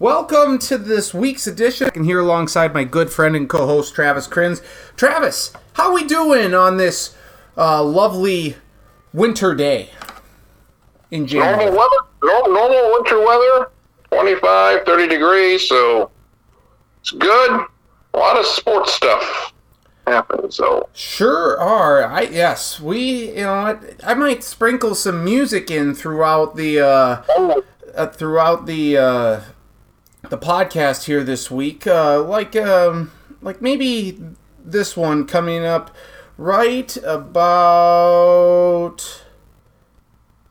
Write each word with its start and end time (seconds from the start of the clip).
Welcome 0.00 0.58
to 0.58 0.76
this 0.76 1.14
week's 1.14 1.46
edition. 1.46 1.88
I'm 1.94 2.02
here 2.02 2.18
alongside 2.18 2.74
my 2.74 2.82
good 2.82 3.10
friend 3.10 3.36
and 3.36 3.48
co-host 3.48 3.94
Travis 3.94 4.26
Crins. 4.26 4.60
Travis, 4.96 5.52
how 5.74 5.94
we 5.94 6.02
doing 6.02 6.52
on 6.52 6.78
this 6.78 7.14
uh, 7.56 7.80
lovely 7.80 8.56
winter 9.12 9.54
day 9.54 9.90
in 11.12 11.28
January? 11.28 11.66
Normal 11.66 11.78
weather, 11.78 11.96
normal, 12.24 12.52
normal 12.52 12.92
winter 12.92 13.24
weather, 13.24 13.70
25, 14.10 14.84
30 14.84 15.06
degrees, 15.06 15.68
so 15.68 16.10
it's 16.98 17.12
good. 17.12 17.64
A 18.14 18.18
lot 18.18 18.36
of 18.36 18.46
sports 18.46 18.94
stuff 18.94 19.52
happens, 20.08 20.56
so 20.56 20.88
Sure 20.92 21.56
are. 21.60 22.04
I 22.04 22.22
yes, 22.22 22.80
we 22.80 23.28
you 23.28 23.44
know 23.44 23.62
what, 23.62 24.04
I 24.04 24.14
might 24.14 24.42
sprinkle 24.42 24.96
some 24.96 25.24
music 25.24 25.70
in 25.70 25.94
throughout 25.94 26.56
the 26.56 26.80
uh, 26.80 27.22
uh 27.94 28.06
throughout 28.08 28.66
the 28.66 28.96
uh 28.96 29.40
the 30.30 30.38
podcast 30.38 31.04
here 31.04 31.22
this 31.22 31.50
week. 31.50 31.86
Uh 31.86 32.22
like 32.22 32.56
um 32.56 33.12
like 33.42 33.60
maybe 33.60 34.18
this 34.64 34.96
one 34.96 35.26
coming 35.26 35.64
up 35.64 35.90
right 36.36 36.96
about 37.04 37.64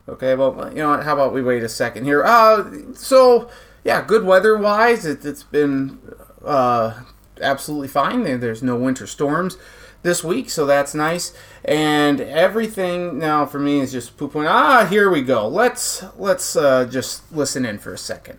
Okay, 0.06 0.34
well, 0.34 0.68
you 0.70 0.76
know 0.76 0.90
what? 0.90 1.04
How 1.04 1.14
about 1.14 1.32
we 1.32 1.40
wait 1.42 1.62
a 1.62 1.68
second 1.68 2.04
here? 2.04 2.22
Uh, 2.22 2.92
so 2.92 3.48
yeah, 3.84 4.02
good 4.02 4.24
weather 4.24 4.56
wise, 4.56 5.06
it, 5.06 5.24
it's 5.24 5.42
been 5.42 5.98
uh, 6.44 7.00
absolutely 7.40 7.88
fine. 7.88 8.22
There's 8.40 8.62
no 8.62 8.76
winter 8.76 9.06
storms 9.06 9.56
this 10.02 10.22
week, 10.22 10.50
so 10.50 10.66
that's 10.66 10.94
nice. 10.94 11.32
And 11.64 12.20
everything 12.20 13.18
now 13.18 13.46
for 13.46 13.58
me 13.58 13.80
is 13.80 13.92
just 13.92 14.18
poop. 14.18 14.36
Ah, 14.36 14.86
here 14.88 15.08
we 15.08 15.22
go. 15.22 15.48
Let's 15.48 16.04
let's 16.18 16.54
uh, 16.54 16.84
just 16.84 17.32
listen 17.32 17.64
in 17.64 17.78
for 17.78 17.94
a 17.94 17.98
second. 17.98 18.38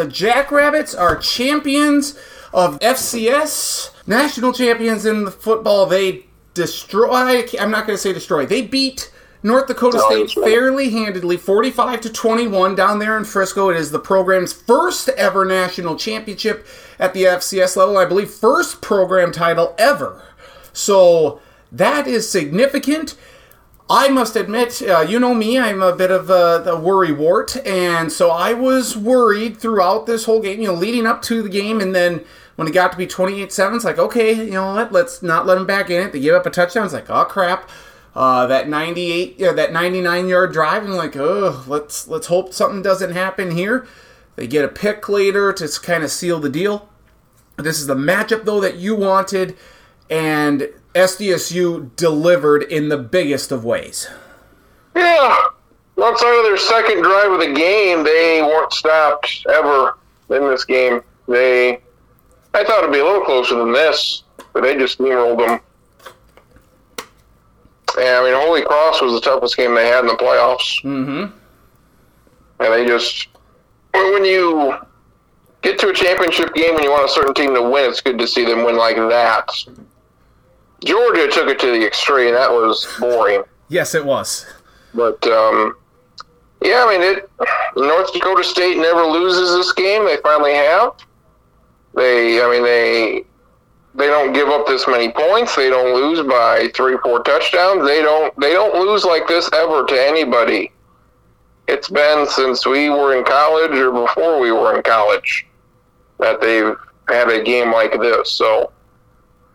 The 0.00 0.08
Jackrabbits 0.08 0.94
are 0.94 1.14
champions 1.16 2.18
of 2.54 2.78
FCS, 2.80 3.90
national 4.06 4.54
champions 4.54 5.04
in 5.04 5.26
the 5.26 5.30
football. 5.30 5.84
They 5.84 6.24
destroy. 6.54 7.44
I'm 7.60 7.70
not 7.70 7.86
going 7.86 7.98
to 7.98 8.02
say 8.02 8.14
destroy. 8.14 8.46
They 8.46 8.62
beat 8.62 9.12
North 9.42 9.66
Dakota 9.66 9.98
No, 9.98 10.08
State 10.08 10.40
right. 10.40 10.48
fairly 10.50 10.88
handedly, 10.88 11.36
45 11.36 12.00
to 12.00 12.10
21 12.10 12.74
down 12.74 12.98
there 12.98 13.18
in 13.18 13.24
Frisco. 13.24 13.68
It 13.68 13.76
is 13.76 13.90
the 13.90 13.98
program's 13.98 14.54
first 14.54 15.10
ever 15.10 15.44
national 15.44 15.96
championship 15.96 16.66
at 16.98 17.12
the 17.12 17.24
FCS 17.24 17.76
level. 17.76 17.98
I 17.98 18.06
believe 18.06 18.30
first 18.30 18.80
program 18.80 19.32
title 19.32 19.74
ever. 19.76 20.22
So 20.72 21.42
that 21.70 22.06
is 22.06 22.26
significant. 22.26 23.18
I 23.92 24.08
must 24.08 24.36
admit, 24.36 24.80
uh, 24.82 25.00
you 25.00 25.18
know 25.18 25.34
me, 25.34 25.58
I'm 25.58 25.82
a 25.82 25.94
bit 25.94 26.12
of 26.12 26.30
a, 26.30 26.62
a 26.64 26.78
worry 26.78 27.10
wart, 27.10 27.56
and 27.66 28.12
so 28.12 28.30
I 28.30 28.52
was 28.52 28.96
worried 28.96 29.56
throughout 29.56 30.06
this 30.06 30.26
whole 30.26 30.40
game, 30.40 30.60
you 30.60 30.68
know, 30.68 30.74
leading 30.74 31.08
up 31.08 31.22
to 31.22 31.42
the 31.42 31.48
game, 31.48 31.80
and 31.80 31.92
then 31.92 32.24
when 32.54 32.68
it 32.68 32.70
got 32.70 32.92
to 32.92 32.98
be 32.98 33.08
28 33.08 33.52
7, 33.52 33.74
it's 33.74 33.84
like, 33.84 33.98
okay, 33.98 34.32
you 34.32 34.52
know 34.52 34.74
what, 34.74 34.92
let's 34.92 35.24
not 35.24 35.44
let 35.44 35.56
them 35.56 35.66
back 35.66 35.90
in 35.90 36.00
it. 36.00 36.12
They 36.12 36.20
give 36.20 36.36
up 36.36 36.46
a 36.46 36.50
touchdown, 36.50 36.84
it's 36.84 36.94
like, 36.94 37.10
oh 37.10 37.24
crap. 37.24 37.68
Uh, 38.14 38.46
that 38.46 38.68
98, 38.68 39.36
yeah, 39.38 39.52
that 39.52 39.72
99 39.72 40.28
yard 40.28 40.52
drive, 40.52 40.84
and 40.84 40.94
like, 40.94 41.16
oh, 41.16 41.64
let's 41.66 42.06
let's 42.06 42.28
hope 42.28 42.54
something 42.54 42.82
doesn't 42.82 43.12
happen 43.12 43.52
here. 43.52 43.88
They 44.36 44.46
get 44.46 44.64
a 44.64 44.68
pick 44.68 45.08
later 45.08 45.52
to 45.52 45.80
kind 45.80 46.04
of 46.04 46.12
seal 46.12 46.38
the 46.38 46.48
deal. 46.48 46.88
This 47.56 47.80
is 47.80 47.88
the 47.88 47.94
matchup 47.96 48.44
though 48.44 48.60
that 48.60 48.76
you 48.76 48.94
wanted, 48.94 49.56
and 50.08 50.68
SDSU 50.94 51.94
delivered 51.96 52.62
in 52.64 52.88
the 52.88 52.98
biggest 52.98 53.52
of 53.52 53.64
ways. 53.64 54.08
yeah. 54.94 55.36
Outside 56.02 56.38
of 56.38 56.44
their 56.44 56.56
second 56.56 57.02
drive 57.02 57.30
of 57.30 57.40
the 57.40 57.52
game, 57.52 58.02
they 58.04 58.40
weren't 58.40 58.72
stopped 58.72 59.44
ever 59.50 59.98
in 60.30 60.48
this 60.48 60.64
game. 60.64 61.02
They, 61.28 61.74
I 62.54 62.64
thought 62.64 62.78
it'd 62.78 62.92
be 62.92 63.00
a 63.00 63.04
little 63.04 63.20
closer 63.20 63.56
than 63.56 63.72
this, 63.72 64.22
but 64.54 64.62
they 64.62 64.76
just 64.78 64.98
steamrolled 64.98 65.38
them. 65.46 65.60
And 67.98 68.08
I 68.08 68.24
mean, 68.24 68.34
Holy 68.34 68.62
Cross 68.62 69.02
was 69.02 69.12
the 69.12 69.20
toughest 69.20 69.58
game 69.58 69.74
they 69.74 69.88
had 69.88 70.00
in 70.00 70.06
the 70.06 70.14
playoffs. 70.14 70.82
Mm-hmm. 70.84 71.36
And 72.60 72.72
they 72.72 72.86
just, 72.86 73.28
when 73.92 74.24
you 74.24 74.78
get 75.60 75.78
to 75.80 75.88
a 75.90 75.92
championship 75.92 76.54
game 76.54 76.76
and 76.76 76.84
you 76.84 76.90
want 76.90 77.04
a 77.04 77.12
certain 77.12 77.34
team 77.34 77.54
to 77.54 77.62
win, 77.62 77.90
it's 77.90 78.00
good 78.00 78.18
to 78.18 78.26
see 78.26 78.46
them 78.46 78.64
win 78.64 78.76
like 78.76 78.96
that. 78.96 79.50
Georgia 80.84 81.28
took 81.28 81.48
it 81.48 81.58
to 81.60 81.66
the 81.66 81.86
extreme. 81.86 82.34
That 82.34 82.50
was 82.50 82.86
boring. 82.98 83.42
Yes, 83.68 83.94
it 83.94 84.04
was. 84.04 84.46
But, 84.94 85.24
um, 85.26 85.76
yeah, 86.62 86.84
I 86.86 86.90
mean, 86.90 87.02
it. 87.02 87.30
North 87.76 88.12
Dakota 88.12 88.44
State 88.44 88.76
never 88.76 89.04
loses 89.04 89.54
this 89.56 89.72
game. 89.72 90.04
They 90.04 90.16
finally 90.22 90.54
have. 90.54 90.92
They, 91.94 92.42
I 92.42 92.50
mean, 92.50 92.64
they 92.64 93.24
they 93.94 94.06
don't 94.06 94.32
give 94.32 94.48
up 94.48 94.66
this 94.66 94.86
many 94.86 95.10
points. 95.10 95.56
They 95.56 95.68
don't 95.68 95.94
lose 95.94 96.26
by 96.26 96.68
three, 96.74 96.96
four 97.02 97.22
touchdowns. 97.22 97.84
They 97.86 98.02
don't 98.02 98.38
they 98.40 98.52
don't 98.52 98.74
lose 98.74 99.04
like 99.04 99.26
this 99.26 99.48
ever 99.52 99.84
to 99.86 99.94
anybody. 99.94 100.72
It's 101.66 101.88
been 101.88 102.26
since 102.26 102.66
we 102.66 102.90
were 102.90 103.16
in 103.16 103.24
college 103.24 103.72
or 103.72 103.90
before 103.90 104.40
we 104.40 104.52
were 104.52 104.76
in 104.76 104.82
college 104.82 105.46
that 106.18 106.40
they've 106.40 106.74
had 107.08 107.28
a 107.30 107.42
game 107.42 107.72
like 107.72 107.92
this. 108.00 108.30
So 108.32 108.72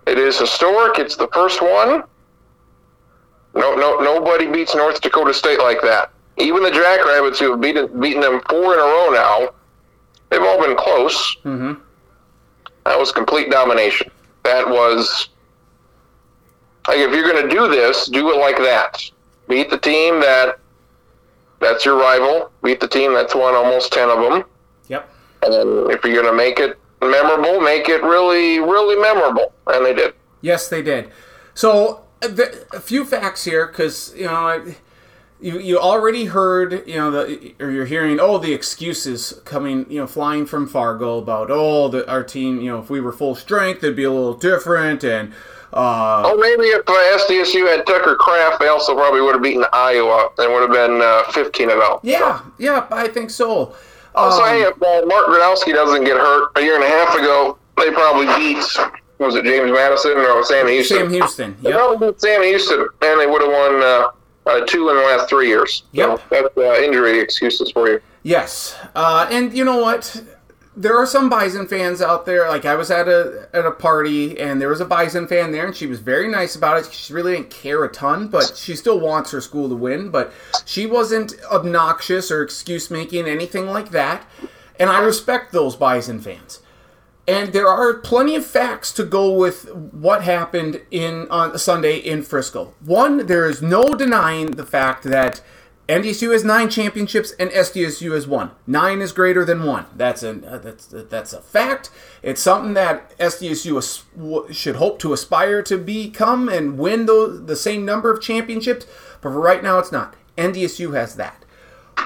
it 0.06 0.18
is 0.18 0.40
historic. 0.40 1.00
It's 1.00 1.16
the 1.16 1.28
first 1.30 1.62
one. 1.62 2.04
No, 3.56 3.74
no, 3.76 4.00
nobody 4.00 4.48
beats 4.48 4.76
North 4.76 5.02
Dakota 5.02 5.34
State 5.34 5.60
like 5.60 5.82
that. 5.82 6.12
Even 6.38 6.62
the 6.64 6.72
Jackrabbits, 6.72 7.40
who 7.40 7.52
have 7.52 7.62
beaten 7.62 8.00
beaten 8.00 8.22
them 8.22 8.42
four 8.50 8.74
in 8.74 8.80
a 8.80 8.84
row 8.84 9.10
now, 9.12 9.50
they've 10.30 10.42
all 10.42 10.62
been 10.62 10.76
close. 10.76 11.38
Mm-hmm. 11.46 11.82
That 12.86 13.00
was 13.00 13.12
complete 13.12 13.50
domination. 13.50 14.12
That 14.44 14.68
was 14.68 15.30
like 16.88 16.98
if 16.98 17.12
you're 17.12 17.32
going 17.32 17.48
to 17.48 17.56
do 17.56 17.68
this, 17.70 18.08
do 18.08 18.30
it 18.32 18.38
like 18.38 18.58
that. 18.58 19.10
Beat 19.48 19.70
the 19.70 19.78
team 19.78 20.20
that 20.20 20.60
that's 21.60 21.86
your 21.86 21.98
rival. 21.98 22.52
Beat 22.62 22.80
the 22.82 22.88
team 22.88 23.14
that's 23.14 23.34
won 23.34 23.56
almost 23.56 23.94
ten 23.94 24.10
of 24.10 24.20
them. 24.20 24.44
Yep. 24.90 25.10
And 25.44 25.54
then 25.54 25.68
if 25.90 26.04
you're 26.04 26.22
going 26.22 26.26
to 26.26 26.34
make 26.34 26.60
it 26.60 26.78
memorable, 27.02 27.62
make 27.62 27.88
it 27.90 28.02
really, 28.04 28.60
really 28.60 28.96
memorable. 29.02 29.54
And 29.68 29.86
they 29.86 29.94
did. 29.94 30.14
Yes, 30.42 30.68
they 30.70 30.82
did. 30.82 31.10
So 31.54 32.02
uh, 32.22 32.28
the, 32.28 32.66
a 32.74 32.80
few 32.80 33.06
facts 33.06 33.44
here, 33.46 33.68
because 33.68 34.14
you 34.16 34.26
know, 34.26 34.34
I- 34.34 34.76
you 35.42 35.60
you 35.60 35.78
already 35.78 36.26
heard, 36.26 36.88
you 36.88 36.96
know, 36.96 37.12
the 37.12 37.54
or 37.60 37.70
you're 37.70 37.86
hearing, 37.86 38.20
oh, 38.22 38.38
the 38.38 38.54
excuses 38.54 39.42
coming, 39.44 39.86
you 39.90 40.00
know, 40.00 40.08
flying 40.08 40.46
from 40.46 40.66
Fargo 40.66 41.18
about, 41.18 41.50
oh, 41.52 41.90
the, 41.90 42.10
our 42.10 42.24
team, 42.24 42.62
you 42.62 42.72
know, 42.72 42.80
if 42.80 42.90
we 42.90 43.02
were 43.02 43.12
full 43.12 43.36
strength, 43.36 43.84
it'd 43.84 43.98
be 43.98 44.06
a 44.06 44.12
little 44.12 44.34
different, 44.34 45.04
and 45.04 45.34
uh, 45.74 46.24
Oh, 46.26 46.38
maybe 46.38 46.64
if 46.70 46.88
uh, 46.88 46.94
SDSU 47.28 47.68
had 47.68 47.86
Tucker 47.86 48.16
Kraft, 48.16 48.62
they 48.62 48.70
also 48.70 48.96
probably 48.96 49.20
would 49.20 49.34
have 49.36 49.44
beaten 49.44 49.66
Iowa 49.74 50.30
and 50.38 50.54
would 50.54 50.62
have 50.62 50.72
been 50.72 51.02
uh, 51.02 51.24
15 51.34 51.70
and 51.70 51.82
0. 51.82 52.00
yeah, 52.02 52.40
yeah, 52.58 52.88
I 52.90 53.10
think 53.10 53.30
so. 53.30 53.76
So 54.16 54.44
Um, 54.44 54.50
hey, 54.50 54.62
if 54.62 54.82
uh, 54.82 55.06
Mark 55.06 55.28
Gronowski 55.28 55.74
doesn't 55.74 56.04
get 56.04 56.18
hurt 56.18 56.52
a 56.56 56.62
year 56.62 56.76
and 56.76 56.84
a 56.84 56.88
half 56.88 57.16
ago, 57.16 57.58
they 57.78 57.92
probably 57.92 58.28
beat 58.38 58.64
was 59.18 59.36
it 59.36 59.46
James 59.46 59.72
Madison 59.72 60.18
or 60.18 60.44
Sam 60.44 60.68
Houston? 60.68 60.98
Sam 60.98 61.10
Houston. 61.10 61.58
They 61.62 61.72
probably 61.72 62.08
beat 62.12 62.22
Sam 62.22 62.44
Houston, 62.44 62.88
and 63.02 63.20
they 63.20 63.28
would 63.28 63.42
have 63.42 63.52
won 63.52 63.82
uh, 63.82 64.08
uh, 64.46 64.66
two 64.66 64.90
in 64.90 64.96
the 64.96 65.02
last 65.02 65.30
three 65.30 65.48
years. 65.48 65.84
Yep. 65.94 66.20
So 66.20 66.24
that's 66.30 66.58
uh, 66.58 66.84
injury 66.84 67.20
excuses 67.20 67.72
for 67.72 67.90
you. 67.90 68.02
Yes, 68.24 68.76
uh, 68.96 69.28
and 69.32 69.54
you 69.54 69.64
know 69.64 69.78
what? 69.78 70.22
There 70.78 70.98
are 70.98 71.06
some 71.06 71.30
Bison 71.30 71.68
fans 71.68 72.02
out 72.02 72.26
there. 72.26 72.50
Like 72.50 72.66
I 72.66 72.76
was 72.76 72.92
at 72.92 73.08
a 73.08 73.48
at 73.54 73.66
a 73.66 73.72
party, 73.72 74.38
and 74.40 74.62
there 74.62 74.68
was 74.70 74.82
a 74.82 74.86
Bison 74.86 75.26
fan 75.28 75.52
there, 75.52 75.66
and 75.66 75.76
she 75.76 75.88
was 75.88 76.00
very 76.00 76.28
nice 76.28 76.56
about 76.56 76.78
it. 76.80 76.92
She 76.94 77.14
really 77.14 77.34
didn't 77.34 77.50
care 77.50 77.84
a 77.86 77.92
ton, 77.92 78.28
but 78.28 78.58
she 78.58 78.76
still 78.76 79.00
wants 79.00 79.32
her 79.32 79.40
school 79.42 79.70
to 79.70 79.76
win. 79.76 80.10
But 80.10 80.34
she 80.66 80.86
wasn't 80.86 81.34
obnoxious 81.50 82.30
or 82.30 82.42
excuse 82.44 82.92
making 82.92 83.26
anything 83.28 83.68
like 83.68 83.90
that. 83.92 84.26
And 84.78 84.90
I 84.90 85.00
respect 85.00 85.54
those 85.54 85.76
Bison 85.78 86.20
fans. 86.20 86.60
and 87.28 87.54
there 87.54 87.68
are 87.68 87.94
plenty 87.96 88.36
of 88.36 88.46
facts 88.46 88.92
to 88.94 89.04
go 89.04 89.32
with 89.32 89.74
what 89.74 90.24
happened 90.24 90.82
in 90.92 91.28
on 91.32 91.58
Sunday 91.58 91.98
in 91.98 92.22
Frisco. 92.22 92.74
One, 92.84 93.26
there 93.26 93.50
is 93.50 93.62
no 93.62 93.96
denying 93.96 94.52
the 94.52 94.66
fact 94.66 95.04
that 95.06 95.42
NDSU 95.88 96.32
has 96.34 96.44
nine 96.44 96.70
championships 96.70 97.32
and 97.40 97.52
SDSU 97.52 98.14
has 98.14 98.26
one. 98.26 98.52
Nine 98.66 99.02
is 99.02 99.12
greater 99.12 99.46
than 99.46 99.64
one. 99.64 99.86
That's 99.96 100.24
a 100.24 100.32
uh, 100.32 100.58
that's 100.58 100.88
that's 100.88 101.32
a 101.32 101.42
fact. 101.42 101.92
It's 102.24 102.42
something 102.42 102.74
that 102.74 103.16
SDSU 103.20 104.52
should 104.52 104.78
hope 104.78 104.98
to 105.00 105.14
aspire 105.14 105.62
to 105.64 105.78
become 105.78 106.50
and 106.50 106.80
win 106.80 107.06
the 107.06 107.42
the 107.46 107.56
same 107.56 107.86
number 107.86 108.12
of 108.12 108.22
championships. 108.22 108.86
But 109.22 109.32
for 109.32 109.40
right 109.40 109.62
now, 109.62 109.78
it's 109.78 109.92
not. 109.92 110.16
NDSU 110.38 110.96
has 110.96 111.16
that. 111.16 111.46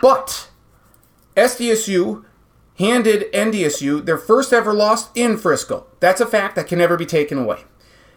But 0.01 0.49
SDSU 1.37 2.25
handed 2.77 3.31
NDSU 3.31 4.05
their 4.05 4.17
first 4.17 4.51
ever 4.51 4.73
loss 4.73 5.09
in 5.15 5.37
Frisco. 5.37 5.87
That's 6.01 6.21
a 6.21 6.25
fact 6.25 6.55
that 6.55 6.67
can 6.67 6.79
never 6.79 6.97
be 6.97 7.05
taken 7.05 7.37
away. 7.37 7.63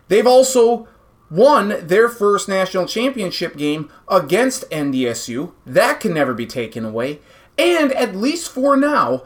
They've 0.08 0.26
also 0.26 0.88
won 1.32 1.74
their 1.80 2.10
first 2.10 2.46
national 2.46 2.86
championship 2.86 3.56
game 3.56 3.90
against 4.06 4.68
NDSU. 4.68 5.52
That 5.64 5.98
can 5.98 6.12
never 6.12 6.34
be 6.34 6.46
taken 6.46 6.84
away. 6.84 7.20
And 7.56 7.90
at 7.92 8.14
least 8.14 8.50
for 8.50 8.76
now, 8.76 9.22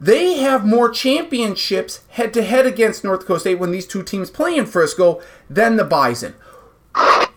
they 0.00 0.38
have 0.38 0.64
more 0.64 0.88
championships 0.88 2.00
head 2.08 2.32
to 2.34 2.42
head 2.42 2.64
against 2.64 3.04
North 3.04 3.26
Coast 3.26 3.42
State 3.42 3.58
when 3.58 3.70
these 3.70 3.86
two 3.86 4.02
teams 4.02 4.30
play 4.30 4.56
in 4.56 4.64
Frisco 4.64 5.20
than 5.50 5.76
the 5.76 5.84
Bison. 5.84 6.34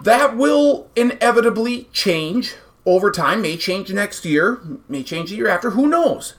That 0.02 0.38
will 0.38 0.90
inevitably 0.96 1.90
change 1.92 2.56
over 2.86 3.12
time, 3.12 3.42
may 3.42 3.58
change 3.58 3.92
next 3.92 4.24
year, 4.24 4.62
may 4.88 5.04
change 5.04 5.30
the 5.30 5.36
year 5.36 5.50
after, 5.50 5.72
who 5.72 5.88
knows. 5.88 6.36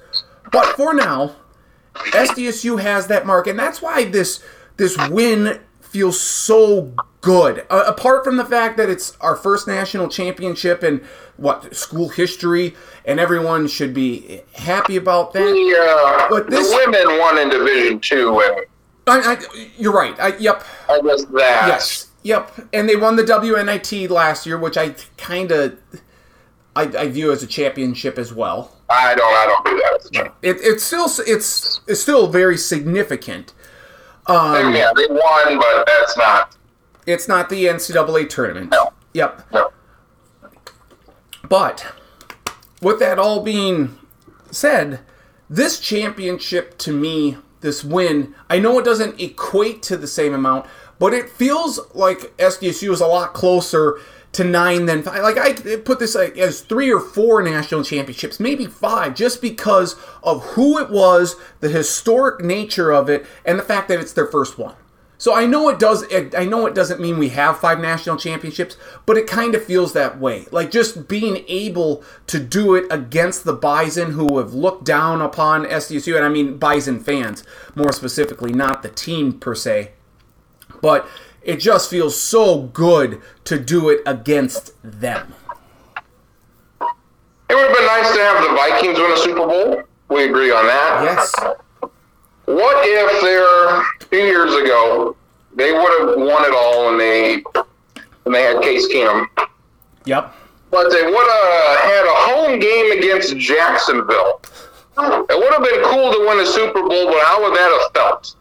But 0.50 0.76
for 0.76 0.94
now, 0.94 1.36
SDSU 1.94 2.80
has 2.80 3.08
that 3.08 3.26
mark, 3.26 3.46
and 3.46 3.58
that's 3.58 3.82
why 3.82 4.04
this 4.04 4.42
this 4.76 4.96
win 5.08 5.60
feels 5.80 6.20
so 6.20 6.92
good. 7.26 7.66
Uh, 7.68 7.82
apart 7.86 8.24
from 8.24 8.36
the 8.36 8.44
fact 8.44 8.76
that 8.76 8.88
it's 8.88 9.16
our 9.20 9.34
first 9.34 9.66
national 9.66 10.08
championship 10.08 10.84
in 10.84 11.04
what 11.36 11.74
school 11.74 12.08
history, 12.08 12.74
and 13.04 13.18
everyone 13.18 13.66
should 13.66 13.92
be 13.92 14.42
happy 14.54 14.96
about 14.96 15.32
that. 15.32 15.40
The, 15.40 15.76
uh, 15.76 16.28
But 16.30 16.48
this- 16.48 16.70
the 16.70 16.76
women 16.76 17.18
won 17.18 17.36
in 17.38 17.48
Division 17.50 17.98
Two, 18.00 18.40
and 18.40 18.60
I, 19.08 19.32
I, 19.34 19.68
you're 19.76 19.92
right. 19.92 20.18
I, 20.20 20.36
yep. 20.36 20.64
I 20.88 21.00
guess 21.00 21.24
that. 21.24 21.66
Yes. 21.68 22.06
Yep. 22.22 22.68
And 22.72 22.88
they 22.88 22.96
won 22.96 23.16
the 23.16 23.24
WNIT 23.24 24.08
last 24.08 24.46
year, 24.46 24.58
which 24.58 24.76
I 24.76 24.94
kind 25.16 25.50
of 25.52 25.78
I, 26.76 26.82
I 26.82 27.08
view 27.08 27.32
as 27.32 27.42
a 27.42 27.46
championship 27.46 28.18
as 28.18 28.32
well. 28.32 28.76
I 28.88 29.14
don't. 29.14 29.32
I 29.32 29.46
don't 29.46 29.64
do 29.64 29.76
that. 29.82 30.00
As 30.00 30.06
a 30.06 30.10
champ. 30.10 30.34
It, 30.42 30.56
it's 30.60 30.84
still 30.84 31.06
it's 31.26 31.80
it's 31.86 32.00
still 32.00 32.28
very 32.28 32.56
significant. 32.56 33.52
Um, 34.26 34.74
yeah, 34.74 34.92
they 34.96 35.06
won, 35.06 35.58
but 35.58 35.86
that's 35.86 36.16
not. 36.16 36.55
It's 37.06 37.28
not 37.28 37.48
the 37.48 37.64
NCAA 37.64 38.28
tournament. 38.28 38.70
No. 38.70 38.92
Yep. 39.14 39.52
No. 39.52 39.72
But 41.48 41.94
with 42.82 42.98
that 42.98 43.18
all 43.18 43.42
being 43.42 43.96
said, 44.50 45.00
this 45.48 45.78
championship 45.78 46.76
to 46.78 46.92
me, 46.92 47.38
this 47.60 47.84
win, 47.84 48.34
I 48.50 48.58
know 48.58 48.78
it 48.78 48.84
doesn't 48.84 49.20
equate 49.20 49.82
to 49.84 49.96
the 49.96 50.08
same 50.08 50.34
amount, 50.34 50.66
but 50.98 51.14
it 51.14 51.30
feels 51.30 51.80
like 51.94 52.36
SDSU 52.36 52.90
is 52.90 53.00
a 53.00 53.06
lot 53.06 53.32
closer 53.32 54.00
to 54.32 54.44
nine 54.44 54.86
than 54.86 55.02
five. 55.02 55.22
Like 55.22 55.38
I 55.38 55.76
put 55.76 55.98
this 55.98 56.14
as 56.16 56.60
three 56.60 56.92
or 56.92 57.00
four 57.00 57.42
national 57.42 57.84
championships, 57.84 58.40
maybe 58.40 58.66
five, 58.66 59.14
just 59.14 59.40
because 59.40 59.96
of 60.22 60.42
who 60.42 60.78
it 60.78 60.90
was, 60.90 61.36
the 61.60 61.68
historic 61.68 62.44
nature 62.44 62.92
of 62.92 63.08
it, 63.08 63.24
and 63.44 63.58
the 63.58 63.62
fact 63.62 63.88
that 63.88 64.00
it's 64.00 64.12
their 64.12 64.26
first 64.26 64.58
one. 64.58 64.74
So 65.18 65.34
I 65.34 65.46
know 65.46 65.68
it 65.68 65.78
does. 65.78 66.04
I 66.12 66.44
know 66.44 66.66
it 66.66 66.74
doesn't 66.74 67.00
mean 67.00 67.18
we 67.18 67.30
have 67.30 67.58
five 67.58 67.80
national 67.80 68.16
championships, 68.16 68.76
but 69.06 69.16
it 69.16 69.26
kind 69.26 69.54
of 69.54 69.64
feels 69.64 69.92
that 69.94 70.18
way. 70.18 70.46
Like 70.50 70.70
just 70.70 71.08
being 71.08 71.44
able 71.48 72.04
to 72.26 72.38
do 72.38 72.74
it 72.74 72.86
against 72.90 73.44
the 73.44 73.54
Bison, 73.54 74.12
who 74.12 74.38
have 74.38 74.52
looked 74.52 74.84
down 74.84 75.22
upon 75.22 75.64
SDSU, 75.64 76.16
and 76.16 76.24
I 76.24 76.28
mean 76.28 76.58
Bison 76.58 77.00
fans 77.00 77.44
more 77.74 77.92
specifically, 77.92 78.52
not 78.52 78.82
the 78.82 78.90
team 78.90 79.32
per 79.32 79.54
se. 79.54 79.92
But 80.82 81.08
it 81.42 81.60
just 81.60 81.88
feels 81.88 82.20
so 82.20 82.62
good 82.62 83.22
to 83.44 83.58
do 83.58 83.88
it 83.88 84.00
against 84.04 84.72
them. 84.82 85.34
It 87.48 87.54
would 87.54 87.68
have 87.68 87.76
been 87.76 87.86
nice 87.86 88.14
to 88.14 88.20
have 88.20 88.42
the 88.42 88.54
Vikings 88.54 88.98
win 88.98 89.12
a 89.12 89.16
Super 89.16 89.46
Bowl. 89.46 89.82
We 90.08 90.24
agree 90.24 90.50
on 90.50 90.66
that. 90.66 91.02
Yes. 91.04 91.32
What 92.46 92.76
if 92.86 93.20
there 93.22 93.82
two 94.10 94.24
years 94.24 94.54
ago 94.54 95.16
they 95.54 95.72
would 95.72 96.00
have 96.00 96.16
won 96.18 96.44
it 96.44 96.54
all 96.54 96.90
and 96.90 97.00
they 97.00 97.42
and 98.24 98.34
they 98.34 98.42
had 98.42 98.60
Case 98.62 98.86
Keenum, 98.92 99.26
Yep. 100.04 100.32
but 100.70 100.90
they 100.90 101.02
would 101.06 101.14
have 101.30 101.78
had 101.80 102.04
a 102.04 102.16
home 102.34 102.58
game 102.58 102.92
against 102.98 103.36
Jacksonville. 103.38 104.40
It 104.98 105.36
would 105.38 105.52
have 105.52 105.62
been 105.62 105.82
cool 105.84 106.12
to 106.12 106.18
win 106.26 106.40
a 106.40 106.46
Super 106.46 106.82
Bowl, 106.82 107.06
but 107.06 107.22
how 107.22 107.42
would 107.42 107.54
that 107.54 107.70
have 107.70 107.92
felt? 107.94 108.34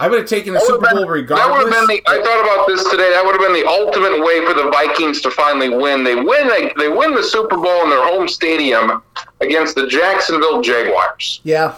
I 0.00 0.06
would 0.08 0.20
have 0.20 0.28
taken 0.28 0.54
the 0.54 0.60
Super 0.60 0.78
would've 0.78 0.90
Bowl 0.90 1.00
been- 1.00 1.08
regardless. 1.08 1.46
That 1.48 1.52
would 1.64 1.72
have 1.74 1.88
been 1.88 1.96
the. 1.96 2.02
I 2.08 2.22
thought 2.22 2.40
about 2.44 2.66
this 2.68 2.88
today. 2.88 3.10
That 3.10 3.24
would 3.24 3.32
have 3.32 3.40
been 3.40 3.52
the 3.52 3.66
ultimate 3.68 4.24
way 4.24 4.46
for 4.46 4.54
the 4.54 4.70
Vikings 4.70 5.20
to 5.22 5.30
finally 5.30 5.70
win. 5.70 6.04
They 6.04 6.14
win. 6.14 6.46
They, 6.48 6.72
they 6.78 6.88
win 6.88 7.14
the 7.16 7.22
Super 7.24 7.56
Bowl 7.56 7.82
in 7.82 7.90
their 7.90 8.04
home 8.06 8.28
stadium 8.28 9.02
against 9.40 9.74
the 9.74 9.86
Jacksonville 9.88 10.62
Jaguars. 10.62 11.40
yeah. 11.44 11.74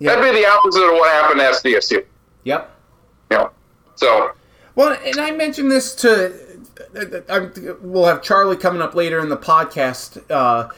That'd 0.00 0.24
be 0.24 0.40
the 0.40 0.48
opposite 0.48 0.82
of 0.82 0.92
what 0.92 1.10
happened 1.12 1.40
at 1.40 1.54
SDSU. 1.54 2.04
Yep. 2.44 2.70
Yeah. 3.30 3.48
So 3.96 4.32
Well, 4.74 4.96
and 5.04 5.18
I 5.20 5.30
mentioned 5.32 5.70
this 5.70 5.94
to. 5.96 6.48
I, 7.28 7.48
we'll 7.82 8.06
have 8.06 8.22
Charlie 8.22 8.56
coming 8.56 8.80
up 8.80 8.94
later 8.94 9.20
in 9.20 9.28
the 9.28 9.36
podcast, 9.36 10.22
uh, 10.30 10.68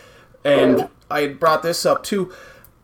and 0.44 0.88
I 1.10 1.28
brought 1.28 1.62
this 1.62 1.86
up 1.86 2.02
too. 2.02 2.32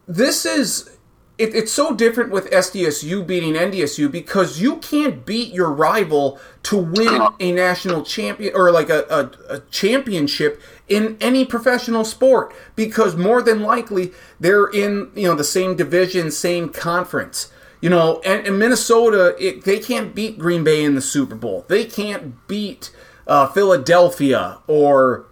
This 0.07 0.47
is. 0.47 0.91
It, 1.39 1.55
it's 1.55 1.71
so 1.71 1.95
different 1.95 2.31
with 2.33 2.51
SDSU 2.51 3.25
beating 3.25 3.55
NDSU 3.55 4.11
because 4.11 4.61
you 4.61 4.77
can't 4.79 5.25
beat 5.25 5.55
your 5.55 5.71
rival 5.71 6.41
to 6.65 6.77
win 6.77 7.29
a 7.39 7.53
national 7.53 8.03
champion 8.03 8.55
or 8.57 8.73
like 8.73 8.91
a, 8.91 9.05
a, 9.09 9.55
a 9.55 9.61
championship 9.71 10.61
in 10.89 11.17
any 11.21 11.45
professional 11.45 12.05
sport 12.05 12.53
because 12.75 13.15
more 13.15 13.41
than 13.41 13.63
likely 13.63 14.13
they're 14.41 14.67
in 14.67 15.11
you 15.15 15.29
know 15.29 15.35
the 15.37 15.45
same 15.45 15.77
division, 15.77 16.31
same 16.31 16.71
conference. 16.71 17.53
You 17.81 17.91
know, 17.91 18.21
and, 18.25 18.45
and 18.45 18.59
Minnesota, 18.59 19.37
it, 19.39 19.63
they 19.63 19.79
can't 19.79 20.13
beat 20.13 20.37
Green 20.37 20.65
Bay 20.65 20.83
in 20.83 20.97
the 20.97 21.01
Super 21.01 21.37
Bowl. 21.37 21.65
They 21.69 21.85
can't 21.85 22.49
beat 22.49 22.91
uh, 23.29 23.47
Philadelphia 23.47 24.59
or 24.67 25.28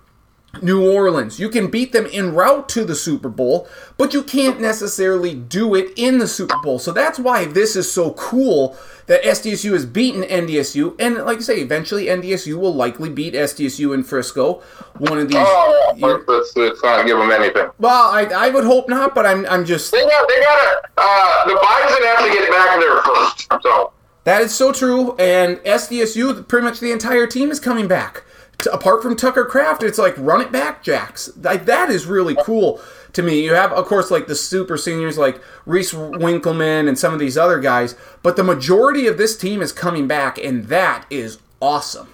New 0.63 0.91
Orleans. 0.91 1.39
You 1.39 1.49
can 1.49 1.69
beat 1.71 1.93
them 1.93 2.07
en 2.13 2.35
route 2.35 2.69
to 2.71 2.85
the 2.85 2.95
Super 2.95 3.29
Bowl, 3.29 3.69
but 3.97 4.13
you 4.15 4.23
can't 4.23 4.61
necessarily 4.61 5.35
do 5.35 5.75
it 5.75 5.93
in 5.97 6.19
the 6.19 6.29
Super 6.29 6.59
Bowl. 6.63 6.79
So 6.79 6.93
that's 6.93 7.19
why 7.19 7.45
this 7.45 7.77
is 7.77 7.91
so 7.91 8.13
cool 8.13 8.77
that 9.07 9.23
SDSU 9.23 9.73
has 9.73 9.87
beaten 9.87 10.23
NDSU. 10.23 10.97
And 11.01 11.17
like 11.25 11.39
I 11.39 11.41
say, 11.41 11.61
eventually 11.61 12.07
NDSU 12.07 12.59
will 12.59 12.75
likely 12.75 13.09
beat 13.09 13.35
SDSU 13.35 13.95
in 13.95 14.03
Frisco. 14.03 14.55
One 14.99 15.19
of 15.19 15.29
these. 15.29 15.37
oh, 15.39 15.95
let's, 15.99 16.57
let's 16.57 16.83
not 16.83 17.07
give 17.07 17.19
them 17.19 17.31
anything. 17.31 17.69
well, 17.79 18.11
I, 18.11 18.25
I 18.25 18.49
would 18.51 18.65
hope 18.65 18.89
not, 18.89 19.15
but 19.15 19.27
I'm, 19.27 19.47
I'm 19.47 19.65
just. 19.65 19.93
They 19.93 20.03
got. 20.05 20.29
They 20.29 20.41
got 20.41 20.57
to. 20.57 20.89
Uh, 20.99 21.45
the 21.47 21.55
Bison 21.55 22.03
have 22.05 22.19
to 22.25 22.33
get 22.33 22.51
back 22.51 22.81
there 22.81 23.03
first. 23.03 23.63
So 23.63 23.93
That 24.25 24.43
is 24.43 24.55
so 24.55 24.73
true, 24.73 25.15
and 25.17 25.59
SDSU, 25.59 26.49
pretty 26.49 26.65
much 26.65 26.81
the 26.81 26.91
entire 26.91 27.27
team 27.27 27.51
is 27.51 27.61
coming 27.61 27.87
back. 27.87 28.25
T- 28.59 28.71
apart 28.73 29.03
from 29.03 29.17
Tucker 29.17 29.45
Kraft, 29.45 29.83
it's 29.83 29.99
like 29.99 30.15
run 30.17 30.41
it 30.41 30.51
back, 30.51 30.83
Jacks. 30.83 31.31
Like 31.37 31.67
that 31.67 31.91
is 31.91 32.07
really 32.07 32.37
cool 32.43 32.81
to 33.13 33.23
me. 33.23 33.45
You 33.45 33.55
have, 33.55 33.73
of 33.73 33.87
course, 33.87 34.11
like 34.11 34.27
the 34.27 34.35
super 34.35 34.77
seniors 34.77 35.19
like 35.19 35.41
Reese 35.65 35.93
Winkleman 35.93 36.89
and 36.89 36.99
some 36.99 37.13
of 37.13 37.21
these 37.21 37.37
other 37.37 37.61
guys, 37.61 37.95
but 38.23 38.37
the 38.37 38.45
majority 38.45 39.07
of 39.07 39.19
this 39.19 39.37
team 39.37 39.61
is 39.61 39.73
coming 39.73 40.07
back, 40.07 40.39
and 40.39 40.65
that 40.67 41.07
is 41.11 41.39
awesome. 41.61 42.09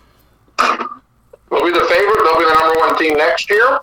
they'll 0.58 1.64
be 1.64 1.72
the 1.72 1.86
favorite. 1.88 2.24
They'll 2.24 2.38
be 2.38 2.44
the 2.44 2.56
number 2.58 2.78
one 2.80 2.98
team 2.98 3.16
next 3.16 3.50
year. 3.50 3.80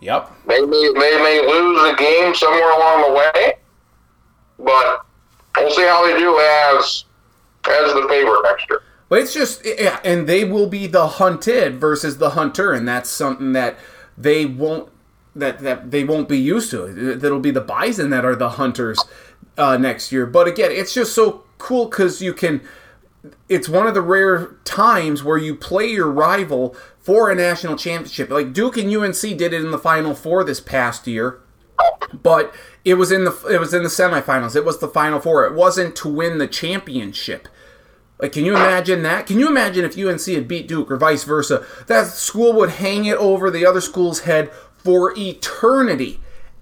Yep. 0.00 0.32
Maybe 0.46 0.66
they 0.66 1.22
may 1.22 1.46
lose 1.46 1.92
a 1.92 1.96
game 1.96 2.34
somewhere 2.34 2.72
along 2.72 3.02
the 3.02 3.14
way, 3.14 3.54
but 4.58 5.06
we'll 5.56 5.70
see 5.70 5.82
how 5.82 6.04
they 6.06 6.18
do 6.18 6.38
as 6.38 7.04
as 7.68 7.94
the 7.94 8.06
favorite 8.08 8.42
next 8.42 8.68
year. 8.68 8.82
But 9.12 9.20
it's 9.20 9.34
just, 9.34 9.60
yeah, 9.66 10.00
and 10.06 10.26
they 10.26 10.42
will 10.42 10.68
be 10.68 10.86
the 10.86 11.06
hunted 11.06 11.78
versus 11.78 12.16
the 12.16 12.30
hunter, 12.30 12.72
and 12.72 12.88
that's 12.88 13.10
something 13.10 13.52
that 13.52 13.78
they 14.16 14.46
won't 14.46 14.88
that 15.36 15.58
that 15.58 15.90
they 15.90 16.02
won't 16.02 16.30
be 16.30 16.38
used 16.38 16.70
to. 16.70 17.16
That'll 17.16 17.38
be 17.38 17.50
the 17.50 17.60
bison 17.60 18.08
that 18.08 18.24
are 18.24 18.34
the 18.34 18.48
hunters 18.48 19.04
uh, 19.58 19.76
next 19.76 20.12
year. 20.12 20.24
But 20.24 20.48
again, 20.48 20.70
it's 20.72 20.94
just 20.94 21.14
so 21.14 21.44
cool 21.58 21.90
because 21.90 22.22
you 22.22 22.32
can. 22.32 22.62
It's 23.50 23.68
one 23.68 23.86
of 23.86 23.92
the 23.92 24.00
rare 24.00 24.56
times 24.64 25.22
where 25.22 25.36
you 25.36 25.56
play 25.56 25.88
your 25.88 26.10
rival 26.10 26.74
for 26.98 27.30
a 27.30 27.34
national 27.34 27.76
championship. 27.76 28.30
Like 28.30 28.54
Duke 28.54 28.78
and 28.78 28.96
UNC 28.96 29.20
did 29.20 29.52
it 29.52 29.62
in 29.62 29.72
the 29.72 29.78
Final 29.78 30.14
Four 30.14 30.42
this 30.42 30.62
past 30.62 31.06
year. 31.06 31.38
but 32.22 32.54
it 32.82 32.94
was 32.94 33.12
in 33.12 33.24
the 33.24 33.46
it 33.50 33.60
was 33.60 33.74
in 33.74 33.82
the 33.82 33.90
semifinals. 33.90 34.56
It 34.56 34.64
was 34.64 34.78
the 34.78 34.88
final 34.88 35.20
four. 35.20 35.44
It 35.44 35.52
wasn't 35.52 35.96
to 35.96 36.08
win 36.08 36.38
the 36.38 36.48
championship. 36.48 37.46
Like, 38.22 38.30
can 38.30 38.44
you 38.44 38.54
imagine 38.54 39.02
that? 39.02 39.26
Can 39.26 39.40
you 39.40 39.48
imagine 39.48 39.84
if 39.84 39.98
UNC 39.98 40.24
had 40.26 40.46
beat 40.46 40.68
Duke 40.68 40.92
or 40.92 40.96
vice 40.96 41.24
versa? 41.24 41.66
That 41.88 42.06
school 42.06 42.52
would 42.52 42.70
hang 42.70 43.04
it 43.04 43.16
over 43.16 43.50
the 43.50 43.66
other 43.66 43.80
school's 43.80 44.20
head 44.20 44.52
for 44.76 45.12
eternity. 45.18 46.20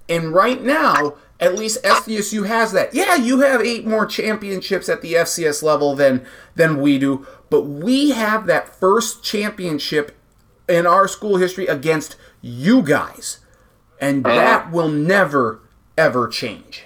And 0.09 0.33
right 0.33 0.59
now, 0.59 1.17
at 1.39 1.53
least 1.53 1.83
SDSU 1.83 2.47
has 2.47 2.71
that. 2.71 2.95
Yeah, 2.95 3.15
you 3.15 3.41
have 3.41 3.61
eight 3.61 3.85
more 3.85 4.07
championships 4.07 4.89
at 4.89 5.03
the 5.03 5.13
FCS 5.13 5.61
level 5.61 5.95
than 5.95 6.25
than 6.55 6.81
we 6.81 6.97
do, 6.97 7.27
but 7.51 7.61
we 7.61 8.09
have 8.09 8.47
that 8.47 8.67
first 8.67 9.23
championship 9.23 10.17
in 10.67 10.87
our 10.87 11.07
school 11.07 11.37
history 11.37 11.67
against 11.67 12.15
you 12.41 12.81
guys. 12.81 13.37
And 13.99 14.25
uh-huh. 14.25 14.35
that 14.35 14.71
will 14.71 14.89
never 14.89 15.59
ever 15.95 16.27
change. 16.27 16.85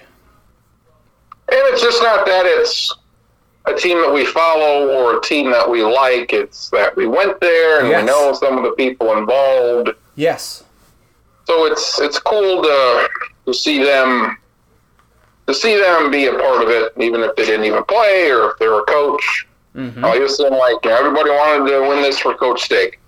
And 1.48 1.60
it's 1.72 1.82
just 1.82 2.02
not 2.04 2.26
that 2.26 2.46
it's 2.46 2.94
a 3.68 3.74
team 3.74 3.98
that 4.02 4.12
we 4.14 4.26
follow 4.26 4.90
or 4.90 5.18
a 5.18 5.22
team 5.22 5.50
that 5.52 5.70
we 5.70 5.84
like. 5.84 6.34
It's 6.34 6.70
that 6.70 6.96
we 6.96 7.08
went 7.08 7.40
there 7.40 7.80
and 7.80 7.90
Yes. 7.90 8.02
we 8.02 8.08
know 8.08 8.34
some 8.34 8.58
of 8.58 8.64
the 8.64 8.72
people 8.72 9.18
involved. 9.18 9.90
Yes. 10.16 10.64
So 11.46 11.66
it's 11.66 12.00
it's 12.00 12.20
cool 12.20 12.62
to 12.64 13.10
to 13.46 13.54
see 13.54 13.84
them 13.84 14.38
to 15.48 15.54
see 15.54 15.78
them 15.78 16.10
be 16.10 16.26
a 16.26 16.34
part 16.34 16.64
of 16.64 16.70
it, 16.70 16.94
even 16.98 17.22
if 17.22 17.36
they 17.36 17.46
didn't 17.46 17.66
even 17.66 17.84
play 17.84 18.32
or 18.32 18.52
if 18.52 18.60
they're 18.60 18.80
a 18.80 18.84
coach. 18.84 19.48
Mm-hmm. 19.76 20.04
I 20.06 20.10
like 20.14 20.20
you 20.86 20.90
know, 20.90 20.98
everybody 20.98 21.30
wanted 21.30 21.70
to 21.70 21.82
win 21.82 22.02
this 22.02 22.18
for 22.18 22.34
Coach 22.34 22.64
Steak. 22.64 23.00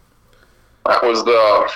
That 0.86 1.02
was 1.04 1.24
the 1.24 1.72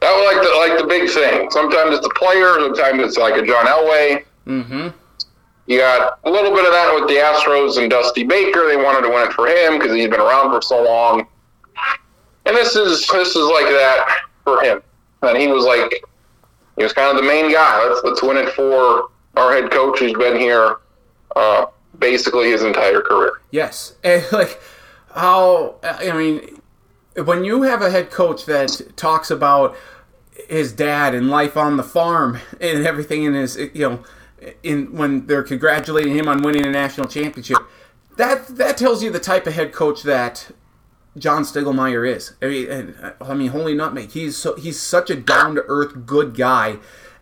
that 0.00 0.12
was 0.12 0.34
like 0.34 0.42
the 0.44 0.74
like 0.74 0.78
the 0.80 0.86
big 0.86 1.08
thing. 1.10 1.50
Sometimes 1.50 1.96
it's 1.96 2.06
the 2.06 2.14
player, 2.14 2.54
sometimes 2.60 3.00
it's 3.02 3.16
like 3.16 3.34
a 3.34 3.46
John 3.46 3.66
Elway. 3.66 4.24
Mm-hmm. 4.46 4.88
You 5.66 5.78
got 5.78 6.20
a 6.24 6.30
little 6.30 6.52
bit 6.52 6.64
of 6.64 6.72
that 6.72 6.94
with 6.94 7.08
the 7.08 7.14
Astros 7.14 7.80
and 7.80 7.90
Dusty 7.90 8.24
Baker. 8.24 8.68
They 8.68 8.76
wanted 8.76 9.06
to 9.06 9.12
win 9.12 9.28
it 9.28 9.32
for 9.32 9.48
him 9.48 9.78
because 9.78 9.94
he's 9.94 10.08
been 10.08 10.20
around 10.20 10.50
for 10.50 10.62
so 10.62 10.82
long. 10.84 11.26
And 12.44 12.56
this 12.56 12.76
is 12.76 13.06
this 13.08 13.30
is 13.30 13.48
like 13.48 13.66
that 13.66 14.06
for 14.44 14.62
him. 14.62 14.80
And 15.22 15.36
he 15.36 15.48
was 15.48 15.64
like, 15.64 16.04
he 16.76 16.84
was 16.84 16.92
kind 16.92 17.10
of 17.10 17.22
the 17.22 17.28
main 17.28 17.50
guy. 17.50 17.84
Let's 17.88 18.04
let's 18.04 18.22
win 18.22 18.36
it 18.36 18.50
for 18.50 19.08
our 19.36 19.52
head 19.52 19.70
coach 19.70 19.98
who's 19.98 20.12
been 20.12 20.38
here 20.38 20.76
uh, 21.34 21.66
basically 21.98 22.50
his 22.50 22.62
entire 22.62 23.00
career. 23.00 23.32
Yes, 23.50 23.96
and 24.04 24.24
like 24.32 24.60
how 25.14 25.76
I 25.82 26.12
mean, 26.12 26.60
when 27.24 27.44
you 27.44 27.62
have 27.62 27.82
a 27.82 27.90
head 27.90 28.10
coach 28.10 28.44
that 28.46 28.92
talks 28.96 29.30
about 29.30 29.76
his 30.48 30.72
dad 30.72 31.14
and 31.14 31.30
life 31.30 31.56
on 31.56 31.76
the 31.76 31.82
farm 31.82 32.38
and 32.60 32.86
everything 32.86 33.24
in 33.24 33.34
his, 33.34 33.56
you 33.56 33.88
know, 33.88 34.04
in 34.62 34.96
when 34.96 35.26
they're 35.26 35.42
congratulating 35.42 36.14
him 36.14 36.28
on 36.28 36.42
winning 36.42 36.66
a 36.66 36.70
national 36.70 37.08
championship, 37.08 37.58
that 38.16 38.46
that 38.56 38.76
tells 38.76 39.02
you 39.02 39.10
the 39.10 39.20
type 39.20 39.46
of 39.46 39.54
head 39.54 39.72
coach 39.72 40.02
that 40.02 40.50
John 41.18 41.42
Stiegelmeier 41.42 42.08
is. 42.08 42.34
I 42.42 42.46
mean, 42.46 42.70
and, 42.70 42.94
uh, 43.02 43.12
I 43.20 43.34
mean, 43.34 43.50
holy 43.50 43.74
nutmeg, 43.74 44.10
he's 44.10 44.36
so 44.36 44.54
he's 44.56 44.80
such 44.80 45.10
a 45.10 45.16
down 45.16 45.54
to 45.54 45.64
earth 45.66 46.06
good 46.06 46.36
guy, 46.36 46.78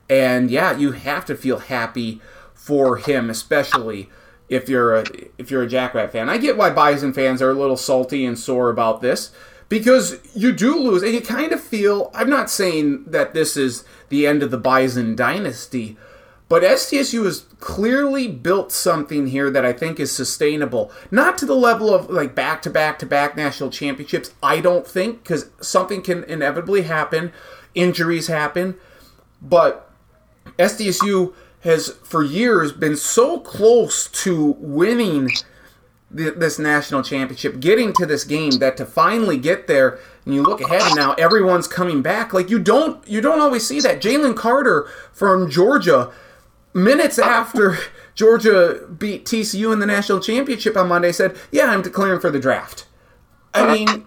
and 0.09 0.51
yeah, 0.51 0.77
you 0.77 0.93
have 0.93 1.25
to 1.27 1.37
feel 1.37 1.59
happy 1.59 2.21
for 2.55 2.97
him, 2.97 3.31
especially 3.31 4.09
if 4.49 4.69
you're 4.69 4.97
a 4.97 5.05
if 5.39 5.51
you're 5.51 5.63
a 5.63 5.69
Jackrabbit 5.69 6.13
fan. 6.13 6.29
I 6.29 6.39
get 6.39 6.57
why 6.57 6.71
Bison 6.71 7.13
fans 7.13 7.41
are 7.41 7.51
a 7.51 7.55
little 7.55 7.77
salty 7.77 8.25
and 8.25 8.39
sore 8.39 8.71
about 8.71 9.01
this 9.01 9.31
because 9.69 10.19
you 10.35 10.53
do 10.53 10.77
lose, 10.79 11.03
and 11.03 11.13
you 11.13 11.21
kind 11.21 11.53
of 11.53 11.61
feel. 11.61 12.11
I'm 12.15 12.31
not 12.31 12.51
saying 12.51 13.05
that 13.07 13.35
this 13.35 13.57
is 13.57 13.85
the 14.09 14.27
end 14.27 14.43
of 14.43 14.51
the 14.51 14.59
Bison 14.59 15.15
dynasty. 15.15 15.97
But 16.49 16.63
SDSU 16.63 17.25
has 17.25 17.47
clearly 17.59 18.29
built 18.29 18.71
something 18.71 19.29
here 19.29 19.51
that 19.51 19.65
I 19.65 19.73
think 19.73 19.99
is 19.99 20.13
sustainable. 20.13 20.93
Not 21.11 21.39
to 21.39 21.47
the 21.47 21.57
level 21.57 21.93
of 21.95 22.11
like 22.11 22.35
back 22.35 22.61
to 22.63 22.71
back 22.71 22.99
to 22.99 23.07
back 23.07 23.37
national 23.37 23.71
championships, 23.71 24.33
I 24.43 24.61
don't 24.61 24.87
think, 24.87 25.23
because 25.23 25.51
something 25.61 26.03
can 26.03 26.23
inevitably 26.25 26.83
happen. 26.83 27.33
Injuries 27.75 28.27
happen. 28.27 28.77
But 29.41 29.91
SDSU 30.59 31.35
has 31.61 31.89
for 32.05 32.23
years 32.23 32.73
been 32.73 32.97
so 32.97 33.41
close 33.41 34.07
to 34.09 34.55
winning 34.59 35.31
th- 36.15 36.35
this 36.35 36.59
national 36.59 37.03
championship, 37.03 37.59
getting 37.59 37.93
to 37.95 38.05
this 38.05 38.25
game 38.25 38.59
that 38.59 38.77
to 38.77 38.85
finally 38.85 39.39
get 39.39 39.67
there, 39.67 39.99
and 40.25 40.35
you 40.35 40.43
look 40.43 40.61
ahead 40.61 40.95
now 40.95 41.15
everyone's 41.15 41.67
coming 41.67 42.03
back. 42.03 42.33
Like 42.33 42.51
you 42.51 42.59
don't 42.59 43.07
you 43.09 43.21
don't 43.21 43.41
always 43.41 43.67
see 43.67 43.81
that. 43.81 44.01
Jalen 44.01 44.37
Carter 44.37 44.89
from 45.13 45.51
Georgia, 45.51 46.13
minutes 46.75 47.19
after 47.19 47.79
Georgia 48.15 48.87
beat 48.99 49.25
TCU 49.25 49.73
in 49.73 49.79
the 49.79 49.87
national 49.87 50.21
championship 50.21 50.77
on 50.77 50.89
Monday, 50.89 51.13
said, 51.13 51.37
"Yeah, 51.51 51.67
I'm 51.67 51.83
declaring 51.83 52.21
for 52.21 52.31
the 52.31 52.41
draft." 52.41 52.87
I 53.55 53.73
mean, 53.73 54.05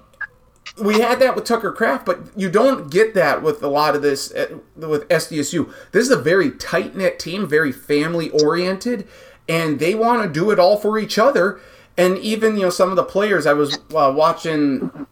we 0.78 1.00
had 1.00 1.20
that 1.20 1.36
with 1.36 1.46
Tucker 1.46 1.72
Kraft, 1.72 2.06
but 2.06 2.20
you 2.36 2.50
don't 2.50 2.92
get 2.92 3.14
that 3.14 3.42
with 3.42 3.64
a 3.64 3.68
lot 3.68 3.96
of 3.96 4.02
this 4.02 4.32
uh, 4.34 4.58
with 4.76 5.08
SDSU. 5.08 5.72
This 5.92 6.06
is 6.06 6.12
a 6.12 6.22
very 6.22 6.52
tight 6.52 6.96
knit 6.96 7.18
team, 7.18 7.48
very 7.48 7.72
family 7.72 8.30
oriented, 8.30 9.08
and 9.50 9.80
they 9.80 9.96
want 9.96 10.22
to 10.24 10.30
do 10.30 10.52
it 10.52 10.60
all 10.60 10.78
for 10.78 11.00
each 11.00 11.18
other. 11.18 11.60
And 11.98 12.18
even 12.20 12.58
you 12.58 12.64
know 12.64 12.70
some 12.70 12.90
of 12.90 12.96
the 12.96 13.04
players, 13.04 13.46
I 13.46 13.54
was 13.54 13.80
uh, 13.96 14.14
watching 14.16 15.08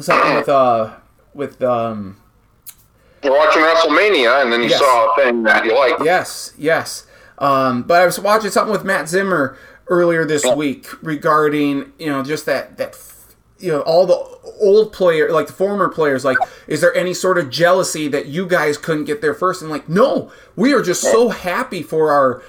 something 0.00 0.34
with 0.34 0.48
uh 0.48 0.96
with 1.34 1.62
um 1.62 2.16
You're 3.24 3.36
watching 3.36 3.62
WrestleMania, 3.62 4.42
and 4.42 4.52
then 4.52 4.62
you 4.62 4.68
Yes. 4.68 4.78
saw 4.78 5.12
a 5.12 5.14
thing 5.16 5.42
that 5.44 5.64
you 5.64 5.74
like. 5.74 5.94
Yes, 6.04 6.52
yes. 6.58 7.06
Um, 7.38 7.82
but 7.82 8.02
I 8.02 8.06
was 8.06 8.18
watching 8.18 8.50
something 8.50 8.72
with 8.72 8.84
Matt 8.84 9.08
Zimmer 9.08 9.56
earlier 9.88 10.24
this 10.24 10.44
week 10.56 10.86
regarding 11.02 11.92
you 11.98 12.06
know 12.06 12.22
just 12.22 12.46
that 12.46 12.76
that 12.78 12.96
you 13.58 13.70
know 13.70 13.80
all 13.82 14.06
the 14.06 14.14
old 14.60 14.92
player 14.94 15.30
like 15.30 15.46
the 15.46 15.52
former 15.52 15.88
players 15.90 16.24
like 16.24 16.38
is 16.66 16.80
there 16.80 16.94
any 16.94 17.12
sort 17.12 17.36
of 17.36 17.50
jealousy 17.50 18.08
that 18.08 18.24
you 18.26 18.46
guys 18.46 18.78
couldn't 18.78 19.04
get 19.04 19.20
there 19.20 19.34
first 19.34 19.60
and 19.60 19.70
like 19.70 19.86
no 19.86 20.32
we 20.56 20.72
are 20.72 20.80
just 20.80 21.02
so 21.02 21.28
happy 21.28 21.82
for 21.82 22.10
our 22.10 22.42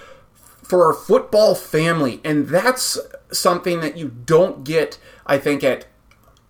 for 0.63 0.85
our 0.85 0.93
football 0.93 1.55
family 1.55 2.21
and 2.23 2.47
that's 2.47 2.97
something 3.31 3.81
that 3.81 3.97
you 3.97 4.07
don't 4.25 4.63
get 4.63 4.97
I 5.25 5.37
think 5.37 5.61
at 5.61 5.87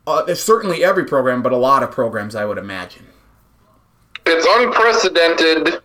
uh, 0.05 0.36
certainly 0.36 0.84
every 0.84 1.05
program 1.05 1.41
but 1.41 1.51
a 1.51 1.58
lot 1.58 1.82
of 1.82 1.89
programs 1.89 2.36
I 2.36 2.46
would 2.46 2.60
imagine 2.60 3.05
unprecedented 4.62 5.82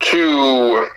to 0.00 0.88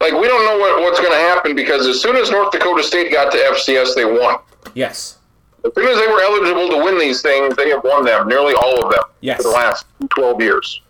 like 0.00 0.12
we 0.12 0.26
don't 0.28 0.44
know 0.46 0.58
what, 0.58 0.80
what's 0.80 0.98
going 1.00 1.12
to 1.12 1.18
happen 1.18 1.54
because 1.54 1.86
as 1.86 2.00
soon 2.00 2.16
as 2.16 2.30
North 2.30 2.50
Dakota 2.52 2.82
State 2.82 3.12
got 3.12 3.30
to 3.32 3.38
FCS, 3.38 3.94
they 3.94 4.04
won. 4.04 4.38
yes 4.74 5.18
As 5.64 5.72
soon 5.74 5.86
as 5.88 5.98
they 5.98 6.06
were 6.06 6.20
eligible 6.22 6.68
to 6.70 6.84
win 6.84 6.98
these 6.98 7.20
things, 7.22 7.54
they 7.56 7.68
have 7.70 7.84
won 7.84 8.04
them, 8.04 8.26
nearly 8.28 8.54
all 8.54 8.82
of 8.84 8.90
them, 8.92 9.02
Yes. 9.20 9.38
for 9.38 9.44
the 9.44 9.50
last 9.50 9.86
12 10.10 10.40
years. 10.40 10.80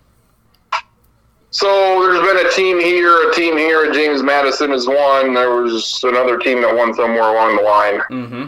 So 1.50 1.66
there's 2.02 2.20
been 2.20 2.46
a 2.46 2.50
team 2.50 2.80
here, 2.80 3.30
a 3.30 3.34
team 3.34 3.56
here. 3.56 3.92
James 3.92 4.22
Madison 4.22 4.70
has 4.70 4.88
won. 4.88 5.34
There 5.34 5.50
was 5.54 6.00
another 6.02 6.36
team 6.38 6.60
that 6.62 6.74
won 6.74 6.92
somewhere 6.94 7.22
along 7.32 7.56
the 7.56 7.62
line. 7.62 8.00
mm-hmm 8.10 8.46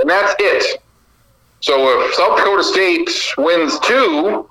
And 0.00 0.10
that's 0.10 0.34
it. 0.38 0.80
So 1.60 2.00
if 2.02 2.14
South 2.14 2.36
Dakota 2.36 2.62
State 2.62 3.10
wins 3.38 3.78
two, 3.80 4.48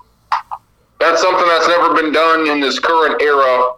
that's 1.04 1.20
something 1.20 1.46
that's 1.46 1.68
never 1.68 1.94
been 1.94 2.12
done 2.12 2.46
in 2.48 2.60
this 2.60 2.78
current 2.78 3.20
era 3.20 3.72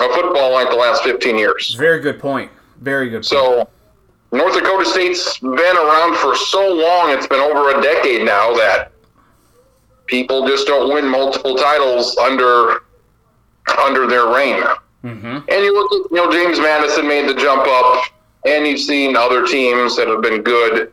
of 0.00 0.10
football 0.14 0.52
like 0.52 0.70
the 0.70 0.76
last 0.76 1.02
15 1.02 1.36
years. 1.36 1.74
very 1.74 2.00
good 2.00 2.18
point 2.18 2.50
very 2.80 3.08
good 3.08 3.16
point. 3.16 3.26
So 3.26 3.68
North 4.32 4.54
Dakota 4.54 4.84
State's 4.86 5.38
been 5.38 5.76
around 5.76 6.16
for 6.16 6.34
so 6.34 6.72
long, 6.72 7.10
it's 7.10 7.26
been 7.26 7.40
over 7.40 7.78
a 7.78 7.82
decade 7.82 8.24
now 8.24 8.54
that 8.56 8.90
people 10.06 10.46
just 10.48 10.66
don't 10.66 10.92
win 10.92 11.06
multiple 11.06 11.54
titles 11.54 12.16
under 12.16 12.80
under 13.84 14.06
their 14.06 14.26
reign. 14.28 14.62
mm-hmm 15.04 15.38
And 15.48 15.64
you 15.64 15.72
look 15.74 15.92
at, 15.92 16.10
you 16.10 16.16
know, 16.16 16.32
James 16.32 16.58
Madison 16.58 17.06
made 17.06 17.28
the 17.28 17.34
jump 17.34 17.66
up, 17.66 18.04
and 18.46 18.66
you've 18.66 18.80
seen 18.80 19.16
other 19.16 19.46
teams 19.46 19.96
that 19.96 20.08
have 20.08 20.22
been 20.22 20.42
good 20.42 20.92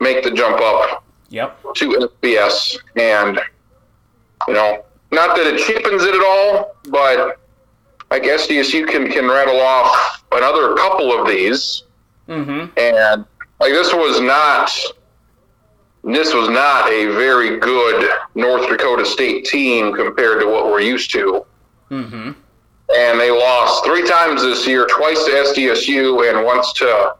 make 0.00 0.22
the 0.22 0.30
jump 0.30 0.60
up 0.60 1.04
yep 1.28 1.60
to 1.74 2.08
FBS. 2.22 2.78
And, 2.96 3.40
you 4.46 4.54
know, 4.54 4.84
not 5.10 5.36
that 5.36 5.46
it 5.46 5.58
cheapens 5.60 6.02
it 6.04 6.14
at 6.14 6.22
all, 6.22 6.76
but 6.90 7.38
I 8.10 8.18
guess 8.18 8.46
DSU 8.46 8.86
can, 8.86 9.10
can 9.10 9.26
rattle 9.28 9.60
off 9.60 10.24
another 10.32 10.74
couple 10.76 11.12
of 11.12 11.26
these. 11.26 11.84
mm-hmm 12.28 12.66
And, 12.78 13.24
like, 13.60 13.72
this 13.72 13.92
was 13.92 14.20
not. 14.20 14.70
This 16.04 16.32
was 16.32 16.48
not 16.48 16.88
a 16.90 17.06
very 17.06 17.58
good 17.58 18.10
North 18.34 18.68
Dakota 18.68 19.04
State 19.04 19.44
team 19.44 19.92
compared 19.94 20.40
to 20.40 20.46
what 20.46 20.66
we're 20.66 20.80
used 20.80 21.10
to. 21.12 21.44
mm-hmm 21.90 22.32
and 22.96 23.20
they 23.20 23.30
lost 23.30 23.84
three 23.84 24.06
times 24.08 24.42
this 24.42 24.66
year, 24.66 24.86
twice 24.86 25.22
to 25.24 25.30
SDSU 25.30 26.30
and 26.30 26.44
once 26.44 26.72
to 26.74 27.14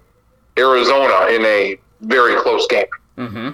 Arizona 0.58 1.26
in 1.26 1.44
a 1.44 1.78
very 2.00 2.40
close 2.40 2.66
game. 2.68 2.86
mm-hmm 3.18 3.50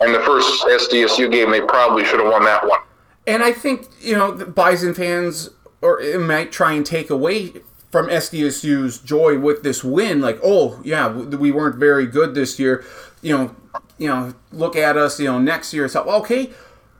And 0.00 0.14
the 0.14 0.20
first 0.20 0.64
SDSU 0.64 1.30
game, 1.30 1.50
they 1.50 1.60
probably 1.60 2.04
should 2.04 2.20
have 2.20 2.30
won 2.30 2.44
that 2.44 2.66
one. 2.66 2.80
And 3.26 3.42
I 3.42 3.52
think 3.52 3.88
you 4.00 4.16
know 4.16 4.32
the 4.32 4.46
Bison 4.46 4.94
fans 4.94 5.50
or 5.80 6.00
it 6.00 6.20
might 6.20 6.50
try 6.50 6.72
and 6.72 6.84
take 6.84 7.10
away 7.10 7.52
from 7.90 8.08
SDSU's 8.08 8.98
joy 8.98 9.38
with 9.38 9.62
this 9.62 9.84
win. 9.84 10.20
Like, 10.20 10.40
oh 10.42 10.80
yeah, 10.82 11.12
we 11.12 11.52
weren't 11.52 11.76
very 11.76 12.06
good 12.06 12.34
this 12.34 12.58
year. 12.58 12.84
You 13.22 13.36
know, 13.36 13.56
you 13.98 14.08
know, 14.08 14.34
look 14.50 14.76
at 14.76 14.96
us. 14.96 15.20
You 15.20 15.26
know, 15.26 15.38
next 15.38 15.72
year. 15.72 15.88
So 15.88 16.02
okay, 16.02 16.50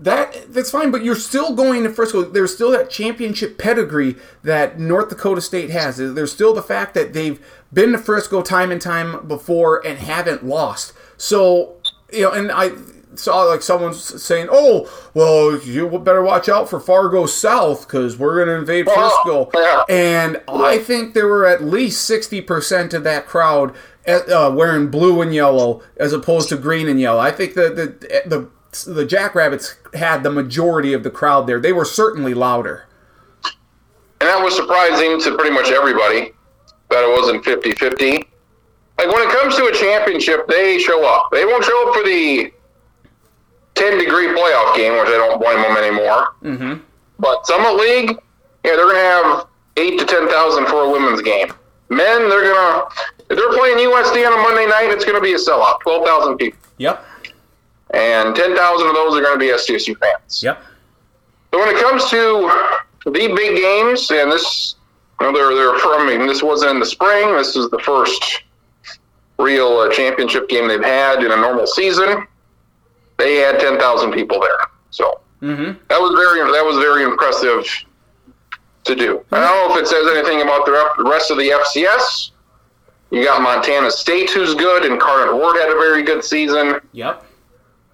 that 0.00 0.52
that's 0.52 0.70
fine. 0.70 0.90
But 0.90 1.02
you're 1.02 1.16
still 1.16 1.54
going 1.54 1.82
to 1.82 1.90
Frisco. 1.90 2.22
There's 2.22 2.54
still 2.54 2.70
that 2.72 2.90
championship 2.90 3.58
pedigree 3.58 4.16
that 4.42 4.78
North 4.78 5.08
Dakota 5.08 5.40
State 5.40 5.70
has. 5.70 5.96
There's 5.96 6.32
still 6.32 6.54
the 6.54 6.62
fact 6.62 6.94
that 6.94 7.12
they've 7.12 7.44
been 7.72 7.92
to 7.92 7.98
Frisco 7.98 8.42
time 8.42 8.70
and 8.70 8.80
time 8.80 9.26
before 9.26 9.84
and 9.84 9.98
haven't 9.98 10.44
lost. 10.44 10.92
So 11.16 11.76
you 12.12 12.22
know, 12.22 12.32
and 12.32 12.52
I 12.52 12.70
saw 13.16 13.42
like 13.42 13.62
someone 13.62 13.94
saying, 13.94 14.48
"Oh, 14.50 14.90
well, 15.14 15.58
you 15.58 15.88
better 15.98 16.22
watch 16.22 16.48
out 16.48 16.68
for 16.68 16.80
Fargo 16.80 17.26
South 17.26 17.86
because 17.86 18.18
we're 18.18 18.36
going 18.36 18.48
to 18.48 18.54
invade 18.54 18.86
Frisco." 18.86 19.50
And 19.88 20.42
I 20.48 20.78
think 20.78 21.14
there 21.14 21.28
were 21.28 21.46
at 21.46 21.62
least 21.62 22.04
sixty 22.04 22.40
percent 22.40 22.94
of 22.94 23.04
that 23.04 23.26
crowd 23.26 23.74
uh, 24.06 24.52
wearing 24.54 24.88
blue 24.88 25.20
and 25.20 25.34
yellow 25.34 25.82
as 25.96 26.12
opposed 26.12 26.48
to 26.50 26.56
green 26.56 26.88
and 26.88 27.00
yellow. 27.00 27.20
I 27.20 27.30
think 27.30 27.54
that 27.54 27.76
the 27.76 27.86
the 28.26 28.48
the 28.90 29.04
Jackrabbits 29.04 29.76
had 29.94 30.22
the 30.22 30.30
majority 30.30 30.92
of 30.92 31.02
the 31.02 31.10
crowd 31.10 31.46
there. 31.46 31.60
They 31.60 31.72
were 31.72 31.84
certainly 31.84 32.34
louder. 32.34 32.86
And 34.20 34.28
that 34.28 34.42
was 34.42 34.56
surprising 34.56 35.20
to 35.20 35.36
pretty 35.36 35.54
much 35.54 35.70
everybody 35.70 36.32
that 36.90 37.04
it 37.04 37.20
wasn't 37.20 37.44
50 37.44 37.72
50. 37.72 38.28
Like 38.98 39.08
when 39.08 39.28
it 39.28 39.32
comes 39.34 39.56
to 39.56 39.66
a 39.66 39.72
championship, 39.72 40.46
they 40.48 40.78
show 40.78 41.04
up. 41.06 41.28
They 41.32 41.44
won't 41.44 41.64
show 41.64 41.88
up 41.88 41.94
for 41.94 42.04
the 42.04 42.52
10 43.74 43.98
degree 43.98 44.28
playoff 44.28 44.76
game, 44.76 44.92
which 44.92 45.08
I 45.08 45.18
don't 45.18 45.40
blame 45.40 45.60
them 45.62 45.76
anymore. 45.76 46.34
Mm-hmm. 46.42 46.80
But 47.18 47.46
Summit 47.46 47.76
League, 47.76 48.10
yeah, 48.64 48.76
they're 48.76 48.86
going 48.86 48.96
to 48.96 49.00
have 49.00 49.46
8 49.76 49.98
to 49.98 50.04
10,000 50.04 50.66
for 50.66 50.84
a 50.84 50.90
women's 50.90 51.22
game. 51.22 51.52
Men, 51.88 52.28
they're 52.28 52.42
going 52.42 52.54
to, 52.54 52.86
if 53.30 53.36
they're 53.38 53.52
playing 53.52 53.78
USD 53.78 54.26
on 54.26 54.32
a 54.32 54.42
Monday 54.42 54.66
night, 54.66 54.90
it's 54.90 55.04
going 55.04 55.16
to 55.16 55.20
be 55.20 55.34
a 55.34 55.38
sellout 55.38 55.80
12,000 55.80 56.36
people. 56.38 56.58
Yep. 56.78 57.04
And 57.90 58.34
10,000 58.34 58.86
of 58.86 58.94
those 58.94 59.16
are 59.16 59.22
going 59.22 59.34
to 59.34 59.38
be 59.38 59.52
SDSU 59.52 59.96
fans. 59.98 60.42
Yep. 60.42 60.62
So 61.52 61.60
when 61.60 61.68
it 61.68 61.80
comes 61.80 62.10
to 62.10 62.50
the 63.04 63.10
big 63.10 63.56
games, 63.56 64.10
and 64.10 64.32
this, 64.32 64.74
you 65.20 65.26
know, 65.26 65.32
they're 65.32 65.54
they're 65.54 65.78
from. 65.78 66.08
I 66.08 66.16
mean, 66.16 66.26
this 66.26 66.42
wasn't 66.42 66.72
in 66.72 66.80
the 66.80 66.86
spring. 66.86 67.32
This 67.36 67.54
is 67.54 67.70
the 67.70 67.78
first 67.78 68.42
real 69.38 69.78
uh, 69.78 69.88
championship 69.90 70.48
game 70.48 70.66
they've 70.66 70.82
had 70.82 71.22
in 71.22 71.30
a 71.30 71.36
normal 71.36 71.66
season. 71.66 72.26
They 73.16 73.36
had 73.36 73.60
ten 73.60 73.78
thousand 73.78 74.12
people 74.12 74.40
there, 74.40 74.58
so 74.90 75.20
Mm-hmm. 75.42 75.78
that 75.88 76.00
was 76.00 76.14
very 76.18 76.40
that 76.40 76.64
was 76.64 76.78
very 76.78 77.02
impressive 77.04 77.66
to 78.84 78.94
do. 78.94 79.22
I 79.30 79.40
don't 79.40 79.68
know 79.68 79.76
if 79.76 79.82
it 79.82 79.86
says 79.86 80.06
anything 80.16 80.40
about 80.40 80.64
the 80.64 81.04
rest 81.04 81.30
of 81.30 81.36
the 81.36 81.50
FCS. 81.50 82.30
You 83.10 83.22
got 83.22 83.42
Montana 83.42 83.90
State, 83.90 84.30
who's 84.30 84.54
good, 84.54 84.84
and 84.90 84.98
Carter 84.98 85.34
Ward 85.36 85.56
had 85.58 85.68
a 85.68 85.74
very 85.74 86.02
good 86.02 86.24
season. 86.24 86.80
Yep. 86.92 87.24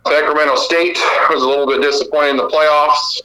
Sacramento 0.07 0.55
State 0.57 0.97
was 1.29 1.43
a 1.43 1.47
little 1.47 1.67
bit 1.67 1.83
disappointed 1.83 2.31
in 2.31 2.37
the 2.37 2.49
playoffs. 2.49 3.21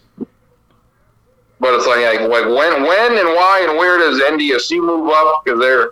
But 1.59 1.73
it's 1.75 1.85
like, 1.87 2.03
like, 2.03 2.21
like 2.21 2.45
when, 2.45 2.83
when, 2.83 3.11
and 3.17 3.29
why, 3.29 3.65
and 3.67 3.77
where 3.77 3.97
does 3.97 4.19
NDSC 4.19 4.79
move 4.83 5.09
up? 5.09 5.43
Because 5.45 5.59
there, 5.59 5.91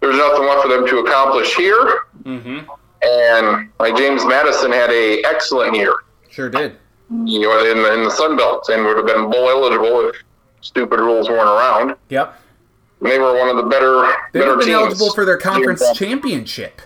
there's 0.00 0.16
nothing 0.16 0.46
left 0.46 0.62
for 0.62 0.68
them 0.68 0.86
to 0.86 0.98
accomplish 0.98 1.54
here. 1.56 2.02
Mm-hmm. 2.22 2.70
And 3.02 3.70
like 3.78 3.96
James 3.96 4.24
Madison 4.26 4.70
had 4.72 4.90
a 4.90 5.22
excellent 5.24 5.74
year, 5.74 5.92
Sure 6.28 6.50
did. 6.50 6.76
you 7.24 7.40
know, 7.40 7.64
in 7.64 7.78
the, 7.82 7.94
in 7.94 8.04
the 8.04 8.10
Sun 8.10 8.36
Belt, 8.36 8.68
and 8.68 8.84
would 8.84 8.96
have 8.96 9.06
been 9.06 9.30
bowl 9.30 9.48
eligible 9.48 10.08
if 10.08 10.16
stupid 10.60 11.00
rules 11.00 11.28
weren't 11.28 11.48
around. 11.48 11.96
Yep. 12.10 12.38
And 13.00 13.10
they 13.10 13.18
were 13.18 13.38
one 13.38 13.48
of 13.48 13.56
the 13.56 13.62
better, 13.70 14.12
They 14.32 14.40
would 14.40 14.48
have 14.48 14.58
been 14.58 14.68
teams. 14.68 14.78
eligible 14.80 15.12
for 15.14 15.24
their 15.24 15.38
conference 15.38 15.80
Yeah. 15.82 15.92
championship 15.94 16.82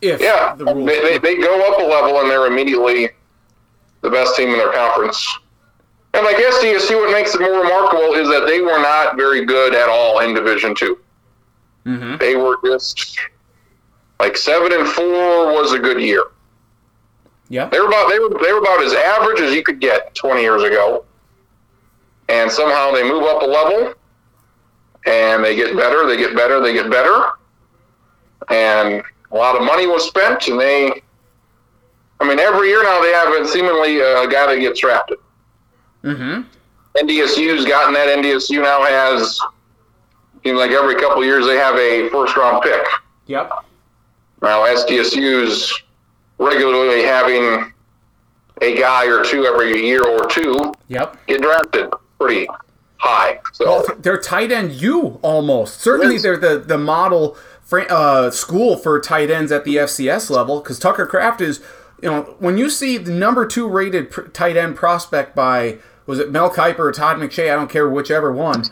if 0.00 0.20
Yeah, 0.20 0.54
the 0.56 0.64
rules. 0.66 0.86
they, 0.86 1.00
they, 1.00 1.18
they 1.18 1.36
go 1.38 1.72
up 1.72 1.80
a 1.80 1.82
level 1.84 2.20
and 2.20 2.30
they're 2.30 2.46
immediately 2.46 3.08
the 4.02 4.10
best 4.10 4.36
team 4.36 4.50
in 4.50 4.58
their 4.58 4.72
conference. 4.72 5.38
And 6.14 6.24
like 6.24 6.36
SDSU, 6.36 6.96
what 7.00 7.10
makes 7.12 7.34
it 7.34 7.40
more 7.40 7.60
remarkable 7.62 8.14
is 8.14 8.28
that 8.28 8.46
they 8.46 8.60
were 8.60 8.78
not 8.78 9.16
very 9.16 9.44
good 9.44 9.74
at 9.74 9.88
all 9.88 10.20
in 10.20 10.32
Division 10.34 10.74
Two. 10.74 10.98
Mhm. 11.84 12.18
They 12.20 12.36
were 12.36 12.56
just 12.64 13.18
like 14.18 14.36
seven 14.36 14.72
and 14.72 14.88
four 14.88 15.52
was 15.52 15.72
a 15.72 15.78
good 15.78 16.00
year. 16.00 16.24
Yep. 17.48 17.70
They 17.70 17.80
were 17.80 17.86
about 17.86 18.08
they 18.10 18.18
were 18.18 18.30
they 18.42 18.52
were 18.52 18.58
about 18.58 18.82
as 18.82 18.92
average 18.92 19.40
as 19.40 19.54
you 19.54 19.62
could 19.62 19.80
get 19.80 20.14
20 20.14 20.40
years 20.40 20.62
ago. 20.62 21.04
And 22.28 22.50
somehow 22.50 22.90
they 22.90 23.04
move 23.04 23.22
up 23.22 23.42
a 23.42 23.46
level, 23.46 23.94
and 25.06 25.44
they 25.44 25.54
get 25.54 25.76
better. 25.76 26.06
They 26.06 26.16
get 26.16 26.34
better. 26.34 26.60
They 26.60 26.72
get 26.72 26.90
better. 26.90 27.30
And 28.50 29.02
a 29.30 29.36
lot 29.36 29.56
of 29.56 29.62
money 29.62 29.86
was 29.86 30.06
spent, 30.06 30.48
and 30.48 30.58
they. 30.58 31.02
I 32.18 32.26
mean, 32.26 32.38
every 32.38 32.68
year 32.68 32.82
now 32.82 33.00
they 33.00 33.12
have 33.12 33.28
a 33.32 33.46
seemingly 33.46 34.00
uh, 34.00 34.22
a 34.22 34.28
guy 34.28 34.52
that 34.52 34.58
gets 34.58 34.80
drafted. 34.80 35.18
Mm-hmm. 36.02 36.42
NDSU's 36.96 37.66
gotten 37.66 37.92
that. 37.94 38.08
NDSU 38.08 38.62
now 38.62 38.82
has, 38.82 39.38
seems 40.42 40.58
like 40.58 40.70
every 40.70 40.94
couple 40.94 41.18
of 41.18 41.24
years 41.24 41.46
they 41.46 41.56
have 41.56 41.76
a 41.76 42.08
first 42.08 42.36
round 42.36 42.62
pick. 42.62 42.86
Yep. 43.26 43.52
Now 44.42 44.62
SDSU's 44.64 45.82
regularly 46.38 47.02
having 47.02 47.72
a 48.62 48.78
guy 48.78 49.06
or 49.06 49.24
two 49.24 49.44
every 49.46 49.84
year 49.86 50.04
or 50.04 50.26
two 50.26 50.72
Yep. 50.88 51.26
get 51.26 51.42
drafted 51.42 51.90
pretty 52.18 52.48
high. 52.98 53.38
So 53.52 53.64
Well, 53.66 53.84
they're 53.98 54.20
tight 54.20 54.50
end 54.52 54.72
you 54.72 55.18
almost. 55.22 55.80
Certainly, 55.80 56.14
Yes. 56.14 56.22
they're 56.22 56.36
the 56.36 56.58
the 56.58 56.78
model 56.78 57.36
uh, 57.90 58.30
school 58.30 58.76
for 58.76 59.00
tight 59.00 59.28
ends 59.30 59.50
at 59.50 59.64
the 59.64 59.76
FCS 59.76 60.30
level 60.30 60.60
because 60.60 60.78
Tucker 60.78 61.04
Kraft 61.04 61.40
is, 61.40 61.60
you 62.00 62.08
know, 62.08 62.36
when 62.38 62.56
you 62.56 62.70
see 62.70 62.96
the 62.96 63.10
number 63.10 63.44
two 63.44 63.66
rated 63.68 64.10
pr- 64.10 64.22
tight 64.28 64.56
end 64.56 64.76
prospect 64.76 65.34
by 65.34 65.78
was 66.06 66.20
it 66.20 66.30
Mel 66.30 66.48
Kiper 66.48 66.78
or 66.78 66.92
Todd 66.92 67.16
McShay? 67.16 67.50
I 67.52 67.56
don't 67.56 67.68
care 67.68 67.88
whichever 67.88 68.30
one. 68.32 68.62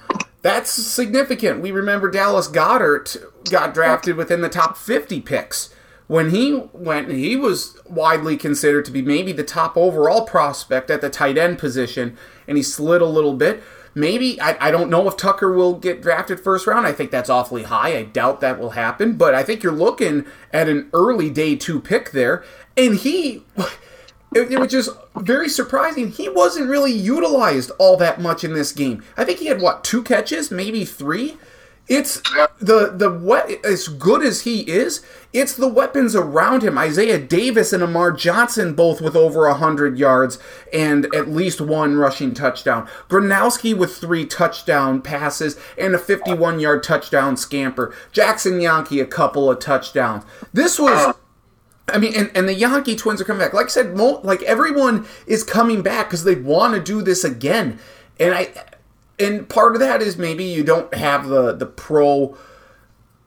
That's 0.45 0.71
significant. 0.71 1.63
We 1.63 1.71
remember 1.71 2.11
Dallas 2.11 2.49
Goedert 2.49 3.17
got 3.51 3.73
drafted 3.73 4.17
within 4.17 4.43
the 4.43 4.51
top 4.51 4.77
50 4.77 5.23
picks. 5.23 5.75
When 6.07 6.33
he 6.33 6.53
went, 6.75 7.11
he 7.11 7.35
was 7.35 7.79
widely 7.89 8.37
considered 8.37 8.85
to 8.85 8.91
be 8.91 9.01
maybe 9.01 9.33
the 9.33 9.43
top 9.43 9.75
overall 9.75 10.27
prospect 10.27 10.91
at 10.91 11.01
the 11.01 11.09
tight 11.09 11.39
end 11.39 11.59
position, 11.59 12.19
and 12.47 12.59
he 12.59 12.63
slid 12.63 13.01
a 13.01 13.07
little 13.07 13.33
bit. 13.33 13.63
Maybe, 13.95 14.39
I, 14.39 14.69
I 14.69 14.71
don't 14.71 14.91
know 14.91 15.09
if 15.09 15.17
Tucker 15.17 15.51
will 15.51 15.77
get 15.77 16.03
drafted 16.03 16.41
first 16.41 16.67
round. 16.67 16.87
I 16.87 16.93
think 16.93 17.11
that's 17.11 17.31
awfully 17.31 17.63
high. 17.63 17.97
I 17.97 18.03
doubt 18.03 18.43
that 18.43 18.61
will 18.61 18.71
happen, 18.71 19.15
but 19.15 19.35
I 19.35 19.45
think 19.45 19.63
you're 19.63 19.73
looking 19.73 20.27
at 20.53 20.69
an 20.69 20.91
early 20.93 21.31
day 21.31 21.57
two 21.57 21.81
pick 21.81 22.11
there. 22.11 22.45
And 22.77 22.97
he, 22.97 23.45
it, 24.35 24.53
it 24.53 24.59
was 24.59 24.71
just 24.71 24.91
very 25.17 25.49
surprising. 25.49 26.11
He 26.11 26.29
wasn't 26.29 26.69
really 26.69 26.93
utilized 26.93 27.71
all 27.79 27.97
that 27.99 28.21
much 28.21 28.45
in 28.45 28.55
this 28.55 28.73
game. 28.73 29.03
I 29.17 29.25
think 29.25 29.39
he 29.39 29.47
had 29.47 29.61
what 29.61 29.85
two 29.85 30.03
catches, 30.03 30.51
maybe 30.51 30.85
three. 30.85 31.37
It's 31.87 32.23
the 32.59 32.93
the 32.97 33.11
what 33.11 33.63
as 33.65 33.89
good 33.89 34.23
as 34.23 34.43
he 34.43 34.61
is. 34.61 35.05
It's 35.35 35.55
the 35.55 35.69
weapons 35.69 36.17
around 36.17 36.63
him. 36.63 36.79
Isaiah 36.79 37.19
Davis 37.19 37.75
and 37.75 37.83
Amar 37.83 38.11
Johnson 38.13 38.75
both 38.75 39.03
with 39.03 39.15
over 39.15 39.53
hundred 39.53 39.99
yards 39.99 40.39
and 40.73 41.15
at 41.15 41.29
least 41.29 41.61
one 41.61 41.97
rushing 41.97 42.33
touchdown. 42.33 42.89
Gronowski 43.11 43.77
with 43.77 43.97
three 43.97 44.25
touchdown 44.25 45.03
passes 45.03 45.59
and 45.77 45.95
a 45.95 45.99
51 45.99 46.59
yard 46.59 46.83
touchdown 46.83 47.37
scamper. 47.37 47.95
Jaxon 48.15 48.63
Janke 48.63 49.03
a 49.03 49.07
couple 49.07 49.51
of 49.51 49.59
touchdowns. 49.59 50.25
This 50.55 50.79
was 50.79 51.15
I 51.89 51.99
mean, 51.99 52.15
and, 52.17 52.31
and 52.35 52.49
the 52.49 52.55
Janke 52.55 52.97
twins 52.97 53.21
are 53.21 53.25
coming 53.25 53.41
back. 53.41 53.53
Like 53.53 53.67
I 53.67 53.69
said, 53.69 53.95
mo- 53.97 54.21
like 54.25 54.43
everyone 54.43 55.07
is 55.27 55.45
coming 55.45 55.83
back 55.83 56.09
because 56.09 56.25
they 56.25 56.35
want 56.35 56.75
to 56.75 56.81
do 56.81 57.03
this 57.03 57.25
again. 57.25 57.79
And 58.19 58.35
I, 58.35 58.53
and 59.19 59.49
part 59.49 59.75
of 59.75 59.81
that 59.81 60.01
is 60.01 60.17
maybe 60.17 60.45
you 60.45 60.65
don't 60.65 60.93
have 60.95 61.29
the 61.29 61.53
the 61.53 61.67
pro, 61.67 62.37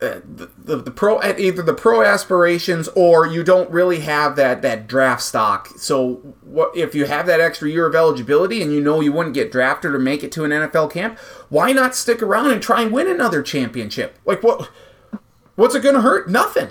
uh, 0.02 0.22
the, 0.26 0.50
the 0.58 0.78
the 0.78 0.92
pro 0.92 1.22
either 1.22 1.62
the 1.62 1.74
pro 1.74 2.02
aspirations 2.02 2.88
or 2.90 3.28
you 3.28 3.44
don't 3.44 3.70
really 3.70 4.00
have 4.00 4.36
that 4.38 4.64
that 4.64 4.88
draft 4.88 5.22
stock. 5.22 5.68
So 5.78 6.16
what 6.42 6.76
if 6.76 6.96
you 6.96 7.06
have 7.06 7.28
that 7.28 7.40
extra 7.40 7.70
year 7.70 7.86
of 7.86 7.94
eligibility 7.94 8.64
and 8.64 8.74
you 8.74 8.82
know 8.82 9.02
you 9.02 9.14
wouldn't 9.14 9.36
get 9.36 9.52
drafted 9.52 9.94
or 9.94 10.00
make 10.00 10.24
it 10.24 10.32
to 10.32 10.46
an 10.46 10.52
NFL 10.52 10.92
camp? 10.92 11.20
Why 11.50 11.74
not 11.74 11.96
stick 11.96 12.24
around 12.24 12.50
and 12.52 12.62
try 12.62 12.82
and 12.82 12.92
win 12.92 13.08
another 13.08 13.44
championship? 13.44 14.18
Like 14.26 14.42
what? 14.42 14.72
What's 15.56 15.74
it 15.76 15.84
going 15.84 15.96
to 15.96 16.02
hurt? 16.02 16.30
Nothing. 16.30 16.70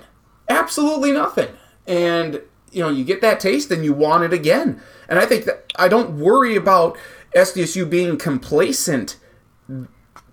Absolutely 0.49 1.11
nothing. 1.11 1.49
And 1.87 2.43
you 2.73 2.83
know, 2.83 2.91
you 2.91 3.05
get 3.05 3.21
that 3.23 3.41
taste 3.41 3.71
and 3.71 3.85
you 3.85 3.93
want 3.93 4.25
it 4.25 4.33
again. 4.33 4.81
And 5.09 5.19
I 5.19 5.27
think 5.27 5.45
that 5.47 5.73
I 5.77 5.89
don't 5.89 6.19
worry 6.19 6.57
about 6.57 6.99
SDSU 7.35 7.89
being 7.89 8.19
complacent 8.19 9.17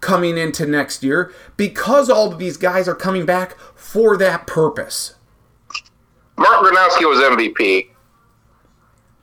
coming 0.01 0.37
into 0.37 0.65
next 0.65 1.03
year 1.03 1.33
because 1.55 2.09
all 2.09 2.31
of 2.31 2.39
these 2.39 2.57
guys 2.57 2.87
are 2.87 2.95
coming 2.95 3.25
back 3.25 3.57
for 3.75 4.17
that 4.17 4.45
purpose. 4.45 5.15
Mark 6.37 6.65
Gronowski 6.65 7.07
was 7.07 7.19
MVP. 7.19 7.89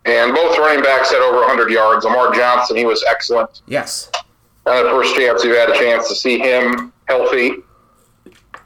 And 0.07 0.35
both 0.35 0.57
running 0.57 0.83
backs 0.83 1.11
had 1.11 1.21
over 1.21 1.41
100 1.41 1.71
yards. 1.71 2.07
Lamar 2.07 2.33
Johnson, 2.33 2.77
he 2.77 2.87
was 2.87 3.05
excellent. 3.07 3.61
Yes. 3.67 4.11
Not 4.65 4.85
the 4.85 4.91
first 4.91 5.15
chance 5.15 5.45
we've 5.45 5.55
had 5.55 5.69
a 5.69 5.79
chance 5.79 6.09
to 6.09 6.15
see 6.15 6.39
him 6.39 6.93
healthy. 7.07 7.57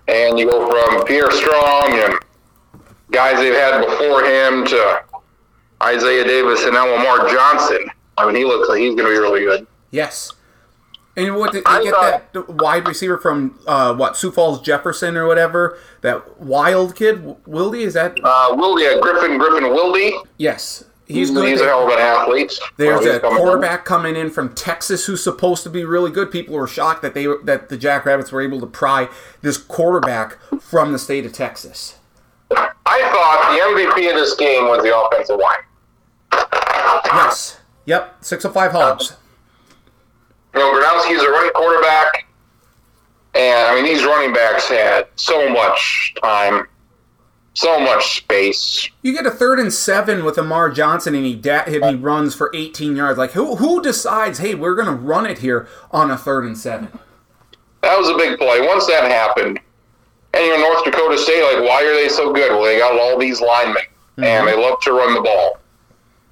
And 0.06 0.38
you 0.38 0.48
go 0.48 0.70
from 0.70 1.04
Pierre 1.06 1.30
Strong 1.32 1.98
and 1.98 2.23
guys 3.14 3.36
they've 3.36 3.54
had 3.54 3.84
before 3.84 4.24
him 4.24 4.64
to 4.66 5.02
Isaiah 5.82 6.24
Davis 6.24 6.64
and 6.64 6.74
now 6.74 6.86
Lamar 6.86 7.28
Johnson. 7.28 7.90
I 8.16 8.26
mean, 8.26 8.36
he 8.36 8.44
looks 8.44 8.68
like 8.68 8.78
he's 8.80 8.94
going 8.94 9.08
to 9.08 9.12
be 9.14 9.18
really 9.18 9.40
good. 9.40 9.66
Yes. 9.90 10.32
And 11.16 11.36
what 11.36 11.52
they 11.52 11.60
get 11.60 11.94
thought- 11.94 12.32
that 12.32 12.48
wide 12.48 12.88
receiver 12.88 13.18
from 13.18 13.58
uh, 13.66 13.94
what 13.94 14.16
Sioux 14.16 14.32
Falls 14.32 14.60
Jefferson 14.60 15.16
or 15.16 15.26
whatever? 15.26 15.78
That 16.00 16.40
wild 16.40 16.96
kid, 16.96 17.22
Wildy, 17.46 17.82
is 17.82 17.94
that? 17.94 18.18
Uh, 18.22 18.50
Wildy, 18.56 18.96
uh, 18.96 19.00
Griffin, 19.00 19.38
Griffin 19.38 19.64
Wildy. 19.70 20.12
yes, 20.38 20.84
He's, 21.06 21.30
good. 21.30 21.46
he's 21.48 21.60
a 21.60 21.66
hell 21.66 21.86
of 21.86 21.92
an 21.92 21.98
athlete. 22.00 22.58
There's 22.78 23.04
a 23.04 23.20
coming 23.20 23.36
in. 23.36 23.42
quarterback 23.44 23.84
coming 23.84 24.16
in 24.16 24.30
from 24.30 24.54
Texas 24.54 25.04
who's 25.04 25.22
supposed 25.22 25.62
to 25.64 25.70
be 25.70 25.84
really 25.84 26.10
good. 26.10 26.30
People 26.32 26.54
were 26.56 26.66
shocked 26.66 27.02
that 27.02 27.12
they 27.14 27.26
that 27.44 27.68
the 27.68 27.76
Jackrabbits 27.76 28.32
were 28.32 28.40
able 28.40 28.58
to 28.60 28.66
pry 28.66 29.08
this 29.42 29.58
quarterback 29.58 30.38
from 30.62 30.92
the 30.92 30.98
state 30.98 31.26
of 31.26 31.32
Texas. 31.34 31.96
I 32.86 33.00
thought 33.02 33.52
the 33.52 34.02
MVP 34.02 34.10
of 34.10 34.16
this 34.16 34.34
game 34.36 34.68
was 34.68 34.82
the 34.82 34.96
offensive 34.96 35.38
line. 35.38 36.46
Yes. 37.06 37.60
Yep. 37.86 38.16
Six 38.24 38.44
of 38.44 38.52
five 38.52 38.72
hogs. 38.72 39.16
You 40.54 40.60
know, 40.60 40.72
Gronowski's 40.72 41.22
a 41.22 41.30
running 41.30 41.50
quarterback, 41.54 42.26
and 43.34 43.68
I 43.68 43.74
mean 43.74 43.84
these 43.84 44.04
running 44.04 44.32
backs 44.32 44.68
had 44.68 45.08
so 45.16 45.48
much 45.48 46.14
time, 46.22 46.68
so 47.54 47.80
much 47.80 48.18
space. 48.18 48.88
You 49.02 49.12
get 49.12 49.26
a 49.26 49.30
third 49.32 49.58
and 49.58 49.72
seven 49.72 50.24
with 50.24 50.38
Amar 50.38 50.70
Johnson, 50.70 51.14
and 51.14 51.24
he 51.24 51.34
da- 51.34 51.64
and 51.66 51.84
he 51.84 51.94
runs 51.96 52.34
for 52.34 52.50
18 52.54 52.94
yards. 52.96 53.18
Like 53.18 53.32
who 53.32 53.56
who 53.56 53.82
decides? 53.82 54.38
Hey, 54.38 54.54
we're 54.54 54.76
gonna 54.76 54.94
run 54.94 55.26
it 55.26 55.38
here 55.38 55.66
on 55.90 56.10
a 56.10 56.16
third 56.16 56.44
and 56.44 56.56
seven. 56.56 56.96
That 57.82 57.98
was 57.98 58.08
a 58.08 58.16
big 58.16 58.38
play. 58.38 58.60
Once 58.66 58.86
that 58.86 59.10
happened, 59.10 59.58
and 60.34 60.44
you 60.44 60.56
know 60.56 60.68
North 60.68 60.84
Dakota 60.84 61.18
State, 61.18 61.42
like 61.42 61.68
why 61.68 61.84
are 61.84 61.94
they 61.94 62.08
so 62.08 62.32
good? 62.32 62.52
Well, 62.52 62.64
they 62.64 62.78
got 62.78 62.98
all 62.98 63.18
these 63.18 63.40
linemen, 63.40 63.84
and 64.18 64.46
they 64.46 64.56
love 64.56 64.80
to 64.82 64.92
run 64.92 65.14
the 65.14 65.20
ball, 65.20 65.58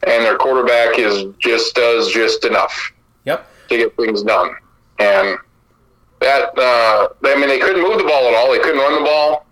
and 0.07 0.25
their 0.25 0.37
quarterback 0.37 0.99
is 0.99 1.27
just 1.39 1.75
does 1.75 2.11
just 2.13 2.45
enough. 2.45 2.93
Yep. 3.25 3.49
to 3.69 3.77
get 3.77 3.97
things 3.97 4.23
done. 4.23 4.51
And 4.99 5.39
that, 6.21 6.59
uh, 6.59 7.09
I 7.25 7.37
mean, 7.37 7.49
they 7.49 7.61
couldn't 7.61 7.83
move 7.83 7.99
the 7.99 8.05
ball 8.05 8.27
at 8.27 8.35
all. 8.35 8.53
They 8.53 8.59
couldn't 8.59 8.79
run 8.79 8.95
the 8.95 9.09
ball. 9.09 9.47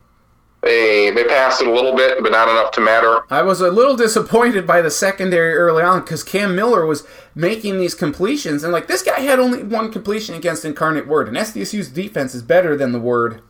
They 0.63 1.11
they 1.11 1.25
passed 1.25 1.63
it 1.63 1.69
a 1.69 1.73
little 1.73 1.97
bit, 1.97 2.23
but 2.23 2.33
not 2.33 2.49
enough 2.49 2.71
to 2.73 2.81
matter. 2.83 3.23
I 3.31 3.43
was 3.43 3.61
a 3.61 3.71
little 3.71 3.97
disappointed 4.07 4.67
by 4.67 4.83
the 4.83 4.91
secondary 4.91 5.55
early 5.55 5.83
on 5.83 6.01
because 6.01 6.23
Cam 6.23 6.55
Miller 6.55 6.85
was 6.85 7.07
making 7.35 7.79
these 7.79 7.95
completions, 7.95 8.63
and 8.63 8.73
like 8.73 8.87
this 8.87 9.03
guy 9.03 9.21
had 9.21 9.39
only 9.39 9.63
one 9.63 9.91
completion 9.91 10.35
against 10.35 10.65
Incarnate 10.65 11.07
Word, 11.07 11.29
and 11.29 11.37
SDSU's 11.37 11.89
defense 11.89 12.35
is 12.35 12.43
better 12.43 12.77
than 12.77 12.93
the 12.93 13.01
Word. 13.01 13.41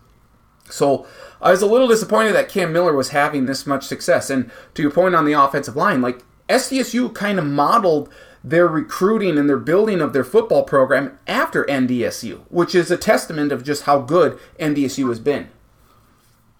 So 0.73 1.07
I 1.41 1.51
was 1.51 1.63
a 1.63 1.67
little 1.67 1.89
disappointed 1.89 2.33
that 2.33 2.49
Cam 2.49 2.73
Miller 2.73 2.95
was 2.95 3.11
having 3.11 3.47
this 3.47 3.67
much 3.67 3.85
success. 3.87 4.31
And 4.31 4.51
to 4.75 4.83
your 4.83 4.91
point 4.91 5.15
on 5.15 5.25
the 5.25 5.33
offensive 5.33 5.77
line, 5.77 6.03
like 6.03 6.23
SDSU 6.49 7.15
kind 7.15 7.39
of 7.39 7.47
modeled 7.47 8.09
their 8.43 8.67
recruiting 8.67 9.39
and 9.39 9.49
their 9.49 9.59
building 9.59 10.01
of 10.01 10.13
their 10.13 10.25
football 10.25 10.65
program 10.65 11.19
after 11.27 11.65
NDSU, 11.65 12.41
which 12.49 12.75
is 12.75 12.91
a 12.91 12.97
testament 12.97 13.53
of 13.53 13.63
just 13.63 13.85
how 13.85 14.01
good 14.01 14.39
NDSU 14.59 15.09
has 15.09 15.21
been. 15.21 15.49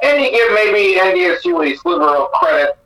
And 0.03 0.23
you 0.23 0.31
give 0.31 0.53
maybe 0.53 0.99
NDSU 0.99 1.73
a 1.73 1.77
sliver 1.77 2.17
of 2.17 2.33
credit 2.33 2.79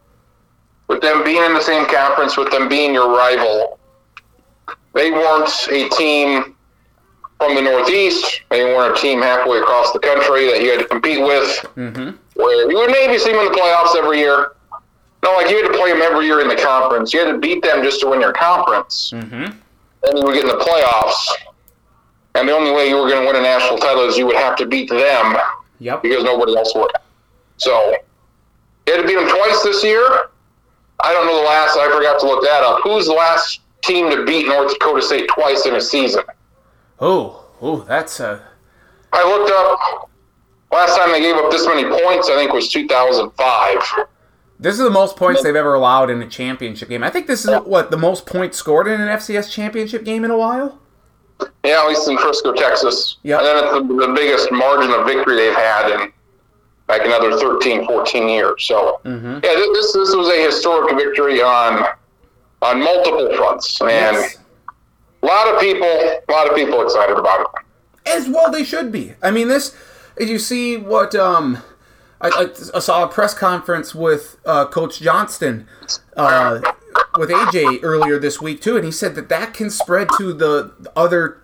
with 0.89 1.01
them 1.01 1.25
being 1.25 1.43
in 1.45 1.55
the 1.55 1.61
same 1.61 1.87
conference, 1.87 2.37
with 2.37 2.51
them 2.51 2.69
being 2.69 2.95
your 2.95 3.17
rival. 3.17 3.79
They 4.95 5.11
weren't 5.11 5.51
a 5.71 5.89
team 5.91 6.57
from 7.39 7.55
the 7.55 7.63
Northeast. 7.63 8.43
They 8.51 8.65
weren't 8.65 8.97
a 8.97 9.01
team 9.01 9.21
halfway 9.21 9.59
across 9.59 9.93
the 9.93 9.99
country 9.99 10.47
that 10.51 10.63
you 10.63 10.71
had 10.71 10.81
to 10.81 10.87
compete 10.87 11.21
with. 11.23 11.49
Mm-hmm. 11.77 12.17
Where 12.35 12.71
you 12.71 12.77
would 12.77 12.91
maybe 12.91 13.19
see 13.19 13.33
them 13.33 13.47
in 13.47 13.53
the 13.53 13.59
playoffs 13.59 13.97
every 13.97 14.19
year. 14.19 14.53
No, 15.23 15.33
like 15.33 15.51
you 15.51 15.63
had 15.63 15.73
to 15.73 15.79
play 15.79 15.91
them 15.93 16.03
every 16.03 16.27
year 16.27 16.41
in 16.41 16.49
the 16.49 16.57
conference. 16.57 17.13
You 17.15 17.21
had 17.25 17.33
to 17.33 17.39
beat 17.39 17.63
them 17.63 17.83
just 17.83 18.01
to 18.01 18.09
win 18.09 18.21
your 18.21 18.33
conference. 18.33 19.11
Mm-hmm. 19.15 19.57
And 20.07 20.19
you 20.19 20.25
would 20.25 20.35
get 20.35 20.43
in 20.45 20.49
the 20.49 20.63
playoffs. 20.63 21.29
And 22.35 22.49
the 22.49 22.53
only 22.53 22.73
way 22.73 22.89
you 22.89 22.97
were 22.97 23.09
going 23.09 23.23
to 23.23 23.27
win 23.27 23.37
a 23.37 23.43
national 23.43 23.79
title 23.79 24.07
is 24.09 24.19
you 24.19 24.27
would 24.27 24.37
have 24.37 24.57
to 24.57 24.67
beat 24.67 24.91
them 24.91 25.37
Yep. 25.79 26.03
because 26.03 26.25
nobody 26.25 26.57
else 26.57 26.75
would. 26.75 26.91
So, 27.57 27.95
you 28.87 28.93
had 28.95 29.03
to 29.03 29.07
beat 29.07 29.15
them 29.15 29.29
twice 29.29 29.63
this 29.63 29.83
year. 29.85 30.05
I 31.01 31.13
don't 31.13 31.27
know 31.27 31.37
the 31.37 31.43
last. 31.47 31.77
I 31.79 31.91
forgot 31.91 32.21
to 32.21 32.27
look 32.27 32.43
that 32.43 32.63
up. 32.63 32.81
Who's 32.83 33.07
the 33.07 33.13
last 33.13 33.61
team 33.83 34.11
to 34.11 34.25
beat 34.25 34.47
North 34.47 34.73
Dakota 34.73 35.01
State 35.03 35.29
twice 35.29 35.65
in 35.67 35.75
a 35.77 35.81
season? 35.81 36.25
Oh, 37.01 37.45
oh, 37.61 37.81
that's 37.83 38.21
a. 38.21 38.43
I 39.13 39.23
looked 39.29 39.51
up. 39.51 40.11
Last 40.73 40.97
time 40.97 41.13
they 41.13 41.21
gave 41.21 41.37
up 41.37 41.51
this 41.51 41.67
many 41.67 41.85
points, 41.85 42.29
I 42.29 42.35
think, 42.37 42.53
was 42.53 42.69
2005. 42.73 44.07
This 44.59 44.75
is 44.75 44.81
the 44.81 44.91
most 44.91 45.17
points 45.17 45.43
they've 45.43 45.55
ever 45.55 45.75
allowed 45.75 46.11
in 46.11 46.23
a 46.23 46.29
championship 46.29 46.89
game. 46.89 47.03
I 47.05 47.11
think 47.11 47.27
this 47.27 47.45
is 47.45 47.51
what 47.65 47.91
the 47.91 47.97
most 47.97 48.27
points 48.27 48.57
scored 48.59 48.87
in 48.89 49.01
an 49.01 49.09
FCS 49.09 49.51
championship 49.53 50.05
game 50.05 50.25
in 50.25 50.31
a 50.31 50.39
while. 50.39 50.81
Yeah, 51.65 51.81
at 51.83 51.89
least 51.89 52.09
in 52.09 52.17
Frisco, 52.19 52.53
Texas. 52.55 53.19
Yeah, 53.23 53.39
And 53.39 53.47
then 53.47 53.57
it's 53.65 53.73
the, 53.89 54.07
the 54.07 54.13
biggest 54.15 54.51
margin 54.53 54.93
of 54.93 55.07
victory 55.07 55.37
they've 55.37 55.55
had 55.55 55.91
in 55.91 56.13
like 56.89 57.03
another 57.05 57.33
13, 57.39 57.87
14 57.87 58.29
years. 58.29 58.65
So, 58.65 59.01
Mm-hmm. 59.05 59.35
yeah, 59.35 59.41
this 59.41 59.93
this 59.93 60.15
was 60.15 60.29
a 60.29 60.45
historic 60.45 60.97
victory 60.97 61.43
on 61.43 61.85
on 62.63 62.83
multiple 62.83 63.35
fronts, 63.37 63.81
and 63.81 63.91
Yes. 63.91 64.39
A 65.25 65.27
lot 65.27 65.55
of 65.55 65.61
people, 65.61 65.89
a 65.89 66.31
lot 66.31 66.49
of 66.49 66.55
people 66.55 66.83
excited 66.83 67.19
about 67.19 67.41
it. 67.41 67.47
As 68.07 68.29
well, 68.29 68.51
they 68.51 68.63
should 68.63 68.93
be. 68.93 69.15
I 69.23 69.31
mean, 69.31 69.49
this. 69.49 69.75
You 70.19 70.39
see 70.39 70.77
what? 70.77 71.15
Um, 71.15 71.63
I, 72.21 72.51
I, 72.75 72.79
saw 72.79 73.05
a 73.05 73.09
press 73.09 73.35
conference 73.35 73.95
with 73.95 74.37
uh, 74.47 74.67
Coach 74.67 75.01
Johnston, 75.01 75.67
uh, 76.17 76.61
with 77.19 77.31
AJ 77.31 77.81
earlier 77.83 78.19
this 78.19 78.41
week 78.41 78.61
too, 78.61 78.77
and 78.77 78.85
he 78.85 78.93
said 78.93 79.15
that 79.17 79.29
that 79.31 79.55
can 79.55 79.71
spread 79.71 80.09
to 80.19 80.33
the 80.33 80.73
other 80.95 81.43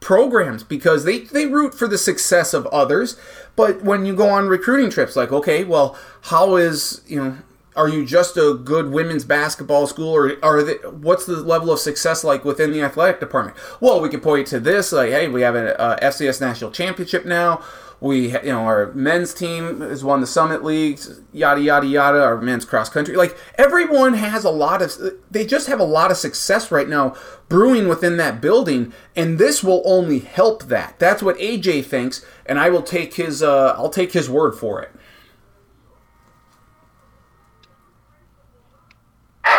programs 0.00 0.62
because 0.62 1.04
they, 1.04 1.20
they 1.20 1.46
root 1.46 1.74
for 1.74 1.88
the 1.88 1.98
success 1.98 2.54
of 2.54 2.66
others. 2.68 3.18
But 3.56 3.82
when 3.82 4.06
you 4.06 4.14
go 4.14 4.28
on 4.28 4.48
recruiting 4.48 4.90
trips, 4.90 5.16
like, 5.16 5.32
okay, 5.32 5.64
well, 5.64 5.98
how 6.22 6.56
is, 6.56 7.02
you 7.06 7.22
know, 7.22 7.38
are 7.78 7.88
you 7.88 8.04
just 8.04 8.36
a 8.36 8.54
good 8.62 8.90
women's 8.90 9.24
basketball 9.24 9.86
school 9.86 10.10
or 10.10 10.36
are 10.42 10.64
they, 10.64 10.74
what's 10.88 11.26
the 11.26 11.36
level 11.36 11.70
of 11.70 11.78
success 11.78 12.24
like 12.24 12.44
within 12.44 12.72
the 12.72 12.82
athletic 12.82 13.20
department? 13.20 13.56
Well, 13.80 14.00
we 14.00 14.08
could 14.08 14.22
point 14.22 14.48
to 14.48 14.58
this, 14.58 14.90
like, 14.90 15.10
hey, 15.10 15.28
we 15.28 15.42
have 15.42 15.54
an 15.54 15.76
FCS 16.02 16.40
national 16.40 16.72
championship 16.72 17.24
now. 17.24 17.62
We, 18.00 18.32
you 18.32 18.52
know, 18.52 18.64
our 18.64 18.92
men's 18.92 19.32
team 19.32 19.80
has 19.80 20.04
won 20.04 20.20
the 20.20 20.26
Summit 20.26 20.64
Leagues, 20.64 21.20
yada 21.32 21.60
yada 21.60 21.86
yada. 21.86 22.22
Our 22.22 22.40
men's 22.40 22.64
cross 22.64 22.88
country, 22.88 23.16
like 23.16 23.36
everyone 23.56 24.14
has 24.14 24.44
a 24.44 24.50
lot 24.50 24.82
of, 24.82 24.92
they 25.30 25.44
just 25.44 25.66
have 25.66 25.80
a 25.80 25.84
lot 25.84 26.10
of 26.10 26.16
success 26.16 26.70
right 26.70 26.88
now 26.88 27.16
brewing 27.48 27.88
within 27.88 28.16
that 28.18 28.40
building, 28.40 28.92
and 29.16 29.38
this 29.38 29.64
will 29.64 29.82
only 29.84 30.20
help 30.20 30.64
that. 30.64 30.98
That's 31.00 31.22
what 31.24 31.38
AJ 31.38 31.86
thinks, 31.86 32.24
and 32.46 32.58
I 32.58 32.70
will 32.70 32.82
take 32.82 33.14
his, 33.14 33.42
uh, 33.42 33.74
I'll 33.76 33.90
take 33.90 34.12
his 34.12 34.30
word 34.30 34.54
for 34.54 34.80
it. 34.80 34.92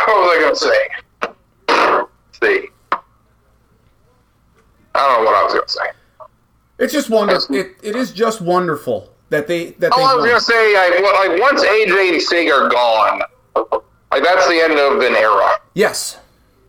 What 0.10 0.22
was 0.22 0.30
I 0.36 0.40
going 0.42 0.56
to 0.56 0.60
say? 0.60 0.90
Let's 1.70 2.40
see. 2.42 2.70
I 4.96 5.08
don't 5.08 5.20
know 5.20 5.26
what 5.30 5.36
I 5.36 5.44
was 5.44 5.54
going 5.54 5.66
to 5.68 5.72
say. 5.72 5.92
It's 6.80 6.94
just 6.94 7.12
wonderful. 7.12 7.56
It, 7.56 7.76
it 7.84 7.96
is 7.96 8.12
just 8.12 8.42
wonderful 8.42 9.14
that 9.30 9.46
they 9.46 9.72
that 9.74 9.92
they. 9.96 10.02
Oh, 10.02 10.04
I 10.04 10.16
was 10.16 10.26
going 10.26 10.36
to 10.36 10.44
say, 10.44 10.76
I, 10.76 11.28
like, 11.30 11.40
once 11.40 11.64
AJ 11.64 12.14
and 12.14 12.22
Sig 12.22 12.50
are 12.50 12.70
gone, 12.70 13.22
like, 14.12 14.24
that's 14.24 14.48
the 14.48 14.60
end 14.60 14.80
of 14.80 15.00
an 15.02 15.16
era. 15.16 15.60
Yes. 15.76 16.18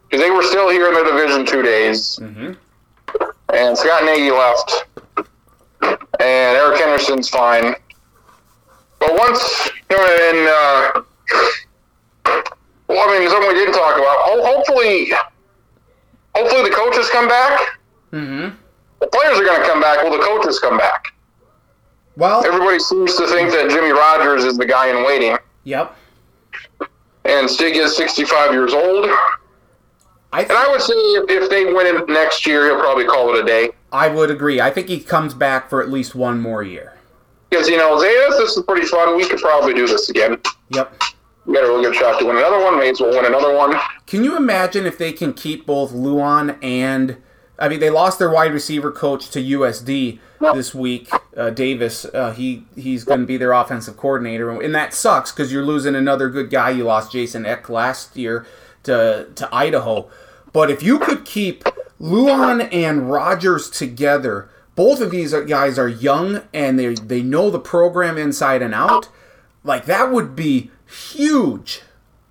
Because 0.08 0.22
they 0.22 0.30
were 0.30 0.42
still 0.42 0.68
here 0.68 0.88
in 0.88 0.94
the 0.94 1.04
Division 1.04 1.46
Two 1.46 1.62
days. 1.62 2.18
Mm-hmm. 2.20 2.52
And 3.54 3.78
Scott 3.78 4.04
Nagy 4.04 4.30
left. 4.30 4.84
And 5.82 6.56
Eric 6.56 6.78
Henderson's 6.78 7.30
fine. 7.30 7.74
But 8.98 9.14
once, 9.14 9.70
you 9.90 9.96
know, 9.96 10.04
and, 10.30 10.48
uh, 10.48 11.02
well, 12.90 13.08
I 13.08 13.18
mean, 13.18 13.30
something 13.30 13.48
we 13.48 13.54
didn't 13.54 13.74
talk 13.74 13.96
about. 13.96 14.16
Ho- 14.26 14.44
hopefully, 14.44 15.12
hopefully 16.34 16.68
the 16.68 16.74
coaches 16.74 17.08
come 17.10 17.28
back. 17.28 17.78
Mm-hmm. 18.12 18.56
The 19.00 19.06
players 19.06 19.38
are 19.38 19.44
going 19.44 19.60
to 19.60 19.66
come 19.66 19.80
back. 19.80 20.02
Will 20.02 20.10
the 20.10 20.22
coaches 20.24 20.58
come 20.58 20.76
back? 20.76 21.14
Well. 22.16 22.44
Everybody 22.44 22.80
seems 22.80 23.16
to 23.16 23.26
think 23.28 23.50
that 23.52 23.70
Jimmy 23.70 23.92
Rogers 23.92 24.44
is 24.44 24.58
the 24.58 24.66
guy 24.66 24.88
in 24.88 25.06
waiting. 25.06 25.36
Yep. 25.64 25.96
And 27.24 27.48
Stig 27.48 27.76
is 27.76 27.96
65 27.96 28.52
years 28.52 28.74
old. 28.74 29.08
I 30.32 30.42
And 30.42 30.52
I 30.52 30.68
would 30.68 30.80
say 30.80 30.94
if, 30.94 31.30
if 31.30 31.50
they 31.50 31.72
win 31.72 31.86
it 31.86 32.08
next 32.08 32.46
year, 32.46 32.66
he'll 32.66 32.80
probably 32.80 33.04
call 33.04 33.34
it 33.34 33.40
a 33.40 33.46
day. 33.46 33.70
I 33.92 34.08
would 34.08 34.30
agree. 34.30 34.60
I 34.60 34.70
think 34.70 34.88
he 34.88 35.00
comes 35.00 35.34
back 35.34 35.70
for 35.70 35.82
at 35.82 35.90
least 35.90 36.14
one 36.14 36.40
more 36.40 36.62
year. 36.62 36.94
Because, 37.48 37.68
you 37.68 37.76
know, 37.76 38.00
this, 38.00 38.36
this 38.36 38.56
is 38.56 38.62
pretty 38.64 38.86
fun. 38.86 39.16
We 39.16 39.26
could 39.28 39.40
probably 39.40 39.74
do 39.74 39.86
this 39.86 40.08
again. 40.08 40.38
Yep. 40.70 41.02
We 41.46 41.54
got 41.54 41.64
a 41.64 41.68
really 41.68 41.84
good 41.84 41.94
shot 41.94 42.18
to 42.20 42.26
win 42.26 42.36
another 42.36 42.62
one. 42.62 42.78
May 42.78 42.90
as 42.90 43.00
well 43.00 43.10
win 43.10 43.24
another 43.24 43.54
one. 43.56 43.78
Can 44.06 44.24
you 44.24 44.36
imagine 44.36 44.86
if 44.86 44.98
they 44.98 45.12
can 45.12 45.32
keep 45.32 45.66
both 45.66 45.92
Lujan 45.92 46.58
and 46.62 47.16
I 47.60 47.68
mean, 47.68 47.78
they 47.78 47.90
lost 47.90 48.18
their 48.18 48.30
wide 48.30 48.54
receiver 48.54 48.90
coach 48.90 49.28
to 49.30 49.38
USD 49.38 50.18
this 50.54 50.74
week. 50.74 51.10
Uh, 51.36 51.50
Davis, 51.50 52.06
uh, 52.06 52.32
he 52.32 52.64
he's 52.74 53.04
going 53.04 53.20
to 53.20 53.26
be 53.26 53.36
their 53.36 53.52
offensive 53.52 53.98
coordinator, 53.98 54.50
and 54.50 54.74
that 54.74 54.94
sucks 54.94 55.30
because 55.30 55.52
you're 55.52 55.64
losing 55.64 55.94
another 55.94 56.30
good 56.30 56.48
guy. 56.48 56.70
You 56.70 56.84
lost 56.84 57.12
Jason 57.12 57.44
Eck 57.44 57.68
last 57.68 58.16
year 58.16 58.46
to 58.84 59.28
to 59.34 59.48
Idaho, 59.54 60.10
but 60.54 60.70
if 60.70 60.82
you 60.82 60.98
could 60.98 61.26
keep 61.26 61.64
Lujan 62.00 62.66
and 62.72 63.10
Rogers 63.10 63.68
together, 63.68 64.48
both 64.74 65.02
of 65.02 65.10
these 65.10 65.34
guys 65.34 65.78
are 65.78 65.88
young 65.88 66.42
and 66.54 66.78
they 66.78 66.94
they 66.94 67.22
know 67.22 67.50
the 67.50 67.60
program 67.60 68.16
inside 68.16 68.62
and 68.62 68.74
out. 68.74 69.10
Like 69.62 69.84
that 69.84 70.10
would 70.10 70.34
be 70.34 70.70
huge 70.90 71.82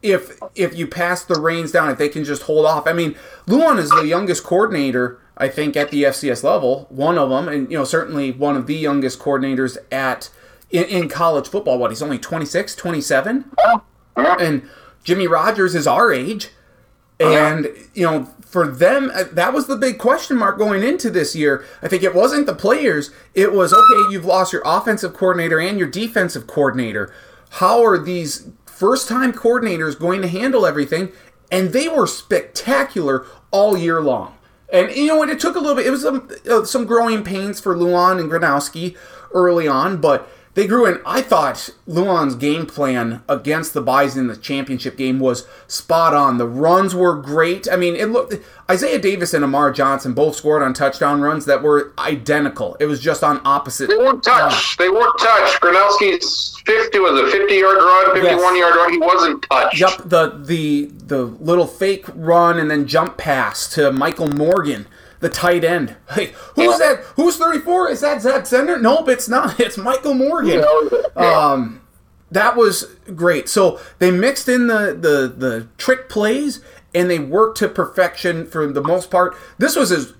if 0.01 0.39
if 0.55 0.75
you 0.75 0.87
pass 0.87 1.23
the 1.23 1.39
reins 1.39 1.71
down, 1.71 1.89
if 1.89 1.97
they 1.97 2.09
can 2.09 2.23
just 2.23 2.43
hold 2.43 2.65
off. 2.65 2.87
I 2.87 2.93
mean, 2.93 3.15
Lujan 3.47 3.77
is 3.77 3.89
the 3.89 4.05
youngest 4.05 4.43
coordinator, 4.43 5.19
I 5.37 5.49
think, 5.49 5.75
at 5.75 5.91
the 5.91 6.03
FCS 6.03 6.43
level, 6.43 6.85
one 6.89 7.17
of 7.17 7.29
them, 7.29 7.47
and 7.47 7.69
you 7.69 7.77
know 7.77 7.83
certainly 7.83 8.31
one 8.31 8.55
of 8.55 8.67
the 8.67 8.75
youngest 8.75 9.19
coordinators 9.19 9.77
at 9.91 10.29
in, 10.69 10.85
in 10.85 11.09
college 11.09 11.47
football. 11.47 11.77
What 11.77 11.91
he's 11.91 12.01
only 12.01 12.19
26, 12.19 12.75
27? 12.75 13.51
and 14.15 14.69
Jimmy 15.03 15.27
Rogers 15.27 15.75
is 15.75 15.87
our 15.87 16.13
age, 16.13 16.49
and 17.19 17.67
you 17.93 18.05
know 18.05 18.25
for 18.41 18.67
them 18.67 19.11
uh, 19.13 19.25
that 19.33 19.53
was 19.53 19.67
the 19.67 19.75
big 19.75 19.97
question 19.99 20.37
mark 20.37 20.57
going 20.57 20.81
into 20.81 21.09
this 21.09 21.35
year. 21.35 21.65
I 21.81 21.89
think 21.89 22.03
it 22.03 22.15
wasn't 22.15 22.45
the 22.45 22.55
players; 22.55 23.11
it 23.33 23.51
was 23.51 23.73
okay. 23.73 24.13
You've 24.13 24.25
lost 24.25 24.53
your 24.53 24.61
offensive 24.63 25.13
coordinator 25.13 25.59
and 25.59 25.77
your 25.77 25.89
defensive 25.89 26.47
coordinator. 26.47 27.13
How 27.49 27.83
are 27.83 27.97
these 27.97 28.49
first-time 28.65 29.33
coordinators 29.33 29.99
going 29.99 30.21
to 30.21 30.27
handle 30.27 30.65
everything? 30.65 31.11
And 31.51 31.73
they 31.73 31.87
were 31.87 32.07
spectacular 32.07 33.25
all 33.51 33.77
year 33.77 34.01
long. 34.01 34.35
And 34.71 34.95
you 34.95 35.07
know 35.07 35.17
what? 35.17 35.29
It 35.29 35.39
took 35.39 35.55
a 35.55 35.59
little 35.59 35.75
bit. 35.75 35.87
It 35.87 35.91
was 35.91 36.03
some 36.03 36.29
uh, 36.49 36.63
some 36.63 36.85
growing 36.85 37.23
pains 37.23 37.59
for 37.59 37.75
Lujan 37.75 38.19
and 38.19 38.29
Gronowski 38.31 38.95
early 39.33 39.67
on, 39.67 39.99
but 39.99 40.29
they 40.55 40.67
grew 40.67 40.85
in. 40.85 40.99
I 41.05 41.21
thought 41.21 41.69
Lujan's 41.87 42.35
game 42.35 42.65
plan 42.65 43.23
against 43.29 43.73
the 43.73 43.81
Bison 43.81 44.21
in 44.21 44.27
the 44.27 44.35
championship 44.35 44.97
game 44.97 45.19
was 45.19 45.47
spot 45.67 46.13
on. 46.13 46.37
The 46.37 46.47
runs 46.47 46.95
were 46.95 47.15
great. 47.15 47.67
I 47.71 47.75
mean, 47.75 47.95
it 47.95 48.07
looked 48.07 48.35
Isaiah 48.69 48.99
Davis 48.99 49.33
and 49.33 49.43
Amar 49.43 49.71
Johnson 49.71 50.13
both 50.13 50.35
scored 50.35 50.63
on 50.63 50.73
touchdown 50.73 51.21
runs 51.21 51.45
that 51.45 51.61
were 51.61 51.93
identical. 51.97 52.75
It 52.79 52.85
was 52.85 52.99
just 52.99 53.23
on 53.23 53.41
opposite. 53.45 53.89
They 53.89 53.97
weren't 53.97 54.23
touched. 54.23 54.77
They 54.79 54.89
weren't 54.89 55.17
touched. 55.19 55.61
Gronowski's 55.61 56.59
50 56.65 56.99
was 56.99 57.19
a 57.19 57.31
50 57.31 57.55
yard 57.55 57.77
run, 57.77 58.15
51 58.15 58.57
yard 58.57 58.75
run. 58.75 58.91
He 58.91 58.97
wasn't 58.97 59.43
touched. 59.49 59.79
Yep, 59.79 59.91
the 60.05 60.41
the 60.43 60.91
the 61.05 61.23
little 61.23 61.67
fake 61.67 62.05
run 62.15 62.59
and 62.59 62.69
then 62.69 62.85
jump 62.87 63.17
pass 63.17 63.67
to 63.75 63.91
Michael 63.91 64.27
Morgan, 64.27 64.87
the 65.19 65.29
tight 65.29 65.63
end. 65.63 65.95
Hey, 66.11 66.33
who's 66.55 66.77
that? 66.79 67.03
Who's 67.15 67.37
34? 67.37 67.89
Is 67.89 68.01
that 68.01 68.21
Zach 68.21 68.45
Sender? 68.45 68.79
Nope, 68.79 69.09
it's 69.09 69.27
not. 69.27 69.59
It's 69.59 69.77
Michael 69.77 70.13
Morgan. 70.13 70.63
Um, 71.15 71.81
that 72.31 72.55
was 72.55 72.85
great. 73.15 73.49
So 73.49 73.79
they 73.99 74.11
mixed 74.11 74.47
in 74.47 74.67
the, 74.67 74.97
the 74.99 75.33
the 75.35 75.67
trick 75.77 76.09
plays 76.09 76.61
and 76.93 77.09
they 77.09 77.19
worked 77.19 77.57
to 77.59 77.67
perfection 77.67 78.45
for 78.45 78.71
the 78.71 78.81
most 78.81 79.11
part. 79.11 79.35
This 79.57 79.75
was 79.75 79.91
as 79.91 80.13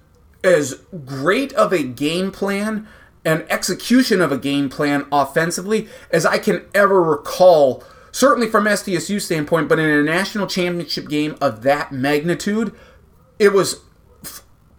as 0.44 0.82
great 1.06 1.54
of 1.54 1.74
a 1.74 1.84
game 1.84 2.32
plan 2.32 2.88
and 3.26 3.46
execution 3.50 4.22
of 4.22 4.32
a 4.32 4.38
game 4.38 4.70
plan 4.70 5.06
offensively 5.12 5.88
as 6.12 6.26
I 6.26 6.38
can 6.38 6.66
ever 6.74 7.02
recall. 7.02 7.84
Certainly 8.12 8.50
from 8.50 8.66
SDSU 8.66 9.22
standpoint, 9.22 9.70
but 9.70 9.78
in 9.78 9.88
a 9.88 10.02
national 10.02 10.48
championship 10.48 11.08
game 11.08 11.36
of 11.40 11.62
that 11.62 11.92
magnitude, 11.92 12.74
it 13.38 13.54
was 13.54 13.82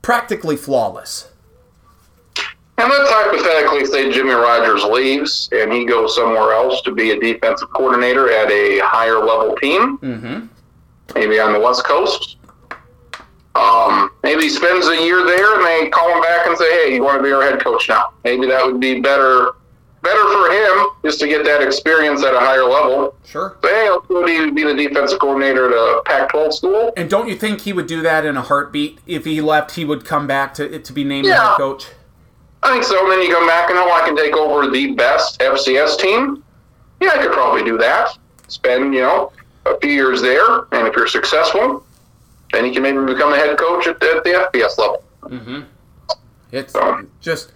practically 0.03 0.57
flawless. 0.57 1.31
And 2.81 2.89
let's 2.89 3.11
hypothetically 3.11 3.85
say 3.85 4.11
Jimmy 4.11 4.31
Rogers 4.31 4.85
leaves 4.85 5.51
and 5.53 5.71
he 5.71 5.85
goes 5.85 6.17
somewhere 6.17 6.53
else 6.55 6.81
to 6.83 6.95
be 6.95 7.11
a 7.11 7.21
defensive 7.21 7.71
coordinator 7.75 8.33
at 8.33 8.51
a 8.51 8.79
higher 8.79 9.19
level 9.19 9.55
team, 9.57 9.99
mm-hmm. 9.99 10.47
maybe 11.15 11.39
on 11.39 11.53
the 11.53 11.61
West 11.61 11.85
Coast. 11.85 12.39
Um, 13.55 14.11
maybe 14.23 14.45
he 14.45 14.49
spends 14.49 14.87
a 14.87 14.97
year 14.97 15.27
there 15.27 15.57
and 15.57 15.67
they 15.67 15.91
call 15.91 16.09
him 16.09 16.23
back 16.23 16.47
and 16.47 16.57
say, 16.57 16.71
"Hey, 16.71 16.95
you 16.95 17.03
want 17.03 17.19
to 17.19 17.23
be 17.23 17.33
our 17.33 17.43
head 17.43 17.63
coach 17.63 17.87
now?" 17.89 18.15
Maybe 18.25 18.47
that 18.47 18.65
would 18.65 18.81
be 18.81 19.01
better, 19.01 19.53
better 20.03 20.23
for 20.33 20.51
him 20.51 20.87
just 21.05 21.21
to 21.21 21.27
get 21.29 21.45
that 21.45 21.63
experience 21.63 22.23
at 22.25 22.35
a 22.35 22.39
higher 22.41 22.65
level. 22.65 23.15
Sure. 23.25 23.57
Say, 23.63 23.69
hey, 23.85 23.91
let's 23.91 24.07
go 24.07 24.25
be 24.25 24.51
be 24.51 24.65
the 24.65 24.75
defensive 24.75 25.19
coordinator 25.19 25.67
at 25.69 25.73
a 25.73 26.03
Pac-12 26.05 26.53
school. 26.53 26.93
And 26.97 27.09
don't 27.11 27.29
you 27.29 27.37
think 27.37 27.63
he 27.63 27.73
would 27.73 27.87
do 27.87 28.03
that 28.03 28.25
in 28.25 28.37
a 28.37 28.43
heartbeat? 28.43 28.99
If 29.07 29.25
he 29.25 29.41
left, 29.41 29.73
he 29.73 29.85
would 29.85 30.05
come 30.05 30.27
back 30.27 30.55
to 30.55 30.79
to 30.79 30.93
be 30.93 31.05
named 31.05 31.27
Yeah. 31.27 31.51
head 31.51 31.57
coach. 31.57 31.87
I 32.63 32.73
think 32.73 32.85
so. 32.85 33.03
And 33.03 33.13
then 33.13 33.23
you 33.23 33.33
come 33.35 33.47
back 33.47 33.71
and 33.71 33.79
oh, 33.79 33.91
I 33.91 34.07
can 34.07 34.17
take 34.17 34.37
over 34.37 34.71
the 34.71 34.93
best 34.93 35.41
FCS 35.41 35.99
team. 35.99 36.43
Yeah, 37.01 37.11
I 37.15 37.19
could 37.23 37.33
probably 37.33 37.65
do 37.65 37.79
that. 37.79 38.17
Spend 38.49 38.93
you 38.95 39.01
know 39.01 39.33
a 39.67 39.79
few 39.81 39.91
years 39.91 40.21
there, 40.23 40.65
and 40.73 40.87
if 40.87 40.95
you're 40.97 41.07
successful, 41.07 41.85
then 42.53 42.65
you 42.67 42.73
can 42.73 42.83
maybe 42.83 42.99
become 43.05 43.31
the 43.31 43.37
head 43.37 43.57
coach 43.59 43.87
at, 43.87 44.03
at 44.03 44.25
the 44.25 44.49
FBS 44.53 44.77
level. 44.79 45.05
Mm-hmm. 45.23 45.61
It's 46.53 46.75
Um, 46.75 47.11
just 47.21 47.53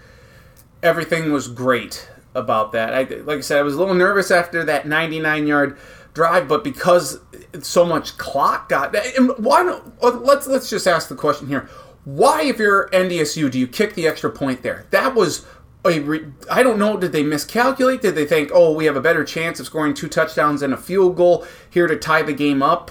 everything 0.83 1.33
was 1.33 1.49
great 1.49 2.09
about 2.35 2.73
that. 2.73 2.95
I, 2.95 3.03
like 3.03 3.39
I 3.39 3.41
said, 3.41 3.59
I 3.59 3.63
was 3.63 3.75
a 3.75 3.79
little 3.79 3.95
nervous 3.95 4.31
after 4.31 4.65
that 4.65 4.87
99 4.87 5.47
yard 5.47 5.79
drive, 6.13 6.49
but 6.49 6.65
because 6.65 7.21
so 7.63 7.85
much 7.85 8.17
clock 8.17 8.69
got, 8.69 8.95
and 8.95 9.33
why 9.39 9.81
let's 10.01 10.47
let's 10.47 10.71
just 10.71 10.87
ask 10.87 11.09
the 11.09 11.15
question 11.15 11.49
here: 11.49 11.69
Why, 12.05 12.43
if 12.43 12.59
you're 12.59 12.89
NDSU, 12.91 13.51
do 13.51 13.59
you 13.59 13.67
kick 13.67 13.95
the 13.95 14.07
extra 14.07 14.31
point 14.31 14.63
there? 14.63 14.87
That 14.91 15.15
was. 15.15 15.47
A 15.87 16.01
I 16.51 16.63
don't 16.63 16.79
know. 16.79 16.97
Did 16.97 17.13
they 17.13 17.23
miscalculate? 17.23 18.01
Did 18.01 18.15
they 18.15 18.25
think, 18.25 18.51
oh, 18.55 18.73
we 18.73 18.87
have 18.87 18.97
a 18.97 19.03
better 19.03 19.23
chance 19.23 19.61
of 19.61 19.67
scoring 19.67 19.93
two 19.93 20.09
touchdowns 20.09 20.63
and 20.63 20.73
a 20.73 20.79
field 20.79 21.15
goal 21.15 21.47
here 21.69 21.87
to 21.87 21.95
tie 21.95 22.23
the 22.23 22.33
game 22.33 22.63
up 22.63 22.91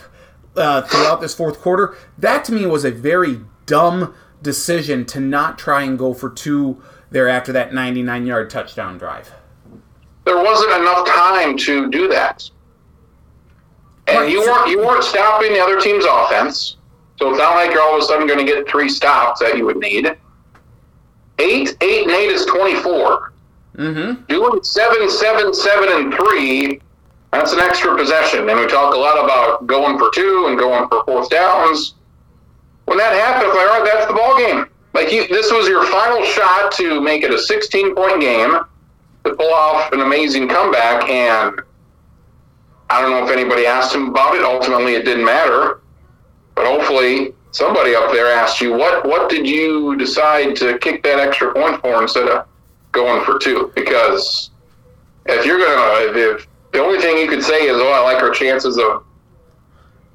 uh, 0.56 0.84
throughout 0.84 1.19
this 1.19 1.34
fourth 1.34 1.60
quarter? 1.60 1.97
That 2.19 2.45
to 2.45 2.51
me 2.51 2.67
was 2.67 2.86
a 2.86 2.91
very 2.91 3.39
dumb 3.65 4.13
decision 4.43 5.06
to 5.06 5.19
not 5.19 5.58
try 5.58 5.82
and 5.82 5.97
go 5.97 6.13
for 6.13 6.29
two 6.29 6.84
there 7.13 7.30
after 7.30 7.54
that 7.54 7.73
99 7.73 8.26
yard 8.26 8.49
touchdown 8.49 8.97
drive. 8.97 9.32
There 10.26 10.43
wasn't 10.43 10.73
enough 10.82 11.08
time 11.08 11.58
to 11.60 11.89
do 11.89 12.08
that, 12.10 12.49
and 14.08 14.30
you 14.32 14.41
weren't 14.41 14.69
you 14.69 14.80
weren't 14.80 15.04
stopping 15.04 15.54
the 15.54 15.60
other 15.60 15.80
team's 15.80 16.06
offense. 16.10 16.78
So 17.19 17.30
it's 17.30 17.38
not 17.38 17.56
like 17.56 17.71
you're 17.71 17.82
all 17.82 17.95
of 17.95 18.02
a 18.02 18.06
sudden 18.06 18.26
going 18.26 18.45
to 18.45 18.52
get 18.52 18.67
three 18.67 18.89
stops 18.89 19.39
that 19.41 19.56
you 19.56 19.65
would 19.65 19.78
need. 19.78 20.08
Eight, 21.39 21.78
eight, 21.82 22.04
and 22.04 22.12
eight 22.12 22.32
is 22.32 22.45
twenty-four. 22.45 23.30
Mm-hmm. 23.76 24.26
doing 24.26 24.63
seven, 24.63 25.10
seven, 25.10 25.52
seven, 25.52 25.89
and 25.91 26.13
three, 26.13 26.80
that's 27.32 27.54
an 27.54 27.60
extra 27.60 27.97
possession. 27.97 28.47
And 28.47 28.60
we 28.60 28.67
talk 28.67 28.93
a 28.93 28.97
lot 28.97 29.23
about 29.23 29.65
going 29.65 29.97
for 29.97 30.12
two 30.13 30.45
and 30.47 30.60
going 30.60 30.88
for 30.89 31.04
fourth 31.06 31.30
downs. 31.32 31.95
When 32.86 32.99
that 32.99 33.13
happens, 33.13 33.52
like, 33.56 33.67
all 33.67 33.80
right, 33.80 33.91
that's 33.91 34.06
the 34.06 34.13
ball 34.13 34.38
game. 34.38 34.67
Like 34.93 35.12
you, 35.12 35.27
this 35.27 35.51
was 35.51 35.67
your 35.67 35.86
final 35.88 36.23
shot 36.23 36.71
to 36.73 37.01
make 37.01 37.23
it 37.23 37.32
a 37.32 37.38
16 37.38 37.95
point 37.95 38.21
game 38.21 38.60
to 39.25 39.36
pull 39.36 39.53
off 39.53 39.91
an 39.91 40.01
amazing 40.01 40.47
comeback. 40.47 41.10
And 41.10 41.62
I 42.89 43.01
don't 43.01 43.12
know 43.12 43.25
if 43.25 43.32
anybody 43.32 43.65
asked 43.65 43.95
him 43.95 44.10
about 44.10 44.36
it. 44.36 44.43
Ultimately, 44.43 44.93
it 44.93 45.03
didn't 45.03 45.25
matter. 45.25 45.82
But 46.56 46.67
hopefully, 46.67 47.34
somebody 47.53 47.95
up 47.95 48.12
there 48.12 48.27
asked 48.27 48.60
you 48.60 48.73
what 48.73 49.06
what 49.06 49.29
did 49.29 49.47
you 49.47 49.95
decide 49.95 50.56
to 50.56 50.77
kick 50.79 51.03
that 51.03 51.19
extra 51.19 51.53
point 51.53 51.79
for 51.82 52.01
instead 52.01 52.27
of 52.27 52.47
going 52.91 53.23
for 53.23 53.38
two 53.38 53.71
because 53.75 54.49
if 55.27 55.45
you're 55.45 55.60
gonna 55.60 56.10
if, 56.10 56.15
if 56.15 56.47
the 56.71 56.79
only 56.79 56.99
thing 56.99 57.15
you 57.17 57.27
could 57.27 57.43
say 57.43 57.67
is 57.67 57.77
oh 57.77 57.91
I 57.91 57.99
like 57.99 58.21
our 58.23 58.32
chances 58.32 58.79
of 58.79 59.03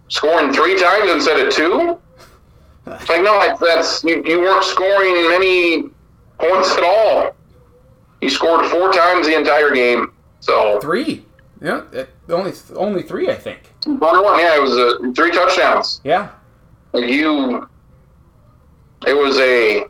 scoring 0.08 0.52
three 0.52 0.78
times 0.78 1.10
instead 1.10 1.38
of 1.38 1.52
two 1.52 1.98
it's 2.92 3.09
like 3.09 3.22
no 3.22 3.37
like 3.37 3.59
that's 3.59 4.03
you, 4.05 4.22
you 4.24 4.40
weren't 4.40 4.64
scoring 4.64 5.14
many 5.31 5.83
points 6.38 6.70
at 6.77 6.83
all 6.85 7.35
you 8.20 8.29
scored 8.31 8.66
four 8.66 8.92
times 8.92 9.27
the 9.27 9.37
entire 9.37 9.70
game 9.70 10.12
so 10.40 10.79
Three. 10.81 11.24
Yeah, 11.61 11.83
it- 11.92 12.11
only 12.29 12.53
only 12.77 13.03
three, 13.03 13.31
I 13.31 13.35
think. 13.35 13.72
one 13.87 14.22
one 14.22 14.38
yeah 14.38 14.55
it 14.57 14.62
was 14.62 14.77
uh, 14.77 15.12
three 15.16 15.31
touchdowns 15.33 16.01
Yeah. 16.05 16.31
Like 16.92 17.09
you 17.09 17.68
it 19.07 19.14
was 19.14 19.38
a 19.38 19.85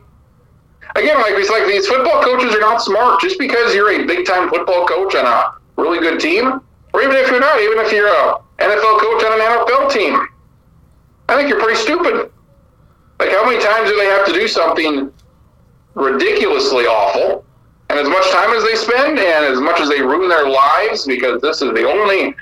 again 0.95 1.17
like 1.21 1.33
it's 1.35 1.49
like 1.49 1.65
these 1.67 1.85
football 1.87 2.21
coaches 2.23 2.55
are 2.55 2.59
not 2.59 2.81
smart 2.81 3.19
just 3.21 3.37
because 3.39 3.73
you're 3.75 3.91
a 3.91 4.05
big 4.05 4.25
time 4.25 4.49
football 4.49 4.85
coach 4.85 5.15
on 5.15 5.25
a 5.25 5.53
really 5.81 5.99
good 5.99 6.19
team 6.19 6.61
or 6.93 7.01
even 7.03 7.15
if 7.15 7.29
you're 7.29 7.39
not 7.39 7.59
even 7.61 7.77
if 7.79 7.91
you're 7.91 8.07
a 8.07 8.35
NFL 8.59 8.99
coach 8.99 9.23
on 9.25 9.33
an 9.33 9.39
NFL 9.39 9.91
team 9.91 10.27
I 11.29 11.35
think 11.37 11.49
you're 11.49 11.59
pretty 11.61 11.79
stupid 11.79 12.31
like 13.19 13.31
how 13.31 13.45
many 13.45 13.61
times 13.61 13.89
do 13.89 13.95
they 13.97 14.05
have 14.05 14.25
to 14.25 14.33
do 14.33 14.47
something 14.47 15.11
ridiculously 15.95 16.85
awful 16.85 17.45
and 17.89 17.99
as 17.99 18.07
much 18.07 18.29
time 18.31 18.51
as 18.51 18.63
they 18.63 18.75
spend 18.75 19.19
and 19.19 19.45
as 19.45 19.59
much 19.59 19.79
as 19.79 19.89
they 19.89 20.01
ruin 20.01 20.29
their 20.29 20.47
lives 20.49 21.05
because 21.05 21.41
this 21.41 21.61
is 21.61 21.73
the 21.73 21.83
only 21.83 22.33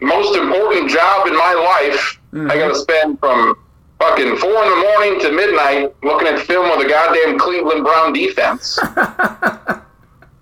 most 0.00 0.36
important 0.36 0.90
job 0.90 1.26
in 1.26 1.34
my 1.34 1.54
life 1.54 2.18
I 2.50 2.56
got 2.56 2.68
to 2.68 2.74
spend 2.74 3.18
from 3.18 3.54
fucking 3.98 4.36
four 4.38 4.64
in 4.64 4.70
the 4.70 4.88
morning 4.90 5.20
to 5.20 5.32
midnight 5.32 5.94
looking 6.02 6.28
at 6.28 6.40
film 6.40 6.70
of 6.70 6.78
the 6.82 6.88
goddamn 6.88 7.38
Cleveland 7.38 7.84
Brown 7.84 8.12
defense. 8.12 8.78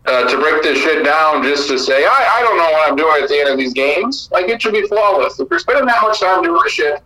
Uh, 0.06 0.28
to 0.28 0.40
break 0.40 0.60
this 0.62 0.78
shit 0.78 1.04
down 1.04 1.42
just 1.42 1.68
to 1.68 1.78
say, 1.78 2.04
I, 2.04 2.38
I 2.38 2.40
don't 2.40 2.56
know 2.56 2.70
what 2.72 2.90
I'm 2.90 2.96
doing 2.96 3.22
at 3.22 3.28
the 3.28 3.38
end 3.38 3.48
of 3.50 3.58
these 3.58 3.74
games. 3.74 4.28
Like, 4.32 4.48
it 4.48 4.60
should 4.60 4.72
be 4.72 4.88
flawless. 4.88 5.38
If 5.38 5.48
you're 5.50 5.60
spending 5.60 5.84
that 5.86 6.02
much 6.02 6.18
time 6.18 6.42
doing 6.42 6.58
this 6.64 6.72
shit, 6.72 7.00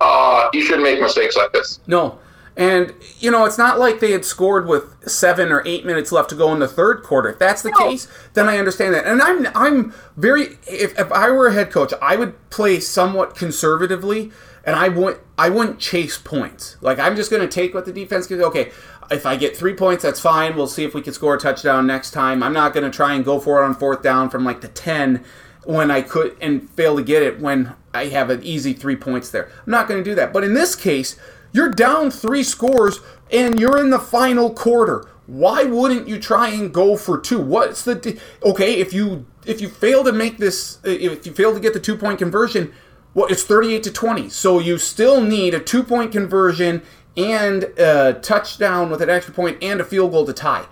uh, 0.00 0.48
you 0.52 0.62
shouldn't 0.62 0.82
make 0.82 1.00
mistakes 1.00 1.36
like 1.36 1.52
this. 1.52 1.80
No. 1.86 2.18
And, 2.56 2.94
you 3.18 3.30
know, 3.30 3.44
it's 3.46 3.56
not 3.56 3.78
like 3.78 4.00
they 4.00 4.12
had 4.12 4.24
scored 4.24 4.66
with 4.66 5.08
seven 5.08 5.50
or 5.50 5.62
eight 5.64 5.86
minutes 5.86 6.12
left 6.12 6.28
to 6.30 6.34
go 6.34 6.52
in 6.52 6.58
the 6.58 6.68
third 6.68 7.02
quarter. 7.02 7.30
If 7.30 7.38
that's 7.38 7.62
the 7.62 7.72
case, 7.72 8.08
then 8.34 8.48
I 8.48 8.58
understand 8.58 8.92
that. 8.94 9.06
And 9.06 9.22
I'm 9.22 9.46
I'm 9.54 9.94
very 10.16 10.58
if, 10.66 10.98
if 10.98 11.10
I 11.12 11.30
were 11.30 11.46
a 11.46 11.52
head 11.54 11.70
coach, 11.70 11.94
I 12.02 12.16
would 12.16 12.50
play 12.50 12.80
somewhat 12.80 13.34
conservatively 13.34 14.30
and 14.64 14.76
I 14.76 14.88
wouldn't 14.88 15.22
I 15.38 15.48
wouldn't 15.48 15.78
chase 15.78 16.18
points. 16.18 16.76
Like 16.80 16.98
I'm 16.98 17.16
just 17.16 17.30
gonna 17.30 17.48
take 17.48 17.72
what 17.72 17.86
the 17.86 17.92
defense 17.92 18.26
gives. 18.26 18.42
Okay, 18.42 18.72
if 19.10 19.24
I 19.24 19.36
get 19.36 19.56
three 19.56 19.74
points, 19.74 20.02
that's 20.02 20.20
fine. 20.20 20.56
We'll 20.56 20.66
see 20.66 20.84
if 20.84 20.92
we 20.92 21.02
can 21.02 21.12
score 21.12 21.36
a 21.36 21.38
touchdown 21.38 21.86
next 21.86 22.10
time. 22.10 22.42
I'm 22.42 22.52
not 22.52 22.74
gonna 22.74 22.90
try 22.90 23.14
and 23.14 23.24
go 23.24 23.40
for 23.40 23.62
it 23.62 23.64
on 23.64 23.74
fourth 23.74 24.02
down 24.02 24.28
from 24.28 24.44
like 24.44 24.60
the 24.60 24.68
ten 24.68 25.24
when 25.64 25.90
I 25.90 26.02
could 26.02 26.36
and 26.40 26.68
fail 26.70 26.96
to 26.96 27.02
get 27.02 27.22
it 27.22 27.40
when 27.40 27.74
I 27.92 28.06
have 28.06 28.30
an 28.30 28.42
easy 28.42 28.72
three 28.72 28.96
points 28.96 29.30
there. 29.30 29.50
I'm 29.66 29.70
not 29.70 29.88
going 29.88 30.02
to 30.02 30.08
do 30.08 30.14
that. 30.14 30.32
But 30.32 30.44
in 30.44 30.54
this 30.54 30.74
case, 30.74 31.16
you're 31.52 31.70
down 31.70 32.10
three 32.10 32.42
scores 32.42 33.00
and 33.30 33.58
you're 33.58 33.78
in 33.78 33.90
the 33.90 33.98
final 33.98 34.50
quarter. 34.50 35.08
Why 35.26 35.64
wouldn't 35.64 36.08
you 36.08 36.18
try 36.18 36.48
and 36.48 36.72
go 36.72 36.96
for 36.96 37.18
two? 37.18 37.40
What's 37.40 37.84
the 37.84 38.20
okay 38.42 38.80
if 38.80 38.92
you 38.92 39.26
if 39.46 39.60
you 39.60 39.68
fail 39.68 40.02
to 40.04 40.12
make 40.12 40.38
this 40.38 40.78
if 40.84 41.24
you 41.24 41.32
fail 41.32 41.54
to 41.54 41.60
get 41.60 41.72
the 41.72 41.80
two 41.80 41.96
point 41.96 42.18
conversion? 42.18 42.72
Well, 43.14 43.26
it's 43.26 43.42
38 43.42 43.82
to 43.84 43.92
20. 43.92 44.28
So 44.28 44.60
you 44.60 44.78
still 44.78 45.20
need 45.20 45.54
a 45.54 45.60
two 45.60 45.82
point 45.82 46.12
conversion 46.12 46.82
and 47.16 47.64
a 47.78 48.18
touchdown 48.22 48.90
with 48.90 49.02
an 49.02 49.10
extra 49.10 49.34
point 49.34 49.62
and 49.62 49.80
a 49.80 49.84
field 49.84 50.12
goal 50.12 50.26
to 50.26 50.32
tie. 50.32 50.66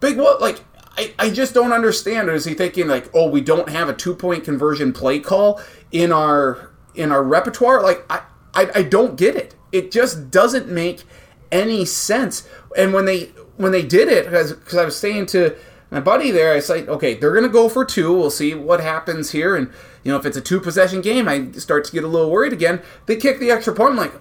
Big 0.00 0.18
what? 0.18 0.40
Like, 0.40 0.60
I, 0.96 1.14
I 1.18 1.30
just 1.30 1.54
don't 1.54 1.72
understand. 1.72 2.28
Is 2.30 2.44
he 2.44 2.54
thinking 2.54 2.88
like, 2.88 3.10
oh, 3.14 3.28
we 3.28 3.40
don't 3.40 3.68
have 3.68 3.88
a 3.88 3.94
two 3.94 4.14
point 4.14 4.44
conversion 4.44 4.92
play 4.92 5.18
call 5.20 5.60
in 5.92 6.12
our 6.12 6.70
in 6.94 7.12
our 7.12 7.22
repertoire? 7.22 7.82
Like, 7.82 8.04
I, 8.08 8.22
I 8.54 8.70
I 8.76 8.82
don't 8.82 9.16
get 9.16 9.36
it. 9.36 9.54
It 9.72 9.90
just 9.90 10.30
doesn't 10.30 10.68
make 10.68 11.04
any 11.52 11.84
sense. 11.84 12.48
And 12.76 12.92
when 12.92 13.04
they 13.04 13.26
when 13.56 13.72
they 13.72 13.82
did 13.82 14.08
it, 14.08 14.24
because 14.24 14.76
I 14.76 14.84
was 14.84 14.96
saying 14.96 15.26
to 15.26 15.56
my 15.90 16.00
buddy 16.00 16.30
there, 16.30 16.54
I 16.54 16.60
said, 16.60 16.88
okay, 16.88 17.14
they're 17.14 17.34
gonna 17.34 17.48
go 17.48 17.68
for 17.68 17.84
two. 17.84 18.12
We'll 18.12 18.30
see 18.30 18.54
what 18.54 18.80
happens 18.80 19.32
here. 19.32 19.54
And 19.54 19.70
you 20.02 20.12
know, 20.12 20.18
if 20.18 20.24
it's 20.24 20.36
a 20.36 20.42
two 20.42 20.60
possession 20.60 21.02
game, 21.02 21.28
I 21.28 21.50
start 21.52 21.84
to 21.84 21.92
get 21.92 22.04
a 22.04 22.08
little 22.08 22.30
worried 22.30 22.52
again. 22.52 22.80
They 23.06 23.16
kick 23.16 23.38
the 23.38 23.50
extra 23.50 23.74
point. 23.74 23.90
I'm 23.90 23.96
like, 23.96 24.14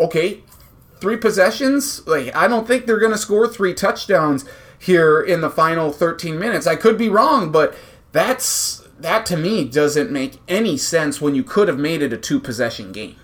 okay, 0.00 0.42
three 1.00 1.16
possessions. 1.16 2.06
Like 2.06 2.34
I 2.34 2.48
don't 2.48 2.66
think 2.66 2.86
they're 2.86 2.98
to 2.98 3.18
score 3.18 3.46
three 3.46 3.74
touchdowns 3.74 4.44
here 4.84 5.22
in 5.22 5.40
the 5.40 5.48
final 5.48 5.90
13 5.90 6.38
minutes. 6.38 6.66
I 6.66 6.76
could 6.76 6.98
be 6.98 7.08
wrong, 7.08 7.50
but 7.50 7.74
that's 8.12 8.86
that 8.98 9.24
to 9.26 9.36
me 9.36 9.64
doesn't 9.64 10.10
make 10.10 10.40
any 10.46 10.76
sense 10.76 11.22
when 11.22 11.34
you 11.34 11.42
could 11.42 11.68
have 11.68 11.78
made 11.78 12.02
it 12.02 12.12
a 12.12 12.18
two 12.18 12.38
possession 12.38 12.92
game. 12.92 13.16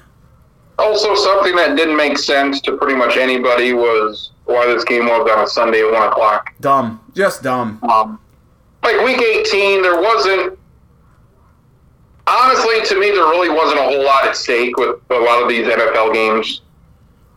Also, 0.79 1.15
something 1.15 1.55
that 1.57 1.77
didn't 1.77 1.97
make 1.97 2.17
sense 2.17 2.63
to 2.63 2.79
pretty 2.79 2.97
much 2.97 3.19
anybody 3.19 3.75
was 3.75 4.33
why 4.47 4.67
this 4.67 4.85
game 4.85 5.05
was 5.05 5.31
on 5.31 5.45
a 5.45 5.47
Sunday 5.47 5.81
at 5.81 5.93
1 5.93 6.09
o'clock. 6.09 6.55
Dumb, 6.61 6.99
just 7.15 7.43
dumb. 7.43 7.79
Um, 7.83 8.19
like 8.83 8.99
week 9.05 9.21
18, 9.21 9.83
there 9.83 10.01
wasn't. 10.01 10.59
Honestly, 12.27 12.81
to 12.87 12.99
me, 12.99 13.11
there 13.11 13.25
really 13.25 13.51
wasn't 13.51 13.81
a 13.81 13.83
whole 13.83 14.03
lot 14.03 14.27
at 14.27 14.35
stake 14.35 14.79
with 14.79 14.97
a 15.11 15.15
lot 15.15 15.43
of 15.43 15.49
these 15.49 15.67
NFL 15.67 16.15
games. 16.15 16.63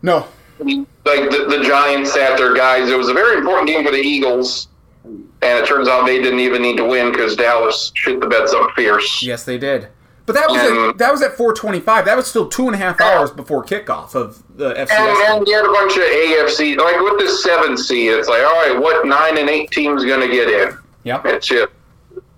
No, 0.00 0.26
Like 0.58 1.30
the, 1.30 1.46
the 1.48 1.62
Giants 1.64 2.12
sat 2.12 2.38
their 2.38 2.54
guys. 2.54 2.88
It 2.90 2.96
was 2.96 3.08
a 3.08 3.14
very 3.14 3.36
important 3.38 3.68
game 3.68 3.84
for 3.84 3.90
the 3.90 3.98
Eagles, 4.00 4.68
and 5.04 5.22
it 5.42 5.66
turns 5.66 5.88
out 5.88 6.06
they 6.06 6.22
didn't 6.22 6.40
even 6.40 6.62
need 6.62 6.76
to 6.78 6.84
win 6.84 7.10
because 7.12 7.36
Dallas 7.36 7.90
shit 7.94 8.20
the 8.20 8.26
bed 8.26 8.48
so 8.48 8.68
fierce. 8.76 9.22
yes 9.22 9.44
they 9.44 9.58
did. 9.58 9.88
But 10.26 10.36
that 10.36 10.48
was 10.48 10.56
at, 10.90 10.98
that 10.98 11.12
was 11.12 11.20
at 11.22 11.36
4:25. 11.36 12.06
That 12.06 12.16
was 12.16 12.26
still 12.26 12.48
two 12.48 12.64
and 12.66 12.74
a 12.74 12.78
half 12.78 12.98
hours 13.00 13.30
before 13.30 13.62
kickoff 13.62 14.14
of 14.14 14.42
the 14.56 14.70
And 14.70 14.88
FCS. 14.88 15.26
then 15.26 15.46
you 15.46 15.54
had 15.54 15.66
a 15.66 15.68
bunch 15.72 15.96
of 15.96 16.02
AFC, 16.02 16.78
like 16.78 16.98
with 16.98 17.18
the 17.20 17.28
seven 17.42 17.76
seed, 17.76 18.10
it's 18.12 18.28
like, 18.28 18.40
all 18.42 18.54
right, 18.54 18.78
what 18.80 19.06
nine 19.06 19.36
and 19.36 19.50
eight 19.50 19.70
teams 19.70 20.02
going 20.04 20.20
to 20.26 20.28
get 20.34 20.48
in? 20.48 20.78
Yep. 21.02 21.26
It's 21.26 21.46
just 21.48 21.70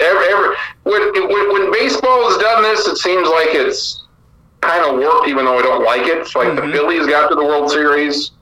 every, 0.00 0.26
every 0.26 0.56
when, 0.82 1.12
when 1.28 1.52
when 1.52 1.70
baseball 1.72 2.28
has 2.28 2.38
done 2.38 2.64
this, 2.64 2.88
it 2.88 2.96
seems 2.96 3.28
like 3.28 3.50
it's 3.54 4.02
kind 4.60 4.84
of 4.84 4.98
worked, 4.98 5.28
even 5.28 5.44
though 5.44 5.58
I 5.58 5.62
don't 5.62 5.84
like 5.84 6.02
it. 6.02 6.18
It's 6.18 6.34
like 6.34 6.54
the 6.56 6.62
Phillies 6.62 7.06
got 7.06 7.28
to 7.28 7.34
the 7.34 7.44
World 7.44 7.70
Series 7.70 8.32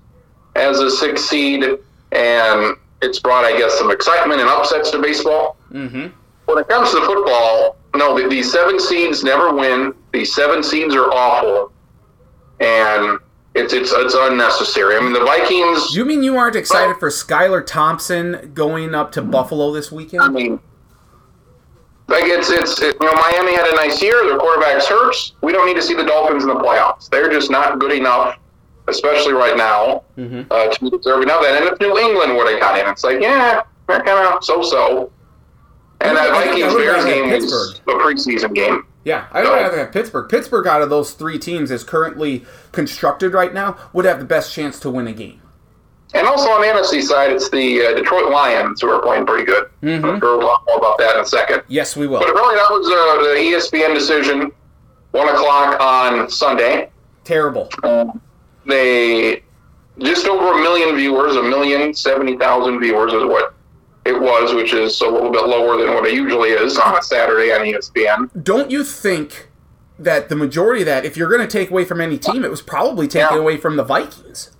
as 0.56 0.80
a 0.80 0.90
six 0.90 1.24
seed, 1.24 1.64
and 2.12 2.76
it's 3.02 3.18
brought, 3.18 3.44
I 3.44 3.56
guess, 3.56 3.76
some 3.78 3.90
excitement 3.90 4.40
and 4.40 4.48
upsets 4.48 4.90
to 4.92 5.00
baseball. 5.00 5.56
Mm-hmm. 5.72 6.08
When 6.46 6.58
it 6.58 6.68
comes 6.68 6.90
to 6.90 7.00
football, 7.04 7.76
no, 7.96 8.18
the, 8.20 8.28
these 8.28 8.52
seven 8.52 8.78
seeds 8.78 9.24
never 9.24 9.54
win. 9.54 9.94
These 10.12 10.34
seven 10.34 10.62
seeds 10.62 10.94
are 10.94 11.10
awful, 11.12 11.72
and 12.60 13.18
it's 13.54 13.72
it's 13.72 13.92
it's 13.92 14.14
unnecessary. 14.14 14.96
I 14.96 15.00
mean, 15.00 15.12
the 15.12 15.24
Vikings. 15.24 15.94
You 15.94 16.04
mean 16.04 16.22
you 16.22 16.36
aren't 16.36 16.56
excited 16.56 16.96
for 16.96 17.08
Skylar 17.08 17.64
Thompson 17.64 18.52
going 18.52 18.94
up 18.94 19.12
to 19.12 19.22
Buffalo 19.22 19.72
this 19.72 19.92
I 19.92 19.96
weekend? 19.96 20.34
mean, 20.34 20.60
like 22.08 22.24
it's 22.24 22.50
it's 22.50 22.80
it, 22.82 22.96
you 23.00 23.06
know 23.06 23.14
Miami 23.14 23.54
had 23.54 23.66
a 23.66 23.74
nice 23.76 24.02
year. 24.02 24.22
Their 24.24 24.38
quarterback's 24.38 24.86
hurt. 24.86 25.14
We 25.42 25.52
don't 25.52 25.66
need 25.66 25.74
to 25.76 25.82
see 25.82 25.94
the 25.94 26.04
Dolphins 26.04 26.42
in 26.44 26.48
the 26.48 26.56
playoffs. 26.56 27.08
They're 27.08 27.30
just 27.30 27.50
not 27.50 27.78
good 27.78 27.92
enough, 27.92 28.38
especially 28.88 29.32
right 29.32 29.56
now, 29.56 30.02
Mhm. 30.18 30.46
uh, 30.50 30.68
to 30.68 30.80
be 30.80 30.90
deserving 30.90 31.30
of 31.30 31.42
that. 31.42 31.62
And 31.62 31.72
if 31.72 31.80
New 31.80 31.96
England 31.98 32.36
would 32.36 32.50
have 32.50 32.60
got 32.60 32.78
in, 32.78 32.86
it's 32.90 33.04
like 33.04 33.20
yeah, 33.20 33.62
they're 33.88 34.02
kind 34.02 34.26
of 34.34 34.44
so 34.44 34.62
so. 34.62 35.10
And 36.00 36.16
that 36.16 36.32
I 36.34 36.42
I 36.42 36.44
Vikings 36.46 36.74
Bears 36.74 37.04
game 37.04 37.30
was 37.30 37.80
a 37.86 37.90
preseason 37.92 38.54
game. 38.54 38.84
Yeah, 39.04 39.24
I'd 39.32 39.44
rather 39.44 39.78
have 39.78 39.92
Pittsburgh. 39.92 40.28
Pittsburgh, 40.28 40.66
out 40.66 40.82
of 40.82 40.90
those 40.90 41.12
three 41.12 41.38
teams, 41.38 41.70
is 41.70 41.84
currently 41.84 42.44
constructed 42.72 43.32
right 43.34 43.52
now, 43.54 43.76
would 43.92 44.04
have 44.06 44.18
the 44.18 44.24
best 44.24 44.52
chance 44.52 44.78
to 44.80 44.90
win 44.90 45.06
a 45.06 45.12
game. 45.12 45.40
And 46.14 46.26
also 46.28 46.48
on 46.50 46.60
the 46.60 46.68
NFC 46.68 47.02
side, 47.02 47.32
it's 47.32 47.50
the 47.50 47.86
uh, 47.86 47.94
Detroit 47.94 48.30
Lions 48.30 48.80
who 48.80 48.88
are 48.88 49.02
playing 49.02 49.26
pretty 49.26 49.44
good. 49.44 49.68
Mhm. 49.82 50.20
Sure 50.20 50.38
we'll 50.38 50.46
talk 50.48 50.62
more 50.68 50.76
about 50.78 50.96
that 50.98 51.16
in 51.16 51.22
a 51.22 51.26
second. 51.26 51.62
Yes, 51.68 51.96
we 51.96 52.06
will. 52.06 52.20
But 52.20 52.32
really, 52.34 52.54
that 52.54 52.70
was 52.70 52.86
uh, 52.86 53.22
the 53.22 53.78
ESPN 53.78 53.94
decision, 53.94 54.52
one 55.10 55.28
o'clock 55.28 55.80
on 55.80 56.28
Sunday. 56.30 56.90
Terrible. 57.24 57.68
They 58.66 59.42
just 59.98 60.26
over 60.26 60.58
a 60.58 60.62
million 60.62 60.96
viewers, 60.96 61.36
a 61.36 61.42
million 61.42 61.92
seventy 61.94 62.36
thousand 62.36 62.80
viewers 62.80 63.12
is 63.12 63.24
what 63.24 63.54
it 64.06 64.18
was, 64.18 64.54
which 64.54 64.72
is 64.72 65.00
a 65.00 65.08
little 65.08 65.30
bit 65.30 65.46
lower 65.46 65.76
than 65.76 65.94
what 65.94 66.06
it 66.06 66.14
usually 66.14 66.50
is 66.50 66.78
on 66.78 66.96
a 66.96 67.02
Saturday 67.02 67.52
on 67.52 67.60
ESPN. 67.60 68.30
Don't 68.44 68.70
you 68.70 68.84
think 68.84 69.48
that 69.98 70.28
the 70.28 70.36
majority 70.36 70.82
of 70.82 70.86
that, 70.86 71.04
if 71.04 71.16
you're 71.16 71.28
going 71.28 71.40
to 71.40 71.46
take 71.46 71.70
away 71.70 71.84
from 71.84 72.00
any 72.00 72.18
team, 72.18 72.44
it 72.44 72.50
was 72.50 72.60
probably 72.62 73.06
taken 73.08 73.36
Yeah. 73.36 73.40
away 73.40 73.56
from 73.56 73.76
the 73.76 73.84
Vikings? 73.84 74.50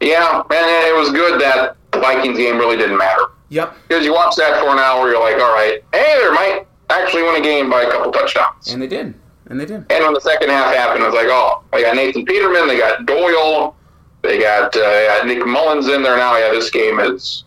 Yeah, 0.00 0.42
and 0.42 0.86
it 0.86 0.96
was 0.98 1.10
good 1.10 1.40
that 1.40 1.76
the 1.92 2.00
Vikings 2.00 2.38
game 2.38 2.56
really 2.58 2.76
didn't 2.76 2.98
matter 2.98 3.22
Yep. 3.50 3.74
because 3.88 4.04
you 4.04 4.12
watch 4.12 4.36
that 4.36 4.60
for 4.62 4.68
an 4.70 4.78
hour, 4.78 5.08
you're 5.10 5.20
like, 5.20 5.34
all 5.42 5.52
right, 5.54 5.82
hey, 5.92 6.18
they 6.22 6.30
might 6.30 6.66
actually 6.90 7.22
win 7.22 7.36
a 7.36 7.40
game 7.40 7.68
by 7.70 7.82
a 7.82 7.90
couple 7.90 8.12
touchdowns. 8.12 8.72
And 8.72 8.80
they 8.80 8.86
did. 8.86 9.14
And 9.46 9.58
they 9.58 9.64
did. 9.64 9.86
And 9.90 10.04
when 10.04 10.12
the 10.12 10.20
second 10.20 10.50
half 10.50 10.74
happened, 10.74 11.02
it 11.02 11.06
was 11.06 11.14
like, 11.14 11.28
oh, 11.28 11.62
they 11.72 11.82
got 11.82 11.96
Nathan 11.96 12.24
Peterman, 12.26 12.68
they 12.68 12.76
got 12.78 13.06
Boyle, 13.06 13.74
they 14.22 14.38
got, 14.38 14.76
uh, 14.76 14.80
they 14.80 15.06
got 15.06 15.26
Nick 15.26 15.46
Mullens 15.46 15.88
in 15.88 16.02
there 16.02 16.16
now. 16.16 16.36
Yeah, 16.36 16.50
this 16.50 16.70
game 16.70 17.00
is 17.00 17.44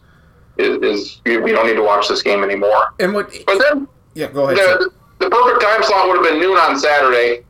is, 0.58 0.78
is 0.82 1.22
we 1.26 1.52
don't 1.52 1.66
need 1.68 1.76
to 1.76 1.84
watch 1.84 2.08
this 2.10 2.22
game 2.22 2.44
anymore. 2.44 2.94
And 3.00 3.14
what? 3.14 3.32
But 3.46 3.60
then 3.60 3.88
Yeah, 4.16 4.28
go 4.28 4.50
ahead. 4.50 4.58
the, 4.58 4.92
the 5.20 5.30
perfect 5.30 5.62
time 5.62 5.82
slot 5.84 6.08
would 6.08 6.16
have 6.18 6.26
been 6.26 6.40
noon 6.42 6.58
on 6.58 6.78
Saturday. 6.78 7.46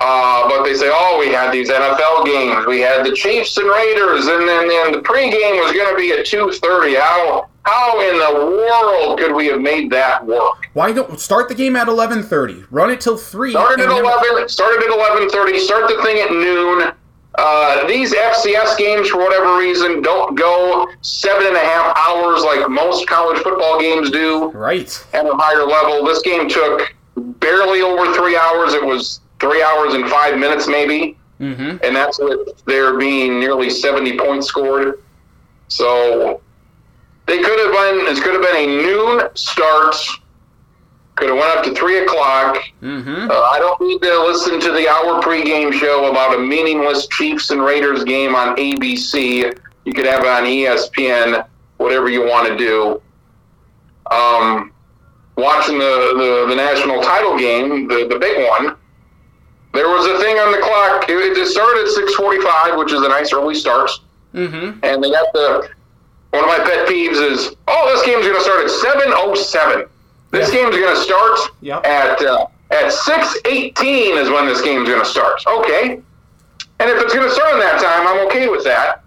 Uh, 0.00 0.48
but 0.48 0.64
they 0.64 0.74
say, 0.74 0.90
oh, 0.92 1.18
we 1.20 1.32
had 1.32 1.52
these 1.52 1.70
NFL 1.70 2.26
games. 2.26 2.66
We 2.66 2.80
had 2.80 3.06
the 3.06 3.12
Chiefs 3.12 3.56
and 3.58 3.68
Raiders, 3.68 4.26
and 4.26 4.46
then, 4.48 4.68
then 4.68 4.92
the 4.92 4.98
pregame 4.98 5.62
was 5.62 5.72
going 5.72 5.88
to 5.94 5.96
be 5.96 6.10
at 6.12 6.26
two 6.26 6.50
thirty. 6.52 6.94
How 6.96 7.48
how 7.64 8.00
in 8.00 8.18
the 8.18 8.46
world 8.46 9.18
could 9.18 9.34
we 9.34 9.46
have 9.46 9.60
made 9.60 9.90
that 9.90 10.26
work? 10.26 10.66
Why 10.74 10.92
don't 10.92 11.18
start 11.20 11.48
the 11.48 11.54
game 11.54 11.76
at 11.76 11.86
11:30? 11.86 12.66
Run 12.70 12.90
it 12.90 13.00
till 13.00 13.16
three. 13.16 13.52
Started 13.52 13.84
at 13.84 13.90
and 13.90 14.04
eleven. 14.04 14.48
Started 14.48 14.82
at 14.84 14.90
eleven 14.90 15.28
thirty. 15.30 15.58
Start 15.60 15.88
the 15.88 16.02
thing 16.02 16.18
at 16.20 16.30
noon. 16.32 16.92
Uh, 17.36 17.86
these 17.88 18.14
FCS 18.14 18.76
games, 18.76 19.08
for 19.08 19.18
whatever 19.18 19.56
reason, 19.58 20.00
don't 20.02 20.36
go 20.36 20.86
seven 21.02 21.46
and 21.48 21.56
a 21.56 21.60
half 21.60 21.96
hours 22.08 22.42
like 22.44 22.68
most 22.68 23.08
college 23.08 23.38
football 23.42 23.80
games 23.80 24.10
do 24.10 24.50
Right. 24.50 25.04
at 25.12 25.26
a 25.26 25.34
higher 25.34 25.64
level. 25.64 26.04
This 26.04 26.22
game 26.22 26.48
took 26.48 26.94
barely 27.16 27.80
over 27.82 28.12
three 28.14 28.36
hours. 28.36 28.74
It 28.74 28.84
was 28.84 29.18
three 29.44 29.62
hours 29.62 29.94
and 29.94 30.08
five 30.08 30.38
minutes, 30.38 30.66
maybe, 30.66 31.16
Mm-hmm. 31.40 31.78
and 31.84 31.96
that's 31.96 32.18
with 32.20 32.64
there 32.64 32.96
being 32.96 33.40
nearly 33.40 33.68
seventy 33.68 34.16
points 34.16 34.46
scored. 34.46 35.02
So 35.68 36.40
they 37.26 37.42
could 37.42 37.58
have 37.58 37.72
been. 37.72 38.16
It 38.16 38.22
could 38.22 38.34
have 38.34 38.42
been 38.42 38.56
a 38.56 38.82
noon 38.82 39.28
start 39.34 39.96
Could 41.16 41.30
have 41.30 41.36
went 41.38 41.50
up 41.58 41.64
to 41.64 41.74
three 41.74 41.98
o'clock. 42.04 42.56
Mm-hmm. 42.80 43.30
Uh, 43.30 43.34
I 43.34 43.58
don't 43.58 43.80
need 43.80 44.00
to 44.02 44.22
listen 44.22 44.60
to 44.60 44.70
the 44.72 44.88
hour 44.88 45.20
pregame 45.20 45.72
show 45.72 46.08
about 46.08 46.36
a 46.36 46.38
meaningless 46.38 47.08
Chiefs 47.08 47.50
and 47.50 47.60
Raiders 47.62 48.04
game 48.04 48.34
on 48.36 48.56
ABC. 48.56 49.58
You 49.84 49.92
could 49.92 50.06
have 50.06 50.22
it 50.22 50.28
on 50.28 50.44
ESPN, 50.44 51.46
whatever 51.78 52.08
you 52.08 52.22
want 52.24 52.48
to 52.48 52.56
do. 52.56 53.02
Um, 54.10 54.72
watching 55.36 55.78
the, 55.78 56.14
the, 56.16 56.46
the 56.48 56.54
national 56.54 57.02
title 57.02 57.36
game, 57.36 57.88
the, 57.88 58.06
the 58.08 58.18
big 58.18 58.48
one, 58.48 58.76
there 59.74 59.88
was 59.88 60.06
a 60.06 60.18
thing 60.22 60.36
on 60.38 60.52
the 60.52 60.58
clock. 60.58 61.08
It, 61.08 61.36
it 61.36 61.46
started 61.48 61.82
at 61.82 61.92
6:45, 61.92 62.78
which 62.78 62.92
is 62.92 63.02
a 63.02 63.08
nice 63.08 63.32
early 63.32 63.54
start, 63.54 63.90
Mm-hmm. 64.34 64.80
and 64.82 65.02
they 65.02 65.10
got 65.10 65.32
the. 65.32 65.68
One 66.30 66.42
of 66.42 66.48
my 66.48 66.58
pet 66.64 66.88
peeves 66.88 67.20
is, 67.30 67.54
oh, 67.68 67.92
this 67.94 68.04
game's 68.04 68.26
going 68.26 68.34
to 68.34 68.42
start 68.42 68.64
at 68.64 68.70
7:07. 68.70 69.88
This 70.32 70.52
Yeah. 70.52 70.62
game's 70.64 70.76
going 70.76 70.96
to 70.96 71.00
start 71.00 71.38
Yep. 71.60 71.86
at 71.86 72.20
uh, 72.22 72.46
at 72.72 72.86
6:18 72.92 74.20
is 74.20 74.30
when 74.30 74.46
this 74.46 74.60
game's 74.60 74.88
going 74.88 75.00
to 75.02 75.08
start. 75.08 75.40
Okay, 75.46 76.00
and 76.80 76.90
if 76.90 77.00
it's 77.02 77.14
going 77.14 77.28
to 77.28 77.32
start 77.34 77.52
in 77.54 77.60
that 77.60 77.80
time, 77.80 78.06
I'm 78.08 78.26
okay 78.26 78.48
with 78.48 78.64
that. 78.64 79.02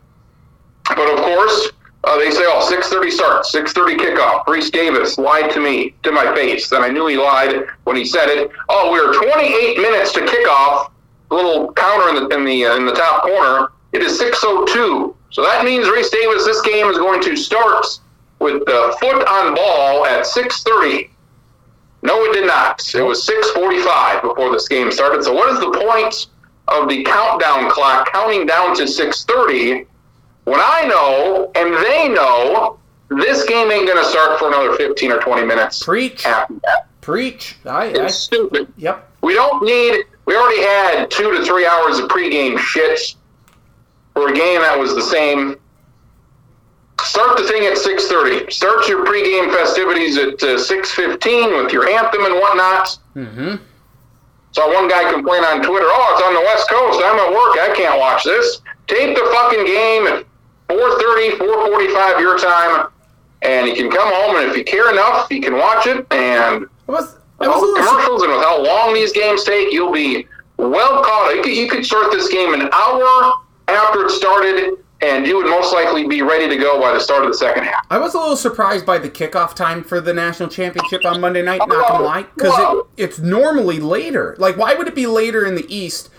But 0.96 1.10
of 1.14 1.20
course, 1.20 1.72
uh, 2.04 2.18
they 2.18 2.32
say, 2.32 2.44
oh, 2.46 2.68
6:30 2.72 3.12
start, 3.12 3.46
6:30 3.46 3.98
kickoff. 3.98 4.46
Rece 4.46 4.72
Davis 4.72 5.18
lied 5.18 5.52
to 5.52 5.60
me 5.60 5.94
to 6.04 6.12
my 6.12 6.34
face. 6.36 6.70
Then 6.70 6.84
I 6.84 6.90
knew 6.90 7.08
he 7.08 7.18
lied 7.18 7.66
when 7.84 7.96
he 7.96 8.06
said 8.06 8.30
it. 8.30 8.52
Oh, 8.70 8.92
we 8.92 9.00
are 9.00 9.14
28 9.14 9.80
minutes 9.80 10.14
to 10.14 10.22
kickoff. 10.22 10.92
A 11.32 11.36
little 11.36 11.74
counter 11.74 12.10
in 12.10 12.16
the 12.16 12.36
in 12.36 12.46
the 12.46 12.66
uh, 12.66 12.78
in 12.78 12.86
the 12.86 12.94
top 12.94 13.24
corner. 13.24 13.70
It 13.92 14.02
is 14.02 14.20
6:02. 14.20 15.16
So 15.32 15.44
that 15.44 15.66
means 15.66 15.88
Rece 15.88 16.12
Davis. 16.12 16.46
This 16.46 16.62
game 16.62 16.88
is 16.88 16.98
going 16.98 17.22
to 17.24 17.36
start 17.36 17.86
with 18.40 18.66
the 18.66 18.96
foot 19.00 19.28
on 19.28 19.56
ball 19.56 20.06
at 20.06 20.26
6:30. 20.26 21.10
No, 22.04 22.24
it 22.24 22.34
did 22.34 22.46
not. 22.46 22.94
It 22.94 23.02
was 23.02 23.28
6:45 23.28 24.22
before 24.22 24.52
this 24.52 24.68
game 24.68 24.92
started. 24.92 25.24
So 25.24 25.34
what 25.34 25.52
is 25.52 25.60
the 25.60 25.72
point 25.72 26.28
of 26.68 26.88
the 26.88 27.04
countdown 27.04 27.70
clock 27.70 28.12
counting 28.12 28.46
down 28.46 28.76
to 28.78 28.84
6:30 28.84 29.86
when 30.48 30.62
I 30.62 30.86
know 30.88 31.52
and 31.56 31.74
they 31.86 32.08
know 32.08 32.80
this 33.10 33.44
game 33.44 33.70
ain't 33.70 33.86
going 33.86 34.02
to 34.02 34.10
start 34.10 34.40
for 34.40 34.48
another 34.48 34.78
15 34.78 35.12
or 35.12 35.20
20 35.20 35.46
minutes 35.46 35.84
Preach. 35.84 36.26
Preach. 37.02 37.58
I, 37.66 37.92
I, 37.92 38.08
stupid. 38.08 38.72
yep. 38.78 39.12
We 39.22 39.34
don't 39.34 39.64
need. 39.64 40.06
We 40.26 40.36
already 40.38 40.62
had 40.62 41.12
two 41.12 41.36
to 41.38 41.44
three 41.44 41.66
hours 41.66 42.00
of 42.00 42.10
pregame 42.10 42.58
shit 42.58 43.16
for 44.14 44.30
a 44.30 44.34
game 44.34 44.62
that 44.62 44.78
was 44.78 44.96
the 44.96 45.02
same. 45.02 45.58
Start 47.02 47.38
the 47.38 47.44
thing 47.44 47.66
at 47.66 47.78
six 47.78 48.08
thirty. 48.08 48.50
Start 48.52 48.88
your 48.88 49.06
pregame 49.06 49.54
festivities 49.54 50.18
at 50.18 50.42
uh, 50.44 50.58
six 50.58 50.92
fifteen 50.92 51.56
with 51.56 51.72
your 51.74 51.90
anthem 51.90 52.26
and 52.26 52.36
whatnot. 52.36 52.98
Mm-hmm. 53.16 53.64
Saw 54.52 54.74
one 54.74 54.88
guy 54.88 55.12
complain 55.12 55.44
on 55.44 55.62
Twitter. 55.62 55.88
Oh, 55.88 56.16
it's 56.16 56.24
on 56.26 56.34
the 56.34 56.42
West 56.42 56.70
Coast. 56.70 57.02
I'm 57.04 57.20
at 57.20 57.32
work. 57.32 57.58
I 57.60 57.74
can't 57.76 58.00
watch 58.00 58.24
this. 58.24 58.62
Tape 58.88 59.16
the 59.16 59.30
fucking 59.34 59.66
game 59.66 60.26
4:30, 60.70 61.38
4:45 61.38 62.20
your 62.20 62.38
time, 62.38 62.88
and 63.42 63.68
you 63.68 63.76
can 63.76 63.90
come 63.90 64.12
home. 64.14 64.36
And 64.38 64.50
if 64.52 64.58
you 64.58 64.64
care 64.64 64.92
enough, 64.92 65.28
you 65.32 65.42
can 65.42 65.56
watch 65.58 65.88
it. 65.88 66.06
And 66.12 66.64
It 66.64 66.70
was. 66.88 67.16
It 67.40 67.42
with 67.42 67.50
was 67.50 67.50
a 67.50 67.52
all 67.54 67.62
the 67.62 67.68
little. 67.68 67.88
commercials 67.88 68.24
and 68.24 68.32
with 68.34 68.42
how 68.44 68.64
long 68.64 68.94
these 68.96 69.12
games 69.14 69.44
take, 69.44 69.72
you'll 69.72 69.92
be 69.94 70.28
well 70.58 71.04
caught. 71.04 71.36
You 71.36 71.44
could, 71.44 71.54
you 71.54 71.70
could 71.70 71.86
start 71.86 72.12
this 72.12 72.28
game 72.30 72.54
an 72.56 72.68
hour 72.74 73.34
after 73.68 74.06
it 74.06 74.10
started, 74.10 74.74
and 75.02 75.28
you 75.28 75.36
would 75.38 75.46
most 75.46 75.72
likely 75.72 76.08
be 76.08 76.24
ready 76.24 76.50
to 76.50 76.58
go 76.58 76.82
by 76.82 76.94
the 76.94 77.00
start 77.00 77.24
of 77.26 77.32
the 77.32 77.38
second 77.38 77.66
half. 77.66 77.86
I 77.92 78.00
was 78.00 78.16
a 78.16 78.18
little 78.20 78.36
surprised 78.38 78.88
by 78.88 78.98
the 78.98 79.10
kickoff 79.10 79.54
time 79.54 79.84
for 79.84 80.02
the 80.02 80.14
national 80.16 80.50
championship 80.50 81.06
on 81.06 81.22
Monday 81.22 81.44
night. 81.44 81.60
Not 81.60 81.70
gonna 81.70 82.04
lie, 82.04 82.24
because 82.36 82.58
it, 82.98 83.04
it's 83.04 83.20
normally 83.20 83.80
later. 83.80 84.36
Like, 84.40 84.58
why 84.58 84.74
would 84.74 84.88
it 84.88 84.96
be 84.96 85.06
later 85.06 85.46
in 85.46 85.54
the 85.54 85.72
East? 85.74 86.10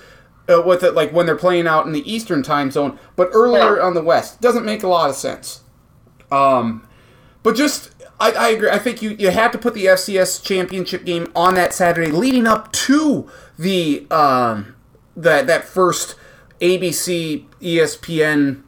Uh, 0.48 0.62
with 0.62 0.82
it, 0.82 0.94
like 0.94 1.12
when 1.12 1.26
they're 1.26 1.36
playing 1.36 1.66
out 1.66 1.84
in 1.86 1.92
the 1.92 2.10
Eastern 2.10 2.42
time 2.42 2.70
zone, 2.70 2.98
but 3.16 3.28
earlier 3.32 3.76
Yeah. 3.76 3.82
on 3.82 3.92
the 3.94 4.02
West 4.02 4.40
doesn't 4.40 4.64
make 4.64 4.82
a 4.82 4.88
lot 4.88 5.10
of 5.10 5.16
sense. 5.16 5.60
Um, 6.32 6.86
but 7.42 7.54
just 7.54 7.90
I, 8.18 8.32
I 8.32 8.48
agree. 8.48 8.70
I 8.70 8.78
think 8.78 9.02
you 9.02 9.10
you 9.10 9.30
had 9.30 9.52
to 9.52 9.58
put 9.58 9.74
the 9.74 9.84
FCS 9.86 10.42
championship 10.42 11.04
game 11.04 11.30
on 11.36 11.54
that 11.56 11.74
Saturday, 11.74 12.10
leading 12.10 12.46
up 12.46 12.72
to 12.72 13.30
the 13.58 14.06
um 14.10 14.74
that 15.16 15.46
that 15.46 15.64
first 15.64 16.14
ABC 16.60 17.44
ESPN 17.60 18.62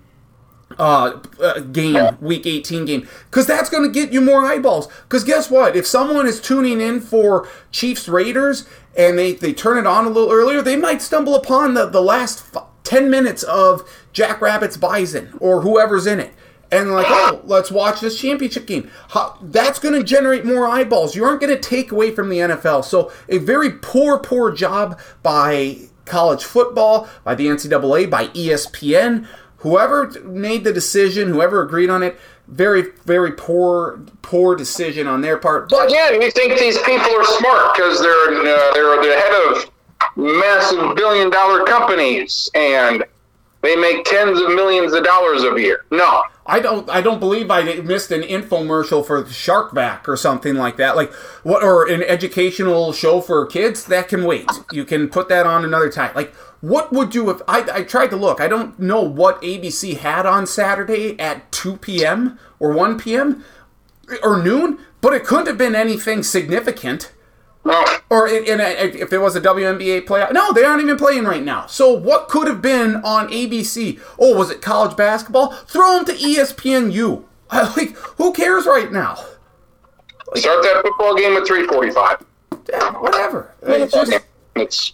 uh, 0.78 1.18
uh, 1.43 1.61
game, 1.61 2.16
week 2.20 2.47
18 2.47 2.85
game, 2.85 3.09
because 3.28 3.47
that's 3.47 3.68
going 3.68 3.83
to 3.83 3.91
get 3.91 4.12
you 4.12 4.20
more 4.20 4.45
eyeballs. 4.47 4.87
Because 5.03 5.24
guess 5.24 5.51
what? 5.51 5.76
If 5.76 5.87
someone 5.87 6.26
is 6.26 6.41
tuning 6.41 6.81
in 6.81 7.01
for 7.01 7.49
Chiefs 7.72 8.09
Raiders 8.09 8.66
and 8.97 9.18
they, 9.18 9.32
they 9.32 9.53
turn 9.53 9.78
it 9.78 9.86
on 9.86 10.07
a 10.07 10.11
little 10.11 10.32
earlier, 10.32 10.62
they 10.62 10.76
might 10.76 11.03
stumble 11.03 11.34
upon 11.34 11.74
the, 11.74 11.86
the 11.86 12.03
last 12.03 12.45
f- 12.55 12.64
10 12.84 13.11
minutes 13.11 13.43
of 13.45 13.88
Jackrabbit's 14.12 14.76
Bison 14.76 15.32
or 15.41 15.62
whoever's 15.62 16.07
in 16.07 16.20
it. 16.20 16.32
And 16.72 16.93
like, 16.93 17.07
oh, 17.09 17.41
let's 17.45 17.70
watch 17.70 18.01
this 18.01 18.20
championship 18.20 18.66
game. 18.66 18.91
How, 19.09 19.36
that's 19.43 19.80
going 19.80 19.95
to 19.95 20.05
generate 20.05 20.45
more 20.45 20.66
eyeballs. 20.66 21.16
You 21.16 21.24
aren't 21.24 21.41
going 21.41 21.55
to 21.55 21.61
take 21.61 21.91
away 21.91 22.12
from 22.12 22.28
the 22.28 22.38
NFL. 22.38 22.84
So, 22.84 23.11
a 23.28 23.38
very 23.38 23.70
poor, 23.70 24.18
poor 24.18 24.53
job 24.53 25.01
by 25.22 25.78
college 26.05 26.45
football, 26.45 27.09
by 27.24 27.34
the 27.34 27.47
NCAA, 27.47 28.09
by 28.09 28.26
ESPN, 28.28 29.26
whoever 29.59 30.11
made 30.22 30.64
the 30.64 30.72
decision, 30.72 31.28
whoever 31.28 31.62
agreed 31.62 31.91
on 31.91 32.03
it, 32.05 32.18
very, 32.51 32.85
very 33.05 33.33
poor, 33.33 34.01
poor 34.23 34.57
decision 34.57 35.07
on 35.07 35.21
their 35.21 35.39
part. 35.39 35.69
But 35.69 35.89
Again, 35.89 36.21
you 36.21 36.31
think 36.31 36.59
these 36.59 36.79
people 36.79 37.11
are 37.11 37.25
smart 37.25 37.75
because 37.75 38.01
they're 38.01 38.29
uh, 38.29 38.73
they're 38.75 39.03
the 39.03 39.17
head 39.17 39.57
of 39.57 39.71
massive 40.17 40.97
billion 40.97 41.31
dollar 41.31 41.65
companies 41.65 42.51
and 42.55 43.05
they 43.63 43.77
make 43.77 44.05
tens 44.05 44.41
of 44.41 44.49
millions 44.49 44.93
of 44.93 45.05
dollars 45.05 45.43
a 45.45 45.61
year. 45.61 45.85
No, 45.91 46.23
I 46.47 46.61
don't, 46.61 46.89
I 46.89 47.01
don't 47.01 47.21
believe 47.21 47.51
I 47.51 47.63
missed 47.81 48.11
an 48.11 48.23
infomercial 48.23 49.07
for 49.07 49.23
Sharkback 49.25 50.09
or 50.09 50.17
something 50.17 50.55
like 50.55 50.77
that. 50.79 50.97
Like 50.97 51.13
what, 51.43 51.63
or 51.63 51.87
an 51.87 52.03
educational 52.03 52.93
show 52.93 53.21
for 53.21 53.47
kids 53.47 53.85
that 53.85 54.09
can 54.09 54.25
wait. 54.25 54.51
You 54.73 54.85
can 54.85 55.09
put 55.09 55.29
that 55.29 55.47
on 55.47 55.65
another 55.65 55.91
time. 55.91 56.13
Like 56.15 56.35
what 56.61 56.93
would 56.93 57.15
you 57.15 57.31
if 57.31 57.41
I, 57.49 57.67
I 57.73 57.83
tried 57.83 58.09
to 58.11 58.17
look? 58.17 58.41
I 58.41 58.49
don't 58.49 58.79
know 58.79 59.01
what 59.01 59.41
ABC 59.43 59.97
had 59.97 60.27
on 60.27 60.47
Saturday 60.47 61.19
at 61.19 61.51
2 61.53 61.77
p.m. 61.79 62.39
or 62.59 62.73
1 62.73 62.99
p.m. 62.99 63.45
or 64.23 64.43
noon, 64.43 64.79
but 65.01 65.15
it 65.15 65.25
couldn't 65.25 65.47
have 65.47 65.59
been 65.59 65.75
anything 65.75 66.23
significant. 66.23 67.13
no. 67.65 67.85
Or 68.11 68.27
in, 68.29 68.45
in 68.45 68.61
a, 68.61 68.65
if 68.65 69.13
it 69.13 69.19
was 69.19 69.37
a 69.37 69.41
WNBA 69.41 70.05
playoff. 70.07 70.33
No, 70.33 70.53
they 70.53 70.65
aren't 70.65 70.83
even 70.83 70.97
playing 70.97 71.25
right 71.25 71.43
now. 71.45 71.67
So 71.67 71.93
what 71.93 72.29
could 72.29 72.49
have 72.49 72.61
been 72.61 72.97
on 72.97 73.29
ABC? 73.29 74.01
Oh, 74.19 74.37
was 74.37 74.51
it 74.51 74.61
college 74.61 74.97
basketball? 74.97 75.53
Throw 75.53 75.97
them 75.97 76.05
to 76.07 76.13
ESPNU. 76.13 77.25
Like, 77.53 77.97
who 78.17 78.33
cares 78.33 78.65
right 78.65 78.93
now? 78.93 79.17
Start 80.37 80.63
that 80.63 80.83
football 80.85 81.17
game 81.17 81.37
at 81.37 81.45
three 81.45 81.67
forty-five. 81.67 82.25
Yeah, 82.69 82.93
whatever. 83.01 83.53
It's 83.63 83.93
just, 83.93 84.13
It's 84.55 84.93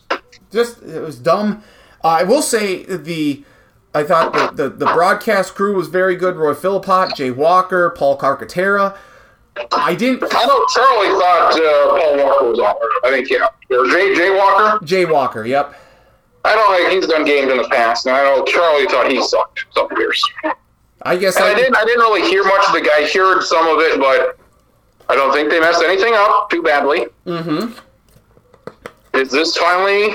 just 0.56 0.82
it 0.82 1.00
was 1.00 1.18
dumb. 1.18 1.62
Uh, 2.02 2.08
I 2.08 2.22
will 2.24 2.42
say 2.42 2.84
the. 2.84 3.44
I 3.94 4.02
thought 4.02 4.34
the, 4.34 4.64
the, 4.64 4.68
the 4.68 4.84
broadcast 4.84 5.54
crew 5.54 5.74
was 5.74 5.88
very 5.88 6.16
good. 6.16 6.36
Roy 6.36 6.52
Philpott, 6.52 7.14
Jay 7.14 7.30
Walker, 7.30 7.88
Paul 7.96 8.18
Carcaterra. 8.18 8.94
I 9.72 9.94
didn't. 9.94 10.22
I 10.22 10.44
know 10.44 10.66
Charlie 10.74 11.18
thought 11.18 11.52
uh, 11.54 11.98
Paul 11.98 12.24
Walker 12.24 12.50
was 12.50 12.58
on. 12.58 12.74
I 13.04 13.10
think 13.10 13.30
yeah, 13.30 13.48
or 13.70 13.86
Jay 13.86 14.14
Jay 14.14 14.30
Walker. 14.36 14.84
Jay 14.84 15.04
Walker, 15.06 15.46
yep. 15.46 15.74
I 16.44 16.54
don't 16.54 16.76
think 16.76 16.90
he's 16.90 17.06
done 17.06 17.24
games 17.24 17.50
in 17.50 17.56
the 17.56 17.68
past, 17.68 18.06
and 18.06 18.14
I 18.14 18.22
know 18.22 18.44
Charlie 18.44 18.86
thought 18.86 19.10
he 19.10 19.22
sucked 19.22 19.64
some 19.72 19.88
years. 19.96 20.22
I 21.02 21.16
guess 21.16 21.36
I 21.38 21.52
I, 21.52 21.54
didn't. 21.54 21.76
I 21.76 21.84
didn't 21.84 22.00
really 22.00 22.28
hear 22.28 22.44
much 22.44 22.66
of 22.66 22.74
the 22.74 22.82
guy. 22.82 23.04
I 23.04 23.10
heard 23.12 23.42
some 23.42 23.66
of 23.66 23.78
it, 23.80 23.98
but 23.98 24.38
I 25.08 25.14
don't 25.14 25.32
think 25.32 25.50
they 25.50 25.58
messed 25.60 25.82
anything 25.82 26.12
up 26.14 26.50
too 26.50 26.62
badly. 26.62 27.06
Mm-hmm. 27.24 27.72
Is 29.18 29.30
this 29.30 29.56
finally 29.56 30.14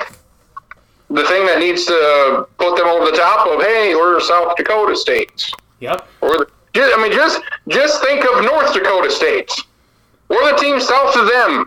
the 1.13 1.25
thing 1.27 1.45
that 1.45 1.59
needs 1.59 1.85
to 1.85 2.47
put 2.57 2.77
them 2.77 2.87
over 2.87 3.05
the 3.05 3.17
top 3.17 3.47
of? 3.47 3.61
Hey, 3.61 3.95
we're 3.95 4.19
South 4.21 4.55
Dakota 4.55 4.95
states. 4.95 5.51
Yep. 5.79 6.07
Or 6.21 6.37
the, 6.37 6.47
ju- 6.73 6.91
I 6.95 7.01
mean, 7.01 7.11
just 7.11 7.41
just 7.67 8.01
think 8.03 8.23
of 8.25 8.43
North 8.43 8.73
Dakota 8.73 9.11
states. 9.11 9.63
We're 10.29 10.51
the 10.53 10.57
team 10.57 10.79
south 10.79 11.15
of 11.17 11.27
them. 11.29 11.65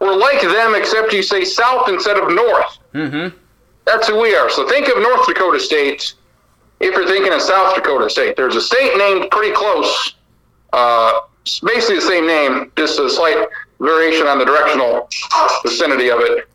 We're 0.00 0.16
like 0.16 0.42
them, 0.42 0.74
except 0.74 1.12
you 1.12 1.22
say 1.22 1.44
south 1.44 1.88
instead 1.88 2.16
of 2.16 2.28
north. 2.34 2.78
Mm-hmm. 2.92 3.36
That's 3.86 4.08
who 4.08 4.20
we 4.20 4.34
are. 4.34 4.50
So 4.50 4.68
think 4.68 4.88
of 4.88 4.98
North 5.00 5.26
Dakota 5.26 5.58
states 5.60 6.14
if 6.80 6.94
you're 6.94 7.06
thinking 7.06 7.32
of 7.32 7.40
South 7.40 7.74
Dakota 7.74 8.10
State. 8.10 8.36
There's 8.36 8.56
a 8.56 8.60
state 8.60 8.96
named 8.98 9.30
pretty 9.30 9.54
close. 9.54 10.14
Uh, 10.72 11.20
it's 11.42 11.60
basically 11.60 11.96
the 11.96 12.02
same 12.02 12.26
name, 12.26 12.72
just 12.76 12.98
a 12.98 13.08
slight 13.08 13.48
variation 13.80 14.26
on 14.26 14.38
the 14.38 14.44
directional 14.44 15.08
vicinity 15.62 16.10
of 16.10 16.20
it. 16.20 16.48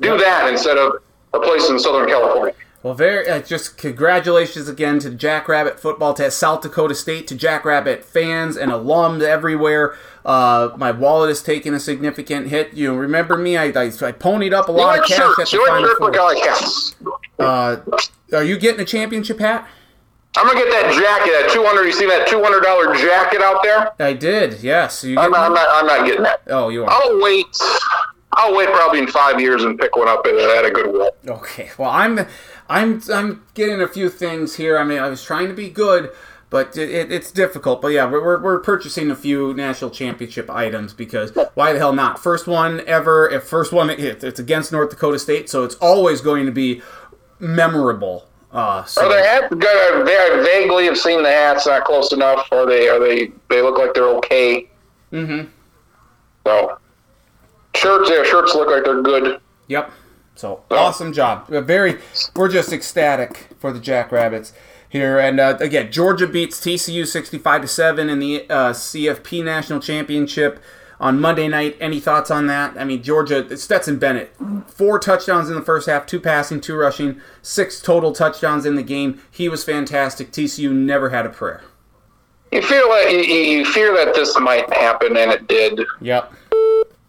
Do 0.00 0.16
that 0.18 0.48
instead 0.50 0.76
of 0.78 1.02
a 1.36 1.40
place 1.40 1.68
in 1.68 1.78
Southern 1.78 2.08
California. 2.08 2.54
Well, 2.82 2.94
very 2.94 3.28
uh, 3.28 3.40
just 3.40 3.78
congratulations 3.78 4.68
again 4.68 5.00
to 5.00 5.10
Jackrabbit 5.10 5.80
football, 5.80 6.14
to 6.14 6.30
South 6.30 6.60
Dakota 6.62 6.94
State, 6.94 7.26
to 7.28 7.34
Jackrabbit 7.34 8.04
fans 8.04 8.56
and 8.56 8.70
alums 8.70 9.22
everywhere. 9.22 9.96
Uh, 10.24 10.70
my 10.76 10.92
wallet 10.92 11.28
has 11.30 11.42
taken 11.42 11.74
a 11.74 11.80
significant 11.80 12.48
hit. 12.48 12.74
You 12.74 12.94
remember 12.94 13.36
me? 13.36 13.56
I, 13.56 13.64
I, 13.66 13.86
I 13.86 14.12
ponied 14.12 14.52
up 14.52 14.68
a 14.68 14.72
lot 14.72 14.98
like 14.98 15.00
of 15.00 15.06
cash 15.06 15.18
at 15.18 15.50
the 15.50 15.56
You 15.56 15.62
like 15.66 15.70
Final 15.70 15.94
Four. 15.96 16.10
like 16.10 16.20
I 16.20 16.24
like 16.24 16.44
hats. 16.44 16.94
Uh, 17.38 17.76
are 18.32 18.44
you 18.44 18.56
getting 18.58 18.80
a 18.80 18.84
championship 18.84 19.40
hat? 19.40 19.68
I'm 20.36 20.46
gonna 20.46 20.58
get 20.58 20.70
that 20.70 20.92
jacket, 20.92 21.32
that 21.32 21.50
200. 21.52 21.84
You 21.86 21.92
see 21.92 22.06
that 22.06 22.28
200 22.28 22.60
dollar 22.60 22.94
jacket 22.94 23.40
out 23.40 23.62
there? 23.62 23.92
I 23.98 24.12
did. 24.12 24.62
Yes. 24.62 25.02
You 25.02 25.18
I'm 25.18 25.30
not, 25.32 25.46
I'm 25.46 25.54
not. 25.54 25.66
I'm 25.70 25.86
not 25.86 26.06
getting 26.06 26.22
that. 26.24 26.42
Oh, 26.48 26.68
you 26.68 26.84
are. 26.84 26.90
I'll 26.90 27.20
wait. 27.20 27.46
I'll 28.32 28.56
wait 28.56 28.68
probably 28.68 28.98
in 28.98 29.06
five 29.06 29.40
years 29.40 29.64
and 29.64 29.78
pick 29.78 29.96
one 29.96 30.08
up 30.08 30.26
at, 30.26 30.64
a 30.64 30.70
Goodwill. 30.70 31.10
Okay. 31.26 31.70
Well, 31.78 31.90
I'm 31.90 32.26
I'm 32.68 33.00
I'm 33.12 33.44
getting 33.54 33.80
a 33.80 33.88
few 33.88 34.10
things 34.10 34.56
here. 34.56 34.78
I 34.78 34.84
mean, 34.84 34.98
I 34.98 35.08
was 35.08 35.22
trying 35.22 35.48
to 35.48 35.54
be 35.54 35.70
good, 35.70 36.10
but 36.50 36.76
it, 36.76 36.90
it, 36.90 37.12
it's 37.12 37.30
difficult. 37.30 37.80
But 37.80 37.88
yeah, 37.88 38.04
we're, 38.10 38.40
we're, 38.40 38.58
purchasing 38.60 39.10
a 39.10 39.16
few 39.16 39.54
national 39.54 39.90
championship 39.90 40.50
items 40.50 40.92
because 40.92 41.32
why 41.54 41.72
the 41.72 41.78
hell 41.78 41.92
not? 41.92 42.18
First 42.18 42.46
one 42.46 42.82
ever. 42.86 43.28
If 43.28 43.44
first 43.44 43.72
one, 43.72 43.90
it, 43.90 44.22
it's 44.22 44.38
against 44.38 44.72
North 44.72 44.90
Dakota 44.90 45.18
State, 45.18 45.48
so 45.48 45.64
it's 45.64 45.76
always 45.76 46.20
going 46.20 46.46
to 46.46 46.52
be 46.52 46.82
memorable. 47.38 48.28
Uh, 48.52 48.84
so 48.84 49.04
Are 49.04 49.08
they 49.08 49.22
hat? 49.22 49.50
They 49.50 50.16
I 50.16 50.42
vaguely 50.44 50.86
have 50.86 50.96
seen 50.96 51.22
the 51.22 51.30
hats. 51.30 51.66
Not 51.66 51.84
close 51.84 52.12
enough. 52.12 52.48
Are 52.52 52.66
they? 52.66 52.88
Are 52.88 52.98
they? 52.98 53.32
They 53.48 53.62
look 53.62 53.78
like 53.78 53.94
they're 53.94 54.08
okay. 54.16 54.68
Mm-hmm. 55.12 55.48
So 56.46 56.78
shirts. 57.76 58.10
Yeah, 58.10 58.22
shirts 58.24 58.54
look 58.54 58.68
like 58.68 58.84
they're 58.84 59.02
good. 59.02 59.40
Yep. 59.68 59.90
So 60.34 60.62
awesome 60.70 61.12
job. 61.12 61.48
Very, 61.48 61.98
we're 62.34 62.50
just 62.50 62.72
ecstatic 62.72 63.48
for 63.58 63.72
the 63.72 63.80
Jackrabbits 63.80 64.52
here. 64.88 65.18
And 65.18 65.40
uh, 65.40 65.56
again, 65.60 65.90
Georgia 65.90 66.26
beats 66.26 66.60
TCU 66.60 67.06
sixty-five 67.06 67.62
to 67.62 67.68
seven 67.68 68.10
in 68.10 68.18
the 68.18 68.42
uh, 68.50 68.72
CFP 68.72 69.42
national 69.42 69.80
championship 69.80 70.60
on 71.00 71.20
Monday 71.20 71.48
night. 71.48 71.76
Any 71.80 72.00
thoughts 72.00 72.30
on 72.30 72.46
that? 72.48 72.76
I 72.78 72.84
mean, 72.84 73.02
Georgia 73.02 73.56
Stetson 73.56 73.98
Bennett, 73.98 74.34
four 74.66 74.98
touchdowns 74.98 75.48
in 75.48 75.54
the 75.54 75.62
first 75.62 75.88
half, 75.88 76.04
two 76.04 76.20
passing, 76.20 76.60
two 76.60 76.76
rushing, 76.76 77.20
six 77.40 77.80
total 77.80 78.12
touchdowns 78.12 78.66
in 78.66 78.74
the 78.74 78.82
game. 78.82 79.20
He 79.30 79.48
was 79.48 79.64
fantastic. 79.64 80.32
TCU 80.32 80.70
never 80.70 81.10
had 81.10 81.24
a 81.24 81.30
prayer. 81.30 81.62
You 82.52 82.62
feel 82.62 82.88
like 82.88 83.10
you, 83.10 83.18
you 83.20 83.40
you 83.58 83.64
fear 83.64 83.92
that 83.96 84.14
this 84.14 84.38
might 84.38 84.72
happen, 84.72 85.16
and 85.16 85.30
it 85.30 85.48
did. 85.48 85.80
Yep. 86.00 86.32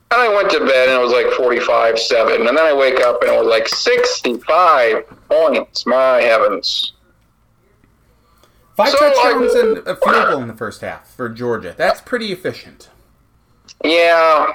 And 0.09 0.21
I 0.21 0.33
went 0.33 0.49
to 0.51 0.59
bed 0.59 0.89
and 0.89 0.97
it 0.97 1.03
was 1.03 1.11
like 1.11 1.27
45 1.33 1.99
7. 1.99 2.47
And 2.47 2.47
then 2.47 2.57
I 2.59 2.73
wake 2.73 3.01
up 3.01 3.21
and 3.23 3.31
it 3.31 3.37
was 3.37 3.47
like 3.47 3.67
65 3.67 5.03
points. 5.29 5.85
My 5.85 6.21
heavens. 6.21 6.93
Five 8.75 8.89
So, 8.89 8.97
touchdowns 8.99 9.55
I- 9.55 9.59
and 9.59 9.77
a 9.79 9.95
field 10.03 10.27
goal 10.29 10.41
in 10.41 10.47
the 10.47 10.53
first 10.55 10.81
half 10.81 11.13
for 11.13 11.27
Georgia. 11.29 11.73
That's 11.77 11.99
pretty 11.99 12.31
efficient. 12.31 12.89
Yeah. 13.83 14.53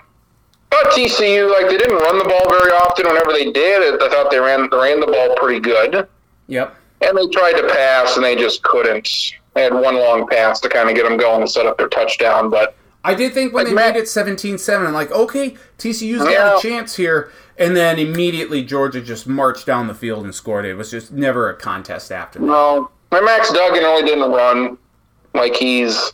But 0.71 0.87
TCU, 0.93 1.51
like, 1.53 1.69
they 1.69 1.77
didn't 1.77 1.97
run 1.99 2.19
the 2.19 2.25
ball 2.25 2.49
very 2.49 2.73
often. 2.73 3.07
Whenever 3.07 3.33
they 3.33 3.53
did, 3.53 4.01
I 4.03 4.09
thought 4.09 4.31
they 4.31 4.39
ran, 4.41 4.69
they 4.71 4.77
ran 4.79 5.01
the 5.01 5.07
ball 5.07 5.35
pretty 5.37 5.61
good. 5.61 6.09
Yep. 6.47 6.75
And 7.03 7.19
they 7.19 7.27
tried 7.29 7.61
to 7.61 7.69
pass 7.69 8.17
and 8.17 8.25
they 8.25 8.37
just 8.37 8.63
couldn't. 8.63 9.07
They 9.55 9.65
had 9.65 9.75
one 9.75 9.97
long 9.97 10.27
pass 10.29 10.61
to 10.61 10.71
kind 10.71 10.89
of 10.89 10.95
get 10.97 11.03
them 11.07 11.19
going 11.19 11.43
and 11.43 11.51
set 11.51 11.67
up 11.67 11.77
their 11.77 11.89
touchdown. 11.89 12.49
But 12.49 12.75
I 13.05 13.15
did 13.15 13.35
think 13.35 13.53
when 13.53 13.65
Like 13.65 13.71
they 13.71 13.75
Matt- 13.75 13.95
made 13.95 14.01
it 14.03 14.07
17-7, 14.07 14.87
I'm 14.87 14.93
like, 14.93 15.11
okay, 15.11 15.57
TCU's 15.79 16.23
got 16.23 16.31
Yeah. 16.31 16.57
a 16.57 16.61
chance 16.61 16.95
here. 16.97 17.31
And 17.59 17.77
then 17.77 17.99
immediately 17.99 18.63
Georgia 18.63 19.01
just 19.01 19.27
marched 19.27 19.67
down 19.67 19.87
the 19.89 19.95
field 19.95 20.25
and 20.25 20.35
scored. 20.35 20.65
It 20.65 20.75
was 20.75 20.91
just 20.91 21.13
never 21.13 21.51
a 21.51 21.55
contest 21.55 22.11
after 22.13 22.39
that. 22.39 22.45
no. 22.47 22.91
My 23.11 23.21
Max 23.21 23.53
Duggan 23.53 23.83
really 23.83 24.05
didn't 24.05 24.31
run 24.31 24.79
like 25.35 25.55
he's 25.55 26.13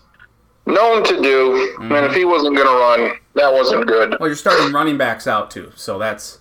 known 0.66 1.04
to 1.04 1.22
do. 1.22 1.76
And 1.80 1.92
if 2.06 2.12
he 2.12 2.24
wasn't 2.24 2.56
going 2.56 2.66
to 2.66 2.74
run, 2.74 3.18
that 3.34 3.52
wasn't 3.52 3.86
good. 3.86 4.16
Well, 4.18 4.28
you're 4.28 4.34
starting 4.36 4.72
running 4.72 4.98
backs 4.98 5.28
out 5.28 5.48
too, 5.50 5.70
so 5.76 5.96
that's 5.98 6.38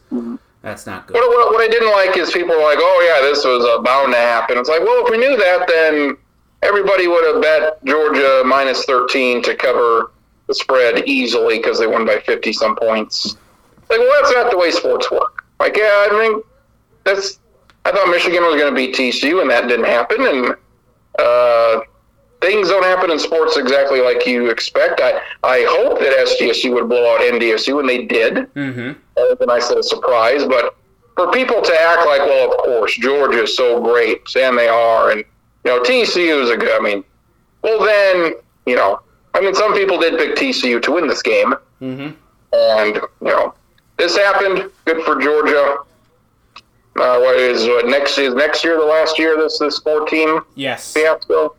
that's 0.64 0.88
not 0.88 1.06
good. 1.06 1.14
What, 1.14 1.30
what, 1.30 1.52
what 1.54 1.62
I 1.62 1.68
didn't 1.68 1.92
like 1.92 2.18
is 2.18 2.32
people 2.32 2.56
were 2.56 2.64
like, 2.64 2.80
"Oh 2.82 3.06
yeah, 3.08 3.22
this 3.30 3.46
was 3.46 3.64
uh, 3.66 3.82
bound 3.84 4.12
to 4.14 4.18
happen." 4.18 4.58
It's 4.58 4.68
like, 4.68 4.82
well, 4.82 5.06
if 5.06 5.12
we 5.12 5.20
knew 5.20 5.38
that, 5.38 5.68
then 5.68 6.18
everybody 6.64 7.08
would 7.08 7.24
have 7.36 7.42
bet 7.42 7.86
Georgia 7.86 8.42
minus 8.44 8.84
thirteen 8.86 9.44
to 9.44 9.56
cover 9.56 10.12
the 10.48 10.56
spread 10.56 11.08
easily 11.08 11.58
because 11.58 11.80
they 11.80 11.88
won 11.88 12.06
by 12.06 12.20
fifty 12.20 12.54
some 12.54 12.76
points. 12.76 13.36
Like, 13.90 14.00
well, 14.00 14.22
that's 14.22 14.36
not 14.36 14.52
the 14.52 14.58
way 14.58 14.72
sports 14.72 15.10
work. 15.12 15.46
Like, 15.60 15.78
yeah, 15.78 16.08
I 16.10 16.20
mean, 16.20 16.42
that's. 17.04 17.40
I 17.86 17.92
thought 17.92 18.10
Michigan 18.10 18.44
was 18.44 18.56
going 18.56 18.70
to 18.70 18.76
beat 18.76 18.96
TCU, 18.96 19.42
and 19.42 19.50
that 19.50 19.70
didn't 19.70 19.86
happen. 19.86 20.28
And 20.28 20.56
uh, 21.20 21.80
things 22.42 22.68
don't 22.68 22.84
happen 22.84 23.12
in 23.12 23.20
sports 23.20 23.56
exactly 23.58 24.02
like 24.02 24.26
you 24.26 24.50
expect. 24.50 25.00
I 25.02 25.22
I 25.44 25.66
hope 25.70 26.00
that 26.00 26.14
SDSU 26.28 26.74
would 26.74 26.90
blow 26.90 27.14
out 27.14 27.22
NDSU, 27.22 27.80
and 27.80 27.88
they 27.88 28.06
did. 28.06 28.36
Mm-hmm. 28.54 28.88
That 28.88 28.98
was 29.16 29.38
a 29.40 29.46
nice 29.46 29.68
little 29.70 29.84
surprise. 29.84 30.44
But 30.44 30.76
for 31.16 31.32
people 31.32 31.62
to 31.62 31.82
act 31.82 32.06
like, 32.06 32.22
well, 32.22 32.52
of 32.52 32.58
course, 32.58 32.96
Georgia 32.98 33.44
is 33.44 33.56
so 33.56 33.82
great, 33.82 34.22
and 34.36 34.58
they 34.58 34.68
are, 34.68 35.12
and 35.12 35.24
you 35.66 35.72
know, 35.72 35.82
TCU 35.82 36.44
is 36.44 36.50
a 36.50 36.58
good. 36.58 36.80
I 36.80 36.84
mean, 36.84 37.04
well, 37.64 37.84
then 37.84 38.34
you 38.66 38.76
know, 38.76 39.00
I 39.38 39.42
mean, 39.42 39.54
some 39.54 39.74
people 39.76 40.00
did 40.00 40.18
pick 40.18 40.36
TCU 40.36 40.82
to 40.82 40.92
win 40.92 41.08
this 41.08 41.22
game, 41.22 41.54
Mm-hmm. 41.82 42.10
and 42.54 42.96
you 42.96 43.28
know, 43.28 43.54
this 43.98 44.18
happened. 44.18 44.72
Good 44.86 45.04
for 45.04 45.22
Georgia. 45.22 45.78
Uh, 46.96 47.20
what 47.20 47.36
is 47.36 47.68
what 47.68 47.86
next 47.86 48.18
is 48.18 48.34
next 48.34 48.64
year 48.64 48.78
the 48.80 48.84
last 48.86 49.20
year 49.20 49.38
this 49.38 49.60
this 49.60 49.78
four 49.80 50.08
team 50.08 50.40
Yes. 50.56 50.92
fiasco? 50.94 51.56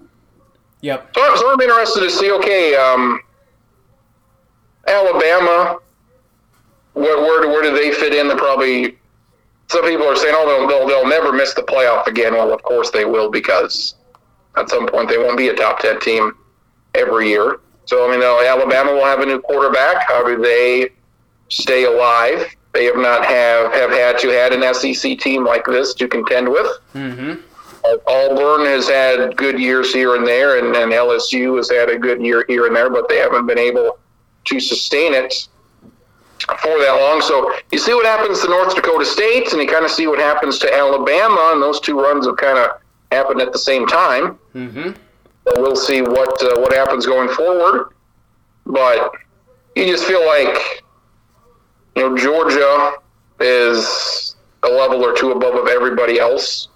Yep. 0.80 1.10
So, 1.14 1.36
so 1.36 1.52
I'm 1.52 1.60
interested 1.60 2.00
to 2.00 2.10
see. 2.10 2.32
Okay, 2.32 2.74
um, 2.74 3.20
Alabama. 4.88 5.78
Where, 6.94 7.20
where 7.20 7.42
do 7.42 7.48
where 7.48 7.62
do 7.62 7.72
they 7.76 7.92
fit 7.92 8.12
in? 8.12 8.26
They're 8.26 8.36
probably 8.36 8.98
some 9.68 9.84
people 9.84 10.06
are 10.08 10.16
saying, 10.16 10.34
oh, 10.36 10.46
they'll, 10.48 10.66
they'll 10.66 10.88
they'll 10.88 11.08
never 11.08 11.32
miss 11.32 11.54
the 11.54 11.62
playoff 11.62 12.08
again. 12.08 12.32
Well, 12.34 12.52
of 12.52 12.62
course 12.64 12.90
they 12.90 13.04
will 13.04 13.30
because 13.30 13.94
at 14.56 14.68
some 14.68 14.88
point 14.88 15.08
they 15.08 15.18
won't 15.18 15.38
be 15.38 15.48
a 15.48 15.54
top 15.54 15.78
ten 15.78 16.00
team 16.00 16.32
every 16.96 17.28
year. 17.28 17.60
So 17.88 18.06
I 18.06 18.10
mean, 18.10 18.22
Alabama 18.22 18.92
will 18.92 19.06
have 19.06 19.20
a 19.20 19.26
new 19.26 19.40
quarterback. 19.40 20.06
How 20.06 20.22
do 20.22 20.36
they 20.36 20.90
stay 21.48 21.84
alive? 21.84 22.54
They 22.74 22.84
have 22.84 22.96
not 22.96 23.24
have 23.24 23.72
have 23.72 23.90
had 23.90 24.18
to 24.18 24.28
had 24.28 24.52
an 24.52 24.74
SEC 24.74 25.18
team 25.18 25.42
like 25.42 25.64
this 25.64 25.94
to 25.94 26.06
contend 26.06 26.50
with. 26.50 26.66
Mm-hmm. 26.94 27.40
Auburn 28.06 28.66
has 28.66 28.90
had 28.90 29.38
good 29.38 29.58
years 29.58 29.90
here 29.90 30.16
and 30.16 30.26
there, 30.26 30.58
and, 30.58 30.76
and 30.76 30.92
LSU 30.92 31.56
has 31.56 31.70
had 31.70 31.88
a 31.88 31.98
good 31.98 32.20
year 32.20 32.44
here 32.46 32.66
and 32.66 32.76
there, 32.76 32.90
but 32.90 33.08
they 33.08 33.16
haven't 33.16 33.46
been 33.46 33.58
able 33.58 33.98
to 34.44 34.60
sustain 34.60 35.14
it 35.14 35.48
for 36.58 36.78
that 36.78 36.98
long. 37.00 37.22
So 37.22 37.54
you 37.72 37.78
see 37.78 37.94
what 37.94 38.04
happens 38.04 38.42
to 38.42 38.48
North 38.48 38.74
Dakota 38.74 39.06
State, 39.06 39.50
and 39.54 39.62
you 39.62 39.66
kind 39.66 39.86
of 39.86 39.90
see 39.90 40.06
what 40.06 40.18
happens 40.18 40.58
to 40.58 40.74
Alabama, 40.74 41.52
and 41.54 41.62
those 41.62 41.80
two 41.80 41.98
runs 41.98 42.26
have 42.26 42.36
kind 42.36 42.58
of 42.58 42.82
happened 43.10 43.40
at 43.40 43.54
the 43.54 43.58
same 43.58 43.86
time. 43.86 44.38
Mm-hmm. 44.54 44.90
We'll 45.56 45.76
see 45.76 46.02
what 46.02 46.42
uh, 46.42 46.60
what 46.60 46.72
happens 46.72 47.06
going 47.06 47.28
forward. 47.30 47.92
But 48.66 49.12
you 49.74 49.86
just 49.86 50.04
feel 50.04 50.24
like 50.26 50.84
you 51.96 52.02
know 52.02 52.16
Georgia 52.16 52.94
is 53.40 54.36
a 54.62 54.68
level 54.68 55.04
or 55.04 55.16
two 55.16 55.32
above 55.32 55.54
of 55.54 55.68
everybody 55.68 56.18
else. 56.18 56.68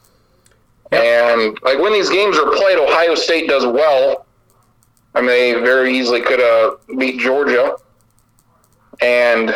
And 0.93 1.59
like 1.63 1.79
when 1.79 1.93
these 1.93 2.11
games 2.11 2.39
are 2.39 2.51
played, 2.51 2.79
Ohio 2.79 3.15
State 3.15 3.49
does 3.49 3.65
well. 3.65 4.27
I 5.15 5.21
mean, 5.21 5.29
they 5.29 5.53
very 5.55 5.97
easily 5.97 6.21
could 6.21 6.41
have 6.41 6.99
beat 6.99 7.19
Georgia. 7.19 7.77
And 9.01 9.55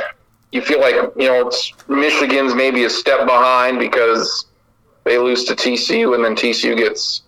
you 0.53 0.62
feel 0.62 0.81
like 0.81 0.95
you 1.17 1.29
know 1.29 1.47
it's 1.47 1.73
Michigan's 1.89 2.55
maybe 2.55 2.85
a 2.85 2.91
step 2.91 3.27
behind 3.27 3.79
because 3.79 4.47
they 5.05 5.19
lose 5.19 5.45
to 5.45 5.55
TCU, 5.55 6.14
and 6.14 6.25
then 6.25 6.35
TCU 6.35 6.77
gets 6.77 7.23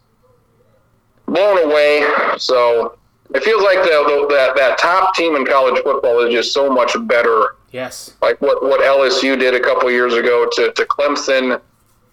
blown 1.28 1.70
away. 1.70 2.06
So 2.38 2.98
it 3.34 3.42
feels 3.42 3.62
like 3.62 3.78
the, 3.82 4.26
the, 4.28 4.34
that 4.34 4.56
that 4.56 4.78
top 4.78 5.14
team 5.14 5.36
in 5.36 5.44
college 5.44 5.82
football 5.82 6.20
is 6.20 6.32
just 6.32 6.52
so 6.52 6.70
much 6.70 6.96
better. 7.06 7.56
Yes. 7.72 8.14
Like 8.22 8.40
what, 8.40 8.62
what 8.62 8.80
LSU 8.80 9.38
did 9.38 9.54
a 9.54 9.60
couple 9.60 9.90
years 9.90 10.14
ago 10.14 10.48
to, 10.52 10.72
to 10.72 10.84
Clemson, 10.86 11.60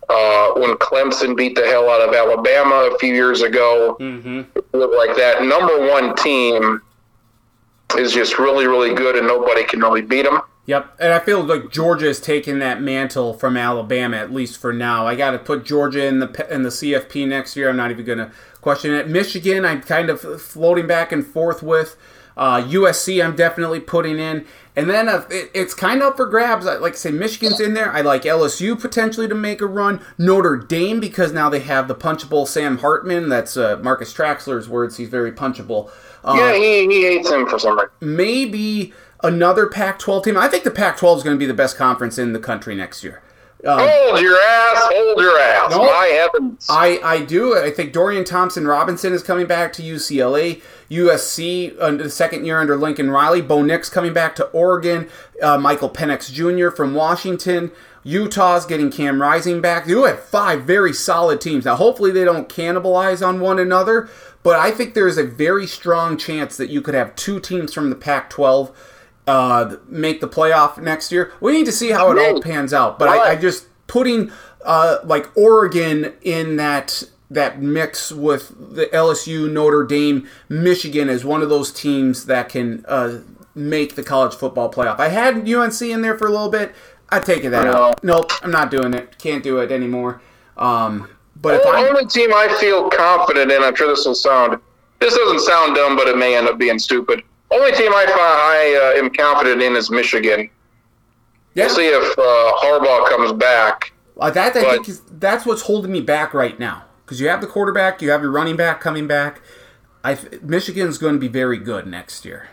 uh, 0.09 0.51
when 0.55 0.75
Clemson 0.75 1.35
beat 1.35 1.55
the 1.55 1.65
hell 1.65 1.89
out 1.89 2.01
of 2.01 2.13
Alabama 2.13 2.91
a 2.93 2.99
few 2.99 3.13
years 3.13 3.41
ago. 3.41 3.97
Mm-hmm. 3.99 4.57
Like 4.73 5.15
that 5.17 5.43
number 5.43 5.89
one 5.89 6.15
team 6.15 6.81
is 7.97 8.13
just 8.13 8.37
really, 8.37 8.67
really 8.67 8.93
good, 8.93 9.15
and 9.15 9.27
nobody 9.27 9.63
can 9.63 9.79
really 9.79 10.01
beat 10.01 10.23
them. 10.23 10.41
Yep, 10.67 10.97
and 10.99 11.13
I 11.13 11.19
feel 11.19 11.43
like 11.43 11.69
Georgia 11.69 12.07
is 12.07 12.19
taking 12.19 12.57
that 12.57 12.81
mantle 12.81 13.35
from 13.35 13.55
Alabama 13.55 14.17
at 14.17 14.33
least 14.33 14.57
for 14.57 14.73
now. 14.73 15.05
I 15.05 15.15
got 15.15 15.31
to 15.31 15.37
put 15.37 15.63
Georgia 15.63 16.03
in 16.05 16.19
the 16.19 16.47
in 16.53 16.63
the 16.63 16.69
CFP 16.69 17.27
next 17.27 17.55
year. 17.55 17.69
I'm 17.69 17.77
not 17.77 17.91
even 17.91 18.03
going 18.03 18.17
to 18.17 18.31
question 18.65 18.95
At 18.95 19.07
Michigan, 19.07 19.63
I'm 19.63 19.81
kind 19.81 20.09
of 20.09 20.41
floating 20.41 20.87
back 20.87 21.11
and 21.11 21.23
forth 21.25 21.61
with. 21.61 21.95
Uh, 22.35 22.61
USC, 22.63 23.23
I'm 23.23 23.35
definitely 23.35 23.79
putting 23.79 24.17
in. 24.17 24.43
And 24.75 24.89
then 24.89 25.07
uh, 25.07 25.25
it, 25.29 25.51
it's 25.53 25.75
kind 25.75 26.01
of 26.01 26.07
up 26.09 26.17
for 26.17 26.25
grabs. 26.25 26.65
I- 26.65 26.77
Like 26.77 26.93
I 26.93 26.95
say, 26.95 27.11
Michigan's 27.11 27.59
in 27.59 27.75
there. 27.75 27.91
I 27.93 28.01
like 28.01 28.23
LSU 28.23 28.77
potentially 28.81 29.27
to 29.27 29.35
make 29.35 29.61
a 29.61 29.67
run. 29.67 30.01
Notre 30.17 30.57
Dame 30.57 30.99
because 30.99 31.31
now 31.31 31.47
they 31.47 31.59
have 31.59 31.87
the 31.87 31.93
punchable 31.95 32.47
Sam 32.47 32.79
Hartman. 32.79 33.29
That's 33.29 33.55
uh, 33.55 33.77
Marcus 33.83 34.11
Traxler's 34.11 34.67
words. 34.67 34.97
He's 34.97 35.09
very 35.09 35.31
punchable. 35.31 35.91
Uh, 36.23 36.33
Yeah, 36.39 36.53
he, 36.55 36.87
he 36.89 37.03
hates 37.03 37.29
him 37.29 37.47
for 37.47 37.59
some 37.59 37.77
reason. 37.77 37.91
maybe 38.01 38.93
another 39.23 39.67
Pac-12 39.67 40.23
team. 40.23 40.37
I 40.37 40.47
think 40.47 40.63
the 40.63 40.71
Pac-12 40.71 41.17
is 41.17 41.23
going 41.23 41.35
to 41.37 41.39
be 41.39 41.45
the 41.45 41.53
best 41.53 41.77
conference 41.77 42.17
in 42.17 42.33
the 42.33 42.39
country 42.39 42.73
next 42.75 43.03
year. 43.03 43.21
Hold 43.65 44.21
your 44.21 44.37
ass, 44.39 44.89
hold 44.93 45.19
your 45.19 45.39
ass. 45.39 45.71
No. 45.71 45.85
My 45.85 46.05
heavens. 46.05 46.67
I, 46.69 46.99
I 47.03 47.23
do. 47.23 47.57
I 47.57 47.71
think 47.71 47.93
Dorian 47.93 48.23
Thompson 48.23 48.67
Robinson 48.67 49.13
is 49.13 49.23
coming 49.23 49.47
back 49.47 49.73
to 49.73 49.81
UCLA. 49.83 50.61
USC 50.89 51.75
under 51.79 52.03
the 52.03 52.09
second 52.09 52.45
year 52.45 52.59
under 52.59 52.75
Lincoln 52.75 53.09
Riley. 53.09 53.41
Bo 53.41 53.63
Nix 53.63 53.89
coming 53.89 54.13
back 54.13 54.35
to 54.35 54.45
Oregon. 54.47 55.09
Uh, 55.41 55.57
Michael 55.57 55.89
Penix 55.89 56.31
Jr. 56.31 56.75
from 56.75 56.93
Washington. 56.93 57.71
Utah's 58.03 58.67
getting 58.67 58.91
Cam 58.91 59.19
Rising 59.19 59.61
back. 59.61 59.87
You 59.87 60.03
have 60.03 60.19
five 60.19 60.63
very 60.63 60.93
solid 60.93 61.41
teams. 61.41 61.65
Now, 61.65 61.75
hopefully, 61.75 62.11
they 62.11 62.23
don't 62.23 62.47
cannibalize 62.47 63.27
on 63.27 63.39
one 63.39 63.57
another, 63.57 64.07
but 64.43 64.59
I 64.59 64.69
think 64.69 64.93
there's 64.93 65.17
a 65.17 65.23
very 65.23 65.65
strong 65.65 66.15
chance 66.15 66.55
that 66.57 66.69
you 66.69 66.81
could 66.81 66.93
have 66.93 67.15
two 67.15 67.39
teams 67.39 67.73
from 67.73 67.89
the 67.89 67.95
Pac 67.95 68.29
12 68.29 68.71
uh, 69.27 69.77
make 69.87 70.21
the 70.21 70.27
playoff 70.27 70.81
next 70.81 71.11
year. 71.11 71.33
We 71.39 71.51
need 71.51 71.65
to 71.65 71.71
see 71.71 71.91
how 71.91 72.11
it 72.11 72.19
all 72.19 72.41
pans 72.41 72.73
out, 72.73 72.99
but 72.99 73.09
I, 73.09 73.31
I 73.31 73.35
just 73.35 73.67
putting 73.87 74.31
uh, 74.63 74.97
like 75.03 75.35
Oregon 75.37 76.13
in 76.21 76.57
that 76.57 77.03
that 77.29 77.59
mix 77.59 78.11
with 78.11 78.75
the 78.75 78.85
LSU, 78.87 79.51
Notre 79.51 79.83
Dame, 79.83 80.27
Michigan 80.47 81.09
as 81.09 81.25
one 81.25 81.41
of 81.41 81.49
those 81.49 81.71
teams 81.71 82.27
that 82.27 82.49
can 82.49 82.85
uh, 82.87 83.19
make 83.55 83.95
the 83.95 84.03
college 84.03 84.35
football 84.35 84.71
playoff. 84.71 84.99
I 84.99 85.09
had 85.09 85.49
UNC 85.49 85.81
in 85.81 86.01
there 86.01 86.17
for 86.17 86.27
a 86.27 86.31
little 86.31 86.49
bit. 86.49 86.73
I 87.09 87.19
take 87.19 87.43
it 87.43 87.49
that 87.49 87.67
out. 87.67 88.03
Nope, 88.03 88.31
I'm 88.43 88.51
not 88.51 88.71
doing 88.71 88.93
it. 88.93 89.17
Can't 89.17 89.43
do 89.43 89.59
it 89.59 89.71
anymore. 89.71 90.21
Um, 90.57 91.09
but 91.41 91.55
if 91.55 91.63
The 91.63 91.69
only 91.69 92.05
team 92.05 92.31
I 92.33 92.55
feel 92.59 92.89
confident 92.89 93.51
in, 93.51 93.61
I'm 93.61 93.75
sure 93.75 93.87
this 93.87 94.05
will 94.05 94.15
sound, 94.15 94.59
this 94.99 95.15
doesn't 95.15 95.39
sound 95.41 95.75
dumb, 95.75 95.95
but 95.95 96.07
it 96.07 96.17
may 96.17 96.35
end 96.35 96.47
up 96.47 96.57
being 96.57 96.79
stupid. 96.79 97.23
Only 97.51 97.71
team 97.73 97.91
I 97.93 98.05
find 98.05 98.17
I 98.19 98.93
uh, 98.95 98.99
am 99.03 99.09
confident 99.11 99.61
in 99.61 99.75
is 99.75 99.89
Michigan. 99.89 100.49
yeah, 101.53 101.65
We'll 101.67 101.75
see 101.75 101.87
if 101.87 102.17
uh, 102.17 102.51
Harbaugh 102.63 103.07
comes 103.09 103.31
back. 103.33 103.93
Uh, 104.19 104.29
that 104.31 104.55
I 104.55 104.61
But- 104.61 104.71
think 104.71 104.89
is, 104.89 105.01
that's 105.19 105.45
what's 105.45 105.63
holding 105.63 105.91
me 105.91 106.01
back 106.01 106.33
right 106.33 106.57
now 106.59 106.83
because 107.05 107.19
you 107.21 107.27
have 107.29 107.41
the 107.41 107.47
quarterback, 107.47 108.01
you 108.01 108.09
have 108.11 108.21
your 108.21 108.31
running 108.31 108.55
back 108.55 108.81
coming 108.81 109.07
back. 109.07 109.41
I 110.03 110.17
Michigan's 110.41 110.97
going 110.97 111.13
to 111.15 111.19
be 111.19 111.27
very 111.27 111.57
good 111.57 111.87
next 111.87 112.25
year. 112.25 112.47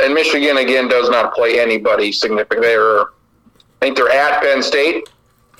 And 0.00 0.14
Michigan 0.14 0.56
again 0.56 0.88
does 0.88 1.08
not 1.10 1.34
play 1.34 1.58
anybody 1.60 2.12
significant. 2.12 2.62
They're, 2.62 3.00
I 3.02 3.06
think 3.80 3.96
they're 3.96 4.10
at 4.10 4.40
Penn 4.40 4.62
State 4.62 5.08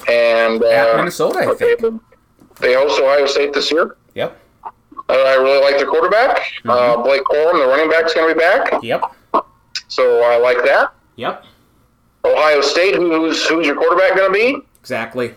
and 0.08 0.62
uh, 0.62 0.66
At 0.66 0.96
Minnesota, 0.96 1.40
I 1.50 1.54
think. 1.54 1.80
They 2.60 2.74
host 2.74 3.00
Ohio 3.00 3.26
State 3.26 3.52
this 3.52 3.70
year. 3.72 3.96
Uh, 5.10 5.24
I 5.26 5.34
really 5.34 5.60
like 5.60 5.76
their 5.76 5.88
quarterback. 5.88 6.36
Mm-hmm. 6.64 6.70
Uh, 6.70 7.02
Blake 7.02 7.22
Corum, 7.24 7.58
the 7.58 7.66
running 7.66 7.90
back, 7.90 8.06
is 8.06 8.14
going 8.14 8.28
to 8.28 8.34
be 8.34 8.38
back, 8.40 8.82
Yep. 8.82 9.02
so 9.88 10.22
I 10.22 10.36
like 10.38 10.58
that. 10.64 10.92
Yep. 11.16 11.44
Ohio 12.24 12.60
State, 12.60 12.94
who's 12.94 13.44
who's 13.46 13.66
your 13.66 13.76
quarterback 13.76 14.16
going 14.16 14.32
to 14.32 14.38
be? 14.38 14.58
Exactly. 14.80 15.34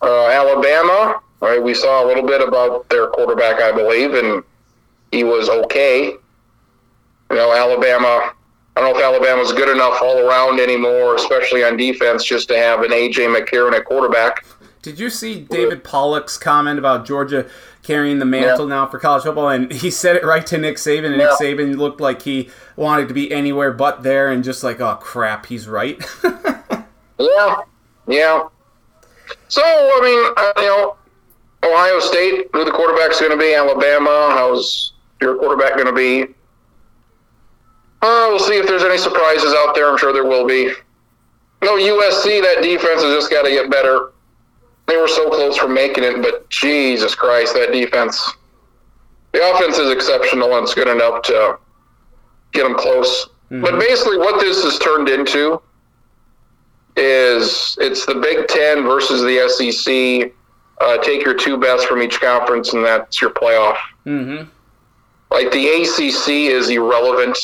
Uh, 0.00 0.26
Alabama, 0.28 1.20
right? 1.40 1.62
We 1.62 1.74
saw 1.74 2.04
a 2.04 2.06
little 2.06 2.22
bit 2.26 2.46
about 2.46 2.88
their 2.88 3.08
quarterback, 3.08 3.60
I 3.60 3.72
believe, 3.72 4.14
and 4.14 4.42
he 5.10 5.24
was 5.24 5.48
okay. 5.48 6.06
You 7.30 7.36
know, 7.36 7.52
Alabama. 7.52 8.32
I 8.74 8.80
don't 8.80 8.94
know 8.94 8.98
if 8.98 9.04
Alabama's 9.04 9.52
good 9.52 9.68
enough 9.68 10.00
all 10.00 10.18
around 10.26 10.58
anymore, 10.58 11.14
especially 11.16 11.62
on 11.62 11.76
defense, 11.76 12.24
just 12.24 12.48
to 12.48 12.56
have 12.56 12.80
an 12.80 12.90
AJ 12.90 13.28
McCarron 13.36 13.74
at 13.74 13.84
quarterback. 13.84 14.44
Did 14.80 14.98
you 14.98 15.10
see 15.10 15.40
David 15.40 15.84
Pollack's 15.84 16.38
comment 16.38 16.78
about 16.78 17.04
Georgia 17.04 17.46
carrying 17.82 18.18
the 18.18 18.24
mantle 18.24 18.66
now 18.66 18.86
for 18.86 18.98
college 18.98 19.24
football? 19.24 19.48
And 19.48 19.72
he 19.72 19.90
said 19.90 20.16
it 20.16 20.24
right 20.24 20.46
to 20.46 20.58
Nick 20.58 20.76
Saban, 20.76 21.06
and 21.06 21.18
Nick. 21.18 21.30
Saban 21.30 21.76
looked 21.76 22.00
like 22.00 22.22
he 22.22 22.50
wanted 22.76 23.08
to 23.08 23.14
be 23.14 23.32
anywhere 23.32 23.72
but 23.72 24.02
there, 24.02 24.30
and 24.30 24.42
just 24.44 24.62
like, 24.62 24.80
oh 24.80 24.96
crap, 24.96 25.46
he's 25.46 25.68
right. 25.68 26.02
Yeah, 27.18 27.56
yeah. 28.08 28.48
So 29.48 29.62
I 29.62 30.00
mean, 30.02 30.64
you 30.64 30.68
know, 30.68 30.96
Ohio 31.64 32.00
State, 32.00 32.48
who 32.52 32.64
the 32.64 32.70
quarterback's 32.72 33.20
going 33.20 33.32
to 33.32 33.38
be? 33.38 33.54
Alabama, 33.54 34.30
how's 34.32 34.92
your 35.20 35.36
quarterback 35.36 35.74
going 35.74 35.86
to 35.86 35.92
be? 35.92 36.34
Uh, 38.02 38.26
we'll 38.30 38.40
see 38.40 38.56
if 38.58 38.66
there's 38.66 38.82
any 38.82 38.98
surprises 38.98 39.54
out 39.56 39.74
there. 39.74 39.88
I'm 39.88 39.96
sure 39.96 40.12
there 40.12 40.24
will 40.24 40.46
be. 40.46 40.72
No, 41.62 41.76
USC, 41.76 42.42
that 42.42 42.62
defense 42.62 43.02
has 43.02 43.14
just 43.14 43.30
got 43.30 43.42
to 43.42 43.50
get 43.50 43.70
better. 43.70 44.11
They 44.92 44.98
were 44.98 45.08
so 45.08 45.30
close 45.30 45.56
from 45.56 45.72
making 45.72 46.04
it, 46.04 46.20
but 46.20 46.50
Jesus 46.50 47.14
Christ, 47.14 47.54
that 47.54 47.72
defense. 47.72 48.30
The 49.32 49.40
offense 49.50 49.78
is 49.78 49.90
exceptional 49.90 50.54
and 50.54 50.64
it's 50.64 50.74
good 50.74 50.86
enough 50.86 51.22
to 51.22 51.58
get 52.52 52.64
them 52.64 52.74
close. 52.74 53.30
But 53.48 53.80
basically, 53.80 54.18
what 54.18 54.38
this 54.38 54.62
has 54.64 54.78
turned 54.78 55.08
into 55.08 55.62
is 56.96 57.76
it's 57.80 58.04
the 58.04 58.16
Big 58.16 58.48
Ten 58.48 58.82
versus 58.82 59.22
the 59.22 59.48
SEC. 59.48 60.34
Uh, 60.82 60.98
take 60.98 61.24
your 61.24 61.34
two 61.34 61.56
best 61.56 61.86
from 61.86 62.02
each 62.02 62.20
conference, 62.20 62.74
and 62.74 62.84
that's 62.84 63.20
your 63.22 63.30
playoff. 63.30 63.78
mm-hmm. 64.04 64.46
Like 65.30 65.50
the 65.52 65.68
ACC 65.68 66.28
is 66.52 66.68
irrelevant. 66.68 67.38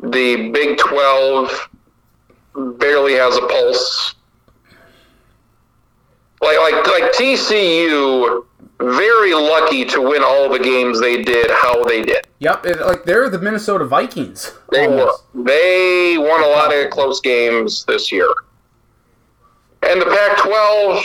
The 0.00 0.50
Big 0.50 0.78
Twelve 0.78 1.68
barely 2.54 3.14
has 3.14 3.36
a 3.36 3.46
pulse. 3.48 4.14
Like 6.46 6.58
like 6.72 6.86
like 6.86 7.12
TCU, 7.12 8.44
very 8.80 9.34
lucky 9.34 9.84
to 9.86 10.00
win 10.00 10.22
all 10.22 10.48
the 10.48 10.60
games 10.60 11.00
they 11.00 11.22
did. 11.22 11.50
How 11.50 11.84
they 11.84 12.02
did. 12.02 12.26
Yep. 12.38 12.66
It, 12.66 12.80
like 12.80 13.04
they're 13.04 13.28
the 13.28 13.40
Minnesota 13.40 13.84
Vikings. 13.84 14.52
They 14.70 14.86
were. 14.86 15.10
They 15.34 16.16
won 16.18 16.42
a 16.44 16.48
lot 16.48 16.72
of 16.72 16.90
close 16.90 17.20
games 17.20 17.84
this 17.86 18.12
year. 18.12 18.28
And 19.82 20.00
the 20.00 20.06
Pac 20.06 20.38
12, 20.38 21.02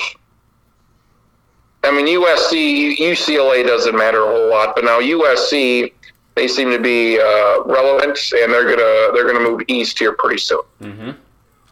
I 1.84 1.92
mean, 1.92 2.08
USC, 2.08 2.98
UCLA 2.98 3.66
doesn't 3.66 3.96
matter 3.96 4.22
a 4.22 4.26
whole 4.26 4.50
lot, 4.50 4.76
but 4.76 4.84
now 4.86 5.00
USC, 5.00 5.94
they 6.36 6.48
seem 6.48 6.72
to 6.72 6.80
be 6.80 7.20
uh, 7.20 7.64
relevant, 7.66 8.18
and 8.34 8.52
they're 8.52 8.64
gonna 8.64 9.12
they're 9.14 9.26
gonna 9.28 9.40
move 9.48 9.62
east 9.68 9.98
here 10.00 10.14
pretty 10.14 10.38
soon. 10.40 10.62
Mhm. 10.82 11.16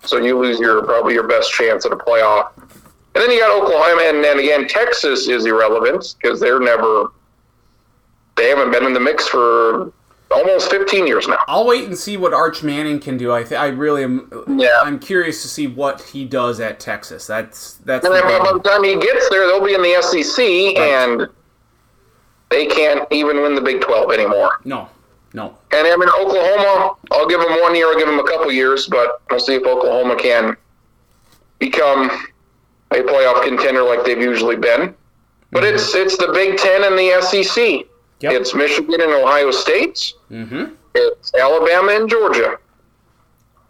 So 0.03 0.17
you 0.17 0.37
lose 0.39 0.59
your 0.59 0.83
probably 0.83 1.13
your 1.13 1.27
best 1.27 1.51
chance 1.51 1.85
at 1.85 1.91
a 1.91 1.95
playoff. 1.95 2.49
And 3.19 3.27
then 3.27 3.35
you 3.35 3.41
got 3.41 3.51
Oklahoma, 3.61 4.03
and 4.05 4.23
then 4.23 4.39
again 4.39 4.65
Texas 4.65 5.27
is 5.27 5.45
irrelevant 5.45 6.15
because 6.21 6.39
they're 6.39 6.61
never 6.61 7.11
they 8.37 8.47
haven't 8.47 8.71
been 8.71 8.85
in 8.85 8.93
the 8.93 8.99
mix 9.01 9.27
for 9.27 9.91
almost 10.31 10.71
15 10.71 11.05
years 11.05 11.27
now. 11.27 11.39
I'll 11.49 11.67
wait 11.67 11.83
and 11.83 11.97
see 11.97 12.15
what 12.15 12.33
Arch 12.33 12.63
Manning 12.63 12.97
can 12.97 13.17
do. 13.17 13.33
I 13.33 13.43
th- 13.43 13.59
I 13.59 13.67
really 13.67 14.05
am. 14.05 14.31
Yeah. 14.47 14.79
I'm 14.81 14.99
curious 14.99 15.41
to 15.41 15.49
see 15.49 15.67
what 15.67 16.01
he 16.01 16.23
does 16.23 16.61
at 16.61 16.79
Texas. 16.79 17.27
That's 17.27 17.73
that's. 17.83 18.05
And 18.05 18.15
the 18.15 18.21
then 18.21 18.39
by 18.41 18.53
the 18.53 18.59
time 18.59 18.85
he 18.85 18.95
gets 18.95 19.29
there, 19.29 19.47
they'll 19.47 19.65
be 19.65 19.73
in 19.73 19.81
the 19.81 20.01
SEC, 20.01 20.77
and 20.77 21.27
they 22.49 22.67
can't 22.67 23.05
even 23.11 23.41
win 23.41 23.53
the 23.53 23.61
Big 23.61 23.81
12 23.81 24.13
anymore. 24.13 24.61
no, 24.63 24.87
no. 25.33 25.57
And 25.73 25.85
I 25.85 25.95
mean, 25.97 26.07
Oklahoma, 26.07 26.95
I'll 27.11 27.27
give 27.27 27.41
them 27.41 27.59
one 27.59 27.75
year, 27.75 27.87
I'll 27.87 27.97
give 27.97 28.07
them 28.07 28.19
a 28.19 28.23
couple 28.23 28.49
years, 28.49 28.87
but 28.87 29.21
we'll 29.29 29.41
see 29.41 29.55
if 29.55 29.65
Oklahoma 29.65 30.15
can 30.15 30.55
become 31.59 32.09
a 32.91 32.95
playoff 32.95 33.43
contender 33.43 33.83
like 33.83 34.03
they've 34.05 34.21
usually 34.21 34.55
been. 34.55 34.95
But 35.51 35.63
it's 35.63 35.93
it's 35.95 36.17
the 36.17 36.31
Big 36.33 36.57
Ten 36.57 36.83
and 36.83 36.97
the 36.97 37.21
SEC. 37.21 37.85
Yep. 38.21 38.33
It's 38.33 38.53
Michigan 38.53 39.01
and 39.01 39.11
Ohio 39.11 39.49
State. 39.51 40.13
Mm-hmm. 40.29 40.73
It's 40.95 41.33
Alabama 41.35 41.93
and 41.93 42.09
Georgia, 42.09 42.57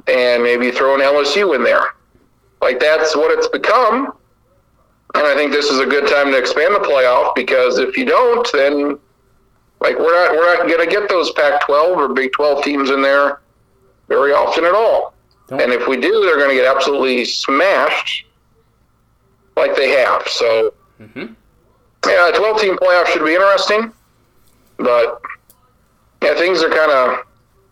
and 0.07 0.41
maybe 0.43 0.71
throw 0.71 0.95
an 0.95 1.01
LSU 1.01 1.55
in 1.55 1.63
there. 1.63 1.93
Like 2.61 2.79
that's 2.79 3.15
what 3.15 3.31
it's 3.37 3.47
become. 3.47 4.13
And 5.15 5.25
I 5.25 5.33
think 5.35 5.51
this 5.51 5.65
is 5.69 5.79
a 5.79 5.85
good 5.85 6.07
time 6.07 6.31
to 6.31 6.37
expand 6.37 6.75
the 6.75 6.79
playoff 6.79 7.33
because 7.35 7.79
if 7.79 7.97
you 7.97 8.05
don't, 8.05 8.47
then 8.53 8.99
like 9.79 9.97
we're 9.97 10.11
not 10.27 10.35
we're 10.35 10.55
not 10.57 10.67
going 10.67 10.87
to 10.87 10.91
get 10.93 11.07
those 11.09 11.31
Pac-12 11.31 11.97
or 11.97 12.09
Big 12.13 12.31
12 12.33 12.63
teams 12.63 12.89
in 12.89 13.01
there 13.01 13.41
very 14.07 14.33
often 14.33 14.65
at 14.65 14.73
all. 14.73 15.13
Don't- 15.47 15.61
And 15.61 15.71
if 15.71 15.87
we 15.87 15.97
do, 15.97 16.11
they're 16.25 16.37
going 16.37 16.49
to 16.49 16.55
get 16.55 16.65
absolutely 16.75 17.25
smashed, 17.25 18.25
like 19.59 19.75
they 19.75 19.89
have. 19.89 20.27
So, 20.27 20.73
Mhm. 21.01 21.35
yeah, 22.07 22.29
a 22.29 22.33
12 22.33 22.59
team 22.61 22.77
playoff 22.77 23.05
should 23.07 23.23
be 23.25 23.33
interesting, 23.35 23.93
but 24.77 25.21
yeah, 26.23 26.33
things 26.35 26.63
are 26.63 26.69
kind 26.69 26.91
of 26.91 27.19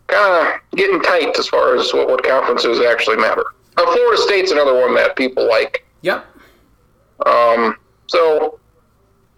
kind 0.06 0.46
of 0.48 0.60
getting 0.76 1.02
tight 1.02 1.38
as 1.38 1.48
far 1.48 1.74
as 1.76 1.92
what, 1.92 2.08
what 2.08 2.22
conferences 2.24 2.80
actually 2.80 3.16
matter. 3.16 3.44
Uh, 3.76 3.84
Florida 3.92 4.22
State's 4.22 4.50
another 4.52 4.74
one 4.74 4.94
that 4.94 5.16
people 5.16 5.46
like. 5.46 5.84
Yep. 6.00 6.24
Um, 7.26 7.76
so, 8.06 8.58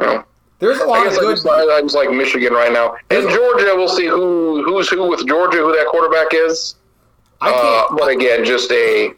you 0.01 0.07
know, 0.07 0.25
There's 0.61 0.79
a 0.79 0.85
lot 0.85 1.07
of 1.07 1.13
guess 1.13 1.19
I 1.19 1.21
good. 1.23 1.35
just, 1.37 1.47
I 1.49 1.81
just 1.81 1.95
like 1.97 2.11
Michigan 2.13 2.53
right 2.53 2.73
now. 2.73 2.95
In 3.11 3.23
Georgia, 3.29 3.73
we'll 3.77 3.89
see 3.89 4.07
who 4.07 4.63
who's 4.65 4.89
who 4.89 5.09
with 5.09 5.27
Georgia, 5.27 5.59
who 5.59 5.73
that 5.77 5.87
quarterback 5.89 6.29
is. 6.35 6.77
I 7.41 7.51
Uh, 7.51 7.61
can't. 7.89 7.99
but 7.99 8.09
again, 8.11 8.45
just 8.45 8.71
a 8.71 9.13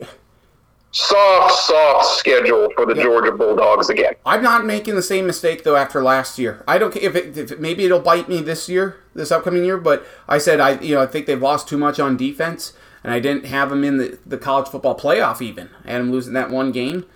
soft, 0.92 1.54
soft 1.54 2.06
schedule 2.18 2.68
for 2.76 2.86
the 2.86 2.94
Georgia 2.94 3.32
Bulldogs 3.32 3.90
again. 3.90 4.14
I'm 4.24 4.42
not 4.42 4.64
making 4.64 4.94
the 4.94 5.02
same 5.02 5.26
mistake 5.26 5.64
though 5.64 5.76
after 5.76 6.02
last 6.02 6.38
year. 6.38 6.62
I 6.68 6.78
don't 6.78 6.92
care 6.92 7.02
if, 7.02 7.16
it, 7.16 7.36
if 7.36 7.52
it, 7.52 7.60
maybe 7.60 7.84
it'll 7.84 8.00
bite 8.00 8.28
me 8.28 8.40
this 8.40 8.68
year, 8.68 8.96
this 9.14 9.32
upcoming 9.32 9.64
year. 9.64 9.78
But 9.78 10.06
I 10.28 10.38
said 10.38 10.60
I, 10.60 10.78
you 10.80 10.94
know, 10.94 11.02
I 11.02 11.06
think 11.06 11.26
they've 11.26 11.40
lost 11.40 11.66
too 11.66 11.78
much 11.78 11.98
on 11.98 12.16
defense, 12.16 12.74
and 13.02 13.12
I 13.12 13.18
didn't 13.18 13.46
have 13.46 13.70
them 13.70 13.82
in 13.82 13.96
the, 13.96 14.18
the 14.24 14.38
college 14.38 14.68
football 14.68 14.96
playoff 14.96 15.42
even. 15.42 15.70
I 15.84 15.92
had 15.92 16.02
them 16.02 16.12
losing 16.12 16.34
that 16.34 16.50
one 16.50 16.70
game. 16.70 17.06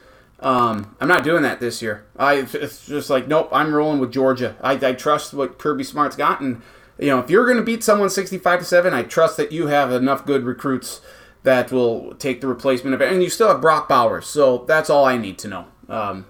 Um, 0.41 0.97
I'm 1.01 1.09
not 1.09 1.25
doing 1.25 1.43
that 1.43 1.61
this 1.61 1.81
year. 1.81 2.05
I 2.17 2.47
it's 2.53 2.87
just 2.87 3.09
like 3.09 3.29
nope. 3.29 3.49
I'm 3.53 3.75
rolling 3.75 4.01
with 4.01 4.13
Georgia. 4.13 4.57
I, 4.61 4.73
I 4.73 4.93
trust 4.93 5.33
what 5.33 5.59
Kirby 5.59 5.85
Smart's 5.85 6.17
gotten. 6.17 6.63
You 6.99 7.09
know, 7.09 7.19
if 7.19 7.29
you're 7.29 7.45
going 7.45 7.59
to 7.59 7.63
beat 7.63 7.85
someone 7.85 8.09
65 8.09 8.61
to 8.61 8.65
seven, 8.65 8.95
I 8.95 9.03
trust 9.03 9.37
that 9.37 9.53
you 9.53 9.67
have 9.67 9.93
enough 9.93 10.25
good 10.25 10.45
recruits 10.45 11.03
that 11.47 11.71
will 11.71 12.13
take 12.17 12.41
the 12.41 12.47
replacement 12.49 12.93
of 12.93 13.01
it. 13.01 13.11
And 13.13 13.23
you 13.23 13.31
still 13.31 13.47
have 13.49 13.61
Brock 13.61 13.89
Bowers, 13.89 14.27
so 14.27 14.65
that's 14.67 14.91
all 14.91 15.05
I 15.05 15.17
need 15.17 15.39
to 15.39 15.49
know. 15.49 15.65
Um, 15.89 16.27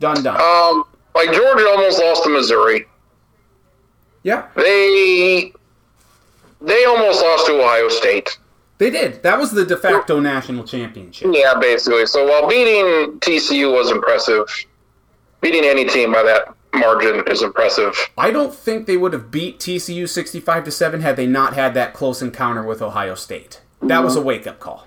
done, 0.00 0.22
done. 0.24 0.36
Um, 0.40 0.84
like 1.14 1.32
Georgia 1.32 1.66
almost 1.70 2.00
lost 2.00 2.24
to 2.24 2.30
Missouri. 2.30 2.86
Yeah, 4.24 4.48
They 4.56 5.52
they 6.60 6.84
almost 6.84 7.22
lost 7.22 7.46
to 7.46 7.60
Ohio 7.60 7.88
State. 7.88 8.38
they 8.78 8.90
did. 8.90 9.22
That 9.22 9.38
was 9.38 9.52
the 9.52 9.64
de 9.64 9.76
facto 9.76 10.18
national 10.18 10.64
championship. 10.64 11.30
Yeah, 11.32 11.54
basically. 11.60 12.06
So 12.06 12.26
while 12.26 12.48
beating 12.48 13.20
TCU 13.20 13.72
was 13.72 13.90
impressive, 13.92 14.46
beating 15.42 15.64
any 15.64 15.84
team 15.84 16.12
by 16.12 16.22
that 16.24 16.48
margin 16.74 17.22
is 17.28 17.42
impressive. 17.42 17.94
I 18.18 18.30
don't 18.32 18.52
think 18.52 18.86
they 18.86 18.96
would 18.96 19.12
have 19.12 19.30
beat 19.30 19.60
TCU 19.60 20.08
65 20.08 20.64
to 20.64 20.70
7 20.72 21.02
had 21.02 21.16
they 21.16 21.26
not 21.26 21.54
had 21.54 21.74
that 21.74 21.92
close 21.94 22.20
encounter 22.22 22.62
with 22.64 22.82
Ohio 22.82 23.14
State. 23.14 23.60
That 23.88 24.02
was 24.02 24.16
a 24.16 24.18
mm-hmm. 24.18 24.28
wake 24.28 24.46
up 24.46 24.60
call. 24.60 24.86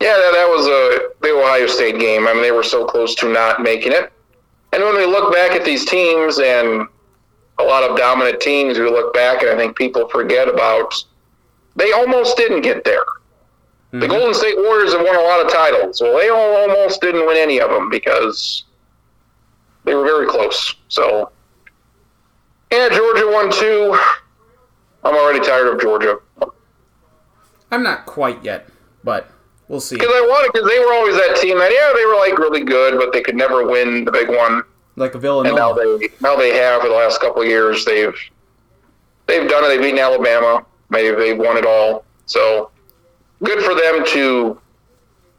Yeah, 0.00 0.12
that, 0.12 0.32
that 0.34 0.48
was 0.48 0.66
a 0.66 1.10
the 1.22 1.34
Ohio 1.34 1.66
State 1.66 1.98
game. 1.98 2.26
I 2.26 2.34
mean, 2.34 2.42
they 2.42 2.52
were 2.52 2.62
so 2.62 2.84
close 2.84 3.14
to 3.16 3.32
not 3.32 3.62
making 3.62 3.92
it. 3.92 4.12
And 4.72 4.82
when 4.82 4.96
we 4.96 5.06
look 5.06 5.32
back 5.32 5.52
at 5.52 5.64
these 5.64 5.84
teams 5.84 6.38
and 6.38 6.86
a 7.58 7.62
lot 7.62 7.88
of 7.88 7.96
dominant 7.96 8.40
teams, 8.40 8.78
we 8.78 8.84
look 8.90 9.14
back 9.14 9.42
and 9.42 9.50
I 9.50 9.56
think 9.56 9.76
people 9.76 10.08
forget 10.08 10.48
about 10.48 10.92
they 11.76 11.92
almost 11.92 12.36
didn't 12.36 12.62
get 12.62 12.84
there. 12.84 13.04
The 13.92 13.98
mm-hmm. 13.98 14.10
Golden 14.10 14.34
State 14.34 14.56
Warriors 14.56 14.92
have 14.92 15.04
won 15.04 15.16
a 15.16 15.22
lot 15.22 15.44
of 15.44 15.52
titles. 15.52 16.00
Well, 16.00 16.18
they 16.18 16.28
all 16.28 16.56
almost 16.56 17.00
didn't 17.00 17.26
win 17.26 17.36
any 17.36 17.60
of 17.60 17.70
them 17.70 17.88
because 17.88 18.64
they 19.84 19.94
were 19.94 20.04
very 20.04 20.26
close. 20.26 20.74
So, 20.88 21.30
yeah, 22.72 22.88
Georgia 22.88 23.30
won 23.32 23.52
two. 23.52 23.96
I'm 25.04 25.14
already 25.14 25.40
tired 25.40 25.68
of 25.68 25.80
Georgia. 25.80 26.18
I'm 27.70 27.82
not 27.82 28.06
quite 28.06 28.42
yet, 28.44 28.68
but 29.02 29.28
we'll 29.68 29.80
see. 29.80 29.96
Because 29.96 30.10
I 30.12 30.20
wanted, 30.20 30.52
because 30.52 30.68
they 30.68 30.78
were 30.78 30.92
always 30.94 31.16
that 31.16 31.36
team 31.40 31.58
that, 31.58 31.72
yeah, 31.72 31.92
they 31.96 32.04
were 32.06 32.16
like 32.16 32.38
really 32.38 32.64
good, 32.64 32.98
but 32.98 33.12
they 33.12 33.20
could 33.22 33.36
never 33.36 33.66
win 33.66 34.04
the 34.04 34.12
big 34.12 34.28
one. 34.28 34.62
Like 34.96 35.14
a 35.14 35.18
And 35.18 35.24
now 35.24 35.72
Villanova. 35.74 35.98
they, 35.98 36.08
now 36.20 36.36
they 36.36 36.56
have 36.56 36.82
for 36.82 36.88
the 36.88 36.94
last 36.94 37.20
couple 37.20 37.42
of 37.42 37.48
years. 37.48 37.84
They've, 37.84 38.14
they've 39.26 39.48
done 39.48 39.64
it. 39.64 39.68
They've 39.68 39.80
beaten 39.82 39.98
Alabama. 39.98 40.64
Maybe 40.90 41.16
they've 41.16 41.36
won 41.38 41.56
it 41.56 41.66
all. 41.66 42.04
So 42.26 42.70
good 43.42 43.62
for 43.64 43.74
them 43.74 44.04
to, 44.12 44.60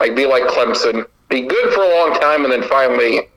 like, 0.01 0.15
be 0.15 0.25
like 0.25 0.43
Clemson, 0.43 1.05
be 1.29 1.41
good 1.43 1.73
for 1.73 1.83
a 1.83 1.89
long 1.89 2.19
time, 2.19 2.43
and 2.43 2.51
then 2.51 2.63
finally 2.63 3.29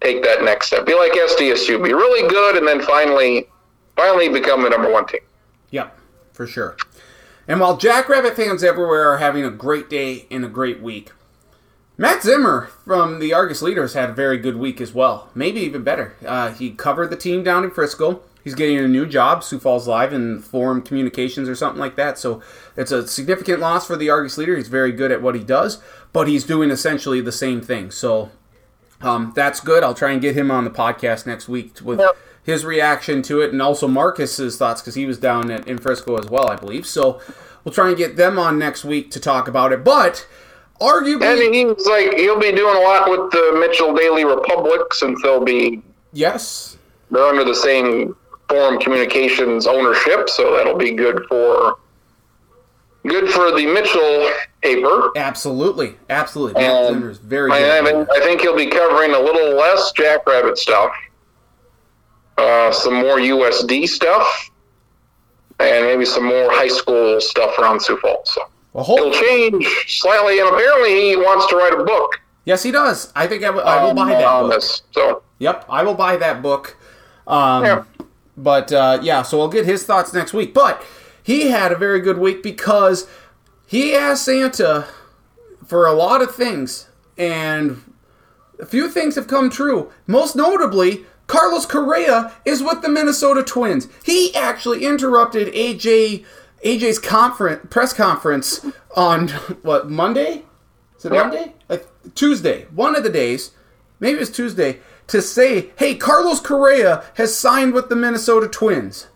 take 0.00 0.22
that 0.24 0.42
next 0.42 0.66
step. 0.68 0.86
Be 0.86 0.94
like 0.94 1.12
SDSU, 1.12 1.82
be 1.84 1.92
really 1.94 2.28
good, 2.28 2.56
and 2.56 2.66
then 2.66 2.82
finally, 2.82 3.46
finally 3.96 4.28
become 4.28 4.62
the 4.62 4.70
number 4.70 4.90
one 4.92 5.06
team. 5.06 5.20
Yep, 5.70 5.96
for 6.32 6.46
sure. 6.46 6.76
And 7.50 7.58
while 7.58 7.76
Jackrabbit 7.76 8.36
fans 8.36 8.62
everywhere 8.62 9.08
are 9.10 9.18
having 9.18 9.44
a 9.44 9.50
great 9.50 9.90
day 9.90 10.28
and 10.30 10.44
a 10.44 10.48
great 10.48 10.80
week, 10.80 11.10
Matt 11.98 12.22
Zimmer 12.22 12.70
from 12.84 13.18
the 13.18 13.34
Argus 13.34 13.60
Leaders 13.60 13.94
had 13.94 14.10
a 14.10 14.12
very 14.12 14.38
good 14.38 14.54
week 14.54 14.80
as 14.80 14.94
well. 14.94 15.30
Maybe 15.34 15.58
even 15.62 15.82
better. 15.82 16.14
Uh, 16.24 16.52
he 16.52 16.70
covered 16.70 17.10
the 17.10 17.16
team 17.16 17.42
down 17.42 17.64
in 17.64 17.72
Frisco. 17.72 18.22
He's 18.44 18.54
getting 18.54 18.78
a 18.78 18.86
new 18.86 19.04
job, 19.04 19.42
Sioux 19.42 19.58
Falls 19.58 19.88
Live 19.88 20.12
in 20.12 20.38
Forum 20.38 20.80
Communications 20.80 21.48
or 21.48 21.56
something 21.56 21.80
like 21.80 21.96
that. 21.96 22.18
So 22.18 22.40
it's 22.76 22.92
a 22.92 23.04
significant 23.08 23.58
loss 23.58 23.84
for 23.84 23.96
the 23.96 24.10
Argus 24.10 24.38
Leader. 24.38 24.56
He's 24.56 24.68
very 24.68 24.92
good 24.92 25.10
at 25.10 25.20
what 25.20 25.34
he 25.34 25.42
does, 25.42 25.82
but 26.12 26.28
he's 26.28 26.44
doing 26.44 26.70
essentially 26.70 27.20
the 27.20 27.32
same 27.32 27.60
thing. 27.60 27.90
So 27.90 28.30
um, 29.00 29.32
that's 29.34 29.58
good. 29.58 29.82
I'll 29.82 29.92
try 29.92 30.12
and 30.12 30.22
get 30.22 30.36
him 30.36 30.52
on 30.52 30.62
the 30.62 30.70
podcast 30.70 31.26
next 31.26 31.48
week 31.48 31.80
with 31.82 31.98
Yep. 31.98 32.16
His 32.42 32.64
reaction 32.64 33.22
to 33.22 33.40
it 33.40 33.52
and 33.52 33.60
also 33.60 33.86
Marcus's 33.86 34.56
thoughts 34.56 34.80
because 34.80 34.94
he 34.94 35.06
was 35.06 35.18
down 35.18 35.50
at, 35.50 35.66
in 35.68 35.78
Frisco 35.78 36.16
as 36.16 36.26
well, 36.28 36.48
I 36.48 36.56
believe. 36.56 36.86
So 36.86 37.20
we'll 37.64 37.74
try 37.74 37.88
and 37.88 37.96
get 37.96 38.16
them 38.16 38.38
on 38.38 38.58
next 38.58 38.84
week 38.84 39.10
to 39.12 39.20
talk 39.20 39.46
about 39.48 39.72
it. 39.72 39.84
But 39.84 40.26
arguably, 40.80 41.44
And 41.46 41.54
he's 41.54 41.86
like, 41.86 42.14
he'll 42.14 42.40
be 42.40 42.52
doing 42.52 42.76
a 42.76 42.80
lot 42.80 43.10
with 43.10 43.30
the 43.30 43.56
Mitchell 43.60 43.94
Daily 43.94 44.24
Republic 44.24 44.92
since 44.94 45.20
they'll 45.22 45.44
be 45.44 45.82
yes, 46.12 46.78
they're 47.10 47.24
under 47.24 47.44
the 47.44 47.54
same 47.54 48.16
forum 48.48 48.78
communications 48.80 49.66
ownership, 49.66 50.28
so 50.28 50.56
that'll 50.56 50.76
be 50.78 50.92
good 50.92 51.24
for 51.28 51.76
good 53.06 53.28
for 53.30 53.50
the 53.52 53.66
Mitchell 53.66 54.30
paper. 54.62 55.10
absolutely, 55.16 55.94
absolutely. 56.10 56.60
Matt 56.60 56.70
um, 56.70 56.86
And 56.86 56.94
Zimmer 56.96 57.10
is 57.10 57.18
very 57.18 57.50
I, 57.52 57.58
good. 57.58 57.70
I, 57.70 57.76
at 57.78 57.84
think. 57.84 58.08
I 58.10 58.20
think 58.24 58.40
he'll 58.40 58.56
be 58.56 58.66
covering 58.66 59.12
a 59.14 59.18
little 59.18 59.56
less 59.56 59.92
Jackrabbit 59.92 60.58
stuff, 60.58 60.92
uh, 62.40 62.72
some 62.72 62.94
more 62.94 63.18
USD 63.18 63.86
stuff, 63.88 64.50
and 65.58 65.84
maybe 65.86 66.04
some 66.04 66.24
more 66.24 66.50
high 66.50 66.68
school 66.68 67.20
stuff 67.20 67.58
around 67.58 67.80
Sioux 67.82 67.98
Falls. 67.98 68.30
So 68.32 68.42
Well, 68.72 68.90
it'll 68.96 69.12
change 69.12 69.66
slightly, 69.88 70.38
and 70.40 70.48
apparently 70.48 71.10
he 71.10 71.16
wants 71.16 71.46
to 71.48 71.56
write 71.56 71.72
a 71.78 71.84
book. 71.84 72.20
yes, 72.44 72.62
he 72.62 72.70
does. 72.70 73.12
I 73.14 73.26
think 73.26 73.44
I 73.44 73.50
will, 73.50 73.66
um, 73.66 73.94
buy 73.96 74.10
that 74.14 74.40
book. 74.40 74.52
this. 74.52 74.82
So 74.92 75.22
Yep, 75.38 75.64
I 75.68 75.82
will 75.82 75.94
buy 75.94 76.16
that 76.16 76.42
book. 76.42 76.76
Um, 77.26 77.64
Yeah. 77.64 77.84
But 78.36 78.72
uh, 78.72 78.98
yeah, 79.02 79.20
so 79.22 79.40
I'll 79.40 79.48
get 79.48 79.66
his 79.66 79.84
thoughts 79.84 80.14
next 80.14 80.32
week. 80.32 80.54
But 80.54 80.82
he 81.22 81.48
had 81.50 81.72
a 81.72 81.76
very 81.76 82.00
good 82.00 82.16
week 82.18 82.42
because 82.42 83.06
he 83.66 83.94
asked 83.94 84.24
Santa 84.24 84.86
for 85.66 85.84
a 85.86 85.92
lot 85.92 86.22
of 86.22 86.34
things, 86.34 86.88
and 87.18 87.82
a 88.58 88.64
few 88.64 88.88
things 88.88 89.14
have 89.16 89.26
come 89.26 89.50
true. 89.50 89.90
Most 90.06 90.36
notably, 90.36 91.04
Carlos 91.30 91.64
Correa 91.64 92.32
is 92.44 92.60
with 92.60 92.82
the 92.82 92.88
Minnesota 92.88 93.44
Twins. 93.44 93.86
He 94.04 94.34
actually 94.34 94.84
interrupted 94.84 95.54
AJ 95.54 96.24
AJ's 96.64 96.98
conference 96.98 97.66
press 97.70 97.92
conference 97.92 98.66
on 98.96 99.28
what 99.62 99.88
Monday? 99.88 100.42
Is 100.98 101.04
it 101.04 101.12
Monday? 101.12 101.54
Like 101.68 101.86
Tuesday, 102.16 102.66
one 102.74 102.96
of 102.96 103.04
the 103.04 103.10
days. 103.10 103.52
Maybe 104.00 104.16
it 104.16 104.20
was 104.20 104.30
Tuesday 104.32 104.80
to 105.06 105.22
say, 105.22 105.70
"Hey, 105.76 105.94
Carlos 105.94 106.40
Correa 106.40 107.04
has 107.14 107.34
signed 107.36 107.74
with 107.74 107.88
the 107.88 107.96
Minnesota 107.96 108.48
Twins." 108.48 109.06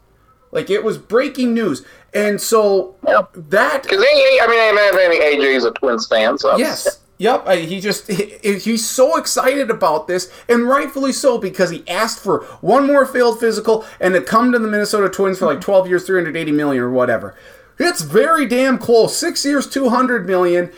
Like 0.52 0.70
it 0.70 0.84
was 0.84 0.98
breaking 0.98 1.52
news, 1.52 1.84
and 2.14 2.40
so 2.40 2.94
Yeah. 3.04 3.22
that 3.34 3.82
because 3.82 3.98
I 3.98 4.46
mean, 4.46 4.78
I 4.78 4.90
think 5.08 5.20
AJ's 5.42 5.64
a 5.64 5.72
Twins 5.72 6.06
fan, 6.06 6.38
so 6.38 6.56
Yes. 6.56 7.00
Yep. 7.18 7.46
I, 7.46 7.56
he 7.58 7.80
just 7.80 8.06
he, 8.10 8.58
he's 8.58 8.88
so 8.88 9.16
excited 9.16 9.70
about 9.70 10.08
this, 10.08 10.32
and 10.48 10.68
rightfully 10.68 11.12
so 11.12 11.38
because 11.38 11.70
he 11.70 11.86
asked 11.88 12.20
for 12.20 12.44
one 12.60 12.86
more 12.86 13.06
failed 13.06 13.40
physical 13.40 13.84
and 14.00 14.14
to 14.14 14.20
come 14.20 14.52
to 14.52 14.58
the 14.58 14.68
Minnesota 14.68 15.08
Twins 15.08 15.38
for 15.38 15.46
like 15.46 15.58
hmm. 15.58 15.62
twelve 15.62 15.88
years, 15.88 16.04
three 16.04 16.18
hundred 16.18 16.36
eighty 16.36 16.52
million 16.52 16.82
or 16.82 16.90
whatever. 16.90 17.34
It's 17.78 18.02
very 18.02 18.46
damn 18.46 18.78
close. 18.78 19.16
Six 19.16 19.44
years, 19.44 19.68
two 19.68 19.88
hundred 19.88 20.26
million. 20.26 20.72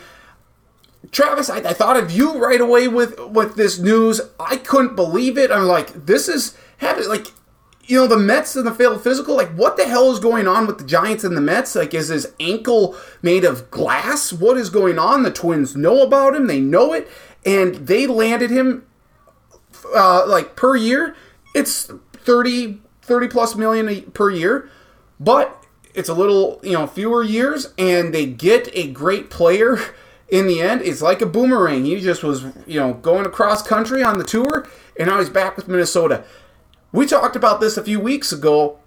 Travis, 1.11 1.49
I, 1.49 1.57
I 1.57 1.73
thought 1.73 1.97
of 1.97 2.11
you 2.11 2.37
right 2.37 2.59
away 2.59 2.87
with 2.87 3.19
with 3.19 3.55
this 3.55 3.79
news. 3.79 4.21
I 4.39 4.57
couldn't 4.57 4.95
believe 4.95 5.37
it. 5.37 5.51
I'm 5.51 5.63
like, 5.63 6.05
this 6.05 6.27
is 6.27 6.57
having 6.77 7.07
like, 7.07 7.27
you 7.87 7.97
know, 7.97 8.05
the 8.05 8.17
Mets 8.17 8.55
and 8.55 8.67
the 8.67 8.73
failed 8.73 9.01
physical. 9.01 9.35
Like, 9.35 9.49
what 9.53 9.77
the 9.77 9.87
hell 9.87 10.11
is 10.11 10.19
going 10.19 10.45
on 10.47 10.67
with 10.67 10.77
the 10.77 10.83
Giants 10.83 11.23
and 11.23 11.35
the 11.35 11.41
Mets? 11.41 11.73
Like, 11.73 11.93
is 11.93 12.09
his 12.09 12.33
ankle 12.39 12.97
made 13.21 13.45
of 13.45 13.71
glass? 13.71 14.33
What 14.33 14.57
is 14.57 14.69
going 14.69 14.99
on? 14.99 15.23
The 15.23 15.31
Twins 15.31 15.75
know 15.75 16.03
about 16.03 16.35
him. 16.35 16.47
They 16.47 16.59
know 16.59 16.91
it, 16.93 17.07
and 17.45 17.75
they 17.75 18.05
landed 18.05 18.51
him 18.51 18.85
uh, 19.95 20.27
like 20.27 20.57
per 20.57 20.75
year. 20.75 21.15
It's 21.55 21.89
30, 22.13 22.81
30 23.01 23.27
plus 23.29 23.55
million 23.55 24.11
per 24.11 24.29
year, 24.29 24.69
but 25.17 25.63
it's 25.93 26.09
a 26.09 26.13
little 26.13 26.59
you 26.63 26.73
know 26.73 26.87
fewer 26.87 27.23
years, 27.23 27.73
and 27.77 28.13
they 28.13 28.25
get 28.25 28.69
a 28.73 28.87
great 28.87 29.29
player. 29.29 29.79
In 30.29 30.45
the 30.45 30.59
end, 30.59 30.81
it's 30.81 31.01
like 31.01 31.21
a 31.21 31.25
boomerang. 31.25 31.85
He 31.85 32.01
just 32.01 32.21
was, 32.21 32.43
you 32.65 32.77
know, 32.81 32.95
going 32.95 33.25
across 33.25 33.65
country 33.65 34.03
on 34.03 34.17
the 34.17 34.25
tour, 34.25 34.67
and 34.99 35.07
now 35.07 35.19
he's 35.19 35.29
back 35.29 35.55
with 35.55 35.69
Minnesota. 35.69 36.25
We 36.91 37.05
talked 37.05 37.35
about 37.35 37.59
this 37.59 37.77
a 37.77 37.83
few 37.83 37.99
weeks 37.99 38.31
ago 38.31 38.79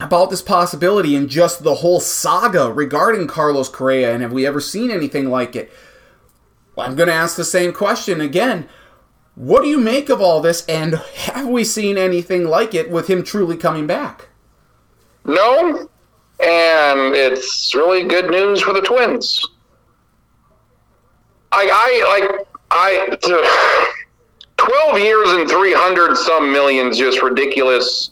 about 0.00 0.30
this 0.30 0.42
possibility 0.42 1.14
and 1.14 1.28
just 1.28 1.62
the 1.62 1.76
whole 1.76 2.00
saga 2.00 2.72
regarding 2.72 3.28
Carlos 3.28 3.68
Correa, 3.68 4.12
and 4.12 4.22
have 4.22 4.32
we 4.32 4.46
ever 4.46 4.60
seen 4.60 4.90
anything 4.90 5.30
like 5.30 5.54
it? 5.54 5.70
Well, 6.74 6.86
I'm 6.86 6.96
going 6.96 7.08
to 7.08 7.14
ask 7.14 7.36
the 7.36 7.44
same 7.44 7.72
question 7.72 8.20
again. 8.20 8.68
What 9.34 9.62
do 9.62 9.68
you 9.68 9.78
make 9.78 10.08
of 10.08 10.20
all 10.20 10.40
this, 10.40 10.66
and 10.66 10.94
have 10.94 11.46
we 11.46 11.64
seen 11.64 11.96
anything 11.96 12.44
like 12.44 12.74
it 12.74 12.90
with 12.90 13.08
him 13.08 13.22
truly 13.22 13.56
coming 13.56 13.86
back? 13.86 14.28
No, 15.24 15.88
and 16.40 17.14
it's 17.14 17.74
really 17.74 18.04
good 18.04 18.30
news 18.30 18.60
for 18.60 18.72
the 18.72 18.80
Twins. 18.80 19.46
I, 21.52 21.68
I 21.70 22.18
like 22.18 22.46
I 22.70 23.16
twelve 24.66 24.98
years 24.98 25.30
and 25.32 25.48
three 25.48 25.74
hundred 25.74 26.16
some 26.16 26.52
millions 26.52 26.98
just 26.98 27.22
ridiculous. 27.22 28.10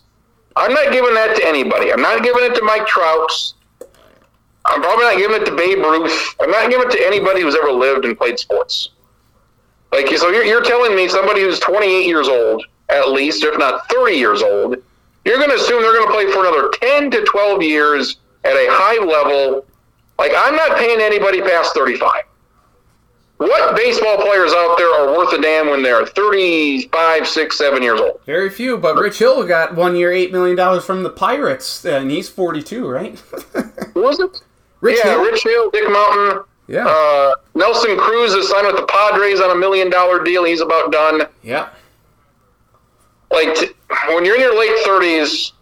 I'm 0.56 0.72
not 0.72 0.92
giving 0.92 1.14
that 1.14 1.36
to 1.36 1.46
anybody. 1.46 1.92
I'm 1.92 2.02
not 2.02 2.22
giving 2.22 2.42
it 2.44 2.54
to 2.56 2.62
Mike 2.62 2.86
Trout. 2.86 3.30
I'm 4.66 4.82
probably 4.82 5.04
not 5.04 5.16
giving 5.16 5.40
it 5.40 5.44
to 5.46 5.56
Babe 5.56 5.78
Ruth. 5.78 6.34
I'm 6.40 6.50
not 6.50 6.70
giving 6.70 6.88
it 6.88 6.92
to 6.92 7.06
anybody 7.06 7.42
who's 7.42 7.54
ever 7.54 7.72
lived 7.72 8.04
and 8.04 8.16
played 8.16 8.38
sports. 8.38 8.90
Like 9.92 10.08
so, 10.08 10.28
you're, 10.30 10.44
you're 10.44 10.62
telling 10.62 10.94
me 10.94 11.08
somebody 11.08 11.40
who's 11.42 11.58
28 11.60 12.06
years 12.06 12.28
old, 12.28 12.64
at 12.88 13.08
least, 13.10 13.42
if 13.42 13.58
not 13.58 13.88
30 13.90 14.14
years 14.14 14.42
old, 14.42 14.76
you're 15.24 15.38
going 15.38 15.50
to 15.50 15.56
assume 15.56 15.82
they're 15.82 15.94
going 15.94 16.06
to 16.06 16.12
play 16.12 16.32
for 16.32 16.40
another 16.40 16.70
10 16.80 17.10
to 17.10 17.24
12 17.24 17.62
years 17.62 18.18
at 18.44 18.52
a 18.52 18.66
high 18.70 19.04
level. 19.04 19.66
Like 20.18 20.32
I'm 20.36 20.56
not 20.56 20.76
paying 20.76 21.00
anybody 21.00 21.40
past 21.40 21.74
35. 21.74 22.22
What 23.40 23.74
baseball 23.74 24.18
players 24.18 24.52
out 24.52 24.76
there 24.76 24.92
are 25.00 25.16
worth 25.16 25.32
a 25.32 25.40
damn 25.40 25.70
when 25.70 25.82
they're 25.82 26.04
35, 26.04 27.26
6, 27.26 27.56
7 27.56 27.82
years 27.82 27.98
old? 27.98 28.20
Very 28.26 28.50
few, 28.50 28.76
but 28.76 28.96
Rich 28.96 29.18
Hill 29.18 29.46
got 29.46 29.74
one 29.74 29.96
year, 29.96 30.10
$8 30.10 30.30
million 30.30 30.80
from 30.82 31.02
the 31.02 31.08
Pirates, 31.08 31.82
and 31.86 32.10
he's 32.10 32.28
42, 32.28 32.86
right? 32.86 33.18
Who 33.94 34.02
was 34.02 34.20
it? 34.20 34.42
Rich 34.82 34.98
yeah, 35.02 35.12
Hill? 35.12 35.22
Rich 35.24 35.42
Hill, 35.42 35.70
Dick 35.70 35.90
Mountain. 35.90 36.44
Yeah. 36.68 36.86
Uh, 36.86 37.32
Nelson 37.54 37.96
Cruz 37.96 38.34
is 38.34 38.46
signed 38.50 38.66
with 38.66 38.76
the 38.76 38.84
Padres 38.86 39.40
on 39.40 39.50
a 39.50 39.54
million 39.58 39.88
dollar 39.88 40.22
deal. 40.22 40.44
He's 40.44 40.60
about 40.60 40.92
done. 40.92 41.22
yeah. 41.42 41.70
Like 43.30 43.54
t- 43.54 43.70
when 44.08 44.26
you're 44.26 44.34
in 44.34 44.40
your 44.42 44.58
late 44.58 44.84
30s, 44.84 45.52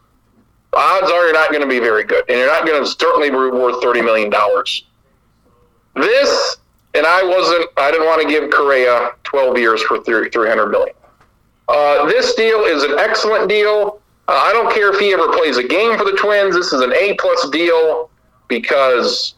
odds 0.72 1.10
are 1.12 1.24
you're 1.26 1.32
not 1.32 1.50
going 1.50 1.62
to 1.62 1.68
be 1.68 1.78
very 1.78 2.02
good, 2.02 2.24
and 2.28 2.38
you're 2.38 2.48
not 2.48 2.66
going 2.66 2.82
to 2.82 2.90
certainly 2.90 3.30
be 3.30 3.36
worth 3.36 3.80
30 3.80 4.02
million 4.02 4.30
dollars. 4.30 4.84
This, 5.94 6.56
and 6.94 7.06
I 7.06 7.22
wasn't. 7.22 7.66
I 7.76 7.90
didn't 7.90 8.06
want 8.06 8.22
to 8.22 8.28
give 8.28 8.50
Correa 8.50 9.10
12 9.24 9.58
years 9.58 9.82
for 9.82 10.02
300 10.02 10.66
million. 10.68 10.94
Uh, 11.68 12.06
this 12.06 12.34
deal 12.34 12.60
is 12.64 12.82
an 12.82 12.98
excellent 12.98 13.48
deal. 13.48 14.00
Uh, 14.26 14.32
I 14.32 14.52
don't 14.52 14.72
care 14.72 14.92
if 14.92 14.98
he 14.98 15.12
ever 15.12 15.28
plays 15.32 15.56
a 15.58 15.62
game 15.66 15.96
for 15.98 16.04
the 16.04 16.12
Twins. 16.12 16.54
This 16.54 16.72
is 16.72 16.80
an 16.80 16.92
A 16.94 17.14
plus 17.20 17.48
deal 17.50 18.10
because 18.48 19.34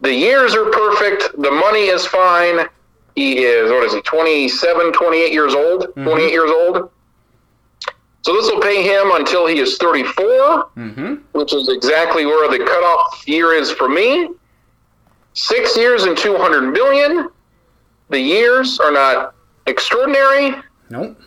the 0.00 0.12
years 0.12 0.54
are 0.54 0.70
perfect. 0.70 1.32
The 1.40 1.50
money 1.50 1.86
is 1.86 2.04
fine. 2.06 2.66
He 3.16 3.44
is 3.44 3.70
what 3.70 3.84
is 3.84 3.92
he? 3.94 4.00
27, 4.02 4.92
28 4.92 5.32
years 5.32 5.54
old. 5.54 5.92
28 5.94 6.30
years 6.32 6.50
old. 6.50 6.90
So 8.22 8.34
this 8.34 8.50
will 8.50 8.60
pay 8.60 8.82
him 8.82 9.10
until 9.14 9.46
he 9.46 9.58
is 9.60 9.78
34, 9.78 10.70
Mm-hmm. 10.76 11.14
which 11.32 11.54
is 11.54 11.68
exactly 11.68 12.26
where 12.26 12.50
the 12.50 12.62
cutoff 12.64 13.26
year 13.26 13.52
is 13.54 13.70
for 13.70 13.88
me. 13.88 14.28
Six 15.40 15.74
years 15.74 16.02
and 16.04 16.16
200 16.18 16.70
million. 16.70 17.30
The 18.10 18.20
years 18.20 18.78
are 18.78 18.92
not 18.92 19.34
extraordinary. 19.66 20.54
Nope. 20.90 21.18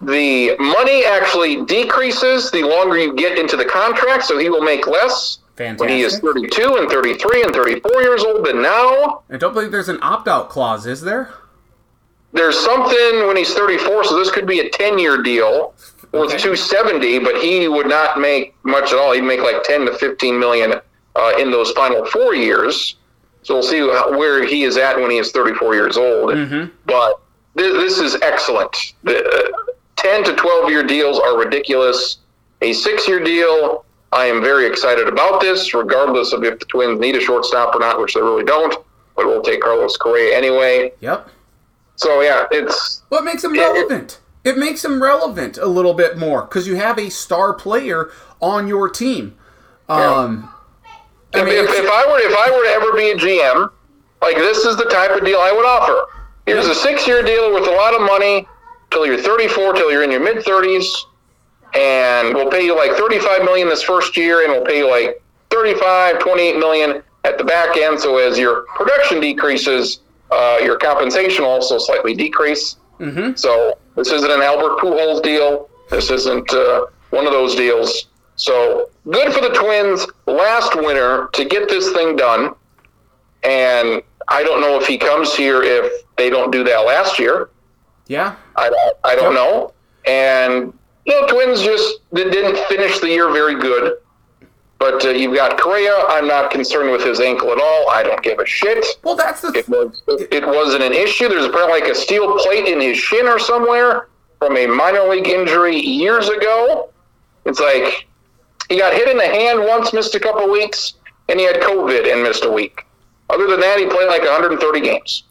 The 0.00 0.56
money 0.58 1.04
actually 1.04 1.64
decreases 1.64 2.50
the 2.50 2.62
longer 2.64 2.98
you 2.98 3.14
get 3.14 3.38
into 3.38 3.56
the 3.56 3.64
contract, 3.64 4.24
so 4.24 4.36
he 4.36 4.50
will 4.50 4.62
make 4.62 4.88
less 4.88 5.38
when 5.56 5.88
he 5.88 6.00
is 6.02 6.18
32 6.18 6.76
and 6.76 6.90
33 6.90 7.44
and 7.44 7.54
34 7.54 8.02
years 8.02 8.24
old 8.24 8.44
than 8.46 8.60
now. 8.62 9.22
I 9.30 9.36
don't 9.36 9.54
believe 9.54 9.70
there's 9.70 9.88
an 9.88 10.00
opt-out 10.02 10.50
clause, 10.50 10.84
is 10.84 11.00
there? 11.02 11.30
There's 12.32 12.58
something 12.58 13.28
when 13.28 13.36
he's 13.36 13.54
34, 13.54 14.04
so 14.04 14.18
this 14.18 14.30
could 14.32 14.46
be 14.48 14.58
a 14.58 14.68
10 14.70 14.98
year 14.98 15.22
deal 15.22 15.72
with 16.12 16.32
Okay. 16.32 16.38
270, 16.38 17.20
but 17.20 17.36
he 17.40 17.68
would 17.68 17.86
not 17.86 18.18
make 18.18 18.56
much 18.64 18.92
at 18.92 18.98
all. 18.98 19.12
He'd 19.12 19.20
make 19.22 19.40
like 19.40 19.62
10 19.62 19.86
to 19.86 19.96
15 19.96 20.36
million 20.38 20.74
uh, 21.14 21.32
in 21.38 21.52
those 21.52 21.70
final 21.72 22.04
four 22.06 22.34
years. 22.34 22.96
So 23.46 23.54
we'll 23.54 23.62
see 23.62 23.80
where 23.80 24.44
he 24.44 24.64
is 24.64 24.76
at 24.76 24.96
when 24.98 25.08
he 25.08 25.18
is 25.18 25.30
34 25.30 25.74
years 25.76 25.96
old. 25.96 26.30
Mhm. 26.30 26.68
But 26.84 27.20
th- 27.56 27.74
this 27.74 28.00
is 28.00 28.16
excellent. 28.20 28.76
The, 29.04 29.24
uh, 29.24 29.48
10 29.94 30.24
to 30.24 30.32
12 30.34 30.68
year 30.68 30.82
deals 30.82 31.20
are 31.20 31.38
ridiculous. 31.38 32.18
A 32.60 32.72
six 32.72 33.06
year 33.06 33.20
deal, 33.20 33.84
I 34.10 34.24
am 34.26 34.42
very 34.42 34.66
excited 34.66 35.06
about 35.06 35.40
this, 35.40 35.72
regardless 35.74 36.32
of 36.32 36.42
if 36.42 36.58
the 36.58 36.64
Twins 36.64 36.98
need 36.98 37.14
a 37.14 37.20
shortstop 37.20 37.72
or 37.76 37.78
not, 37.78 38.00
which 38.00 38.14
they 38.14 38.20
really 38.20 38.42
don't. 38.42 38.74
But 39.14 39.26
we'll 39.26 39.42
take 39.42 39.60
Carlos 39.60 39.96
Correa 39.96 40.36
anyway. 40.36 40.92
Yep. 40.98 41.28
So 41.94 42.22
yeah, 42.22 42.46
it's 42.50 43.02
What 43.10 43.22
makes 43.22 43.44
him 43.44 43.54
Yeah, 43.54 43.70
it- 43.70 43.74
relevant? 43.74 44.18
It 44.42 44.58
makes 44.58 44.84
him 44.84 45.00
relevant 45.00 45.56
a 45.56 45.66
little 45.66 45.94
bit 45.94 46.18
more 46.18 46.42
because 46.42 46.66
you 46.66 46.74
have 46.76 46.98
a 46.98 47.10
star 47.10 47.52
player 47.52 48.10
on 48.40 48.66
your 48.66 48.88
team. 48.88 49.36
Um, 49.88 50.52
I 51.34 51.40
if, 51.40 51.44
mean, 51.44 51.54
if, 51.54 51.70
if 51.70 51.90
I 51.90 52.06
were 52.06 52.18
if 52.18 52.36
I 52.36 52.50
were 52.50 52.64
to 52.64 52.70
ever 52.70 52.92
be 52.96 53.10
a 53.10 53.16
GM, 53.16 53.70
like 54.22 54.36
this 54.36 54.64
is 54.64 54.76
the 54.76 54.84
type 54.84 55.10
of 55.10 55.24
deal 55.24 55.38
I 55.38 55.52
would 55.52 55.66
offer. 55.66 56.06
Here's 56.46 56.66
a 56.66 56.74
six 56.74 57.06
year 57.06 57.22
deal 57.22 57.52
with 57.52 57.66
a 57.66 57.72
lot 57.72 57.94
of 57.94 58.00
money 58.02 58.46
till 58.90 59.04
you're 59.04 59.18
34, 59.18 59.74
till 59.74 59.90
you're 59.90 60.04
in 60.04 60.10
your 60.10 60.20
mid 60.20 60.44
30s, 60.44 60.86
and 61.74 62.34
we'll 62.34 62.50
pay 62.50 62.64
you 62.64 62.76
like 62.76 62.92
35 62.92 63.42
million 63.42 63.68
this 63.68 63.82
first 63.82 64.16
year, 64.16 64.44
and 64.44 64.52
we'll 64.52 64.64
pay 64.64 64.78
you 64.78 64.88
like 64.88 65.22
35, 65.50 66.20
28 66.20 66.58
million 66.58 67.02
at 67.24 67.38
the 67.38 67.44
back 67.44 67.76
end. 67.76 67.98
So 67.98 68.18
as 68.18 68.38
your 68.38 68.64
production 68.76 69.20
decreases, 69.20 70.00
uh, 70.30 70.58
your 70.62 70.78
compensation 70.78 71.44
will 71.44 71.50
also 71.50 71.78
slightly 71.78 72.14
decrease. 72.14 72.76
Mm-hmm. 73.00 73.34
So 73.34 73.78
this 73.96 74.10
isn't 74.10 74.30
an 74.30 74.42
Albert 74.42 74.78
Pujols 74.78 75.22
deal. 75.22 75.68
This 75.90 76.10
isn't 76.10 76.52
uh, 76.52 76.86
one 77.10 77.26
of 77.26 77.32
those 77.32 77.54
deals. 77.54 78.06
So 78.36 78.90
good 79.10 79.32
for 79.32 79.40
the 79.40 79.50
Twins 79.50 80.06
last 80.26 80.74
winter 80.76 81.28
to 81.32 81.44
get 81.44 81.68
this 81.68 81.92
thing 81.92 82.16
done. 82.16 82.54
And 83.42 84.02
I 84.28 84.42
don't 84.42 84.60
know 84.60 84.78
if 84.80 84.86
he 84.86 84.98
comes 84.98 85.34
here 85.34 85.62
if 85.62 85.92
they 86.16 86.30
don't 86.30 86.50
do 86.50 86.64
that 86.64 86.78
last 86.80 87.18
year. 87.18 87.50
yeah. 88.08 88.36
I, 88.56 88.70
I 89.04 89.14
don't 89.14 89.32
Yep. 89.34 89.34
know. 89.34 89.72
And 90.06 90.72
you 91.04 91.20
know, 91.20 91.26
Twins 91.28 91.62
just 91.62 91.98
they 92.12 92.24
didn't 92.30 92.56
finish 92.68 92.98
the 93.00 93.08
year 93.08 93.30
very 93.32 93.54
good. 93.60 93.96
But 94.78 95.04
uh, 95.06 95.10
you've 95.10 95.34
got 95.34 95.58
Correa. 95.58 95.94
I'm 96.08 96.26
not 96.28 96.50
concerned 96.50 96.90
with 96.92 97.02
his 97.02 97.18
ankle 97.20 97.50
at 97.50 97.58
all. 97.58 97.88
I 97.90 98.02
don't 98.02 98.22
give 98.22 98.38
a 98.38 98.44
shit. 98.46 98.84
Well, 99.02 99.16
that's 99.16 99.40
the 99.40 99.48
It 99.56 99.68
was 99.68 100.02
it 100.08 100.46
wasn't 100.46 100.82
an 100.82 100.92
issue. 100.92 101.28
There's 101.28 101.46
apparently 101.46 101.80
like 101.80 101.90
a 101.90 101.94
steel 101.94 102.36
plate 102.38 102.66
in 102.66 102.80
his 102.80 102.98
shin 102.98 103.26
or 103.26 103.38
somewhere 103.38 104.08
from 104.38 104.56
a 104.56 104.66
minor 104.66 105.08
league 105.08 105.28
injury 105.28 105.76
years 105.80 106.28
ago. 106.28 106.90
It's 107.46 107.60
like 107.60 108.06
he 108.68 108.78
got 108.78 108.92
hit 108.92 109.08
in 109.08 109.16
the 109.16 109.26
hand 109.26 109.60
once, 109.60 109.92
missed 109.92 110.14
a 110.14 110.20
couple 110.20 110.50
weeks, 110.50 110.94
and 111.28 111.38
he 111.38 111.46
had 111.46 111.56
COVID 111.56 112.10
and 112.12 112.22
missed 112.22 112.44
a 112.44 112.50
week. 112.50 112.84
Other 113.30 113.46
than 113.46 113.60
that, 113.60 113.78
he 113.78 113.86
played 113.86 114.08
like 114.08 114.22
130 114.22 114.80
games. 114.80 115.24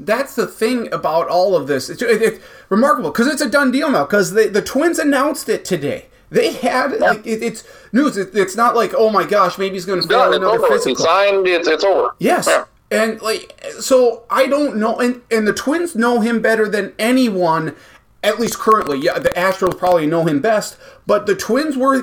that's 0.00 0.34
the 0.34 0.46
thing 0.46 0.92
about 0.92 1.28
all 1.28 1.56
of 1.56 1.66
this. 1.66 1.88
It's, 1.88 2.02
it, 2.02 2.22
it's 2.22 2.44
remarkable 2.68 3.10
because 3.10 3.26
it's 3.26 3.42
a 3.42 3.48
done 3.48 3.70
deal 3.70 3.90
now 3.90 4.04
because 4.04 4.32
the 4.32 4.62
Twins 4.62 4.98
announced 4.98 5.48
it 5.48 5.64
today. 5.64 6.06
They 6.30 6.52
had 6.52 6.98
like 6.98 7.26
it, 7.26 7.42
it's 7.42 7.64
news. 7.92 8.16
It, 8.16 8.30
it's 8.34 8.56
not 8.56 8.74
like 8.74 8.92
oh 8.96 9.08
my 9.08 9.24
gosh, 9.24 9.56
maybe 9.56 9.74
he's 9.74 9.84
going 9.86 10.02
to 10.02 10.08
fail 10.08 10.28
It's 10.32 10.36
another 10.36 10.58
over. 10.58 10.66
He 10.66 10.72
physical. 10.74 11.04
signed. 11.04 11.46
It's 11.46 11.68
it's 11.68 11.84
over. 11.84 12.10
Yes. 12.18 12.46
Yeah. 12.48 12.64
And 12.90 13.20
like 13.22 13.62
so 13.80 14.24
I 14.30 14.46
don't 14.46 14.76
know 14.76 14.98
and 14.98 15.22
and 15.30 15.46
the 15.46 15.52
Twins 15.52 15.94
know 15.94 16.20
him 16.20 16.42
better 16.42 16.68
than 16.68 16.92
anyone 16.98 17.76
at 18.24 18.40
least 18.40 18.58
currently. 18.58 18.98
Yeah, 18.98 19.18
the 19.18 19.28
Astros 19.30 19.78
probably 19.78 20.06
know 20.06 20.24
him 20.24 20.40
best, 20.40 20.76
but 21.06 21.26
the 21.26 21.36
Twins 21.36 21.76
were 21.76 22.02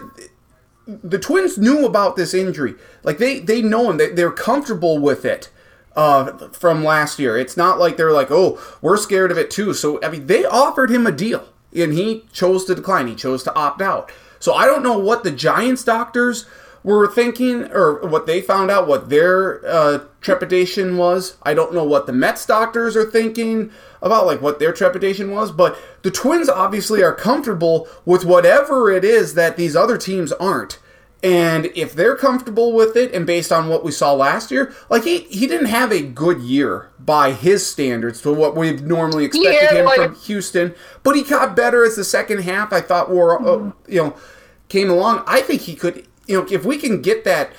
the 1.03 1.19
Twins 1.19 1.57
knew 1.57 1.85
about 1.85 2.15
this 2.15 2.33
injury. 2.33 2.75
Like 3.03 3.17
they 3.17 3.39
they 3.39 3.61
know 3.61 3.89
him. 3.89 3.97
They, 3.97 4.11
they're 4.11 4.31
comfortable 4.31 4.97
with 4.99 5.25
it 5.25 5.49
uh, 5.95 6.49
from 6.49 6.83
last 6.83 7.19
year. 7.19 7.37
It's 7.37 7.57
not 7.57 7.79
like 7.79 7.97
they're 7.97 8.11
like, 8.11 8.31
oh, 8.31 8.59
we're 8.81 8.97
scared 8.97 9.31
of 9.31 9.37
it 9.37 9.51
too. 9.51 9.73
So 9.73 10.01
I 10.03 10.09
mean, 10.09 10.27
they 10.27 10.45
offered 10.45 10.89
him 10.89 11.07
a 11.07 11.11
deal, 11.11 11.47
and 11.75 11.93
he 11.93 12.25
chose 12.31 12.65
to 12.65 12.75
decline. 12.75 13.07
He 13.07 13.15
chose 13.15 13.43
to 13.43 13.55
opt 13.55 13.81
out. 13.81 14.11
So 14.39 14.53
I 14.53 14.65
don't 14.65 14.83
know 14.83 14.97
what 14.97 15.23
the 15.23 15.31
Giants 15.31 15.83
doctors 15.83 16.47
were 16.83 17.07
thinking, 17.07 17.71
or 17.71 18.07
what 18.07 18.25
they 18.25 18.41
found 18.41 18.71
out, 18.71 18.87
what 18.87 19.09
their 19.09 19.63
uh, 19.67 19.99
trepidation 20.19 20.97
was. 20.97 21.37
I 21.43 21.53
don't 21.53 21.73
know 21.73 21.83
what 21.83 22.07
the 22.07 22.13
Mets 22.13 22.45
doctors 22.45 22.95
are 22.95 23.05
thinking 23.05 23.71
about, 24.01 24.25
like 24.25 24.41
what 24.41 24.57
their 24.57 24.73
trepidation 24.73 25.31
was. 25.31 25.51
But 25.51 25.77
the 26.01 26.09
Twins 26.09 26.49
obviously 26.49 27.03
are 27.03 27.13
comfortable 27.13 27.87
with 28.03 28.25
whatever 28.25 28.89
it 28.89 29.05
is 29.05 29.35
that 29.35 29.57
these 29.57 29.75
other 29.75 29.97
teams 29.97 30.31
aren't. 30.33 30.79
And 31.23 31.67
if 31.75 31.93
they're 31.93 32.15
comfortable 32.15 32.73
with 32.73 32.95
it, 32.97 33.13
and 33.13 33.27
based 33.27 33.51
on 33.51 33.69
what 33.69 33.83
we 33.83 33.91
saw 33.91 34.11
last 34.13 34.49
year, 34.49 34.73
like 34.89 35.03
he, 35.03 35.19
he 35.19 35.45
didn't 35.45 35.67
have 35.67 35.91
a 35.91 36.01
good 36.01 36.39
year 36.41 36.89
by 36.99 37.31
his 37.33 37.65
standards 37.65 38.21
to 38.21 38.33
what 38.33 38.55
we've 38.55 38.81
normally 38.81 39.25
expected 39.25 39.53
Yeah, 39.61 39.73
him 39.75 39.85
like- 39.85 39.97
from 40.01 40.15
Houston, 40.15 40.73
but 41.03 41.15
he 41.15 41.21
got 41.23 41.55
better 41.55 41.85
as 41.85 41.95
the 41.95 42.03
second 42.03 42.39
half. 42.39 42.73
I 42.73 42.81
thought 42.81 43.11
were 43.11 43.39
uh, 43.39 43.71
you 43.87 44.03
know 44.03 44.15
came 44.69 44.89
along. 44.89 45.23
I 45.27 45.41
think 45.41 45.61
he 45.61 45.75
could 45.75 46.07
you 46.25 46.39
know 46.39 46.47
if 46.49 46.65
we 46.65 46.77
can 46.79 47.03
get 47.03 47.23
that 47.25 47.51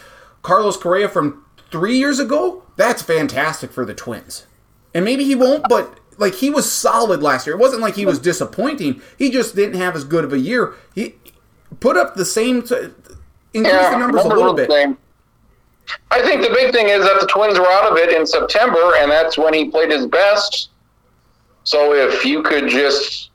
Carlos 0.42 0.76
Correa 0.76 1.08
from 1.08 1.44
three 1.70 1.96
years 1.98 2.18
ago, 2.18 2.64
that's 2.76 3.00
fantastic 3.02 3.70
for 3.70 3.84
the 3.84 3.94
Twins. 3.94 4.46
And 4.92 5.04
maybe 5.04 5.22
he 5.24 5.36
won't, 5.36 5.68
but 5.68 5.98
like 6.18 6.34
he 6.34 6.50
was 6.50 6.70
solid 6.70 7.22
last 7.22 7.46
year. 7.46 7.54
It 7.54 7.60
wasn't 7.60 7.80
like 7.80 7.94
he 7.94 8.06
was 8.06 8.18
disappointing. 8.18 9.00
He 9.16 9.30
just 9.30 9.54
didn't 9.54 9.80
have 9.80 9.94
as 9.94 10.02
good 10.04 10.24
of 10.24 10.32
a 10.32 10.38
year. 10.38 10.74
He 10.96 11.14
put 11.80 11.96
up 11.96 12.14
the 12.14 12.24
same, 12.26 12.62
increase 13.55 13.88
the 13.90 13.98
numbers 13.98 14.24
a 14.24 14.28
little 14.28 14.55
bit. 14.55 14.70
same. 14.70 14.96
I 16.11 16.22
think 16.22 16.42
the 16.42 16.50
big 16.50 16.72
thing 16.72 16.88
is 16.88 17.05
that 17.05 17.20
the 17.20 17.26
Twins 17.26 17.59
were 17.59 17.66
out 17.66 17.90
of 17.90 17.98
it 17.98 18.11
in 18.16 18.26
September, 18.26 18.92
and 18.98 19.11
that's 19.11 19.36
when 19.36 19.53
he 19.53 19.68
played 19.68 19.90
his 19.90 20.07
best. 20.07 20.70
So 21.64 21.94
if 21.94 22.24
you 22.24 22.42
could 22.42 22.68
just 22.68 23.30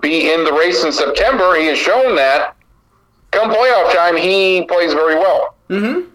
be 0.00 0.32
in 0.32 0.44
the 0.44 0.52
race 0.52 0.84
in 0.84 0.92
September, 0.92 1.54
he 1.56 1.66
has 1.66 1.78
shown 1.78 2.16
that 2.16 2.56
come 3.30 3.50
playoff 3.50 3.94
time, 3.94 4.16
he 4.16 4.64
plays 4.66 4.92
very 4.92 5.16
well. 5.16 5.54
Mm-hmm. 5.68 6.08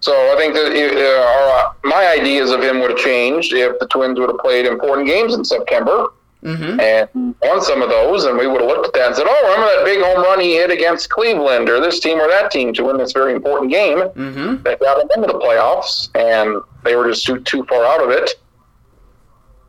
So 0.00 0.12
I 0.12 0.36
think 0.36 0.54
that 0.54 0.72
uh, 0.72 1.24
our, 1.24 1.76
my 1.84 2.06
ideas 2.08 2.50
of 2.50 2.62
him 2.62 2.80
would 2.80 2.90
have 2.90 2.98
changed 2.98 3.54
if 3.54 3.78
the 3.78 3.86
Twins 3.86 4.18
would 4.18 4.28
have 4.28 4.38
played 4.38 4.66
important 4.66 5.06
games 5.06 5.34
in 5.34 5.44
September 5.44 6.08
Mm-hmm. 6.44 6.78
and 6.78 7.34
won 7.40 7.62
some 7.62 7.80
of 7.80 7.88
those, 7.88 8.24
and 8.26 8.36
we 8.36 8.46
would 8.46 8.60
have 8.60 8.68
looked 8.68 8.86
at 8.88 8.92
that 8.92 9.06
and 9.06 9.16
said, 9.16 9.26
"Oh, 9.26 9.42
remember 9.48 9.74
that 9.76 9.84
big 9.86 10.04
home 10.04 10.22
run 10.22 10.40
he 10.40 10.56
hit 10.56 10.70
against 10.70 11.08
Cleveland, 11.08 11.70
or 11.70 11.80
this 11.80 12.00
team 12.00 12.20
or 12.20 12.28
that 12.28 12.50
team 12.50 12.74
to 12.74 12.84
win 12.84 12.98
this 12.98 13.12
very 13.12 13.32
important 13.32 13.70
game 13.70 13.96
Mm-hmm. 13.98 14.62
that 14.62 14.78
got 14.78 14.98
them 14.98 15.08
into 15.16 15.32
the 15.32 15.38
playoffs, 15.38 16.10
and 16.14 16.60
they 16.84 16.96
were 16.96 17.08
just 17.08 17.24
too 17.24 17.40
too 17.40 17.64
far 17.64 17.84
out 17.86 18.02
of 18.02 18.10
it." 18.10 18.38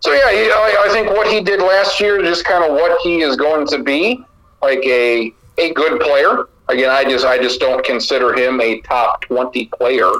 So 0.01 0.11
yeah, 0.13 0.31
he, 0.31 0.51
I, 0.51 0.85
I 0.87 0.89
think 0.91 1.09
what 1.11 1.27
he 1.31 1.41
did 1.41 1.61
last 1.61 1.99
year 1.99 2.21
is 2.21 2.27
just 2.29 2.45
kind 2.45 2.63
of 2.63 2.71
what 2.73 2.99
he 3.01 3.21
is 3.21 3.35
going 3.37 3.65
to 3.67 3.81
be, 3.81 4.23
like 4.61 4.83
a 4.85 5.33
a 5.57 5.73
good 5.73 5.99
player. 6.01 6.49
Again, 6.67 6.89
I 6.89 7.05
just 7.05 7.25
I 7.25 7.37
just 7.37 7.59
don't 7.61 7.85
consider 7.85 8.33
him 8.33 8.59
a 8.59 8.81
top 8.81 9.21
twenty 9.21 9.67
player. 9.77 10.11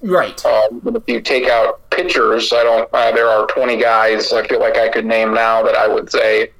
Right. 0.00 0.44
Um, 0.46 0.80
but 0.84 0.94
if 0.96 1.02
you 1.08 1.20
take 1.20 1.48
out 1.48 1.80
pitchers, 1.94 2.52
I 2.52 2.62
don't. 2.62 2.88
Uh, 2.92 3.12
there 3.12 3.28
are 3.28 3.46
20 3.46 3.76
guys 3.78 4.32
I 4.32 4.46
feel 4.46 4.60
like 4.60 4.76
I 4.76 4.88
could 4.88 5.06
name 5.06 5.32
now 5.34 5.62
that 5.62 5.74
I 5.76 5.86
would 5.88 6.10
say 6.10 6.50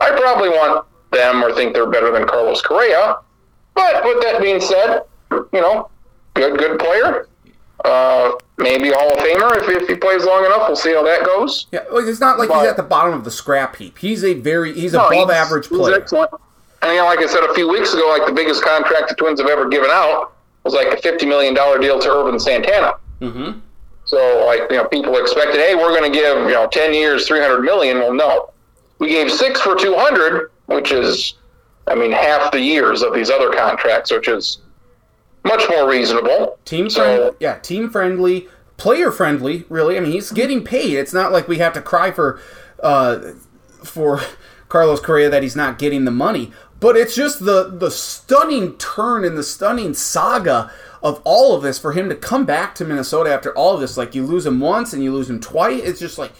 I 0.00 0.10
probably 0.10 0.48
want 0.48 0.86
them 1.10 1.42
or 1.44 1.52
think 1.54 1.74
they're 1.74 1.90
better 1.90 2.10
than 2.12 2.26
Carlos 2.26 2.62
Correa. 2.62 3.16
But 3.74 4.04
with 4.04 4.22
that 4.22 4.40
being 4.40 4.60
said, 4.60 5.02
you 5.30 5.60
know, 5.60 5.88
good 6.34 6.58
good 6.58 6.78
player. 6.78 7.28
Uh, 7.84 8.32
maybe 8.58 8.90
Hall 8.90 9.10
of 9.12 9.18
Famer 9.18 9.56
if, 9.56 9.82
if 9.82 9.88
he 9.88 9.96
plays 9.96 10.24
long 10.24 10.44
enough. 10.44 10.68
We'll 10.68 10.76
see 10.76 10.92
how 10.94 11.02
that 11.02 11.24
goes. 11.26 11.66
Yeah, 11.72 11.80
like, 11.90 12.04
it's 12.06 12.20
not 12.20 12.38
like 12.38 12.48
he's 12.50 12.68
at 12.68 12.76
the 12.76 12.82
bottom 12.84 13.12
of 13.14 13.24
the 13.24 13.30
scrap 13.30 13.74
heap. 13.76 13.98
He's 13.98 14.22
a 14.24 14.34
very 14.34 14.72
he's 14.72 14.92
No, 14.92 15.06
above 15.06 15.12
he's- 15.12 15.30
average 15.30 15.68
he's 15.68 15.78
player. 15.78 15.96
excellent. 15.96 16.30
And 16.82 16.92
you 16.92 16.98
know, 16.98 17.04
like 17.06 17.20
I 17.20 17.26
said 17.26 17.42
a 17.44 17.54
few 17.54 17.68
weeks 17.68 17.92
ago, 17.94 18.08
like 18.08 18.26
the 18.26 18.32
biggest 18.32 18.62
contract 18.64 19.08
the 19.08 19.14
Twins 19.14 19.40
have 19.40 19.48
ever 19.48 19.68
given 19.68 19.90
out 19.92 20.32
was 20.64 20.74
like 20.74 20.88
a 20.88 20.96
fifty 21.00 21.26
million 21.26 21.54
dollar 21.54 21.78
deal 21.78 21.98
to 22.00 22.08
Ervin 22.10 22.38
Santana. 22.38 22.94
Mm-hmm. 23.20 23.58
So, 24.12 24.44
like, 24.44 24.70
you 24.70 24.76
know, 24.76 24.84
people 24.84 25.16
expected, 25.16 25.56
hey, 25.56 25.74
we're 25.74 25.88
going 25.98 26.12
to 26.12 26.14
give, 26.14 26.36
you 26.40 26.52
know, 26.52 26.66
10 26.68 26.92
years, 26.92 27.26
300 27.26 27.62
million. 27.62 27.98
Well, 27.98 28.12
no. 28.12 28.50
We 28.98 29.08
gave 29.08 29.32
six 29.32 29.58
for 29.62 29.74
200, 29.74 30.50
which 30.66 30.92
is, 30.92 31.32
I 31.86 31.94
mean, 31.94 32.12
half 32.12 32.52
the 32.52 32.60
years 32.60 33.00
of 33.00 33.14
these 33.14 33.30
other 33.30 33.50
contracts, 33.50 34.12
which 34.12 34.28
is 34.28 34.58
much 35.46 35.64
more 35.70 35.88
reasonable. 35.88 36.58
Team 36.66 36.90
So- 36.90 37.00
friendly, 37.00 37.36
yeah, 37.40 37.54
team 37.60 37.88
friendly, 37.88 38.48
player 38.76 39.10
friendly. 39.10 39.64
Really, 39.70 39.96
I 39.96 40.00
mean, 40.00 40.12
he's 40.12 40.30
getting 40.30 40.62
paid. 40.62 40.98
It's 40.98 41.14
not 41.14 41.32
like 41.32 41.48
we 41.48 41.56
have 41.58 41.72
to 41.72 41.80
cry 41.80 42.10
for, 42.10 42.38
uh, 42.82 43.18
for 43.82 44.20
Carlos 44.68 45.00
Correa 45.00 45.30
that 45.30 45.42
he's 45.42 45.56
not 45.56 45.78
getting 45.78 46.04
the 46.04 46.10
money. 46.10 46.52
But 46.80 46.96
it's 46.98 47.14
just 47.14 47.44
the 47.46 47.70
the 47.70 47.90
stunning 47.92 48.76
turn 48.76 49.24
and 49.24 49.38
the 49.38 49.44
stunning 49.44 49.94
saga 49.94 50.70
of 51.02 51.20
all 51.24 51.54
of 51.54 51.62
this 51.62 51.78
for 51.78 51.92
him 51.92 52.08
to 52.08 52.14
come 52.14 52.46
back 52.46 52.74
to 52.76 52.84
Minnesota 52.84 53.32
after 53.32 53.54
all 53.56 53.74
of 53.74 53.80
this. 53.80 53.96
Like 53.96 54.14
you 54.14 54.24
lose 54.24 54.46
him 54.46 54.60
once 54.60 54.92
and 54.92 55.02
you 55.02 55.12
lose 55.12 55.28
him 55.28 55.40
twice. 55.40 55.82
It's 55.82 56.00
just 56.00 56.18
like, 56.18 56.32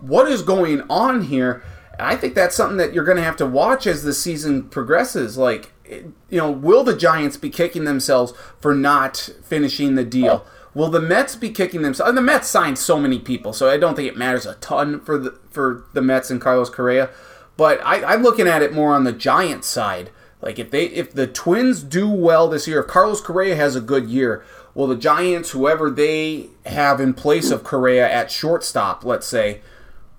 what 0.00 0.30
is 0.30 0.42
going 0.42 0.82
on 0.90 1.22
here? 1.22 1.62
And 1.98 2.06
I 2.06 2.16
think 2.16 2.34
that's 2.34 2.54
something 2.54 2.76
that 2.76 2.92
you're 2.92 3.04
going 3.04 3.16
to 3.16 3.22
have 3.22 3.36
to 3.36 3.46
watch 3.46 3.86
as 3.86 4.02
the 4.02 4.12
season 4.12 4.68
progresses. 4.68 5.38
Like, 5.38 5.72
you 5.88 6.14
know, 6.38 6.50
will 6.50 6.84
the 6.84 6.96
Giants 6.96 7.36
be 7.36 7.50
kicking 7.50 7.84
themselves 7.84 8.32
for 8.60 8.74
not 8.74 9.30
finishing 9.42 9.94
the 9.94 10.04
deal? 10.04 10.44
Oh. 10.44 10.50
Will 10.74 10.90
the 10.90 11.00
Mets 11.00 11.36
be 11.36 11.48
kicking 11.48 11.80
themselves? 11.80 12.10
And 12.10 12.18
uh, 12.18 12.20
the 12.20 12.26
Mets 12.26 12.48
signed 12.48 12.76
so 12.76 13.00
many 13.00 13.18
people, 13.18 13.54
so 13.54 13.70
I 13.70 13.78
don't 13.78 13.94
think 13.94 14.08
it 14.08 14.16
matters 14.16 14.44
a 14.44 14.56
ton 14.56 15.00
for 15.00 15.16
the 15.16 15.38
for 15.50 15.86
the 15.94 16.02
Mets 16.02 16.30
and 16.30 16.38
Carlos 16.38 16.68
Correa. 16.68 17.08
But 17.56 17.80
I, 17.82 18.04
I'm 18.04 18.22
looking 18.22 18.46
at 18.46 18.60
it 18.60 18.74
more 18.74 18.94
on 18.94 19.04
the 19.04 19.12
Giants 19.12 19.68
side. 19.68 20.10
Like 20.40 20.58
if 20.58 20.70
they 20.70 20.86
if 20.86 21.12
the 21.12 21.26
Twins 21.26 21.82
do 21.82 22.08
well 22.08 22.48
this 22.48 22.68
year, 22.68 22.80
if 22.80 22.86
Carlos 22.86 23.20
Correa 23.20 23.56
has 23.56 23.74
a 23.74 23.80
good 23.80 24.08
year, 24.08 24.44
will 24.74 24.86
the 24.86 24.96
Giants, 24.96 25.50
whoever 25.50 25.90
they 25.90 26.48
have 26.66 27.00
in 27.00 27.14
place 27.14 27.50
of 27.50 27.64
Correa 27.64 28.10
at 28.10 28.30
shortstop, 28.30 29.04
let's 29.04 29.26
say, 29.26 29.60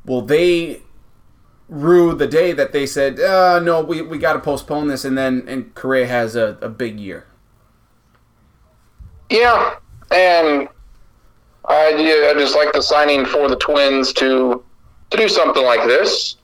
will 0.06 0.24
they 0.24 0.82
rue 1.70 2.16
the 2.16 2.28
day 2.28 2.54
that 2.54 2.72
they 2.72 2.86
said, 2.86 3.20
uh, 3.20 3.60
no, 3.60 3.82
we, 3.82 4.02
we 4.02 4.18
got 4.18 4.34
to 4.34 4.40
postpone 4.40 4.88
this, 4.88 5.06
and 5.06 5.18
then 5.18 5.44
and 5.48 5.76
Correa 5.76 6.08
has 6.08 6.36
a, 6.36 6.58
a 6.62 6.70
big 6.70 7.00
year. 7.00 7.28
Yeah. 9.30 9.76
And 10.12 10.70
I, 11.66 11.94
I 11.94 12.34
just 12.34 12.56
like 12.56 12.72
the 12.74 12.82
signing 12.82 13.26
for 13.26 13.50
the 13.50 13.58
Twins 13.58 14.14
to 14.14 14.64
to 15.10 15.18
do 15.18 15.30
something 15.30 15.64
like 15.64 15.86
this. 15.88 16.38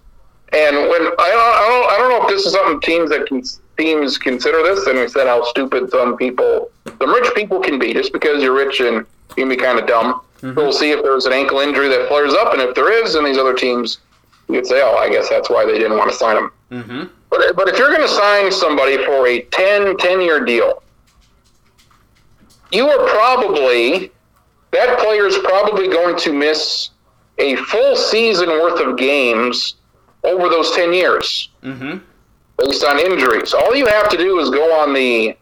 And 0.54 0.76
when 0.76 1.02
I 1.02 1.08
don't, 1.08 1.20
I 1.20 1.68
don't, 1.68 1.92
I 1.92 1.98
don't 1.98 2.10
know 2.10 2.24
if 2.24 2.30
this 2.30 2.46
is 2.46 2.54
something 2.54 2.80
teams 2.82 3.10
that 3.10 3.26
can, 3.26 3.42
teams 3.78 4.18
consider 4.18 4.62
this, 4.64 4.86
and 4.88 5.00
we 5.00 5.08
said 5.08 5.28
how 5.28 5.44
stupid 5.46 5.90
some 5.90 6.18
people, 6.18 6.72
some 6.86 7.14
rich 7.14 7.34
people 7.36 7.60
can 7.60 7.80
be. 7.80 7.94
Just 7.94 8.14
because 8.14 8.44
you're 8.44 8.56
rich 8.56 8.80
and 8.80 9.06
you 9.30 9.36
can 9.36 9.50
be 9.50 9.56
kind 9.56 9.80
of 9.80 9.88
dumb. 9.88 10.22
We'll 10.42 10.74
see 10.74 10.92
if 10.92 11.02
there's 11.02 11.26
an 11.26 11.32
ankle 11.32 11.60
injury 11.60 11.88
that 11.88 12.10
flares 12.10 12.34
up, 12.34 12.54
and 12.54 12.62
if 12.62 12.76
there 12.76 12.92
is, 12.92 13.16
and 13.16 13.26
these 13.26 13.38
other 13.38 13.54
teams, 13.54 14.00
you 14.50 14.56
could 14.56 14.68
say, 14.68 14.82
oh, 14.84 14.96
I 14.98 15.10
guess 15.10 15.30
that's 15.30 15.50
why 15.50 15.66
they 15.66 15.78
didn't 15.78 15.98
want 15.98 16.12
to 16.12 16.18
sign 16.18 16.36
him. 16.36 16.52
Mm-hmm. 16.70 17.04
But, 17.30 17.56
but 17.56 17.70
if 17.70 17.78
you're 17.78 17.88
going 17.88 18.02
to 18.02 18.14
sign 18.14 18.52
somebody 18.52 18.98
for 19.06 19.26
a 19.28 19.42
10, 19.44 19.96
10 19.98 20.22
year 20.22 20.44
deal, 20.44 20.84
you 22.74 22.90
are 22.90 23.08
probably, 23.08 24.12
that 24.72 25.00
player 25.00 25.28
is 25.28 25.38
probably 25.38 25.88
going 25.88 26.18
to 26.18 26.34
miss 26.34 26.90
a 27.38 27.56
full 27.56 27.96
season 27.96 28.50
worth 28.50 28.82
of 28.86 28.98
games 28.98 29.76
over 30.24 30.50
those 30.50 30.72
10 30.72 30.94
years 30.94 31.50
Mm-hmm. 31.64 31.98
Based 32.66 32.84
on 32.84 33.00
injuries. 33.00 33.54
All 33.54 33.76
you 33.76 33.86
have 33.88 34.10
to 34.10 34.18
do 34.18 34.40
is 34.40 34.50
go 34.50 34.80
on 34.80 34.94
the 34.94 35.38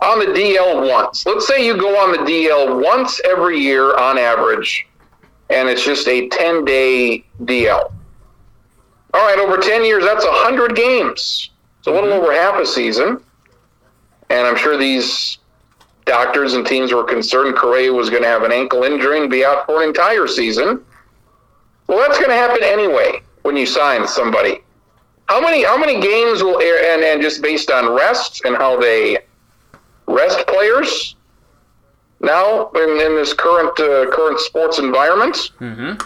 on 0.00 0.18
the 0.18 0.26
DL 0.26 0.88
once. 0.88 1.26
Let's 1.26 1.46
say 1.46 1.64
you 1.64 1.76
go 1.76 2.00
on 2.00 2.12
the 2.12 2.18
DL 2.18 2.82
once 2.82 3.20
every 3.24 3.58
year 3.58 3.96
on 3.98 4.16
average, 4.16 4.86
and 5.50 5.68
it's 5.68 5.84
just 5.84 6.08
a 6.08 6.28
10 6.28 6.64
day 6.64 7.24
DL. 7.42 7.92
All 9.12 9.20
right, 9.20 9.38
over 9.38 9.58
10 9.58 9.84
years, 9.84 10.04
that's 10.04 10.24
100 10.24 10.74
games. 10.74 11.50
It's 11.78 11.86
a 11.86 11.90
little 11.90 12.10
mm-hmm. 12.10 12.22
over 12.22 12.32
half 12.32 12.60
a 12.60 12.64
season. 12.64 13.20
And 14.30 14.46
I'm 14.46 14.56
sure 14.56 14.78
these 14.78 15.38
doctors 16.06 16.54
and 16.54 16.64
teams 16.64 16.92
were 16.92 17.04
concerned 17.04 17.56
Correa 17.56 17.92
was 17.92 18.08
going 18.08 18.22
to 18.22 18.28
have 18.28 18.44
an 18.44 18.52
ankle 18.52 18.84
injury 18.84 19.20
and 19.20 19.28
be 19.28 19.44
out 19.44 19.66
for 19.66 19.82
an 19.82 19.88
entire 19.88 20.28
season. 20.28 20.84
Well, 21.88 21.98
that's 21.98 22.18
going 22.18 22.30
to 22.30 22.36
happen 22.36 22.62
anyway 22.62 23.20
when 23.42 23.56
you 23.56 23.66
sign 23.66 24.06
somebody. 24.06 24.60
How 25.30 25.40
many 25.40 25.62
how 25.64 25.78
many 25.78 26.00
games 26.00 26.42
will 26.42 26.60
air 26.60 26.92
and, 26.92 27.04
and 27.04 27.22
just 27.22 27.40
based 27.40 27.70
on 27.70 27.94
rest 27.94 28.42
and 28.44 28.56
how 28.56 28.80
they 28.80 29.18
rest 30.08 30.44
players 30.48 31.14
now 32.20 32.68
in, 32.70 32.90
in 33.00 33.14
this 33.14 33.32
current 33.32 33.78
uh, 33.78 34.10
current 34.10 34.40
sports 34.40 34.80
environment? 34.80 35.36
Mm-hmm. 35.60 36.04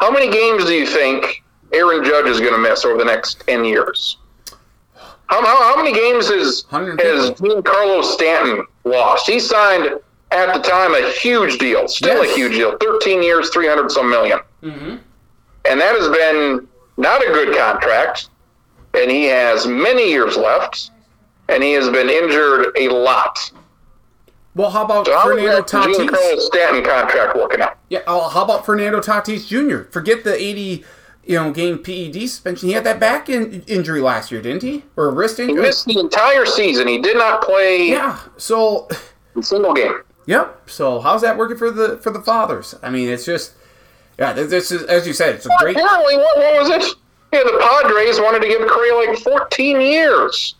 How 0.00 0.10
many 0.10 0.28
games 0.32 0.64
do 0.64 0.72
you 0.74 0.84
think 0.84 1.44
Aaron 1.72 2.04
Judge 2.04 2.26
is 2.26 2.40
going 2.40 2.52
to 2.52 2.58
miss 2.58 2.84
over 2.84 2.98
the 2.98 3.04
next 3.04 3.44
ten 3.46 3.64
years? 3.64 4.16
How, 5.26 5.44
how, 5.44 5.74
how 5.74 5.76
many 5.76 5.92
games 5.94 6.28
has 6.28 6.64
150. 6.70 7.06
has 7.06 7.30
Giancarlo 7.38 8.02
Stanton 8.02 8.66
lost? 8.84 9.28
He 9.28 9.38
signed 9.38 9.90
at 10.32 10.54
the 10.54 10.60
time 10.60 10.92
a 10.94 11.08
huge 11.12 11.58
deal, 11.58 11.86
still 11.86 12.24
Yes. 12.24 12.32
a 12.32 12.34
huge 12.34 12.52
deal, 12.54 12.76
thirteen 12.78 13.22
years, 13.22 13.50
three 13.50 13.68
hundred 13.68 13.92
some 13.92 14.10
million 14.10 14.40
Mm-hmm. 14.64 14.96
and 15.70 15.80
that 15.80 15.94
has 15.94 16.08
been 16.08 16.66
not 16.98 17.22
a 17.22 17.26
good 17.32 17.56
contract. 17.56 18.28
And 18.94 19.10
he 19.10 19.24
has 19.24 19.66
many 19.66 20.10
years 20.10 20.36
left, 20.36 20.90
and 21.48 21.62
he 21.62 21.72
has 21.72 21.88
been 21.88 22.08
injured 22.10 22.66
a 22.76 22.88
lot. 22.88 23.50
Well, 24.54 24.70
how 24.70 24.84
about 24.84 25.06
So 25.06 25.16
how 25.16 25.24
Fernando 25.24 25.62
Tatis? 25.62 26.08
Carlos 26.08 26.46
Stanton 26.46 26.82
contract 26.82 27.36
working 27.36 27.60
out? 27.60 27.78
Yeah. 27.90 28.00
Oh, 28.06 28.28
how 28.28 28.44
about 28.44 28.66
Fernando 28.66 29.00
Tatis 29.00 29.46
Jr.? 29.46 29.88
Forget 29.90 30.24
the 30.24 30.34
80, 30.34 30.84
you 31.24 31.34
know, 31.36 31.52
game 31.52 31.78
PED 31.78 32.14
suspension. 32.28 32.68
He 32.68 32.74
had 32.74 32.82
that 32.84 32.98
back 32.98 33.28
in- 33.28 33.62
injury 33.68 34.00
last 34.00 34.32
year, 34.32 34.40
didn't 34.42 34.62
he? 34.62 34.84
Or 34.96 35.08
a 35.08 35.12
wrist 35.12 35.38
injury? 35.38 35.56
He 35.56 35.62
missed 35.62 35.84
the 35.86 35.98
entire 36.00 36.44
season. 36.46 36.88
He 36.88 37.00
did 37.00 37.16
not 37.16 37.42
play 37.42 37.88
Yeah. 37.90 38.18
So, 38.38 38.88
a 39.36 39.42
single 39.42 39.74
game. 39.74 40.00
yep. 40.26 40.62
So, 40.68 40.98
how's 40.98 41.20
that 41.22 41.36
working 41.36 41.58
for 41.58 41.70
the 41.70 41.98
for 41.98 42.10
the 42.10 42.20
fathers? 42.20 42.74
I 42.82 42.90
mean, 42.90 43.08
it's 43.10 43.26
just, 43.26 43.52
yeah. 44.18 44.32
This 44.32 44.70
is 44.70 44.82
as 44.84 45.06
you 45.06 45.12
said, 45.12 45.36
it's 45.36 45.46
a 45.46 45.50
great. 45.60 45.76
Apparently, 45.76 46.16
what, 46.16 46.38
what 46.38 46.60
was 46.60 46.70
it? 46.70 46.84
Yeah, 47.32 47.44
the 47.44 47.58
Padres 47.60 48.20
wanted 48.20 48.40
to 48.40 48.48
give 48.48 48.66
Correa 48.66 48.94
like 48.94 49.18
14 49.18 49.80
years. 49.80 50.54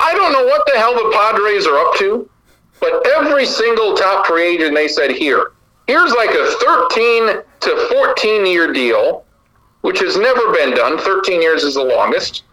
I 0.00 0.14
don't 0.14 0.32
know 0.32 0.44
what 0.44 0.66
the 0.66 0.78
hell 0.78 0.94
the 0.94 1.12
Padres 1.14 1.66
are 1.66 1.78
up 1.78 1.94
to, 1.96 2.28
but 2.80 3.06
every 3.14 3.46
single 3.46 3.94
top 3.94 4.26
free 4.26 4.54
agent 4.56 4.74
they 4.74 4.88
said 4.88 5.10
here, 5.10 5.52
here's 5.86 6.12
like 6.12 6.30
a 6.30 6.46
13 6.64 7.42
to 7.60 7.88
14 7.92 8.46
year 8.46 8.72
deal, 8.72 9.24
which 9.82 10.00
has 10.00 10.16
never 10.16 10.52
been 10.52 10.74
done. 10.74 10.98
13 10.98 11.40
years 11.40 11.62
is 11.62 11.74
the 11.74 11.84
longest 11.84 12.44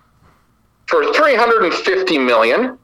for 0.87 1.13
350 1.13 2.17
million. 2.17 2.77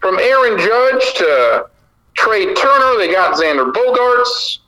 From 0.00 0.18
Aaron 0.18 0.58
Judge 0.58 1.14
to 1.14 1.66
Trea 2.14 2.54
Turner, 2.54 2.98
they 2.98 3.10
got 3.10 3.36
Xander 3.38 3.72
Bogaerts 3.72 4.58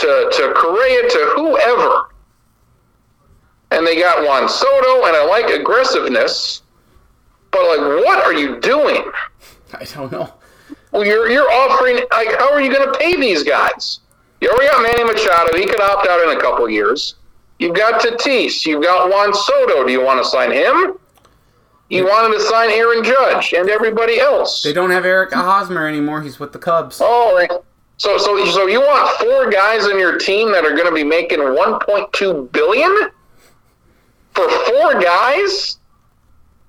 to 0.00 0.30
to 0.32 0.52
Correa 0.54 1.08
to 1.08 1.32
whoever, 1.36 2.10
and 3.70 3.86
they 3.86 3.98
got 3.98 4.24
Juan 4.24 4.48
Soto. 4.48 5.06
And 5.06 5.16
I 5.16 5.24
like 5.24 5.46
aggressiveness, 5.50 6.62
but 7.50 7.62
like, 7.62 8.04
what 8.04 8.24
are 8.24 8.32
you 8.32 8.60
doing? 8.60 9.04
I 9.74 9.84
don't 9.84 10.10
know. 10.10 10.32
Well, 10.92 11.06
you're 11.06 11.30
you're 11.30 11.50
offering 11.50 11.96
like, 12.12 12.36
how 12.38 12.52
are 12.52 12.60
you 12.60 12.72
going 12.72 12.92
to 12.92 12.98
pay 12.98 13.16
these 13.16 13.42
guys? 13.42 14.00
You 14.40 14.50
already 14.50 14.70
got 14.70 14.82
Manny 14.82 15.04
Machado. 15.04 15.56
He 15.56 15.66
could 15.66 15.80
opt 15.80 16.06
out 16.08 16.20
in 16.28 16.36
a 16.36 16.40
couple 16.40 16.68
years. 16.68 17.16
You've 17.58 17.76
got 17.76 18.00
Tatis. 18.00 18.64
You've 18.64 18.82
got 18.82 19.10
Juan 19.10 19.34
Soto. 19.34 19.84
Do 19.84 19.92
you 19.92 20.02
want 20.02 20.22
to 20.22 20.28
sign 20.28 20.50
him? 20.50 20.98
You 21.90 22.04
wanted 22.04 22.38
to 22.38 22.40
sign 22.44 22.70
Aaron 22.70 23.04
Judge 23.04 23.52
and 23.52 23.68
everybody 23.68 24.18
else. 24.18 24.62
They 24.62 24.72
don't 24.72 24.90
have 24.90 25.04
Eric 25.04 25.32
Hosmer 25.32 25.86
anymore. 25.86 26.22
He's 26.22 26.40
with 26.40 26.52
the 26.52 26.58
Cubs. 26.58 27.00
Oh. 27.02 27.64
So 28.00 28.16
so 28.16 28.42
so 28.46 28.66
you 28.66 28.80
want 28.80 29.10
four 29.20 29.50
guys 29.50 29.86
in 29.86 29.98
your 29.98 30.16
team 30.16 30.50
that 30.52 30.64
are 30.64 30.74
going 30.74 30.86
to 30.86 30.94
be 30.94 31.04
making 31.04 31.38
1.2 31.38 32.50
billion 32.50 33.10
for 34.32 34.48
four 34.48 34.98
guys 34.98 35.76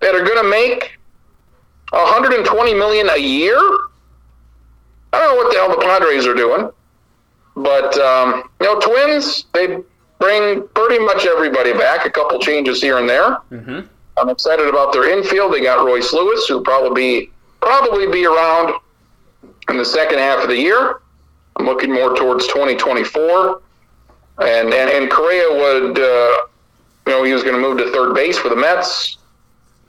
that 0.01 0.13
are 0.13 0.25
going 0.25 0.43
to 0.43 0.49
make 0.49 0.99
120 1.91 2.73
million 2.73 3.09
a 3.11 3.17
year? 3.17 3.55
I 5.13 5.19
don't 5.19 5.29
know 5.29 5.35
what 5.37 5.53
the 5.53 5.57
hell 5.57 5.69
the 5.69 5.81
Padres 5.81 6.27
are 6.27 6.33
doing, 6.33 6.69
but 7.55 7.97
um, 7.97 8.49
you 8.59 8.67
know, 8.67 8.81
Twins 8.81 9.45
they 9.53 9.77
bring 10.19 10.67
pretty 10.75 10.99
much 10.99 11.25
everybody 11.25 11.71
back. 11.71 12.05
A 12.05 12.09
couple 12.09 12.39
changes 12.39 12.81
here 12.81 12.97
and 12.97 13.07
there. 13.07 13.37
Mm-hmm. 13.51 13.87
I'm 14.17 14.27
excited 14.27 14.67
about 14.67 14.91
their 14.91 15.09
infield. 15.09 15.53
They 15.53 15.61
got 15.61 15.85
Royce 15.85 16.11
Lewis, 16.11 16.45
who'll 16.49 16.61
probably 16.61 17.21
be 17.21 17.31
probably 17.61 18.11
be 18.11 18.25
around 18.25 18.73
in 19.69 19.77
the 19.77 19.85
second 19.85 20.19
half 20.19 20.43
of 20.43 20.49
the 20.49 20.57
year. 20.57 21.00
I'm 21.57 21.65
looking 21.65 21.91
more 21.93 22.15
towards 22.15 22.47
2024, 22.47 23.61
and 24.39 24.73
and, 24.73 24.89
and 24.89 25.11
Correa 25.11 25.49
would, 25.49 25.99
uh, 25.99 26.45
you 27.07 27.13
know, 27.13 27.23
he 27.23 27.33
was 27.33 27.43
going 27.43 27.55
to 27.55 27.61
move 27.61 27.77
to 27.79 27.91
third 27.91 28.13
base 28.15 28.37
for 28.37 28.49
the 28.49 28.55
Mets. 28.55 29.17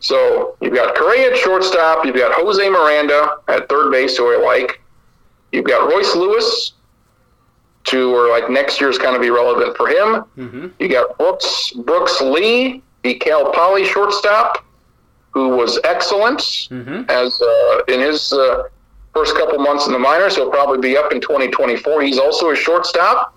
So 0.00 0.56
you've 0.60 0.74
got 0.74 0.96
Correa 0.96 1.30
at 1.32 1.36
shortstop. 1.38 2.04
You've 2.04 2.16
got 2.16 2.32
Jose 2.34 2.68
Miranda 2.68 3.36
at 3.48 3.68
third 3.68 3.92
base, 3.92 4.16
who 4.16 4.24
I 4.34 4.44
like. 4.44 4.80
You've 5.52 5.64
got 5.66 5.88
Royce 5.88 6.16
Lewis, 6.16 6.72
to 7.84 8.10
where 8.10 8.30
like 8.30 8.50
next 8.50 8.80
year's 8.80 8.98
kind 8.98 9.14
of 9.14 9.22
be 9.22 9.30
relevant 9.30 9.76
for 9.76 9.88
him. 9.88 10.24
Mm-hmm. 10.36 10.66
You 10.78 10.88
got 10.88 11.16
Brooks 11.18 11.72
Brooks 11.72 12.20
Lee, 12.20 12.82
the 13.02 13.14
Cal 13.14 13.52
Poly 13.52 13.84
shortstop, 13.84 14.64
who 15.30 15.50
was 15.50 15.78
excellent 15.84 16.38
Mm-hmm. 16.40 17.02
as 17.08 17.40
uh, 17.40 17.82
in 17.92 18.00
his 18.00 18.32
uh, 18.32 18.64
first 19.14 19.34
couple 19.36 19.58
months 19.58 19.86
in 19.86 19.92
the 19.92 19.98
minors. 19.98 20.36
He'll 20.36 20.50
probably 20.50 20.78
be 20.78 20.96
up 20.96 21.12
in 21.12 21.20
2024. 21.20 22.02
He's 22.02 22.18
also 22.18 22.50
a 22.50 22.56
shortstop. 22.56 23.34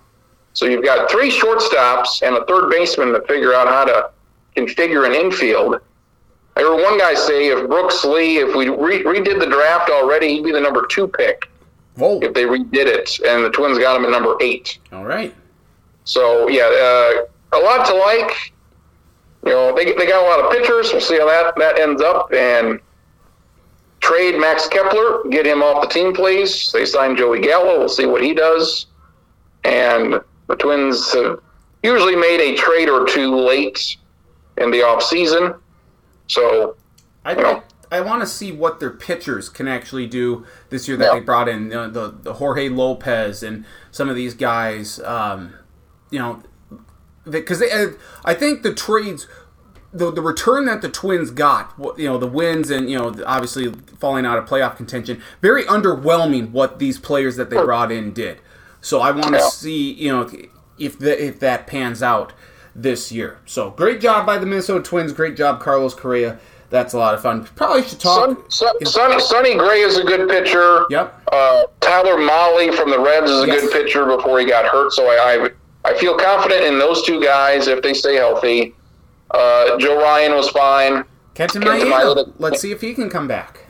So 0.52 0.66
you've 0.66 0.84
got 0.84 1.10
three 1.10 1.30
shortstops 1.30 2.22
and 2.22 2.34
a 2.34 2.44
third 2.46 2.70
baseman 2.70 3.12
to 3.12 3.20
figure 3.22 3.52
out 3.52 3.68
how 3.68 3.84
to 3.84 4.10
configure 4.56 5.06
an 5.06 5.14
infield. 5.14 5.80
I 6.56 6.60
heard 6.60 6.82
one 6.82 6.98
guy 6.98 7.12
say 7.12 7.48
if 7.48 7.68
Brooks 7.68 8.02
Lee, 8.04 8.38
if 8.38 8.56
we 8.56 8.70
re- 8.70 9.02
redid 9.02 9.38
the 9.38 9.46
draft 9.46 9.90
already, 9.90 10.28
he'd 10.34 10.44
be 10.44 10.52
the 10.52 10.60
number 10.60 10.86
two 10.86 11.06
pick 11.06 11.50
Whoa. 11.96 12.20
if 12.20 12.32
they 12.32 12.44
redid 12.44 12.86
it, 12.86 13.20
and 13.26 13.44
the 13.44 13.50
Twins 13.50 13.78
got 13.78 13.96
him 13.96 14.06
at 14.06 14.10
number 14.10 14.36
eight. 14.40 14.78
All 14.92 15.04
right. 15.04 15.34
So 16.04 16.48
yeah, 16.48 16.64
uh, 16.64 17.58
a 17.58 17.60
lot 17.60 17.86
to 17.86 17.94
like. 17.94 18.52
You 19.44 19.52
know, 19.52 19.76
they, 19.76 19.84
they 19.84 20.06
got 20.06 20.24
a 20.24 20.28
lot 20.28 20.44
of 20.44 20.50
pitchers. 20.50 20.90
We'll 20.92 21.02
see 21.02 21.18
how 21.18 21.26
that, 21.26 21.54
that 21.56 21.78
ends 21.78 22.00
up. 22.00 22.32
And 22.32 22.80
trade 24.06 24.38
Max 24.38 24.68
Kepler, 24.68 25.22
get 25.30 25.46
him 25.46 25.62
off 25.62 25.82
the 25.82 25.88
team, 25.88 26.14
please. 26.14 26.70
They 26.72 26.86
signed 26.86 27.18
Joey 27.18 27.40
Gallo. 27.40 27.78
We'll 27.80 27.88
see 27.88 28.06
what 28.06 28.22
he 28.22 28.34
does. 28.34 28.86
And 29.64 30.20
the 30.46 30.56
Twins 30.56 31.12
have 31.12 31.40
usually 31.82 32.14
made 32.14 32.40
a 32.40 32.56
trade 32.56 32.88
or 32.88 33.04
two 33.06 33.34
late 33.34 33.96
in 34.58 34.70
the 34.70 34.82
off 34.82 35.02
season. 35.02 35.54
So 36.28 36.76
I 37.24 37.32
Yeah. 37.34 37.60
I, 37.90 37.98
I 37.98 38.00
want 38.00 38.20
to 38.22 38.26
see 38.26 38.52
what 38.52 38.80
their 38.80 38.90
pitchers 38.90 39.48
can 39.48 39.68
actually 39.68 40.06
do 40.06 40.44
this 40.70 40.86
year 40.88 40.96
that 40.98 41.04
Yeah. 41.06 41.14
they 41.14 41.20
brought 41.20 41.48
in 41.48 41.64
you 41.64 41.70
know, 41.70 41.90
the 41.90 42.14
the 42.22 42.34
Jorge 42.34 42.68
Lopez 42.68 43.42
and 43.42 43.64
some 43.90 44.08
of 44.08 44.14
these 44.16 44.34
guys. 44.34 45.00
Um, 45.00 45.54
you 46.10 46.18
know, 46.20 46.42
because 47.28 47.62
I 48.24 48.34
think 48.34 48.62
the 48.62 48.72
trades. 48.72 49.26
The, 49.96 50.10
the 50.10 50.20
return 50.22 50.66
that 50.66 50.82
the 50.82 50.88
Twins 50.88 51.30
got, 51.30 51.72
you 51.96 52.06
know, 52.06 52.18
the 52.18 52.26
wins 52.26 52.70
and 52.70 52.90
you 52.90 52.98
know, 52.98 53.14
obviously 53.26 53.72
falling 53.98 54.26
out 54.26 54.38
of 54.38 54.44
playoff 54.48 54.76
contention, 54.76 55.22
very 55.40 55.64
underwhelming. 55.64 56.50
What 56.50 56.78
these 56.78 56.98
players 56.98 57.36
that 57.36 57.50
they 57.50 57.56
brought 57.56 57.90
in 57.90 58.12
did. 58.12 58.38
So 58.80 59.00
I 59.00 59.10
want 59.10 59.34
to 59.34 59.40
Yeah. 59.40 59.48
see, 59.48 59.92
you 59.92 60.12
know, 60.12 60.30
if 60.78 60.98
the, 60.98 61.24
if 61.24 61.40
that 61.40 61.66
pans 61.66 62.02
out 62.02 62.32
this 62.74 63.10
year. 63.10 63.38
So 63.46 63.70
great 63.70 64.00
job 64.00 64.26
by 64.26 64.38
the 64.38 64.46
Minnesota 64.46 64.82
Twins. 64.82 65.12
Great 65.12 65.36
job, 65.36 65.60
Carlos 65.60 65.94
Correa. 65.94 66.38
That's 66.68 66.92
a 66.94 66.98
lot 66.98 67.14
of 67.14 67.22
fun. 67.22 67.44
Probably 67.54 67.82
should 67.84 68.00
talk. 68.00 68.26
Sun, 68.50 68.50
Sun, 68.50 68.84
Sonny, 68.86 69.20
Sonny 69.20 69.54
Gray 69.56 69.80
is 69.80 69.96
a 69.98 70.04
good 70.04 70.28
pitcher. 70.28 70.84
Yep. 70.90 71.22
Uh, 71.32 71.62
Tyler 71.80 72.16
Mahle 72.18 72.74
from 72.76 72.90
the 72.90 72.98
Reds 72.98 73.30
is 73.30 73.44
a 73.44 73.46
Yes. 73.46 73.60
good 73.62 73.72
pitcher 73.72 74.04
before 74.04 74.40
he 74.40 74.46
got 74.46 74.66
hurt. 74.66 74.92
So 74.92 75.06
I, 75.06 75.48
I, 75.84 75.90
I 75.90 75.96
feel 75.98 76.16
confident 76.16 76.64
in 76.64 76.78
those 76.78 77.02
two 77.04 77.22
guys 77.22 77.68
if 77.68 77.82
they 77.82 77.94
stay 77.94 78.16
healthy. 78.16 78.74
Uh, 79.30 79.76
Joe 79.78 80.00
Ryan 80.00 80.34
was 80.34 80.48
fine. 80.50 81.04
Kenta 81.34 81.60
Kenta 81.60 81.64
Maeda. 81.64 82.14
Maeda. 82.16 82.32
Let's 82.38 82.60
see 82.60 82.72
if 82.72 82.80
he 82.80 82.94
can 82.94 83.10
come 83.10 83.28
back. 83.28 83.60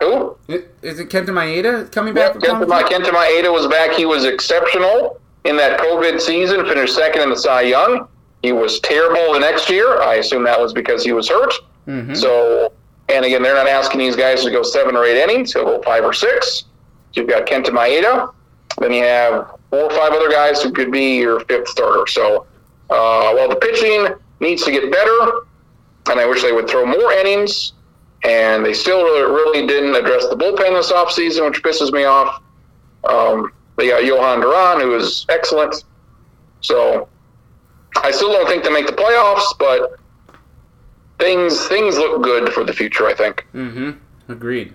Who? 0.00 0.36
Is 0.48 0.98
it 1.00 1.08
Kenta 1.08 1.28
Maeda 1.28 1.90
coming 1.90 2.14
back? 2.14 2.32
from 2.34 2.42
Kenta, 2.42 2.68
Ma- 2.68 2.82
Kenta 2.82 3.10
Maeda 3.10 3.52
was 3.52 3.66
back. 3.66 3.92
He 3.92 4.04
was 4.04 4.24
exceptional 4.24 5.20
in 5.44 5.56
that 5.56 5.80
COVID 5.80 6.20
season. 6.20 6.64
Finished 6.66 6.94
second 6.94 7.22
in 7.22 7.30
the 7.30 7.36
Cy 7.36 7.62
Young. 7.62 8.06
He 8.42 8.52
was 8.52 8.78
terrible 8.80 9.32
the 9.32 9.40
next 9.40 9.68
year. 9.70 10.00
I 10.02 10.16
assume 10.16 10.44
that 10.44 10.60
was 10.60 10.72
because 10.72 11.02
he 11.04 11.12
was 11.12 11.28
hurt. 11.28 11.52
Mhm. 11.88 12.16
So, 12.16 12.72
and 13.08 13.24
again, 13.24 13.42
they're 13.42 13.54
not 13.54 13.66
asking 13.66 13.98
these 14.00 14.16
guys 14.16 14.44
to 14.44 14.50
go 14.50 14.62
seven 14.62 14.96
or 14.96 15.04
eight 15.04 15.16
innings. 15.20 15.52
He'll 15.54 15.64
go 15.64 15.82
five 15.82 16.04
or 16.04 16.12
six. 16.12 16.64
So 17.12 17.20
you've 17.22 17.28
got 17.30 17.46
Kenta 17.46 17.66
Maeda. 17.70 18.32
Then 18.78 18.92
you 18.92 19.02
have 19.04 19.50
four 19.70 19.84
or 19.84 19.90
five 19.90 20.12
other 20.12 20.30
guys 20.30 20.62
who 20.62 20.70
could 20.70 20.92
be 20.92 21.16
your 21.16 21.40
fifth 21.40 21.68
starter. 21.68 22.06
So, 22.06 22.44
uh, 22.90 23.32
while 23.32 23.48
the 23.48 23.56
pitching 23.56 24.08
needs 24.40 24.64
to 24.64 24.70
get 24.70 24.90
better, 24.90 25.40
and 26.10 26.20
I 26.20 26.26
wish 26.26 26.42
they 26.42 26.52
would 26.52 26.68
throw 26.68 26.86
more 26.86 27.12
innings, 27.12 27.72
and 28.24 28.64
they 28.64 28.72
still 28.72 29.04
really, 29.04 29.66
didn't 29.66 29.94
address 29.94 30.28
the 30.28 30.36
bullpen 30.36 30.76
this 30.76 30.92
offseason, 30.92 31.48
which 31.48 31.62
pisses 31.62 31.92
me 31.92 32.04
off. 32.04 32.42
Um, 33.08 33.52
they 33.76 33.88
got 33.88 34.02
Jhoan 34.02 34.40
Duran, 34.40 34.80
who 34.80 34.96
is 34.96 35.26
excellent. 35.28 35.84
So, 36.60 37.08
I 37.96 38.10
still 38.10 38.32
don't 38.32 38.48
think 38.48 38.64
they 38.64 38.70
make 38.70 38.86
the 38.86 38.92
playoffs, 38.92 39.46
but 39.58 39.98
things 41.18 41.66
things 41.68 41.96
look 41.96 42.22
good 42.22 42.52
for 42.52 42.64
the 42.64 42.72
future. 42.72 43.06
I 43.06 43.14
think. 43.14 43.46
Mm-hmm. 43.54 44.32
Agreed. 44.32 44.74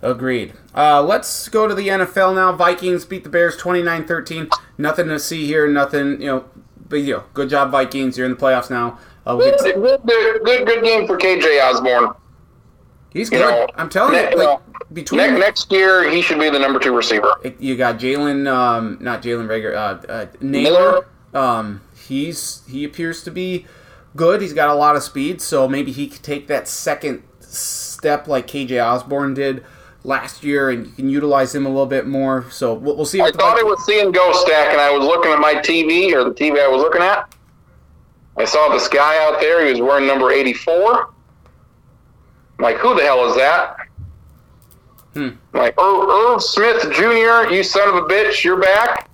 Agreed. 0.00 0.54
Uh, 0.74 1.02
let's 1.02 1.48
go 1.48 1.66
to 1.66 1.74
the 1.74 1.88
NFL 1.88 2.34
now. 2.34 2.52
Vikings 2.52 3.04
beat 3.04 3.24
the 3.24 3.28
Bears 3.28 3.56
29-13. 3.56 4.48
Nothing 4.78 5.08
to 5.08 5.18
see 5.18 5.44
here. 5.46 5.66
Nothing, 5.66 6.20
you 6.20 6.28
know, 6.28 6.44
but 6.88 6.96
you 6.96 7.14
know, 7.14 7.24
good 7.34 7.48
job 7.50 7.70
Vikings. 7.70 8.16
You're 8.16 8.26
in 8.26 8.32
the 8.32 8.38
playoffs 8.38 8.70
now. 8.70 8.98
Uh, 9.26 9.36
we'll 9.36 9.50
Good, 9.58 9.64
get- 9.64 9.74
good, 9.82 10.00
good, 10.06 10.44
good, 10.44 10.66
good 10.66 10.84
game 10.84 11.06
for 11.06 11.16
KJ 11.18 11.60
Osborn. 11.62 12.14
he's 13.10 13.30
You 13.30 13.38
good. 13.38 13.50
know, 13.50 13.66
I'm 13.76 13.88
telling 13.88 14.12
ne- 14.14 14.30
you, 14.30 14.36
like 14.38 14.60
between 14.92 15.20
Ne- 15.34 15.38
next 15.38 15.70
year, 15.70 16.08
he 16.08 16.22
should 16.22 16.38
be 16.38 16.48
the 16.50 16.58
number 16.58 16.78
two 16.78 16.94
receiver. 16.96 17.30
you 17.58 17.76
got 17.76 17.98
Jalen, 17.98 18.50
um, 18.50 18.96
not 19.00 19.22
Jalen 19.22 19.46
Reagor, 19.48 19.74
uh, 19.74 20.06
uh, 20.10 20.26
Nailor? 20.40 20.70
Nailor. 20.80 21.06
Um, 21.34 21.82
he's 22.06 22.62
he 22.70 22.84
appears 22.84 23.22
to 23.24 23.30
be 23.30 23.66
good. 24.16 24.40
He's 24.40 24.54
got 24.54 24.68
a 24.70 24.74
lot 24.74 24.96
of 24.96 25.02
speed, 25.02 25.42
so 25.42 25.68
maybe 25.68 25.92
he 25.92 26.06
could 26.06 26.22
take 26.22 26.46
that 26.46 26.66
second 26.66 27.22
step 27.40 28.26
like 28.28 28.46
KJ 28.46 28.82
Osborn 28.82 29.34
did 29.34 29.62
last 30.04 30.42
year, 30.42 30.70
and 30.70 30.86
you 30.86 30.92
can 30.92 31.08
utilize 31.08 31.54
him 31.54 31.66
a 31.66 31.68
little 31.68 31.86
bit 31.86 32.06
more. 32.06 32.50
So 32.50 32.74
we'll, 32.74 32.96
we'll 32.96 33.06
see. 33.06 33.20
I 33.20 33.30
thought 33.30 33.58
I 33.58 33.62
was 33.62 33.84
seeing 33.84 34.12
Ghost 34.12 34.42
Stack, 34.42 34.72
and 34.72 34.80
I 34.80 34.90
was 34.90 35.06
looking 35.06 35.32
at 35.32 35.38
my 35.38 35.54
TV 35.54 36.12
or 36.12 36.24
the 36.24 36.34
TV 36.34 36.62
I 36.62 36.68
was 36.68 36.80
looking 36.80 37.02
at. 37.02 37.32
I 38.36 38.44
saw 38.44 38.68
this 38.68 38.88
guy 38.88 39.24
out 39.24 39.40
there. 39.40 39.64
He 39.64 39.72
was 39.72 39.80
wearing 39.80 40.06
number 40.06 40.30
84. 40.30 41.12
I'm 42.58 42.62
like, 42.62 42.76
who 42.76 42.94
the 42.94 43.02
hell 43.02 43.28
is 43.28 43.36
that? 43.36 43.76
Hmm. 45.14 45.30
I'm 45.54 45.60
like, 45.60 45.80
Irv, 45.80 46.08
Irv 46.08 46.42
Smith 46.42 46.82
Jr., 46.92 47.52
you 47.52 47.62
son 47.62 47.88
of 47.88 47.96
a 47.96 48.02
bitch, 48.02 48.44
you're 48.44 48.60
back? 48.60 49.08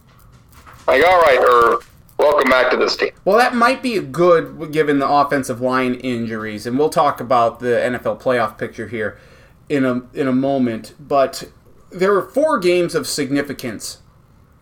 i 0.87 0.99
Like, 0.99 1.07
all 1.07 1.21
right, 1.21 1.39
Irv, 1.39 1.91
welcome 2.19 2.51
back 2.51 2.71
to 2.73 2.77
this 2.77 2.97
team. 2.97 3.11
Well, 3.25 3.39
that 3.39 3.55
might 3.55 3.83
be 3.83 3.99
good 4.01 4.73
given 4.73 4.99
the 4.99 5.09
offensive 5.09 5.61
line 5.61 5.95
injuries, 5.95 6.67
and 6.67 6.79
we'll 6.79 6.91
talk 6.91 7.21
about 7.21 7.61
the 7.61 7.69
NFL 7.69 8.21
playoff 8.21 8.59
picture 8.59 8.89
here 8.89 9.19
in 9.69 9.85
a 9.85 10.03
in 10.13 10.29
a 10.29 10.33
moment. 10.33 10.95
But 10.99 11.51
there 11.91 12.13
were 12.13 12.23
four 12.23 12.59
games 12.59 12.95
of 12.95 13.07
significance 13.07 13.99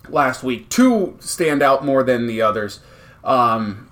last 0.09 0.43
week. 0.43 0.69
Two 0.69 1.17
stand 1.21 1.63
out 1.63 1.85
more 1.85 2.03
than 2.03 2.27
the 2.27 2.43
others. 2.43 2.81
Um, 3.25 3.91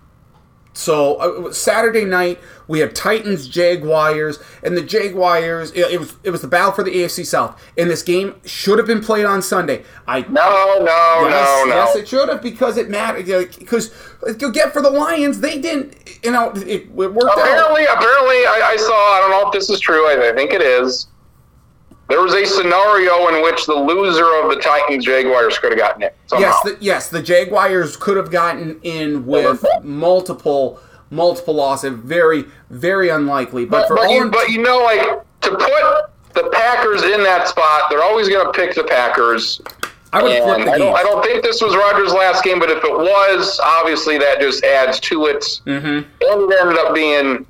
so 0.73 1.47
uh, 1.49 1.53
Saturday 1.53 2.05
night 2.05 2.39
we 2.71 2.79
had 2.79 2.95
Titans 2.95 3.49
Jaguars, 3.49 4.39
and 4.63 4.77
the 4.77 4.83
Jaguars. 4.83 5.73
It, 5.73 5.91
it 5.91 5.99
was 5.99 6.17
it 6.23 6.31
was 6.31 6.41
the 6.41 6.47
battle 6.47 6.71
for 6.71 6.85
the 6.85 6.93
AFC 6.93 7.27
South, 7.27 7.61
and 7.77 7.91
this 7.91 8.03
game 8.03 8.41
should 8.45 8.79
have 8.79 8.87
been 8.87 9.03
played 9.03 9.25
on 9.25 9.43
Sunday. 9.43 9.85
I 10.07 10.21
No, 10.21 10.79
no, 10.79 11.29
Yes, 11.29 11.65
no, 11.65 11.65
no. 11.69 11.75
yes, 11.75 11.97
it 11.97 12.09
should 12.09 12.29
have 12.29 12.41
because 12.41 12.77
it 12.77 12.89
mattered. 12.89 13.27
Because 13.59 13.93
you 14.39 14.53
get 14.53 14.73
for 14.73 14.81
the 14.81 14.91
Lions, 14.91 15.41
they 15.41 15.59
didn't. 15.61 15.97
You 16.23 16.31
know, 16.31 16.53
it, 16.53 16.63
it 16.63 16.91
worked 16.95 17.25
out. 17.25 17.39
apparently, 17.39 17.83
apparently, 17.83 18.37
I, 18.47 18.71
I 18.73 18.77
saw. 18.77 18.93
I 18.93 19.19
don't 19.21 19.31
know 19.31 19.49
if 19.49 19.53
this 19.53 19.69
is 19.69 19.81
true. 19.81 20.07
I, 20.07 20.31
I 20.31 20.33
think 20.33 20.53
it 20.53 20.63
is. 20.63 21.09
There 22.11 22.21
was 22.21 22.35
a 22.35 22.45
scenario 22.45 23.29
in 23.29 23.41
which 23.43 23.67
the 23.67 23.75
loser 23.75 24.27
of 24.43 24.51
the 24.51 24.61
Titans 24.61 25.05
Jaguars 25.05 25.59
could 25.61 25.71
have 25.71 25.79
gotten 25.79 26.03
it. 26.03 26.17
Somehow. 26.27 26.49
Yes, 26.49 26.63
the, 26.65 26.77
yes, 26.81 27.09
the 27.09 27.23
Jaguars 27.23 27.97
could 27.97 28.17
have 28.17 28.33
gotten 28.33 28.81
in 28.83 29.25
with 29.25 29.65
multiple 29.85 30.81
multiple 31.11 31.55
losses. 31.55 31.93
Very, 31.93 32.47
very 32.71 33.11
unlikely. 33.11 33.65
But, 33.65 33.83
but, 33.83 33.89
for 33.89 33.95
but, 33.97 34.11
you, 34.11 34.31
but 34.31 34.51
you 34.51 34.61
know, 34.61 34.83
like 34.83 35.01
to 35.43 35.51
put 35.51 36.11
the 36.35 36.51
Packers 36.53 37.05
in 37.05 37.23
that 37.23 37.47
spot, 37.47 37.85
they're 37.91 38.03
always 38.03 38.29
going 38.29 38.45
to 38.45 38.53
pick 38.53 38.75
the 38.75 38.85
Packers. 38.85 39.61
I 40.13 40.23
would 40.23 40.43
flip 40.43 40.65
the 40.65 40.73
I 40.73 40.79
don't, 40.79 40.97
I 40.97 41.03
don't 41.05 41.25
think 41.25 41.45
this 41.45 41.63
was 41.63 41.77
Rodgers' 41.77 42.13
last 42.13 42.43
game, 42.43 42.59
but 42.59 42.71
if 42.71 42.83
it 42.83 42.93
was, 42.93 43.61
obviously 43.63 44.19
that 44.19 44.41
just 44.41 44.65
adds 44.65 44.99
to 45.01 45.27
it. 45.27 45.43
Mm-hmm. 45.65 45.87
And 45.87 46.05
it 46.21 46.61
ended 46.61 46.79
up 46.79 46.93
being 46.93 47.47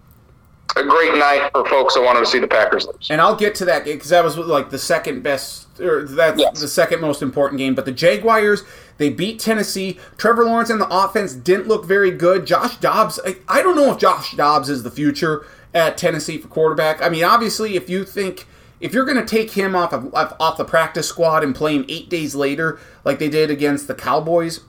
a 0.76 0.82
great 0.84 1.14
night 1.18 1.50
for 1.52 1.64
folks 1.66 1.94
that 1.94 2.02
wanted 2.02 2.20
to 2.20 2.26
see 2.26 2.38
the 2.38 2.48
Packers 2.48 2.86
lose. 2.86 3.08
And 3.10 3.20
I'll 3.20 3.36
get 3.36 3.54
to 3.56 3.64
that 3.66 3.84
because 3.84 4.10
that 4.10 4.24
was 4.24 4.36
like 4.38 4.70
the 4.70 4.78
second 4.78 5.22
best, 5.22 5.80
or 5.80 6.04
that's 6.04 6.40
Yes. 6.40 6.60
the 6.60 6.68
second 6.68 7.00
most 7.00 7.22
important 7.22 7.58
game. 7.58 7.74
But 7.74 7.84
the 7.84 7.92
Jaguars, 7.92 8.62
they 8.98 9.10
beat 9.10 9.38
Tennessee. 9.40 9.98
Trevor 10.16 10.44
Lawrence 10.44 10.70
and 10.70 10.80
the 10.80 10.88
offense 10.90 11.34
didn't 11.34 11.68
look 11.68 11.84
very 11.84 12.10
good. 12.10 12.46
Josh 12.46 12.76
Dobbs, 12.78 13.18
I, 13.26 13.36
I 13.48 13.62
don't 13.62 13.76
know 13.76 13.92
if 13.92 13.98
Josh 13.98 14.34
Dobbs 14.36 14.68
is 14.68 14.82
the 14.82 14.90
future 14.90 15.44
at 15.74 15.96
Tennessee 15.96 16.38
for 16.38 16.48
quarterback. 16.48 17.00
I 17.02 17.08
mean, 17.08 17.24
obviously, 17.24 17.76
if 17.76 17.88
you 17.88 18.04
think 18.04 18.46
if 18.80 18.94
you're 18.94 19.04
going 19.04 19.18
to 19.18 19.26
take 19.26 19.52
him 19.52 19.76
off 19.76 19.92
of, 19.92 20.12
off 20.14 20.34
off 20.40 20.56
the 20.56 20.64
practice 20.64 21.08
squad 21.08 21.42
and 21.44 21.54
play 21.54 21.74
him 21.76 21.84
eight 21.88 22.08
days 22.08 22.34
later, 22.34 22.78
like 23.04 23.18
they 23.18 23.28
did 23.28 23.50
against 23.50 23.86
the 23.88 23.94
Cowboys, 23.94 24.60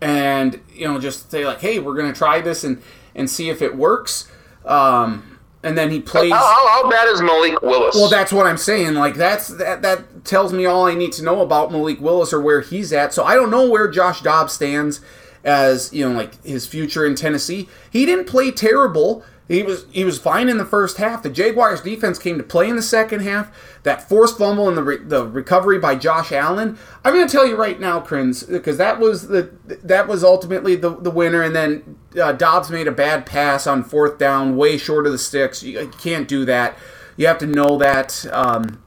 and 0.00 0.60
you 0.74 0.86
know 0.86 0.98
just 0.98 1.30
say 1.30 1.44
like, 1.46 1.60
hey, 1.60 1.78
we're 1.78 1.94
going 1.94 2.12
to 2.12 2.16
try 2.18 2.40
this 2.40 2.64
and 2.64 2.82
and 3.14 3.30
see 3.30 3.48
if 3.48 3.62
it 3.62 3.76
works. 3.76 4.30
Um, 4.66 5.38
and 5.62 5.76
then 5.76 5.90
he 5.90 6.00
plays. 6.00 6.32
How, 6.32 6.38
how, 6.38 6.82
how 6.82 6.90
bad 6.90 7.08
is 7.08 7.20
Malik 7.20 7.60
Willis? 7.62 7.94
Well, 7.96 8.08
that's 8.08 8.32
what 8.32 8.46
I'm 8.46 8.56
saying. 8.58 8.94
Like 8.94 9.14
that's 9.14 9.48
that 9.48 9.82
that 9.82 10.24
tells 10.24 10.52
me 10.52 10.66
all 10.66 10.86
I 10.86 10.94
need 10.94 11.12
to 11.12 11.24
know 11.24 11.40
about 11.40 11.72
Malik 11.72 12.00
Willis 12.00 12.32
or 12.32 12.40
where 12.40 12.60
he's 12.60 12.92
at. 12.92 13.12
So 13.12 13.24
I 13.24 13.34
don't 13.34 13.50
know 13.50 13.68
where 13.68 13.88
Josh 13.88 14.20
Dobbs 14.20 14.52
stands 14.52 15.00
as 15.44 15.92
you 15.92 16.08
know 16.08 16.14
like 16.14 16.42
his 16.44 16.66
future 16.66 17.04
in 17.04 17.14
Tennessee. 17.14 17.68
He 17.90 18.06
didn't 18.06 18.26
play 18.26 18.50
terrible. 18.50 19.24
He 19.48 19.62
was 19.62 19.86
he 19.92 20.04
was 20.04 20.18
fine 20.18 20.48
in 20.48 20.58
the 20.58 20.64
first 20.64 20.96
half. 20.96 21.22
The 21.22 21.30
Jaguars 21.30 21.80
defense 21.80 22.18
came 22.18 22.36
to 22.36 22.42
play 22.42 22.68
in 22.68 22.74
the 22.74 22.82
second 22.82 23.20
half. 23.20 23.50
That 23.84 24.08
forced 24.08 24.38
fumble 24.38 24.68
and 24.68 24.76
the 24.76 24.82
re- 24.82 24.96
the 24.96 25.24
recovery 25.24 25.78
by 25.78 25.94
Josh 25.94 26.32
Allen. 26.32 26.76
I'm 27.04 27.14
going 27.14 27.28
to 27.28 27.32
tell 27.32 27.46
you 27.46 27.54
right 27.54 27.78
now, 27.78 28.00
Crins, 28.00 28.48
because 28.48 28.76
that 28.78 28.98
was 28.98 29.28
the 29.28 29.52
that 29.84 30.08
was 30.08 30.24
ultimately 30.24 30.74
the 30.74 30.96
the 30.96 31.12
winner. 31.12 31.42
And 31.42 31.54
then 31.54 31.96
uh, 32.20 32.32
Dobbs 32.32 32.70
made 32.70 32.88
a 32.88 32.92
bad 32.92 33.24
pass 33.24 33.68
on 33.68 33.84
fourth 33.84 34.18
down, 34.18 34.56
way 34.56 34.78
short 34.78 35.06
of 35.06 35.12
the 35.12 35.18
sticks. 35.18 35.62
You, 35.62 35.80
you 35.80 35.88
can't 35.88 36.26
do 36.26 36.44
that. 36.46 36.76
You 37.16 37.28
have 37.28 37.38
to 37.38 37.46
know 37.46 37.78
that 37.78 38.26
um, 38.32 38.82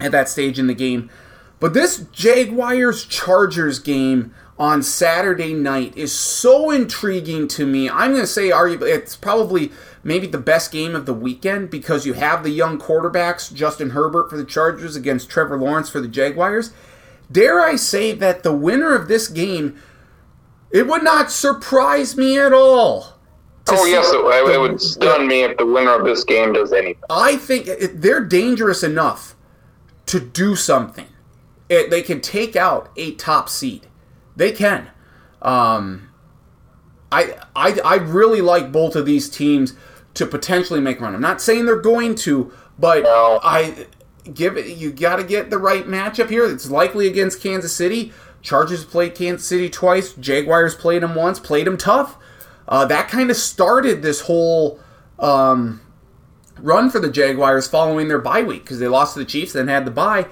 at 0.00 0.12
that 0.12 0.30
stage 0.30 0.58
in 0.58 0.68
the 0.68 0.74
game. 0.74 1.10
But 1.60 1.74
this 1.74 2.06
Jaguars 2.12 3.04
Chargers 3.04 3.78
game 3.78 4.34
on 4.58 4.82
Saturday 4.82 5.54
night 5.54 5.96
is 5.96 6.12
so 6.12 6.70
intriguing 6.70 7.46
to 7.48 7.64
me. 7.66 7.88
I'm 7.88 8.10
going 8.12 8.22
to 8.22 8.26
say 8.26 8.50
arguably 8.50 8.94
it's 8.94 9.14
probably 9.16 9.70
maybe 10.02 10.26
the 10.26 10.38
best 10.38 10.72
game 10.72 10.94
of 10.96 11.06
the 11.06 11.14
weekend 11.14 11.70
because 11.70 12.04
you 12.06 12.14
have 12.14 12.42
the 12.42 12.50
young 12.50 12.78
quarterbacks, 12.78 13.52
Justin 13.52 13.90
Herbert 13.90 14.28
for 14.30 14.36
the 14.36 14.44
Chargers 14.44 14.96
against 14.96 15.30
Trevor 15.30 15.58
Lawrence 15.58 15.88
for 15.90 16.00
the 16.00 16.08
Jaguars. 16.08 16.72
Dare 17.30 17.60
I 17.60 17.76
say 17.76 18.12
that 18.12 18.42
the 18.42 18.52
winner 18.54 18.94
of 18.94 19.06
this 19.08 19.28
game 19.28 19.80
it 20.70 20.86
would 20.86 21.02
not 21.02 21.30
surprise 21.30 22.16
me 22.16 22.38
at 22.38 22.52
all. 22.52 23.14
oh 23.68 23.84
yes, 23.86 24.10
it, 24.12 24.54
it 24.54 24.60
would 24.60 24.80
stun 24.80 25.26
me 25.26 25.42
if 25.44 25.56
the 25.56 25.64
winner 25.64 25.98
of 25.98 26.04
this 26.04 26.24
game 26.24 26.52
does 26.52 26.72
anything. 26.72 27.02
I 27.08 27.36
think 27.36 27.66
it- 27.66 28.02
they're 28.02 28.24
dangerous 28.24 28.82
enough 28.82 29.34
to 30.06 30.20
do 30.20 30.56
something. 30.56 31.06
It, 31.68 31.90
they 31.90 32.02
can 32.02 32.20
take 32.20 32.56
out 32.56 32.90
a 32.96 33.12
top 33.14 33.48
seed. 33.48 33.87
They 34.38 34.52
can. 34.52 34.88
Um, 35.42 36.10
I, 37.10 37.34
I 37.56 37.78
I 37.84 37.94
really 37.96 38.40
like 38.40 38.70
both 38.70 38.94
of 38.96 39.04
these 39.04 39.28
teams 39.28 39.74
to 40.14 40.26
potentially 40.26 40.80
make 40.80 41.00
a 41.00 41.02
run. 41.02 41.14
I'm 41.14 41.20
not 41.20 41.40
saying 41.40 41.66
they're 41.66 41.76
going 41.80 42.14
to, 42.16 42.52
but 42.78 43.02
No. 43.02 43.40
I 43.42 43.86
give 44.32 44.56
it. 44.56 44.76
You 44.76 44.92
got 44.92 45.16
to 45.16 45.24
get 45.24 45.50
the 45.50 45.58
right 45.58 45.84
matchup 45.86 46.30
here. 46.30 46.44
It's 46.44 46.70
likely 46.70 47.08
against 47.08 47.42
Kansas 47.42 47.74
City. 47.74 48.12
Chargers 48.40 48.84
played 48.84 49.16
Kansas 49.16 49.46
City 49.46 49.68
twice. 49.68 50.12
Jaguars 50.14 50.76
played 50.76 51.02
them 51.02 51.16
once. 51.16 51.40
Played 51.40 51.66
them 51.66 51.76
tough. 51.76 52.16
Uh, 52.68 52.84
that 52.84 53.08
kind 53.08 53.30
of 53.30 53.36
started 53.36 54.02
this 54.02 54.20
whole 54.22 54.78
um, 55.18 55.80
run 56.58 56.90
for 56.90 57.00
the 57.00 57.10
Jaguars 57.10 57.66
following 57.66 58.06
their 58.06 58.20
bye 58.20 58.42
week 58.42 58.62
because 58.62 58.78
they 58.78 58.86
lost 58.86 59.14
to 59.14 59.18
the 59.18 59.24
Chiefs, 59.24 59.54
then 59.54 59.66
had 59.66 59.84
the 59.84 59.90
bye. 59.90 60.26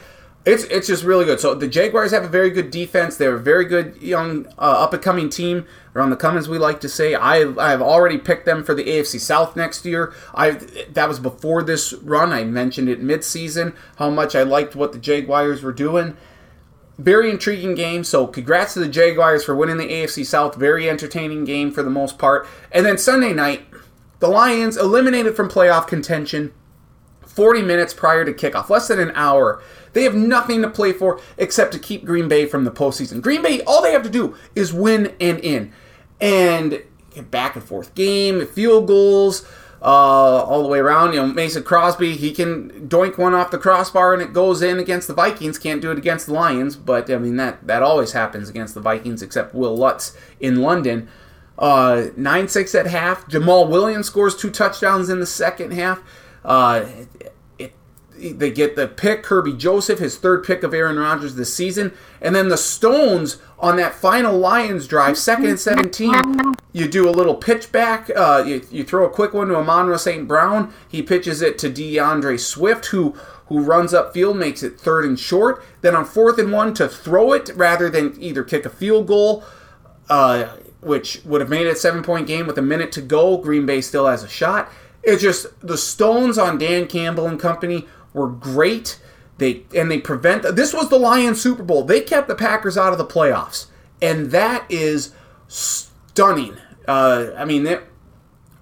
It's 0.47 0.63
it's 0.65 0.87
just 0.87 1.03
really 1.03 1.25
good. 1.25 1.41
So 1.41 1.57
the 1.57 1.67
Jaguars 1.67 2.13
have 2.13 2.23
a 2.23 2.29
very 2.29 2.51
good 2.51 2.71
defense. 2.71 3.17
They're 3.17 3.35
a 3.35 3.41
very 3.41 3.65
good 3.65 4.01
young 4.01 4.47
uh, 4.57 4.85
up 4.85 4.95
and 4.95 5.03
coming 5.03 5.29
team. 5.29 5.67
They're 5.93 6.03
on 6.03 6.11
the 6.11 6.17
as 6.37 6.49
we 6.49 6.57
like 6.57 6.81
to 6.83 6.89
say. 6.89 7.17
I 7.17 7.41
I've 7.59 7.83
already 7.83 8.17
picked 8.17 8.47
them 8.47 8.63
for 8.63 8.73
the 8.73 8.85
AFC 8.85 9.19
South 9.19 9.57
next 9.57 9.85
year. 9.85 10.15
I 10.33 10.53
that 10.93 11.09
was 11.09 11.19
before 11.19 11.65
this 11.65 11.93
run. 11.95 12.33
I 12.33 12.45
mentioned 12.45 12.89
it 12.89 13.01
mid 13.01 13.25
season 13.25 13.75
how 13.97 14.09
much 14.09 14.37
I 14.37 14.45
liked 14.45 14.77
what 14.77 14.93
the 14.93 15.01
Jaguars 15.01 15.65
were 15.65 15.73
doing. 15.73 16.17
Very 16.97 17.29
intriguing 17.29 17.75
game. 17.75 18.05
So 18.05 18.29
congrats 18.29 18.75
to 18.75 18.79
the 18.79 18.89
Jaguars 18.89 19.45
for 19.45 19.57
winning 19.57 19.79
the 19.79 19.89
AFC 19.89 20.25
South. 20.25 20.55
Very 20.55 20.89
entertaining 20.89 21.45
game 21.45 21.73
for 21.73 21.83
the 21.83 21.91
most 21.91 22.19
part. 22.19 22.47
And 22.71 22.87
then 22.87 22.99
Sunday 22.99 23.33
night, 23.33 23.67
the 24.21 24.29
Lions 24.29 24.77
eliminated 24.77 25.35
from 25.35 25.49
playoff 25.49 25.89
contention 25.89 26.53
40 27.37 27.61
minutes 27.61 27.93
prior 27.93 28.25
to 28.25 28.33
kickoff, 28.33 28.71
less 28.71 28.89
than 28.89 28.99
an 28.99 29.13
hour. 29.15 29.63
They 29.97 30.03
have 30.03 30.15
nothing 30.15 30.61
to 30.61 30.69
play 30.69 30.93
for 30.93 31.19
except 31.39 31.73
to 31.73 31.79
keep 31.79 32.05
Green 32.05 32.29
Bay 32.29 32.45
from 32.45 32.65
the 32.65 32.71
postseason. 32.71 33.23
Green 33.23 33.41
Bay, 33.41 33.63
all 33.63 33.81
they 33.81 33.93
have 33.93 34.03
to 34.03 34.11
do 34.11 34.37
is 34.55 34.71
win 34.71 35.15
and 35.19 35.39
in. 35.41 35.73
And 36.21 36.83
back 37.31 37.57
and 37.57 37.65
forth 37.65 37.95
game, 37.95 38.47
field 38.47 38.89
goals, 38.89 39.49
uh, 39.81 39.87
all 39.87 40.63
the 40.63 40.69
way 40.69 40.81
around. 40.81 41.15
You 41.15 41.21
know, 41.21 41.29
Mason 41.29 41.63
Crosby, 41.63 42.15
he 42.15 42.31
can 42.33 42.87
doink 42.91 43.17
one 43.17 43.33
off 43.33 43.51
the 43.51 43.57
crossbar 43.57 44.13
and 44.13 44.21
it 44.21 44.35
goes 44.35 44.61
in 44.61 44.79
against 44.79 45.09
the 45.09 45.15
Vikings. 45.15 45.59
Can't 45.59 45.81
do 45.81 45.91
it 45.91 45.97
against 45.97 46.27
the 46.27 46.35
Lions, 46.35 46.77
but 46.77 47.11
I 47.11 47.17
mean 47.17 47.37
that 47.37 47.67
that 47.67 47.83
always 47.83 48.13
happens 48.13 48.51
against 48.51 48.75
the 48.75 48.83
Vikings, 48.83 49.23
except 49.23 49.55
Wil 49.55 49.75
Lutz 49.75 50.15
in 50.39 50.61
London. 50.61 51.09
Uh, 51.59 52.09
9 52.19 52.49
6 52.49 52.75
at 52.75 52.87
half. 52.87 53.27
Jamaal 53.29 53.71
Williams 53.71 54.09
scores 54.09 54.37
two 54.37 54.51
touchdowns 54.51 55.09
in 55.09 55.21
the 55.21 55.27
second 55.27 55.73
half. 55.73 56.03
Uh, 56.45 56.85
they 58.19 58.51
get 58.51 58.77
the 58.77 58.89
pick, 58.89 59.23
Kerby 59.23 59.57
Joseph, 59.57 59.99
his 59.99 60.17
third 60.17 60.45
pick 60.45 60.63
of 60.63 60.75
Aaron 60.75 60.99
Rodgers 60.99 61.35
this 61.35 61.53
season. 61.53 61.93
And 62.21 62.35
then 62.35 62.49
the 62.49 62.57
Stones 62.57 63.39
on 63.59 63.77
that 63.77 63.95
final 63.95 64.39
Lions 64.39 64.87
drive, 64.87 65.17
second 65.17 65.47
and 65.47 65.61
17, 65.61 66.55
you 66.73 66.89
do 66.89 67.09
a 67.09 67.11
little 67.11 67.35
pitch 67.35 67.73
back. 67.73 68.11
Uh, 68.15 68.45
you, 68.47 68.67
you 68.71 68.85
throw 68.85 69.07
a 69.07 69.11
quick 69.11 69.33
one 69.33 69.49
to 69.49 69.57
Amon-Ra 69.57 69.97
St. 69.97 70.27
Brown. 70.27 70.73
He 70.89 71.03
pitches 71.03 71.43
it 71.43 71.59
to 71.59 71.71
D'Andre 71.71 72.37
Swift, 72.37 72.87
who 72.87 73.15
who 73.49 73.61
runs 73.61 73.95
up 73.95 74.13
field, 74.13 74.37
makes 74.37 74.65
it 74.65 74.81
third 74.81 75.05
and 75.05 75.17
short. 75.17 75.65
Then 75.81 75.95
on 75.95 76.05
fourth 76.05 76.37
and 76.37 76.51
one 76.51 76.75
to 76.75 76.89
throw 76.89 77.33
it 77.33 77.49
rather 77.55 77.89
than 77.89 78.21
either 78.21 78.43
kick 78.43 78.67
a 78.67 78.71
field 78.71 79.07
goal 79.07 79.45
uh, 80.09 80.49
which 80.81 81.21
would 81.25 81.41
have 81.41 81.51
made 81.51 81.67
it 81.67 81.71
a 81.71 81.77
seven 81.77 82.03
point 82.03 82.27
game 82.27 82.47
with 82.47 82.59
a 82.59 82.63
minute 82.63 82.93
to 82.93 83.01
go. 83.01 83.39
Green 83.39 83.67
Bay 83.67 83.81
still 83.81 84.07
has 84.07 84.23
a 84.23 84.29
shot. 84.29 84.71
It's 85.03 85.23
just 85.23 85.47
the 85.61 85.77
Stones 85.79 86.39
on 86.39 86.59
Dan 86.59 86.87
Campbell 86.87 87.27
and 87.27 87.39
company 87.39 87.87
were 88.17 88.29
great. 88.29 88.99
They 89.39 89.65
and 89.77 89.91
they 89.91 89.99
prevent 89.99 90.43
this 90.57 90.73
was 90.73 90.89
the 90.89 90.99
Lions 90.99 91.41
Super 91.41 91.63
Bowl. 91.63 91.85
They 91.85 92.01
kept 92.01 92.27
the 92.27 92.35
Packers 92.35 92.79
out 92.79 92.93
of 92.93 92.99
the 92.99 93.05
playoffs, 93.05 93.67
and 94.01 94.31
that 94.31 94.65
is 94.71 95.13
stunning. 95.47 96.57
Uh, 96.89 97.27
I 97.37 97.45
mean, 97.45 97.67
it, 97.67 97.85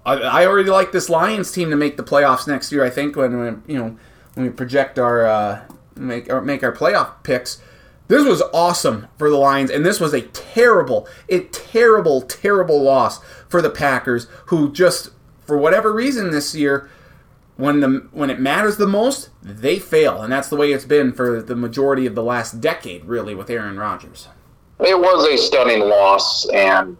I, 0.05 0.15
I 0.15 0.47
already 0.47 0.71
like 0.71 0.91
this 0.91 1.09
Lions 1.09 1.53
team 1.53 1.71
to 1.71 1.77
make 1.77 1.97
the 1.97 2.03
playoffs 2.03 2.49
next 2.49 2.73
year. 2.73 2.85
I 2.85 2.91
think 2.91 3.15
when, 3.15 3.39
when 3.39 3.63
you 3.69 3.79
know 3.79 3.97
when 4.35 4.47
we 4.47 4.51
project 4.51 4.99
our 4.99 5.25
uh, 5.25 5.63
make 5.95 6.29
or 6.29 6.41
make 6.41 6.63
our 6.63 6.75
playoff 6.75 7.23
picks. 7.23 7.63
This 8.07 8.27
was 8.27 8.43
awesome 8.53 9.07
for 9.17 9.31
the 9.31 9.37
Lions, 9.37 9.71
and 9.71 9.87
this 9.87 9.99
was 9.99 10.13
a 10.13 10.21
terrible, 10.21 11.09
a 11.31 11.45
terrible, 11.45 12.21
terrible 12.21 12.83
loss 12.83 13.25
for 13.49 13.63
the 13.63 13.71
Packers, 13.71 14.27
who 14.47 14.71
just 14.71 15.09
for 15.47 15.57
whatever 15.57 15.91
reason 15.91 16.31
this 16.31 16.55
year, 16.55 16.91
when 17.57 17.81
the 17.81 18.09
when 18.13 18.31
it 18.31 18.41
matters 18.41 18.77
the 18.77 18.87
most, 18.87 19.31
they 19.43 19.79
fail, 19.79 20.23
and 20.23 20.33
that's 20.33 20.49
the 20.49 20.57
way 20.57 20.73
it's 20.73 20.85
been 20.85 21.13
for 21.13 21.41
the 21.41 21.55
majority 21.55 22.07
of 22.07 22.15
the 22.15 22.23
last 22.23 22.61
decade, 22.61 23.05
really, 23.05 23.35
with 23.35 23.49
Aaron 23.49 23.79
Rodgers. 23.79 24.29
It 24.81 24.99
was 24.99 25.27
a 25.29 25.37
stunning 25.37 25.81
loss, 25.81 26.49
and 26.51 26.97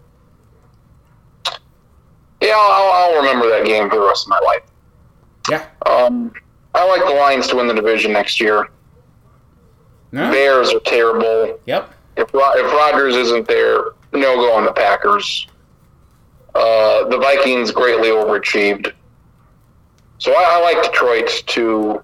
I'll, 1.47 2.51
I'll, 2.53 2.91
I'll 2.91 3.17
remember 3.17 3.49
that 3.49 3.65
game 3.65 3.89
for 3.89 3.97
the 3.97 4.05
rest 4.05 4.25
of 4.25 4.29
my 4.29 4.39
life. 4.39 4.63
Yeah. 5.49 5.65
Um, 5.85 6.31
I 6.73 6.87
like 6.87 7.01
the 7.01 7.13
Lions 7.13 7.47
to 7.47 7.57
win 7.57 7.67
the 7.67 7.73
division 7.73 8.13
next 8.13 8.39
year. 8.39 8.69
No? 10.11 10.31
Bears 10.31 10.73
are 10.73 10.79
terrible. 10.81 11.59
Yep. 11.65 11.93
If 12.15 12.29
if 12.33 12.73
Rodgers 12.73 13.15
isn't 13.15 13.47
there, 13.47 13.91
no 14.13 14.35
go 14.35 14.53
on 14.53 14.63
the 14.63 14.71
Packers. 14.71 15.47
Uh, 16.53 17.09
the 17.09 17.17
Vikings 17.17 17.71
greatly 17.71 18.07
overachieved. 18.07 18.93
So 20.17 20.33
I, 20.33 20.57
I 20.57 20.61
like 20.61 20.83
Detroit 20.83 21.43
to 21.47 22.03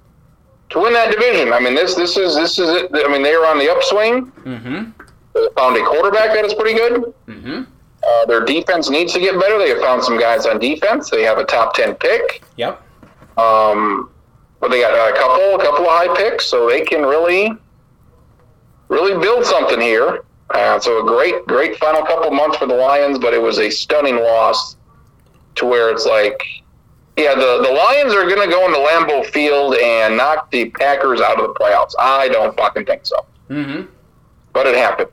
to 0.70 0.80
win 0.80 0.94
that 0.94 1.12
division. 1.12 1.54
I 1.54 1.60
mean 1.60 1.76
this 1.76 1.96
this 1.96 2.18
is 2.18 2.36
this 2.36 2.60
is 2.60 2.70
it. 2.70 2.92
I 2.94 3.12
mean 3.12 3.24
they 3.24 3.34
are 3.34 3.46
on 3.46 3.58
the 3.58 3.72
upswing. 3.72 4.32
Mm-hmm. 4.44 4.92
They 5.34 5.48
found 5.56 5.78
a 5.78 5.84
quarterback 5.86 6.34
that 6.34 6.46
is 6.46 6.54
pretty 6.54 6.74
good. 6.74 7.14
Mm-hmm. 7.28 7.64
Uh, 8.04 8.26
their 8.26 8.44
defense 8.44 8.90
needs 8.90 9.14
to 9.14 9.20
get 9.20 9.40
better. 9.40 9.58
They 9.58 9.70
have 9.70 9.80
found 9.80 10.04
some 10.04 10.20
guys 10.20 10.46
on 10.46 10.60
defense. 10.60 11.10
They 11.10 11.24
have 11.24 11.38
a 11.38 11.46
top 11.46 11.74
ten 11.74 11.96
pick. 11.96 12.44
Yep. 12.58 12.82
Um, 13.38 14.10
but 14.60 14.70
they 14.70 14.82
got 14.82 14.94
a 14.94 15.18
couple, 15.18 15.56
a 15.56 15.64
couple 15.64 15.86
of 15.86 15.92
high 15.92 16.16
picks, 16.16 16.46
so 16.46 16.70
they 16.70 16.82
can 16.82 17.02
really, 17.02 17.52
really 18.90 19.20
build 19.20 19.46
something 19.46 19.82
here. 19.82 20.24
Uh, 20.52 20.80
so 20.80 21.02
a 21.02 21.08
great, 21.08 21.46
great 21.48 21.78
final 21.78 22.04
couple 22.04 22.30
months 22.32 22.58
for 22.58 22.68
the 22.68 22.76
Lions, 22.76 23.18
but 23.18 23.34
it 23.34 23.42
was 23.42 23.58
a 23.58 23.70
stunning 23.70 24.18
loss 24.18 24.76
to 25.56 25.66
where 25.66 25.90
it's 25.90 26.06
like, 26.06 26.44
yeah, 27.22 27.36
the, 27.36 27.62
the 27.64 27.72
Lions 27.72 28.14
are 28.14 28.28
going 28.28 28.42
to 28.42 28.54
go 28.54 28.66
into 28.66 28.80
Lambeau 28.80 29.26
Field 29.32 29.76
and 29.76 30.18
knock 30.18 30.50
the 30.52 30.70
Packers 30.72 31.22
out 31.22 31.40
of 31.40 31.48
the 31.48 31.54
playoffs. 31.54 31.94
I 32.00 32.28
don't 32.30 32.56
fucking 32.58 32.86
think 32.86 33.06
so, 33.06 33.26
Mm-hmm. 33.50 33.86
but 34.54 34.66
it 34.68 34.76
happened. 34.76 35.12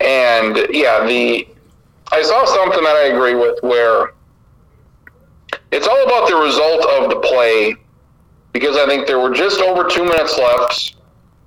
And 0.00 0.56
yeah, 0.70 1.04
the 1.06 1.46
I 2.12 2.22
saw 2.22 2.44
something 2.46 2.82
that 2.82 2.96
I 2.96 3.08
agree 3.14 3.34
with 3.34 3.58
where 3.62 4.14
it's 5.72 5.86
all 5.86 6.02
about 6.04 6.28
the 6.28 6.36
result 6.36 6.84
of 6.86 7.10
the 7.10 7.20
play 7.20 7.74
because 8.52 8.76
I 8.76 8.86
think 8.86 9.06
there 9.06 9.20
were 9.20 9.30
just 9.32 9.60
over 9.60 9.84
two 9.88 10.04
minutes 10.04 10.36
left. 10.38 10.96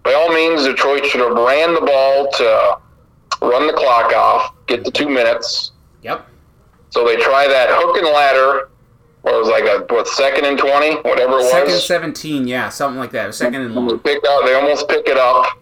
By 0.03 0.13
all 0.13 0.29
means, 0.33 0.63
Detroit 0.65 1.05
should 1.05 1.21
have 1.21 1.31
ran 1.35 1.73
the 1.73 1.81
ball 1.81 2.29
to 2.33 2.77
run 3.41 3.67
the 3.67 3.73
clock 3.73 4.13
off, 4.13 4.53
get 4.67 4.83
the 4.85 4.91
two 4.91 5.09
minutes. 5.09 5.71
Yep. 6.03 6.25
So 6.91 7.05
they 7.05 7.15
try 7.17 7.47
that 7.47 7.69
hook 7.71 7.97
and 7.97 8.07
ladder, 8.07 8.69
or 9.23 9.33
it 9.33 9.37
was 9.39 9.47
like 9.47 9.63
a 9.63 9.85
what 9.93 10.07
second 10.07 10.45
and 10.45 10.57
twenty, 10.57 10.95
whatever 10.97 11.39
it 11.39 11.49
Second 11.49 11.73
was. 11.73 11.85
seventeen, 11.85 12.47
yeah, 12.47 12.69
something 12.69 12.99
like 12.99 13.11
that. 13.11 13.33
Second 13.33 13.61
and 13.61 13.71
They 13.71 13.79
long. 13.79 13.99
pick 13.99 14.23
out, 14.27 14.45
they 14.45 14.53
almost 14.53 14.87
pick 14.87 15.07
it 15.07 15.17
up. 15.17 15.59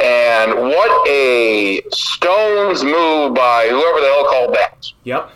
And 0.00 0.54
what 0.54 1.08
a 1.08 1.82
Stones 1.90 2.84
move 2.84 3.34
by 3.34 3.66
whoever 3.68 4.00
the 4.00 4.06
hell 4.06 4.24
called 4.28 4.54
that. 4.54 4.86
Yep. 5.04 5.30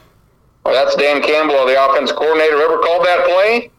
Well, 0.65 0.75
that's 0.75 0.95
Dan 0.95 1.21
Campbell, 1.21 1.67
the 1.67 1.85
offense 1.85 2.13
coordinator. 2.13 2.57
Whoever 2.57 2.79
called 2.79 3.05
that 3.05 3.25
play, 3.25 3.71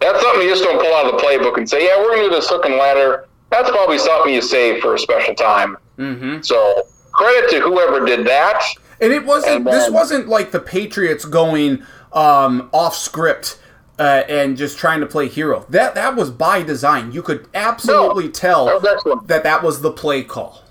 that's 0.00 0.20
something 0.20 0.42
you 0.42 0.48
just 0.48 0.64
don't 0.64 0.80
pull 0.80 0.92
out 0.94 1.06
of 1.06 1.12
the 1.12 1.24
playbook 1.24 1.58
and 1.58 1.70
say, 1.70 1.86
yeah, 1.86 1.96
we're 1.98 2.08
going 2.16 2.24
to 2.24 2.28
do 2.30 2.34
this 2.34 2.48
hook 2.48 2.64
and 2.66 2.74
ladder. 2.74 3.28
That's 3.50 3.70
probably 3.70 3.98
something 3.98 4.34
you 4.34 4.42
save 4.42 4.82
for 4.82 4.94
a 4.96 4.98
special 4.98 5.34
time. 5.36 5.76
Mm-hmm. 5.98 6.40
So 6.40 6.82
credit 7.12 7.50
to 7.50 7.60
whoever 7.60 8.04
did 8.04 8.26
that. 8.26 8.60
And 9.00 9.12
it 9.12 9.24
wasn't. 9.24 9.56
And 9.58 9.66
this 9.66 9.90
wasn't 9.90 10.26
like 10.26 10.50
the 10.50 10.58
Patriots 10.60 11.24
going 11.24 11.84
um, 12.12 12.68
off 12.72 12.96
script 12.96 13.58
uh, 13.98 14.24
and 14.28 14.56
just 14.56 14.78
trying 14.78 15.00
to 15.00 15.06
play 15.06 15.28
hero. 15.28 15.66
That 15.68 15.94
that 15.94 16.16
was 16.16 16.30
by 16.30 16.62
design. 16.62 17.12
You 17.12 17.22
could 17.22 17.48
absolutely 17.54 18.28
tell 18.28 18.66
That 18.80 19.22
that 19.26 19.42
that 19.44 19.62
was 19.62 19.80
the 19.80 19.90
play 19.90 20.22
call. 20.22 20.62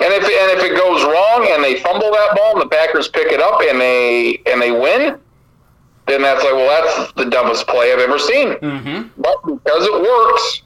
And 0.00 0.12
if 0.14 0.22
and 0.22 0.58
if 0.58 0.64
it 0.64 0.76
goes 0.76 1.02
wrong 1.04 1.48
and 1.50 1.62
they 1.62 1.80
fumble 1.80 2.10
that 2.10 2.36
ball 2.36 2.52
and 2.52 2.62
the 2.62 2.74
Packers 2.74 3.08
pick 3.08 3.32
it 3.32 3.40
up 3.40 3.60
and 3.60 3.80
they 3.80 4.40
and 4.46 4.60
they 4.60 4.70
win, 4.70 5.18
then 6.06 6.22
that's 6.22 6.42
like, 6.42 6.54
well, 6.54 6.82
that's 6.82 7.12
the 7.14 7.26
dumbest 7.26 7.66
play 7.66 7.92
I've 7.92 7.98
ever 7.98 8.18
seen. 8.18 8.54
Mm-hmm. 8.54 9.08
But 9.20 9.42
because 9.44 9.84
it 9.84 10.02
works 10.02 10.62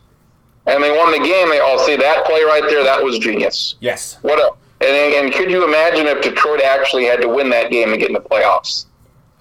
and 0.66 0.82
they 0.82 0.90
won 0.90 1.10
the 1.10 1.26
game, 1.26 1.48
they 1.50 1.58
all 1.58 1.78
see 1.78 1.96
that 1.96 2.24
play 2.26 2.42
right 2.42 2.62
there. 2.68 2.84
That 2.84 3.02
was 3.02 3.18
genius. 3.18 3.74
Yes. 3.80 4.18
What 4.22 4.38
a 4.38 4.52
and, 4.80 5.14
and 5.14 5.32
could 5.32 5.50
you 5.50 5.64
imagine 5.64 6.06
if 6.06 6.22
Detroit 6.22 6.60
actually 6.60 7.06
had 7.06 7.20
to 7.22 7.28
win 7.28 7.48
that 7.50 7.70
game 7.70 7.90
to 7.90 7.96
get 7.96 8.08
in 8.08 8.14
the 8.14 8.20
playoffs, 8.20 8.86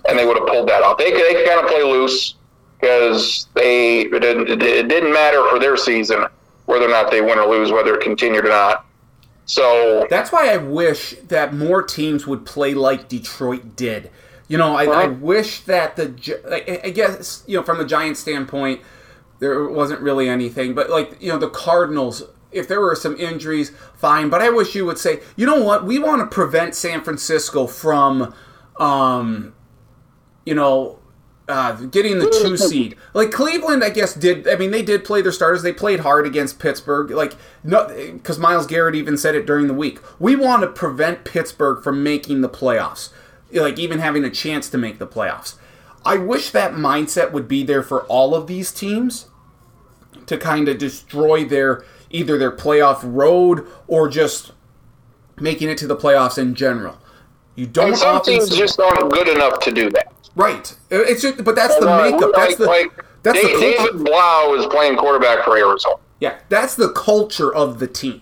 and 0.08 0.18
they 0.18 0.26
would 0.26 0.38
have 0.38 0.48
pulled 0.48 0.70
that 0.70 0.84
off? 0.84 0.98
They 0.98 1.12
they 1.12 1.34
could 1.36 1.48
kind 1.48 1.60
of 1.62 1.68
play 1.68 1.84
loose 1.84 2.36
because 2.80 3.48
they 3.56 4.02
it 4.02 4.20
didn't, 4.22 4.50
it 4.62 4.88
didn't 4.88 5.14
matter 5.14 5.48
for 5.50 5.60
their 5.60 5.78
season 5.78 6.26
whether 6.66 6.86
or 6.86 6.90
not 6.90 7.12
they 7.12 7.22
win 7.22 7.40
or 7.40 7.48
lose, 7.48 7.72
whether 7.72 7.96
it 7.96 8.02
continued 8.02 8.46
or 8.46 8.50
not. 8.50 8.86
So 9.46 10.08
That's 10.10 10.32
why 10.32 10.50
I 10.54 10.58
wish 10.58 11.16
that 11.28 11.54
more 11.54 11.82
teams 11.82 12.28
would 12.28 12.46
play 12.46 12.74
like 12.74 13.10
Detroit 13.10 13.76
did. 13.76 14.12
You 14.48 14.58
know, 14.58 14.76
I, 14.76 14.84
I 14.86 15.06
Uh-huh. 15.06 15.08
wish 15.08 15.62
that 15.62 15.96
the 15.96 16.14
I 16.52 16.88
I 16.88 16.90
guess 16.92 17.44
you 17.48 17.58
know 17.58 17.64
from 17.64 17.78
the 17.78 17.86
Giants 17.86 18.20
standpoint, 18.20 18.82
there 19.40 19.68
wasn't 19.68 20.02
really 20.02 20.30
anything, 20.30 20.74
but 20.76 20.90
like 20.90 21.18
you 21.22 21.32
know 21.32 21.38
the 21.40 21.50
Cardinals. 21.50 22.24
If 22.52 22.68
there 22.68 22.82
were 22.82 22.96
some 22.96 23.18
injuries, 23.18 23.72
fine. 23.96 24.30
But 24.30 24.42
I 24.42 24.50
wish 24.52 24.76
you 24.76 24.86
would 24.86 25.00
say, 25.00 25.22
you 25.36 25.48
know 25.48 25.64
what, 25.64 25.86
we 25.86 25.98
want 25.98 26.22
to 26.22 26.28
prevent 26.28 26.76
San 26.76 27.04
Francisco 27.04 27.66
from, 27.66 28.32
um, 28.80 29.56
you 30.46 30.56
know, 30.56 31.00
uh, 31.48 31.74
getting 31.74 32.20
the 32.20 32.30
two 32.30 32.56
seed. 32.56 32.96
Like 33.14 33.32
Cleveland, 33.32 33.84
I 33.84 33.90
guess 33.90 34.14
did. 34.14 34.48
I 34.48 34.56
mean, 34.56 34.72
they 34.72 34.82
did 34.82 35.04
play 35.04 35.22
their 35.22 35.32
starters. 35.32 35.62
They 35.62 35.74
played 35.74 36.02
hard 36.02 36.26
against 36.26 36.60
Pittsburgh. 36.60 37.12
Like 37.12 37.34
no, 37.64 37.88
because 37.88 38.40
Myles 38.40 38.68
Garrett 38.68 38.96
even 38.96 39.18
said 39.18 39.36
it 39.36 39.46
during 39.46 39.68
the 39.68 39.74
week. 39.74 40.00
We 40.20 40.36
want 40.36 40.62
to 40.62 40.68
prevent 40.68 41.26
Pittsburgh 41.26 41.84
from 41.84 42.04
making 42.04 42.42
the 42.42 42.50
playoffs. 42.50 43.10
Like 43.52 43.78
even 43.78 44.00
having 44.00 44.24
a 44.24 44.30
chance 44.30 44.70
to 44.70 44.78
make 44.78 45.00
the 45.00 45.08
playoffs. 45.08 45.56
I 46.06 46.18
wish 46.18 46.50
that 46.52 46.74
mindset 46.74 47.32
would 47.32 47.48
be 47.48 47.64
there 47.64 47.84
for 47.84 48.04
all 48.04 48.36
of 48.36 48.48
these 48.48 48.72
teams 48.72 49.28
to 50.26 50.38
kind 50.38 50.68
of 50.68 50.78
destroy 50.78 51.46
their 51.46 51.86
either 52.10 52.38
their 52.38 52.56
playoff 52.56 53.00
road 53.04 53.66
or 53.88 54.08
just 54.08 54.52
making 55.40 55.70
it 55.70 55.78
to 55.80 55.88
the 55.88 55.96
playoffs 55.96 56.38
in 56.38 56.56
general. 56.56 56.98
You 57.56 57.68
don't 57.68 57.90
and 57.90 57.98
some 57.98 58.16
often 58.18 58.34
teams 58.34 58.56
just 58.56 58.80
aren't 58.80 59.12
good 59.12 59.28
enough 59.28 59.60
to 59.60 59.72
do 59.72 59.90
that. 59.92 60.12
Right. 60.36 60.76
It's 60.90 61.22
just, 61.22 61.44
but 61.44 61.56
that's 61.56 61.78
the 61.78 61.90
Uh, 61.90 62.12
makeup. 62.12 62.32
That's 62.36 62.56
the 62.56 62.66
like 62.66 62.92
that's 63.22 63.40
the 63.42 63.48
culture. 63.48 63.60
David 63.60 64.04
Blough 64.04 64.56
is 64.56 64.66
playing 64.68 64.98
quarterback 64.98 65.44
for 65.46 65.58
Arizona. 65.58 65.98
Yeah, 66.20 66.38
that's 66.50 66.76
the 66.76 66.90
culture 66.94 67.54
of 67.54 67.80
the 67.80 67.88
team. 67.88 68.22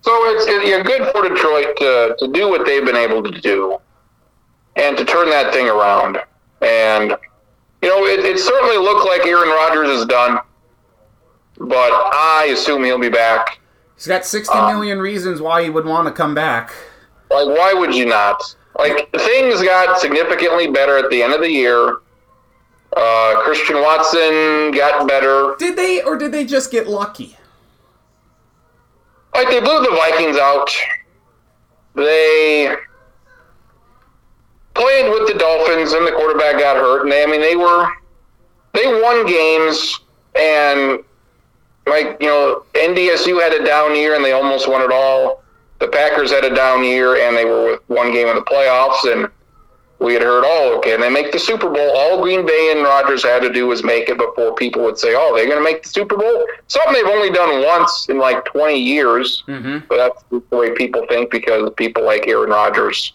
So 0.00 0.12
it's 0.30 0.46
it, 0.46 0.68
yeah, 0.68 0.82
good 0.82 1.10
for 1.12 1.28
Detroit 1.28 1.76
to, 1.78 2.16
to 2.18 2.32
do 2.32 2.48
what 2.48 2.64
they've 2.64 2.84
been 2.84 2.96
able 2.96 3.22
to 3.22 3.40
do 3.40 3.78
and 4.76 4.96
to 4.96 5.04
turn 5.04 5.30
that 5.30 5.52
thing 5.52 5.68
around. 5.68 6.18
And, 6.62 7.16
you 7.82 7.88
know, 7.88 8.04
it, 8.06 8.20
it 8.24 8.38
certainly 8.38 8.76
looked 8.76 9.06
like 9.06 9.26
Aaron 9.26 9.48
Rodgers 9.48 9.88
is 9.88 10.06
done, 10.06 10.38
but 11.58 11.92
I 11.92 12.50
assume 12.52 12.84
he'll 12.84 12.98
be 12.98 13.08
back. 13.08 13.60
He's 13.96 14.06
got 14.06 14.24
sixty 14.24 14.56
Um, 14.56 14.72
million 14.72 14.98
reasons 14.98 15.40
why 15.40 15.62
he 15.64 15.70
would 15.70 15.86
want 15.86 16.06
to 16.06 16.12
come 16.12 16.34
back. 16.34 16.72
Like, 17.30 17.48
why 17.48 17.74
would 17.74 17.94
you 17.94 18.06
not? 18.06 18.54
Like, 18.78 19.10
things 19.12 19.62
got 19.62 19.98
significantly 19.98 20.68
better 20.68 20.98
at 20.98 21.10
the 21.10 21.22
end 21.22 21.32
of 21.32 21.40
the 21.40 21.50
year. 21.50 21.96
Uh, 22.96 23.42
Christian 23.42 23.80
Watson 23.82 24.70
got 24.72 25.06
better. 25.08 25.54
Did 25.58 25.76
they, 25.76 26.02
or 26.02 26.16
did 26.16 26.32
they 26.32 26.44
just 26.44 26.70
get 26.70 26.86
lucky? 26.86 27.36
like 29.36 29.48
they 29.48 29.60
blew 29.60 29.80
the 29.82 29.90
Vikings 29.90 30.36
out. 30.36 30.70
They 31.94 32.74
played 34.74 35.10
with 35.10 35.28
the 35.32 35.38
Dolphins, 35.38 35.92
and 35.92 36.06
the 36.06 36.12
quarterback 36.12 36.58
got 36.58 36.76
hurt. 36.76 37.02
And 37.02 37.12
they, 37.12 37.22
I 37.22 37.26
mean, 37.26 37.40
they 37.40 37.56
were 37.56 37.88
they 38.72 38.86
won 39.02 39.26
games, 39.26 40.00
and 40.38 41.04
like 41.86 42.16
you 42.20 42.28
know, 42.28 42.64
NDSU 42.74 43.40
had 43.40 43.52
a 43.52 43.64
down 43.64 43.94
year, 43.94 44.14
and 44.16 44.24
they 44.24 44.32
almost 44.32 44.68
won 44.68 44.82
it 44.82 44.90
all. 44.90 45.42
The 45.78 45.88
Packers 45.88 46.32
had 46.32 46.44
a 46.44 46.54
down 46.54 46.84
year, 46.84 47.16
and 47.16 47.36
they 47.36 47.44
were 47.44 47.72
with 47.72 47.80
one 47.88 48.12
game 48.12 48.28
of 48.28 48.34
the 48.34 48.42
playoffs, 48.42 49.12
and 49.12 49.30
we 49.98 50.12
had 50.12 50.22
heard, 50.22 50.44
oh, 50.46 50.76
okay, 50.78 50.94
and 50.94 51.02
they 51.02 51.08
make 51.08 51.32
the 51.32 51.38
Super 51.38 51.70
Bowl. 51.70 51.96
All 51.96 52.22
Green 52.22 52.44
Bay 52.46 52.72
and 52.74 52.82
Rodgers 52.82 53.22
had 53.22 53.40
to 53.42 53.52
do 53.52 53.66
was 53.66 53.82
make 53.82 54.08
it 54.08 54.18
before 54.18 54.54
people 54.54 54.82
would 54.84 54.98
say, 54.98 55.14
oh, 55.16 55.34
they're 55.34 55.46
going 55.46 55.58
to 55.58 55.64
make 55.64 55.82
the 55.82 55.88
Super 55.88 56.16
Bowl. 56.16 56.46
Something 56.68 56.92
they've 56.92 57.06
only 57.06 57.30
done 57.30 57.64
once 57.64 58.06
in 58.08 58.18
like 58.18 58.44
20 58.44 58.78
years. 58.78 59.42
Mm-hmm. 59.48 59.86
But 59.88 59.96
that's 59.96 60.24
the 60.30 60.56
way 60.56 60.74
people 60.74 61.06
think 61.08 61.30
because 61.30 61.70
people 61.76 62.04
like 62.04 62.26
Aaron 62.28 62.50
Rodgers. 62.50 63.14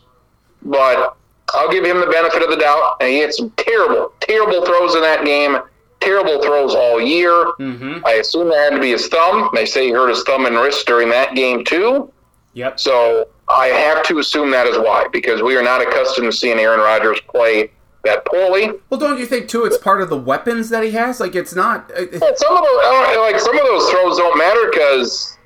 But 0.63 1.15
I'll 1.53 1.71
give 1.71 1.85
him 1.85 1.99
the 1.99 2.07
benefit 2.07 2.41
of 2.41 2.49
the 2.49 2.57
doubt. 2.57 2.97
And 2.99 3.09
he 3.09 3.19
had 3.19 3.33
some 3.33 3.51
terrible, 3.57 4.11
terrible 4.19 4.65
throws 4.65 4.95
in 4.95 5.01
that 5.01 5.23
game. 5.23 5.57
Terrible 5.99 6.41
throws 6.41 6.73
all 6.73 6.99
year. 6.99 7.31
Mm-hmm. 7.59 8.03
I 8.07 8.13
assume 8.13 8.49
that 8.49 8.71
had 8.71 8.75
to 8.75 8.81
be 8.81 8.89
his 8.89 9.07
thumb. 9.07 9.51
They 9.53 9.67
say 9.67 9.85
he 9.85 9.91
hurt 9.91 10.09
his 10.09 10.23
thumb 10.23 10.47
and 10.47 10.55
wrist 10.55 10.88
during 10.88 11.09
that 11.09 11.35
game 11.35 11.63
too. 11.63 12.11
Yep. 12.53 12.80
So 12.80 13.30
I 13.48 13.68
have 13.68 14.03
to 14.03 14.19
assume 14.19 14.52
that 14.52 14.68
is 14.68 14.78
why, 14.78 15.07
because 15.11 15.41
we 15.41 15.56
are 15.56 15.64
not 15.64 15.82
accustomed 15.82 16.32
to 16.32 16.38
seeing 16.38 16.60
Aaron 16.60 16.80
Rodgers 16.80 17.19
play 17.30 17.72
that 18.03 18.26
poorly. 18.26 18.72
Well, 18.90 18.99
don't 18.99 19.19
you 19.19 19.26
think 19.26 19.48
too? 19.48 19.65
It's 19.65 19.78
part 19.78 20.02
of 20.02 20.10
the 20.10 20.18
weapons 20.18 20.69
that 20.69 20.84
he 20.84 20.91
has. 20.91 21.19
Like 21.19 21.36
it's 21.36 21.53
not. 21.56 21.90
Uh, 21.91 22.02
it, 22.03 22.19
But 22.19 22.38
some 22.38 22.56
of 22.57 22.64
those, 22.64 23.18
like 23.18 23.40
some 23.40 23.57
of 23.57 23.64
those 23.65 23.90
throws 23.90 24.18
don't 24.18 24.38
matter 24.38 24.69
because, 24.72 25.38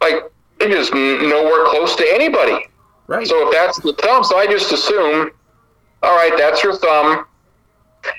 like, 0.00 0.30
they 0.58 0.68
just 0.70 0.94
nowhere 0.94 1.64
close 1.66 1.94
to 1.96 2.06
anybody. 2.14 2.66
right. 3.06 3.26
So 3.26 3.46
if 3.48 3.52
that's 3.52 3.80
the 3.80 3.92
thumb, 3.94 4.24
so 4.24 4.38
I 4.38 4.46
just 4.46 4.72
assume 4.72 5.30
all 6.02 6.14
right, 6.14 6.32
that's 6.38 6.62
your 6.62 6.74
thumb. 6.76 7.26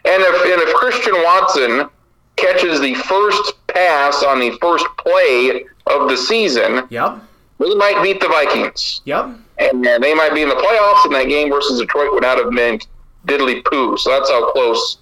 And 0.06 0.22
if 0.22 0.36
and 0.52 0.62
if 0.68 0.74
Christian 0.76 1.14
Watson 1.24 1.90
catches 2.36 2.82
the 2.82 2.94
first 2.96 3.54
pass 3.68 4.22
on 4.24 4.40
the 4.40 4.52
first 4.62 4.86
play 4.98 5.66
of 5.88 6.10
the 6.10 6.18
season, 6.18 6.86
Yep. 6.90 7.20
They 7.60 7.74
might 7.76 8.02
beat 8.04 8.20
the 8.22 8.28
Vikings. 8.28 9.02
Yep. 9.06 9.32
and 9.58 9.88
uh, 9.88 10.00
they 10.00 10.14
might 10.14 10.34
be 10.34 10.44
in 10.44 10.50
the 10.50 10.56
playoffs. 10.56 11.06
And 11.06 11.16
that 11.16 11.28
game 11.28 11.50
versus 11.50 11.80
Detroit 11.80 12.12
would 12.12 12.24
not 12.24 12.38
have 12.38 12.52
been 12.52 12.80
diddly 13.26 13.64
poo. 13.66 13.98
So 13.98 14.12
that's 14.12 14.30
how 14.30 14.52
close 14.52 15.00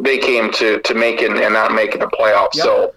they 0.00 0.18
came 0.18 0.52
to 0.52 0.80
to 0.80 0.94
making 0.94 1.42
and 1.42 1.52
not 1.54 1.72
making 1.74 2.00
the 2.00 2.06
playoffs. 2.06 2.54
Yep. 2.54 2.64
So 2.64 2.94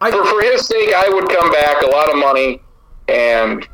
I, 0.00 0.10
for 0.10 0.24
for 0.24 0.40
his 0.40 0.66
sake, 0.66 0.94
I 0.94 1.08
would 1.08 1.28
come 1.28 1.52
back 1.52 1.82
a 1.82 1.86
lot 1.86 2.10
of 2.10 2.16
money, 2.16 2.60
and 3.08 3.66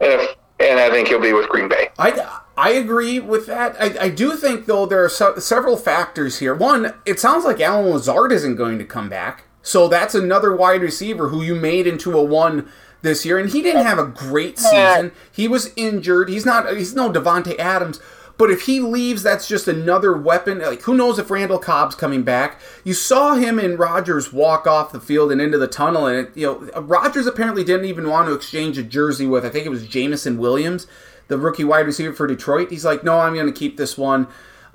and 0.00 0.12
if 0.12 0.36
and 0.60 0.78
I 0.80 0.88
think 0.90 1.08
he'll 1.08 1.20
be 1.20 1.32
with 1.32 1.48
Green 1.48 1.68
Bay. 1.68 1.88
I, 1.98 2.40
I 2.56 2.70
agree 2.70 3.18
with 3.18 3.46
that. 3.46 3.76
I, 3.80 4.04
I 4.04 4.08
do 4.08 4.36
think, 4.36 4.66
though, 4.66 4.86
there 4.86 5.04
are 5.04 5.08
se- 5.08 5.40
several 5.40 5.76
factors 5.76 6.38
here. 6.38 6.54
One, 6.54 6.94
it 7.04 7.18
sounds 7.18 7.44
like 7.44 7.60
Allen 7.60 7.90
Lazard 7.90 8.30
isn't 8.30 8.54
going 8.54 8.78
to 8.78 8.84
come 8.84 9.08
back. 9.08 9.44
So 9.62 9.88
that's 9.88 10.14
another 10.14 10.54
wide 10.54 10.80
receiver 10.80 11.28
who 11.30 11.42
you 11.42 11.56
made 11.56 11.88
into 11.88 12.16
a 12.16 12.22
one 12.22 12.70
this 13.04 13.24
year. 13.24 13.38
And 13.38 13.50
he 13.50 13.62
didn't 13.62 13.86
have 13.86 14.00
a 14.00 14.06
great 14.06 14.58
season. 14.58 15.12
He 15.30 15.46
was 15.46 15.72
injured. 15.76 16.28
He's 16.28 16.44
not, 16.44 16.76
he's 16.76 16.96
no 16.96 17.12
Davante 17.12 17.56
Adams. 17.60 18.00
But 18.36 18.50
if 18.50 18.62
he 18.62 18.80
leaves, 18.80 19.22
that's 19.22 19.46
just 19.46 19.68
another 19.68 20.16
weapon. 20.16 20.58
Like, 20.58 20.82
who 20.82 20.96
knows 20.96 21.20
if 21.20 21.30
Randall 21.30 21.60
Cobb's 21.60 21.94
coming 21.94 22.24
back? 22.24 22.60
You 22.82 22.92
saw 22.92 23.34
him 23.34 23.60
and 23.60 23.78
Rodgers 23.78 24.32
walk 24.32 24.66
off 24.66 24.90
the 24.90 25.00
field 25.00 25.30
and 25.30 25.40
into 25.40 25.56
the 25.56 25.68
tunnel, 25.68 26.06
and 26.06 26.26
it, 26.26 26.36
you 26.36 26.46
know 26.46 26.80
Rodgers 26.80 27.28
apparently 27.28 27.62
didn't 27.62 27.86
even 27.86 28.08
want 28.08 28.26
to 28.26 28.34
exchange 28.34 28.76
a 28.76 28.82
jersey 28.82 29.26
with. 29.26 29.46
I 29.46 29.50
think 29.50 29.66
it 29.66 29.68
was 29.68 29.86
Jameson 29.86 30.38
Williams, 30.38 30.88
the 31.28 31.38
rookie 31.38 31.62
wide 31.62 31.86
receiver 31.86 32.12
for 32.12 32.26
Detroit. 32.26 32.70
He's 32.70 32.84
like, 32.84 33.04
no, 33.04 33.20
I'm 33.20 33.34
going 33.34 33.46
to 33.46 33.52
keep 33.52 33.76
this 33.76 33.96
one. 33.96 34.26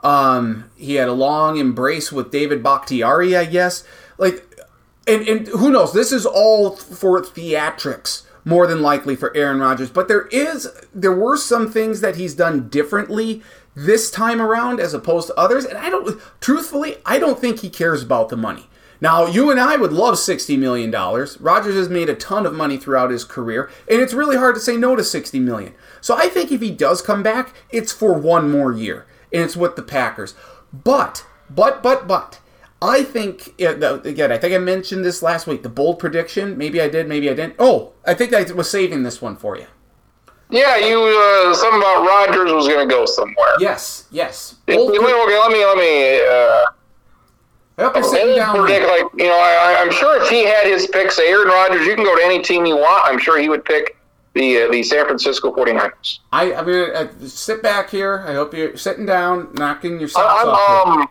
Um, 0.03 0.71
he 0.77 0.95
had 0.95 1.09
a 1.09 1.13
long 1.13 1.57
embrace 1.57 2.13
with 2.13 2.31
David 2.31 2.63
Bakhtiari, 2.63 3.35
I 3.35 3.43
guess. 3.43 3.83
Like, 4.17 4.48
and 5.09 5.27
and 5.27 5.47
who 5.47 5.71
knows? 5.71 5.93
This 5.93 6.11
is 6.11 6.25
all 6.25 6.75
for 6.75 7.21
theatrics 7.21 8.23
more 8.45 8.67
than 8.67 8.81
likely 8.81 9.15
for 9.15 9.35
Aaron 9.35 9.59
Rodgers. 9.59 9.89
But 9.89 10.07
there 10.07 10.27
is 10.27 10.67
there 10.93 11.15
were 11.15 11.37
some 11.37 11.71
things 11.71 12.01
that 12.01 12.15
he's 12.15 12.33
done 12.35 12.69
differently 12.69 13.41
this 13.75 14.11
time 14.11 14.41
around 14.41 14.79
as 14.79 14.93
opposed 14.93 15.27
to 15.27 15.35
others. 15.39 15.65
And 15.65 15.77
I 15.77 15.89
don't 15.89 16.19
truthfully, 16.41 16.97
I 17.05 17.19
don't 17.19 17.39
think 17.39 17.59
he 17.59 17.69
cares 17.69 18.03
about 18.03 18.29
the 18.29 18.37
money. 18.37 18.67
Now, 19.01 19.27
you 19.27 19.49
and 19.49 19.59
I 19.59 19.77
would 19.77 19.93
love 19.93 20.15
$60 20.15 20.59
million. 20.59 20.91
Rodgers 20.91 21.75
has 21.75 21.87
made 21.87 22.09
a 22.09 22.15
ton 22.15 22.45
of 22.45 22.53
money 22.53 22.75
throughout 22.75 23.11
his 23.11 23.23
career, 23.23 23.69
and 23.89 24.01
it's 24.01 24.13
really 24.13 24.35
hard 24.35 24.55
to 24.55 24.61
say 24.61 24.75
no 24.75 24.93
to 24.97 25.05
60 25.05 25.39
million. 25.39 25.73
So 26.01 26.17
I 26.17 26.27
think 26.27 26.51
if 26.51 26.59
he 26.59 26.71
does 26.71 27.01
come 27.01 27.23
back, 27.23 27.53
it's 27.69 27.93
for 27.93 28.13
one 28.13 28.51
more 28.51 28.73
year, 28.73 29.05
and 29.31 29.43
it's 29.43 29.55
with 29.55 29.77
the 29.77 29.83
Packers. 29.83 30.35
But, 30.73 31.25
but, 31.49 31.81
but, 31.81 32.09
but, 32.09 32.39
I 32.81 33.03
think, 33.03 33.55
again, 33.59 34.31
I 34.31 34.37
think 34.37 34.53
I 34.53 34.57
mentioned 34.57 35.03
this 35.03 35.21
last 35.21 35.47
week, 35.47 35.63
the 35.63 35.69
bold 35.69 35.99
prediction. 35.99 36.57
Maybe 36.57 36.79
I 36.79 36.87
did, 36.87 37.07
maybe 37.09 37.29
I 37.29 37.33
didn't. 37.33 37.55
Oh, 37.59 37.91
I 38.05 38.13
think 38.13 38.33
I 38.33 38.43
was 38.53 38.69
saving 38.69 39.03
this 39.03 39.21
one 39.21 39.35
for 39.35 39.57
you. 39.57 39.67
Yeah, 40.49 40.77
you 40.77 40.97
uh, 40.97 41.53
something 41.53 41.79
about 41.79 42.07
Rodgers 42.07 42.51
was 42.51 42.67
going 42.67 42.87
to 42.87 42.93
go 42.93 43.05
somewhere. 43.05 43.53
Yes, 43.59 44.07
yes. 44.11 44.55
Bold 44.65 44.91
wait, 44.91 44.99
pre- 44.99 45.13
okay, 45.13 45.37
let 45.39 45.51
me 45.51 45.63
let 45.65 45.77
me. 45.77 46.21
Uh, 46.25 46.65
I 47.95 48.01
sitting 48.01 48.27
bold 48.27 48.37
down. 48.37 48.55
predict 48.55 48.87
like 48.87 49.03
you 49.17 49.27
know. 49.29 49.37
I, 49.37 49.75
I- 49.77 49.81
I'm 49.81 49.91
sure 49.91 50.21
if 50.21 50.27
he 50.29 50.45
had 50.45 50.65
his 50.65 50.87
picks, 50.87 51.17
say 51.17 51.29
Aaron 51.29 51.49
Rodgers, 51.49 51.85
you 51.85 51.93
can 51.95 52.03
go 52.03 52.15
to 52.17 52.23
any 52.23 52.41
team 52.41 52.65
you 52.65 52.77
want. 52.77 53.03
I'm 53.05 53.19
sure 53.19 53.39
he 53.39 53.47
would 53.47 53.63
pick 53.63 53.97
the 54.33 54.63
uh, 54.63 54.71
the 54.71 54.81
San 54.81 55.05
Francisco 55.05 55.53
49ers. 55.53 56.19
I, 56.31 56.53
I'm 56.53 56.65
gonna 56.65 56.83
uh, 56.93 57.07
sit 57.27 57.61
back 57.61 57.89
here. 57.91 58.25
I 58.27 58.33
hope 58.33 58.53
you're 58.55 58.75
sitting 58.75 59.05
down, 59.05 59.53
knocking 59.53 59.99
yourself. 59.99 60.25
I'm, 60.27 60.47
off. 60.47 60.87
um, 60.87 61.07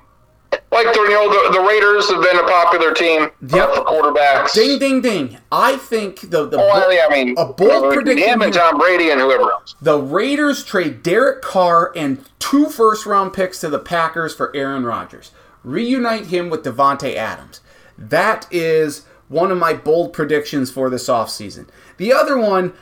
like 0.70 0.86
the 0.92 1.00
you 1.00 1.10
know 1.10 1.28
the, 1.30 1.58
the 1.58 1.60
Raiders 1.66 2.10
have 2.10 2.22
been 2.22 2.36
a 2.38 2.42
popular 2.48 2.92
team 2.92 3.30
Yep. 3.40 3.74
for 3.74 3.84
quarterbacks. 3.84 4.52
Ding, 4.52 4.78
ding, 4.78 5.00
ding. 5.00 5.38
I 5.50 5.76
think 5.76 6.20
the 6.30 6.46
the 6.48 6.58
Well, 6.58 6.90
I 6.90 7.08
mean, 7.12 7.34
a 7.38 7.46
bold 7.52 7.84
uh, 7.86 7.92
prediction 7.92 8.28
Him 8.28 8.42
and. 8.42 8.52
Tom 8.52 8.78
Brady 8.78 9.10
and 9.10 9.20
whoever 9.20 9.50
else. 9.52 9.74
the 9.80 9.98
Raiders 9.98 10.64
trade 10.64 11.02
Derek 11.02 11.42
Carr 11.42 11.92
and 11.96 12.24
two 12.38 12.68
first 12.68 13.06
round 13.06 13.32
picks 13.32 13.60
to 13.60 13.68
the 13.68 13.78
Packers 13.78 14.34
for 14.34 14.54
Aaron 14.54 14.84
Rodgers. 14.84 15.32
Reunite 15.64 16.26
him 16.26 16.50
with 16.50 16.62
Davante 16.64 17.14
Adams. 17.14 17.60
That 17.96 18.46
is 18.50 19.04
one 19.28 19.50
of 19.50 19.58
my 19.58 19.74
bold 19.74 20.12
predictions 20.12 20.70
for 20.70 20.88
this 20.88 21.08
offseason. 21.08 21.68
The 21.98 22.12
other 22.12 22.38
one, 22.38 22.72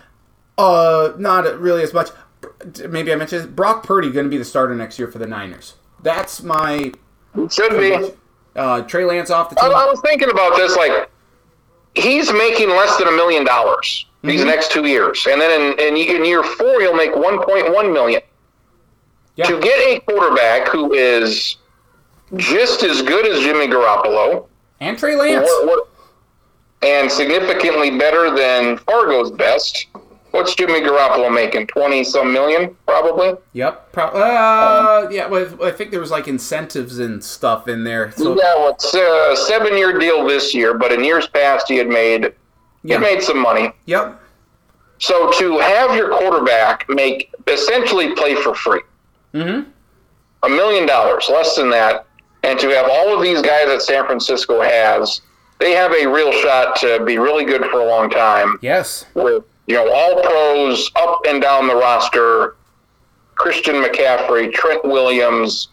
uh, 0.58 1.12
not 1.18 1.58
really 1.58 1.82
as 1.82 1.92
much. 1.94 2.10
Maybe 2.88 3.12
I 3.12 3.16
mentioned 3.16 3.56
Brock 3.56 3.82
Purdy 3.82 4.10
going 4.10 4.26
to 4.26 4.30
be 4.30 4.36
the 4.38 4.44
starter 4.44 4.74
next 4.74 4.98
year 4.98 5.08
for 5.10 5.18
the 5.18 5.26
Niners. 5.26 5.74
That's 6.02 6.42
my 6.42 6.92
Should 7.50 7.72
be. 7.78 8.12
uh, 8.56 8.82
Trey 8.82 9.04
Lance 9.04 9.30
off 9.30 9.50
the 9.50 9.60
I, 9.62 9.68
team. 9.68 9.76
I 9.76 9.84
was 9.86 10.00
thinking 10.00 10.30
about 10.30 10.56
this. 10.56 10.76
Like, 10.76 11.10
he's 11.94 12.32
making 12.32 12.70
less 12.70 12.96
than 12.98 13.08
a 13.08 13.12
million 13.12 13.44
dollars 13.44 14.06
these 14.22 14.40
Mm-hmm. 14.40 14.48
next 14.48 14.72
two 14.72 14.86
years, 14.86 15.26
and 15.30 15.40
then 15.40 15.72
in, 15.78 15.78
in, 15.78 15.96
in 16.16 16.24
year 16.24 16.42
four 16.42 16.80
he'll 16.80 16.96
make 16.96 17.12
1.1 17.12 17.92
million. 17.92 18.20
Yeah. 19.36 19.46
To 19.46 19.60
get 19.60 19.78
a 19.78 20.00
quarterback 20.00 20.68
who 20.68 20.92
is 20.94 21.56
just 22.36 22.82
as 22.82 23.02
good 23.02 23.26
as 23.26 23.40
Jimmy 23.40 23.66
Garoppolo, 23.68 24.46
And 24.80 24.98
Trey 24.98 25.14
Lance. 25.14 25.46
what, 25.46 25.66
what, 25.66 25.88
and 26.82 27.10
significantly 27.10 27.96
better 27.98 28.34
than 28.34 28.78
Fargo's 28.78 29.30
best. 29.30 29.86
What's 30.36 30.54
Jimmy 30.54 30.80
Garoppolo 30.80 31.34
making? 31.34 31.66
Twenty 31.66 32.04
some 32.04 32.32
million, 32.32 32.76
probably. 32.86 33.34
Yep. 33.54 33.92
Pro- 33.92 34.04
uh, 34.04 35.08
yeah. 35.10 35.26
Well, 35.26 35.62
I 35.64 35.70
think 35.70 35.90
there 35.90 36.00
was 36.00 36.10
like 36.10 36.28
incentives 36.28 36.98
and 36.98 37.22
stuff 37.24 37.68
in 37.68 37.82
there. 37.84 38.12
So 38.12 38.36
yeah, 38.36 38.54
well, 38.54 38.70
it's 38.70 38.94
a 38.94 39.34
seven-year 39.48 39.98
deal 39.98 40.26
this 40.26 40.54
year, 40.54 40.74
but 40.74 40.92
in 40.92 41.02
years 41.02 41.26
past 41.26 41.68
he 41.68 41.76
had 41.76 41.88
made 41.88 42.24
he 42.82 42.90
Yeah. 42.90 42.94
had 42.98 43.02
made 43.02 43.22
some 43.22 43.38
money. 43.38 43.72
Yep. 43.86 44.20
So 44.98 45.30
to 45.32 45.58
have 45.58 45.94
your 45.96 46.10
quarterback 46.10 46.86
make 46.88 47.30
essentially 47.48 48.14
play 48.14 48.34
for 48.34 48.54
free, 48.54 48.80
Mm-hmm. 49.34 49.68
a 50.42 50.48
million 50.48 50.86
dollars, 50.86 51.28
less 51.30 51.56
than 51.56 51.70
that, 51.70 52.06
and 52.42 52.58
to 52.60 52.68
have 52.68 52.86
all 52.90 53.14
of 53.14 53.22
these 53.22 53.42
guys 53.42 53.66
that 53.66 53.82
San 53.82 54.06
Francisco 54.06 54.60
has, 54.62 55.20
they 55.58 55.72
have 55.72 55.92
a 55.92 56.06
real 56.06 56.32
shot 56.32 56.76
to 56.76 57.02
be 57.04 57.18
really 57.18 57.44
good 57.44 57.62
for 57.70 57.80
a 57.80 57.86
long 57.86 58.08
time. 58.10 58.58
Yes. 58.62 59.04
With 59.14 59.44
you 59.66 59.74
know 59.74 59.90
all 59.92 60.22
pros 60.22 60.90
up 60.96 61.20
and 61.28 61.42
down 61.42 61.66
the 61.66 61.74
roster, 61.74 62.56
Christian 63.34 63.76
McCaffrey, 63.76 64.52
Trent 64.52 64.84
Williams, 64.84 65.68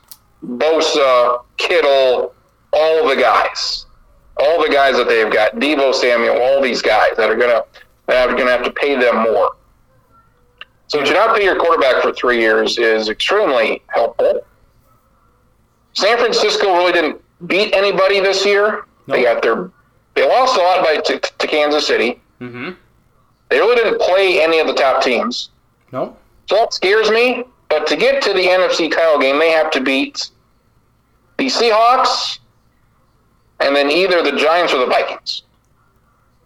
Bosa, 0.45 1.43
Kittle, 1.57 2.33
all 2.73 3.07
the 3.07 3.15
guys, 3.15 3.85
all 4.37 4.61
the 4.61 4.69
guys 4.69 4.97
that 4.97 5.07
they've 5.07 5.31
got, 5.31 5.55
Deebo 5.55 5.93
Samuel, 5.93 6.41
all 6.41 6.61
these 6.61 6.81
guys 6.81 7.15
that 7.17 7.29
are 7.29 7.35
gonna 7.35 7.63
that 8.07 8.29
are 8.29 8.35
gonna 8.35 8.51
have 8.51 8.63
to 8.63 8.71
pay 8.71 8.95
them 8.99 9.23
more. 9.23 9.55
So 10.87 11.03
to 11.03 11.13
not 11.13 11.35
pay 11.35 11.43
your 11.43 11.57
quarterback 11.57 12.03
for 12.03 12.11
three 12.13 12.39
years 12.39 12.77
is 12.77 13.09
extremely 13.09 13.81
helpful. 13.87 14.41
San 15.93 16.17
Francisco 16.17 16.75
really 16.75 16.91
didn't 16.91 17.21
beat 17.47 17.73
anybody 17.73 18.19
this 18.19 18.45
year. 18.45 18.85
They 19.07 19.23
got 19.23 19.41
their 19.41 19.71
they 20.15 20.27
lost 20.27 20.57
a 20.57 20.61
lot 20.61 20.83
by 20.83 20.97
to, 20.97 21.19
to 21.19 21.47
Kansas 21.47 21.87
City. 21.87 22.21
Mm-hmm. 22.39 22.71
They 23.53 23.59
really 23.59 23.75
didn't 23.75 24.01
play 24.01 24.41
any 24.41 24.57
of 24.57 24.65
the 24.65 24.73
top 24.73 25.03
teams. 25.03 25.51
No. 25.91 26.17
So 26.49 26.55
that 26.55 26.73
scares 26.73 27.11
me. 27.11 27.43
But 27.69 27.85
to 27.85 27.95
get 27.95 28.19
to 28.23 28.33
the 28.33 28.41
NFC 28.41 28.91
title 28.91 29.19
game, 29.19 29.37
they 29.37 29.51
have 29.51 29.69
to 29.71 29.79
beat 29.79 30.31
the 31.37 31.45
Seahawks 31.45 32.39
and 33.59 33.75
then 33.75 33.91
either 33.91 34.23
the 34.23 34.35
Giants 34.35 34.73
or 34.73 34.79
the 34.79 34.87
Vikings. 34.87 35.43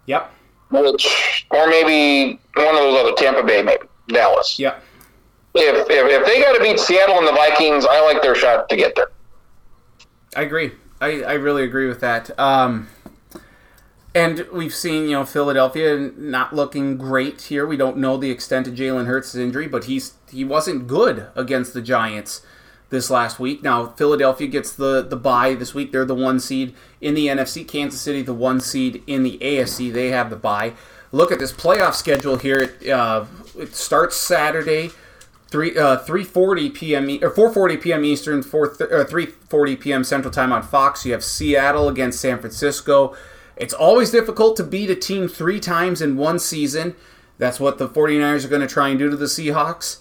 Yep. 0.08 0.34
Which 0.70 1.48
or 1.52 1.70
maybe 1.70 2.42
one 2.56 2.76
of 2.76 2.82
those 2.82 3.00
other 3.00 3.14
Tampa 3.14 3.42
Bay, 3.42 3.64
maybe. 3.64 3.86
Dallas. 4.10 4.60
Yep. 4.60 4.84
If, 5.56 5.90
if, 5.90 5.90
if 5.90 6.26
they 6.26 6.42
got 6.42 6.58
to 6.58 6.62
beat 6.62 6.78
Seattle 6.78 7.20
and 7.20 7.28
the 7.28 7.32
Vikings, 7.32 7.86
I 7.86 8.02
like 8.02 8.22
their 8.22 8.36
shot 8.36 8.68
to 8.68 8.76
get 8.76 8.96
there. 8.96 9.12
I 10.36 10.42
agree. 10.42 10.74
I, 11.00 11.24
I 11.24 11.34
really 11.36 11.64
agree 11.64 11.88
with 11.88 12.02
that. 12.02 12.38
Um, 12.38 12.90
and 14.18 14.48
we've 14.52 14.73
seen, 14.73 15.03
you 15.03 15.11
know, 15.11 15.26
Philadelphia 15.26 16.11
not 16.18 16.52
looking 16.52 16.98
great 16.98 17.39
here. 17.41 17.68
We 17.68 17.77
don't 17.77 17.98
know 17.98 18.18
the 18.18 18.31
extent 18.31 18.68
of 18.68 18.73
Jalen 18.73 19.06
Hurts' 19.06 19.35
injury, 19.35 19.68
but 19.68 19.84
he's 19.84 20.15
he 20.31 20.44
wasn't 20.44 20.88
good 20.88 21.27
against 21.35 21.76
the 21.76 21.84
Giants 21.84 22.41
this 22.89 23.11
last 23.11 23.39
week. 23.39 23.61
Now 23.61 23.89
Philadelphia 23.89 24.48
gets 24.48 24.73
the 24.73 25.03
the 25.03 25.15
bye 25.15 25.53
this 25.53 25.76
week. 25.76 25.91
They're 25.91 26.03
the 26.03 26.15
one 26.15 26.39
seed 26.39 26.73
in 26.99 27.14
the 27.14 27.27
NFC. 27.27 27.68
Kansas 27.68 28.02
City 28.02 28.23
the 28.23 28.34
one 28.34 28.60
seed 28.60 29.03
in 29.06 29.22
the 29.22 29.38
AFC. 29.38 29.94
They 29.94 30.07
have 30.10 30.31
the 30.31 30.35
bye. 30.35 30.73
Look 31.11 31.31
at 31.31 31.38
this 31.38 31.53
playoff 31.53 31.94
schedule 31.94 32.38
here. 32.38 32.76
It, 32.81 32.89
uh, 32.89 33.26
it 33.56 33.76
starts 33.76 34.15
Saturday 34.15 34.89
three 35.49 35.77
uh, 35.77 35.98
three 35.98 36.23
forty 36.23 36.72
p.m. 36.72 37.19
Or 37.22 37.30
four 37.30 37.53
forty 37.53 37.77
p.m. 37.77 38.03
Eastern, 38.03 38.41
four 38.41 38.68
th- 38.68 39.07
three 39.07 39.27
forty 39.27 39.76
p.m. 39.76 40.03
Central 40.03 40.34
Time 40.34 40.52
on 40.52 40.64
Fox. 40.64 41.06
You 41.06 41.11
have 41.11 41.23
Seattle 41.23 41.88
against 41.88 42.19
San 42.19 42.39
Francisco. 42.39 43.15
It's 43.58 43.74
always 43.74 44.12
difficult 44.12 44.56
to 44.58 44.64
beat 44.64 44.90
a 44.90 44.96
team 44.96 45.28
three 45.28 45.60
times 45.60 46.02
in 46.02 46.16
one 46.18 46.40
season. 46.40 46.96
That's 47.38 47.60
what 47.60 47.78
the 47.78 47.88
49ers 47.90 48.46
are 48.46 48.50
going 48.50 48.62
to 48.62 48.68
try 48.68 48.90
and 48.90 49.00
do 49.00 49.10
to 49.10 49.16
the 49.16 49.26
Seahawks. 49.26 49.98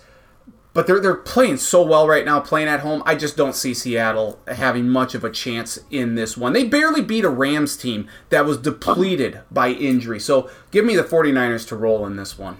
but 0.72 0.86
they're 0.86 1.00
they're 1.00 1.14
playing 1.14 1.56
so 1.56 1.82
well 1.82 2.06
right 2.06 2.24
now, 2.26 2.38
playing 2.38 2.68
at 2.68 2.80
home. 2.80 3.02
I 3.06 3.14
just 3.14 3.34
don't 3.36 3.54
see 3.54 3.72
Seattle 3.72 4.38
having 4.46 4.88
much 4.90 5.14
of 5.14 5.24
a 5.24 5.30
chance 5.30 5.78
in 5.90 6.16
this 6.16 6.36
one. 6.36 6.52
They 6.52 6.64
barely 6.64 7.00
beat 7.00 7.24
a 7.24 7.30
Rams 7.30 7.78
team 7.78 8.08
that 8.28 8.44
was 8.44 8.58
depleted 8.58 9.40
by 9.50 9.70
injury. 9.70 10.20
So 10.20 10.50
give 10.70 10.84
me 10.84 10.94
the 10.94 11.02
49ers 11.02 11.66
to 11.68 11.76
roll 11.76 12.04
in 12.06 12.16
this 12.16 12.38
one. 12.38 12.58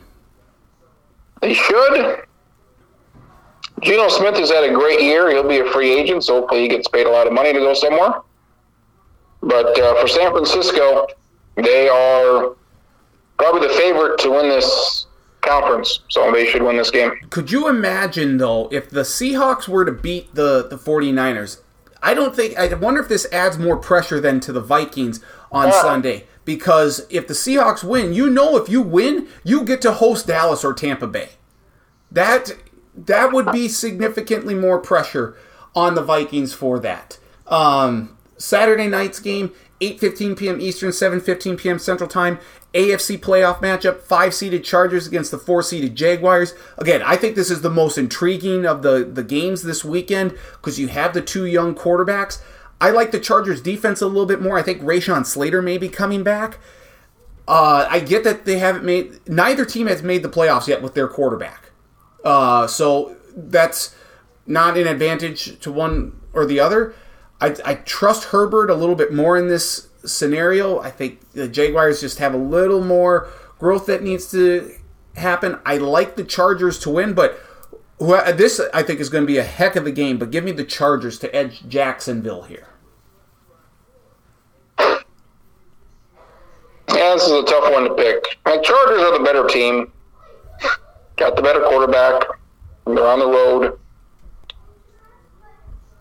They 1.43 1.53
should. 1.53 2.23
Geno 3.83 4.09
Smith 4.09 4.37
has 4.37 4.51
had 4.51 4.65
a 4.65 4.73
great 4.73 5.03
year. 5.03 5.31
He'll 5.31 5.47
be 5.47 5.59
a 5.59 5.71
free 5.71 5.93
agent, 5.93 6.25
so 6.25 6.41
hopefully 6.41 6.63
he 6.63 6.69
gets 6.69 6.89
paid 6.89 7.07
a 7.07 7.11
lot 7.11 7.27
of 7.27 7.35
money 7.35 7.53
to 7.53 7.59
go 7.59 7.75
somewhere. 7.75 8.23
But 9.47 9.79
uh, 9.79 10.01
for 10.01 10.09
San 10.09 10.33
Francisco, 10.33 11.07
they 11.55 11.89
are 11.89 12.57
probably 13.39 13.67
the 13.69 13.75
favorite 13.75 14.19
to 14.21 14.31
win 14.31 14.49
this 14.49 15.07
conference, 15.41 16.01
so 16.09 16.33
they 16.33 16.47
should 16.47 16.63
win 16.63 16.77
this 16.77 16.91
game. 16.91 17.13
Could 17.31 17.53
you 17.53 17.69
imagine 17.69 18.39
though 18.39 18.69
if 18.73 18.91
the 18.91 19.03
Seahawks 19.03 19.69
were 19.69 19.85
to 19.85 19.93
beat 19.93 20.35
the 20.35 20.67
the 20.69 20.77
49ers? 20.77 21.61
I 22.03 22.13
don't 22.13 22.35
think 22.35 22.59
I 22.59 22.73
wonder 22.75 23.01
if 23.01 23.09
this 23.09 23.27
adds 23.33 23.57
more 23.57 23.77
pressure 23.77 24.21
than 24.21 24.41
to 24.41 24.53
the 24.53 24.61
Vikings 24.61 25.21
on 25.53 25.69
Yeah. 25.69 25.81
Sunday 25.81 26.27
because 26.45 27.07
if 27.09 27.27
the 27.29 27.35
Seahawks 27.35 27.85
win, 27.85 28.13
you 28.13 28.29
know 28.29 28.57
if 28.57 28.69
you 28.69 28.83
win, 28.83 29.29
you 29.45 29.65
get 29.65 29.81
to 29.83 29.93
host 29.93 30.27
Dallas 30.27 30.65
or 30.65 30.75
Tampa 30.75 31.07
Bay. 31.07 31.31
That 32.11 32.53
that 32.97 33.33
would 33.33 33.53
be 33.53 33.69
significantly 33.69 34.55
more 34.55 34.79
pressure 34.79 35.37
on 35.75 35.95
the 35.95 36.03
Vikings 36.03 36.53
for 36.53 36.79
that. 36.81 37.19
Um, 37.47 38.16
Saturday 38.39 38.87
night's 38.87 39.21
game, 39.21 39.53
8:15 39.81 40.37
p.m. 40.37 40.61
Eastern, 40.61 40.91
7:15 40.91 41.59
p.m. 41.59 41.79
Central 41.79 42.09
Time. 42.09 42.39
AFC 42.75 43.19
playoff 43.19 43.61
matchup: 43.61 44.01
five-seeded 44.01 44.65
Chargers 44.65 45.07
against 45.07 45.31
the 45.31 45.39
four-seeded 45.39 45.95
Jaguars. 45.95 46.55
Again, 46.77 47.03
I 47.03 47.17
think 47.17 47.35
this 47.35 47.51
is 47.51 47.63
the 47.63 47.71
most 47.71 47.97
intriguing 47.97 48.67
of 48.67 48.83
the 48.83 49.05
the 49.05 49.25
games 49.25 49.63
this 49.63 49.85
weekend 49.85 50.33
because 50.53 50.79
you 50.79 50.89
have 50.89 51.15
the 51.15 51.23
two 51.23 51.47
young 51.47 51.75
quarterbacks. 51.75 52.43
I 52.81 52.91
like 52.91 53.11
the 53.11 53.21
Chargers 53.21 53.63
defense 53.63 54.03
a 54.03 54.07
little 54.07 54.27
bit 54.27 54.43
more. 54.43 54.59
I 54.59 54.63
think 54.63 54.83
Rashawn 54.83 55.25
Slater 55.25 55.63
may 55.63 55.79
be 55.79 55.89
coming 55.89 56.23
back. 56.23 56.59
Uh, 57.49 57.87
I 57.89 58.01
get 58.01 58.25
that 58.25 58.45
they 58.45 58.59
haven't 58.59 58.85
made 58.85 59.27
neither 59.29 59.65
team 59.65 59.87
has 59.87 60.03
made 60.03 60.23
the 60.23 60.29
playoffs 60.29 60.67
yet 60.67 60.83
with 60.83 60.95
their 60.95 61.09
quarterback. 61.09 61.71
Uh, 62.25 62.67
so 62.67 63.17
that's 63.37 63.95
not 64.47 64.77
an 64.77 64.87
advantage 64.87 65.59
to 65.61 65.71
one 65.73 66.21
or 66.33 66.45
the 66.45 66.61
other. 66.61 66.95
I, 67.41 67.57
I 67.65 67.75
trust 67.75 68.25
Herbert 68.25 68.71
a 68.71 68.75
little 68.75 68.95
bit 68.95 69.13
more 69.13 69.37
in 69.37 69.49
this 69.49 69.89
scenario. 70.05 70.79
I 70.81 70.91
think 70.91 71.33
the 71.33 71.49
Jaguars 71.49 72.01
just 72.01 72.19
have 72.19 72.35
a 72.35 72.39
little 72.39 72.83
more 72.83 73.29
growth 73.59 73.87
that 73.87 74.03
needs 74.03 74.31
to 74.31 74.73
happen. 75.17 75.59
I 75.65 75.79
like 75.79 76.17
the 76.17 76.25
Chargers 76.25 76.79
to 76.81 76.91
win, 76.91 77.15
but 77.15 77.39
uh, 78.01 78.33
this 78.33 78.61
I 78.73 78.83
think 78.83 79.01
is 79.01 79.09
going 79.09 79.25
to 79.25 79.27
be 79.27 79.39
a 79.39 79.45
heck 79.45 79.77
of 79.77 79.87
a 79.87 79.91
game. 79.91 80.19
But 80.19 80.31
give 80.31 80.45
me 80.45 80.53
the 80.53 80.65
Chargers 80.65 81.19
to 81.21 81.35
edge 81.35 81.69
Jacksonville 81.69 82.43
here. 82.43 82.69
Yeah, 86.89 87.15
this 87.15 87.25
is 87.25 87.33
a 87.33 87.45
tough 87.45 87.73
one 87.73 87.85
to 87.85 87.95
pick. 87.95 88.25
The 88.45 88.63
Chargers 88.63 89.01
are 89.01 89.19
the 89.19 89.25
better 89.25 89.47
team. 89.47 89.93
Got 91.17 91.37
the 91.37 91.43
better 91.43 91.61
quarterback. 91.61 92.23
They're 92.87 93.07
on 93.07 93.19
the 93.19 93.27
road. 93.27 93.79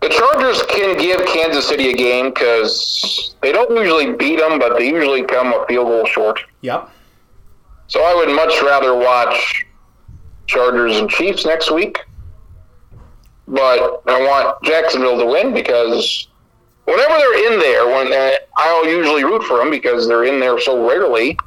The 0.02 0.08
Chargers 0.10 0.62
can 0.64 0.98
give 0.98 1.24
Kansas 1.26 1.68
City 1.68 1.90
a 1.90 1.94
game 1.94 2.28
because 2.28 3.34
they 3.40 3.50
don't 3.50 3.74
usually 3.76 4.12
beat 4.12 4.38
them, 4.38 4.58
but 4.58 4.78
they 4.78 4.88
usually 4.88 5.22
come 5.22 5.48
a 5.48 5.64
field 5.66 5.88
goal 5.88 6.06
short. 6.06 6.40
Yep. 6.60 6.90
So 7.88 8.02
I 8.02 8.14
would 8.14 8.34
much 8.34 8.60
rather 8.62 8.94
watch 8.94 9.66
Chargers 10.46 10.96
and 10.98 11.08
Chiefs 11.08 11.44
next 11.44 11.70
week. 11.70 11.98
But 13.48 14.02
I 14.06 14.20
want 14.20 14.62
Jacksonville 14.64 15.18
to 15.18 15.26
win 15.26 15.54
because 15.54 16.28
whenever 16.84 17.16
they're 17.16 17.52
in 17.52 17.60
there, 17.60 17.86
when 17.86 18.12
uh, 18.12 18.32
I'll 18.56 18.86
usually 18.86 19.24
root 19.24 19.44
for 19.44 19.58
them 19.58 19.70
because 19.70 20.08
they're 20.08 20.24
in 20.24 20.40
there 20.40 20.58
so 20.58 20.86
rarely. 20.86 21.38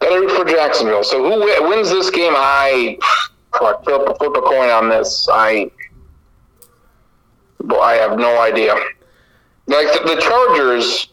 Gotta 0.00 0.20
root 0.20 0.32
for 0.32 0.44
Jacksonville. 0.44 1.04
So 1.04 1.22
who 1.22 1.68
wins 1.68 1.90
this 1.90 2.10
game? 2.10 2.32
I 2.34 2.98
fuck, 3.58 3.84
flip, 3.84 4.02
flip 4.18 4.36
a 4.36 4.40
coin 4.40 4.68
on 4.68 4.88
this. 4.88 5.28
I 5.30 5.70
well, 7.64 7.82
I 7.82 7.94
have 7.94 8.18
no 8.18 8.40
idea. 8.40 8.74
Like 9.66 9.86
the, 9.92 10.14
the 10.14 10.20
Chargers, 10.20 11.08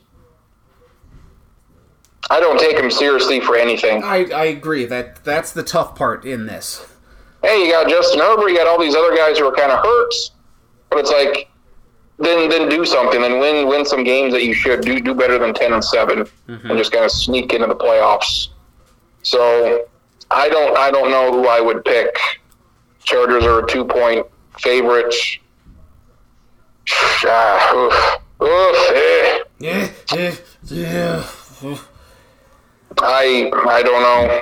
I 2.29 2.39
don't 2.39 2.59
take 2.59 2.77
them 2.77 2.91
seriously 2.91 3.39
for 3.39 3.55
anything. 3.55 4.03
I, 4.03 4.25
I 4.33 4.45
agree 4.45 4.85
that 4.85 5.23
that's 5.23 5.51
the 5.53 5.63
tough 5.63 5.95
part 5.95 6.25
in 6.25 6.45
this. 6.45 6.85
hey, 7.43 7.65
you 7.65 7.71
got 7.71 7.89
Justin 7.89 8.19
Herbert, 8.19 8.49
you 8.49 8.57
got 8.57 8.67
all 8.67 8.79
these 8.79 8.95
other 8.95 9.15
guys 9.15 9.37
who 9.39 9.45
are 9.45 9.55
kind 9.55 9.71
of 9.71 9.83
hurt, 9.83 10.13
but 10.89 10.99
it's 10.99 11.11
like, 11.11 11.49
then 12.19 12.49
then 12.49 12.67
do 12.67 12.83
something 12.83 13.23
and 13.23 13.39
win 13.39 13.67
win 13.67 13.85
some 13.85 14.03
games 14.03 14.33
that 14.33 14.43
you 14.43 14.53
should 14.53 14.81
do 14.81 14.99
do 14.99 15.13
better 15.13 15.37
than 15.37 15.53
ten 15.53 15.73
and 15.73 15.83
7 15.83 16.23
mm-hmm. 16.23 16.67
and 16.67 16.77
just 16.77 16.91
kind 16.91 17.05
of 17.05 17.11
sneak 17.11 17.53
into 17.53 17.67
the 17.67 17.75
playoffs. 17.75 18.47
So 19.21 19.85
I 20.31 20.49
don't 20.49 20.75
I 20.75 20.89
don't 20.89 21.11
know 21.11 21.31
who 21.31 21.47
I 21.47 21.61
would 21.61 21.85
pick. 21.85 22.17
Chargers 23.03 23.45
are 23.45 23.63
a 23.63 23.67
two 23.67 23.85
point 23.85 24.25
favorite. 24.59 25.13
Ah, 26.89 27.73
oof, 27.75 28.17
oof, 28.41 28.91
eh. 28.95 29.39
Yeah, 29.59 29.89
yeah, 30.13 30.35
yeah. 30.65 31.77
I 32.99 33.51
I 33.67 33.83
don't 33.83 34.01
know. 34.01 34.41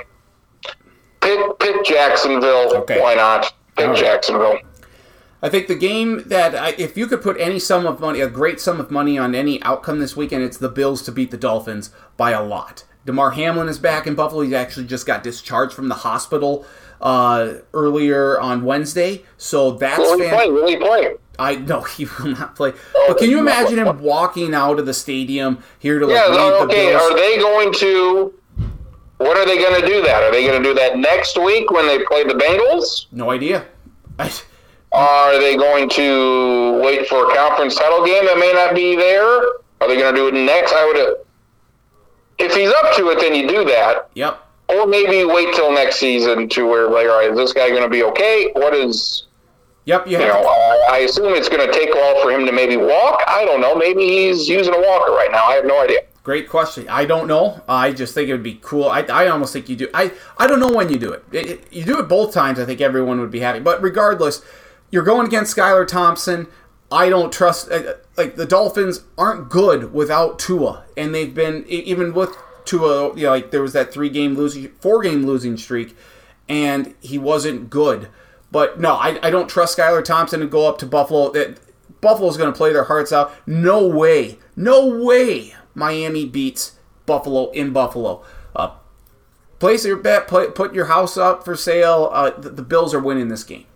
Pick 1.20 1.58
pick 1.58 1.84
Jacksonville. 1.84 2.76
Okay. 2.76 3.00
Why 3.00 3.14
not? 3.14 3.52
Pick 3.76 3.88
right. 3.88 3.96
Jacksonville. 3.96 4.58
I 5.42 5.48
think 5.48 5.66
the 5.66 5.74
game 5.74 6.22
that 6.26 6.54
I, 6.54 6.70
if 6.78 6.96
you 6.96 7.06
could 7.06 7.22
put 7.22 7.38
any 7.38 7.58
sum 7.58 7.86
of 7.86 8.00
money, 8.00 8.20
a 8.20 8.28
great 8.28 8.60
sum 8.60 8.80
of 8.80 8.90
money 8.90 9.18
on 9.18 9.34
any 9.34 9.62
outcome 9.62 10.00
this 10.00 10.16
weekend, 10.16 10.42
it's 10.42 10.56
the 10.56 10.68
Bills 10.68 11.02
to 11.02 11.12
beat 11.12 11.30
the 11.30 11.36
Dolphins 11.36 11.90
by 12.16 12.30
a 12.30 12.42
lot. 12.42 12.84
Damar 13.04 13.32
Hamlin 13.32 13.68
is 13.68 13.78
back 13.78 14.06
in 14.06 14.14
Buffalo. 14.14 14.42
He 14.42 14.54
actually 14.54 14.86
just 14.86 15.06
got 15.06 15.22
discharged 15.22 15.74
from 15.74 15.88
the 15.88 15.94
hospital 15.96 16.66
uh, 17.00 17.54
earlier 17.74 18.40
on 18.40 18.64
Wednesday, 18.64 19.24
so 19.36 19.72
that's 19.72 19.98
Will 19.98 20.18
he 20.18 20.24
fan- 20.24 20.34
play? 20.34 20.50
Will 20.50 20.68
he 20.68 20.76
play? 20.76 21.14
I 21.38 21.56
no, 21.56 21.80
he 21.96 22.04
will 22.06 22.28
not 22.28 22.56
play. 22.56 22.72
But 23.08 23.18
can 23.18 23.30
you 23.30 23.38
imagine 23.38 23.78
him 23.78 24.00
walking 24.00 24.54
out 24.54 24.78
of 24.78 24.86
the 24.86 24.94
stadium 24.94 25.62
here 25.78 25.98
to 25.98 26.06
like 26.06 26.14
Yeah, 26.14 26.28
the 26.28 26.40
okay. 26.64 26.90
Bills? 26.92 27.02
Are 27.02 27.14
they 27.16 27.38
going 27.38 27.72
to? 27.74 28.34
What 29.18 29.36
are 29.38 29.46
they 29.46 29.56
going 29.58 29.80
to 29.80 29.86
do 29.86 30.02
that? 30.02 30.22
Are 30.22 30.30
they 30.30 30.46
going 30.46 30.62
to 30.62 30.68
do 30.68 30.74
that 30.74 30.98
next 30.98 31.38
week 31.38 31.70
when 31.70 31.86
they 31.86 32.04
play 32.04 32.24
the 32.24 32.34
Bengals? 32.34 33.06
No 33.12 33.30
idea. 33.30 33.64
I, 34.18 34.30
Are 34.92 35.38
they 35.40 35.56
going 35.56 35.88
to 35.90 36.80
wait 36.82 37.06
for 37.08 37.30
a 37.30 37.34
conference 37.34 37.76
title 37.76 38.04
game 38.04 38.26
that 38.26 38.38
may 38.38 38.52
not 38.52 38.74
be 38.74 38.94
there? 38.94 39.26
Are 39.80 39.88
they 39.88 39.96
going 39.98 40.14
to 40.14 40.20
do 40.20 40.28
it 40.28 40.34
next? 40.34 40.72
I 40.74 40.84
would. 40.86 41.16
If 42.38 42.54
he's 42.54 42.68
up 42.70 42.94
to 42.96 43.08
it, 43.10 43.20
then 43.20 43.34
you 43.34 43.48
do 43.48 43.64
that, 43.64 44.10
yep. 44.14 44.45
Or 44.68 44.86
maybe 44.86 45.24
wait 45.24 45.54
till 45.54 45.72
next 45.72 45.96
season 45.96 46.48
to 46.50 46.66
where 46.66 46.88
like, 46.90 47.06
all 47.08 47.18
right, 47.18 47.30
is 47.30 47.36
this 47.36 47.52
guy 47.52 47.68
going 47.70 47.82
to 47.82 47.88
be 47.88 48.02
okay? 48.04 48.50
What 48.54 48.74
is 48.74 49.24
Yep. 49.84 50.06
You 50.06 50.12
you 50.12 50.18
have 50.24 50.42
know? 50.42 50.48
I, 50.48 50.88
I 50.92 50.98
assume 50.98 51.34
it's 51.34 51.48
going 51.48 51.64
to 51.64 51.72
take 51.72 51.90
a 51.90 51.96
while 51.96 52.20
for 52.22 52.32
him 52.32 52.44
to 52.44 52.50
maybe 52.52 52.76
walk. 52.76 53.22
I 53.28 53.44
don't 53.44 53.60
know. 53.60 53.76
Maybe 53.76 54.00
he's 54.04 54.48
using 54.48 54.74
a 54.74 54.80
walker 54.80 55.12
right 55.12 55.28
now. 55.30 55.44
I 55.46 55.54
have 55.54 55.64
no 55.64 55.80
idea. 55.80 56.00
Great 56.24 56.48
question. 56.48 56.88
I 56.88 57.04
don't 57.04 57.28
know. 57.28 57.62
I 57.68 57.92
just 57.92 58.12
think 58.12 58.28
it 58.28 58.32
would 58.32 58.42
be 58.42 58.58
cool. 58.60 58.86
I, 58.86 59.02
I 59.02 59.28
almost 59.28 59.52
think 59.52 59.68
you 59.68 59.76
do. 59.76 59.88
I, 59.94 60.10
I 60.38 60.48
don't 60.48 60.58
know 60.58 60.72
when 60.72 60.90
you 60.90 60.98
do 60.98 61.12
it. 61.12 61.24
It- 61.30 61.46
it- 61.50 61.72
You 61.72 61.84
do 61.84 62.00
it 62.00 62.08
both 62.08 62.34
times. 62.34 62.58
I 62.58 62.64
think 62.64 62.80
everyone 62.80 63.20
would 63.20 63.30
be 63.30 63.38
happy. 63.38 63.60
But 63.60 63.80
regardless, 63.80 64.42
you're 64.90 65.04
going 65.04 65.28
against 65.28 65.56
Skylar 65.56 65.86
Thompson. 65.86 66.48
I 66.90 67.08
don't 67.08 67.32
trust. 67.32 67.70
uh, 67.70 67.94
Like 68.16 68.34
the 68.34 68.44
Dolphins 68.46 69.04
aren't 69.16 69.48
good 69.50 69.92
without 69.92 70.40
Tua, 70.40 70.82
and 70.96 71.14
they've 71.14 71.32
been 71.32 71.64
even 71.68 72.12
with 72.12 72.36
Tua. 72.66 73.16
You 73.16 73.24
know, 73.24 73.30
like 73.30 73.50
there 73.50 73.62
was 73.62 73.72
that 73.72 73.92
three 73.92 74.08
game 74.08 74.34
losing, 74.34 74.68
four 74.80 75.02
game 75.02 75.24
losing 75.24 75.56
streak, 75.56 75.96
and 76.48 76.94
he 77.00 77.18
wasn't 77.18 77.70
good. 77.70 78.08
But 78.50 78.80
no, 78.80 78.94
I, 78.94 79.18
I 79.22 79.30
don't 79.30 79.48
trust 79.48 79.76
Skylar 79.76 80.04
Thompson 80.04 80.40
to 80.40 80.46
go 80.46 80.68
up 80.68 80.78
to 80.78 80.86
Buffalo. 80.86 81.30
That 81.32 81.58
Buffalo's 82.00 82.36
going 82.36 82.52
to 82.52 82.56
play 82.56 82.72
their 82.72 82.84
hearts 82.84 83.12
out. 83.12 83.32
No 83.46 83.86
way, 83.86 84.38
no 84.54 85.02
way. 85.04 85.54
Miami 85.74 86.24
beats 86.24 86.78
Buffalo 87.04 87.50
in 87.50 87.72
Buffalo. 87.72 88.24
Uh, 88.54 88.70
place 89.58 89.84
your 89.84 89.96
bet. 89.96 90.28
Put, 90.28 90.54
put 90.54 90.74
your 90.74 90.86
house 90.86 91.16
up 91.16 91.44
for 91.44 91.56
sale. 91.56 92.10
Uh, 92.12 92.30
the, 92.30 92.50
the 92.50 92.62
Bills 92.62 92.94
are 92.94 93.00
winning 93.00 93.28
this 93.28 93.44
game. 93.44 93.66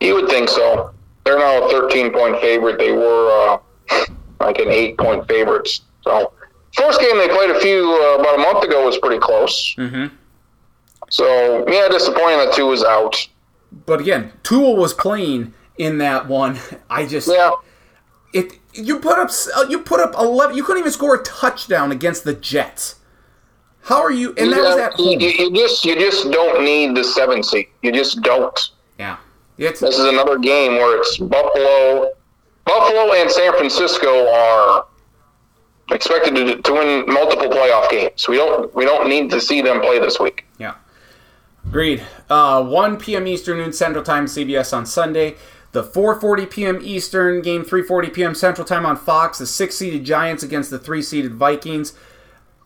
You 0.00 0.14
would 0.16 0.28
think 0.28 0.48
so. 0.48 0.92
They're 1.24 1.38
now 1.38 1.66
a 1.66 1.70
13 1.70 2.12
point 2.12 2.40
favorite. 2.40 2.78
They 2.78 2.92
were 2.92 3.60
uh, 3.90 4.06
like 4.40 4.58
an 4.58 4.68
eight 4.68 4.98
point 4.98 5.26
favorite. 5.28 5.68
So, 6.02 6.32
first 6.74 7.00
game 7.00 7.18
they 7.18 7.28
played 7.28 7.50
a 7.50 7.60
few 7.60 7.90
uh, 7.90 8.20
about 8.20 8.38
a 8.38 8.42
month 8.42 8.64
ago 8.64 8.86
was 8.86 8.98
pretty 8.98 9.18
close. 9.18 9.74
Mm-hmm. 9.76 10.14
So, 11.08 11.64
yeah, 11.68 11.88
disappointing 11.88 12.38
that 12.38 12.54
Tua 12.54 12.70
was 12.70 12.84
out. 12.84 13.28
But 13.86 14.00
again, 14.00 14.32
Tua 14.42 14.72
was 14.72 14.94
playing 14.94 15.54
in 15.78 15.98
that 15.98 16.26
one. 16.28 16.58
I 16.90 17.06
just 17.06 17.28
Yeah, 17.28 17.52
it 18.32 18.58
you 18.74 18.98
put 18.98 19.18
up 19.18 19.30
uh, 19.56 19.66
you 19.68 19.80
put 19.80 20.00
up 20.00 20.14
11 20.18 20.56
you 20.56 20.64
couldn't 20.64 20.80
even 20.80 20.92
score 20.92 21.16
a 21.16 21.22
touchdown 21.22 21.92
against 21.92 22.24
the 22.24 22.34
Jets. 22.34 22.96
How 23.82 24.00
are 24.00 24.12
you? 24.12 24.32
And 24.38 24.52
that 24.52 24.62
was 24.62 24.76
that. 24.76 24.98
you, 24.98 25.18
you, 25.18 25.28
you 25.28 25.54
just 25.54 25.84
you 25.84 25.98
just 25.98 26.30
don't 26.30 26.64
need 26.64 26.96
the 26.96 27.02
seven 27.02 27.42
seed. 27.42 27.68
You 27.82 27.92
just 27.92 28.22
don't. 28.22 28.70
Yeah. 28.98 29.16
It's 29.58 29.80
This 29.80 29.98
is 29.98 30.06
another 30.06 30.38
game 30.38 30.72
where 30.72 30.98
it's 30.98 31.18
Buffalo, 31.18 32.12
Buffalo 32.64 33.12
and 33.14 33.30
San 33.30 33.52
Francisco 33.52 34.32
are 34.32 34.86
expected 35.94 36.34
to, 36.34 36.62
to 36.62 36.72
win 36.72 37.04
multiple 37.06 37.48
playoff 37.48 37.90
games. 37.90 38.28
We 38.28 38.36
don't 38.36 38.74
we 38.74 38.84
don't 38.84 39.08
need 39.08 39.30
to 39.30 39.40
see 39.40 39.62
them 39.62 39.80
play 39.80 39.98
this 39.98 40.18
week. 40.18 40.46
Yeah. 40.58 40.74
Agreed. 41.66 42.02
Uh, 42.28 42.62
1 42.64 42.96
p.m. 42.98 43.26
Eastern, 43.26 43.58
noon 43.58 43.72
Central 43.72 44.04
Time, 44.04 44.26
CBS 44.26 44.76
on 44.76 44.84
Sunday. 44.84 45.36
The 45.72 45.82
4:40 45.82 46.50
p.m. 46.50 46.78
Eastern 46.82 47.40
game, 47.40 47.64
3:40 47.64 48.12
p.m. 48.12 48.34
Central 48.34 48.66
Time 48.66 48.84
on 48.84 48.96
Fox. 48.96 49.38
The 49.38 49.46
six-seeded 49.46 50.04
Giants 50.04 50.42
against 50.42 50.70
the 50.70 50.78
three-seeded 50.78 51.34
Vikings. 51.34 51.94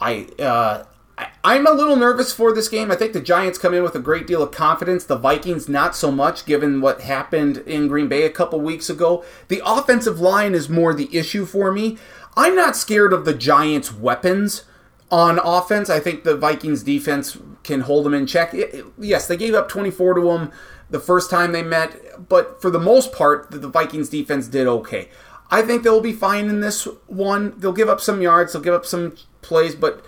I, 0.00 0.26
uh, 0.40 0.84
I 1.16 1.28
I'm 1.44 1.66
a 1.68 1.70
little 1.70 1.94
nervous 1.94 2.32
for 2.32 2.52
this 2.52 2.68
game. 2.68 2.90
I 2.90 2.96
think 2.96 3.12
the 3.12 3.20
Giants 3.20 3.58
come 3.58 3.74
in 3.74 3.84
with 3.84 3.94
a 3.94 4.00
great 4.00 4.26
deal 4.26 4.42
of 4.42 4.50
confidence. 4.50 5.04
The 5.04 5.16
Vikings 5.16 5.68
not 5.68 5.94
so 5.94 6.10
much, 6.10 6.46
given 6.46 6.80
what 6.80 7.02
happened 7.02 7.58
in 7.58 7.86
Green 7.86 8.08
Bay 8.08 8.24
a 8.24 8.30
couple 8.30 8.60
weeks 8.60 8.90
ago. 8.90 9.24
The 9.46 9.62
offensive 9.64 10.18
line 10.18 10.54
is 10.54 10.68
more 10.68 10.92
the 10.92 11.16
issue 11.16 11.46
for 11.46 11.70
me. 11.70 11.98
I'm 12.36 12.54
not 12.54 12.76
scared 12.76 13.12
of 13.12 13.24
the 13.24 13.34
Giants' 13.34 13.92
weapons 13.92 14.64
on 15.10 15.38
offense. 15.42 15.88
I 15.88 16.00
think 16.00 16.24
the 16.24 16.36
Vikings 16.36 16.82
defense 16.82 17.38
can 17.62 17.82
hold 17.82 18.04
them 18.04 18.14
in 18.14 18.26
check. 18.26 18.52
It- 18.54 18.74
it- 18.74 18.86
yes, 18.98 19.26
they 19.26 19.36
gave 19.36 19.54
up 19.54 19.68
24 19.68 20.14
to 20.14 20.20
them 20.22 20.50
the 20.90 21.00
first 21.00 21.30
time 21.30 21.52
they 21.52 21.62
met, 21.62 22.28
but 22.28 22.60
for 22.60 22.70
the 22.70 22.78
most 22.78 23.12
part, 23.12 23.50
the, 23.50 23.58
the 23.58 23.68
Vikings 23.68 24.08
defense 24.08 24.46
did 24.46 24.66
okay. 24.66 25.08
I 25.50 25.62
think 25.62 25.82
they'll 25.82 26.00
be 26.00 26.12
fine 26.12 26.48
in 26.48 26.60
this 26.60 26.86
one. 27.06 27.54
They'll 27.56 27.72
give 27.72 27.88
up 27.88 28.00
some 28.00 28.20
yards, 28.20 28.52
they'll 28.52 28.62
give 28.62 28.74
up 28.74 28.86
some 28.86 29.14
plays, 29.42 29.74
but 29.74 30.04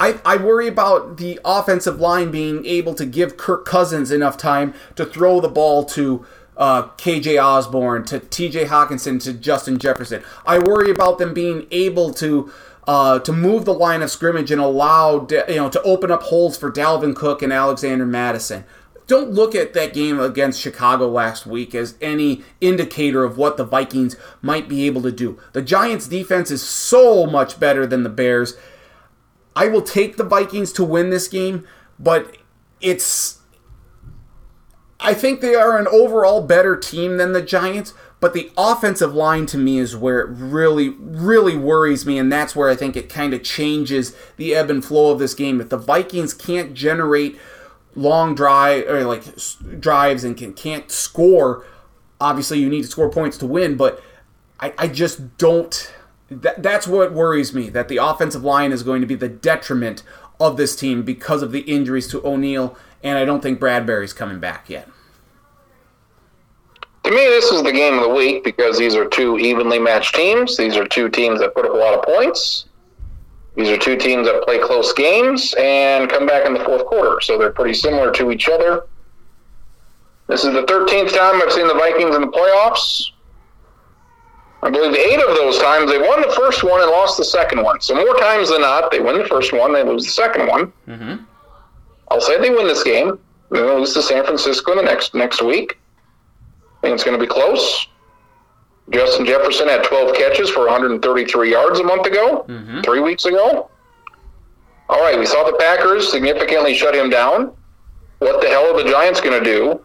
I, 0.00 0.20
I 0.24 0.36
worry 0.36 0.68
about 0.68 1.16
the 1.16 1.40
offensive 1.44 1.98
line 2.00 2.30
being 2.30 2.64
able 2.66 2.94
to 2.94 3.04
give 3.04 3.36
Kirk 3.36 3.64
Cousins 3.64 4.10
enough 4.10 4.36
time 4.36 4.72
to 4.96 5.04
throw 5.04 5.40
the 5.40 5.48
ball 5.48 5.84
to 5.86 6.24
uh, 6.58 6.88
KJ 6.96 7.42
Osborn, 7.42 8.04
to 8.06 8.20
TJ 8.20 8.66
Hockenson, 8.66 9.22
to 9.22 9.32
Justin 9.32 9.78
Jefferson. 9.78 10.22
I 10.44 10.58
worry 10.58 10.90
about 10.90 11.18
them 11.18 11.32
being 11.32 11.66
able 11.70 12.12
to 12.14 12.52
uh, 12.86 13.18
to 13.20 13.32
move 13.32 13.64
the 13.64 13.74
line 13.74 14.02
of 14.02 14.10
scrimmage 14.10 14.50
and 14.50 14.60
allow 14.60 15.26
you 15.30 15.56
know 15.56 15.68
to 15.68 15.80
open 15.82 16.10
up 16.10 16.24
holes 16.24 16.56
for 16.56 16.70
Dalvin 16.70 17.14
Cook 17.14 17.42
and 17.42 17.52
Alexander 17.52 18.06
Mattison. 18.06 18.64
Don't 19.06 19.30
look 19.30 19.54
at 19.54 19.72
that 19.72 19.94
game 19.94 20.20
against 20.20 20.60
Chicago 20.60 21.08
last 21.08 21.46
week 21.46 21.74
as 21.74 21.94
any 22.00 22.42
indicator 22.60 23.24
of 23.24 23.38
what 23.38 23.56
the 23.56 23.64
Vikings 23.64 24.16
might 24.42 24.68
be 24.68 24.86
able 24.86 25.00
to 25.00 25.12
do. 25.12 25.38
The 25.54 25.62
Giants' 25.62 26.06
defense 26.06 26.50
is 26.50 26.62
so 26.62 27.24
much 27.24 27.58
better 27.58 27.86
than 27.86 28.02
the 28.02 28.10
Bears. 28.10 28.54
I 29.56 29.68
will 29.68 29.80
take 29.80 30.18
the 30.18 30.24
Vikings 30.24 30.72
to 30.72 30.84
win 30.84 31.10
this 31.10 31.28
game, 31.28 31.66
but 31.98 32.36
it's. 32.80 33.37
I 35.00 35.14
think 35.14 35.40
they 35.40 35.54
are 35.54 35.78
an 35.78 35.86
overall 35.88 36.42
better 36.42 36.76
team 36.76 37.18
than 37.18 37.32
the 37.32 37.42
Giants, 37.42 37.94
but 38.20 38.34
the 38.34 38.50
offensive 38.56 39.14
line 39.14 39.46
to 39.46 39.58
me 39.58 39.78
is 39.78 39.96
where 39.96 40.20
it 40.20 40.28
really, 40.30 40.88
really 40.88 41.56
worries 41.56 42.04
me, 42.04 42.18
and 42.18 42.32
that's 42.32 42.56
where 42.56 42.68
I 42.68 42.74
think 42.74 42.96
it 42.96 43.08
kind 43.08 43.32
of 43.32 43.44
changes 43.44 44.16
the 44.36 44.54
ebb 44.54 44.70
and 44.70 44.84
flow 44.84 45.12
of 45.12 45.20
this 45.20 45.34
game. 45.34 45.60
If 45.60 45.68
the 45.68 45.76
Vikings 45.76 46.34
can't 46.34 46.74
generate 46.74 47.38
long 47.94 48.34
drive 48.34 48.88
or 48.88 49.04
like 49.04 49.22
drives 49.78 50.24
and 50.24 50.36
can, 50.36 50.52
can't 50.52 50.90
score, 50.90 51.64
obviously 52.20 52.58
you 52.58 52.68
need 52.68 52.82
to 52.82 52.88
score 52.88 53.10
points 53.10 53.36
to 53.38 53.46
win, 53.46 53.76
but 53.76 54.02
I, 54.60 54.74
I 54.76 54.88
just 54.88 55.38
don't. 55.38 55.92
That, 56.30 56.62
that's 56.62 56.86
what 56.86 57.12
worries 57.12 57.54
me. 57.54 57.70
That 57.70 57.88
the 57.88 57.98
offensive 57.98 58.44
line 58.44 58.72
is 58.72 58.82
going 58.82 59.00
to 59.00 59.06
be 59.06 59.14
the 59.14 59.28
detriment 59.28 60.02
of 60.40 60.56
this 60.56 60.76
team 60.76 61.02
because 61.02 61.42
of 61.42 61.52
the 61.52 61.60
injuries 61.60 62.08
to 62.08 62.24
O'Neill, 62.26 62.76
and 63.02 63.18
I 63.18 63.24
don't 63.24 63.42
think 63.42 63.60
Bradbury's 63.60 64.12
coming 64.12 64.40
back 64.40 64.68
yet. 64.68 64.88
To 67.04 67.10
me, 67.10 67.16
this 67.16 67.46
is 67.46 67.62
the 67.62 67.72
game 67.72 67.94
of 67.94 68.02
the 68.02 68.14
week 68.14 68.44
because 68.44 68.76
these 68.76 68.94
are 68.94 69.08
two 69.08 69.38
evenly 69.38 69.78
matched 69.78 70.14
teams. 70.14 70.56
These 70.56 70.76
are 70.76 70.86
two 70.86 71.08
teams 71.08 71.40
that 71.40 71.54
put 71.54 71.64
up 71.64 71.72
a 71.72 71.76
lot 71.76 71.94
of 71.94 72.04
points. 72.04 72.66
These 73.56 73.70
are 73.70 73.78
two 73.78 73.96
teams 73.96 74.26
that 74.26 74.42
play 74.44 74.58
close 74.58 74.92
games 74.92 75.54
and 75.58 76.08
come 76.08 76.26
back 76.26 76.46
in 76.46 76.52
the 76.52 76.60
fourth 76.60 76.84
quarter, 76.86 77.20
so 77.20 77.38
they're 77.38 77.50
pretty 77.50 77.74
similar 77.74 78.12
to 78.12 78.30
each 78.30 78.48
other. 78.48 78.86
This 80.28 80.44
is 80.44 80.52
the 80.52 80.62
13th 80.64 81.16
time 81.16 81.40
I've 81.42 81.50
seen 81.52 81.66
the 81.66 81.74
Vikings 81.74 82.14
in 82.14 82.20
the 82.20 82.28
playoffs. 82.28 83.10
I 84.62 84.70
believe 84.70 84.94
eight 84.94 85.20
of 85.20 85.34
those 85.36 85.58
times 85.58 85.90
they 85.90 85.98
won 85.98 86.20
the 86.20 86.34
first 86.36 86.62
one 86.62 86.82
and 86.82 86.90
lost 86.90 87.16
the 87.16 87.24
second 87.24 87.62
one. 87.62 87.80
So 87.80 87.94
more 87.94 88.16
times 88.18 88.50
than 88.50 88.60
not, 88.60 88.90
they 88.90 89.00
win 89.00 89.18
the 89.18 89.26
first 89.26 89.52
one, 89.52 89.72
they 89.72 89.82
lose 89.82 90.04
the 90.04 90.10
second 90.10 90.46
one. 90.46 90.72
Mm-hmm. 90.86 91.24
I'll 92.10 92.20
say 92.20 92.40
they 92.40 92.50
win 92.50 92.66
this 92.66 92.82
game. 92.82 93.18
They 93.50 93.60
lose 93.60 93.94
to 93.94 94.02
San 94.02 94.24
Francisco 94.24 94.72
in 94.72 94.78
the 94.78 94.84
next 94.84 95.14
next 95.14 95.42
week. 95.42 95.78
I 96.78 96.80
think 96.82 96.94
it's 96.94 97.04
going 97.04 97.18
to 97.18 97.24
be 97.24 97.28
close. 97.28 97.86
Justin 98.90 99.26
Jefferson 99.26 99.68
had 99.68 99.84
12 99.84 100.16
catches 100.16 100.48
for 100.48 100.60
133 100.60 101.50
yards 101.50 101.78
a 101.80 101.84
month 101.84 102.06
ago, 102.06 102.44
mm-hmm. 102.48 102.80
three 102.80 103.00
weeks 103.00 103.26
ago. 103.26 103.70
All 104.88 105.00
right, 105.00 105.18
we 105.18 105.26
saw 105.26 105.44
the 105.44 105.56
Packers 105.58 106.10
significantly 106.10 106.74
shut 106.74 106.94
him 106.94 107.10
down. 107.10 107.54
What 108.20 108.40
the 108.40 108.48
hell 108.48 108.64
are 108.64 108.82
the 108.82 108.88
Giants 108.88 109.20
going 109.20 109.42
to 109.42 109.44
do 109.44 109.84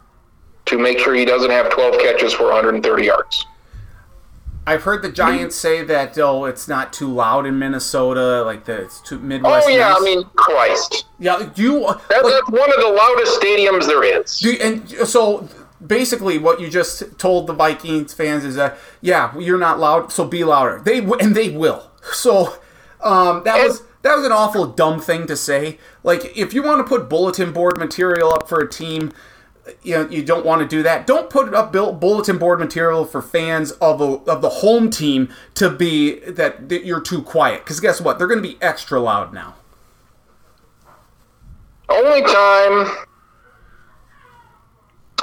to 0.65 0.77
make 0.79 0.99
sure 0.99 1.13
he 1.13 1.25
doesn't 1.25 1.51
have 1.51 1.69
12 1.69 1.99
catches 1.99 2.31
for 2.31 2.45
130 2.45 3.03
yards? 3.03 3.45
I've 4.65 4.83
heard 4.83 5.01
the 5.01 5.11
Giants 5.11 5.55
say 5.55 5.83
that 5.83 6.17
oh, 6.17 6.45
it's 6.45 6.67
not 6.67 6.93
too 6.93 7.11
loud 7.13 7.45
in 7.45 7.59
Minnesota, 7.59 8.43
like 8.43 8.65
the 8.65 8.83
it's 8.83 9.01
too 9.01 9.19
Midwest. 9.19 9.67
Oh 9.67 9.69
yeah. 9.69 9.93
I 9.95 9.99
mean 10.01 10.23
Christ, 10.35 11.05
yeah. 11.19 11.49
Do 11.53 11.61
you 11.61 11.79
that, 11.81 12.23
like, 12.23 12.33
that's 12.33 12.49
one 12.49 12.69
of 12.69 12.79
the 12.79 12.93
loudest 12.95 13.41
stadiums 13.41 13.87
there 13.87 14.03
is. 14.03 14.41
You- 14.41 14.57
and 14.61 14.89
so 15.07 15.49
basically, 15.85 16.37
what 16.37 16.61
you 16.61 16.69
just 16.69 17.17
told 17.19 17.47
the 17.47 17.53
Vikings 17.53 18.13
fans 18.13 18.45
is 18.45 18.55
that 18.55 18.77
yeah, 19.01 19.37
you're 19.37 19.57
not 19.57 19.79
loud, 19.79 20.11
so 20.11 20.25
be 20.25 20.43
louder. 20.43 20.81
They 20.83 20.99
and 20.99 21.35
they 21.35 21.49
will. 21.49 21.89
So 22.11 22.57
um, 23.01 23.43
that 23.45 23.65
was 23.65 23.81
that 24.01 24.17
was 24.17 24.25
an 24.25 24.33
awful 24.33 24.65
dumb 24.65 24.99
thing 24.99 25.25
to 25.27 25.37
say. 25.37 25.77
Like 26.03 26.37
if 26.37 26.53
you 26.53 26.61
want 26.61 26.79
to 26.79 26.83
put 26.83 27.09
bulletin 27.09 27.53
board 27.53 27.77
material 27.77 28.33
up 28.33 28.47
for 28.49 28.59
a 28.59 28.69
team. 28.69 29.13
You 29.81 29.93
know, 29.95 30.09
you 30.09 30.23
don't 30.23 30.45
want 30.45 30.61
to 30.61 30.67
do 30.67 30.83
that. 30.83 31.07
Don't 31.07 31.29
put 31.29 31.53
up 31.53 31.71
bull- 31.71 31.93
bulletin 31.93 32.37
board 32.37 32.59
material 32.59 33.05
for 33.05 33.21
fans 33.21 33.71
of 33.73 34.01
a, 34.01 34.05
of 34.29 34.41
the 34.41 34.49
home 34.49 34.89
team 34.89 35.29
to 35.55 35.69
be 35.69 36.19
that, 36.21 36.67
that 36.69 36.85
you're 36.85 36.99
too 37.01 37.21
quiet. 37.21 37.63
Because 37.63 37.79
guess 37.79 38.01
what? 38.01 38.17
They're 38.17 38.27
going 38.27 38.41
to 38.43 38.47
be 38.47 38.57
extra 38.61 38.99
loud 38.99 39.33
now. 39.33 39.55
Only 41.89 42.21
time 42.23 42.87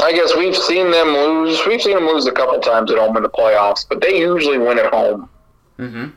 I 0.03 0.12
guess 0.12 0.35
we've 0.37 0.57
seen 0.57 0.91
them 0.91 1.09
lose. 1.09 1.61
We've 1.67 1.81
seen 1.83 1.97
them 1.97 2.07
lose 2.07 2.27
a 2.27 2.33
couple 2.33 2.59
times 2.61 2.91
at 2.91 2.99
home 2.99 3.17
in 3.17 3.23
the 3.23 3.29
playoffs, 3.29 3.85
but 3.89 4.01
they 4.01 4.19
usually 4.19 4.59
win 4.59 4.79
at 4.79 4.93
home 4.93 5.29
Mm-hmm. 5.79 6.09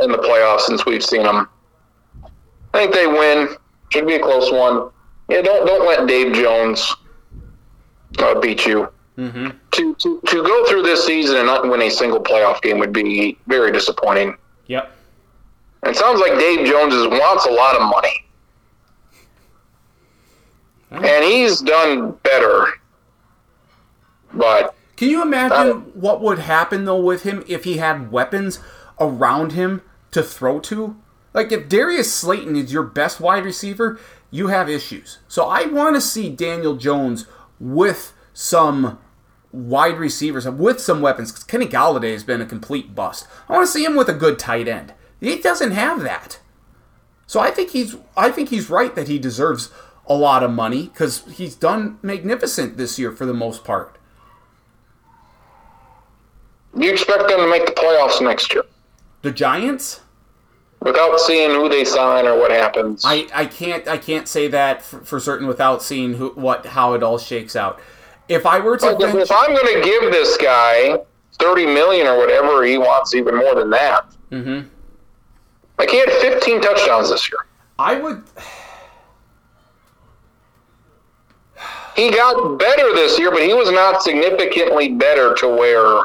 in 0.00 0.12
the 0.12 0.18
playoffs 0.18 0.60
since 0.60 0.84
we've 0.84 1.02
seen 1.04 1.22
them. 1.22 1.48
I 2.74 2.78
think 2.78 2.92
they 2.92 3.06
win. 3.06 3.48
Should 3.90 4.06
be 4.06 4.16
a 4.16 4.20
close 4.22 4.52
one. 4.52 4.90
Yeah, 5.30 5.40
don't 5.40 5.66
don't 5.66 5.86
let 5.86 6.06
Dave 6.06 6.34
Jones 6.34 6.94
uh, 8.18 8.40
beat 8.40 8.66
you. 8.66 8.88
Mm-hmm. 9.16 9.48
To, 9.72 9.94
to 9.96 10.20
to 10.26 10.42
go 10.44 10.66
through 10.66 10.82
this 10.82 11.04
season 11.04 11.38
and 11.38 11.46
not 11.46 11.68
win 11.68 11.82
a 11.82 11.90
single 11.90 12.22
playoff 12.22 12.62
game 12.62 12.78
would 12.78 12.92
be 12.92 13.36
very 13.48 13.72
disappointing. 13.72 14.36
Yep. 14.68 14.92
It 15.84 15.96
sounds 15.96 16.20
like 16.20 16.38
Dave 16.38 16.66
Jones 16.66 16.94
is, 16.94 17.06
wants 17.08 17.46
a 17.46 17.50
lot 17.50 17.74
of 17.76 17.82
money. 17.82 18.24
And 20.90 21.24
he's 21.24 21.60
done 21.60 22.12
better. 22.22 22.66
But 24.32 24.74
Can 24.96 25.08
you 25.08 25.22
imagine 25.22 25.56
Uh, 25.56 25.74
what 25.94 26.20
would 26.20 26.38
happen 26.40 26.84
though 26.84 27.00
with 27.00 27.22
him 27.24 27.44
if 27.48 27.64
he 27.64 27.78
had 27.78 28.12
weapons 28.12 28.60
around 29.00 29.52
him 29.52 29.82
to 30.12 30.22
throw 30.22 30.60
to? 30.60 30.96
Like 31.34 31.52
if 31.52 31.68
Darius 31.68 32.12
Slayton 32.12 32.56
is 32.56 32.72
your 32.72 32.82
best 32.82 33.20
wide 33.20 33.44
receiver, 33.44 33.98
you 34.30 34.48
have 34.48 34.68
issues. 34.68 35.18
So 35.28 35.44
I 35.44 35.66
want 35.66 35.96
to 35.96 36.00
see 36.00 36.28
Daniel 36.28 36.76
Jones 36.76 37.26
with 37.60 38.12
some 38.32 38.98
wide 39.52 39.98
receivers, 39.98 40.48
with 40.48 40.80
some 40.80 41.00
weapons. 41.00 41.32
Because 41.32 41.44
Kenny 41.44 41.66
Golladay 41.66 42.12
has 42.12 42.24
been 42.24 42.40
a 42.40 42.46
complete 42.46 42.94
bust. 42.94 43.26
I 43.48 43.54
want 43.54 43.66
to 43.66 43.72
see 43.72 43.84
him 43.84 43.96
with 43.96 44.08
a 44.08 44.14
good 44.14 44.38
tight 44.38 44.68
end. 44.68 44.94
He 45.20 45.38
doesn't 45.38 45.72
have 45.72 46.02
that. 46.02 46.40
So 47.26 47.40
I 47.40 47.50
think 47.50 47.70
he's 47.70 47.96
I 48.16 48.30
think 48.30 48.48
he's 48.48 48.70
right 48.70 48.94
that 48.94 49.08
he 49.08 49.18
deserves 49.18 49.70
a 50.06 50.14
lot 50.14 50.42
of 50.42 50.50
money 50.50 50.84
because 50.84 51.24
he's 51.26 51.54
done 51.54 51.98
magnificent 52.02 52.76
this 52.78 52.98
year 52.98 53.12
for 53.12 53.26
the 53.26 53.34
most 53.34 53.64
part. 53.64 53.98
you 56.74 56.90
expect 56.90 57.28
them 57.28 57.40
to 57.40 57.50
make 57.50 57.66
the 57.66 57.72
playoffs 57.72 58.22
next 58.22 58.54
year 58.54 58.62
The 59.22 59.30
Giants? 59.30 60.00
without 60.80 61.18
seeing 61.20 61.50
who 61.50 61.68
they 61.68 61.84
sign 61.84 62.26
or 62.26 62.38
what 62.38 62.50
happens. 62.50 63.02
I, 63.04 63.26
I 63.34 63.46
can't 63.46 63.86
I 63.88 63.98
can't 63.98 64.28
say 64.28 64.48
that 64.48 64.82
for, 64.82 65.00
for 65.00 65.20
certain 65.20 65.46
without 65.46 65.82
seeing 65.82 66.14
who 66.14 66.30
what 66.30 66.66
how 66.66 66.94
it 66.94 67.02
all 67.02 67.18
shakes 67.18 67.56
out. 67.56 67.80
If 68.28 68.44
I 68.46 68.60
were 68.60 68.76
to, 68.76 68.96
if 69.00 69.32
I'm 69.32 69.54
going 69.54 69.74
to 69.74 69.82
give 69.82 70.12
this 70.12 70.36
guy 70.36 70.98
thirty 71.38 71.66
million 71.66 72.06
or 72.06 72.18
whatever 72.18 72.62
he 72.64 72.78
wants, 72.78 73.14
even 73.14 73.36
more 73.36 73.54
than 73.54 73.70
that. 73.70 74.06
Mm-hmm. 74.30 74.68
Like 75.78 75.90
he 75.90 75.98
had 75.98 76.10
fifteen 76.12 76.60
touchdowns 76.60 77.10
this 77.10 77.30
year. 77.30 77.46
I 77.78 77.94
would. 77.94 78.22
He 81.96 82.10
got 82.10 82.58
better 82.58 82.94
this 82.94 83.18
year, 83.18 83.30
but 83.30 83.42
he 83.42 83.54
was 83.54 83.72
not 83.72 84.02
significantly 84.02 84.90
better 84.90 85.34
to 85.34 85.48
where 85.48 86.04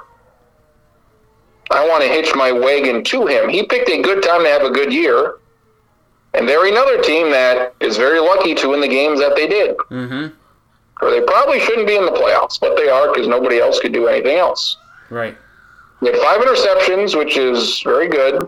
I 1.74 1.88
want 1.88 2.04
to 2.04 2.10
hitch 2.10 2.34
my 2.36 2.52
wagon 2.52 3.04
to 3.06 3.26
him. 3.26 3.50
He 3.50 3.64
picked 3.64 3.90
a 3.90 4.02
good 4.02 4.22
time 4.22 4.44
to 4.44 4.50
have 4.50 4.62
a 4.62 4.70
good 4.70 4.94
year, 4.94 5.40
and 6.34 6.48
they're 6.48 6.68
another 6.68 7.02
team 7.02 7.32
that 7.32 7.74
is 7.80 7.98
very 7.98 8.20
lucky 8.20 8.54
to 8.56 8.70
win 8.70 8.82
the 8.82 8.88
games 8.88 9.20
that 9.20 9.36
they 9.36 9.48
did. 9.48 9.78
Mm-hmm. 9.78 10.36
Or 11.02 11.12
they 11.12 11.22
probably 11.22 11.60
shouldn't 11.60 11.88
be 11.88 11.96
in 11.96 12.06
the 12.06 12.12
playoffs, 12.12 12.60
but 12.60 12.78
they 12.78 12.90
are 12.90 13.12
because 13.12 13.28
nobody 13.28 13.60
else 13.60 13.80
could 13.80 13.92
do 13.92 14.08
anything 14.08 14.38
else. 14.38 14.78
Right. 15.10 15.36
He 16.00 16.08
had 16.08 16.18
five 16.18 16.42
interceptions, 16.42 17.18
which 17.18 17.38
is 17.38 17.82
very 17.82 18.08
good. 18.08 18.48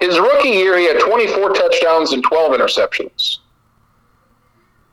His 0.00 0.18
rookie 0.18 0.50
year, 0.50 0.78
he 0.78 0.86
had 0.86 1.00
24 1.00 1.52
touchdowns 1.54 2.12
and 2.12 2.22
12 2.22 2.52
interceptions. 2.52 3.38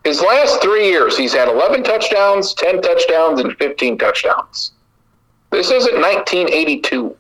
His 0.04 0.22
last 0.22 0.62
three 0.62 0.88
years, 0.90 1.18
he's 1.18 1.34
had 1.34 1.48
11 1.48 1.84
touchdowns, 1.84 2.54
10 2.56 2.82
touchdowns, 2.82 3.40
and 3.40 3.56
15 3.58 3.98
touchdowns. 3.98 4.72
This 5.52 5.70
isn't 5.70 5.96
1982. 5.96 7.16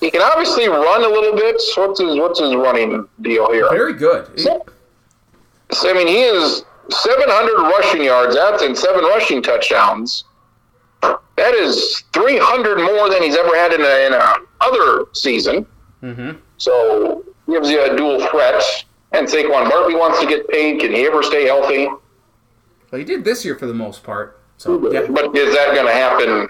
he 0.00 0.10
can 0.10 0.22
obviously 0.22 0.68
run 0.68 1.04
a 1.04 1.08
little 1.08 1.34
bit. 1.34 1.60
So 1.60 1.88
What's 1.88 2.00
his 2.00 2.16
What's 2.16 2.40
his 2.40 2.54
running 2.54 3.08
deal 3.22 3.50
here? 3.52 3.68
Very 3.70 3.94
good. 3.94 4.38
So, 4.38 5.90
I 5.90 5.94
mean, 5.94 6.06
he 6.06 6.22
is 6.22 6.64
700 6.90 7.62
rushing 7.62 8.04
yards. 8.04 8.36
That's 8.36 8.62
in 8.62 8.76
seven 8.76 9.04
rushing 9.04 9.42
touchdowns. 9.42 10.24
That 11.02 11.54
is 11.54 12.04
300 12.12 12.78
more 12.78 13.10
than 13.10 13.22
he's 13.22 13.36
ever 13.36 13.54
had 13.56 13.72
in 13.72 13.80
a, 13.80 14.06
in 14.06 14.12
a 14.14 14.34
other 14.60 15.06
season. 15.12 15.66
Mm-hmm. 16.02 16.38
So 16.58 17.24
gives 17.48 17.70
you 17.70 17.82
a 17.82 17.96
dual 17.96 18.26
threat. 18.28 18.62
And 19.12 19.26
Saquon 19.26 19.70
Barkley 19.70 19.94
wants 19.94 20.20
to 20.20 20.26
get 20.26 20.48
paid. 20.48 20.80
Can 20.80 20.92
he 20.92 21.06
ever 21.06 21.22
stay 21.22 21.46
healthy? 21.46 21.86
Well, 21.86 22.98
he 22.98 23.04
did 23.04 23.24
this 23.24 23.44
year 23.44 23.56
for 23.56 23.66
the 23.66 23.74
most 23.74 24.02
part. 24.02 24.40
So 24.58 24.90
yeah, 24.92 25.06
But 25.10 25.36
is 25.36 25.54
that 25.54 25.74
going 25.74 25.86
to 25.86 25.92
happen 25.92 26.48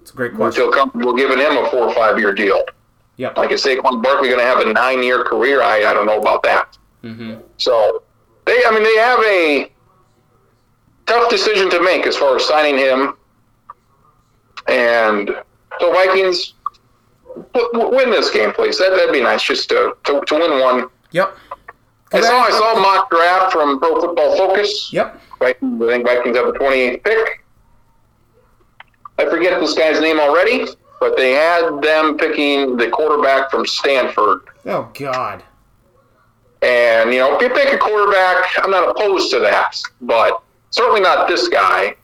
it's 0.00 0.10
a 0.10 0.14
great 0.14 0.34
question. 0.34 0.62
until 0.64 0.72
comfortable 0.76 1.14
giving 1.14 1.38
him 1.38 1.56
a 1.56 1.70
four 1.70 1.88
or 1.88 1.94
five 1.94 2.18
year 2.18 2.32
deal? 2.32 2.62
Yep. 3.16 3.36
Like 3.36 3.52
is 3.52 3.64
Saquon 3.64 4.02
Barkley 4.02 4.28
going 4.28 4.40
to 4.40 4.44
have 4.46 4.58
a 4.58 4.72
nine 4.72 5.02
year 5.02 5.22
career? 5.24 5.62
I, 5.62 5.84
I 5.84 5.94
don't 5.94 6.06
know 6.06 6.20
about 6.20 6.42
that. 6.42 6.76
Mm-hmm. 7.04 7.34
So 7.58 8.02
they, 8.44 8.60
I 8.66 8.70
mean, 8.72 8.82
they 8.82 8.96
have 8.96 9.20
a 9.20 9.70
tough 11.06 11.30
decision 11.30 11.70
to 11.70 11.82
make 11.82 12.06
as 12.06 12.16
far 12.16 12.34
as 12.36 12.44
signing 12.46 12.76
him. 12.78 13.14
And 14.68 15.30
so 15.78 15.92
Vikings 15.92 16.54
w- 17.52 17.72
w- 17.72 17.94
win 17.96 18.10
this 18.10 18.30
game, 18.30 18.52
please. 18.52 18.78
That 18.78 18.90
that'd 18.90 19.12
be 19.12 19.22
nice, 19.22 19.42
just 19.42 19.68
to 19.68 19.96
to, 20.04 20.20
to 20.26 20.34
win 20.34 20.60
one. 20.60 20.88
Yep. 21.12 21.36
I 22.12 22.20
saw 22.20 22.40
I 22.42 22.50
saw 22.50 22.76
a 22.76 22.80
mock 22.80 23.10
draft 23.10 23.52
from 23.52 23.78
Pro 23.78 24.00
Football 24.00 24.36
Focus. 24.36 24.90
Yep. 24.92 25.20
Vikings, 25.44 25.82
I 25.82 25.86
think 25.86 26.06
Vikings 26.06 26.36
have 26.36 26.46
the 26.46 26.58
28th 26.58 27.04
pick. 27.04 27.44
I 29.18 29.26
forget 29.26 29.60
this 29.60 29.74
guy's 29.74 30.00
name 30.00 30.18
already, 30.18 30.66
but 31.00 31.16
they 31.16 31.32
had 31.32 31.80
them 31.82 32.16
picking 32.16 32.76
the 32.76 32.88
quarterback 32.88 33.50
from 33.50 33.66
Stanford. 33.66 34.40
Oh 34.66 34.90
God. 34.94 35.42
And, 36.62 37.12
you 37.12 37.18
know, 37.18 37.36
if 37.36 37.42
you 37.42 37.50
pick 37.50 37.74
a 37.74 37.78
quarterback, 37.78 38.46
I'm 38.58 38.70
not 38.70 38.88
opposed 38.88 39.30
to 39.32 39.38
that, 39.40 39.76
but 40.00 40.42
certainly 40.70 41.02
not 41.02 41.28
this 41.28 41.48
guy. 41.48 41.94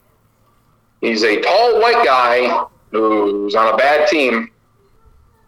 He's 1.00 1.24
a 1.24 1.40
tall 1.40 1.80
white 1.80 2.04
guy 2.04 2.66
who's 2.90 3.54
on 3.54 3.72
a 3.72 3.76
bad 3.76 4.06
team. 4.08 4.50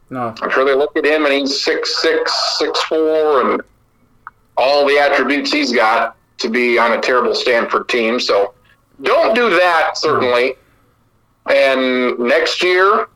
No. 0.09 0.35
I'm 0.40 0.51
sure 0.51 0.64
they 0.64 0.74
look 0.74 0.97
at 0.97 1.05
him 1.05 1.27
and 1.27 1.35
he's 1.35 1.62
six 1.62 2.01
six, 2.01 2.59
six 2.59 2.82
four, 2.85 3.43
and 3.43 3.62
all 4.56 4.86
the 4.86 4.98
attributes 4.98 5.52
he's 5.52 5.73
got 5.73 6.16
to 6.43 6.48
be 6.51 6.78
on 6.78 6.93
a 6.93 7.01
terrible 7.01 7.35
Stanford 7.35 7.89
team. 7.89 8.20
So 8.20 8.55
don't 9.02 9.35
do 9.35 9.51
that, 9.51 9.97
certainly. 9.97 10.55
And 11.51 12.19
next 12.19 12.62
year 12.62 13.09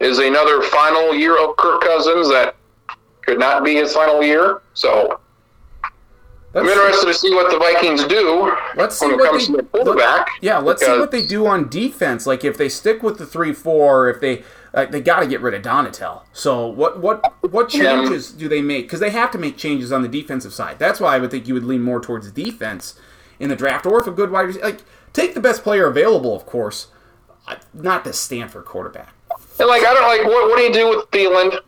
is 0.00 0.18
another 0.18 0.62
final 0.62 1.14
year 1.14 1.42
of 1.42 1.56
Kirk 1.56 1.82
Cousins 1.82 2.28
that 2.30 2.56
could 3.22 3.38
not 3.38 3.64
be 3.64 3.74
his 3.74 3.92
final 3.92 4.22
year. 4.22 4.62
So 4.74 5.20
I'm 6.54 6.66
interested 6.66 7.06
to 7.06 7.14
see 7.14 7.34
what 7.34 7.50
the 7.50 7.58
Vikings 7.58 8.04
do 8.04 8.52
Let's 8.76 8.98
see 8.98 9.06
when 9.06 9.14
it 9.14 9.18
what 9.18 9.30
comes 9.30 9.48
they- 9.48 9.52
to 9.54 9.56
the 9.58 9.62
quarterback. 9.68 10.28
Yeah, 10.40 10.58
let's 10.58 10.84
see 10.84 10.98
what 10.98 11.10
they 11.10 11.24
do 11.24 11.46
on 11.46 11.68
defense. 11.68 12.26
Like 12.26 12.44
if 12.44 12.56
they 12.56 12.68
stick 12.68 13.02
with 13.02 13.18
the 13.18 13.26
three 13.26 13.52
four, 13.52 14.08
if 14.08 14.20
they 14.20 14.44
uh, 14.74 14.86
they 14.86 15.00
got 15.00 15.20
to 15.20 15.26
get 15.26 15.40
rid 15.40 15.54
of 15.54 15.62
Donatell. 15.62 16.22
So 16.32 16.66
what 16.66 17.00
what 17.00 17.34
what 17.52 17.68
changes 17.68 18.32
do 18.32 18.48
they 18.48 18.62
make? 18.62 18.86
Because 18.86 19.00
they 19.00 19.10
have 19.10 19.30
to 19.32 19.38
make 19.38 19.56
changes 19.56 19.92
on 19.92 20.02
the 20.02 20.08
defensive 20.08 20.54
side. 20.54 20.78
That's 20.78 21.00
why 21.00 21.14
I 21.14 21.18
would 21.18 21.30
think 21.30 21.46
you 21.46 21.54
would 21.54 21.64
lean 21.64 21.82
more 21.82 22.00
towards 22.00 22.30
defense 22.32 22.98
in 23.38 23.48
the 23.48 23.56
draft, 23.56 23.86
or 23.86 24.00
if 24.00 24.06
a 24.06 24.12
good 24.12 24.30
wide 24.30 24.42
receiver, 24.42 24.64
like 24.64 24.82
take 25.12 25.34
the 25.34 25.40
best 25.40 25.62
player 25.62 25.86
available, 25.86 26.34
of 26.34 26.46
course, 26.46 26.88
not 27.74 28.04
the 28.04 28.12
Stanford 28.12 28.64
quarterback. 28.64 29.12
And 29.58 29.68
like 29.68 29.84
I 29.84 29.92
don't 29.94 30.08
like 30.08 30.24
what, 30.24 30.48
what 30.48 30.56
do 30.56 30.62
you 30.64 30.72
do 30.72 30.88
with 30.88 31.10
Thielen? 31.10 31.58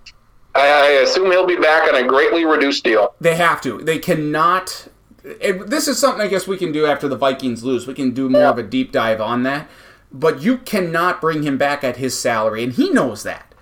I, 0.55 0.67
I 0.67 0.87
assume 1.03 1.31
he'll 1.31 1.47
be 1.47 1.57
back 1.57 1.89
on 1.89 1.97
a 1.97 2.07
greatly 2.07 2.45
reduced 2.45 2.85
deal. 2.85 3.15
They 3.21 3.37
have 3.37 3.61
to. 3.63 3.79
They 3.79 3.99
cannot. 3.99 4.89
It, 5.25 5.69
this 5.69 5.89
is 5.89 5.99
something 5.99 6.21
I 6.21 6.29
guess 6.29 6.47
we 6.47 6.57
can 6.57 6.71
do 6.71 6.87
after 6.87 7.09
the 7.09 7.17
Vikings 7.17 7.65
lose. 7.65 7.87
We 7.87 7.95
can 7.95 8.13
do 8.13 8.29
more 8.29 8.47
of 8.47 8.59
a 8.59 8.63
deep 8.63 8.93
dive 8.93 9.21
on 9.21 9.43
that. 9.45 9.69
But 10.15 10.43
you 10.43 10.59
cannot 10.59 11.21
bring 11.21 11.43
him 11.43 11.59
back 11.59 11.83
at 11.83 11.97
his 11.97 12.17
salary, 12.17 12.63
and 12.63 12.73
he 12.73 12.89
knows 12.91 13.25
that. 13.25 13.53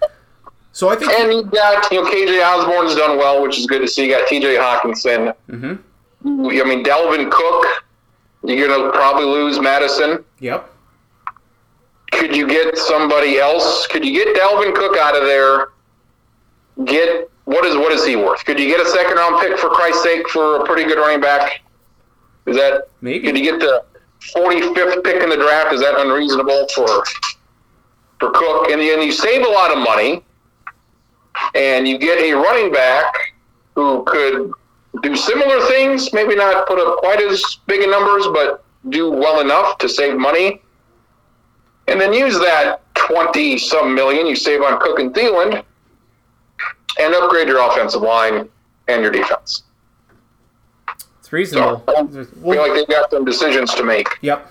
So 0.72 0.90
I 0.90 0.96
think 0.96 1.10
And 1.12 1.32
you 1.32 1.44
got 1.44 1.90
you 1.90 2.02
know 2.02 2.10
KJ 2.10 2.42
Osborn's 2.42 2.94
done 2.94 3.16
well, 3.16 3.42
which 3.42 3.58
is 3.58 3.66
good 3.66 3.80
to 3.80 3.88
see. 3.88 4.06
You 4.06 4.10
got 4.10 4.28
TJ 4.28 4.58
Hockenson. 4.58 5.34
Mm-hmm. 5.50 6.46
I 6.46 6.64
mean 6.64 6.84
Dalvin 6.84 7.30
Cook. 7.30 7.84
You're 8.44 8.68
gonna 8.68 8.90
probably 8.90 9.24
lose 9.24 9.60
Mattison. 9.60 10.24
Yep. 10.40 10.70
Could 12.12 12.36
you 12.36 12.46
get 12.46 12.76
somebody 12.76 13.38
else? 13.38 13.86
Could 13.86 14.04
you 14.04 14.12
get 14.12 14.36
Dalvin 14.36 14.74
Cook 14.74 14.96
out 14.98 15.16
of 15.16 15.24
there? 15.24 15.68
Get 16.84 17.30
what 17.44 17.64
is 17.66 17.76
what 17.76 17.92
is 17.92 18.06
he 18.06 18.16
worth? 18.16 18.44
Could 18.44 18.58
you 18.58 18.66
get 18.66 18.80
a 18.80 18.88
second 18.88 19.16
round 19.16 19.40
pick 19.40 19.58
for 19.58 19.68
Christ's 19.70 20.02
sake 20.02 20.28
for 20.28 20.56
a 20.56 20.66
pretty 20.66 20.84
good 20.84 20.98
running 20.98 21.20
back? 21.20 21.62
Is 22.46 22.56
that 22.56 22.88
Maybe. 23.00 23.20
Could 23.20 23.36
you 23.36 23.44
get 23.44 23.60
the 23.60 23.84
45th 24.34 25.04
pick 25.04 25.22
in 25.22 25.28
the 25.28 25.36
draft? 25.36 25.72
Is 25.74 25.80
that 25.80 25.98
unreasonable 25.98 26.66
for 26.74 27.04
for 28.18 28.30
Cook? 28.30 28.70
And 28.70 28.80
then 28.80 29.02
you 29.02 29.12
save 29.12 29.44
a 29.44 29.50
lot 29.50 29.72
of 29.72 29.78
money, 29.78 30.22
and 31.54 31.86
you 31.86 31.98
get 31.98 32.18
a 32.22 32.32
running 32.32 32.72
back 32.72 33.14
who 33.74 34.04
could 34.04 34.52
do 35.02 35.16
similar 35.16 35.66
things. 35.66 36.12
Maybe 36.12 36.34
not 36.36 36.66
put 36.66 36.78
up 36.78 36.98
quite 36.98 37.20
as 37.20 37.42
big 37.66 37.82
a 37.82 37.90
numbers, 37.90 38.26
but 38.32 38.64
do 38.90 39.10
well 39.10 39.40
enough 39.40 39.78
to 39.78 39.88
save 39.88 40.16
money. 40.16 40.60
And 41.88 42.00
then 42.00 42.12
use 42.12 42.38
that 42.38 42.82
20 42.94 43.58
some 43.58 43.94
million 43.94 44.26
you 44.26 44.36
save 44.36 44.62
on 44.62 44.80
Cook 44.80 44.98
and 44.98 45.12
Thielen 45.14 45.64
and 47.00 47.14
upgrade 47.14 47.48
your 47.48 47.68
offensive 47.68 48.02
line 48.02 48.48
and 48.88 49.02
your 49.02 49.10
defense. 49.10 49.64
It's 51.32 51.50
So 51.50 51.82
reasonable. 51.84 51.84
I 51.88 52.24
feel 52.24 52.62
like 52.62 52.74
they've 52.74 52.88
got 52.88 53.10
some 53.10 53.24
decisions 53.24 53.74
to 53.74 53.84
make. 53.84 54.08
Yep. 54.20 54.50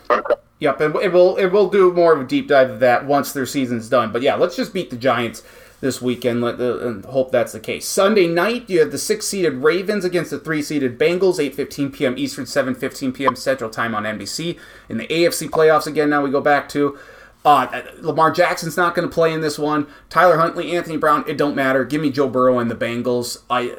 Yep, 0.59 0.79
and 0.79 0.95
it 0.97 1.11
will 1.11 1.37
it 1.37 1.47
will 1.47 1.69
do 1.69 1.91
more 1.91 2.13
of 2.13 2.21
a 2.21 2.23
deep 2.23 2.47
dive 2.47 2.69
of 2.69 2.79
that 2.81 3.05
once 3.07 3.33
their 3.33 3.47
season's 3.47 3.89
done. 3.89 4.11
But 4.11 4.21
yeah, 4.21 4.35
let's 4.35 4.55
just 4.55 4.73
beat 4.73 4.91
the 4.91 4.95
Giants 4.95 5.41
this 5.81 5.99
weekend 5.99 6.43
and 6.43 7.03
hope 7.05 7.31
that's 7.31 7.53
the 7.53 7.59
case. 7.59 7.87
Sunday 7.87 8.27
night, 8.27 8.69
you 8.69 8.79
have 8.79 8.91
the 8.91 8.99
six-seeded 8.99 9.55
Ravens 9.55 10.05
against 10.05 10.29
the 10.29 10.37
three-seeded 10.37 10.99
Bengals, 10.99 11.39
8:15 11.39 11.91
p.m. 11.91 12.15
Eastern, 12.15 12.45
7:15 12.45 13.13
p.m. 13.15 13.35
Central 13.35 13.71
Time 13.71 13.95
on 13.95 14.03
NBC. 14.03 14.59
In 14.87 14.97
the 14.97 15.07
AFC 15.07 15.49
playoffs 15.49 15.87
again, 15.87 16.11
now 16.11 16.21
we 16.21 16.29
go 16.29 16.41
back 16.41 16.69
to 16.69 16.99
uh, 17.43 17.81
Lamar 17.99 18.29
Jackson's 18.29 18.77
not 18.77 18.93
going 18.93 19.07
to 19.07 19.13
play 19.13 19.33
in 19.33 19.41
this 19.41 19.57
one. 19.57 19.87
Tyler 20.09 20.37
Huntley, 20.37 20.75
Anthony 20.75 20.97
Brown, 20.97 21.23
it 21.27 21.37
don't 21.37 21.55
matter. 21.55 21.83
Give 21.83 22.01
me 22.01 22.11
Joe 22.11 22.29
Burrow 22.29 22.59
and 22.59 22.69
the 22.69 22.75
Bengals. 22.75 23.39
I 23.49 23.77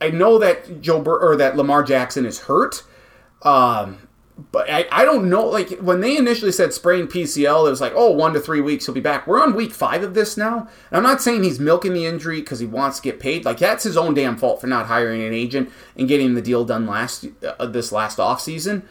I 0.00 0.10
know 0.10 0.38
that 0.38 0.80
Joe 0.80 1.00
Bur- 1.00 1.18
or 1.18 1.36
that 1.36 1.56
Lamar 1.56 1.82
Jackson 1.82 2.26
is 2.26 2.40
hurt. 2.40 2.82
Um, 3.42 4.06
but 4.52 4.68
I, 4.68 4.86
I 4.92 5.04
don't 5.04 5.30
know. 5.30 5.46
Like 5.46 5.70
when 5.78 6.00
they 6.00 6.16
initially 6.16 6.52
said 6.52 6.74
sprained 6.74 7.08
PCL, 7.08 7.66
it 7.66 7.70
was 7.70 7.80
like, 7.80 7.94
oh, 7.94 8.10
one 8.10 8.34
to 8.34 8.40
three 8.40 8.60
weeks 8.60 8.84
he'll 8.84 8.94
be 8.94 9.00
back. 9.00 9.26
We're 9.26 9.42
on 9.42 9.54
week 9.54 9.72
five 9.72 10.02
of 10.02 10.14
this 10.14 10.36
now. 10.36 10.68
And 10.90 10.96
I'm 10.96 11.02
not 11.02 11.22
saying 11.22 11.42
he's 11.42 11.58
milking 11.58 11.94
the 11.94 12.04
injury 12.04 12.40
because 12.40 12.58
he 12.58 12.66
wants 12.66 12.98
to 12.98 13.02
get 13.02 13.18
paid. 13.18 13.46
Like 13.46 13.58
that's 13.58 13.84
his 13.84 13.96
own 13.96 14.12
damn 14.12 14.36
fault 14.36 14.60
for 14.60 14.66
not 14.66 14.86
hiring 14.86 15.22
an 15.22 15.32
agent 15.32 15.72
and 15.96 16.08
getting 16.08 16.34
the 16.34 16.42
deal 16.42 16.64
done 16.64 16.86
last 16.86 17.26
uh, 17.58 17.66
this 17.66 17.92
last 17.92 18.20
off 18.20 18.40
season. 18.42 18.86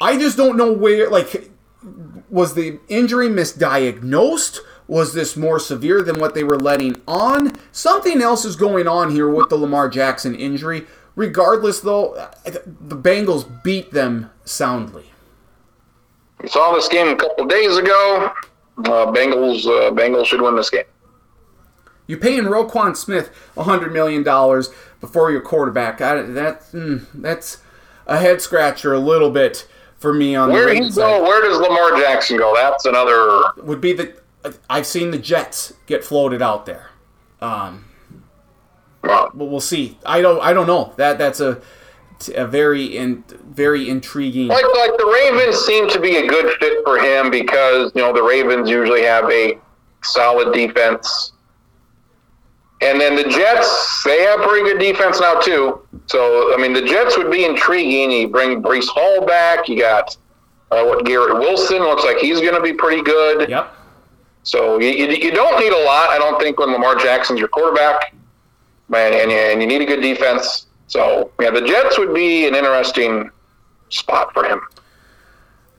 I 0.00 0.16
just 0.16 0.36
don't 0.36 0.56
know 0.56 0.72
where. 0.72 1.10
Like, 1.10 1.50
was 2.30 2.54
the 2.54 2.78
injury 2.88 3.28
misdiagnosed? 3.28 4.60
Was 4.88 5.14
this 5.14 5.36
more 5.36 5.58
severe 5.58 6.02
than 6.02 6.18
what 6.18 6.34
they 6.34 6.44
were 6.44 6.58
letting 6.58 7.00
on? 7.06 7.54
Something 7.70 8.20
else 8.20 8.44
is 8.44 8.56
going 8.56 8.86
on 8.86 9.10
here 9.10 9.28
with 9.28 9.48
the 9.48 9.56
Lamar 9.56 9.88
Jackson 9.88 10.34
injury. 10.34 10.86
Regardless, 11.14 11.80
though, 11.80 12.30
the 12.44 12.96
Bengals 12.96 13.62
beat 13.62 13.92
them 13.92 14.30
soundly. 14.44 15.06
We 16.40 16.48
saw 16.48 16.74
this 16.74 16.88
game 16.88 17.08
a 17.08 17.16
couple 17.16 17.46
days 17.46 17.76
ago. 17.76 18.32
Uh, 18.78 19.06
Bengals, 19.12 19.66
uh, 19.66 19.92
Bengals 19.92 20.26
should 20.26 20.40
win 20.40 20.56
this 20.56 20.70
game. 20.70 20.84
You're 22.06 22.18
paying 22.18 22.44
Roquan 22.44 22.96
Smith 22.96 23.30
$100 23.56 23.92
million 23.92 24.22
before 25.00 25.30
your 25.30 25.40
quarterback. 25.40 26.00
I, 26.00 26.22
that, 26.22 26.62
mm, 26.72 27.06
that's. 27.14 27.58
a 28.06 28.18
head 28.18 28.40
scratcher 28.40 28.92
a 28.92 28.98
little 28.98 29.30
bit 29.30 29.66
for 29.96 30.12
me 30.12 30.34
on 30.34 30.50
Where 30.50 30.66
the 30.66 30.74
he 30.74 30.90
go? 30.90 31.22
Where 31.22 31.40
does 31.40 31.58
Lamar 31.60 31.96
Jackson 32.00 32.36
go? 32.36 32.52
That's 32.54 32.84
another. 32.84 33.42
Would 33.62 33.80
be 33.80 33.92
the 33.92 34.12
I've 34.68 34.86
seen 34.86 35.10
the 35.10 35.18
Jets 35.18 35.74
get 35.86 36.04
floated 36.04 36.42
out 36.42 36.66
there. 36.66 36.90
Um, 37.40 37.84
but 39.02 39.36
we'll 39.36 39.60
see. 39.60 39.98
I 40.06 40.20
don't. 40.20 40.40
I 40.42 40.52
don't 40.52 40.66
know. 40.66 40.92
That 40.96 41.18
that's 41.18 41.40
a, 41.40 41.60
a 42.34 42.46
very 42.46 42.96
in, 42.96 43.24
very 43.44 43.88
intriguing. 43.88 44.48
like 44.48 44.64
like 44.76 44.96
the 44.96 45.06
Ravens 45.06 45.58
seem 45.58 45.88
to 45.90 46.00
be 46.00 46.16
a 46.16 46.26
good 46.26 46.56
fit 46.58 46.84
for 46.84 46.98
him 46.98 47.30
because 47.30 47.92
you 47.94 48.02
know 48.02 48.12
the 48.12 48.22
Ravens 48.22 48.70
usually 48.70 49.02
have 49.02 49.28
a 49.30 49.58
solid 50.02 50.54
defense, 50.54 51.32
and 52.80 53.00
then 53.00 53.16
the 53.16 53.24
Jets 53.24 54.02
they 54.04 54.22
have 54.22 54.40
pretty 54.40 54.68
good 54.68 54.78
defense 54.78 55.20
now 55.20 55.40
too. 55.40 55.86
So 56.06 56.54
I 56.54 56.56
mean 56.60 56.72
the 56.72 56.82
Jets 56.82 57.18
would 57.18 57.30
be 57.30 57.44
intriguing. 57.44 58.10
You 58.10 58.28
bring 58.28 58.62
Breece 58.62 58.88
Hall 58.88 59.26
back. 59.26 59.68
You 59.68 59.78
got 59.78 60.16
uh, 60.70 60.84
what 60.84 61.04
Garrett 61.04 61.38
Wilson 61.38 61.78
looks 61.80 62.04
like 62.04 62.18
he's 62.18 62.40
going 62.40 62.54
to 62.54 62.62
be 62.62 62.72
pretty 62.72 63.02
good. 63.02 63.48
Yep. 63.48 63.76
So 64.42 64.80
you, 64.80 64.88
you, 64.88 65.30
don't 65.30 65.60
need 65.60 65.72
a 65.72 65.84
lot, 65.84 66.10
I 66.10 66.18
don't 66.18 66.40
think, 66.40 66.58
when 66.58 66.72
Lamar 66.72 66.96
Jackson's 66.96 67.38
your 67.38 67.48
quarterback, 67.48 68.14
man, 68.88 69.12
and 69.12 69.30
you, 69.30 69.36
and 69.36 69.60
you 69.60 69.68
need 69.68 69.82
a 69.82 69.86
good 69.86 70.00
defense. 70.00 70.66
So 70.88 71.30
yeah, 71.40 71.50
the 71.50 71.62
Jets 71.62 71.98
would 71.98 72.12
be 72.12 72.48
an 72.48 72.54
interesting 72.54 73.30
spot 73.88 74.32
for 74.32 74.44
him. 74.44 74.60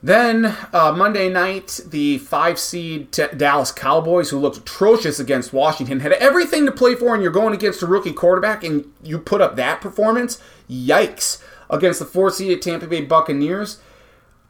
Then 0.02 0.58
uh, 0.74 0.92
Monday 0.92 1.30
night, 1.30 1.80
the 1.88 2.18
five 2.18 2.60
seed 2.60 3.14
t- 3.14 3.28
Dallas 3.38 3.72
Cowboys, 3.72 4.30
who 4.30 4.38
looked 4.38 4.58
atrocious 4.58 5.18
against 5.18 5.54
Washington, 5.54 6.02
had 6.02 6.12
everything 6.14 6.66
to 6.66 6.74
play 6.74 6.94
for, 6.96 7.14
and 7.14 7.24
you're 7.24 7.32
going 7.32 7.54
against 7.54 7.82
a 7.82 7.86
rookie 7.86 8.12
quarterback, 8.12 8.66
and 8.66 8.92
you 9.02 9.18
put 9.18 9.40
up 9.40 9.56
that 9.56 9.80
performance. 9.80 10.42
Yikes! 10.70 11.42
Against 11.70 12.00
the 12.00 12.06
four 12.06 12.30
seeded 12.30 12.62
Tampa 12.62 12.86
Bay 12.86 13.02
Buccaneers, 13.02 13.80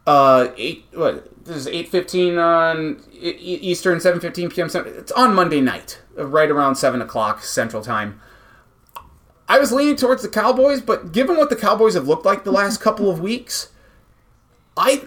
uh, 0.07 0.48
eight 0.57 0.85
what 0.94 1.30
this 1.45 1.57
is 1.57 1.68
eight 1.68 1.90
fifteen 1.90 2.38
on 2.38 3.03
Eastern, 3.22 3.99
seven 3.99 4.20
fifteen 4.20 4.49
p.m. 4.49 4.70
It's 4.74 5.11
on 5.11 5.36
Monday 5.36 5.61
night, 5.61 6.02
right 6.15 6.49
around 6.49 6.76
seven 6.76 7.02
o'clock 7.02 7.44
Central 7.44 7.84
Time. 7.84 8.20
I 9.48 9.60
was 9.60 9.72
leaning 9.72 9.95
towards 9.95 10.22
the 10.22 10.30
Cowboys, 10.30 10.82
but 10.82 11.11
given 11.11 11.38
what 11.38 11.49
the 11.49 11.56
Cowboys 11.56 11.95
have 11.95 12.07
looked 12.07 12.26
like 12.26 12.44
the 12.44 12.52
last 12.52 12.80
couple 12.80 13.10
of 13.10 13.20
weeks, 13.20 13.70
I 14.78 15.03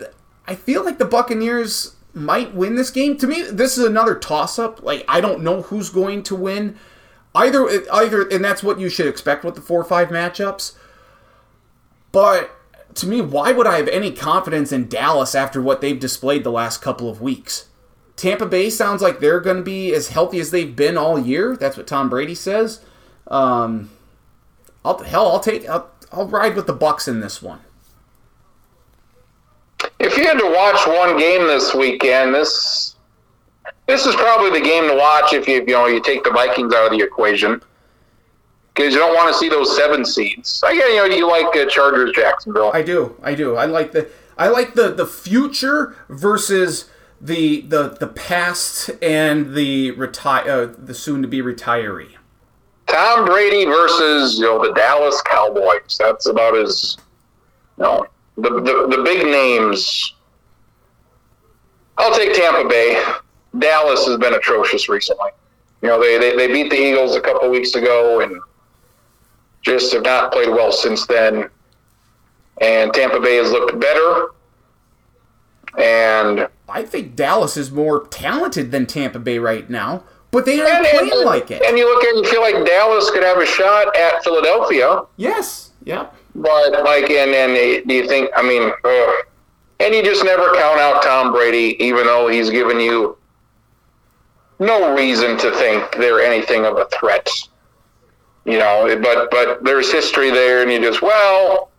I 0.47 0.55
feel 0.55 0.85
like 0.85 0.99
the 0.99 1.05
Buccaneers 1.05 1.97
might 2.13 2.55
win 2.55 2.77
this 2.77 2.91
game. 2.91 3.17
To 3.19 3.27
me, 3.27 3.43
this 3.43 3.77
is 3.77 3.85
another 3.85 4.15
toss 4.15 4.59
up. 4.59 4.83
Like 4.83 5.05
I 5.09 5.21
don't 5.21 5.43
know 5.43 5.63
who's 5.63 5.91
going 5.91 6.23
to 6.25 6.37
win. 6.37 6.77
Either 7.35 7.69
either 7.93 8.29
and 8.29 8.45
that's 8.45 8.63
what 8.63 8.79
you 8.79 8.89
should 8.89 9.07
expect 9.07 9.45
with 9.45 9.55
the 9.55 9.61
four 9.61 9.81
or 9.81 9.85
five 9.85 10.09
matchups. 10.09 10.75
But 12.13 12.56
to 12.97 13.07
me, 13.07 13.21
why 13.21 13.53
would 13.53 13.67
I 13.67 13.77
have 13.77 13.89
any 13.89 14.11
confidence 14.11 14.73
in 14.73 14.89
Dallas 14.89 15.35
after 15.35 15.61
what 15.61 15.81
they've 15.81 15.99
displayed 15.99 16.45
the 16.45 16.51
last 16.51 16.83
couple 16.83 17.09
of 17.09 17.21
weeks? 17.21 17.69
Tampa 18.17 18.47
Bay 18.47 18.71
sounds 18.71 19.03
like 19.03 19.21
they're 19.21 19.41
going 19.41 19.59
to 19.59 19.63
be 19.63 19.95
as 19.95 20.09
healthy 20.09 20.41
as 20.41 20.51
they've 20.51 20.75
been 20.75 20.97
all 20.97 21.19
year. 21.19 21.57
That's 21.57 21.77
what 21.77 21.87
Tom 21.87 22.09
Brady 22.09 22.35
says. 22.35 22.81
Um, 23.29 23.91
I'll, 24.85 24.99
hell, 24.99 25.29
I'll 25.29 25.41
take. 25.41 25.69
I'll, 25.69 25.91
I'll 26.11 26.27
ride 26.27 26.57
with 26.57 26.67
the 26.67 26.73
Bucks 26.73 27.07
in 27.09 27.21
this 27.21 27.43
one. 27.43 27.61
If 29.99 30.17
you 30.17 30.25
had 30.25 30.39
to 30.39 30.51
watch 30.51 30.87
one 30.87 31.19
game 31.19 31.47
this 31.47 31.75
weekend, 31.75 32.35
this 32.35 32.97
this 33.87 34.07
is 34.07 34.15
probably 34.15 34.59
the 34.59 34.65
game 34.65 34.89
to 34.89 34.97
watch 34.97 35.33
if 35.33 35.47
you 35.47 35.57
you 35.67 35.75
know 35.75 35.87
you 35.87 36.01
take 36.03 36.25
the 36.25 36.31
Vikings 36.31 36.73
out 36.73 36.87
of 36.87 36.99
the 36.99 37.05
equation 37.05 37.61
because 38.77 38.93
you 38.93 39.01
don't 39.01 39.15
want 39.15 39.33
to 39.33 39.39
see 39.39 39.49
those 39.49 39.75
seven 39.75 40.05
seeds. 40.05 40.63
I 40.65 40.75
get 40.75 40.91
you 40.91 40.97
know 40.97 41.05
you 41.05 41.29
like 41.29 41.57
uh, 41.57 41.67
Chargers 41.67 42.13
Jacksonville. 42.15 42.71
I 42.75 42.83
do. 42.83 43.17
I 43.23 43.35
do. 43.35 43.57
I 43.57 43.65
like 43.65 43.93
the 43.93 44.09
I 44.37 44.49
like 44.49 44.75
the 44.75 44.93
the 44.93 45.07
future 45.07 45.97
versus 46.09 46.91
the 47.21 47.63
the 47.63 47.89
the 47.89 48.07
past 48.07 48.91
and 49.01 49.55
the 49.55 49.93
retire 49.93 50.51
uh, 50.51 50.75
the 50.79 50.95
soon 50.95 51.23
to 51.23 51.29
be 51.29 51.41
retiree. 51.41 52.17
Tom 52.87 53.25
Brady 53.25 53.65
versus 53.65 54.39
you 54.39 54.45
know 54.45 54.63
the 54.63 54.73
Dallas 54.75 55.21
Cowboys. 55.23 55.97
That's 55.99 56.27
about 56.27 56.57
as 56.57 56.99
you 57.79 57.85
know 57.85 58.07
the 58.37 58.51
the, 58.51 58.97
the 58.97 59.03
big 59.03 59.25
names. 59.25 60.13
I'll 61.99 62.15
take 62.15 62.35
Tampa 62.35 62.69
Bay. 62.69 63.03
Dallas 63.59 64.07
has 64.07 64.19
been 64.19 64.35
atrocious 64.35 64.91
recently. 64.91 65.31
You 65.81 65.89
know 65.89 65.99
they 65.99 66.19
they, 66.19 66.37
they 66.37 66.53
beat 66.53 66.69
the 66.69 66.77
Eagles 66.77 67.17
a 67.17 67.23
couple 67.23 67.49
weeks 67.49 67.75
ago 67.75 68.21
and 68.21 68.39
just 69.67 69.93
have 69.93 70.05
not 70.05 70.33
played 70.33 70.49
well 70.49 70.71
since 70.71 71.07
then. 71.07 71.51
And 72.61 72.95
Tampa 72.95 73.21
Bay 73.21 73.37
has 73.37 73.51
looked 73.51 73.79
better. 73.79 74.29
And 75.77 76.49
I 76.69 76.85
think 76.85 77.17
Dallas 77.17 77.57
is 77.57 77.71
more 77.71 78.07
talented 78.07 78.71
than 78.71 78.87
Tampa 78.87 79.19
Bay 79.19 79.39
right 79.39 79.69
now, 79.69 80.05
but 80.31 80.47
they 80.47 80.61
aren't 80.61 80.87
and, 80.87 81.11
playing 81.11 81.27
like 81.27 81.51
it. 81.51 81.63
and 81.63 81.77
you 81.77 81.85
look 81.85 82.03
at 82.03 82.17
and 82.17 82.27
feel 82.27 82.41
like 82.41 82.65
Dallas 82.65 83.11
could 83.11 83.23
have 83.25 83.39
a 83.39 83.45
shot 83.45 83.95
at 83.95 84.25
Philadelphia. 84.25 85.03
Yes. 85.17 85.73
Yep. 85.85 86.15
But 86.37 86.85
like, 86.85 87.11
and 87.11 87.31
and 87.31 87.87
do 87.87 87.95
you 87.95 88.09
think? 88.09 88.31
I 88.37 88.43
mean, 88.43 88.71
ugh. 88.85 89.15
and 89.81 89.95
you 89.95 90.03
just 90.03 90.25
never 90.25 90.55
count 90.55 90.81
out 90.81 91.03
Tom 91.03 91.33
Brady, 91.33 91.77
even 91.83 92.07
though 92.07 92.29
he's 92.29 92.51
given 92.51 92.81
you 92.81 93.19
no 94.59 94.95
reason 94.95 95.37
to 95.39 95.51
think 95.53 95.93
they're 95.97 96.21
anything 96.21 96.65
of 96.65 96.79
a 96.79 96.87
threat. 96.87 97.29
You 98.47 98.59
know, 98.59 98.99
but 99.03 99.31
but 99.31 99.65
there's 99.65 99.91
history 99.93 100.31
there, 100.31 100.63
and 100.63 100.71
you 100.71 100.81
just 100.81 101.03
well, 101.03 101.71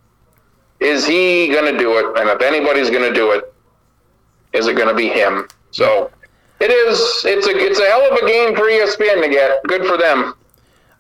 is 0.82 1.08
he 1.08 1.48
going 1.48 1.72
to 1.72 1.80
do 1.80 1.98
it? 1.98 2.20
And 2.20 2.30
if 2.30 2.42
anybody's 2.42 2.90
going 2.90 3.08
to 3.08 3.14
do 3.14 3.32
it, 3.32 3.54
is 4.52 4.68
it 4.68 4.76
going 4.76 4.90
to 4.90 4.94
be 4.94 5.08
him? 5.08 5.48
So 5.72 6.12
it 6.60 6.70
is. 6.70 7.00
It's 7.26 7.48
a 7.48 7.52
it's 7.52 7.80
a 7.80 7.86
hell 7.86 8.12
of 8.12 8.18
a 8.22 8.28
game 8.28 8.54
for 8.54 8.64
ESPN 8.64 9.24
to 9.24 9.30
get. 9.30 9.64
Good 9.64 9.86
for 9.86 9.98
them. 9.98 10.34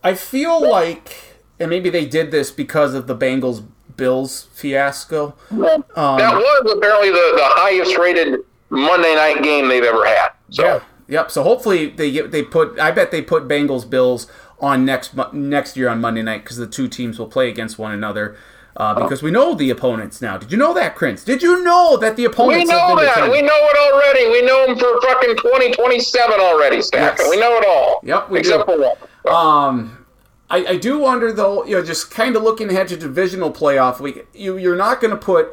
I 0.03 0.14
feel 0.14 0.61
like, 0.61 1.35
and 1.60 1.69
maybe 1.69 1.89
they 1.89 2.06
did 2.06 2.31
this 2.31 2.49
because 2.49 2.94
of 2.94 3.07
the 3.07 3.15
Bengals 3.15 3.65
Bills 3.98 4.48
fiasco. 4.53 5.35
Um, 5.52 5.84
that 6.18 6.34
was 6.34 6.73
apparently 6.77 7.10
the, 7.10 7.34
the 7.35 7.44
highest 7.44 7.98
rated 7.98 8.39
Monday 8.69 9.15
night 9.15 9.44
game 9.44 9.68
they've 9.68 9.84
ever 9.84 10.06
had. 10.06 10.30
So 10.49 10.64
Yeah. 10.64 10.80
Yep. 11.10 11.31
So 11.31 11.44
hopefully 11.44 11.89
they 11.89 12.11
get 12.11 12.31
they 12.31 12.44
put. 12.44 12.80
I 12.80 12.91
bet 12.91 13.11
they 13.11 13.22
put 13.22 13.48
Bengals 13.48 13.89
Bills 13.89 14.27
on 14.60 14.86
next 14.86 15.14
next 15.34 15.78
year 15.78 15.90
on 15.90 16.02
Monday 16.02 16.22
night 16.24 16.44
because 16.44 16.58
the 16.58 16.68
two 16.68 16.88
teams 16.88 17.20
will 17.20 17.28
play 17.28 17.50
against 17.50 17.78
one 17.78 17.92
another. 17.92 18.36
Uh, 18.76 18.94
because 18.94 19.24
we 19.24 19.32
know 19.32 19.56
the 19.56 19.72
opponents 19.72 20.22
now. 20.22 20.38
Did 20.38 20.52
you 20.52 20.58
know 20.58 20.72
that, 20.76 20.96
Prince? 20.96 21.24
Did 21.24 21.42
you 21.42 21.64
know 21.64 21.98
that 21.98 22.16
the 22.16 22.22
we 22.22 22.26
opponents? 22.28 22.70
have 22.70 22.90
know 22.90 22.96
that. 23.04 23.32
We 23.32 23.42
know 23.42 23.50
it 23.52 23.92
already. 23.92 24.30
We 24.30 24.44
know 24.46 24.68
them 24.68 24.78
for 24.78 25.02
fucking 25.02 25.36
2027 25.38 26.40
already, 26.40 26.84
Stack. 26.84 27.18
Yes. 27.18 27.28
We 27.28 27.40
know 27.40 27.58
it 27.58 27.66
all. 27.68 28.02
Yep, 28.04 28.30
we 28.30 28.40
Except 28.40 28.68
do. 28.68 28.76
for 28.76 28.80
one. 29.24 29.36
Um, 29.36 30.06
I, 30.52 30.58
I 30.66 30.78
do 30.78 31.00
wonder 31.00 31.34
though. 31.34 31.66
You 31.66 31.78
know, 31.78 31.84
just 31.84 32.12
kind 32.12 32.36
of 32.36 32.44
looking 32.44 32.70
ahead 32.70 32.88
to 32.90 32.98
divisional 32.98 33.52
playoff 33.52 34.00
week. 34.00 34.28
You 34.36 34.58
you're 34.58 34.76
not 34.78 35.02
going 35.02 35.12
to 35.12 35.18
put 35.18 35.52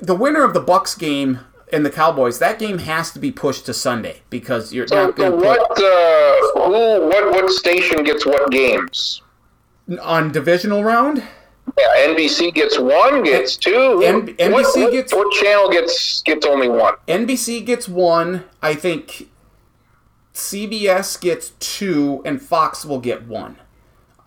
the 0.00 0.14
winner 0.14 0.44
of 0.44 0.54
the 0.54 0.60
Bucks 0.60 0.94
game 0.94 1.40
and 1.72 1.84
the 1.86 1.90
Cowboys. 1.90 2.38
That 2.38 2.58
game 2.58 2.78
has 2.78 3.10
to 3.12 3.18
be 3.18 3.30
pushed 3.30 3.66
to 3.66 3.74
Sunday 3.74 4.22
because 4.30 4.72
you're 4.72 4.86
So, 4.88 5.06
not 5.06 5.16
going 5.16 5.32
to 5.32 5.36
what, 5.46 5.60
uh, 5.60 6.66
who, 6.66 7.08
what, 7.08 7.30
what 7.32 7.50
station 7.50 8.02
gets 8.04 8.24
what 8.26 8.50
games? 8.50 9.22
on 10.02 10.30
divisional 10.30 10.84
round. 10.84 11.22
Yeah, 11.78 12.06
NBC 12.14 12.52
gets 12.54 12.78
one, 12.78 13.22
gets 13.22 13.56
two. 13.56 14.02
N- 14.04 14.26
What- 14.26 14.36
NBC 14.38 14.82
what, 14.84 14.92
gets- 14.92 15.12
what 15.14 15.32
channel 15.34 15.70
gets 15.70 16.22
gets 16.22 16.46
only 16.46 16.68
one? 16.68 16.94
NBC 17.08 17.64
gets 17.64 17.88
one. 17.88 18.44
I 18.62 18.74
think 18.74 19.28
CBS 20.34 21.20
gets 21.20 21.50
two, 21.60 22.22
and 22.24 22.40
Fox 22.40 22.84
will 22.84 23.00
get 23.00 23.26
one. 23.26 23.56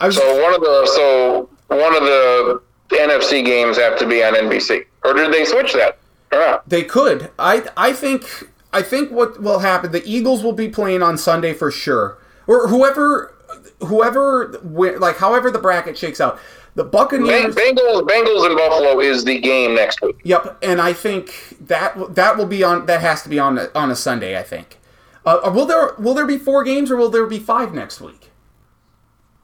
Was 0.01 0.17
So 0.17 0.41
one 0.43 0.53
of 0.53 0.61
the 0.61 0.85
so 0.95 1.49
one 1.67 1.95
of 1.95 2.03
the 2.03 2.61
NFC 2.91 3.43
games 3.45 3.77
have 3.77 3.97
to 3.99 4.07
be 4.07 4.23
on 4.23 4.33
NBC, 4.33 4.85
or 5.05 5.13
did 5.13 5.31
they 5.33 5.45
switch 5.45 5.73
that? 5.73 5.97
Not? 6.33 6.67
They 6.69 6.83
could. 6.83 7.31
I 7.39 7.65
I 7.77 7.93
think 7.93 8.49
I 8.71 8.81
think 8.81 9.11
what 9.11 9.41
will 9.41 9.59
happen. 9.59 9.91
The 9.91 10.03
Eagles 10.05 10.43
will 10.43 10.53
be 10.53 10.69
playing 10.69 11.01
on 11.03 11.17
Sunday 11.17 11.53
for 11.53 11.71
sure, 11.71 12.17
or 12.47 12.67
whoever 12.67 13.33
whoever 13.79 14.59
like 14.63 15.17
however 15.17 15.51
the 15.51 15.59
bracket 15.59 15.97
shakes 15.97 16.19
out. 16.21 16.39
The 16.75 16.83
Buccaneers. 16.83 17.53
Bengals, 17.53 18.01
Bengals 18.07 18.47
and 18.47 18.57
Buffalo 18.57 18.99
is 18.99 19.23
the 19.25 19.37
game 19.39 19.75
next 19.75 20.01
week. 20.01 20.15
Yep, 20.23 20.57
and 20.63 20.81
I 20.81 20.91
think 20.91 21.55
that 21.67 22.15
that 22.15 22.35
will 22.35 22.47
be 22.47 22.63
on. 22.63 22.87
That 22.87 23.01
has 23.01 23.21
to 23.23 23.29
be 23.29 23.37
on 23.37 23.59
a- 23.59 23.69
on 23.75 23.91
a 23.91 23.95
Sunday. 23.95 24.35
I 24.39 24.41
think. 24.41 24.79
Uh, 25.23 25.51
will 25.53 25.67
there 25.67 25.93
will 25.99 26.15
there 26.15 26.25
be 26.25 26.39
four 26.39 26.63
games 26.63 26.89
or 26.89 26.95
will 26.97 27.09
there 27.11 27.27
be 27.27 27.37
five 27.37 27.73
next 27.75 28.01
week? 28.01 28.31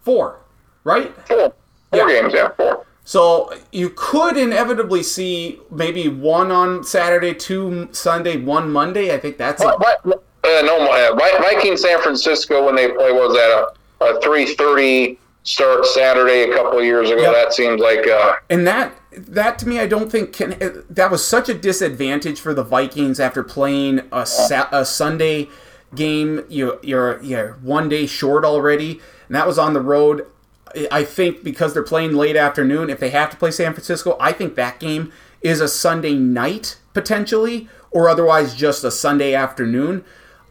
Four, 0.02 0.40
right? 0.84 1.14
Four, 1.28 1.53
four 1.91 2.10
Yeah. 2.10 2.22
games, 2.22 2.34
yeah, 2.34 2.49
four. 2.57 2.86
So 3.10 3.52
you 3.72 3.90
could 3.95 4.38
inevitably 4.38 5.02
see 5.02 5.60
maybe 5.72 6.10
one 6.10 6.52
on 6.52 6.84
Saturday, 6.84 7.34
two 7.34 7.90
Sunday, 7.91 8.38
one 8.38 8.72
Monday. 8.72 9.15
I 9.15 9.18
think 9.18 9.40
that's 9.40 9.64
it. 9.64 9.65
What, 9.65 10.06
what, 10.06 10.23
uh, 10.44 10.61
no, 10.61 10.88
uh, 10.91 11.15
Vikings 11.15 11.81
San 11.81 11.99
Francisco 12.03 12.64
when 12.64 12.76
they 12.76 12.88
play 12.91 13.11
was 13.11 13.36
at 13.36 13.49
a, 13.49 14.14
a 14.14 14.22
three 14.22 14.53
thirty 14.53 15.18
start 15.41 15.88
Saturday 15.88 16.52
a 16.52 16.53
couple 16.53 16.77
of 16.77 16.86
years 16.86 17.10
ago. 17.10 17.23
Yep. 17.23 17.34
That 17.34 17.52
seems 17.52 17.81
like 17.81 18.06
uh, 18.06 18.34
And 18.52 18.68
that 18.68 18.95
that 19.11 19.57
to 19.57 19.68
me, 19.68 19.80
I 19.80 19.88
don't 19.88 20.11
think 20.11 20.31
can. 20.31 20.84
That 20.88 21.10
was 21.10 21.26
such 21.26 21.49
a 21.49 21.56
disadvantage 21.56 22.40
for 22.40 22.53
the 22.53 22.64
Vikings 22.64 23.19
after 23.19 23.41
playing 23.41 24.02
a, 24.11 24.23
sa- 24.27 24.69
a 24.72 24.86
Sunday 24.86 25.49
game. 25.95 26.45
You, 26.48 26.80
you're 26.84 27.19
you're 27.23 27.53
one 27.64 27.90
day 27.90 28.06
short 28.06 28.45
already, 28.45 29.02
and 29.26 29.36
that 29.36 29.48
was 29.48 29.57
on 29.57 29.73
the 29.73 29.81
road. 29.81 30.27
I- 30.76 30.88
I 30.91 31.04
think 31.04 31.44
because 31.44 31.74
they're 31.74 31.84
playing 31.84 32.14
late 32.14 32.36
afternoon, 32.36 32.90
if 32.90 33.00
they 33.00 33.10
have 33.10 33.30
to 33.32 33.38
play 33.38 33.52
San 33.52 33.74
Francisco, 33.74 34.16
I 34.20 34.32
think 34.32 34.56
that 34.56 34.80
game 34.80 35.12
is 35.41 35.62
a 35.62 35.68
Sunday 35.68 36.14
night 36.14 36.78
potentially, 36.94 37.68
or 37.91 38.10
otherwise 38.10 38.54
just 38.56 38.84
a 38.84 38.91
Sunday 38.91 39.34
afternoon. 39.34 40.04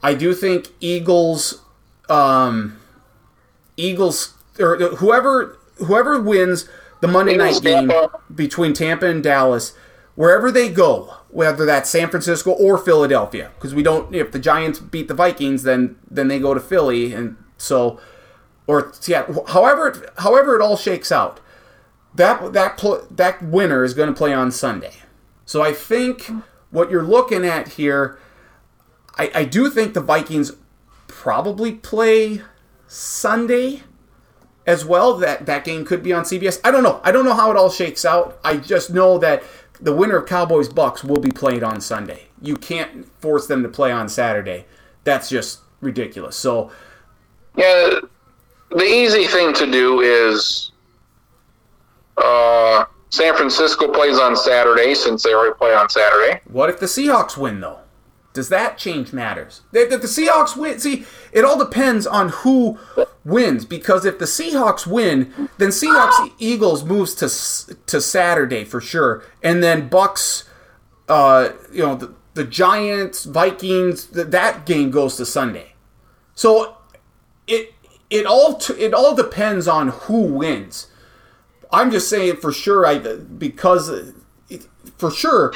I 0.02 0.14
do 0.14 0.32
think 0.34 0.68
Eagles, 0.80 1.60
um, 2.08 2.76
Eagles 3.76 4.34
or 4.58 4.76
whoever 4.76 5.56
whoever 5.76 6.20
wins 6.20 6.68
the 7.00 7.06
Monday 7.08 7.34
Eagles, 7.34 7.62
night 7.62 7.70
game 7.70 7.88
Tampa. 7.88 8.18
between 8.34 8.72
Tampa 8.72 9.06
and 9.06 9.22
Dallas, 9.22 9.72
wherever 10.16 10.50
they 10.50 10.68
go, 10.68 11.14
whether 11.30 11.64
that's 11.64 11.88
San 11.90 12.08
Francisco 12.08 12.50
or 12.50 12.76
Philadelphia, 12.78 13.50
because 13.56 13.74
we 13.74 13.82
don't. 13.82 14.12
If 14.14 14.32
the 14.32 14.38
Giants 14.40 14.78
beat 14.80 15.06
the 15.08 15.14
Vikings, 15.14 15.62
then 15.62 15.96
then 16.10 16.28
they 16.28 16.38
go 16.40 16.54
to 16.54 16.60
Philly, 16.60 17.12
and 17.12 17.36
so 17.56 18.00
or 18.68 18.92
yeah, 19.06 19.26
however 19.48 19.88
it, 19.88 20.10
however 20.18 20.54
it 20.54 20.62
all 20.62 20.76
shakes 20.76 21.10
out, 21.10 21.40
that 22.14 22.52
that 22.52 22.76
pl- 22.76 23.06
that 23.10 23.42
winner 23.42 23.82
is 23.82 23.94
going 23.94 24.08
to 24.08 24.14
play 24.14 24.32
on 24.32 24.52
Sunday. 24.52 24.92
So 25.44 25.62
I 25.62 25.72
think 25.72 26.30
what 26.70 26.90
you're 26.90 27.02
looking 27.02 27.44
at 27.44 27.68
here, 27.70 28.18
I, 29.16 29.30
I 29.34 29.44
do 29.44 29.70
think 29.70 29.94
the 29.94 30.02
Vikings 30.02 30.52
probably 31.06 31.72
play 31.72 32.42
Sunday 32.86 33.82
as 34.66 34.84
well. 34.84 35.16
That 35.16 35.46
that 35.46 35.64
game 35.64 35.86
could 35.86 36.02
be 36.02 36.12
on 36.12 36.24
CBS. 36.24 36.60
I 36.62 36.70
don't 36.70 36.82
know. 36.82 37.00
I 37.02 37.10
don't 37.10 37.24
know 37.24 37.34
how 37.34 37.50
it 37.50 37.56
all 37.56 37.70
shakes 37.70 38.04
out. 38.04 38.38
I 38.44 38.58
just 38.58 38.90
know 38.90 39.16
that 39.18 39.42
the 39.80 39.94
winner 39.94 40.16
of 40.16 40.28
Cowboys 40.28 40.68
Bucks 40.68 41.02
will 41.02 41.20
be 41.20 41.30
played 41.30 41.62
on 41.62 41.80
Sunday. 41.80 42.24
You 42.42 42.56
can't 42.56 43.10
force 43.20 43.46
them 43.46 43.62
to 43.62 43.68
play 43.70 43.90
on 43.90 44.10
Saturday. 44.10 44.66
That's 45.04 45.30
just 45.30 45.60
ridiculous. 45.80 46.36
So 46.36 46.70
Yeah, 47.56 48.00
the 48.70 48.84
easy 48.84 49.26
thing 49.26 49.52
to 49.54 49.70
do 49.70 50.00
is 50.00 50.72
uh, 52.16 52.84
San 53.10 53.34
Francisco 53.36 53.88
plays 53.92 54.18
on 54.18 54.36
Saturday 54.36 54.94
since 54.94 55.22
they 55.22 55.32
already 55.32 55.54
play 55.54 55.74
on 55.74 55.88
Saturday. 55.88 56.40
What 56.46 56.68
if 56.70 56.78
the 56.80 56.86
Seahawks 56.86 57.36
win, 57.36 57.60
though? 57.60 57.80
Does 58.34 58.50
that 58.50 58.78
change 58.78 59.12
matters? 59.12 59.62
If 59.72 59.88
the 59.90 60.06
Seahawks 60.06 60.56
win, 60.56 60.78
see, 60.78 61.04
it 61.32 61.44
all 61.44 61.58
depends 61.58 62.06
on 62.06 62.28
who 62.28 62.78
wins. 63.24 63.64
Because 63.64 64.04
if 64.04 64.18
the 64.18 64.26
Seahawks 64.26 64.86
win, 64.86 65.48
then 65.56 65.70
Seahawks 65.70 66.30
Eagles 66.38 66.84
moves 66.84 67.14
to 67.16 67.76
to 67.86 68.00
Saturday 68.00 68.64
for 68.64 68.80
sure, 68.80 69.24
and 69.42 69.62
then 69.62 69.88
Bucks, 69.88 70.48
uh, 71.08 71.50
you 71.72 71.82
know, 71.82 71.96
the, 71.96 72.14
the 72.34 72.44
Giants, 72.44 73.24
Vikings, 73.24 74.04
th- 74.04 74.28
that 74.28 74.66
game 74.66 74.90
goes 74.92 75.16
to 75.16 75.26
Sunday. 75.26 75.72
So 76.34 76.76
it 77.48 77.72
it 78.10 78.26
all 78.26 78.54
t- 78.54 78.74
it 78.74 78.94
all 78.94 79.14
depends 79.14 79.68
on 79.68 79.88
who 79.88 80.22
wins. 80.22 80.88
I'm 81.72 81.90
just 81.90 82.08
saying 82.08 82.36
for 82.36 82.52
sure. 82.52 82.86
I 82.86 82.98
because 82.98 83.88
it, 83.88 84.14
for 84.96 85.10
sure, 85.10 85.54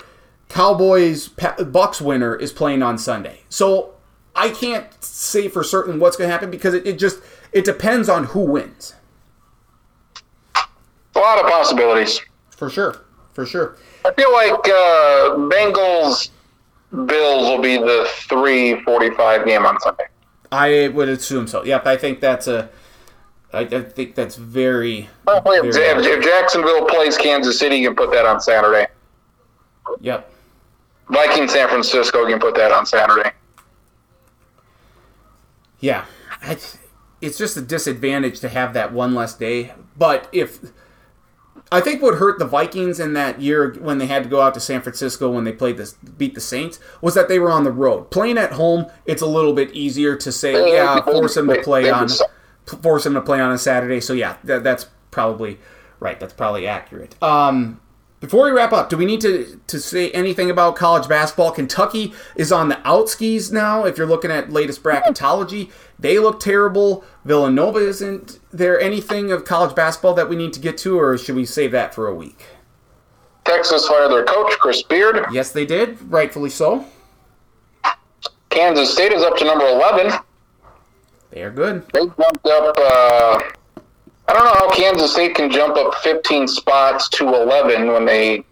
Cowboys 0.48 1.28
Bucks 1.28 2.00
winner 2.00 2.36
is 2.36 2.52
playing 2.52 2.82
on 2.82 2.98
Sunday. 2.98 3.40
So 3.48 3.94
I 4.36 4.50
can't 4.50 5.02
say 5.02 5.48
for 5.48 5.64
certain 5.64 5.98
what's 5.98 6.16
going 6.16 6.28
to 6.28 6.32
happen 6.32 6.50
because 6.50 6.74
it, 6.74 6.86
it 6.86 6.98
just 6.98 7.20
it 7.52 7.64
depends 7.64 8.08
on 8.08 8.24
who 8.24 8.40
wins. 8.40 8.94
A 10.54 11.18
lot 11.18 11.38
of 11.38 11.50
possibilities. 11.50 12.20
For 12.50 12.70
sure, 12.70 12.96
for 13.32 13.44
sure. 13.44 13.76
I 14.04 14.12
feel 14.12 14.32
like 14.32 14.52
uh, 14.52 15.36
Bengals 15.50 16.30
Bills 17.06 17.48
will 17.48 17.62
be 17.62 17.78
the 17.78 18.06
three 18.28 18.82
forty-five 18.84 19.46
game 19.46 19.64
on 19.64 19.80
Sunday. 19.80 20.04
I 20.52 20.88
would 20.88 21.08
assume 21.08 21.48
so. 21.48 21.64
Yep, 21.64 21.86
I 21.86 21.96
think 21.96 22.20
that's 22.20 22.46
a. 22.46 22.68
I, 23.52 23.60
I 23.60 23.80
think 23.82 24.14
that's 24.14 24.36
very. 24.36 25.08
Probably 25.24 25.56
if, 25.56 25.74
very- 25.74 26.04
if 26.04 26.22
Jacksonville 26.22 26.86
plays 26.86 27.16
Kansas 27.16 27.58
City, 27.58 27.76
you 27.76 27.88
can 27.88 27.96
put 27.96 28.12
that 28.12 28.26
on 28.26 28.40
Saturday. 28.40 28.86
Yep. 30.00 30.30
Viking 31.08 31.48
San 31.48 31.68
Francisco, 31.68 32.22
you 32.26 32.34
can 32.34 32.40
put 32.40 32.54
that 32.54 32.70
on 32.70 32.86
Saturday. 32.86 33.32
Yeah, 35.80 36.04
it's 37.20 37.38
just 37.38 37.56
a 37.56 37.60
disadvantage 37.60 38.40
to 38.40 38.48
have 38.48 38.74
that 38.74 38.92
one 38.92 39.14
less 39.14 39.34
day. 39.34 39.72
But 39.96 40.28
if 40.32 40.60
I 41.72 41.80
think 41.80 42.02
what 42.02 42.16
hurt 42.16 42.38
the 42.38 42.44
Vikings 42.44 43.00
in 43.00 43.14
that 43.14 43.40
year 43.40 43.74
when 43.80 43.98
they 43.98 44.06
had 44.06 44.24
to 44.24 44.28
go 44.28 44.40
out 44.40 44.54
to 44.54 44.60
San 44.60 44.82
Francisco 44.82 45.30
when 45.30 45.44
they 45.44 45.52
played 45.52 45.78
this 45.78 45.94
beat 45.94 46.34
the 46.34 46.40
Saints 46.40 46.78
was 47.00 47.14
that 47.14 47.28
they 47.28 47.38
were 47.38 47.50
on 47.50 47.64
the 47.64 47.72
road. 47.72 48.10
Playing 48.10 48.36
at 48.36 48.52
home, 48.52 48.86
it's 49.06 49.22
a 49.22 49.26
little 49.26 49.54
bit 49.54 49.72
easier 49.72 50.14
to 50.16 50.30
say, 50.30 50.74
yeah, 50.74 51.02
force 51.02 51.34
them 51.34 51.48
to 51.48 51.62
play 51.64 51.90
on 51.90 52.08
force 52.66 53.04
them 53.04 53.14
to 53.14 53.22
play 53.22 53.40
on 53.40 53.52
a 53.52 53.58
Saturday. 53.58 54.00
So 54.00 54.12
yeah, 54.12 54.36
that, 54.44 54.62
that's 54.62 54.86
probably 55.10 55.58
right. 55.98 56.20
That's 56.20 56.34
probably 56.34 56.66
accurate. 56.66 57.20
Um, 57.22 57.80
before 58.22 58.44
we 58.44 58.52
wrap 58.52 58.72
up, 58.72 58.88
do 58.88 58.96
we 58.96 59.04
need 59.04 59.20
to, 59.22 59.60
to 59.66 59.80
say 59.80 60.12
anything 60.12 60.48
about 60.48 60.76
college 60.76 61.08
basketball? 61.08 61.50
Kentucky 61.50 62.12
is 62.36 62.52
on 62.52 62.68
the 62.68 62.76
outskis 62.76 63.50
now. 63.50 63.84
If 63.84 63.98
you're 63.98 64.06
looking 64.06 64.30
at 64.30 64.52
latest 64.52 64.80
bracketology, 64.84 65.72
they 65.98 66.20
look 66.20 66.38
terrible. 66.38 67.04
Villanova 67.24 67.80
isn't 67.80 68.38
there 68.52 68.80
anything 68.80 69.32
of 69.32 69.44
college 69.44 69.74
basketball 69.74 70.14
that 70.14 70.28
we 70.28 70.36
need 70.36 70.52
to 70.52 70.60
get 70.60 70.78
to, 70.78 70.96
or 70.96 71.18
should 71.18 71.34
we 71.34 71.44
save 71.44 71.72
that 71.72 71.96
for 71.96 72.06
a 72.06 72.14
week? 72.14 72.44
Texas 73.44 73.88
fired 73.88 74.12
their 74.12 74.24
coach, 74.24 74.52
Chris 74.60 74.84
Beard. 74.84 75.26
Yes, 75.32 75.50
they 75.50 75.66
did, 75.66 76.00
rightfully 76.02 76.50
so. 76.50 76.86
Kansas 78.50 78.92
State 78.92 79.10
is 79.10 79.24
up 79.24 79.36
to 79.38 79.44
number 79.44 79.66
11. 79.66 80.12
They 81.32 81.42
are 81.42 81.50
good. 81.50 81.84
They 81.92 82.06
jumped 82.06 82.46
up. 82.46 82.76
Uh, 82.78 83.40
I 84.32 84.34
don't 84.34 84.44
know 84.46 84.54
how 84.54 84.70
Kansas 84.70 85.12
State 85.12 85.34
can 85.34 85.50
jump 85.50 85.76
up 85.76 85.94
15 85.96 86.48
spots 86.48 87.10
to 87.10 87.28
11 87.34 87.92
when 87.92 88.06
they. 88.06 88.42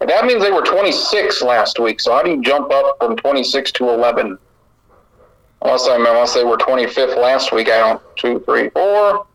That 0.00 0.26
means 0.26 0.42
they 0.42 0.50
were 0.50 0.60
26 0.60 1.40
last 1.40 1.78
week. 1.78 1.98
So 1.98 2.12
how 2.12 2.22
do 2.22 2.30
you 2.30 2.42
jump 2.42 2.70
up 2.70 2.98
from 3.00 3.16
26 3.16 3.72
to 3.72 3.88
11? 3.88 4.36
Unless 5.62 5.88
I 5.88 5.96
unless 5.96 6.34
they 6.34 6.44
were 6.44 6.58
25th 6.58 7.16
last 7.16 7.52
week, 7.52 7.70
I 7.70 7.78
don't. 7.78 8.02
Two, 8.16 8.40
three, 8.40 8.68
four, 8.68 9.26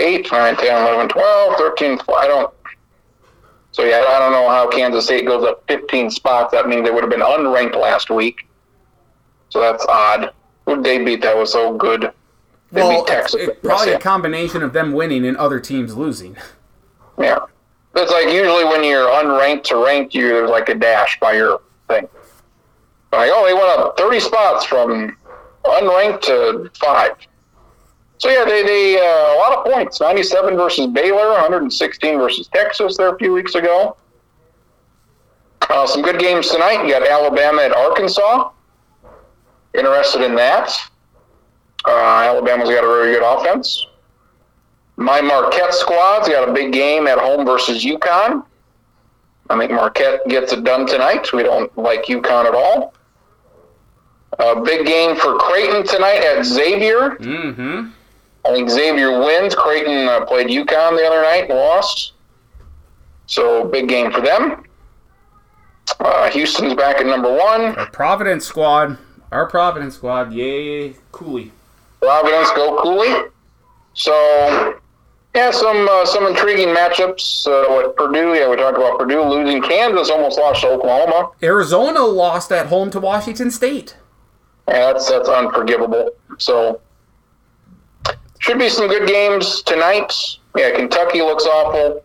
eight, 0.00 0.26
nine, 0.32 0.56
10, 0.56 0.82
11, 0.82 1.08
12, 1.10 1.54
13. 1.56 1.98
I 2.16 2.26
don't. 2.26 2.52
So 3.70 3.84
yeah, 3.84 4.04
I 4.08 4.18
don't 4.18 4.32
know 4.32 4.48
how 4.48 4.68
Kansas 4.68 5.04
State 5.04 5.24
goes 5.24 5.44
up 5.44 5.62
15 5.68 6.10
spots. 6.10 6.50
That 6.50 6.66
means 6.66 6.82
they 6.82 6.90
would 6.90 7.04
have 7.04 7.10
been 7.10 7.20
unranked 7.20 7.76
last 7.80 8.10
week. 8.10 8.48
So 9.50 9.60
that's 9.60 9.86
odd. 9.86 10.32
Who 10.66 10.82
they 10.82 11.04
beat? 11.04 11.22
That 11.22 11.36
was 11.36 11.52
so 11.52 11.76
good. 11.76 12.10
They 12.70 12.82
Well, 12.82 13.04
Texas. 13.04 13.48
probably 13.62 13.92
a 13.92 13.98
combination 13.98 14.62
of 14.62 14.72
them 14.72 14.92
winning 14.92 15.26
and 15.26 15.36
other 15.36 15.58
teams 15.60 15.96
losing. 15.96 16.36
Yeah. 17.18 17.38
It's 17.94 18.12
like 18.12 18.26
usually 18.26 18.64
when 18.64 18.84
you're 18.84 19.08
unranked 19.08 19.64
to 19.64 19.84
ranked, 19.84 20.14
you 20.14 20.28
there's 20.28 20.50
like 20.50 20.68
a 20.68 20.74
dash 20.74 21.18
by 21.20 21.32
your 21.32 21.60
thing. 21.88 22.06
Like, 23.10 23.30
oh, 23.32 23.46
they 23.46 23.54
went 23.54 23.66
up 23.66 23.96
30 23.98 24.20
spots 24.20 24.64
from 24.64 25.16
unranked 25.64 26.20
to 26.22 26.70
five. 26.78 27.16
So 28.18 28.28
yeah, 28.28 28.44
they 28.44 28.62
they 28.62 28.98
uh, 28.98 29.34
a 29.34 29.38
lot 29.38 29.58
of 29.58 29.72
points. 29.72 30.00
97 30.00 30.56
versus 30.56 30.86
Baylor, 30.88 31.28
116 31.30 32.18
versus 32.18 32.48
Texas 32.48 32.96
there 32.96 33.14
a 33.14 33.18
few 33.18 33.32
weeks 33.32 33.54
ago. 33.54 33.96
Uh, 35.70 35.86
some 35.86 36.02
good 36.02 36.18
games 36.18 36.48
tonight. 36.48 36.84
You 36.84 36.92
got 36.92 37.06
Alabama 37.06 37.62
at 37.62 37.72
Arkansas. 37.72 38.50
Interested 39.74 40.22
in 40.22 40.34
that? 40.34 40.72
Uh, 41.86 41.90
Alabama's 41.90 42.68
got 42.68 42.84
a 42.84 42.86
very 42.86 43.12
good 43.12 43.22
offense. 43.22 43.86
My 44.96 45.20
Marquette 45.20 45.74
squad's 45.74 46.28
got 46.28 46.48
a 46.48 46.52
big 46.52 46.72
game 46.72 47.06
at 47.06 47.18
home 47.18 47.46
versus 47.46 47.84
UConn. 47.84 48.44
I 49.50 49.58
think 49.58 49.70
Marquette 49.70 50.26
gets 50.28 50.52
it 50.52 50.64
done 50.64 50.86
tonight. 50.86 51.32
We 51.32 51.42
don't 51.42 51.76
like 51.78 52.04
UConn 52.06 52.46
at 52.46 52.54
all. 52.54 52.94
A 54.40 54.60
big 54.60 54.86
game 54.86 55.16
for 55.16 55.36
Creighton 55.38 55.86
tonight 55.86 56.22
at 56.22 56.44
Xavier. 56.44 57.16
Mm-hmm. 57.16 57.90
I 58.44 58.52
think 58.52 58.68
Xavier 58.68 59.20
wins. 59.20 59.54
Creighton 59.54 60.08
uh, 60.08 60.24
played 60.26 60.48
UConn 60.48 60.96
the 60.96 61.06
other 61.06 61.22
night 61.22 61.48
and 61.48 61.58
lost. 61.58 62.12
So 63.26 63.64
big 63.64 63.88
game 63.88 64.10
for 64.10 64.20
them. 64.20 64.64
Uh, 66.00 66.30
Houston's 66.30 66.74
back 66.74 67.00
at 67.00 67.06
number 67.06 67.32
one. 67.32 67.76
Our 67.76 67.90
Providence 67.90 68.44
squad. 68.46 68.98
Our 69.32 69.46
Providence 69.46 69.94
squad. 69.94 70.32
Yay, 70.32 70.94
Cooley. 71.12 71.52
Providence 72.00 72.50
go 72.52 72.80
Cooley. 72.82 73.30
So, 73.94 74.80
yeah, 75.34 75.50
some 75.50 75.88
uh, 75.88 76.06
some 76.06 76.26
intriguing 76.26 76.68
matchups. 76.68 77.46
Uh, 77.46 77.72
what 77.72 77.96
Purdue? 77.96 78.34
Yeah, 78.34 78.48
we 78.48 78.56
talked 78.56 78.76
about 78.76 78.98
Purdue 78.98 79.22
losing. 79.22 79.62
Kansas 79.62 80.10
almost 80.10 80.38
lost 80.38 80.62
to 80.62 80.68
Oklahoma. 80.70 81.30
Arizona 81.42 82.00
lost 82.00 82.52
at 82.52 82.66
home 82.66 82.90
to 82.90 83.00
Washington 83.00 83.50
State. 83.50 83.96
Yeah, 84.68 84.92
that's 84.92 85.10
that's 85.10 85.28
unforgivable. 85.28 86.10
So, 86.38 86.80
should 88.38 88.58
be 88.58 88.68
some 88.68 88.88
good 88.88 89.08
games 89.08 89.62
tonight. 89.62 90.12
Yeah, 90.56 90.76
Kentucky 90.76 91.20
looks 91.20 91.44
awful. 91.46 92.04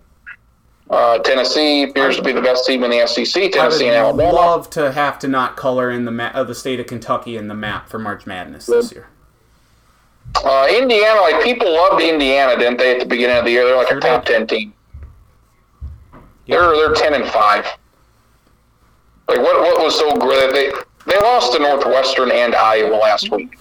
Uh, 0.89 1.17
Tennessee 1.19 1.83
appears 1.83 2.17
to 2.17 2.21
be 2.21 2.33
the 2.33 2.41
best 2.41 2.65
team 2.65 2.83
in 2.83 2.91
the 2.91 3.07
SEC. 3.07 3.51
Tennessee 3.51 3.87
and 3.87 3.95
Alabama. 3.95 4.29
I 4.29 4.31
would 4.31 4.35
love 4.35 4.69
to 4.71 4.91
have 4.91 5.17
to 5.19 5.27
not 5.27 5.55
color 5.55 5.89
in 5.89 6.05
the 6.05 6.11
ma- 6.11 6.43
the 6.43 6.53
state 6.53 6.79
of 6.79 6.87
Kentucky 6.87 7.37
in 7.37 7.47
the 7.47 7.55
map 7.55 7.89
for 7.89 7.97
March 7.97 8.25
Madness 8.27 8.65
this 8.65 8.91
year. 8.91 9.07
Uh, 10.43 10.67
Indiana, 10.69 11.21
like 11.21 11.43
people 11.43 11.71
loved 11.71 12.01
Indiana, 12.01 12.57
didn't 12.57 12.77
they? 12.77 12.93
At 12.93 12.99
the 12.99 13.05
beginning 13.05 13.37
of 13.37 13.45
the 13.45 13.51
year, 13.51 13.65
they're 13.65 13.75
like 13.77 13.87
Sure 13.87 13.97
a 13.99 14.01
top 14.01 14.25
did. 14.25 14.33
ten 14.33 14.47
team. 14.47 14.73
Yep. 16.45 16.59
They're 16.59 16.75
they're 16.75 16.93
ten 16.95 17.13
and 17.13 17.25
five. 17.31 17.65
Like 19.27 19.39
what 19.39 19.61
what 19.61 19.81
was 19.81 19.97
so 19.97 20.15
great? 20.17 20.51
They 20.51 20.71
they 21.05 21.19
lost 21.21 21.53
to 21.53 21.59
Northwestern 21.59 22.31
and 22.31 22.55
Iowa 22.55 22.95
last 22.95 23.31
week. 23.31 23.57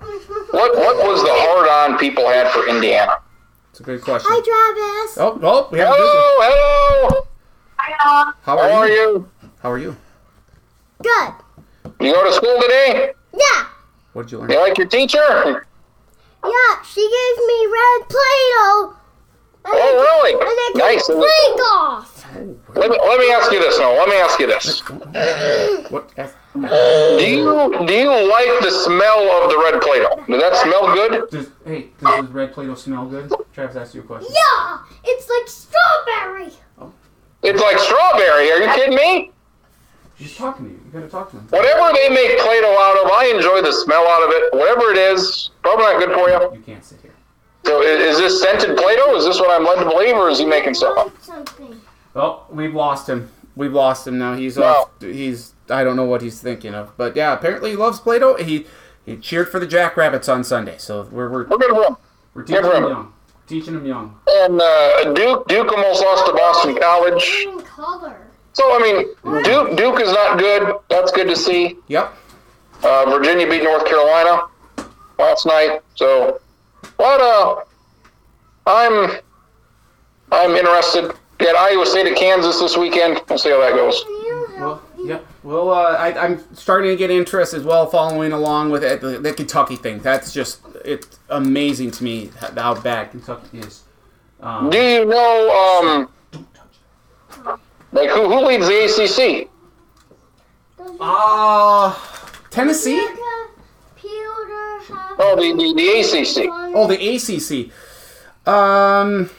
What 0.00 0.76
what 0.76 0.96
was 1.06 1.22
the 1.22 1.30
hard 1.32 1.68
on 1.92 1.98
people 1.98 2.26
had 2.28 2.50
for 2.52 2.66
Indiana? 2.68 3.18
It's 3.70 3.80
a 3.80 3.82
good 3.82 4.00
question. 4.02 4.30
Hi, 4.32 4.40
Travis. 4.40 5.18
Oh, 5.18 5.38
oh, 5.42 5.68
we 5.72 5.80
have 5.80 5.88
a 5.88 5.92
visitor. 5.92 6.08
Hello, 6.08 7.26
hello. 7.78 8.32
How 8.42 8.56
How 8.56 8.58
are 8.58 8.70
are 8.70 8.88
you? 8.88 8.94
you? 8.94 9.28
How 9.62 9.70
are 9.72 9.78
you? 9.78 9.96
Good. 11.02 11.32
You 12.00 12.12
go 12.12 12.24
to 12.24 12.32
school 12.32 12.58
today? 12.62 13.12
Yeah. 13.32 13.66
What 14.14 14.22
did 14.26 14.32
you 14.32 14.38
learn? 14.38 14.50
You 14.50 14.60
like 14.60 14.78
your 14.78 14.86
teacher? 14.86 15.66
Yeah, 16.44 16.82
she 16.84 17.00
gave 17.02 17.46
me 17.46 17.66
red 17.66 18.08
Play-Doh. 18.08 18.96
And 19.66 19.74
Oh, 19.76 20.20
really? 20.22 20.32
And 20.34 20.42
it 20.42 20.76
Nice. 20.76 21.06
can 21.06 21.16
break 21.18 21.60
off. 21.72 22.26
Oh, 22.36 22.56
let 22.74 22.90
me 22.90 22.98
let 22.98 23.18
me 23.18 23.30
ask 23.32 23.50
you 23.52 23.60
this. 23.60 23.78
No, 23.78 23.94
let 23.94 24.08
me 24.08 24.16
ask 24.16 24.38
you 24.38 24.46
this. 24.46 24.80
What? 25.90 26.10
Do 26.16 27.26
you 27.26 27.86
do 27.86 27.92
you 27.94 28.28
like 28.28 28.60
the 28.62 28.70
smell 28.84 29.42
of 29.42 29.50
the 29.50 29.58
red 29.58 29.80
Play-Doh? 29.80 30.24
Does 30.28 30.40
that 30.42 30.56
smell 30.62 30.92
good? 30.94 31.30
Does, 31.30 31.48
hey, 31.64 31.88
does 32.02 32.22
this 32.26 32.30
red 32.34 32.52
Play-Doh 32.52 32.74
smell 32.74 33.06
good? 33.06 33.32
Travis 33.54 33.76
asked 33.76 33.94
you 33.94 34.00
a 34.02 34.04
question. 34.04 34.32
Yeah, 34.34 34.78
it's 35.04 35.28
like 35.30 35.48
strawberry. 35.48 36.52
Oh. 36.80 36.92
It's 37.42 37.60
like 37.60 37.78
strawberry. 37.78 38.50
Are 38.52 38.58
you 38.62 38.68
kidding 38.74 38.96
me? 38.96 39.30
He's 40.16 40.36
talking 40.36 40.66
to 40.66 40.72
you. 40.72 40.80
You 40.94 41.00
gotta 41.00 41.10
talk 41.10 41.30
to 41.32 41.36
him. 41.38 41.46
Whatever 41.50 41.92
they 41.92 42.08
make 42.08 42.38
Play-Doh 42.38 42.78
out 42.78 43.04
of, 43.04 43.10
I 43.10 43.32
enjoy 43.34 43.62
the 43.62 43.72
smell 43.72 44.06
out 44.06 44.22
of 44.22 44.30
it. 44.30 44.54
Whatever 44.54 44.92
it 44.92 44.96
is, 44.98 45.50
probably 45.62 45.84
not 45.86 45.98
good 45.98 46.12
for 46.14 46.28
you. 46.30 46.56
You 46.58 46.62
can't 46.64 46.84
sit 46.84 47.00
here. 47.02 47.10
So 47.64 47.80
i- 47.80 47.84
is 47.84 48.18
this 48.18 48.40
scented 48.40 48.76
Play-Doh? 48.76 49.16
Is 49.16 49.24
this 49.24 49.40
what 49.40 49.50
I'm 49.50 49.64
led 49.66 49.82
to 49.82 49.90
believe, 49.90 50.14
or 50.16 50.28
is 50.30 50.38
he 50.38 50.44
making 50.46 50.74
stuff 50.74 50.96
up? 50.96 51.10
Something. 51.20 51.80
Oh, 52.14 52.42
we've 52.48 52.74
lost 52.74 53.08
him. 53.08 53.28
We've 53.56 53.72
lost 53.72 54.06
him 54.06 54.18
now. 54.18 54.34
He's 54.34 54.56
No. 54.56 54.64
off. 54.64 54.90
He's. 55.00 55.54
I 55.68 55.82
don't 55.82 55.96
know 55.96 56.04
what 56.04 56.22
he's 56.22 56.40
thinking 56.40 56.74
of, 56.74 56.96
but 56.96 57.16
yeah, 57.16 57.32
apparently 57.32 57.70
he 57.70 57.76
loves 57.76 57.98
Play-Doh. 57.98 58.34
He 58.36 58.66
he 59.04 59.16
cheered 59.16 59.48
for 59.50 59.58
the 59.58 59.66
Jackrabbits 59.66 60.28
on 60.28 60.44
Sunday, 60.44 60.76
so 60.78 61.08
we're 61.10 61.28
we're, 61.28 61.44
We're 61.46 61.58
good 61.58 61.70
for 61.70 61.84
him. 61.84 61.96
we're 62.34 62.42
teaching 62.42 62.62
Good 62.62 62.70
for 62.70 62.76
him 62.76 62.84
him. 62.84 62.90
young. 62.90 63.12
Teaching 63.48 63.74
him 63.74 63.84
young. 63.86 64.18
And 64.28 64.60
uh, 64.62 65.12
Duke 65.12 65.48
Duke 65.48 65.72
almost 65.72 66.02
lost 66.02 66.26
to 66.26 66.32
Boston 66.32 66.76
College. 66.78 67.46
Color. 67.64 68.16
So 68.54 68.62
I 68.74 68.78
mean, 68.78 69.42
Duke 69.44 69.76
Duke 69.76 70.00
is 70.00 70.12
not 70.12 70.38
good. 70.38 70.76
That's 70.88 71.12
good 71.12 71.28
to 71.28 71.36
see. 71.36 71.76
Yep. 71.88 72.14
Uh, 72.82 73.04
Virginia 73.10 73.48
beat 73.48 73.62
North 73.62 73.84
Carolina 73.86 74.42
last 75.18 75.44
night. 75.44 75.80
So, 75.96 76.40
but 76.96 77.20
uh, 77.20 77.56
I'm 78.66 79.10
I'm 80.30 80.50
interested. 80.52 81.12
Get 81.38 81.56
Iowa 81.56 81.84
State 81.84 82.06
at 82.06 82.16
Kansas 82.16 82.60
this 82.60 82.76
weekend. 82.76 83.20
We'll 83.28 83.38
see 83.38 83.50
how 83.50 83.60
that 83.60 83.74
goes. 83.74 84.04
Well, 84.60 84.82
yeah. 85.04 85.18
Well, 85.42 85.70
uh, 85.70 85.96
I, 85.96 86.16
I'm 86.16 86.54
starting 86.54 86.90
to 86.90 86.96
get 86.96 87.10
interest 87.10 87.54
as 87.54 87.64
well, 87.64 87.90
following 87.90 88.30
along 88.32 88.70
with 88.70 88.84
it, 88.84 89.00
the, 89.00 89.18
the 89.18 89.32
Kentucky 89.32 89.74
thing. 89.74 89.98
That's 89.98 90.32
just 90.32 90.60
it's 90.84 91.18
amazing 91.28 91.90
to 91.92 92.04
me 92.04 92.30
how 92.56 92.80
bad 92.80 93.10
Kentucky 93.10 93.58
is. 93.58 93.82
Um, 94.40 94.70
Do 94.70 94.78
you 94.78 95.04
know 95.04 95.80
um 95.82 95.88
don't 95.88 95.98
touch 95.98 96.08
it. 96.08 96.13
Like 97.94 98.10
who 98.10 98.28
who 98.28 98.46
leads 98.46 98.66
the 98.68 98.84
ACC? 98.84 99.48
Uh, 101.00 101.94
Tennessee? 102.50 102.98
America, 102.98 103.22
Peter, 103.96 104.78
have 104.88 105.16
Oh, 105.18 105.36
the 105.36 105.52
the, 105.56 105.74
the 105.74 105.88
ACC. 106.00 106.48
Oh, 106.76 106.86
the 106.86 107.70
ACC. 107.70 108.48
Um, 108.48 109.30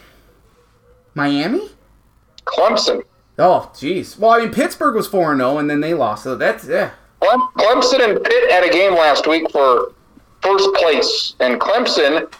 Miami? 1.14 1.70
Clemson. 2.44 3.02
Oh, 3.38 3.70
jeez. 3.74 4.18
Well, 4.18 4.32
I 4.32 4.40
mean, 4.40 4.52
Pittsburgh 4.52 4.94
was 4.94 5.06
4 5.06 5.32
and 5.32 5.40
0, 5.40 5.58
and 5.58 5.68
then 5.68 5.80
they 5.80 5.94
lost. 5.94 6.24
So 6.24 6.36
that's, 6.36 6.66
yeah. 6.66 6.90
Clem- 7.20 7.48
Clemson 7.56 8.00
and 8.08 8.22
Pitt 8.24 8.50
had 8.50 8.64
a 8.64 8.70
game 8.70 8.92
last 8.94 9.26
week 9.26 9.50
for 9.50 9.92
first 10.42 10.68
place, 10.74 11.34
and 11.40 11.60
Clemson. 11.60 12.32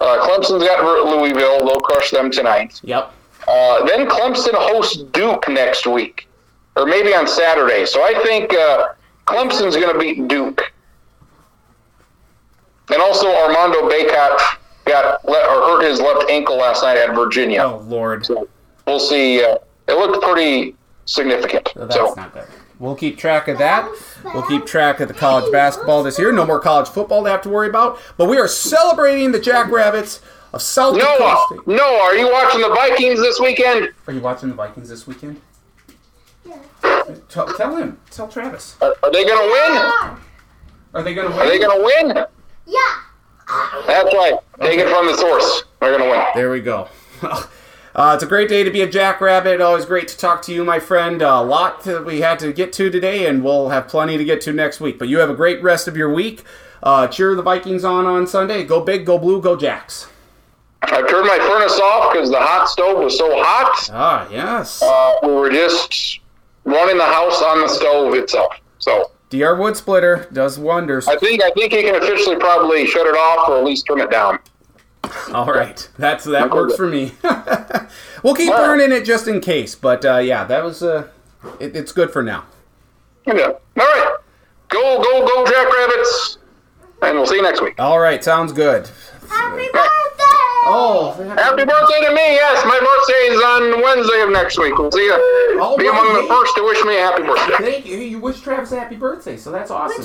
Uh, 0.00 0.26
Clemson's 0.26 0.64
got 0.64 0.84
Louisville. 1.06 1.64
They'll 1.64 1.80
crush 1.80 2.10
them 2.10 2.30
tonight. 2.30 2.80
Yep. 2.84 3.12
Uh, 3.52 3.84
then 3.84 4.08
Clemson 4.08 4.54
hosts 4.54 5.02
Duke 5.12 5.46
next 5.50 5.86
week, 5.86 6.26
or 6.74 6.86
maybe 6.86 7.14
on 7.14 7.28
Saturday. 7.28 7.84
So 7.84 8.02
I 8.02 8.14
think 8.22 8.54
uh, 8.54 8.94
Clemson's 9.26 9.76
going 9.76 9.92
to 9.92 9.98
beat 9.98 10.26
Duke. 10.26 10.72
And 12.88 13.02
also 13.02 13.28
Armando 13.28 13.90
Bacot 13.90 14.38
got 14.86 15.22
le- 15.26 15.32
or 15.36 15.66
hurt 15.68 15.84
his 15.84 16.00
left 16.00 16.30
ankle 16.30 16.56
last 16.56 16.82
night 16.82 16.96
at 16.96 17.14
Virginia. 17.14 17.62
Oh, 17.62 17.84
Lord. 17.86 18.24
So 18.24 18.48
we'll 18.86 18.98
see. 18.98 19.44
Uh, 19.44 19.56
it 19.86 19.94
looked 19.94 20.22
pretty 20.24 20.74
significant. 21.04 21.68
So 21.74 21.80
that's 21.80 21.94
So 21.94 22.14
not 22.14 22.32
good. 22.32 22.46
We'll 22.78 22.96
keep 22.96 23.18
track 23.18 23.48
of 23.48 23.58
that. 23.58 23.88
We'll 24.32 24.42
keep 24.44 24.64
track 24.64 24.98
of 25.00 25.08
the 25.08 25.14
college 25.14 25.52
basketball 25.52 26.02
this 26.02 26.18
year. 26.18 26.32
No 26.32 26.46
more 26.46 26.58
college 26.58 26.88
football 26.88 27.22
to 27.22 27.30
have 27.30 27.42
to 27.42 27.48
worry 27.50 27.68
about. 27.68 27.98
But 28.16 28.28
we 28.30 28.38
are 28.38 28.48
celebrating 28.48 29.30
the 29.30 29.38
Jackrabbits 29.38 30.20
of 30.52 30.62
South 30.62 30.94
Dakota 30.94 31.36
State. 31.46 31.66
Noah, 31.66 32.02
are 32.02 32.16
you 32.16 32.30
watching 32.30 32.60
the 32.60 32.68
Vikings 32.68 33.20
this 33.20 33.40
weekend? 33.40 33.88
Are 34.06 34.12
you 34.12 34.20
watching 34.20 34.48
the 34.48 34.54
Vikings 34.54 34.88
this 34.88 35.06
weekend? 35.06 35.40
Yeah. 36.44 36.58
Tell, 37.28 37.46
tell 37.54 37.76
him. 37.76 37.98
Tell 38.10 38.28
Travis. 38.28 38.76
Are, 38.80 38.94
are 39.02 39.12
they 39.12 39.24
going 39.24 39.38
to 39.38 39.52
win? 39.52 40.18
Are 40.94 41.02
they 41.02 41.14
going 41.14 41.30
to 41.30 41.36
win? 41.36 41.46
Are 41.46 41.48
they 41.48 41.58
going 41.58 41.78
to 41.78 41.84
win? 41.84 42.26
Yeah. 42.66 42.78
That's 43.86 44.14
right. 44.14 44.34
Take 44.60 44.78
it 44.78 44.88
from 44.88 45.06
the 45.06 45.16
source. 45.16 45.64
They're 45.80 45.96
going 45.96 46.10
to 46.10 46.16
win. 46.16 46.26
There 46.34 46.50
we 46.50 46.60
go. 46.60 46.88
Uh, 47.94 48.12
it's 48.14 48.24
a 48.24 48.26
great 48.26 48.48
day 48.48 48.62
to 48.62 48.70
be 48.70 48.80
a 48.80 48.88
jackrabbit. 48.88 49.60
Always 49.60 49.84
great 49.84 50.08
to 50.08 50.16
talk 50.16 50.40
to 50.44 50.52
you, 50.54 50.64
my 50.64 50.80
friend. 50.80 51.20
a 51.20 51.42
lot 51.42 51.84
that 51.84 52.06
we 52.06 52.22
had 52.22 52.38
to 52.38 52.50
get 52.50 52.72
to 52.72 52.88
today, 52.88 53.26
and 53.26 53.44
we'll 53.44 53.68
have 53.68 53.86
plenty 53.86 54.16
to 54.16 54.24
get 54.24 54.40
to 54.42 54.52
next 54.54 54.80
week. 54.80 54.98
But 54.98 55.08
you 55.08 55.18
have 55.18 55.28
a 55.28 55.34
great 55.34 55.62
rest 55.62 55.86
of 55.86 55.94
your 55.94 56.10
week. 56.10 56.42
Uh, 56.82 57.06
cheer 57.06 57.34
the 57.34 57.42
Vikings 57.42 57.84
on 57.84 58.06
on 58.06 58.26
Sunday. 58.26 58.64
Go 58.64 58.80
big, 58.80 59.04
go 59.04 59.18
blue, 59.18 59.42
go 59.42 59.56
Jacks. 59.56 60.08
I 60.84 61.02
turned 61.08 61.26
my 61.26 61.38
furnace 61.38 61.78
off 61.80 62.12
because 62.12 62.30
the 62.30 62.38
hot 62.40 62.68
stove 62.68 62.98
was 62.98 63.16
so 63.16 63.30
hot. 63.42 63.88
Ah, 63.92 64.28
yes. 64.30 64.82
Uh, 64.82 65.14
we 65.22 65.32
were 65.32 65.50
just 65.50 66.20
running 66.64 66.98
the 66.98 67.04
house 67.04 67.40
on 67.42 67.60
the 67.60 67.68
stove 67.68 68.14
itself. 68.14 68.54
So 68.78 69.10
DR 69.30 69.56
Wood 69.58 69.76
Splitter 69.76 70.28
does 70.32 70.58
wonders. 70.58 71.06
I 71.08 71.16
think 71.16 71.42
I 71.42 71.50
think 71.50 71.72
you 71.72 71.82
can 71.82 71.94
officially 71.94 72.36
probably 72.36 72.86
shut 72.86 73.06
it 73.06 73.14
off 73.16 73.48
or 73.48 73.58
at 73.58 73.64
least 73.64 73.86
turn 73.86 74.00
it 74.00 74.10
down. 74.10 74.38
All 75.32 75.46
right, 75.46 75.88
that's 75.98 76.24
that 76.24 76.44
Okay. 76.44 76.54
works 76.54 76.76
for 76.76 76.86
me. 76.88 77.12
we'll 78.22 78.34
keep 78.34 78.50
All 78.50 78.58
right. 78.58 78.66
burning 78.78 78.92
it 78.92 79.04
just 79.04 79.26
in 79.28 79.40
case. 79.40 79.74
But 79.74 80.04
uh, 80.04 80.18
yeah, 80.18 80.44
that 80.44 80.62
was 80.64 80.82
uh, 80.82 81.08
it, 81.60 81.74
it's 81.76 81.92
good 81.92 82.10
for 82.10 82.22
now. 82.22 82.44
Yeah. 83.26 83.34
All 83.46 83.56
right. 83.76 84.16
Go 84.68 85.02
go 85.02 85.26
go 85.26 85.46
Jackrabbits. 85.46 86.38
And 87.02 87.16
we'll 87.16 87.26
see 87.26 87.36
you 87.36 87.42
next 87.42 87.60
week. 87.60 87.74
All 87.80 87.98
right, 87.98 88.22
sounds 88.22 88.52
good. 88.52 88.88
Happy 89.28 89.68
birthday! 89.72 89.88
Oh, 90.64 91.12
Happy 91.36 91.64
birthday 91.64 92.06
to 92.06 92.14
me. 92.14 92.34
Yes, 92.38 92.64
my 92.64 92.78
birthday 92.78 93.34
is 93.34 93.42
on 93.42 93.82
Wednesday 93.82 94.20
of 94.22 94.30
next 94.30 94.58
week. 94.58 94.78
We'll 94.78 94.92
see 94.92 95.04
you. 95.04 95.58
All 95.60 95.76
Be 95.76 95.88
right, 95.88 95.98
among 95.98 96.22
the 96.22 96.28
first 96.28 96.54
to 96.54 96.62
wish 96.62 96.82
me 96.84 96.98
a 96.98 97.02
happy 97.02 97.22
birthday. 97.24 97.72
Thank 97.72 97.86
you. 97.86 97.98
You 97.98 98.20
wish 98.20 98.40
Travis 98.40 98.70
a 98.70 98.78
happy 98.78 98.94
birthday, 98.94 99.36
so 99.36 99.50
that's 99.50 99.72
awesome. 99.72 100.04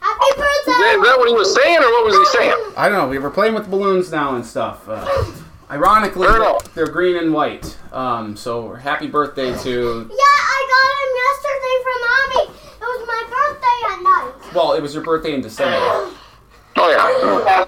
Happy 0.00 0.30
birthday! 0.34 0.72
Is 0.72 1.02
that 1.02 1.16
what 1.18 1.28
he 1.28 1.34
was 1.34 1.54
saying, 1.54 1.76
or 1.76 1.90
what 1.90 2.06
was 2.06 2.16
he 2.16 2.38
saying? 2.38 2.72
I 2.76 2.88
don't 2.88 2.98
know. 2.98 3.08
We 3.08 3.18
were 3.18 3.30
playing 3.30 3.54
with 3.54 3.68
balloons 3.68 4.10
now 4.10 4.36
and 4.36 4.46
stuff. 4.46 4.88
Uh, 4.88 5.26
ironically, 5.70 6.28
they're 6.74 6.86
green 6.86 7.16
and 7.16 7.34
white. 7.34 7.76
Um, 7.92 8.34
so 8.34 8.72
happy 8.74 9.08
birthday 9.08 9.56
to. 9.58 10.08
Yeah, 10.10 10.16
I 10.16 10.58
got 10.72 10.88
him 11.02 11.12
yesterday 11.20 11.76
from 11.84 11.98
mommy. 12.08 12.58
It 12.80 12.86
was 12.86 13.02
my 13.06 13.22
birthday 13.28 13.78
at 13.92 14.02
night. 14.02 14.54
Well, 14.54 14.72
it 14.72 14.80
was 14.80 14.94
your 14.94 15.02
birthday 15.02 15.34
in 15.34 15.42
December. 15.42 16.10
Oh 16.76 16.90
yeah. 16.90 17.64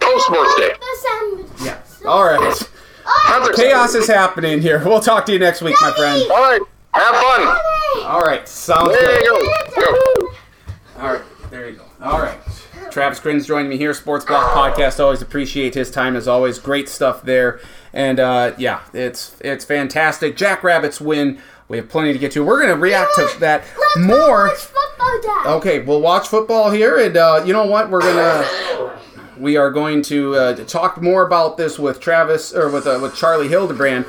Post 0.00 0.28
birthday. 0.30 1.64
Yeah. 1.64 1.82
All 2.06 2.24
right. 2.24 2.70
Chaos 3.56 3.94
is 3.94 4.06
happening 4.06 4.60
here. 4.60 4.82
We'll 4.84 5.00
talk 5.00 5.26
to 5.26 5.32
you 5.32 5.38
next 5.38 5.62
week, 5.62 5.76
my 5.80 5.92
friend. 5.92 6.22
All 6.30 6.42
right. 6.42 6.60
Have 6.94 7.14
fun. 7.14 8.04
All 8.04 8.20
right. 8.20 8.46
Sounds 8.48 8.90
There 8.90 9.22
you 9.24 9.38
good. 9.74 9.74
go. 9.76 9.82
go. 9.82 11.02
All 11.02 11.12
right. 11.14 11.22
There 11.50 11.68
you 11.70 11.76
go. 11.76 11.84
All 12.02 12.20
right. 12.20 12.38
Travis 12.90 13.20
Grin's 13.20 13.46
joining 13.46 13.68
me 13.68 13.76
here. 13.76 13.92
Sports 13.94 14.24
Block 14.24 14.52
Podcast. 14.54 14.98
Always 15.02 15.22
appreciate 15.22 15.74
his 15.74 15.90
time 15.90 16.16
as 16.16 16.26
always. 16.26 16.58
Great 16.58 16.88
stuff 16.88 17.22
there. 17.22 17.60
And 17.92 18.18
uh, 18.20 18.52
yeah, 18.58 18.80
it's 18.92 19.36
it's 19.40 19.64
fantastic. 19.64 20.36
Jackrabbits 20.36 21.00
win. 21.00 21.40
We 21.68 21.76
have 21.76 21.88
plenty 21.88 22.12
to 22.14 22.18
get 22.18 22.32
to. 22.32 22.44
We're 22.44 22.60
gonna 22.60 22.76
react 22.76 23.10
to 23.16 23.28
that 23.40 23.64
Let's 23.78 23.94
go 23.96 24.02
more. 24.06 24.46
watch 24.48 24.56
football, 24.58 25.20
Dad. 25.22 25.46
Okay, 25.56 25.78
we'll 25.80 26.00
watch 26.00 26.28
football 26.28 26.70
here, 26.70 26.98
and 26.98 27.16
uh, 27.16 27.42
you 27.44 27.52
know 27.52 27.66
what? 27.66 27.90
We're 27.90 28.00
gonna 28.00 28.96
we 29.36 29.56
are 29.56 29.70
going 29.70 30.02
to 30.02 30.34
uh, 30.34 30.56
talk 30.64 31.00
more 31.00 31.26
about 31.26 31.56
this 31.56 31.78
with 31.78 32.00
Travis 32.00 32.54
or 32.54 32.70
with 32.70 32.86
uh, 32.86 32.98
with 33.00 33.14
Charlie 33.14 33.48
Hildebrand 33.48 34.04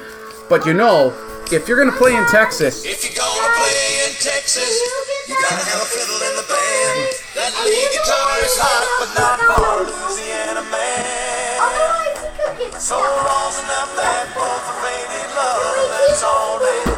But 0.50 0.66
you 0.66 0.74
know, 0.74 1.14
if 1.52 1.68
you're 1.68 1.78
going 1.78 1.92
to 1.92 1.98
play 1.98 2.16
in 2.16 2.26
Texas, 2.28 2.84
If 2.86 3.04
you're 3.06 3.14
gonna 3.14 3.54
play 3.60 4.08
in 4.08 4.12
Texas, 4.18 4.74
you 5.28 5.36
gotta 5.38 5.62
have 5.70 5.82
a 5.82 5.86
fiddle 5.86 6.18
in 6.18 6.34
the 6.40 6.48
band. 6.50 6.98
That 7.38 7.52
lead 7.62 7.90
guitar 7.94 8.32
is 8.42 8.56
hot, 8.58 8.86
but 9.04 9.12
not 9.20 9.38
for 9.38 9.62
a 9.62 9.86
Louisiana 9.86 10.64
man. 10.74 11.62
Otherwise, 11.62 12.58
he 12.58 12.80
So 12.82 12.98
shot. 12.98 13.54
enough 13.62 13.92
that 14.02 14.34
both 14.34 14.66
are 14.66 14.80
faded 14.82 15.30
love, 15.38 16.10
that's 16.10 16.24
all 16.26 16.58
it 16.58 16.89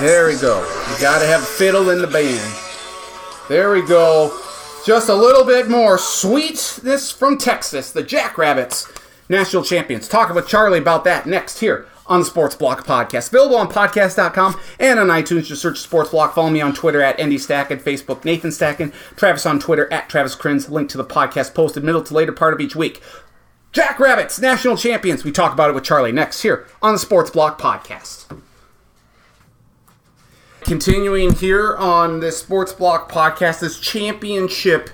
there 0.00 0.26
we 0.26 0.36
go. 0.36 0.60
You 0.92 1.00
got 1.00 1.20
to 1.20 1.26
have 1.26 1.42
a 1.42 1.46
fiddle 1.46 1.90
in 1.90 2.00
the 2.00 2.06
band. 2.06 2.54
There 3.48 3.72
we 3.72 3.82
go. 3.82 4.38
Just 4.84 5.08
a 5.08 5.14
little 5.14 5.44
bit 5.44 5.68
more 5.68 5.98
sweetness 5.98 7.10
from 7.10 7.38
Texas, 7.38 7.90
the 7.90 8.02
Jackrabbits, 8.02 8.92
national 9.28 9.64
champions. 9.64 10.08
Talking 10.08 10.36
with 10.36 10.46
Charlie 10.46 10.78
about 10.78 11.04
that 11.04 11.26
next 11.26 11.60
here 11.60 11.86
on 12.06 12.20
the 12.20 12.26
Sports 12.26 12.54
Block 12.54 12.86
Podcast. 12.86 13.28
Available 13.28 13.56
on 13.56 13.68
podcast.com 13.68 14.60
and 14.78 15.00
on 15.00 15.08
iTunes. 15.08 15.46
Just 15.46 15.62
search 15.62 15.80
Sports 15.80 16.10
Block. 16.10 16.34
Follow 16.34 16.50
me 16.50 16.60
on 16.60 16.74
Twitter 16.74 17.02
at 17.02 17.18
Andy 17.18 17.36
Stacken, 17.36 17.80
Facebook 17.80 18.24
Nathan 18.24 18.50
Stacken, 18.50 18.92
Travis 19.16 19.46
on 19.46 19.58
Twitter 19.58 19.92
at 19.92 20.08
Travis 20.08 20.36
Crins. 20.36 20.70
Link 20.70 20.88
to 20.90 20.98
the 20.98 21.04
podcast 21.04 21.54
posted 21.54 21.82
middle 21.82 22.02
to 22.02 22.14
later 22.14 22.32
part 22.32 22.54
of 22.54 22.60
each 22.60 22.76
week. 22.76 23.02
Jackrabbits, 23.72 24.40
national 24.40 24.76
champions. 24.76 25.24
We 25.24 25.32
talk 25.32 25.52
about 25.52 25.70
it 25.70 25.74
with 25.74 25.84
Charlie 25.84 26.12
next 26.12 26.42
here 26.42 26.66
on 26.80 26.92
the 26.92 26.98
Sports 26.98 27.30
Block 27.30 27.60
Podcast. 27.60 28.26
Continuing 30.66 31.32
here 31.32 31.76
on 31.76 32.18
this 32.18 32.38
Sports 32.38 32.72
Block 32.72 33.08
podcast, 33.08 33.60
this 33.60 33.78
championship 33.78 34.90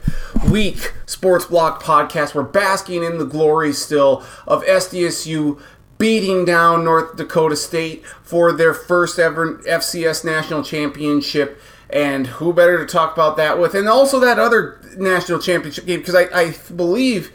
week 0.50 0.92
Sports 1.06 1.46
Block 1.46 1.82
podcast, 1.82 2.34
we're 2.34 2.42
basking 2.42 3.02
in 3.02 3.16
the 3.16 3.24
glory 3.24 3.72
still 3.72 4.22
of 4.46 4.62
SDSU 4.64 5.58
beating 5.96 6.44
down 6.44 6.84
North 6.84 7.16
Dakota 7.16 7.56
State 7.56 8.04
for 8.22 8.52
their 8.52 8.74
first 8.74 9.18
ever 9.18 9.54
FCS 9.60 10.26
national 10.26 10.62
championship. 10.62 11.58
And 11.88 12.26
who 12.26 12.52
better 12.52 12.76
to 12.76 12.84
talk 12.84 13.14
about 13.14 13.38
that 13.38 13.58
with? 13.58 13.74
And 13.74 13.88
also 13.88 14.20
that 14.20 14.38
other 14.38 14.78
national 14.98 15.38
championship 15.38 15.86
game, 15.86 16.00
because 16.00 16.14
I, 16.14 16.24
I 16.38 16.54
believe 16.76 17.32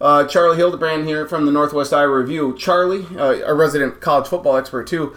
uh, 0.00 0.24
Charlie 0.24 0.56
Hildebrand 0.56 1.06
here 1.06 1.24
from 1.28 1.46
the 1.46 1.52
Northwest 1.52 1.92
Iowa 1.92 2.18
Review. 2.18 2.56
Charlie, 2.58 3.06
uh, 3.16 3.46
a 3.46 3.54
resident 3.54 4.00
college 4.00 4.26
football 4.26 4.56
expert 4.56 4.88
too. 4.88 5.14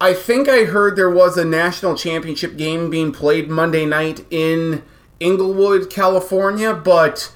I 0.00 0.14
think 0.14 0.48
I 0.48 0.64
heard 0.64 0.96
there 0.96 1.10
was 1.10 1.36
a 1.36 1.44
national 1.44 1.96
championship 1.96 2.56
game 2.56 2.88
being 2.88 3.10
played 3.12 3.48
Monday 3.48 3.84
night 3.84 4.24
in 4.30 4.82
Inglewood, 5.18 5.90
California, 5.90 6.72
but 6.72 7.32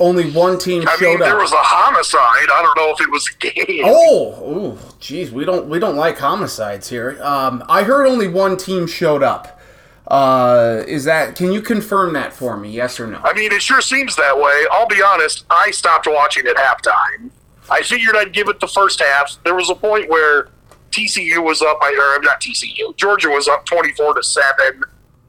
only 0.00 0.30
one 0.30 0.58
team 0.58 0.86
I 0.88 0.96
showed 0.96 1.10
mean, 1.10 1.18
there 1.20 1.36
up. 1.36 1.42
was 1.42 1.52
a 1.52 1.56
homicide. 1.58 2.50
I 2.50 2.62
don't 2.62 2.76
know 2.76 2.92
if 2.92 3.00
it 3.00 3.10
was 3.10 3.30
a 3.30 3.38
game. 3.38 3.84
Oh, 3.84 4.42
ooh, 4.42 4.78
jeez, 5.00 5.30
we 5.30 5.44
don't 5.44 5.68
we 5.68 5.78
don't 5.78 5.96
like 5.96 6.18
homicides 6.18 6.88
here. 6.88 7.22
Um, 7.22 7.62
I 7.68 7.84
heard 7.84 8.06
only 8.06 8.26
one 8.26 8.56
team 8.56 8.88
showed 8.88 9.22
up. 9.22 9.60
Uh, 10.08 10.82
is 10.88 11.04
that? 11.04 11.36
Can 11.36 11.52
you 11.52 11.62
confirm 11.62 12.14
that 12.14 12.32
for 12.32 12.56
me? 12.56 12.70
Yes 12.70 12.98
or 12.98 13.06
no? 13.06 13.20
I 13.22 13.32
mean, 13.32 13.52
it 13.52 13.62
sure 13.62 13.80
seems 13.80 14.16
that 14.16 14.36
way. 14.36 14.64
I'll 14.72 14.88
be 14.88 15.00
honest. 15.00 15.44
I 15.48 15.70
stopped 15.70 16.08
watching 16.10 16.46
at 16.48 16.56
halftime. 16.56 17.30
I 17.70 17.82
figured 17.82 18.16
I'd 18.16 18.32
give 18.32 18.48
it 18.48 18.58
the 18.58 18.66
first 18.66 19.00
half. 19.00 19.38
There 19.44 19.54
was 19.54 19.70
a 19.70 19.74
point 19.74 20.10
where 20.10 20.48
TCU 20.92 21.42
was 21.42 21.62
up, 21.62 21.78
I- 21.82 22.16
or 22.18 22.22
not 22.22 22.40
TCU, 22.40 22.94
Georgia 22.96 23.28
was 23.30 23.48
up 23.48 23.64
twenty-four 23.66 24.14
to 24.14 24.22
seven, 24.22 24.82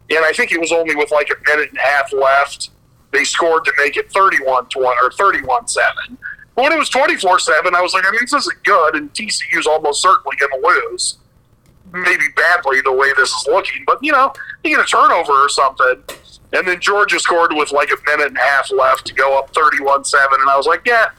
and 0.10 0.26
I 0.26 0.32
think 0.34 0.52
it 0.52 0.60
was 0.60 0.72
only 0.72 0.96
with 0.96 1.12
like 1.12 1.30
a 1.30 1.50
minute 1.50 1.70
and 1.70 1.78
a 1.78 1.82
half 1.82 2.14
left. 2.14 2.70
They 3.12 3.24
scored 3.24 3.64
to 3.66 3.72
make 3.78 3.96
it 3.96 4.12
31 4.12 4.70
to 4.70 4.80
one 4.80 4.96
or 5.02 5.12
31 5.12 5.68
seven. 5.68 6.18
When 6.56 6.72
it 6.72 6.78
was 6.80 6.90
24 6.90 7.40
seven, 7.40 7.76
I 7.76 7.82
was 7.82 7.94
like, 7.94 8.06
I 8.08 8.12
mean, 8.12 8.20
this 8.22 8.34
isn't 8.34 8.64
good, 8.64 8.96
and 8.96 9.12
TCU's 9.14 9.66
almost 9.68 10.02
certainly 10.02 10.36
going 10.38 10.62
to 10.62 10.68
lose. 10.68 11.18
Maybe 11.92 12.24
badly 12.36 12.82
the 12.82 12.92
way 12.92 13.14
this 13.16 13.30
is 13.30 13.46
looking, 13.48 13.84
but 13.86 14.00
you 14.04 14.12
know, 14.12 14.34
you 14.64 14.76
get 14.76 14.84
a 14.84 14.88
turnover 14.88 15.32
or 15.34 15.50
something. 15.50 16.02
And 16.54 16.68
then 16.68 16.80
Georgia 16.80 17.20
scored 17.20 17.54
with 17.54 17.72
like 17.72 17.90
a 17.92 17.98
minute 18.10 18.28
and 18.28 18.38
a 18.38 18.42
half 18.42 18.72
left 18.72 19.06
to 19.08 19.14
go 19.14 19.38
up 19.38 19.54
31 19.54 20.04
7. 20.06 20.28
And 20.42 20.50
I 20.50 20.58
was 20.58 20.66
like, 20.68 20.82
yeah, 20.86 21.10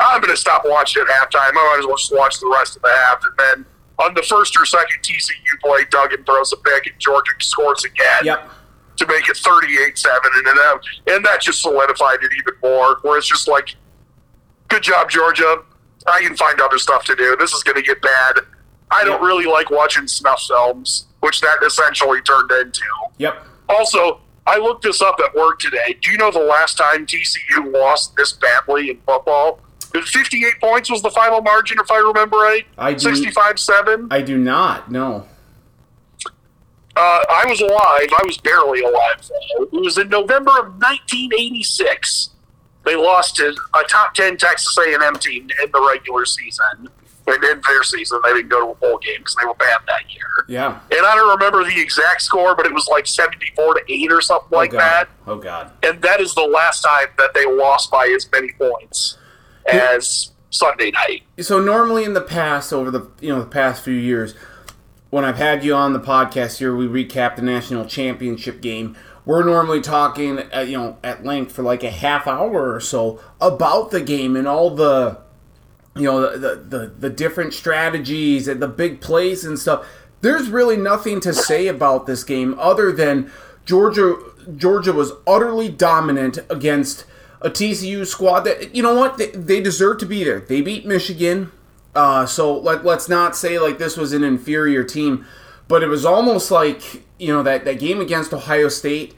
I'm 0.00 0.20
going 0.20 0.30
to 0.32 0.36
stop 0.36 0.62
watching 0.64 1.02
at 1.02 1.08
halftime. 1.08 1.50
I 1.50 1.52
might 1.52 1.76
as 1.80 1.86
well 1.86 1.96
just 1.96 2.12
watch 2.14 2.38
the 2.40 2.48
rest 2.56 2.76
of 2.76 2.82
the 2.82 2.88
half. 2.90 3.20
And 3.24 3.36
then 3.38 3.66
on 3.98 4.14
the 4.14 4.22
first 4.22 4.56
or 4.58 4.64
second 4.64 4.98
TCU 5.02 5.60
play, 5.62 5.84
Duggan 5.90 6.24
throws 6.24 6.52
a 6.52 6.56
pick 6.56 6.86
and 6.86 6.98
Georgia 6.98 7.32
scores 7.40 7.84
again 7.84 8.24
Yep. 8.24 8.50
to 8.96 9.06
make 9.06 9.28
it 9.28 9.36
38 9.36 9.98
7. 9.98 10.20
And, 10.34 10.46
then 10.46 10.56
that, 10.56 10.80
and 11.08 11.24
that 11.24 11.40
just 11.40 11.62
solidified 11.62 12.18
it 12.22 12.30
even 12.38 12.54
more, 12.62 12.98
where 13.02 13.18
it's 13.18 13.28
just 13.28 13.48
like, 13.48 13.74
good 14.68 14.82
job, 14.82 15.10
Georgia. 15.10 15.62
I 16.06 16.20
can 16.22 16.36
find 16.36 16.60
other 16.60 16.78
stuff 16.78 17.04
to 17.04 17.14
do. 17.14 17.36
This 17.38 17.52
is 17.52 17.62
going 17.62 17.76
to 17.76 17.82
get 17.82 18.00
bad. 18.02 18.40
I 18.90 19.04
don't 19.04 19.20
Yeah. 19.22 19.26
really 19.26 19.44
like 19.46 19.70
watching 19.70 20.08
snuff 20.08 20.42
films, 20.42 21.06
which 21.20 21.40
that 21.40 21.62
essentially 21.64 22.20
turned 22.22 22.50
into. 22.50 22.82
Yep. 23.18 23.46
Also, 23.68 24.20
I 24.46 24.58
looked 24.58 24.82
this 24.82 25.00
up 25.00 25.20
at 25.24 25.32
work 25.34 25.60
today. 25.60 25.96
Do 26.02 26.10
you 26.10 26.18
know 26.18 26.30
the 26.32 26.40
last 26.40 26.76
time 26.76 27.06
TCU 27.06 27.72
lost 27.72 28.16
this 28.16 28.32
badly 28.32 28.90
in 28.90 29.00
football? 29.06 29.60
58 30.00 30.60
points 30.60 30.90
was 30.90 31.02
the 31.02 31.10
final 31.10 31.42
margin, 31.42 31.78
if 31.78 31.90
I 31.90 31.98
remember 31.98 32.36
right. 32.36 32.66
I 32.78 32.94
do- 32.94 33.00
65 33.00 33.58
7. 33.58 34.08
I 34.10 34.22
do 34.22 34.38
not. 34.38 34.90
No. 34.90 35.26
Uh, 36.94 37.24
I 37.30 37.46
was 37.48 37.60
alive. 37.60 38.08
I 38.18 38.22
was 38.26 38.36
barely 38.38 38.82
alive. 38.82 39.30
It 39.60 39.72
was 39.72 39.96
in 39.96 40.08
November 40.10 40.50
of 40.50 40.74
1986. 40.74 42.30
They 42.84 42.96
lost 42.96 43.36
to 43.36 43.54
a 43.74 43.82
top 43.84 44.12
10 44.14 44.36
Texas 44.36 44.76
A&M 44.76 45.16
team 45.16 45.48
in 45.62 45.70
the 45.70 45.80
regular 45.80 46.26
season. 46.26 46.90
And 47.26 47.44
in 47.44 47.62
their 47.66 47.82
season, 47.84 48.20
they 48.24 48.32
didn't 48.34 48.48
go 48.48 48.66
to 48.66 48.72
a 48.72 48.74
bowl 48.74 48.98
game 48.98 49.18
because 49.18 49.36
they 49.40 49.46
were 49.46 49.54
bad 49.54 49.78
that 49.86 50.12
year. 50.12 50.44
Yeah. 50.48 50.80
And 50.90 51.06
I 51.06 51.14
don't 51.14 51.30
remember 51.38 51.64
the 51.64 51.80
exact 51.80 52.20
score, 52.22 52.56
but 52.56 52.66
it 52.66 52.74
was 52.74 52.88
like 52.88 53.06
74 53.06 53.74
to 53.74 53.80
8 53.88 54.12
or 54.12 54.20
something 54.20 54.48
like 54.50 54.74
oh, 54.74 54.78
God. 54.78 54.80
that. 54.80 55.08
Oh 55.26 55.36
God. 55.36 55.72
and 55.84 56.02
that 56.02 56.20
is 56.20 56.34
the 56.34 56.42
last 56.42 56.82
time 56.82 57.06
that 57.18 57.32
they 57.32 57.46
lost 57.46 57.92
by 57.92 58.12
as 58.14 58.28
many 58.32 58.50
points 58.52 59.18
as 59.66 60.32
Sunday 60.50 60.90
night. 60.90 61.22
so 61.40 61.58
normally 61.60 62.04
in 62.04 62.12
the 62.12 62.20
past 62.20 62.72
over 62.72 62.90
the 62.90 63.08
you 63.20 63.30
know 63.30 63.40
the 63.40 63.46
past 63.46 63.82
few 63.82 63.94
years 63.94 64.34
when 65.08 65.24
i've 65.24 65.38
had 65.38 65.64
you 65.64 65.74
on 65.74 65.94
the 65.94 66.00
podcast 66.00 66.58
here 66.58 66.76
we 66.76 66.86
recap 66.86 67.36
the 67.36 67.42
national 67.42 67.86
championship 67.86 68.60
game 68.60 68.94
we're 69.24 69.44
normally 69.44 69.80
talking 69.80 70.38
at, 70.38 70.68
you 70.68 70.76
know 70.76 70.98
at 71.02 71.24
length 71.24 71.52
for 71.52 71.62
like 71.62 71.82
a 71.82 71.90
half 71.90 72.26
hour 72.26 72.74
or 72.74 72.80
so 72.80 73.18
about 73.40 73.90
the 73.90 74.00
game 74.00 74.36
and 74.36 74.46
all 74.46 74.68
the 74.68 75.18
you 75.96 76.02
know 76.02 76.20
the 76.20 76.38
the, 76.38 76.78
the, 76.78 76.86
the 76.98 77.10
different 77.10 77.54
strategies 77.54 78.46
and 78.46 78.60
the 78.60 78.68
big 78.68 79.00
plays 79.00 79.44
and 79.46 79.58
stuff 79.58 79.86
there's 80.20 80.50
really 80.50 80.76
nothing 80.76 81.18
to 81.18 81.32
say 81.32 81.66
about 81.66 82.06
this 82.06 82.24
game 82.24 82.54
other 82.58 82.92
than 82.92 83.30
georgia 83.64 84.16
georgia 84.54 84.92
was 84.92 85.12
utterly 85.26 85.70
dominant 85.70 86.38
against 86.50 87.06
a 87.42 87.50
TCU 87.50 88.06
squad 88.06 88.40
that 88.40 88.74
you 88.74 88.82
know 88.82 88.94
what 88.94 89.18
they, 89.18 89.30
they 89.30 89.60
deserve 89.60 89.98
to 89.98 90.06
be 90.06 90.24
there. 90.24 90.40
They 90.40 90.60
beat 90.60 90.86
Michigan, 90.86 91.52
uh, 91.94 92.26
so 92.26 92.56
let, 92.58 92.84
let's 92.84 93.08
not 93.08 93.36
say 93.36 93.58
like 93.58 93.78
this 93.78 93.96
was 93.96 94.12
an 94.12 94.24
inferior 94.24 94.84
team, 94.84 95.26
but 95.68 95.82
it 95.82 95.88
was 95.88 96.04
almost 96.04 96.50
like 96.50 97.04
you 97.18 97.28
know 97.28 97.42
that 97.42 97.64
that 97.64 97.78
game 97.78 98.00
against 98.00 98.32
Ohio 98.32 98.68
State. 98.68 99.14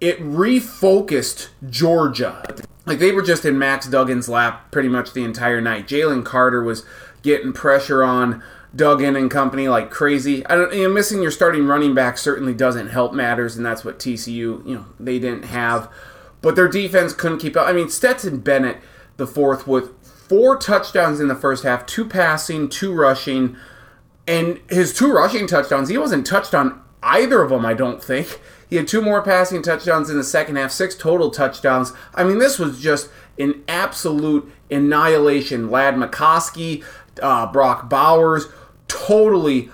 It 0.00 0.20
refocused 0.20 1.48
Georgia. 1.68 2.44
Like 2.86 3.00
they 3.00 3.10
were 3.10 3.22
just 3.22 3.44
in 3.44 3.58
Max 3.58 3.86
Duggan's 3.88 4.28
lap 4.28 4.70
pretty 4.70 4.88
much 4.88 5.12
the 5.12 5.24
entire 5.24 5.60
night. 5.60 5.88
Jalen 5.88 6.24
Carter 6.24 6.62
was 6.62 6.84
getting 7.22 7.52
pressure 7.52 8.04
on 8.04 8.42
Duggan 8.74 9.16
and 9.16 9.30
company 9.30 9.68
like 9.68 9.90
crazy. 9.90 10.46
I 10.46 10.54
don't. 10.54 10.72
You 10.72 10.84
know, 10.84 10.94
missing 10.94 11.22
your 11.22 11.30
starting 11.30 11.66
running 11.66 11.94
back 11.94 12.18
certainly 12.18 12.54
doesn't 12.54 12.88
help 12.88 13.12
matters, 13.12 13.56
and 13.56 13.66
that's 13.66 13.84
what 13.84 13.98
TCU. 13.98 14.34
You 14.34 14.62
know 14.64 14.86
they 15.00 15.18
didn't 15.18 15.46
have, 15.46 15.90
but 16.40 16.56
their 16.56 16.68
defense 16.68 17.12
couldn't 17.12 17.38
keep 17.38 17.56
up. 17.56 17.66
I 17.66 17.72
mean 17.72 17.88
Stetson 17.88 18.38
Bennett, 18.38 18.78
the 19.16 19.26
fourth 19.26 19.66
with 19.66 19.90
four 20.04 20.56
touchdowns 20.56 21.20
in 21.20 21.28
the 21.28 21.34
first 21.34 21.64
half, 21.64 21.86
two 21.86 22.04
passing, 22.04 22.68
two 22.68 22.92
rushing, 22.92 23.56
and 24.26 24.60
his 24.68 24.92
two 24.92 25.12
rushing 25.12 25.46
touchdowns. 25.46 25.88
He 25.88 25.98
wasn't 25.98 26.26
touched 26.26 26.54
on 26.54 26.82
either 27.02 27.42
of 27.42 27.50
them. 27.50 27.64
I 27.64 27.74
don't 27.74 28.02
think. 28.02 28.40
He 28.68 28.76
had 28.76 28.86
two 28.86 29.00
more 29.00 29.22
passing 29.22 29.62
touchdowns 29.62 30.10
in 30.10 30.18
the 30.18 30.24
second 30.24 30.56
half, 30.56 30.70
six 30.70 30.94
total 30.94 31.30
touchdowns. 31.30 31.92
I 32.14 32.24
mean, 32.24 32.38
this 32.38 32.58
was 32.58 32.78
just 32.78 33.08
an 33.38 33.62
absolute 33.66 34.50
annihilation. 34.70 35.70
Ladd 35.70 35.94
McCoskey, 35.94 36.84
uh, 37.22 37.50
Brock 37.50 37.88
Bowers, 37.88 38.48
totally 38.86 39.70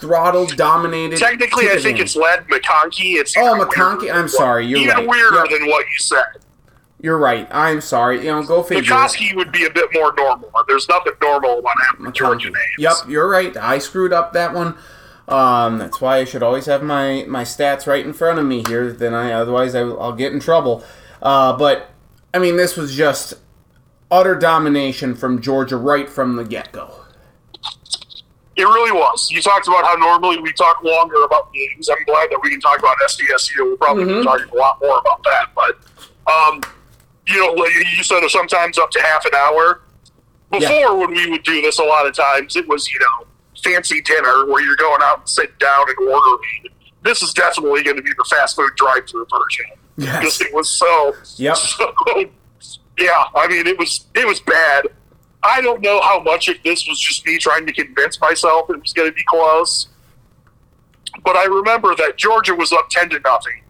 throttled, 0.00 0.56
dominated. 0.56 1.18
Technically, 1.18 1.70
I 1.70 1.78
think 1.78 1.98
it's 1.98 2.16
Ladd 2.16 2.46
McConkey. 2.48 3.14
It's 3.20 3.36
Oh, 3.36 3.54
McConkey. 3.64 4.12
I'm 4.12 4.28
sorry, 4.28 4.66
you're 4.66 4.80
even 4.80 4.96
right. 4.96 5.08
weirder 5.08 5.36
Yep. 5.36 5.50
than 5.50 5.68
what 5.68 5.86
you 5.86 5.98
said. 5.98 6.24
You're 7.02 7.18
right. 7.18 7.48
I'm 7.50 7.80
sorry. 7.80 8.18
You 8.26 8.30
know, 8.32 8.42
go 8.42 8.62
figure. 8.62 8.92
McCoskey 8.92 9.34
would 9.34 9.50
be 9.52 9.64
a 9.64 9.70
bit 9.70 9.88
more 9.94 10.12
normal. 10.16 10.50
There's 10.68 10.86
nothing 10.88 11.14
normal 11.22 11.60
about 11.60 11.72
having 11.90 12.12
Georgia 12.12 12.48
names. 12.48 12.56
Yep, 12.78 12.94
you're 13.08 13.28
right. 13.28 13.56
I 13.56 13.78
screwed 13.78 14.12
up 14.12 14.34
that 14.34 14.52
one. 14.52 14.76
Um, 15.26 15.78
that's 15.78 16.00
why 16.00 16.18
I 16.18 16.24
should 16.24 16.42
always 16.42 16.66
have 16.66 16.82
my, 16.82 17.24
my 17.28 17.42
stats 17.44 17.86
right 17.86 18.04
in 18.04 18.12
front 18.12 18.38
of 18.38 18.44
me 18.44 18.64
here. 18.66 18.92
Then 18.92 19.14
I 19.14 19.32
otherwise 19.32 19.74
I, 19.74 19.84
will 19.84 20.12
get 20.12 20.32
in 20.32 20.40
trouble. 20.40 20.84
Uh, 21.22 21.56
but 21.56 21.90
I 22.34 22.38
mean, 22.38 22.56
this 22.56 22.76
was 22.76 22.94
just 22.94 23.34
utter 24.10 24.34
domination 24.34 25.14
from 25.14 25.40
Georgia 25.40 25.76
right 25.76 26.08
from 26.08 26.36
the 26.36 26.44
get 26.44 26.72
go. 26.72 26.99
It 28.56 28.64
really 28.64 28.92
was. 28.92 29.30
You 29.30 29.40
talked 29.40 29.68
about 29.68 29.84
how 29.84 29.94
normally 29.94 30.38
we 30.40 30.52
talk 30.52 30.82
longer 30.82 31.22
about 31.24 31.52
games. 31.54 31.88
I'm 31.88 32.04
glad 32.04 32.30
that 32.30 32.40
we 32.42 32.50
can 32.50 32.60
talk 32.60 32.78
about 32.78 32.96
SDSU. 33.04 33.58
We'll 33.58 33.76
probably 33.76 34.04
be 34.04 34.22
talking 34.24 34.48
a 34.52 34.54
lot 34.56 34.78
more 34.82 34.98
about 34.98 35.22
that. 35.24 35.46
But, 35.54 35.78
um, 36.30 36.62
you 37.26 37.38
know, 37.38 37.64
you 37.66 38.02
said 38.02 38.26
sometimes 38.28 38.76
up 38.78 38.90
to 38.90 39.00
half 39.00 39.24
an 39.24 39.34
hour. 39.34 39.80
Before, 40.50 40.68
Yeah. 40.68 40.90
when 40.90 41.10
we 41.14 41.30
would 41.30 41.44
do 41.44 41.62
this, 41.62 41.78
a 41.78 41.84
lot 41.84 42.06
of 42.06 42.14
times 42.14 42.56
it 42.56 42.66
was, 42.66 42.90
you 42.90 42.98
know, 42.98 43.26
fancy 43.62 44.02
dinner 44.02 44.46
where 44.46 44.62
you're 44.64 44.74
going 44.76 45.00
out 45.02 45.20
and 45.20 45.28
sitting 45.28 45.54
down 45.60 45.84
and 45.88 46.08
ordering. 46.08 46.66
This 47.02 47.22
is 47.22 47.32
definitely 47.32 47.82
going 47.84 47.96
to 47.96 48.02
be 48.02 48.10
the 48.10 48.24
fast 48.28 48.56
food 48.56 48.72
drive-through 48.76 49.26
version. 49.30 49.66
Yes. 49.96 50.18
Because 50.18 50.40
it 50.40 50.52
was 50.52 50.68
so, 50.70 51.14
Yep. 51.36 51.56
so 51.56 51.94
yeah, 52.98 53.24
I 53.34 53.46
mean, 53.48 53.66
it 53.66 53.78
was 53.78 54.06
it 54.14 54.26
was 54.26 54.40
bad. 54.40 54.86
I 55.42 55.60
don't 55.60 55.80
know 55.80 56.00
how 56.00 56.20
much 56.20 56.48
of 56.48 56.56
this 56.64 56.86
was 56.86 57.00
just 57.00 57.24
me 57.24 57.38
trying 57.38 57.66
to 57.66 57.72
convince 57.72 58.20
myself 58.20 58.68
it 58.70 58.80
was 58.80 58.92
going 58.92 59.08
to 59.08 59.14
be 59.14 59.24
close, 59.28 59.88
but 61.24 61.36
I 61.36 61.44
remember 61.44 61.94
that 61.96 62.16
Georgia 62.16 62.54
was 62.54 62.72
up 62.72 62.88
ten 62.90 63.08
to 63.10 63.20
nothing, 63.20 63.62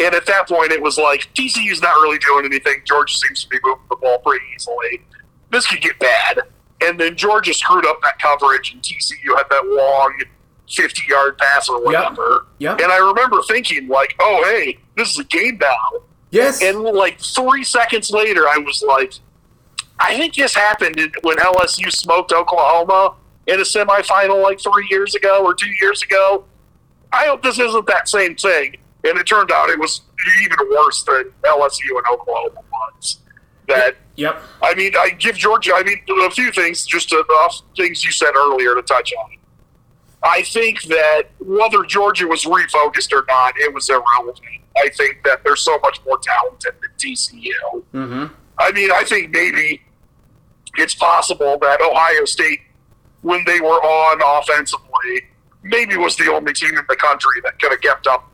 and 0.00 0.14
at 0.14 0.26
that 0.26 0.48
point, 0.48 0.72
it 0.72 0.80
was 0.80 0.98
like 0.98 1.32
TCU's 1.34 1.82
not 1.82 1.94
really 1.96 2.18
doing 2.18 2.44
anything. 2.44 2.82
Georgia 2.86 3.14
seems 3.14 3.42
to 3.44 3.48
be 3.48 3.58
moving 3.62 3.84
the 3.90 3.96
ball 3.96 4.18
pretty 4.18 4.44
easily. 4.54 5.02
This 5.50 5.66
could 5.66 5.82
get 5.82 5.98
bad, 5.98 6.40
and 6.80 6.98
then 6.98 7.14
Georgia 7.16 7.52
screwed 7.52 7.86
up 7.86 8.00
that 8.02 8.18
coverage, 8.18 8.72
and 8.72 8.82
TCU 8.82 9.36
had 9.36 9.46
that 9.50 9.66
long 9.66 10.18
fifty-yard 10.70 11.36
pass 11.36 11.68
or 11.68 11.84
whatever. 11.84 12.46
Yep. 12.58 12.80
And 12.80 12.90
I 12.90 12.98
remember 12.98 13.42
thinking, 13.42 13.88
like, 13.88 14.14
"Oh, 14.18 14.42
hey, 14.44 14.78
this 14.96 15.10
is 15.10 15.18
a 15.18 15.24
game 15.24 15.58
now." 15.60 16.00
Yes. 16.30 16.62
And 16.62 16.80
like 16.80 17.20
three 17.20 17.62
seconds 17.62 18.10
later, 18.10 18.48
I 18.48 18.56
was 18.56 18.82
like, 18.82 19.12
I 20.02 20.16
think 20.16 20.34
this 20.34 20.52
happened 20.52 20.98
when 21.22 21.36
LSU 21.36 21.90
smoked 21.92 22.32
Oklahoma 22.32 23.14
in 23.46 23.60
a 23.60 23.62
semifinal 23.62 24.42
like 24.42 24.60
three 24.60 24.88
years 24.90 25.14
ago 25.14 25.44
or 25.44 25.54
two 25.54 25.70
years 25.80 26.02
ago. 26.02 26.44
I 27.12 27.26
hope 27.26 27.42
this 27.42 27.58
isn't 27.60 27.86
that 27.86 28.08
same 28.08 28.34
thing. 28.34 28.76
And 29.04 29.16
it 29.18 29.24
turned 29.24 29.52
out 29.52 29.70
it 29.70 29.78
was 29.78 30.02
even 30.42 30.58
worse 30.70 31.04
than 31.04 31.32
LSU 31.44 31.96
and 31.96 32.06
Oklahoma 32.12 32.60
was. 32.72 33.18
That 33.68 33.96
yep. 34.16 34.42
I 34.60 34.74
mean, 34.74 34.92
I 34.98 35.10
give 35.10 35.36
Georgia. 35.36 35.72
I 35.74 35.84
mean, 35.84 36.00
a 36.24 36.30
few 36.30 36.50
things, 36.50 36.84
just 36.84 37.08
to, 37.10 37.16
off 37.16 37.62
things 37.76 38.04
you 38.04 38.10
said 38.10 38.32
earlier 38.34 38.74
to 38.74 38.82
touch 38.82 39.12
on. 39.22 39.30
I 40.24 40.42
think 40.42 40.82
that 40.84 41.24
whether 41.38 41.84
Georgia 41.84 42.26
was 42.26 42.44
refocused 42.44 43.12
or 43.12 43.24
not, 43.28 43.54
it 43.58 43.72
was 43.72 43.88
irrelevant. 43.88 44.40
I 44.76 44.88
think 44.88 45.22
that 45.24 45.44
they're 45.44 45.56
so 45.56 45.78
much 45.80 46.00
more 46.04 46.18
talented 46.18 46.72
than 46.80 46.90
TCU. 46.98 47.50
Mm-hmm. 47.94 48.34
I 48.58 48.72
mean, 48.72 48.90
I 48.92 49.04
think 49.04 49.30
maybe 49.30 49.82
it's 50.76 50.94
possible 50.94 51.58
that 51.60 51.80
Ohio 51.80 52.24
State, 52.24 52.60
when 53.22 53.44
they 53.46 53.60
were 53.60 53.68
on 53.82 54.40
offensively, 54.42 55.22
maybe 55.62 55.96
was 55.96 56.16
the 56.16 56.32
only 56.32 56.52
team 56.52 56.70
in 56.70 56.84
the 56.88 56.96
country 56.96 57.40
that 57.44 57.58
could 57.60 57.70
have 57.70 57.80
kept 57.80 58.06
up. 58.06 58.28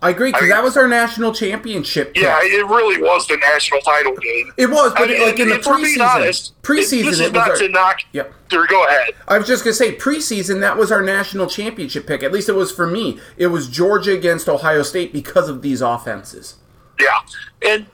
I 0.00 0.10
agree 0.10 0.28
because 0.28 0.42
I 0.42 0.44
mean- 0.44 0.50
that 0.50 0.62
was 0.62 0.76
our 0.76 0.86
national 0.86 1.34
championship. 1.34 2.14
pick. 2.14 2.22
Yeah, 2.22 2.38
it 2.40 2.64
really 2.66 3.02
was 3.02 3.26
the 3.26 3.36
national 3.36 3.80
title 3.80 4.16
game. 4.16 4.52
it 4.56 4.70
was. 4.70 4.92
But 4.92 5.10
I 5.10 5.12
mean, 5.12 5.22
like 5.22 5.40
in 5.40 5.48
the 5.48 5.56
if 5.56 5.66
we're 5.66 5.76
being 5.76 5.98
preseason, 5.98 6.08
honest, 6.08 6.62
preseason, 6.62 7.04
this 7.04 7.14
is 7.14 7.20
it 7.20 7.24
was 7.24 7.32
not 7.32 7.50
our, 7.50 7.56
to 7.56 7.68
knock. 7.68 7.98
Yep. 8.12 8.32
There, 8.50 8.66
go 8.68 8.86
ahead. 8.86 9.14
I 9.28 9.38
was 9.38 9.48
just 9.48 9.64
gonna 9.64 9.74
say 9.74 9.96
preseason 9.96 10.60
that 10.60 10.76
was 10.78 10.92
our 10.92 11.02
national 11.02 11.48
championship 11.48 12.06
pick. 12.06 12.22
At 12.22 12.32
least 12.32 12.48
it 12.48 12.54
was 12.54 12.70
for 12.70 12.86
me. 12.86 13.18
It 13.36 13.48
was 13.48 13.68
Georgia 13.68 14.12
against 14.12 14.48
Ohio 14.48 14.82
State 14.82 15.12
because 15.12 15.48
of 15.48 15.62
these 15.62 15.80
offenses. 15.82 16.56
Yeah, 16.98 17.18
and 17.66 17.86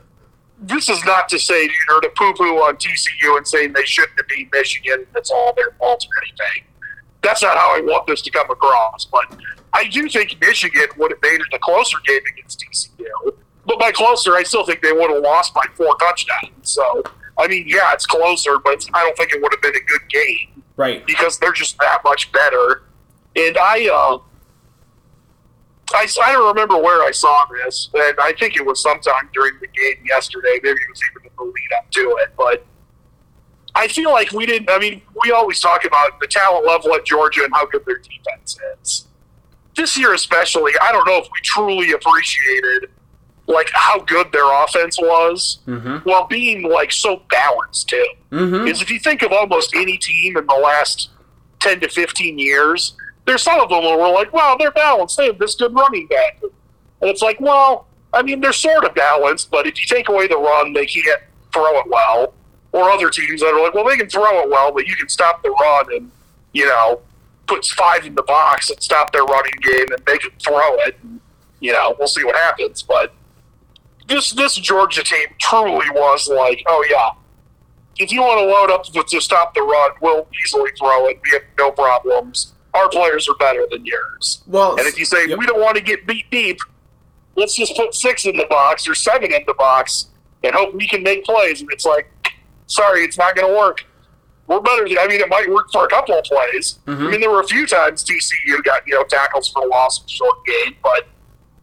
this 0.61 0.89
is 0.89 1.05
not 1.05 1.28
to 1.28 1.39
say 1.39 1.62
you 1.65 1.70
know 1.89 2.01
to 2.01 2.09
poo-poo 2.11 2.45
on 2.62 2.77
TCU 2.77 3.37
and 3.37 3.47
saying 3.47 3.73
they 3.73 3.85
shouldn't 3.85 4.19
have 4.19 4.28
beat 4.28 4.49
Michigan. 4.53 5.07
That's 5.12 5.31
all 5.31 5.53
their 5.55 5.73
fault 5.78 6.05
or 6.05 6.23
anything. 6.23 6.65
That's 7.23 7.43
not 7.43 7.57
how 7.57 7.77
I 7.77 7.81
want 7.81 8.07
this 8.07 8.23
to 8.23 8.31
come 8.31 8.51
across. 8.51 9.05
But 9.05 9.37
I 9.73 9.85
do 9.89 10.09
think 10.09 10.37
Michigan 10.41 10.87
would 10.97 11.11
have 11.12 11.20
made 11.23 11.41
it 11.41 11.47
a 11.53 11.59
closer 11.59 11.99
game 12.07 12.20
against 12.33 12.61
TCU. 12.61 13.35
But 13.66 13.78
by 13.81 13.91
closer, 13.93 14.35
I 14.37 14.45
still 14.45 14.65
think 14.65 14.81
they 14.81 14.93
would 14.93 15.11
have 15.11 15.23
lost 15.23 15.53
by 15.53 15.65
four 15.74 15.95
touchdowns. 15.99 16.51
So 16.62 17.03
I 17.39 17.49
mean, 17.49 17.65
yeah, 17.69 17.93
it's 17.93 18.07
closer, 18.07 18.59
but 18.65 18.74
it's, 18.74 18.89
I 18.95 19.03
don't 19.05 19.16
think 19.16 19.33
it 19.33 19.43
would 19.43 19.53
have 19.53 19.61
been 19.61 19.74
a 19.77 19.85
good 19.85 20.09
game 20.09 20.62
Right. 20.77 21.05
because 21.07 21.39
they're 21.39 21.53
just 21.53 21.77
that 21.78 21.99
much 22.05 22.33
better. 22.33 22.85
And 23.35 23.59
I, 23.59 23.89
uh, 23.93 24.19
I, 25.94 26.06
I 26.24 26.32
don't 26.32 26.48
remember 26.48 26.76
where 26.78 27.02
I 27.02 27.10
saw 27.12 27.46
this, 27.64 27.88
and 27.94 28.16
I 28.20 28.32
think 28.38 28.56
it 28.56 28.64
was 28.66 28.82
sometime 28.82 29.28
during 29.32 29.54
the 29.60 29.68
game 29.68 30.04
yesterday. 30.04 30.58
Maybe 30.62 30.78
it 30.78 30.90
was 30.90 31.00
even 31.12 31.26
in 31.26 31.32
the 31.36 31.44
lead 31.44 31.72
up 31.78 31.90
to 31.92 32.16
it, 32.22 32.30
but 32.36 32.66
I 33.74 33.88
feel 33.88 34.10
like 34.10 34.32
we 34.32 34.46
didn't. 34.46 34.68
I 34.70 34.78
mean, 34.78 35.02
we 35.22 35.30
always 35.32 35.60
talk 35.60 35.84
about 35.84 36.18
the 36.20 36.26
talent 36.26 36.66
level 36.66 36.94
at 36.94 37.04
Georgia 37.04 37.44
and 37.44 37.52
how 37.54 37.66
good 37.66 37.84
their 37.86 37.98
defense 37.98 38.58
is. 38.80 39.06
This 39.76 39.96
year, 39.98 40.14
especially, 40.14 40.72
I 40.80 40.90
don't 40.92 41.06
know 41.06 41.18
if 41.18 41.24
we 41.26 41.40
truly 41.42 41.92
appreciated 41.92 42.90
like 43.48 43.70
how 43.74 44.00
good 44.00 44.32
their 44.32 44.50
offense 44.64 44.98
was 45.00 45.58
Mm-hmm. 45.68 45.98
while 46.08 46.26
being 46.26 46.68
like 46.68 46.90
so 46.90 47.22
balanced 47.30 47.88
too 47.88 48.04
Mm-hmm. 48.32 48.66
is 48.66 48.82
if 48.82 48.90
you 48.90 48.98
think 48.98 49.22
of 49.22 49.30
almost 49.30 49.72
any 49.76 49.98
team 49.98 50.36
in 50.36 50.46
the 50.46 50.54
last 50.54 51.10
10 51.60 51.78
to 51.80 51.88
15 51.88 52.38
years, 52.40 52.96
there's 53.27 53.43
some 53.43 53.61
of 53.61 53.69
them 53.69 53.82
where 53.82 53.98
we're 53.98 54.15
like, 54.15 54.32
wow, 54.32 54.57
they're 54.59 54.70
balanced. 54.70 55.16
They 55.16 55.27
have 55.27 55.39
this 55.39 55.55
good 55.55 55.74
running 55.74 56.07
back. 56.07 56.40
And 56.43 57.11
it's 57.11 57.23
like, 57.23 57.40
well, 57.40 57.86
I 58.12 58.23
mean, 58.23 58.40
they're 58.40 58.53
sort 58.53 58.85
of 58.85 58.94
balanced, 58.94 59.51
but 59.51 59.66
if 59.66 59.81
you 59.81 59.86
take 59.86 60.09
away 60.09 60.28
the 60.28 60.39
run, 60.39 60.73
they 60.73 60.86
can't 60.86 61.20
throw 61.53 61.78
it 61.81 61.86
well. 61.89 62.32
Or 62.73 62.90
other 62.90 63.11
teams 63.11 63.40
that 63.40 63.48
are 63.48 63.62
like, 63.62 63.74
well, 63.74 63.85
they 63.85 63.97
can 63.97 64.09
throw 64.09 64.43
it 64.43 64.51
well, 64.51 64.73
but 64.73 64.86
you 64.86 64.94
can 64.97 65.09
stop 65.09 65.43
the 65.43 65.51
run 65.51 65.86
and, 65.94 66.11
you 66.53 66.66
know, 66.66 67.01
put 67.47 67.65
five 67.65 68.05
in 68.05 68.15
the 68.15 68.23
box 68.23 68.70
and 68.70 68.82
stop 68.82 69.12
their 69.12 69.24
running 69.24 69.53
game 69.62 69.86
and 69.90 70.05
they 70.07 70.19
can 70.19 70.31
throw 70.43 70.74
it. 70.81 70.98
You 71.61 71.73
know, 71.73 71.97
we'll 71.98 72.09
see 72.09 72.24
what 72.24 72.36
happens. 72.36 72.82
But 72.82 73.15
this 74.09 74.32
this 74.32 74.55
Georgia 74.57 75.03
team 75.03 75.28
truly 75.40 75.89
was 75.90 76.28
like, 76.28 76.62
oh, 76.69 76.85
yeah, 76.89 77.11
if 77.98 78.12
you 78.12 78.20
want 78.20 78.40
to 78.40 78.47
load 78.47 78.70
up 78.70 78.85
to 78.85 79.20
stop 79.20 79.55
the 79.55 79.62
run, 79.62 79.90
we'll 80.01 80.27
easily 80.44 80.70
throw 80.78 81.07
it. 81.07 81.20
We 81.24 81.31
have 81.32 81.43
no 81.59 81.70
problems. 81.70 82.53
Our 82.77 82.89
players 82.89 83.28
are 83.28 83.36
better 83.36 83.66
than 83.70 83.85
yours. 83.86 84.43
Well, 84.47 84.77
And 84.77 84.86
if 84.86 84.98
you 84.98 85.05
say 85.05 85.28
yep. 85.28 85.39
we 85.39 85.47
don't 85.47 85.61
want 85.61 85.77
to 85.77 85.82
get 85.82 86.07
beat 86.07 86.31
deep, 86.31 86.59
let's 87.36 87.55
just 87.55 87.77
put 87.77 87.94
six 87.94 88.27
in 88.27 88.36
the 88.36 88.47
box 88.47 88.89
or 88.89 88.94
seven 88.94 89.32
in 89.32 89.43
the 89.47 89.55
box 89.55 90.07
and 90.43 90.55
hope 90.55 90.74
we 90.74 90.86
can 90.86 91.03
make 91.03 91.24
plays. 91.24 91.61
And 91.61 91.70
it's 91.73 91.85
like, 91.85 92.11
sorry, 92.66 93.03
it's 93.03 93.19
not 93.19 93.35
going 93.35 93.48
to 93.51 93.59
work. 93.59 93.85
We're 94.47 94.61
better. 94.61 94.89
Than, 94.89 94.98
I 94.98 95.07
mean, 95.09 95.20
it 95.20 95.28
might 95.28 95.51
work 95.51 95.73
for 95.73 95.85
a 95.85 95.89
couple 95.89 96.16
of 96.16 96.24
plays. 96.24 96.78
Mm-hmm. 96.86 97.07
I 97.07 97.11
mean, 97.11 97.20
there 97.20 97.31
were 97.31 97.40
a 97.40 97.47
few 97.47 97.66
times 97.66 98.05
TCU 98.05 98.62
got 98.62 98.86
you 98.86 98.94
know 98.94 99.05
tackles 99.05 99.48
for 99.48 99.66
loss 99.66 100.03
in 100.03 100.09
short 100.09 100.44
game, 100.47 100.77
but 100.82 101.09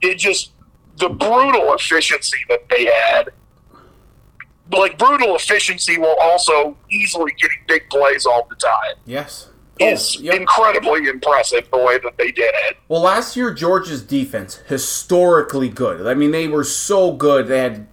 it 0.02 0.15
just 0.15 0.52
the 0.98 1.10
brutal 1.10 1.73
efficiency 1.73 2.38
that 2.49 2.68
they 2.69 2.85
had. 2.85 3.30
Like 4.72 4.98
brutal 4.98 5.35
efficiency 5.35 5.99
while 5.99 6.15
also 6.19 6.76
easily 6.90 7.31
getting 7.40 7.60
big 7.68 7.88
plays 7.90 8.26
all 8.26 8.48
the 8.49 8.56
time 8.56 8.95
yes. 9.06 9.49
Is 9.79 10.17
Oh, 10.19 10.21
yep. 10.21 10.35
incredibly 10.35 11.07
impressive 11.07 11.67
the 11.71 11.77
way 11.79 11.97
that 11.99 12.17
they 12.17 12.31
did 12.31 12.53
it. 12.67 12.77
Well, 12.87 13.01
last 13.01 13.35
year 13.35 13.53
Georgia's 13.53 14.01
defense 14.03 14.57
historically 14.67 15.69
good. 15.69 16.05
I 16.07 16.13
mean, 16.13 16.31
they 16.31 16.47
were 16.47 16.63
so 16.63 17.11
good. 17.13 17.47
They 17.47 17.59
had 17.59 17.87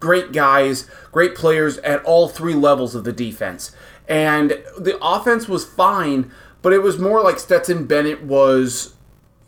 great 0.00 0.32
guys, 0.32 0.88
great 1.10 1.34
players 1.34 1.78
at 1.78 2.02
all 2.04 2.28
three 2.28 2.54
levels 2.54 2.94
of 2.94 3.04
the 3.04 3.12
defense, 3.12 3.72
and 4.08 4.50
the 4.78 4.98
offense 5.02 5.48
was 5.48 5.64
fine. 5.64 6.30
But 6.60 6.72
it 6.72 6.82
was 6.82 6.98
more 6.98 7.22
like 7.22 7.40
Stetson 7.40 7.86
Bennett 7.86 8.22
was 8.22 8.94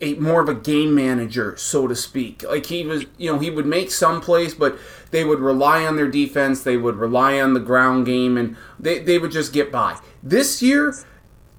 a 0.00 0.14
more 0.14 0.40
of 0.40 0.48
a 0.48 0.54
game 0.54 0.94
manager, 0.94 1.56
so 1.56 1.86
to 1.86 1.94
speak. 1.94 2.42
Like 2.42 2.66
he 2.66 2.84
was, 2.84 3.04
you 3.18 3.32
know, 3.32 3.38
he 3.38 3.50
would 3.50 3.66
make 3.66 3.92
some 3.92 4.20
plays, 4.20 4.52
but 4.54 4.76
they 5.12 5.24
would 5.24 5.38
rely 5.38 5.86
on 5.86 5.94
their 5.96 6.08
defense. 6.08 6.62
They 6.64 6.76
would 6.76 6.96
rely 6.96 7.40
on 7.40 7.54
the 7.54 7.60
ground 7.60 8.06
game, 8.06 8.36
and 8.36 8.56
they, 8.80 8.98
they 8.98 9.18
would 9.18 9.30
just 9.30 9.52
get 9.52 9.70
by. 9.70 9.98
This 10.24 10.60
year, 10.60 10.94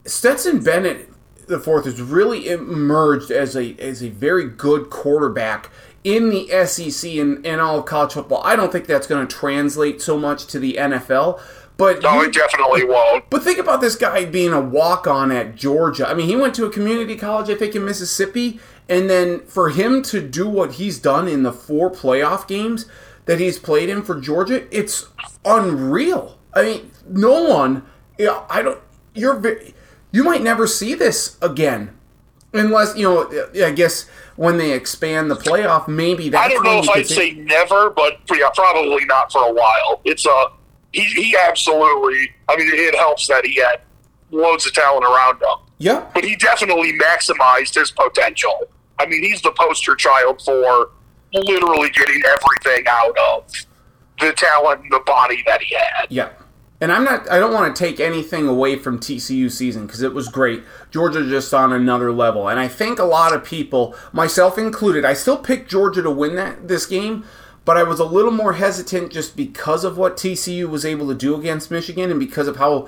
Stetson 0.05 0.63
Bennett 0.63 1.09
the 1.47 1.59
fourth 1.59 1.85
has 1.85 2.01
really 2.01 2.49
emerged 2.49 3.29
as 3.29 3.55
a 3.55 3.75
as 3.79 4.01
a 4.03 4.09
very 4.09 4.47
good 4.49 4.89
quarterback 4.89 5.69
in 6.03 6.29
the 6.29 6.47
SEC 6.65 7.11
and, 7.15 7.45
and 7.45 7.61
all 7.61 7.79
of 7.79 7.85
college 7.85 8.13
football. 8.13 8.41
I 8.43 8.55
don't 8.55 8.71
think 8.71 8.85
that's 8.87 9.05
going 9.07 9.27
to 9.27 9.35
translate 9.35 10.01
so 10.01 10.17
much 10.17 10.45
to 10.47 10.59
the 10.59 10.73
NFL, 10.73 11.39
but 11.77 12.01
No, 12.01 12.21
you- 12.21 12.27
it 12.29 12.33
definitely 12.33 12.83
won't. 12.85 13.29
but 13.29 13.43
think 13.43 13.57
about 13.59 13.81
this 13.81 13.95
guy 13.95 14.25
being 14.25 14.53
a 14.53 14.61
walk 14.61 15.05
on 15.07 15.31
at 15.31 15.55
Georgia. 15.55 16.07
I 16.07 16.13
mean, 16.15 16.27
he 16.27 16.35
went 16.35 16.53
to 16.55 16.65
a 16.65 16.69
community 16.69 17.15
college, 17.15 17.49
I 17.49 17.55
think, 17.55 17.75
in 17.75 17.85
Mississippi. 17.85 18.59
And 18.87 19.09
then 19.09 19.39
for 19.47 19.69
him 19.69 20.03
to 20.03 20.21
do 20.21 20.47
what 20.47 20.73
he's 20.73 20.99
done 20.99 21.27
in 21.27 21.41
the 21.41 21.51
four 21.53 21.89
playoff 21.91 22.47
games 22.47 22.85
that 23.25 23.39
he's 23.39 23.57
played 23.57 23.89
in 23.89 24.03
for 24.03 24.19
Georgia, 24.19 24.63
it's 24.75 25.07
unreal. 25.43 26.37
I 26.53 26.63
mean, 26.63 26.91
no 27.07 27.43
one, 27.43 27.83
yeah, 28.19 28.43
I 28.49 28.61
don't, 28.61 28.79
you're, 29.15 29.35
ve- 29.39 29.73
you 30.15 30.23
might 30.23 30.41
never 30.41 30.65
see 30.65 30.93
this 30.93 31.37
again. 31.41 31.93
Unless, 32.53 32.95
you 32.95 33.03
know, 33.03 33.47
I 33.65 33.71
guess 33.71 34.07
when 34.37 34.57
they 34.57 34.71
expand 34.71 35.29
the 35.29 35.35
playoff, 35.35 35.89
maybe 35.89 36.29
that's 36.29 36.45
I 36.45 36.47
don't 36.47 36.63
know 36.63 36.79
if 36.79 36.89
I'd 36.89 37.05
say 37.05 37.33
never, 37.33 37.89
but 37.89 38.21
yeah, 38.33 38.49
probably 38.55 39.03
not 39.03 39.29
for 39.29 39.43
a 39.45 39.51
while. 39.51 39.99
It's 40.05 40.25
a 40.25 40.51
he, 40.93 41.01
he 41.01 41.35
absolutely. 41.35 42.33
I 42.47 42.55
mean, 42.55 42.69
it 42.71 42.95
helps 42.95 43.27
that 43.27 43.45
he 43.45 43.55
had 43.55 43.81
loads 44.31 44.65
of 44.65 44.73
talent 44.73 45.03
around 45.03 45.41
him. 45.41 45.65
Yeah. 45.79 46.09
but 46.13 46.23
he 46.23 46.37
definitely 46.37 46.93
maximized 46.97 47.75
his 47.75 47.91
potential. 47.91 48.69
I 48.97 49.07
mean, 49.07 49.21
he's 49.21 49.41
the 49.41 49.51
poster 49.51 49.95
child 49.95 50.41
for 50.41 50.91
literally 51.33 51.89
getting 51.89 52.23
everything 52.25 52.85
out 52.87 53.17
of 53.17 53.51
the 54.21 54.31
talent 54.31 54.83
and 54.83 54.91
the 54.93 55.01
body 55.05 55.43
that 55.45 55.61
he 55.61 55.75
had. 55.75 56.07
Yeah. 56.09 56.29
And 56.85 56.93
I'm 56.93 57.03
not 57.03 57.27
I 57.31 57.39
don't 57.39 57.51
want 57.51 57.75
to 57.75 57.83
take 57.83 57.99
anything 57.99 58.47
away 58.47 58.75
from 58.75 58.99
TCU 58.99 59.49
season 59.49 59.87
cuz 59.87 60.03
it 60.03 60.13
was 60.13 60.27
great. 60.27 60.61
Georgia 60.91 61.27
just 61.27 61.51
on 61.51 61.73
another 61.73 62.11
level. 62.11 62.47
And 62.47 62.59
I 62.59 62.67
think 62.67 62.99
a 62.99 63.05
lot 63.05 63.33
of 63.33 63.43
people, 63.43 63.95
myself 64.13 64.59
included, 64.59 65.03
I 65.03 65.15
still 65.15 65.37
picked 65.37 65.67
Georgia 65.67 66.03
to 66.03 66.11
win 66.11 66.35
that 66.35 66.67
this 66.67 66.85
game, 66.85 67.23
but 67.65 67.75
I 67.75 67.81
was 67.81 67.99
a 67.99 68.05
little 68.05 68.29
more 68.29 68.53
hesitant 68.53 69.11
just 69.11 69.35
because 69.35 69.83
of 69.83 69.97
what 69.97 70.15
TCU 70.15 70.69
was 70.69 70.85
able 70.85 71.07
to 71.07 71.15
do 71.15 71.33
against 71.33 71.71
Michigan 71.71 72.11
and 72.11 72.19
because 72.19 72.47
of 72.47 72.57
how 72.57 72.87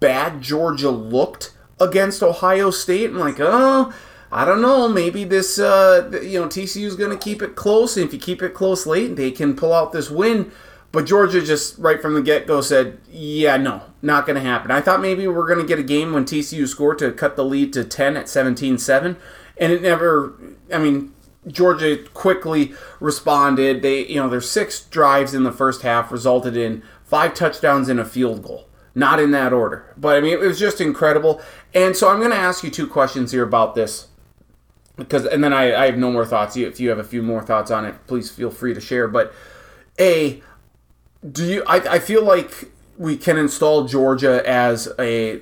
bad 0.00 0.42
Georgia 0.42 0.90
looked 0.90 1.54
against 1.80 2.22
Ohio 2.22 2.70
State. 2.70 3.08
I'm 3.08 3.18
like, 3.18 3.40
"Oh, 3.40 3.90
I 4.30 4.44
don't 4.44 4.60
know. 4.60 4.86
Maybe 4.86 5.24
this, 5.24 5.58
uh, 5.58 6.10
you 6.22 6.38
know, 6.38 6.46
TCU 6.46 6.84
is 6.84 6.94
going 6.94 7.10
to 7.10 7.16
keep 7.16 7.40
it 7.40 7.56
close. 7.56 7.96
And 7.96 8.04
if 8.04 8.12
you 8.12 8.18
keep 8.20 8.42
it 8.42 8.52
close 8.52 8.84
late, 8.84 9.16
they 9.16 9.30
can 9.30 9.56
pull 9.56 9.72
out 9.72 9.92
this 9.92 10.10
win. 10.10 10.52
But 10.92 11.06
Georgia 11.06 11.40
just 11.40 11.78
right 11.78 12.02
from 12.02 12.14
the 12.14 12.22
get 12.22 12.46
go 12.46 12.60
said, 12.60 12.98
yeah, 13.10 13.56
no, 13.56 13.82
not 14.02 14.26
going 14.26 14.34
to 14.34 14.48
happen. 14.48 14.70
I 14.70 14.80
thought 14.80 15.00
maybe 15.00 15.26
we 15.26 15.34
are 15.34 15.46
going 15.46 15.60
to 15.60 15.66
get 15.66 15.78
a 15.78 15.84
game 15.84 16.12
when 16.12 16.24
TCU 16.24 16.66
scored 16.66 16.98
to 16.98 17.12
cut 17.12 17.36
the 17.36 17.44
lead 17.44 17.72
to 17.74 17.84
10 17.84 18.16
at 18.16 18.28
17 18.28 18.78
7. 18.78 19.16
And 19.56 19.72
it 19.72 19.82
never, 19.82 20.34
I 20.72 20.78
mean, 20.78 21.14
Georgia 21.46 21.96
quickly 22.12 22.72
responded. 22.98 23.82
They, 23.82 24.06
you 24.06 24.16
know, 24.16 24.28
their 24.28 24.40
six 24.40 24.80
drives 24.80 25.32
in 25.32 25.44
the 25.44 25.52
first 25.52 25.82
half 25.82 26.10
resulted 26.10 26.56
in 26.56 26.82
five 27.04 27.34
touchdowns 27.34 27.88
and 27.88 28.00
a 28.00 28.04
field 28.04 28.42
goal. 28.42 28.66
Not 28.92 29.20
in 29.20 29.30
that 29.30 29.52
order. 29.52 29.94
But 29.96 30.16
I 30.16 30.20
mean, 30.20 30.32
it 30.32 30.40
was 30.40 30.58
just 30.58 30.80
incredible. 30.80 31.40
And 31.72 31.96
so 31.96 32.08
I'm 32.08 32.18
going 32.18 32.32
to 32.32 32.36
ask 32.36 32.64
you 32.64 32.70
two 32.70 32.88
questions 32.88 33.30
here 33.30 33.44
about 33.44 33.76
this 33.76 34.08
because 34.96 35.26
and 35.26 35.42
then 35.42 35.52
I, 35.52 35.74
I 35.74 35.86
have 35.86 35.98
no 35.98 36.10
more 36.10 36.24
thoughts 36.24 36.56
if 36.56 36.78
you 36.78 36.88
have 36.90 36.98
a 36.98 37.04
few 37.04 37.22
more 37.22 37.42
thoughts 37.42 37.70
on 37.70 37.84
it 37.84 37.94
please 38.06 38.30
feel 38.30 38.50
free 38.50 38.74
to 38.74 38.80
share 38.80 39.08
but 39.08 39.32
a 39.98 40.42
do 41.28 41.44
you 41.44 41.64
i, 41.66 41.76
I 41.76 41.98
feel 41.98 42.24
like 42.24 42.70
we 42.96 43.16
can 43.16 43.36
install 43.36 43.84
georgia 43.84 44.46
as 44.48 44.88
a 44.98 45.40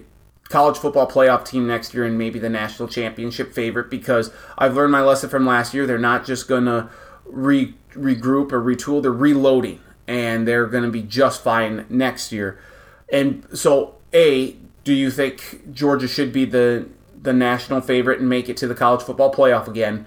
college 0.49 0.79
football 0.79 1.07
playoff 1.07 1.45
team 1.45 1.67
next 1.67 1.93
year 1.93 2.05
and 2.05 2.17
maybe 2.17 2.39
the 2.39 2.49
national 2.49 2.89
championship 2.89 3.53
favorite 3.53 3.91
because 3.91 4.33
i've 4.57 4.75
learned 4.75 4.93
my 4.93 5.03
lesson 5.03 5.29
from 5.29 5.47
last 5.47 5.75
year. 5.75 5.87
They're 5.87 5.99
not 5.99 6.25
just 6.25 6.49
going 6.49 6.65
to 6.65 6.89
re, 7.29 7.75
regroup 7.93 8.53
or 8.53 8.61
retool. 8.63 9.03
They're 9.03 9.13
reloading 9.13 9.81
and 10.07 10.49
they're 10.49 10.67
going 10.67 10.85
to 10.85 10.91
be 10.91 11.03
just 11.03 11.43
fine 11.43 11.85
next 11.89 12.33
year. 12.33 12.59
And 13.13 13.47
so 13.53 13.97
a 14.13 14.57
do 14.85 14.95
you 14.95 15.11
think 15.11 15.73
georgia 15.73 16.09
should 16.09 16.33
be 16.33 16.45
the 16.45 16.89
the 17.21 17.33
national 17.33 17.81
favorite 17.81 18.21
and 18.21 18.29
make 18.29 18.49
it 18.49 18.57
to 18.57 18.67
the 18.67 18.75
college 18.75 19.03
football 19.03 19.33
playoff 19.33 19.69
again? 19.69 20.07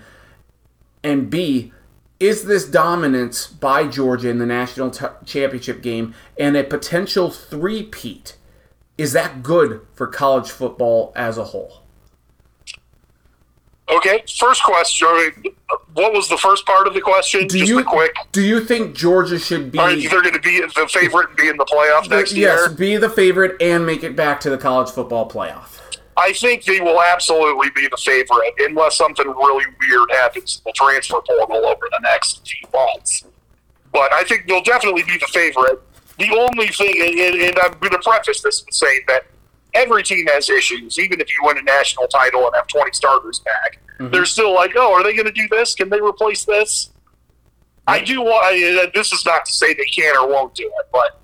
And 1.04 1.30
B, 1.30 1.72
is 2.22 2.44
this 2.44 2.66
dominance 2.66 3.48
by 3.48 3.88
Georgia 3.88 4.30
in 4.30 4.38
the 4.38 4.46
national 4.46 4.92
t- 4.92 5.08
championship 5.26 5.82
game 5.82 6.14
and 6.38 6.56
a 6.56 6.64
potential 6.64 7.32
three-peat, 7.32 8.38
is 8.98 9.14
that 9.14 9.42
good 9.42 9.82
for 9.96 10.06
college 10.06 10.52
football 10.52 11.12
as 11.16 11.40
a 11.40 11.46
whole? 11.46 11.82
Okay, 13.90 14.24
first 14.38 14.64
question. 14.64 15.08
What 15.96 16.14
was 16.14 16.30
the 16.30 16.38
first 16.38 16.66
part 16.66 16.88
of 16.88 16.94
the 16.94 17.02
question? 17.02 17.48
Do 17.48 17.58
Just 17.58 17.70
you 17.70 17.84
quick. 17.84 18.16
do 18.32 18.42
you 18.42 18.64
think 18.64 18.96
Georgia 18.96 19.38
should 19.38 19.72
be 19.72 19.80
Are 19.80 19.96
they're 19.96 20.22
going 20.22 20.34
to 20.34 20.40
be 20.40 20.62
the 20.62 20.88
favorite 20.88 21.30
and 21.30 21.38
be 21.38 21.50
in 21.50 21.58
the 21.58 21.66
playoff 21.66 22.10
next 22.10 22.32
yes, 22.32 22.38
year? 22.38 22.68
Yes, 22.68 22.74
be 22.74 22.98
the 22.98 23.10
favorite 23.10 23.60
and 23.62 23.86
make 23.86 24.04
it 24.04 24.16
back 24.16 24.40
to 24.42 24.50
the 24.50 24.58
college 24.58 24.92
football 24.92 25.30
playoff? 25.30 25.81
I 26.18 26.34
think 26.34 26.66
they 26.66 26.82
will 26.82 27.02
absolutely 27.02 27.70
be 27.76 27.88
the 27.88 27.98
favorite 27.98 28.54
unless 28.60 28.98
something 28.98 29.28
really 29.28 29.66
weird 29.80 30.12
happens 30.12 30.62
in 30.64 30.70
the 30.70 30.74
transfer 30.74 31.22
portal 31.22 31.66
over 31.66 31.88
the 31.90 32.00
next 32.04 32.48
few 32.48 32.68
months. 32.74 33.26
But 33.94 34.12
I 34.14 34.24
think 34.24 34.48
they'll 34.48 34.64
definitely 34.64 35.04
be 35.04 35.18
the 35.18 35.28
favorite. 35.28 35.82
The 36.20 36.30
only 36.38 36.68
thing, 36.68 36.96
and, 37.00 37.42
and- 37.42 37.60
I'm 37.60 37.80
going 37.80 37.92
to 37.92 38.00
preface 38.00 38.42
this 38.42 38.64
with 38.66 38.74
saying 38.74 39.02
that 39.08 39.26
every 39.74 40.04
team 40.04 40.28
has 40.28 40.50
issues, 40.50 41.00
even 41.00 41.22
if 41.22 41.30
you 41.30 41.38
win 41.44 41.58
a 41.58 41.64
national 41.64 42.08
title 42.08 42.46
and 42.46 42.56
have 42.56 42.68
20 42.68 42.92
starters 42.92 43.40
back. 43.40 43.80
Mm-hmm. 44.00 44.12
They're 44.12 44.26
still 44.26 44.54
like, 44.54 44.74
oh, 44.76 44.94
are 44.94 45.04
they 45.04 45.14
going 45.14 45.28
to 45.28 45.32
do 45.32 45.48
this? 45.50 45.76
Can 45.76 45.90
they 45.90 46.02
replace 46.02 46.46
this? 46.46 46.90
I 47.88 48.02
do 48.02 48.22
want, 48.22 48.46
I, 48.46 48.92
this 48.94 49.12
is 49.12 49.26
not 49.26 49.46
to 49.46 49.52
say 49.52 49.74
they 49.74 49.86
can 49.86 50.16
or 50.18 50.28
won't 50.28 50.54
do 50.54 50.66
it, 50.66 50.88
but 50.92 51.21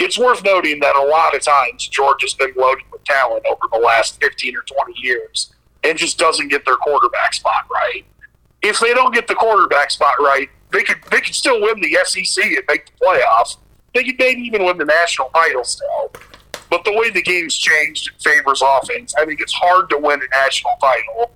it's 0.00 0.18
worth 0.18 0.42
noting 0.42 0.80
that 0.80 0.96
a 0.96 1.02
lot 1.02 1.36
of 1.36 1.42
times 1.42 1.86
Georgia's 1.86 2.32
been 2.32 2.52
loaded 2.56 2.84
with 2.90 3.04
talent 3.04 3.44
over 3.46 3.60
the 3.70 3.78
last 3.78 4.18
15 4.20 4.56
or 4.56 4.62
20 4.62 4.94
years 4.98 5.52
and 5.84 5.98
just 5.98 6.18
doesn't 6.18 6.48
get 6.48 6.64
their 6.64 6.76
quarterback 6.76 7.34
spot 7.34 7.66
right. 7.70 8.04
If 8.62 8.80
they 8.80 8.94
don't 8.94 9.12
get 9.12 9.28
the 9.28 9.34
quarterback 9.34 9.90
spot 9.90 10.14
right, 10.18 10.48
they 10.72 10.82
could 10.82 10.98
they 11.10 11.20
could 11.20 11.34
still 11.34 11.60
win 11.60 11.80
the 11.80 11.98
SEC 12.04 12.44
and 12.44 12.64
make 12.68 12.86
the 12.86 12.92
playoffs. 13.04 13.58
They 13.94 14.04
could 14.04 14.18
maybe 14.18 14.40
even 14.42 14.64
win 14.64 14.78
the 14.78 14.86
national 14.86 15.28
title 15.34 15.64
still. 15.64 16.12
But 16.70 16.84
the 16.84 16.92
way 16.96 17.10
the 17.10 17.22
game's 17.22 17.56
changed 17.56 18.08
it 18.08 18.22
favors 18.22 18.62
offense. 18.64 19.14
I 19.16 19.26
think 19.26 19.40
it's 19.40 19.52
hard 19.52 19.90
to 19.90 19.98
win 19.98 20.20
a 20.22 20.36
national 20.36 20.72
title 20.80 21.32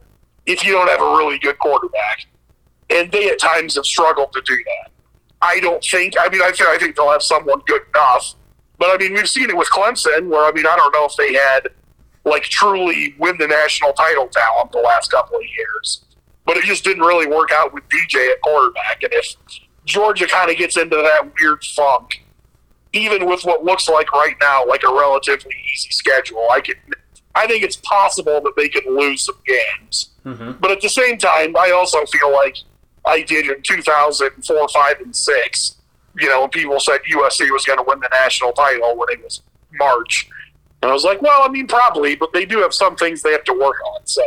if 0.47 0.65
you 0.65 0.73
don't 0.73 0.89
have 0.89 1.01
a 1.01 1.17
really 1.17 1.39
good 1.39 1.59
quarterback. 1.59 2.27
And 2.89 3.11
they 3.13 3.29
at 3.31 3.39
times 3.39 3.75
have 3.75 3.85
struggled 3.85 4.33
to 4.33 4.43
do 4.47 4.57
that. 4.57 4.91
I 5.43 5.61
don't 5.61 5.85
think. 5.85 6.15
I 6.19 6.29
mean, 6.31 6.41
I 6.41 6.53
I 6.69 6.79
think 6.79 6.97
they'll 6.97 7.11
have 7.11 7.23
someone 7.23 7.61
good 7.67 7.83
enough. 7.95 8.35
But 8.85 9.01
I 9.01 9.03
mean, 9.03 9.15
we've 9.15 9.29
seen 9.29 9.49
it 9.49 9.57
with 9.57 9.71
Clemson, 9.71 10.29
where 10.29 10.45
I 10.45 10.53
mean, 10.53 10.67
I 10.67 10.77
don't 10.77 10.93
know 10.93 11.07
if 11.07 11.17
they 11.17 11.33
had 11.33 11.69
like 12.27 12.43
truly 12.43 13.15
win 13.19 13.39
the 13.39 13.47
national 13.47 13.95
title 13.95 14.29
talent 14.29 14.73
the 14.73 14.79
last 14.81 15.11
couple 15.11 15.39
of 15.39 15.43
years, 15.57 16.05
but 16.45 16.59
it 16.59 16.65
just 16.65 16.85
didn't 16.85 17.03
really 17.03 17.27
work 17.27 17.51
out 17.51 17.73
with 17.73 17.83
DJ 17.89 18.31
at 18.31 18.43
quarterback. 18.43 19.03
And 19.03 19.15
if 19.15 19.37
Georgia 19.87 20.27
kind 20.27 20.51
of 20.51 20.59
gets 20.59 20.77
into 20.77 20.97
that 20.97 21.33
weird 21.41 21.65
funk, 21.65 22.27
even 22.93 23.25
with 23.25 23.43
what 23.45 23.65
looks 23.65 23.89
like 23.89 24.13
right 24.13 24.37
now, 24.43 24.67
like 24.67 24.83
a 24.83 24.93
relatively 24.93 25.55
easy 25.73 25.91
schedule, 25.91 26.47
I 26.53 26.61
can. 26.61 26.75
I 27.35 27.47
think 27.47 27.65
it's 27.65 27.77
possible 27.77 28.43
that 28.43 28.53
they 28.55 28.69
can 28.69 28.83
lose 28.95 29.23
some 29.23 29.39
games. 29.47 30.11
Mm-hmm. 30.27 30.61
But 30.61 30.73
at 30.73 30.83
the 30.83 30.91
same 30.91 31.17
time, 31.17 31.57
I 31.57 31.71
also 31.71 32.05
feel 32.05 32.31
like 32.31 32.59
I 33.07 33.23
did 33.23 33.49
in 33.49 33.63
2004, 33.63 34.69
5, 34.69 35.01
and 35.01 35.17
6. 35.17 35.77
You 36.19 36.29
know, 36.29 36.47
people 36.49 36.79
said 36.81 37.01
USC 37.11 37.51
was 37.51 37.65
going 37.65 37.79
to 37.79 37.85
win 37.87 38.01
the 38.01 38.09
national 38.13 38.53
title 38.53 38.97
when 38.97 39.09
it 39.11 39.23
was 39.23 39.43
March. 39.73 40.29
And 40.83 40.91
I 40.91 40.95
was 40.95 41.05
like, 41.05 41.23
well, 41.23 41.43
I 41.43 41.49
mean, 41.49 41.67
probably, 41.67 42.15
but 42.15 42.33
they 42.33 42.45
do 42.45 42.59
have 42.59 42.75
some 42.75 42.95
things 42.97 43.23
they 43.23 43.33
have 43.33 43.45
to 43.45 43.53
work 43.53 43.77
on. 43.95 44.01
So, 44.05 44.23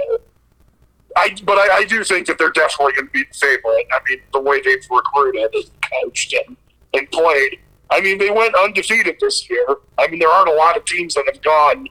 I, 1.15 1.35
but 1.43 1.57
I, 1.57 1.77
I 1.77 1.83
do 1.85 2.03
think 2.03 2.27
that 2.27 2.37
they're 2.37 2.51
definitely 2.51 2.93
going 2.93 3.07
to 3.07 3.11
be 3.11 3.23
the 3.23 3.37
favorite. 3.37 3.87
I 3.91 3.99
mean, 4.09 4.19
the 4.33 4.41
way 4.41 4.61
they've 4.61 4.85
recruited 4.89 5.53
and 5.53 5.65
coached 6.03 6.33
and, 6.33 6.57
and 6.93 7.09
played. 7.11 7.59
I 7.89 8.01
mean, 8.01 8.17
they 8.17 8.31
went 8.31 8.55
undefeated 8.55 9.17
this 9.21 9.49
year. 9.49 9.65
I 9.97 10.07
mean, 10.07 10.19
there 10.19 10.29
aren't 10.29 10.49
a 10.49 10.53
lot 10.53 10.75
of 10.75 10.83
teams 10.83 11.13
that 11.13 11.25
have 11.31 11.41
gone 11.41 11.87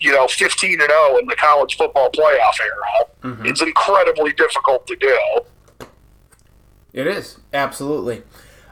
you 0.00 0.12
know, 0.12 0.26
15 0.28 0.80
and 0.80 0.90
0 0.90 1.18
in 1.18 1.26
the 1.26 1.36
college 1.36 1.76
football 1.76 2.10
playoff 2.10 2.60
era. 2.60 3.06
Mm-hmm. 3.22 3.46
It's 3.46 3.62
incredibly 3.62 4.32
difficult 4.32 4.86
to 4.86 4.96
do. 4.96 5.86
It 6.92 7.06
is 7.06 7.38
absolutely. 7.52 8.22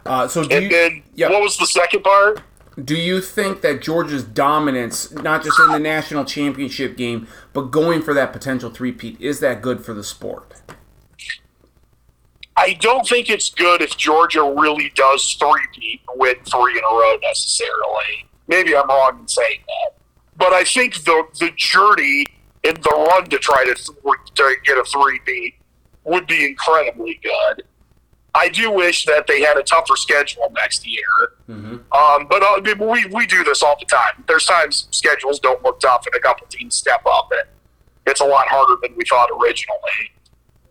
Uh, 0.06 0.28
so 0.28 0.44
do 0.44 0.54
And 0.54 0.64
you, 0.64 0.70
then, 0.70 1.02
yeah. 1.14 1.30
what 1.30 1.42
was 1.42 1.56
the 1.56 1.66
second 1.66 2.02
part? 2.02 2.42
Do 2.82 2.96
you 2.96 3.20
think 3.20 3.60
that 3.60 3.80
Georgia's 3.80 4.24
dominance, 4.24 5.12
not 5.12 5.44
just 5.44 5.60
in 5.60 5.68
the 5.68 5.78
national 5.78 6.24
championship 6.24 6.96
game, 6.96 7.28
but 7.52 7.70
going 7.70 8.02
for 8.02 8.12
that 8.14 8.32
potential 8.32 8.68
three-peat, 8.68 9.20
is 9.20 9.40
that 9.40 9.62
good 9.62 9.84
for 9.84 9.94
the 9.94 10.02
sport? 10.02 10.60
I 12.56 12.74
don't 12.74 13.06
think 13.06 13.30
it's 13.30 13.50
good 13.50 13.80
if 13.80 13.96
Georgia 13.96 14.42
really 14.42 14.92
does 14.94 15.34
three 15.34 16.00
win 16.16 16.36
three 16.44 16.72
in 16.72 16.84
a 16.84 16.94
row 16.94 17.16
necessarily. 17.22 18.28
Maybe 18.46 18.76
I'm 18.76 18.88
wrong 18.88 19.18
in 19.20 19.28
saying 19.28 19.60
that, 19.66 19.98
but 20.36 20.52
I 20.52 20.64
think 20.64 21.02
the 21.04 21.26
the 21.38 21.50
journey 21.56 22.26
and 22.64 22.76
the 22.76 22.90
run 22.90 23.28
to 23.28 23.38
try 23.38 23.64
to, 23.64 23.74
th- 23.74 24.34
to 24.34 24.56
get 24.64 24.78
a 24.78 24.84
three-peat 24.84 25.54
would 26.04 26.26
be 26.26 26.44
incredibly 26.46 27.20
good. 27.22 27.64
I 28.34 28.48
do 28.48 28.70
wish 28.70 29.04
that 29.06 29.26
they 29.28 29.40
had 29.42 29.56
a 29.56 29.62
tougher 29.62 29.96
schedule 29.96 30.50
next 30.54 30.86
year. 30.86 31.04
Um, 31.48 32.26
but 32.28 32.42
uh, 32.42 32.60
we, 32.84 33.06
we 33.06 33.26
do 33.26 33.44
this 33.44 33.62
all 33.62 33.76
the 33.78 33.86
time. 33.86 34.24
There's 34.26 34.44
times 34.44 34.88
schedules 34.90 35.38
don't 35.38 35.62
look 35.62 35.78
tough 35.80 36.04
and 36.06 36.14
a 36.14 36.20
couple 36.20 36.46
teams 36.48 36.74
step 36.74 37.02
up 37.06 37.28
and 37.32 37.48
it's 38.06 38.20
a 38.20 38.24
lot 38.24 38.46
harder 38.48 38.74
than 38.82 38.96
we 38.96 39.04
thought 39.08 39.28
originally. 39.40 40.12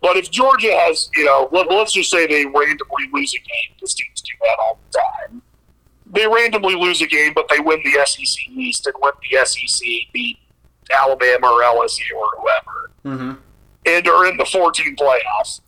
But 0.01 0.17
if 0.17 0.29
Georgia 0.29 0.73
has, 0.73 1.09
you 1.15 1.23
know, 1.23 1.47
let, 1.53 1.69
let's 1.71 1.93
just 1.93 2.11
say 2.11 2.27
they 2.27 2.45
randomly 2.45 3.07
lose 3.13 3.33
a 3.33 3.37
game, 3.37 3.73
because 3.75 3.93
teams 3.93 4.21
do 4.21 4.31
that 4.41 4.57
all 4.59 4.77
the 4.91 4.99
time. 4.99 5.41
They 6.11 6.27
randomly 6.27 6.75
lose 6.75 7.01
a 7.01 7.07
game, 7.07 7.31
but 7.33 7.47
they 7.49 7.59
win 7.61 7.79
the 7.85 8.05
SEC 8.05 8.49
East 8.49 8.85
and 8.85 8.95
win 9.01 9.13
the 9.31 9.45
SEC, 9.45 9.87
beat 10.11 10.37
Alabama 10.91 11.47
or 11.47 11.61
LSU 11.61 12.01
or 12.17 12.27
whoever, 12.41 12.89
Mm-hmm. 13.05 13.31
and 13.85 14.07
are 14.07 14.25
in 14.27 14.37
the 14.37 14.45
14 14.45 14.95
playoffs. 14.95 15.61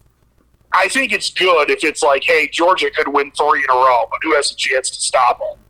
I 0.76 0.90
think 0.90 1.14
it's 1.14 1.32
good 1.32 1.72
if 1.72 1.84
it's 1.84 2.04
like, 2.04 2.24
hey, 2.24 2.50
Georgia 2.52 2.92
could 2.92 3.08
win 3.08 3.32
three 3.32 3.64
in 3.64 3.70
a 3.70 3.74
row, 3.74 4.06
but 4.12 4.20
who 4.22 4.36
has 4.36 4.52
a 4.52 4.56
chance 4.56 4.90
to 4.90 5.02
stop 5.02 5.40
them? 5.40 5.66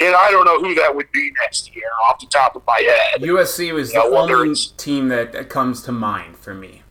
and 0.00 0.14
I 0.14 0.30
don't 0.30 0.44
know 0.44 0.60
who 0.60 0.74
that 0.76 0.94
would 0.94 1.10
be 1.12 1.32
next 1.42 1.74
year 1.74 1.88
off 2.06 2.20
the 2.20 2.26
top 2.26 2.54
of 2.54 2.62
my 2.66 2.80
head. 2.80 3.22
USC 3.22 3.72
was 3.72 3.92
Yeah, 3.92 4.02
the 4.02 4.16
only 4.16 4.54
team 4.76 5.08
that, 5.08 5.48
comes 5.48 5.82
to 5.82 5.92
mind 5.92 6.36
for 6.38 6.54
me. 6.54 6.82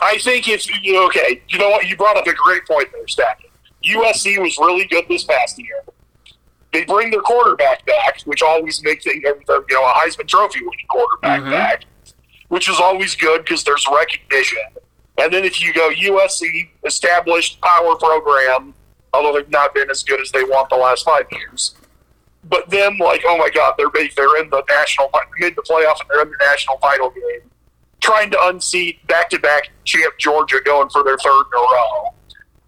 I 0.00 0.18
think 0.18 0.48
if 0.48 0.68
you 0.82 1.04
okay, 1.06 1.42
you 1.48 1.58
know 1.58 1.70
what? 1.70 1.86
You 1.86 1.96
brought 1.96 2.16
up 2.16 2.26
a 2.26 2.34
great 2.34 2.66
point 2.66 2.88
there, 2.92 3.06
Stack. 3.06 3.42
USC 3.84 4.38
was 4.38 4.58
really 4.58 4.84
good 4.86 5.04
this 5.08 5.24
past 5.24 5.58
year. 5.58 5.82
They 6.72 6.84
bring 6.84 7.10
their 7.10 7.20
quarterback 7.20 7.84
back, 7.86 8.20
which 8.24 8.42
always 8.42 8.82
makes 8.82 9.06
it, 9.06 9.16
you 9.16 9.22
know 9.22 9.84
a 9.84 9.92
Heisman 9.92 10.26
Trophy 10.26 10.60
winning 10.60 10.86
quarterback 10.90 11.42
mm-hmm. 11.42 11.50
back, 11.50 11.84
which 12.48 12.68
is 12.68 12.80
always 12.80 13.14
good 13.14 13.44
because 13.44 13.62
there's 13.62 13.86
recognition. 13.92 14.58
And 15.18 15.32
then 15.32 15.44
if 15.44 15.62
you 15.62 15.72
go 15.74 15.90
USC 15.90 16.70
established 16.84 17.60
power 17.60 17.96
program, 17.96 18.74
although 19.12 19.34
they've 19.38 19.50
not 19.50 19.74
been 19.74 19.90
as 19.90 20.02
good 20.02 20.20
as 20.20 20.30
they 20.30 20.42
want 20.44 20.70
the 20.70 20.76
last 20.76 21.04
five 21.04 21.26
years. 21.30 21.74
But 22.44 22.68
then, 22.70 22.98
like, 22.98 23.22
oh 23.26 23.38
my 23.38 23.50
God, 23.50 23.74
they're 23.78 23.90
big. 23.90 24.14
They're 24.16 24.42
in 24.42 24.50
the 24.50 24.64
national 24.68 25.10
mid 25.38 25.54
the 25.54 25.62
playoff, 25.62 26.00
and 26.00 26.08
they're 26.10 26.22
in 26.22 26.30
the 26.30 26.36
national 26.40 26.76
title 26.78 27.10
game 27.10 27.48
trying 28.00 28.30
to 28.32 28.38
unseat 28.46 29.06
back-to-back 29.06 29.70
champ 29.84 30.12
Georgia 30.18 30.56
going 30.64 30.88
for 30.90 31.04
their 31.04 31.16
third 31.18 31.44
in 31.52 31.56
a 31.58 31.62
row. 31.62 32.12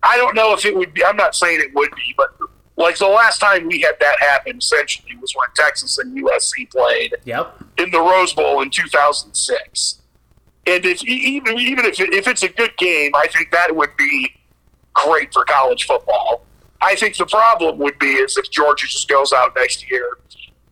I 0.05 0.17
don't 0.17 0.37
know 0.37 0.53
if 0.55 0.65
it 0.65 0.77
would 0.77 0.95
be. 0.95 1.05
I'm 1.05 1.17
not 1.17 1.35
saying 1.35 1.61
it 1.61 1.75
would 1.75 1.91
be, 1.97 2.15
but 2.17 2.29
like 2.77 2.97
the 2.99 3.09
last 3.09 3.41
time 3.41 3.67
we 3.67 3.81
had 3.81 3.97
that 4.01 4.17
happen, 4.21 4.59
essentially, 4.59 5.17
was 5.21 5.35
when 5.35 5.49
Texas 5.57 5.99
and 5.99 6.17
USC 6.17 6.71
played 6.71 7.17
Yep. 7.25 7.65
in 7.79 7.91
the 7.91 7.99
Rose 8.01 8.33
Bowl 8.33 8.61
in 8.63 8.71
2006. 8.71 10.01
And 10.67 10.85
if 10.85 11.05
even 11.05 11.59
even 11.59 11.85
if 11.85 12.01
it, 12.01 12.13
if 12.13 12.27
it's 12.27 12.43
a 12.43 12.49
good 12.49 12.77
game, 12.77 13.13
I 13.15 13.27
think 13.29 13.51
that 13.51 13.75
would 13.75 13.97
be 13.97 14.35
great 14.95 15.33
for 15.33 15.45
college 15.45 15.85
football. 15.85 16.45
I 16.81 16.95
think 16.97 17.17
the 17.17 17.27
problem 17.27 17.79
would 17.79 17.99
be 17.99 18.15
is 18.15 18.37
if 18.37 18.51
Georgia 18.51 18.87
just 18.87 19.09
goes 19.09 19.33
out 19.33 19.55
next 19.57 19.91
year, 19.91 20.19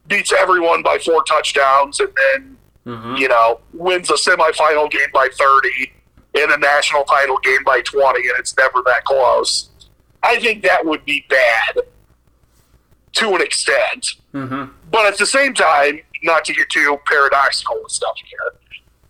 beats 0.09 0.33
everyone 0.33 0.83
by 0.83 0.99
four 0.99 1.23
touchdowns, 1.25 2.01
and 2.01 2.09
then 2.15 2.57
mm-hmm. 2.87 3.17
you 3.17 3.29
know 3.29 3.61
wins 3.73 4.11
a 4.11 4.15
semifinal 4.15 4.91
game 4.91 5.09
by 5.13 5.29
30 5.33 5.93
and 6.35 6.51
a 6.51 6.59
national 6.59 7.05
title 7.05 7.39
game 7.43 7.63
by 7.65 7.83
20, 7.83 8.21
and 8.21 8.39
it's 8.39 8.57
never 8.57 8.83
that 8.87 9.05
close. 9.05 9.69
I 10.23 10.39
think 10.39 10.63
that 10.63 10.85
would 10.85 11.05
be 11.05 11.27
bad 11.29 11.79
to 13.13 13.35
an 13.35 13.43
extent. 13.43 14.15
Mm-hmm. 14.33 14.73
But 14.91 15.07
at 15.07 15.19
the 15.19 15.27
same 15.27 15.53
time, 15.53 16.01
not 16.23 16.45
to 16.47 16.55
get 16.55 16.69
too 16.71 16.99
paradoxical 17.07 17.77
and 17.77 17.91
stuff 17.91 18.17
here, 18.25 18.61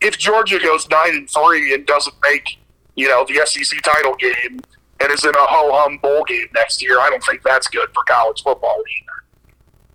if 0.02 0.18
Georgia 0.18 0.58
goes 0.58 0.88
nine 0.88 1.10
and 1.14 1.30
three 1.30 1.74
and 1.74 1.86
doesn't 1.86 2.14
make, 2.22 2.58
you 2.96 3.08
know, 3.08 3.24
the 3.26 3.40
SEC 3.46 3.80
title 3.82 4.14
game 4.16 4.60
and 5.00 5.10
is 5.12 5.24
in 5.24 5.30
a 5.34 5.38
ho 5.38 5.70
hum 5.72 5.98
bowl 5.98 6.24
game 6.24 6.46
next 6.54 6.82
year, 6.82 6.98
I 7.00 7.08
don't 7.10 7.22
think 7.24 7.42
that's 7.42 7.68
good 7.68 7.88
for 7.94 8.02
college 8.04 8.42
football 8.42 8.78
either. 9.00 9.24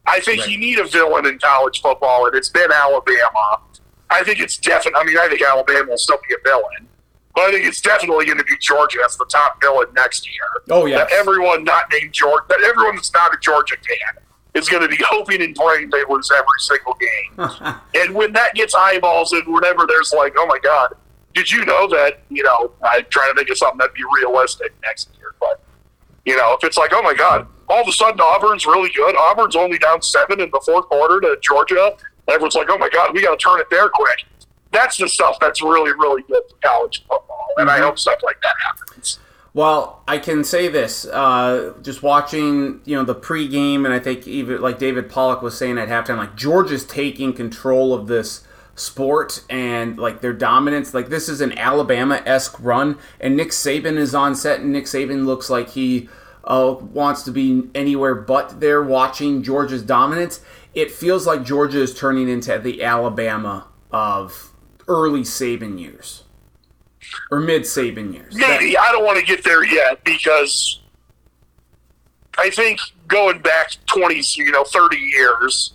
I 0.05 0.19
think 0.21 0.41
Right. 0.41 0.49
you 0.49 0.57
need 0.57 0.79
a 0.79 0.85
villain 0.85 1.25
in 1.25 1.37
college 1.39 1.81
football, 1.81 2.25
and 2.27 2.35
it's 2.35 2.49
been 2.49 2.71
Alabama. 2.71 3.59
I 4.09 4.23
think 4.23 4.39
it's 4.39 4.57
definitely. 4.57 5.01
I 5.01 5.03
mean, 5.03 5.17
I 5.17 5.27
think 5.27 5.41
Alabama 5.41 5.89
will 5.89 5.97
still 5.97 6.19
be 6.27 6.33
a 6.33 6.37
villain, 6.47 6.87
but 7.35 7.43
I 7.43 7.51
think 7.51 7.65
it's 7.65 7.81
definitely 7.81 8.25
going 8.25 8.37
to 8.37 8.43
be 8.45 8.57
Georgia 8.59 8.99
as 9.05 9.17
the 9.17 9.25
top 9.25 9.59
villain 9.61 9.87
next 9.95 10.25
year. 10.25 10.45
Oh, 10.69 10.85
yeah, 10.85 10.99
That 10.99 11.11
everyone 11.11 11.65
not 11.65 11.91
named 11.91 12.13
Georgia, 12.13 12.45
that 12.47 12.61
everyone 12.63 12.95
that's 12.95 13.13
not 13.13 13.33
a 13.33 13.37
Georgia 13.41 13.75
fan 13.75 14.23
is 14.57 14.67
going 14.67 14.81
to 14.81 14.89
be 14.89 15.01
hoping 15.07 15.41
and 15.41 15.55
praying 15.55 15.89
they 15.91 16.03
lose 16.09 16.29
every 16.31 16.47
single 16.59 16.95
game. 16.95 17.75
and 17.95 18.15
when 18.15 18.33
that 18.33 18.55
gets 18.55 18.73
eyeballs, 18.75 19.31
and 19.31 19.43
whenever 19.47 19.85
there's 19.87 20.11
like, 20.11 20.33
oh 20.37 20.45
my 20.47 20.59
god, 20.59 20.93
did 21.33 21.51
you 21.51 21.63
know 21.65 21.87
that? 21.89 22.21
You 22.29 22.43
know, 22.43 22.71
I'm 22.83 23.05
trying 23.09 23.31
to 23.31 23.35
think 23.35 23.49
of 23.49 23.57
something 23.57 23.77
that'd 23.77 23.93
be 23.93 24.03
realistic 24.21 24.73
next 24.83 25.09
year, 25.17 25.35
but 25.39 25.61
you 26.25 26.35
know, 26.35 26.53
if 26.53 26.63
it's 26.63 26.77
like, 26.77 26.91
oh 26.93 27.01
my 27.01 27.13
god, 27.13 27.47
all 27.69 27.81
of 27.81 27.87
a 27.87 27.91
sudden 27.91 28.19
Auburn's 28.19 28.65
really 28.65 28.89
good. 28.95 29.15
Auburn's 29.15 29.55
only 29.55 29.77
down 29.77 30.01
seven 30.01 30.41
in 30.41 30.49
the 30.51 30.61
fourth 30.65 30.85
quarter 30.85 31.19
to 31.21 31.37
Georgia. 31.41 31.95
Everyone's 32.27 32.55
like, 32.55 32.69
oh 32.69 32.77
my 32.77 32.89
god, 32.89 33.13
we 33.13 33.21
got 33.21 33.37
to 33.39 33.43
turn 33.43 33.59
it 33.59 33.67
there 33.69 33.89
quick. 33.89 34.25
That's 34.71 34.97
the 34.97 35.07
stuff 35.07 35.37
that's 35.39 35.61
really, 35.61 35.91
really 35.93 36.23
good 36.23 36.41
for 36.49 36.57
college 36.61 37.05
football, 37.07 37.47
and 37.57 37.69
I 37.69 37.75
mm-hmm. 37.75 37.85
hope 37.85 37.99
stuff 37.99 38.19
like 38.23 38.41
that 38.41 38.55
happens. 38.65 39.19
Well, 39.53 40.03
I 40.07 40.17
can 40.19 40.43
say 40.43 40.67
this: 40.67 41.05
uh, 41.05 41.73
just 41.81 42.03
watching, 42.03 42.81
you 42.85 42.95
know, 42.95 43.03
the 43.03 43.15
pregame, 43.15 43.85
and 43.85 43.93
I 43.93 43.99
think 43.99 44.27
even 44.27 44.61
like 44.61 44.79
David 44.79 45.09
Pollack 45.09 45.41
was 45.41 45.57
saying 45.57 45.77
at 45.77 45.87
halftime, 45.87 46.17
like 46.17 46.35
Georgia's 46.35 46.85
taking 46.85 47.33
control 47.33 47.93
of 47.93 48.07
this 48.07 48.45
sport 48.75 49.43
and 49.49 49.97
like 49.97 50.21
their 50.21 50.33
dominance. 50.33 50.93
Like 50.93 51.09
this 51.09 51.27
is 51.27 51.41
an 51.41 51.57
Alabama 51.57 52.21
esque 52.25 52.59
run, 52.59 52.97
and 53.19 53.35
Nick 53.35 53.49
Saban 53.49 53.97
is 53.97 54.13
on 54.13 54.35
set, 54.35 54.59
and 54.59 54.71
Nick 54.71 54.85
Saban 54.85 55.25
looks 55.25 55.49
like 55.49 55.69
he 55.69 56.09
uh, 56.43 56.75
wants 56.79 57.23
to 57.23 57.31
be 57.31 57.63
anywhere 57.73 58.15
but 58.15 58.59
there, 58.59 58.83
watching 58.83 59.43
Georgia's 59.43 59.83
dominance. 59.83 60.39
It 60.73 60.91
feels 60.91 61.25
like 61.25 61.43
Georgia 61.43 61.81
is 61.81 61.93
turning 61.93 62.29
into 62.29 62.59
the 62.59 62.83
Alabama 62.83 63.67
of 63.91 64.53
early 64.87 65.21
Saban 65.21 65.79
years 65.79 66.23
or 67.31 67.39
mid 67.39 67.63
Saban 67.63 68.13
years. 68.13 68.35
That- 68.35 68.59
Maybe 68.61 68.77
I 68.77 68.87
don't 68.91 69.03
want 69.05 69.19
to 69.19 69.25
get 69.25 69.43
there 69.43 69.63
yet 69.65 70.03
because 70.03 70.81
I 72.37 72.49
think 72.49 72.79
going 73.07 73.39
back 73.41 73.71
twenty, 73.85 74.21
you 74.35 74.51
know, 74.51 74.63
thirty 74.63 74.97
years, 74.97 75.73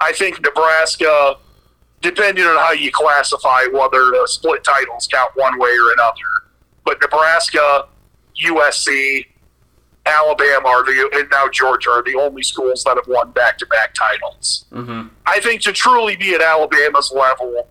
I 0.00 0.12
think 0.12 0.40
Nebraska, 0.42 1.36
depending 2.00 2.44
on 2.46 2.56
how 2.56 2.72
you 2.72 2.90
classify 2.92 3.64
whether 3.72 3.98
the 4.10 4.26
split 4.26 4.64
titles 4.64 5.08
count 5.12 5.32
one 5.34 5.58
way 5.58 5.70
or 5.70 5.92
another, 5.92 6.48
but 6.84 6.98
Nebraska, 7.00 7.86
USC, 8.44 9.26
Alabama 10.06 10.68
are 10.68 10.84
the 10.84 11.10
and 11.14 11.28
now 11.30 11.48
Georgia 11.48 11.90
are 11.90 12.02
the 12.02 12.14
only 12.14 12.42
schools 12.42 12.82
that 12.84 12.96
have 12.96 13.06
won 13.08 13.30
back-to-back 13.32 13.92
titles. 13.94 14.64
Mm-hmm. 14.72 15.08
I 15.26 15.40
think 15.40 15.60
to 15.62 15.72
truly 15.72 16.16
be 16.16 16.34
at 16.34 16.40
Alabama's 16.40 17.12
level, 17.14 17.68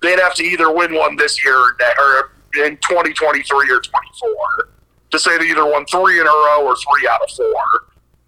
they'd 0.00 0.18
have 0.20 0.34
to 0.36 0.42
either 0.44 0.72
win 0.72 0.94
one 0.94 1.16
this 1.16 1.44
year 1.44 1.56
or, 1.58 1.76
ne- 1.78 2.02
or 2.02 2.30
in 2.58 2.76
2023 2.78 3.70
or 3.70 3.80
24 3.80 4.68
to 5.10 5.18
say 5.18 5.38
they 5.38 5.46
either 5.50 5.64
won 5.64 5.84
three 5.86 6.20
in 6.20 6.26
a 6.26 6.30
row 6.30 6.62
or 6.64 6.74
three 6.76 7.08
out 7.08 7.20
of 7.22 7.30
four. 7.36 7.54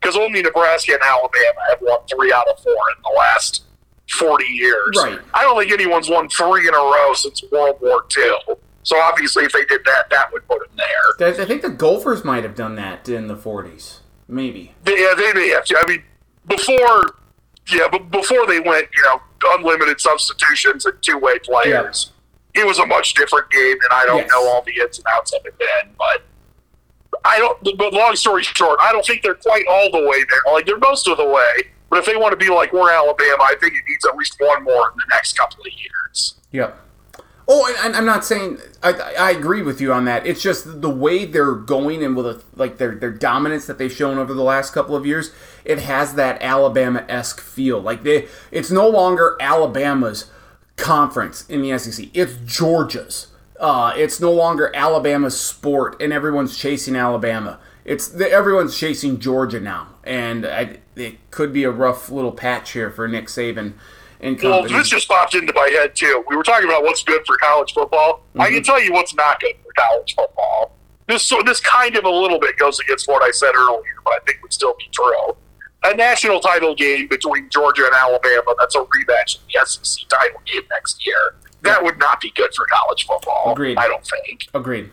Because 0.01 0.17
only 0.17 0.43
Nebraska 0.43 0.93
and 0.93 1.03
Alabama 1.03 1.61
have 1.71 1.79
won 1.81 1.99
three 2.09 2.33
out 2.33 2.47
of 2.49 2.59
four 2.63 2.73
in 2.73 3.03
the 3.03 3.15
last 3.19 3.65
40 4.19 4.45
years. 4.45 4.97
Right. 5.03 5.19
I 5.35 5.43
don't 5.43 5.59
think 5.59 5.73
anyone's 5.73 6.09
won 6.09 6.29
three 6.29 6.69
in 6.69 6.75
a 6.75 6.79
row 6.79 7.13
since 7.15 7.43
World 7.51 7.79
War 7.81 8.05
II. 8.17 8.55
So 8.85 8.97
obviously, 9.01 9.45
if 9.45 9.53
they 9.53 9.65
did 9.65 9.81
that, 9.85 10.11
that 10.11 10.33
would 10.33 10.47
put 10.47 10.61
them 10.61 10.77
there. 10.77 11.33
I 11.41 11.45
think 11.45 11.63
the 11.63 11.71
Gophers 11.71 12.25
might 12.25 12.45
have 12.45 12.55
done 12.55 12.77
that 12.77 13.09
in 13.09 13.27
the 13.27 13.35
40s. 13.35 13.99
Maybe. 14.29 14.75
They- 14.85 14.99
Yeah, 15.01 15.15
they 15.17 15.33
may 15.33 15.49
have 15.49 15.65
to. 15.65 15.79
I 15.83 15.89
mean, 15.89 16.05
before, 16.47 17.15
yeah, 17.73 17.89
but 17.91 18.11
before 18.13 18.47
they 18.47 18.61
went, 18.61 18.87
you 18.97 19.03
know, 19.03 19.21
unlimited 19.55 20.01
substitutions 20.01 20.87
and 20.87 20.95
two-way 21.03 21.39
players, 21.41 22.13
it 22.57 22.67
was 22.67 22.79
a 22.79 22.87
much 22.87 23.15
different 23.15 23.51
game, 23.51 23.77
and 23.83 23.93
I 23.93 24.07
don't 24.07 24.19
Yes. 24.19 24.31
know 24.31 24.49
all 24.49 24.63
the 24.63 24.81
ins 24.81 24.99
and 24.99 25.07
outs 25.09 25.33
of 25.33 25.45
it 25.47 25.55
then. 25.59 25.95
But 25.99 26.23
I 27.25 27.39
don't. 27.39 27.77
But 27.79 27.93
long 27.93 28.15
story 28.17 28.43
short, 28.43 28.79
I 28.81 28.93
don't 28.93 29.05
think 29.05 29.23
they're 29.23 29.35
quite 29.35 29.65
all 29.69 29.91
the 29.91 30.07
way 30.07 30.25
there. 30.29 30.53
Like 30.53 30.67
they're 30.67 30.79
most 30.79 31.09
of 31.09 31.17
the 31.17 31.27
way. 31.27 31.71
But 31.89 32.01
if 32.01 32.07
they 32.07 32.17
want 32.17 32.33
to 32.33 32.37
be 32.37 32.51
like 32.53 32.73
we're 32.73 32.91
Alabama, 32.91 33.43
I 33.43 33.55
think 33.61 33.75
it 33.75 33.83
needs 33.89 34.05
at 34.07 34.17
least 34.17 34.37
one 34.39 34.65
more 34.65 34.91
in 34.91 34.97
the 34.99 35.05
next 35.11 35.39
couple 35.39 35.61
of 35.61 35.73
years. 35.73 36.35
Yep. 36.53 36.81
Oh, 37.49 37.73
and, 37.85 37.95
I'm 37.95 38.05
not 38.05 38.25
saying 38.25 38.59
I, 38.83 38.93
I 39.17 39.31
agree 39.31 39.63
with 39.63 39.81
you 39.81 39.93
on 39.93 40.05
that. 40.07 40.27
It's 40.27 40.43
just 40.43 40.81
the 40.83 40.91
way 40.91 41.25
they're 41.25 41.55
going 41.55 42.03
and 42.03 42.17
with 42.17 42.27
a, 42.27 42.43
like 42.57 42.79
their 42.79 42.97
their 42.97 43.13
dominance 43.13 43.67
that 43.67 43.79
they've 43.79 43.93
shown 43.93 44.19
over 44.19 44.35
the 44.35 44.43
last 44.43 44.73
couple 44.73 44.97
of 44.97 45.07
years. 45.07 45.31
It 45.65 45.79
has 45.81 46.15
that 46.15 46.43
Alabama 46.43 47.05
esque 47.09 47.41
feel. 47.41 47.81
Like 47.81 48.03
they, 48.03 48.27
it's 48.51 48.71
no 48.73 48.89
longer 48.89 49.37
Alabama's 49.41 50.27
conference 50.77 51.47
in 51.49 51.63
the 51.63 51.79
SEC. 51.79 52.09
It's 52.15 52.35
Georgia's. 52.45 53.29
Uh, 53.59 53.95
it's 53.97 54.21
no 54.21 54.31
longer 54.31 54.75
Alabama's 54.75 55.39
sport, 55.39 56.01
and 56.01 56.13
everyone's 56.13 56.59
chasing 56.59 56.95
Alabama. 56.95 57.59
It's 57.85 58.09
the, 58.09 58.31
everyone's 58.31 58.77
chasing 58.79 59.19
Georgia 59.19 59.61
now, 59.61 59.89
and 60.05 60.45
I, 60.45 60.79
it 60.95 61.31
could 61.31 61.53
be 61.53 61.65
a 61.65 61.71
rough 61.71 62.11
little 62.11 62.33
patch 62.33 62.73
here 62.73 62.91
for 62.91 63.09
Nick 63.09 63.27
Saban 63.27 63.75
and 64.21 64.41
Well, 64.41 64.63
this 64.63 64.89
just 64.89 65.09
popped 65.09 65.35
into 65.35 65.53
my 65.55 65.69
head 65.69 65.95
too. 65.95 66.25
We 66.29 66.37
were 66.37 66.43
talking 66.43 66.69
about 66.69 66.83
what's 66.83 67.03
good 67.03 67.25
for 67.27 67.37
college 67.39 67.73
football. 67.73 68.25
I 68.39 68.51
can 68.51 68.63
tell 68.63 68.81
you 68.81 68.93
what's 68.93 69.15
not 69.15 69.41
good 69.41 69.55
for 69.63 69.73
college 69.77 70.15
football. 70.15 70.73
This 71.07 71.23
so 71.23 71.43
this 71.45 71.61
kind 71.61 71.97
of 71.97 72.05
a 72.05 72.11
little 72.11 72.39
bit 72.39 72.57
goes 72.57 72.81
against 72.81 73.09
what 73.09 73.23
I 73.23 73.31
said 73.31 73.55
earlier, 73.55 73.95
but 74.05 74.15
I 74.15 74.19
think 74.27 74.43
would 74.43 74.53
still 74.53 74.75
be 74.79 74.89
true. 74.93 75.37
A 75.87 75.95
national 75.95 76.41
title 76.41 76.75
game 76.75 77.07
between 77.07 77.49
Georgia 77.51 77.85
and 77.87 77.95
Alabama 77.95 78.55
that's 78.59 78.75
a 78.75 78.81
rematch 78.81 79.37
of 79.37 79.43
the 79.53 79.65
SEC 79.65 80.09
title 80.09 80.41
game 80.45 80.63
next 80.71 81.07
year. 81.07 81.37
That 81.63 81.83
would 81.83 81.99
not 81.99 82.21
be 82.21 82.33
good 82.35 82.53
for 82.55 82.67
college 82.67 83.07
football. 83.07 83.53
Agreed. 83.53 83.77
I 83.79 83.87
don't 83.87 84.05
think. 84.05 84.47
Agreed. 84.55 84.91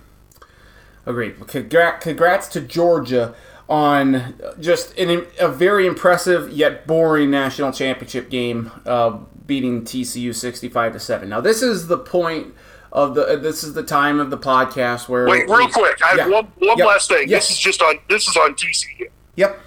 Agreed. 1.05 1.35
Congrats 1.47 2.47
to 2.49 2.61
Georgia 2.61 3.35
on 3.69 4.35
just 4.59 4.97
an, 4.97 5.25
a 5.39 5.47
very 5.47 5.87
impressive 5.87 6.51
yet 6.51 6.85
boring 6.85 7.31
national 7.31 7.71
championship 7.71 8.29
game, 8.29 8.71
uh, 8.85 9.17
beating 9.45 9.83
TCU 9.83 10.33
sixty-five 10.33 10.93
to 10.93 10.99
seven. 10.99 11.29
Now 11.29 11.41
this 11.41 11.61
is 11.61 11.87
the 11.87 11.97
point 11.97 12.53
of 12.91 13.15
the. 13.15 13.37
This 13.37 13.63
is 13.63 13.73
the 13.73 13.83
time 13.83 14.19
of 14.19 14.29
the 14.29 14.37
podcast 14.37 15.09
where. 15.09 15.27
Wait, 15.27 15.49
real 15.49 15.67
quick. 15.69 15.97
I 16.03 16.17
have 16.21 16.31
one, 16.31 16.47
one 16.59 16.77
Yep. 16.77 16.87
last 16.87 17.09
thing. 17.09 17.27
Yes. 17.29 17.47
This 17.47 17.57
is 17.57 17.63
just 17.63 17.81
on 17.81 17.95
this 18.09 18.27
is 18.27 18.37
on 18.37 18.53
TCU. 18.55 19.07
Yep. 19.35 19.59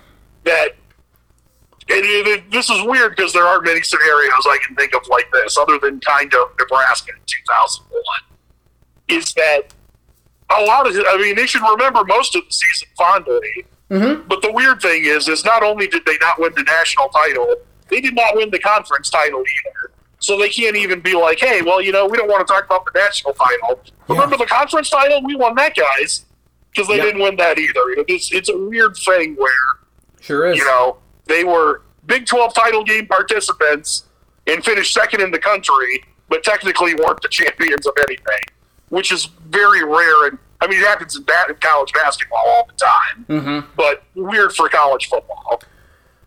that 0.45 0.69
it, 1.89 2.27
it- 2.27 2.51
this 2.51 2.69
is 2.71 2.83
weird 2.85 3.17
because 3.17 3.33
there 3.33 3.45
aren't 3.45 3.65
many 3.65 3.83
scenarios 3.83 4.47
I 4.47 4.59
can 4.67 4.75
think 4.77 4.95
of 4.95 5.07
like 5.09 5.31
this, 5.33 5.57
other 5.57 5.79
than 5.79 6.01
kind 6.01 6.33
of 6.35 6.51
Nebraska 6.59 7.13
in 7.13 7.21
2001. 7.27 8.03
Is 9.09 9.33
that 9.35 9.73
a 10.51 10.63
lot 10.63 10.87
of? 10.89 10.95
I 11.09 11.17
mean, 11.19 11.37
they 11.37 11.47
should 11.47 11.63
remember 11.63 12.05
most 12.05 12.35
of 12.35 12.43
the 12.45 12.53
season 12.53 12.89
fondly. 12.97 13.67
Mm-hmm. 13.91 14.27
But 14.27 14.43
the 14.43 14.51
weird 14.51 14.83
thing 14.83 15.05
is, 15.05 15.29
is 15.29 15.45
not 15.45 15.63
only 15.63 15.87
did 15.87 16.05
they 16.07 16.17
not 16.21 16.41
win 16.41 16.53
the 16.57 16.65
national 16.65 17.09
title, 17.11 17.55
they 17.89 18.01
did 18.01 18.17
not 18.17 18.35
win 18.35 18.51
the 18.51 18.59
conference 18.59 19.11
title 19.11 19.41
either. 19.41 19.93
So 20.19 20.37
they 20.39 20.49
can't 20.49 20.75
even 20.77 20.99
be 21.01 21.15
like, 21.15 21.39
hey, 21.39 21.63
well, 21.63 21.81
you 21.81 21.93
know, 21.93 22.05
we 22.07 22.17
don't 22.17 22.27
want 22.29 22.45
to 22.45 22.53
talk 22.53 22.65
about 22.65 22.85
the 22.85 22.99
national 22.99 23.35
title. 23.35 23.81
Remember 24.09 24.37
the 24.37 24.47
conference 24.47 24.91
title? 24.91 25.23
We 25.23 25.37
won 25.37 25.55
that, 25.57 25.77
guys, 25.77 26.25
because 26.73 26.89
they 26.89 26.97
Yeah. 26.97 27.03
didn't 27.05 27.21
win 27.23 27.37
that 27.37 27.59
either. 27.59 28.05
It's 28.09 28.33
it's 28.33 28.49
a 28.49 28.57
weird 28.59 28.97
thing 28.97 29.37
where 29.37 29.51
Sure 30.21 30.47
is. 30.47 30.57
you 30.57 30.65
know, 30.65 30.97
they 31.27 31.45
were 31.45 31.83
Big 32.07 32.27
12 32.27 32.55
title 32.55 32.85
game 32.85 33.07
participants 33.07 34.05
and 34.47 34.65
finished 34.65 34.95
second 34.95 35.21
in 35.21 35.31
the 35.31 35.39
country, 35.39 36.05
but 36.29 36.43
technically 36.45 36.95
weren't 36.95 37.21
the 37.21 37.29
champions 37.29 37.87
of 37.87 37.95
anything, 37.99 38.45
which 38.89 39.13
is 39.13 39.27
very 39.49 39.85
rare. 39.85 40.29
And 40.29 40.39
I 40.61 40.69
mean, 40.69 40.81
it 40.81 40.87
happens 40.87 41.17
in, 41.17 41.25
ba- 41.25 41.47
in 41.49 41.57
college 41.57 41.93
basketball 41.93 42.43
all 42.47 42.69
the 42.69 42.73
time, 42.75 43.27
mm-hmm. 43.29 43.73
but 43.77 44.05
weird 44.15 44.53
for 44.53 44.69
college 44.69 45.09
football. 45.09 45.61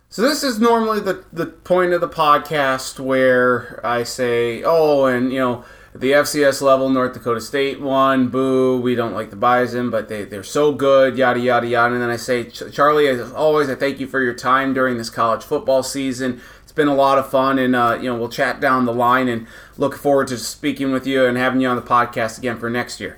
So 0.10 0.24
this 0.24 0.44
is 0.44 0.60
normally 0.60 1.00
the 1.00 1.24
the 1.32 1.46
point 1.46 1.94
of 1.94 2.02
the 2.02 2.10
podcast 2.10 3.00
where 3.00 3.80
I 3.86 4.04
say, 4.04 4.64
"Oh, 4.64 5.06
and 5.06 5.32
you 5.32 5.40
know, 5.40 5.66
the 6.00 6.12
FCS 6.14 6.62
level, 6.62 6.90
North 6.90 7.14
Dakota 7.14 7.42
State 7.42 7.82
won. 7.82 8.30
Boo! 8.30 8.80
We 8.80 8.96
don't 8.96 9.14
like 9.14 9.30
the 9.30 9.36
Bison, 9.36 9.90
but 9.90 10.08
they 10.08 10.24
they're 10.24 10.44
so 10.44 10.72
good. 10.72 11.18
Yada 11.18 11.40
yada 11.40 11.68
yada." 11.68 11.94
And 11.94 12.02
then 12.02 12.10
I 12.10 12.16
say, 12.16 12.46
"Ch- 12.46 12.72
"Charlie, 12.72 13.08
as 13.08 13.32
always, 13.34 13.70
I 13.70 13.76
thank 13.76 14.00
you 14.00 14.08
for 14.08 14.22
your 14.22 14.34
time 14.34 14.74
during 14.74 14.98
this 14.98 15.10
college 15.10 15.44
football 15.44 15.84
season. 15.84 16.42
It's 16.64 16.72
been 16.72 16.88
a 16.88 16.96
lot 16.96 17.18
of 17.18 17.30
fun, 17.30 17.60
and 17.60 17.76
uh, 17.76 17.98
you 18.02 18.10
know, 18.10 18.18
we'll 18.18 18.30
chat 18.30 18.62
down 18.62 18.86
the 18.86 18.94
line 18.94 19.28
and 19.28 19.46
look 19.78 19.96
forward 19.96 20.30
to 20.30 20.38
speaking 20.38 20.92
with 20.92 21.06
you 21.06 21.26
and 21.26 21.38
having 21.38 21.60
you 21.60 21.68
on 21.68 21.76
the 21.76 21.82
podcast 21.82 22.38
again 22.38 22.58
for 22.58 22.70
next 22.70 23.00
year." 23.00 23.18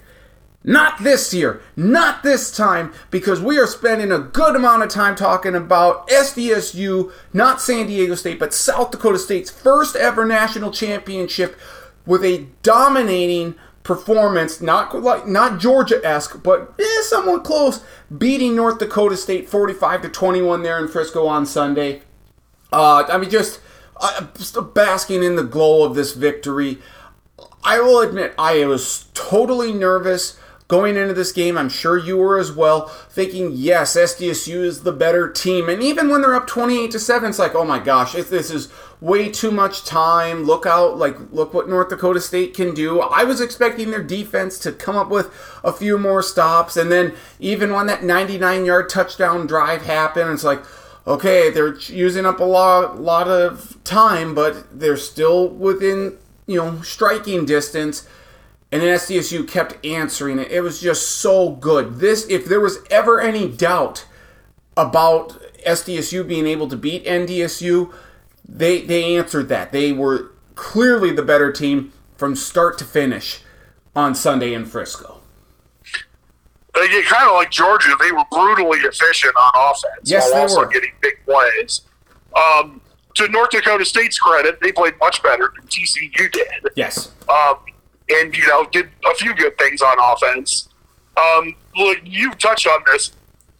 Not 0.64 1.04
this 1.04 1.34
year, 1.34 1.60
not 1.76 2.22
this 2.22 2.56
time, 2.56 2.94
because 3.10 3.42
we 3.42 3.58
are 3.58 3.66
spending 3.66 4.12
a 4.12 4.20
good 4.20 4.56
amount 4.56 4.84
of 4.84 4.90
time 4.90 5.16
talking 5.16 5.56
about 5.56 6.08
SDSU, 6.08 7.12
not 7.34 7.60
San 7.60 7.88
Diego 7.88 8.14
State, 8.14 8.38
but 8.38 8.54
South 8.54 8.92
Dakota 8.92 9.18
State's 9.18 9.50
first 9.50 9.96
ever 9.96 10.24
national 10.24 10.70
championship 10.70 11.58
with 12.06 12.24
a 12.24 12.48
dominating 12.64 13.56
performance, 13.84 14.62
not 14.62 14.96
like 15.02 15.28
not 15.28 15.60
Georgia-esque, 15.60 16.44
but 16.44 16.74
eh, 16.80 17.02
somewhat 17.04 17.44
close, 17.44 17.84
beating 18.16 18.56
North 18.56 18.80
Dakota 18.80 19.18
State 19.18 19.50
45 19.50 20.04
to 20.04 20.10
21 20.10 20.64
there 20.64 20.80
in 20.80 20.88
Frisco 20.88 21.26
on 21.28 21.46
Sunday. 21.46 22.02
Uh, 22.72 23.04
I 23.10 23.18
mean, 23.18 23.30
just, 23.30 23.60
uh, 23.98 24.28
just 24.38 24.56
basking 24.74 25.24
in 25.24 25.36
the 25.36 25.44
glow 25.44 25.84
of 25.84 25.96
this 25.96 26.14
victory. 26.14 26.80
I 27.64 27.80
will 27.80 28.00
admit, 28.02 28.34
I 28.38 28.66
was 28.66 29.06
totally 29.14 29.74
nervous 29.74 30.40
going 30.72 30.96
into 30.96 31.14
this 31.14 31.34
game. 31.34 31.58
I'm 31.58 31.68
sure 31.68 31.98
you 31.98 32.16
were 32.16 32.40
as 32.40 32.54
well, 32.54 32.88
thinking, 32.88 33.52
yes, 33.52 33.98
SDSU 33.98 34.64
is 34.64 34.84
the 34.84 34.94
better 34.94 35.30
team. 35.30 35.68
And 35.68 35.84
even 35.84 36.08
when 36.08 36.22
they're 36.22 36.34
up 36.34 36.48
28 36.48 36.92
to 36.92 37.00
7, 37.00 37.30
it's 37.30 37.38
like, 37.38 37.54
oh 37.54 37.66
my 37.66 37.78
gosh, 37.78 38.14
this 38.14 38.50
is 38.50 38.72
way 39.02 39.30
too 39.30 39.52
much 39.52 39.84
time. 39.84 40.46
Look 40.46 40.66
out, 40.66 40.98
like, 40.98 41.18
look 41.34 41.54
what 41.54 41.68
North 41.68 41.90
Dakota 41.90 42.22
State 42.22 42.54
can 42.54 42.74
do. 42.74 43.02
I 43.02 43.26
was 43.26 43.42
expecting 43.42 43.92
their 43.92 44.02
defense 44.02 44.58
to 44.60 44.72
come 44.72 44.96
up 44.96 45.10
with 45.10 45.30
a 45.62 45.74
few 45.74 45.98
more 45.98 46.24
stops. 46.24 46.78
And 46.78 46.90
then 46.90 47.16
even 47.42 47.74
when 47.74 47.88
that 47.88 48.06
99 48.06 48.64
yard 48.64 48.88
touchdown 48.88 49.48
drive 49.48 49.82
happened, 49.82 50.30
it's 50.30 50.46
like, 50.46 50.64
okay, 51.06 51.50
they're 51.50 51.76
using 51.76 52.26
up 52.26 52.40
a 52.40 52.46
lot, 52.46 52.98
lot 52.98 53.28
of 53.28 53.78
time, 53.84 54.34
but 54.34 54.80
they're 54.80 54.96
still 54.96 55.50
within, 55.50 56.18
you 56.48 56.56
know, 56.56 56.82
striking 56.82 57.44
distance. 57.44 58.08
And 58.72 58.82
then 58.82 58.98
SDSU 58.98 59.48
kept 59.48 59.86
answering 59.86 60.40
it. 60.40 60.50
It 60.52 60.62
was 60.62 60.80
just 60.80 61.20
so 61.20 61.52
good. 61.52 61.96
This, 62.00 62.26
if 62.30 62.46
there 62.46 62.62
was 62.62 62.80
ever 62.90 63.20
any 63.20 63.50
doubt 63.50 64.06
about 64.78 65.38
SDSU 65.66 66.26
being 66.28 66.48
able 66.48 66.70
to 66.70 66.78
beat 66.78 67.06
NDSU, 67.06 67.94
they 68.48 68.82
they 68.82 69.16
answered 69.18 69.50
that. 69.50 69.72
They 69.72 69.92
were 69.92 70.32
clearly 70.56 71.12
the 71.12 71.22
better 71.22 71.52
team 71.52 71.92
from 72.16 72.36
start 72.36 72.78
to 72.78 72.86
finish 72.86 73.42
on 73.96 74.16
Sunday 74.16 74.54
in 74.54 74.66
Frisco. 74.66 75.20
They 76.74 76.88
get 76.88 77.06
kind 77.06 77.28
of 77.28 77.34
like 77.36 77.52
Georgia. 77.52 77.90
They 78.00 78.12
were 78.14 78.24
brutally 78.32 78.80
efficient 78.80 79.36
on 79.36 79.52
offense 79.56 80.02
Yes, 80.10 80.24
while 80.24 80.34
they 80.36 80.42
also 80.44 80.60
were. 80.62 80.68
getting 80.68 80.92
big 81.02 81.16
plays. 81.26 81.82
Um, 82.36 82.80
to 83.16 83.28
North 83.28 83.50
Dakota 83.50 83.84
State's 83.84 84.18
credit, 84.18 84.60
they 84.62 84.72
played 84.72 84.94
much 85.00 85.22
better 85.22 85.52
than 85.58 85.68
TCU 85.68 86.32
did. 86.32 86.48
Yes. 86.78 87.12
um, 87.28 87.58
and 88.20 88.36
you 88.36 88.48
know 88.48 88.66
did 88.72 88.90
a 89.10 89.16
few 89.16 89.34
good 89.36 89.58
things 89.58 89.82
on 89.82 89.98
offense. 90.00 90.70
Um, 91.18 91.56
look, 91.76 92.00
you 92.04 92.32
touched 92.36 92.68
on 92.68 92.82
this. 92.92 93.12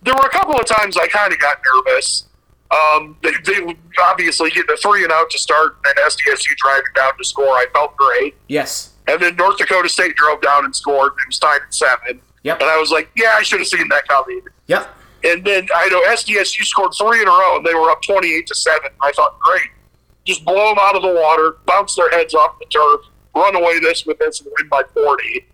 There 0.04 0.14
were 0.16 0.26
a 0.26 0.30
couple 0.30 0.56
of 0.56 0.66
times 0.66 0.98
I 0.98 1.08
kind 1.08 1.32
of 1.32 1.40
got 1.40 1.58
nervous. 1.86 2.26
Um, 2.72 3.18
they, 3.22 3.32
they 3.46 3.76
obviously 4.02 4.50
get 4.52 4.66
the 4.68 4.78
three 4.82 5.04
and 5.04 5.12
out 5.12 5.30
to 5.32 5.38
start, 5.38 5.78
and 5.86 5.96
SDSU 5.98 6.56
driving 6.58 6.84
down 6.96 7.12
to 7.18 7.24
score. 7.26 7.50
I 7.50 7.66
felt 7.74 7.96
great, 7.98 8.36
Yes. 8.48 8.92
and 9.08 9.22
then 9.22 9.36
North 9.36 9.58
Dakota 9.58 9.90
State 9.90 10.16
drove 10.16 10.42
down 10.42 10.64
and 10.64 10.74
scored. 10.76 11.12
It 11.22 11.28
was 11.28 11.38
tied 11.38 11.60
at 11.68 11.74
seven, 11.74 12.22
Yep. 12.44 12.62
and 12.62 12.70
I 12.70 12.78
was 12.78 12.90
like, 12.90 13.10
"Yeah, 13.16 13.34
I 13.38 13.42
should 13.44 13.60
have 13.60 13.68
seen 13.68 13.88
that 13.90 14.08
coming." 14.08 14.42
Yep. 14.68 14.88
And 15.26 15.44
then 15.46 15.68
I 15.76 15.90
know 15.90 16.02
SDSU 16.04 16.64
scored 16.64 16.94
three 16.98 17.22
in 17.22 17.28
a 17.28 17.32
row, 17.32 17.58
and 17.58 17.66
they 17.66 17.74
were 17.74 17.92
up 17.92 18.02
twenty-eight 18.02 18.48
to 18.48 18.56
seven. 18.56 18.90
I 19.02 19.12
thought, 19.12 19.38
great, 19.40 19.70
just 20.26 20.46
blow 20.46 20.70
them 20.70 20.78
out 20.80 20.96
of 20.96 21.02
the 21.02 21.14
water, 21.14 21.58
bounce 21.68 21.96
their 21.96 22.10
heads 22.10 22.34
off 22.34 22.58
the 22.58 22.66
turf, 22.68 23.02
run 23.36 23.56
away 23.56 23.80
this 23.80 24.06
with 24.06 24.20
this, 24.20 24.42
and 24.42 24.52
win 24.58 24.70
by 24.70 24.84
forty. 24.94 25.48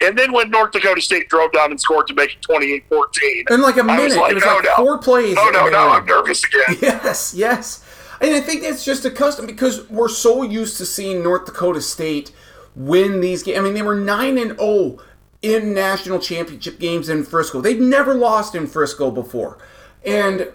And 0.00 0.16
then 0.16 0.32
when 0.32 0.50
North 0.50 0.70
Dakota 0.70 1.00
State 1.00 1.28
drove 1.28 1.52
down 1.52 1.70
and 1.70 1.80
scored 1.80 2.06
to 2.06 2.14
make 2.14 2.36
it 2.36 2.42
28-14, 2.42 3.50
In 3.50 3.60
like 3.60 3.78
a 3.78 3.82
minute. 3.82 4.16
like, 4.16 4.30
it 4.30 4.34
was 4.34 4.44
no, 4.44 4.54
like 4.54 4.64
oh, 4.64 4.68
no. 4.68 4.84
four 4.84 4.98
plays. 4.98 5.36
Oh 5.36 5.50
no, 5.52 5.68
now 5.68 5.88
I'm 5.88 6.06
nervous 6.06 6.42
again. 6.44 6.78
Yes, 6.80 7.34
yes. 7.34 7.84
And 8.20 8.34
I 8.34 8.40
think 8.40 8.62
that's 8.62 8.84
just 8.84 9.04
a 9.04 9.10
custom 9.10 9.46
because 9.46 9.88
we're 9.90 10.08
so 10.08 10.42
used 10.42 10.76
to 10.78 10.86
seeing 10.86 11.22
North 11.22 11.46
Dakota 11.46 11.80
State 11.80 12.32
win 12.74 13.20
these 13.20 13.42
games. 13.42 13.58
I 13.58 13.62
mean, 13.62 13.74
they 13.74 13.82
were 13.82 13.96
9 13.96 14.38
and 14.38 14.58
0 14.58 14.98
in 15.42 15.74
national 15.74 16.18
championship 16.18 16.78
games 16.78 17.08
in 17.08 17.24
Frisco. 17.24 17.60
They'd 17.60 17.80
never 17.80 18.14
lost 18.14 18.54
in 18.54 18.66
Frisco 18.66 19.10
before. 19.10 19.58
And 20.04 20.48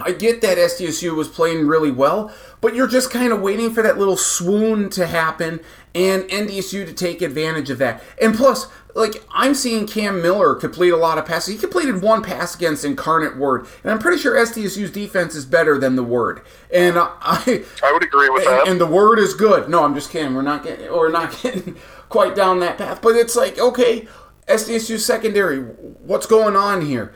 I 0.00 0.12
get 0.12 0.40
that 0.42 0.58
SDSU 0.58 1.16
was 1.16 1.28
playing 1.28 1.66
really 1.66 1.90
well, 1.90 2.32
but 2.60 2.74
you're 2.74 2.86
just 2.86 3.10
kind 3.10 3.32
of 3.32 3.40
waiting 3.40 3.72
for 3.72 3.82
that 3.82 3.98
little 3.98 4.16
swoon 4.16 4.90
to 4.90 5.06
happen 5.06 5.60
and 5.94 6.22
NDSU 6.24 6.86
to 6.86 6.92
take 6.92 7.22
advantage 7.22 7.70
of 7.70 7.78
that. 7.78 8.02
And 8.20 8.34
plus, 8.34 8.68
like 8.94 9.22
I'm 9.30 9.54
seeing 9.54 9.86
Cam 9.86 10.20
Miller 10.20 10.54
complete 10.54 10.90
a 10.90 10.96
lot 10.96 11.18
of 11.18 11.26
passes. 11.26 11.54
He 11.54 11.60
completed 11.60 12.02
one 12.02 12.22
pass 12.22 12.54
against 12.54 12.84
Incarnate 12.84 13.36
Word, 13.36 13.66
and 13.82 13.92
I'm 13.92 13.98
pretty 13.98 14.18
sure 14.18 14.34
SDSU's 14.34 14.90
defense 14.90 15.34
is 15.34 15.44
better 15.44 15.78
than 15.78 15.96
the 15.96 16.02
Word. 16.02 16.42
And 16.74 16.96
I, 16.98 17.64
I 17.82 17.92
would 17.92 18.02
agree 18.02 18.28
with 18.28 18.44
that. 18.44 18.62
and, 18.62 18.70
and 18.72 18.80
the 18.80 18.86
Word 18.86 19.18
is 19.18 19.34
good. 19.34 19.68
No, 19.68 19.84
I'm 19.84 19.94
just 19.94 20.10
kidding. 20.10 20.34
We're 20.34 20.42
not 20.42 20.64
getting, 20.64 20.90
we're 20.90 21.10
not 21.10 21.38
getting 21.42 21.76
quite 22.08 22.34
down 22.34 22.60
that 22.60 22.78
path. 22.78 23.00
But 23.00 23.16
it's 23.16 23.36
like, 23.36 23.58
okay, 23.58 24.08
SDSU 24.48 24.98
secondary, 24.98 25.60
what's 25.60 26.26
going 26.26 26.56
on 26.56 26.84
here? 26.84 27.14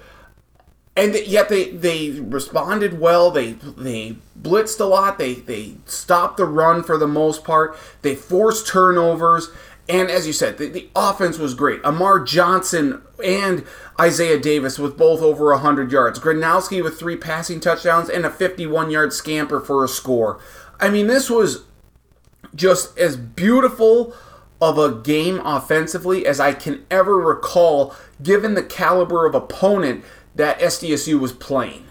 And 0.96 1.14
yet 1.14 1.48
they 1.48 1.70
they 1.70 2.10
responded 2.10 3.00
well. 3.00 3.30
They 3.30 3.52
they 3.52 4.16
blitzed 4.40 4.80
a 4.80 4.84
lot. 4.84 5.18
They 5.18 5.34
they 5.34 5.74
stopped 5.86 6.36
the 6.36 6.44
run 6.44 6.82
for 6.82 6.98
the 6.98 7.08
most 7.08 7.44
part. 7.44 7.76
They 8.02 8.14
forced 8.14 8.66
turnovers, 8.66 9.50
and 9.88 10.10
as 10.10 10.26
you 10.26 10.34
said, 10.34 10.58
the, 10.58 10.68
the 10.68 10.88
offense 10.94 11.38
was 11.38 11.54
great. 11.54 11.80
Amar 11.82 12.20
Johnson 12.20 13.00
and 13.24 13.64
Isaiah 13.98 14.38
Davis 14.38 14.78
with 14.78 14.98
both 14.98 15.22
over 15.22 15.56
hundred 15.56 15.90
yards. 15.90 16.18
Gronowski 16.18 16.82
with 16.82 16.98
three 16.98 17.16
passing 17.16 17.60
touchdowns 17.60 18.10
and 18.10 18.26
a 18.26 18.30
51 18.30 18.90
yard 18.90 19.14
scamper 19.14 19.60
for 19.60 19.84
a 19.84 19.88
score. 19.88 20.40
I 20.78 20.90
mean, 20.90 21.06
this 21.06 21.30
was 21.30 21.64
just 22.54 22.98
as 22.98 23.16
beautiful 23.16 24.14
of 24.60 24.78
a 24.78 24.94
game 24.94 25.40
offensively 25.44 26.26
as 26.26 26.38
I 26.38 26.52
can 26.52 26.84
ever 26.90 27.16
recall, 27.16 27.94
given 28.22 28.54
the 28.54 28.62
caliber 28.62 29.26
of 29.26 29.34
opponent 29.34 30.04
that 30.34 30.58
SDSU 30.60 31.18
was 31.18 31.32
playing. 31.32 31.86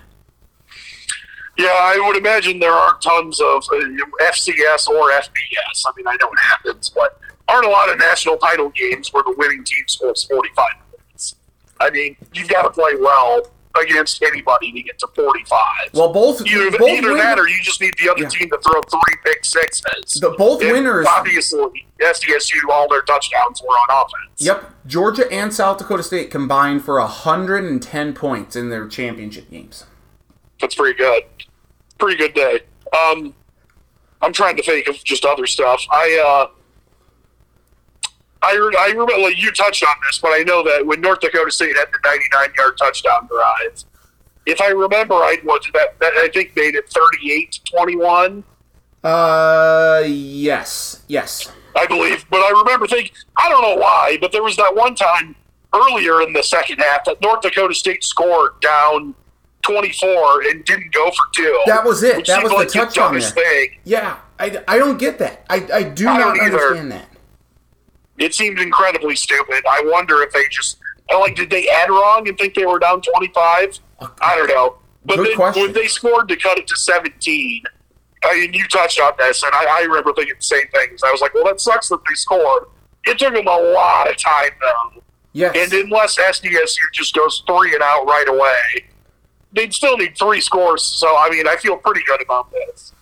Yeah, 1.58 1.68
I 1.68 2.02
would 2.08 2.18
imagine 2.18 2.60
there 2.60 2.74
aren't 2.74 3.02
tons 3.02 3.40
of 3.40 3.64
uh, 3.72 3.78
FCS 4.22 4.88
or 4.88 5.12
FBS. 5.12 5.84
I 5.86 5.92
mean, 5.96 6.08
I 6.08 6.16
know 6.20 6.32
it 6.32 6.40
happens, 6.40 6.90
but 6.90 7.20
aren't 7.48 7.66
a 7.66 7.70
lot 7.70 7.90
of 7.92 8.00
national 8.00 8.38
title 8.38 8.70
games 8.70 9.12
where 9.14 9.24
the 9.24 9.36
winning 9.38 9.64
team 9.64 9.84
scores 9.88 10.24
45 10.24 10.66
points. 10.92 11.36
I 11.80 11.90
mean, 11.90 12.16
you've 12.34 12.48
got 12.48 12.64
to 12.64 12.70
play 12.70 12.94
well 13.00 13.52
against 13.80 14.22
anybody 14.24 14.72
to 14.72 14.82
get 14.82 15.00
to 15.00 15.08
45. 15.16 15.60
Well, 15.94 16.12
both 16.12 16.46
either, 16.46 16.72
both 16.78 16.90
either 16.90 17.10
win- 17.10 17.18
that 17.18 17.40
or 17.40 17.48
you 17.48 17.62
just 17.62 17.80
need 17.82 17.94
the 18.02 18.10
other 18.10 18.24
Yeah. 18.24 18.30
team 18.30 18.50
to 18.50 18.58
throw 18.60 18.82
three 18.82 19.16
big 19.24 19.46
sixes. 19.46 20.20
The- 20.20 20.32
both 20.32 20.62
And 20.62 20.72
winners- 20.72 21.08
Obviously, 21.10 21.86
SDSU, 22.02 22.70
all 22.72 22.88
their 22.90 23.02
touchdowns 23.04 23.62
were 23.62 23.70
on 23.76 23.88
offense. 24.06 24.32
Yep, 24.40 24.72
Georgia 24.88 25.32
and 25.32 25.54
South 25.54 25.78
Dakota 25.78 26.04
State 26.04 26.32
combined 26.32 26.84
for 26.84 27.00
110 27.00 28.14
points 28.14 28.56
in 28.56 28.70
their 28.70 28.88
championship 28.88 29.50
games. 29.52 29.86
That's 30.60 30.76
pretty 30.76 30.98
good. 30.98 31.24
pretty 32.00 32.18
good 32.18 32.34
day. 32.34 32.62
Um, 33.00 33.34
I'm 34.24 34.34
trying 34.34 34.56
to 34.58 34.64
think 34.64 34.88
of 34.88 35.04
just 35.04 35.24
other 35.24 35.46
stuff. 35.46 35.84
I 35.92 36.20
uh, 36.50 36.52
I, 38.44 38.72
I 38.80 38.88
remember 38.90 39.18
like, 39.18 39.42
you 39.42 39.52
touched 39.52 39.84
on 39.84 39.96
this, 40.06 40.18
but 40.18 40.30
I 40.30 40.44
know 40.44 40.64
that 40.64 40.86
when 40.86 41.02
North 41.02 41.20
Dakota 41.20 41.52
State 41.52 41.76
had 41.78 41.88
the 41.92 42.00
99 42.04 42.54
yard 42.58 42.78
touchdown 42.78 43.28
drive, 43.28 43.84
if 44.46 44.60
I 44.60 44.70
remember 44.70 45.16
right, 45.16 45.44
was 45.46 45.62
that, 45.74 46.00
that 46.00 46.14
I 46.14 46.30
think 46.34 46.56
made 46.56 46.76
it 46.76 46.90
38 46.90 47.52
to 47.52 47.64
21. 47.64 48.44
Uh, 49.04 50.04
yes, 50.08 51.04
yes. 51.08 51.52
I 51.76 51.86
believe. 51.86 52.26
But 52.30 52.38
I 52.38 52.62
remember 52.64 52.88
thinking, 52.88 53.14
I 53.38 53.50
don't 53.50 53.62
know 53.62 53.76
why, 53.76 54.18
but 54.20 54.32
there 54.32 54.44
was 54.44 54.56
that 54.58 54.76
one 54.76 54.96
time 54.96 55.36
earlier 55.74 56.22
in 56.22 56.34
the 56.34 56.44
second 56.44 56.80
half 56.80 57.06
that 57.06 57.22
North 57.22 57.42
Dakota 57.42 57.74
State 57.74 58.04
scored 58.04 58.60
down 58.62 59.16
24 59.62 60.42
and 60.44 60.66
didn't 60.66 60.92
go 60.92 61.10
for 61.10 61.26
two. 61.34 61.62
That 61.68 61.86
was 61.86 62.04
it. 62.04 62.26
That 62.26 62.44
was 62.44 62.52
the 62.52 62.80
touchdown 62.80 63.20
thing. 63.20 63.78
Yeah, 63.84 64.18
I, 64.40 64.64
I 64.68 64.78
don't 64.78 64.98
get 64.98 65.20
that. 65.20 65.46
I, 65.50 65.68
I 65.74 65.84
do 65.84 66.08
I 66.08 66.18
not 66.18 66.40
understand 66.40 66.92
that. 66.92 67.08
It 68.22 68.36
seemed 68.36 68.60
incredibly 68.60 69.16
stupid. 69.16 69.64
I 69.70 69.82
wonder 69.86 70.22
if 70.22 70.32
they 70.32 70.48
just 70.50 70.78
like 71.12 71.36
did 71.36 71.50
they 71.50 71.68
add 71.68 71.90
wrong 71.90 72.28
and 72.28 72.38
think 72.38 72.54
they 72.54 72.66
were 72.66 72.80
down 72.80 73.02
25? 73.02 73.80
I 74.22 74.36
don't 74.36 74.48
know. 74.48 74.78
But 75.06 75.18
Good 75.18 75.28
then 75.28 75.36
question. 75.36 75.64
when 75.64 75.74
they 75.74 75.88
scored 75.88 76.30
to 76.30 76.36
cut 76.36 76.58
it 76.60 76.68
to 76.68 76.76
17, 76.78 77.64
I 78.24 78.40
mean, 78.40 78.54
you 78.54 78.68
touched 78.68 79.00
on 79.00 79.14
this, 79.18 79.42
and 79.42 79.52
I, 79.54 79.80
I 79.80 79.82
remember 79.84 80.14
thinking 80.14 80.36
the 80.38 80.44
same 80.44 80.68
things. 80.68 81.02
I 81.04 81.12
was 81.12 81.22
like, 81.22 81.34
well, 81.34 81.46
that 81.46 81.60
sucks 81.60 81.90
that 81.90 82.00
they 82.08 82.14
scored. 82.14 82.66
It 83.06 83.18
took 83.18 83.34
them 83.34 83.48
a 83.48 83.58
lot 83.74 84.10
of 84.10 84.18
time, 84.18 84.52
though. 84.62 85.02
Yes. 85.34 85.56
And 85.58 85.74
unless 85.86 86.20
SDSU 86.20 86.78
just 86.94 87.16
goes 87.16 87.44
three 87.48 87.74
and 87.74 87.82
out 87.82 88.06
right 88.06 88.28
away, 88.28 88.86
they'd 89.54 89.74
still 89.74 89.98
need 89.98 90.16
three 90.18 90.40
scores. 90.42 90.84
So, 90.84 91.08
I 91.18 91.30
mean, 91.32 91.48
I 91.48 91.56
feel 91.56 91.78
pretty 91.78 92.02
good 92.06 92.22
about 92.22 92.52
this. 92.52 92.94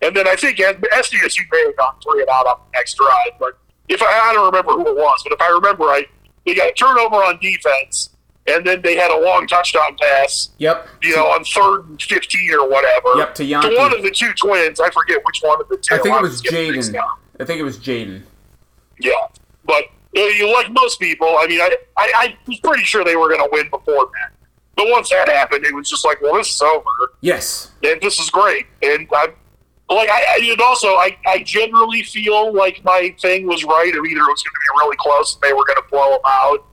And 0.00 0.14
then 0.16 0.28
I 0.28 0.36
think 0.36 0.58
SDSU 0.58 1.40
may 1.50 1.64
have 1.66 1.76
gone 1.76 1.96
three 2.00 2.20
and 2.20 2.28
out 2.30 2.46
on 2.46 2.58
the 2.70 2.78
next 2.78 2.94
drive, 2.94 3.38
but 3.40 3.58
if 3.88 4.02
I, 4.02 4.06
I 4.06 4.32
don't 4.32 4.46
remember 4.46 4.72
who 4.72 4.86
it 4.88 4.96
was, 4.96 5.22
but 5.24 5.32
if 5.32 5.40
I 5.40 5.48
remember 5.50 5.84
right, 5.84 6.08
they 6.46 6.54
got 6.54 6.70
a 6.70 6.74
turnover 6.74 7.16
on 7.16 7.38
defense, 7.40 8.10
and 8.46 8.66
then 8.66 8.80
they 8.82 8.96
had 8.96 9.10
a 9.10 9.20
long 9.20 9.46
touchdown 9.46 9.96
pass, 10.00 10.50
yep. 10.58 10.88
you 11.02 11.14
know, 11.14 11.26
on 11.26 11.44
third 11.44 11.88
and 11.88 12.00
15 12.00 12.50
or 12.54 12.68
whatever. 12.68 13.12
Yep, 13.16 13.34
to 13.36 13.42
Janke. 13.44 13.76
one 13.76 13.94
of 13.94 14.02
the 14.02 14.10
two 14.10 14.32
twins. 14.34 14.80
I 14.80 14.90
forget 14.90 15.18
which 15.24 15.40
one 15.42 15.60
of 15.60 15.68
the 15.68 15.76
two. 15.76 15.94
I 15.94 15.98
think 15.98 16.16
it 16.16 16.22
was 16.22 16.42
Jadon. 16.42 17.08
I 17.40 17.44
think 17.44 17.60
it 17.60 17.64
was 17.64 17.78
Jadon. 17.78 18.22
Yeah, 19.00 19.12
but 19.64 19.84
you 20.14 20.52
like 20.52 20.70
most 20.72 20.98
people. 20.98 21.28
I 21.38 21.46
mean, 21.46 21.60
I, 21.60 21.76
I, 21.96 22.12
I 22.16 22.36
was 22.46 22.58
pretty 22.60 22.84
sure 22.84 23.04
they 23.04 23.16
were 23.16 23.28
going 23.28 23.40
to 23.40 23.48
win 23.52 23.68
before 23.70 24.08
that. 24.14 24.32
But 24.76 24.86
once 24.90 25.10
that 25.10 25.28
happened, 25.28 25.66
it 25.66 25.74
was 25.74 25.88
just 25.88 26.04
like, 26.04 26.20
well, 26.22 26.34
this 26.34 26.54
is 26.54 26.62
over, 26.62 26.84
Yes. 27.20 27.72
and 27.82 28.00
this 28.00 28.20
is 28.20 28.30
great. 28.30 28.66
And 28.80 29.08
I, 29.12 29.28
like, 29.96 30.10
I, 30.10 30.22
I 30.28 30.48
and 30.50 30.60
also, 30.60 30.88
I, 30.88 31.16
I 31.26 31.42
generally 31.42 32.02
feel 32.02 32.52
like 32.52 32.82
my 32.84 33.14
thing 33.20 33.46
was 33.46 33.64
right, 33.64 33.94
or 33.94 34.04
either 34.06 34.20
it 34.20 34.28
was 34.28 34.42
going 34.42 34.54
to 34.54 34.60
be 34.60 34.78
really 34.78 34.96
close 34.98 35.34
and 35.34 35.42
they 35.42 35.52
were 35.52 35.64
going 35.64 35.76
to 35.76 35.90
blow 35.90 36.10
them 36.12 36.20
out. 36.26 36.66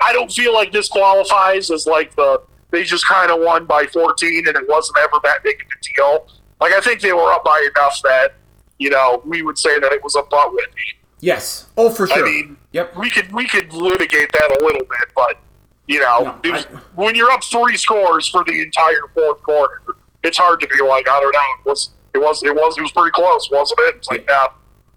I 0.00 0.12
don't 0.12 0.30
feel 0.30 0.52
like 0.52 0.72
this 0.72 0.88
qualifies 0.88 1.70
as 1.70 1.86
like 1.86 2.14
the 2.16 2.42
they 2.70 2.84
just 2.84 3.06
kind 3.06 3.30
of 3.30 3.40
won 3.40 3.64
by 3.64 3.86
14 3.86 4.46
and 4.46 4.56
it 4.56 4.68
wasn't 4.68 4.98
ever 4.98 5.18
that 5.24 5.42
big 5.42 5.56
of 5.56 5.66
a 5.66 5.94
deal. 5.94 6.28
Like, 6.60 6.72
I 6.72 6.80
think 6.80 7.00
they 7.00 7.12
were 7.12 7.32
up 7.32 7.44
by 7.44 7.66
enough 7.74 8.00
that 8.02 8.34
you 8.78 8.90
know 8.90 9.22
we 9.24 9.42
would 9.42 9.58
say 9.58 9.78
that 9.78 9.92
it 9.92 10.02
was 10.02 10.16
a 10.16 10.22
butt 10.22 10.52
with 10.52 10.68
me. 10.76 10.82
Yes. 11.20 11.66
Oh, 11.76 11.90
for 11.90 12.06
sure. 12.06 12.26
I 12.26 12.30
mean, 12.30 12.56
yep. 12.72 12.96
we 12.96 13.10
could 13.10 13.32
we 13.32 13.46
could 13.46 13.72
litigate 13.72 14.32
that 14.32 14.58
a 14.60 14.64
little 14.64 14.80
bit, 14.80 15.08
but 15.14 15.38
you 15.86 16.00
know, 16.00 16.38
No, 16.44 16.50
was, 16.52 16.66
I- 16.66 16.78
when 16.94 17.14
you're 17.14 17.30
up 17.30 17.42
three 17.42 17.76
scores 17.76 18.28
for 18.28 18.44
the 18.44 18.60
entire 18.60 19.02
fourth 19.14 19.42
quarter, 19.42 19.82
it's 20.22 20.36
hard 20.36 20.60
to 20.60 20.66
be 20.68 20.82
like, 20.84 21.08
I 21.08 21.20
don't 21.20 21.32
know, 21.32 21.40
it 21.64 21.68
was 21.68 21.90
it 22.14 22.18
was 22.18 22.42
it 22.42 22.54
was 22.54 22.78
it 22.78 22.82
was 22.82 22.92
pretty 22.92 23.10
close, 23.12 23.50
wasn't 23.50 23.80
it? 23.80 23.96
It's 23.96 24.10
like, 24.10 24.26
yeah, 24.28 24.44
uh, 24.44 24.48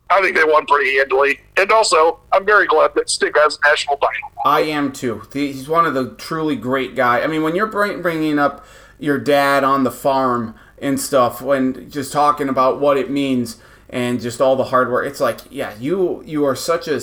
I 0.10 0.22
think 0.22 0.36
they 0.36 0.44
won 0.44 0.66
pretty 0.66 0.98
handily, 0.98 1.40
and 1.58 1.72
also 1.72 2.20
I'm 2.34 2.46
very 2.46 2.68
glad 2.68 2.94
that 2.96 3.10
Stig 3.10 3.34
has 3.38 3.58
a 3.64 3.70
national 3.70 3.98
title. 3.98 4.32
I 4.46 4.62
am 4.62 4.92
too. 4.92 5.24
He's 5.32 5.70
one 5.70 5.86
of 5.86 5.94
the 5.94 6.16
truly 6.16 6.56
great 6.56 6.96
guys. 6.96 7.24
I 7.24 7.28
mean, 7.28 7.44
when 7.44 7.56
you're 7.56 7.68
bringing 7.68 8.40
up 8.40 8.66
your 9.00 9.18
dad 9.18 9.64
on 9.64 9.84
the 9.84 9.92
farm 9.92 10.56
and 10.80 11.00
stuff, 11.00 11.42
when 11.42 11.90
just 11.90 12.12
talking 12.12 12.50
about 12.50 12.80
what 12.80 12.98
it 12.98 13.10
means 13.10 13.58
and 13.90 14.20
just 14.20 14.42
all 14.42 14.56
the 14.56 14.66
hard 14.66 14.92
work, 14.92 15.08
it's 15.08 15.20
like, 15.20 15.40
yeah, 15.50 15.74
you 15.80 16.24
you 16.26 16.44
are 16.46 16.56
such 16.56 16.88
a. 16.88 17.02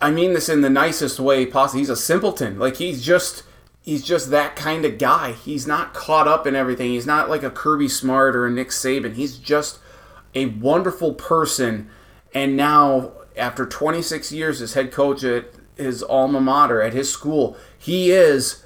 I 0.00 0.10
mean 0.10 0.34
this 0.34 0.48
in 0.48 0.60
the 0.60 0.70
nicest 0.70 1.18
way 1.18 1.46
possible. 1.46 1.78
He's 1.78 1.88
a 1.88 1.96
simpleton. 1.96 2.58
Like 2.58 2.76
he's 2.76 3.02
just 3.02 3.42
he's 3.84 4.02
just 4.02 4.30
that 4.30 4.56
kind 4.56 4.84
of 4.86 4.98
guy. 4.98 5.32
He's 5.32 5.66
not 5.66 5.92
caught 5.92 6.26
up 6.26 6.46
in 6.46 6.56
everything. 6.56 6.90
He's 6.90 7.06
not 7.06 7.28
like 7.28 7.42
a 7.42 7.50
Kirby 7.50 7.88
Smart 7.88 8.34
or 8.34 8.46
a 8.46 8.50
Nick 8.50 8.70
Saban. 8.70 9.14
He's 9.14 9.36
just 9.36 9.78
a 10.34 10.46
wonderful 10.46 11.12
person. 11.12 11.90
And 12.32 12.56
now, 12.56 13.12
after 13.36 13.66
26 13.66 14.32
years 14.32 14.62
as 14.62 14.72
head 14.72 14.90
coach 14.90 15.22
at 15.22 15.50
his 15.76 16.02
alma 16.02 16.40
mater, 16.40 16.80
at 16.80 16.94
his 16.94 17.10
school, 17.10 17.58
he 17.78 18.10
is 18.10 18.64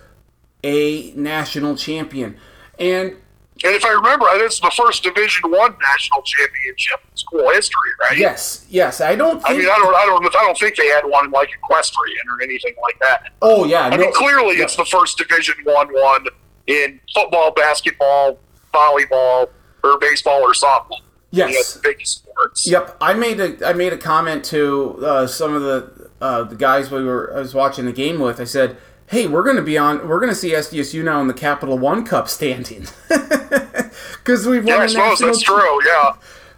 a 0.62 1.10
national 1.16 1.76
champion. 1.76 2.36
And 2.78 3.16
And 3.64 3.74
if 3.74 3.84
I 3.84 3.90
remember, 3.90 4.26
it's 4.32 4.60
the 4.60 4.70
first 4.76 5.02
Division 5.02 5.50
One 5.50 5.74
national 5.80 6.22
championship 6.22 7.00
in 7.10 7.16
school 7.16 7.50
history, 7.50 7.90
right? 8.00 8.16
yes, 8.16 8.66
yes, 8.70 9.00
I 9.00 9.16
don't 9.16 9.42
I 9.44 9.52
mean, 9.52 9.62
I 9.62 9.78
don't, 9.78 9.94
I 9.94 10.06
don't, 10.06 10.24
I 10.24 10.40
don't 10.44 10.56
think 10.58 10.76
they 10.76 10.86
had 10.86 11.04
one 11.04 11.30
like 11.30 11.50
equestrian 11.52 12.20
or 12.30 12.42
anything 12.42 12.74
like 12.80 12.98
that. 13.00 13.32
oh 13.42 13.64
yeah, 13.64 13.82
I 13.82 13.90
no, 13.90 13.96
mean, 13.96 14.12
clearly 14.12 14.58
yeah. 14.58 14.64
it's 14.64 14.76
the 14.76 14.84
first 14.84 15.18
Division 15.18 15.56
One 15.64 15.88
one 15.92 16.26
in 16.68 17.00
football, 17.12 17.50
basketball, 17.52 18.38
volleyball, 18.72 19.48
or 19.82 19.98
baseball 19.98 20.42
or 20.42 20.52
softball. 20.52 21.00
Yes. 21.30 21.50
You 21.50 21.56
know, 21.56 21.62
the 21.62 21.80
big 21.96 22.06
sports. 22.06 22.66
Yep, 22.66 22.96
I 23.00 23.14
made 23.14 23.40
a 23.40 23.66
I 23.66 23.72
made 23.72 23.92
a 23.92 23.98
comment 23.98 24.44
to 24.46 25.04
uh, 25.04 25.26
some 25.26 25.54
of 25.54 25.62
the 25.62 26.10
uh, 26.20 26.44
the 26.44 26.56
guys 26.56 26.90
we 26.90 27.04
were 27.04 27.32
I 27.36 27.40
was 27.40 27.54
watching 27.54 27.84
the 27.84 27.92
game 27.92 28.18
with. 28.18 28.40
I 28.40 28.44
said, 28.44 28.76
"Hey, 29.08 29.26
we're 29.26 29.42
going 29.42 29.56
to 29.56 29.62
be 29.62 29.78
on. 29.78 30.06
We're 30.06 30.20
going 30.20 30.30
to 30.30 30.36
see 30.36 30.50
SDSU 30.50 31.04
now 31.04 31.20
in 31.20 31.26
the 31.26 31.34
Capital 31.34 31.78
One 31.78 32.04
Cup 32.04 32.28
standings 32.28 32.92
because 33.08 34.46
we've 34.46 34.64
won 34.64 34.66
Yeah, 34.66 34.82
I 34.82 34.86
suppose 34.86 35.18
that's 35.18 35.42
true. 35.42 35.86
Yeah. 35.86 36.14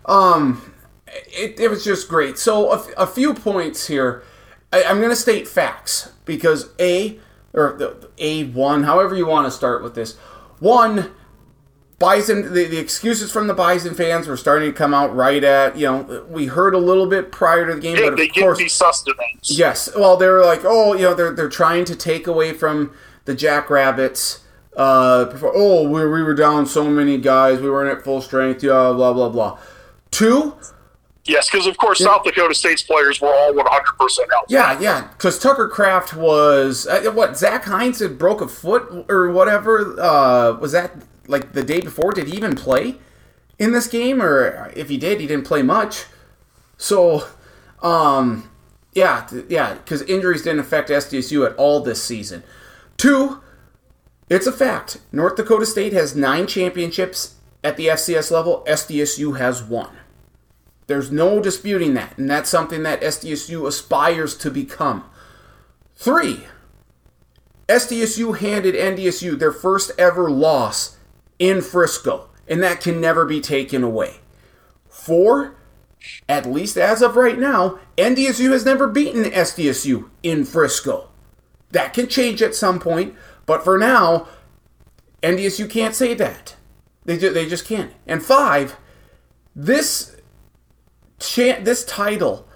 Um, 0.06 0.74
it, 1.06 1.58
it 1.60 1.68
was 1.68 1.84
just 1.84 2.08
great. 2.08 2.38
So 2.38 2.72
a, 2.72 2.76
f- 2.76 2.94
a 2.96 3.06
few 3.06 3.34
points 3.34 3.86
here. 3.86 4.22
I, 4.72 4.84
I'm 4.84 4.98
going 4.98 5.10
to 5.10 5.16
state 5.16 5.48
facts 5.48 6.12
because 6.24 6.70
a 6.78 7.18
or 7.52 7.76
the, 7.78 8.08
a 8.18 8.44
one, 8.44 8.84
however 8.84 9.16
you 9.16 9.26
want 9.26 9.46
to 9.46 9.50
start 9.50 9.82
with 9.82 9.94
this. 9.94 10.16
One, 10.58 11.10
Bison. 12.00 12.52
The, 12.52 12.64
the 12.64 12.78
excuses 12.78 13.30
from 13.30 13.46
the 13.46 13.54
Bison 13.54 13.94
fans 13.94 14.26
were 14.26 14.36
starting 14.36 14.72
to 14.72 14.76
come 14.76 14.92
out 14.92 15.14
right 15.14 15.44
at 15.44 15.76
you 15.76 15.86
know 15.86 16.26
we 16.28 16.46
heard 16.46 16.74
a 16.74 16.78
little 16.78 17.06
bit 17.06 17.30
prior 17.30 17.66
to 17.68 17.74
the 17.76 17.80
game, 17.80 17.96
Yeah, 17.96 18.10
but 18.10 18.14
of 18.14 18.32
give 18.32 18.42
course 18.42 18.58
me 18.58 18.66
sustenance. 18.68 19.48
Yes. 19.50 19.88
Well, 19.94 20.16
they 20.16 20.26
were 20.26 20.44
like, 20.44 20.62
oh, 20.64 20.94
you 20.94 21.02
know, 21.02 21.14
they're 21.14 21.32
they're 21.32 21.48
trying 21.48 21.84
to 21.84 21.94
take 21.94 22.26
away 22.26 22.52
from 22.52 22.92
the 23.26 23.34
Jackrabbits. 23.36 24.40
Uh, 24.76 25.26
before, 25.26 25.52
oh, 25.54 25.82
we, 25.88 26.00
we 26.08 26.22
were 26.22 26.34
down 26.34 26.64
so 26.64 26.84
many 26.88 27.18
guys, 27.18 27.60
we 27.60 27.70
weren't 27.70 27.96
at 27.96 28.02
full 28.02 28.20
strength. 28.22 28.62
Yeah, 28.64 28.92
blah 28.92 29.12
blah 29.12 29.28
blah. 29.28 29.58
Two, 30.10 30.56
Yes, 31.24 31.50
because 31.50 31.66
of 31.66 31.76
course 31.76 31.98
South 31.98 32.24
Dakota 32.24 32.54
State's 32.54 32.82
players 32.82 33.20
were 33.20 33.28
all 33.32 33.54
100 33.54 33.84
percent 33.98 34.28
healthy. 34.32 34.54
yeah, 34.54 34.80
yeah, 34.80 35.08
because 35.12 35.38
Tucker 35.38 35.68
Kraft 35.68 36.14
was 36.14 36.86
uh, 36.86 37.10
what 37.12 37.36
Zach 37.36 37.64
Heins 37.64 38.00
had 38.00 38.18
broke 38.18 38.40
a 38.40 38.48
foot 38.48 39.04
or 39.10 39.30
whatever. 39.30 40.00
Uh, 40.00 40.52
was 40.58 40.72
that 40.72 40.92
like 41.30 41.52
the 41.52 41.62
day 41.62 41.80
before? 41.80 42.12
Did 42.12 42.28
he 42.28 42.36
even 42.36 42.54
play 42.54 42.96
in 43.60 43.72
this 43.72 43.86
game, 43.86 44.22
or 44.22 44.72
if 44.74 44.88
he 44.88 44.96
did, 44.96 45.20
he 45.20 45.26
didn't 45.26 45.46
play 45.46 45.62
much. 45.62 46.06
So, 46.78 47.28
um, 47.82 48.50
yeah, 48.94 49.28
yeah, 49.48 49.74
because 49.74 50.00
injuries 50.02 50.42
didn't 50.42 50.60
affect 50.60 50.88
SDSU 50.88 51.46
at 51.46 51.54
all 51.56 51.80
this 51.80 52.02
season. 52.02 52.42
Two, 52.96 53.40
it's 54.30 54.46
a 54.46 54.52
fact. 54.52 55.00
North 55.12 55.36
Dakota 55.36 55.66
State 55.66 55.92
has 55.92 56.16
nine 56.16 56.46
championships 56.46 57.34
at 57.62 57.76
the 57.76 57.88
FCS 57.88 58.30
level. 58.30 58.64
SDSU 58.66 59.38
has 59.38 59.62
one. 59.62 59.94
There's 60.86 61.12
no 61.12 61.40
disputing 61.40 61.92
that, 61.94 62.16
and 62.16 62.28
that's 62.30 62.48
something 62.48 62.82
that 62.82 63.02
SDSU 63.02 63.68
aspires 63.68 64.36
to 64.38 64.50
become. 64.50 65.04
Three, 65.94 66.46
SDSU 67.68 68.38
handed 68.38 68.74
NDSU 68.74 69.38
their 69.38 69.52
first 69.52 69.92
ever 69.98 70.30
loss 70.30 70.96
in 71.40 71.62
Frisco, 71.62 72.28
and 72.46 72.62
that 72.62 72.80
can 72.80 73.00
never 73.00 73.24
be 73.24 73.40
taken 73.40 73.82
away. 73.82 74.20
Four, 74.88 75.56
at 76.28 76.46
least 76.46 76.76
as 76.76 77.02
of 77.02 77.16
right 77.16 77.38
now, 77.38 77.80
NDSU 77.96 78.52
has 78.52 78.64
never 78.64 78.86
beaten 78.86 79.24
SDSU 79.24 80.08
in 80.22 80.44
Frisco. 80.44 81.08
That 81.70 81.94
can 81.94 82.06
change 82.06 82.42
at 82.42 82.54
some 82.54 82.78
point, 82.78 83.16
but 83.46 83.64
for 83.64 83.78
now, 83.78 84.28
NDSU 85.22 85.68
can't 85.68 85.94
say 85.94 86.14
that. 86.14 86.56
They, 87.04 87.16
they 87.16 87.48
just 87.48 87.66
can't. 87.66 87.92
And 88.06 88.22
five, 88.22 88.76
this 89.56 90.16
cha- 91.18 91.60
this 91.60 91.84
title 91.84 92.46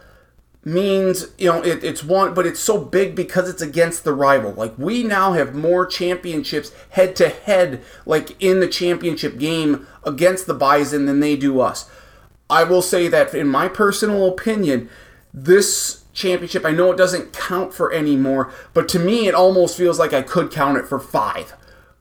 means 0.65 1.27
you 1.37 1.51
know 1.51 1.63
it, 1.63 1.85
it's 1.85 2.03
one 2.03 2.33
but 2.33 2.47
it's 2.47 2.61
so 2.61 2.83
big 2.83 3.15
because 3.15 3.49
it's 3.49 3.63
against 3.63 4.05
the 4.05 4.15
rival. 4.15 4.53
Like 4.53 4.77
we 4.79 5.03
now 5.03 5.33
have 5.33 5.55
more 5.55 5.87
championships 5.87 6.73
head 6.91 7.17
to 7.17 7.29
head 7.29 7.83
like 8.07 8.41
in 8.43 8.61
the 8.61 8.69
championship 8.69 9.39
game 9.39 9.87
against 10.05 10.47
the 10.47 10.55
bison 10.55 11.07
than 11.07 11.21
they 11.21 11.37
do 11.37 11.61
us. 11.61 11.91
I 12.49 12.65
will 12.65 12.83
say 12.83 13.09
that 13.09 13.35
in 13.35 13.49
my 13.49 13.69
personal 13.69 14.27
opinion 14.29 14.89
this 15.35 16.05
championship 16.13 16.65
i 16.65 16.71
know 16.71 16.93
it 16.93 16.97
doesn't 16.97 17.33
count 17.33 17.75
for 17.75 17.93
anymore 17.93 18.53
but 18.73 18.89
to 18.89 19.01
me 19.01 19.27
it 19.27 19.35
almost 19.35 19.77
feels 19.77 19.99
like 19.99 20.13
i 20.13 20.23
could 20.23 20.51
count 20.51 20.79
it 20.79 20.87
for 20.87 21.01
five 21.01 21.55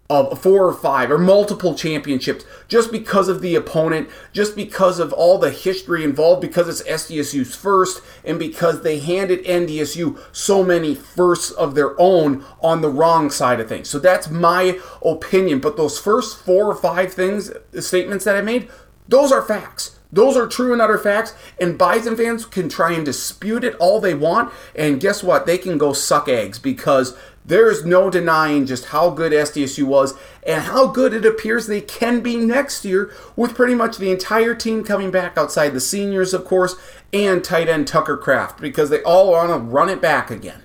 of 0.10 0.42
four 0.42 0.68
or 0.68 0.74
five 0.74 1.10
or 1.10 1.18
multiple 1.18 1.76
championships 1.76 2.46
just 2.68 2.92
because 2.92 3.30
of 3.30 3.42
the 3.42 3.56
opponent, 3.56 4.10
just 4.32 4.56
because 4.56 5.00
of 5.00 5.14
all 5.14 5.38
the 5.38 5.50
history 5.50 6.04
involved, 6.04 6.42
because 6.42 6.68
it's 6.68 6.88
SDSU's 6.88 7.56
first, 7.56 8.02
and 8.26 8.38
because 8.38 8.82
they 8.82 9.00
handed 9.00 9.44
NDSU 9.46 10.20
so 10.32 10.64
many 10.64 10.94
firsts 10.94 11.52
of 11.52 11.74
their 11.74 12.00
own 12.00 12.44
on 12.62 12.82
the 12.82 12.90
wrong 12.90 13.30
side 13.30 13.60
of 13.60 13.70
things. 13.70 13.90
So 13.90 13.98
that's 13.98 14.30
my 14.30 14.80
opinion. 15.02 15.60
But 15.60 15.78
those 15.78 15.98
first 16.00 16.38
four 16.38 16.66
or 16.66 16.76
five 16.76 17.14
things, 17.14 17.52
statements 17.80 18.26
that 18.26 18.36
I 18.36 18.42
made, 18.42 18.70
those 19.08 19.32
are 19.32 19.42
facts. 19.42 20.00
Those 20.12 20.38
are 20.38 20.46
true 20.46 20.74
and 20.74 20.82
utter 20.82 21.00
facts, 21.00 21.34
and 21.60 21.76
Bison 21.76 22.16
fans 22.16 22.46
can 22.46 22.70
try 22.70 22.92
and 22.92 23.04
dispute 23.04 23.64
it 23.64 23.74
all 23.80 24.00
they 24.00 24.14
want, 24.14 24.54
and 24.76 25.02
guess 25.02 25.24
what? 25.24 25.48
They 25.48 25.58
can 25.58 25.80
go 25.80 25.92
suck 25.92 26.30
eggs 26.30 26.60
because 26.60 27.18
there 27.46 27.70
is 27.70 27.86
no 27.86 28.10
denying 28.10 28.66
just 28.66 28.86
how 28.86 29.10
good 29.10 29.32
SDSU 29.32 29.84
was 29.84 30.14
and 30.46 30.64
how 30.64 30.88
good 30.88 31.14
it 31.14 31.26
appears 31.26 31.68
they 31.68 31.82
can 31.82 32.22
be 32.22 32.38
next 32.38 32.86
year 32.86 33.14
with 33.36 33.56
pretty 33.56 33.76
much 33.76 33.98
the 33.98 34.12
entire 34.12 34.56
team 34.56 34.84
coming 34.84 35.12
back 35.12 35.38
outside 35.38 35.70
the 35.70 35.82
seniors, 35.82 36.34
of 36.34 36.46
course, 36.46 36.76
and 37.12 37.44
tight 37.44 37.68
end 37.68 37.88
Tucker 37.88 38.18
Kraft 38.18 38.62
because 38.62 38.90
they 38.90 39.04
all 39.04 39.32
want 39.32 39.50
to 39.50 39.58
run 39.58 39.90
it 39.90 40.02
back 40.02 40.32
again. 40.32 40.64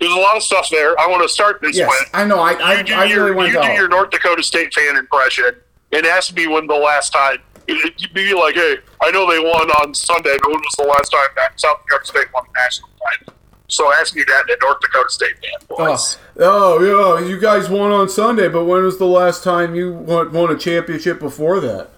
There's 0.00 0.12
a 0.12 0.18
lot 0.18 0.36
of 0.36 0.42
stuff 0.42 0.68
there. 0.68 0.98
I 0.98 1.06
want 1.06 1.22
to 1.22 1.28
start 1.28 1.60
this 1.60 1.76
Yes, 1.76 1.88
with. 1.88 2.10
I 2.12 2.24
know. 2.24 2.40
I, 2.40 2.54
I, 2.54 2.78
you 2.78 2.84
do, 2.84 2.94
I 2.94 3.04
your, 3.04 3.32
really 3.32 3.50
you 3.50 3.62
do 3.62 3.68
your 3.68 3.88
North 3.88 4.10
Dakota 4.10 4.42
State 4.42 4.74
fan 4.74 4.96
impression. 4.96 5.54
Has 5.92 6.26
to 6.26 6.34
be 6.34 6.48
when 6.48 6.66
the 6.66 6.74
last 6.74 7.12
time. 7.12 7.38
You'd 7.68 8.12
be 8.12 8.34
like, 8.34 8.56
hey, 8.56 8.78
I 9.00 9.12
know 9.12 9.30
they 9.30 9.38
won 9.38 9.70
on 9.70 9.94
Sunday, 9.94 10.36
but 10.42 10.50
when 10.50 10.58
was 10.58 10.74
the 10.76 10.84
last 10.84 11.10
time 11.10 11.28
that 11.36 11.60
South 11.60 11.78
Dakota 11.88 12.04
State 12.04 12.26
won 12.34 12.44
the 12.52 12.60
national 12.60 12.88
title? 13.10 13.34
So 13.72 13.90
ask 13.94 14.14
me 14.14 14.22
that 14.28 14.40
in 14.42 14.46
the 14.48 14.58
North 14.60 14.80
Dakota 14.80 15.08
State 15.08 15.32
fan 15.38 15.66
Oh, 15.70 15.76
voice. 15.86 16.18
oh, 16.40 17.18
yeah, 17.20 17.26
you 17.26 17.40
guys 17.40 17.70
won 17.70 17.90
on 17.90 18.06
Sunday, 18.06 18.48
but 18.48 18.66
when 18.66 18.84
was 18.84 18.98
the 18.98 19.06
last 19.06 19.42
time 19.42 19.74
you 19.74 19.94
won, 19.94 20.30
won 20.30 20.50
a 20.52 20.58
championship 20.58 21.18
before 21.18 21.58
that? 21.60 21.88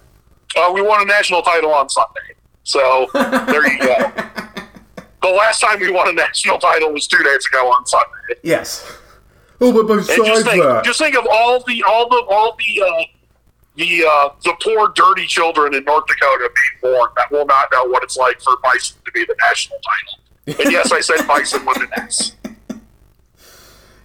Uh, 0.57 0.71
we 0.73 0.83
won 0.83 1.03
a 1.03 1.05
national 1.05 1.43
title 1.43 1.73
on 1.75 1.89
Sunday. 1.89 2.35
So 2.63 3.09
there 3.13 3.67
you 3.73 3.79
go. 3.81 4.13
The 5.23 5.31
last 5.31 5.61
time 5.61 5.81
we 5.81 5.91
won 5.91 6.07
a 6.07 6.13
national 6.13 6.59
title 6.59 6.93
was 6.93 7.07
two 7.07 7.23
days 7.25 7.47
ago 7.47 7.67
on 7.69 7.87
Sunday. 7.87 8.39
Yes. 8.43 8.87
Oh, 9.59 9.73
but 9.73 9.91
And 9.91 10.01
besides 10.07 10.19
just 10.29 10.45
think, 10.45 10.63
that, 10.63 10.85
just 10.85 10.99
think 10.99 11.17
of 11.17 11.27
all 11.31 11.61
the 11.67 11.83
all 11.89 12.07
the 12.11 12.23
all 12.29 12.55
the 12.59 12.83
uh, 12.83 13.05
the 13.77 14.05
uh, 14.07 14.29
the 14.45 14.55
poor 14.63 14.93
dirty 14.95 15.25
children 15.27 15.75
in 15.75 15.83
North 15.85 16.05
Dakota 16.09 16.51
being 16.55 16.93
born 16.95 17.09
that 17.17 17.33
will 17.33 17.47
not 17.47 17.69
know 17.73 17.85
what 17.87 18.03
it's 18.03 18.19
like 18.19 18.39
for 18.43 18.53
Bison 18.63 18.99
to 19.07 19.13
be 19.13 19.25
the 19.25 19.35
national 19.41 19.79
title. 19.79 20.24
And 20.47 20.71
yes, 20.71 20.93
I 20.93 21.01
said 21.01 21.27
Bison 21.27 21.65
with 21.65 21.79
an 21.79 21.89
S. 21.97 22.37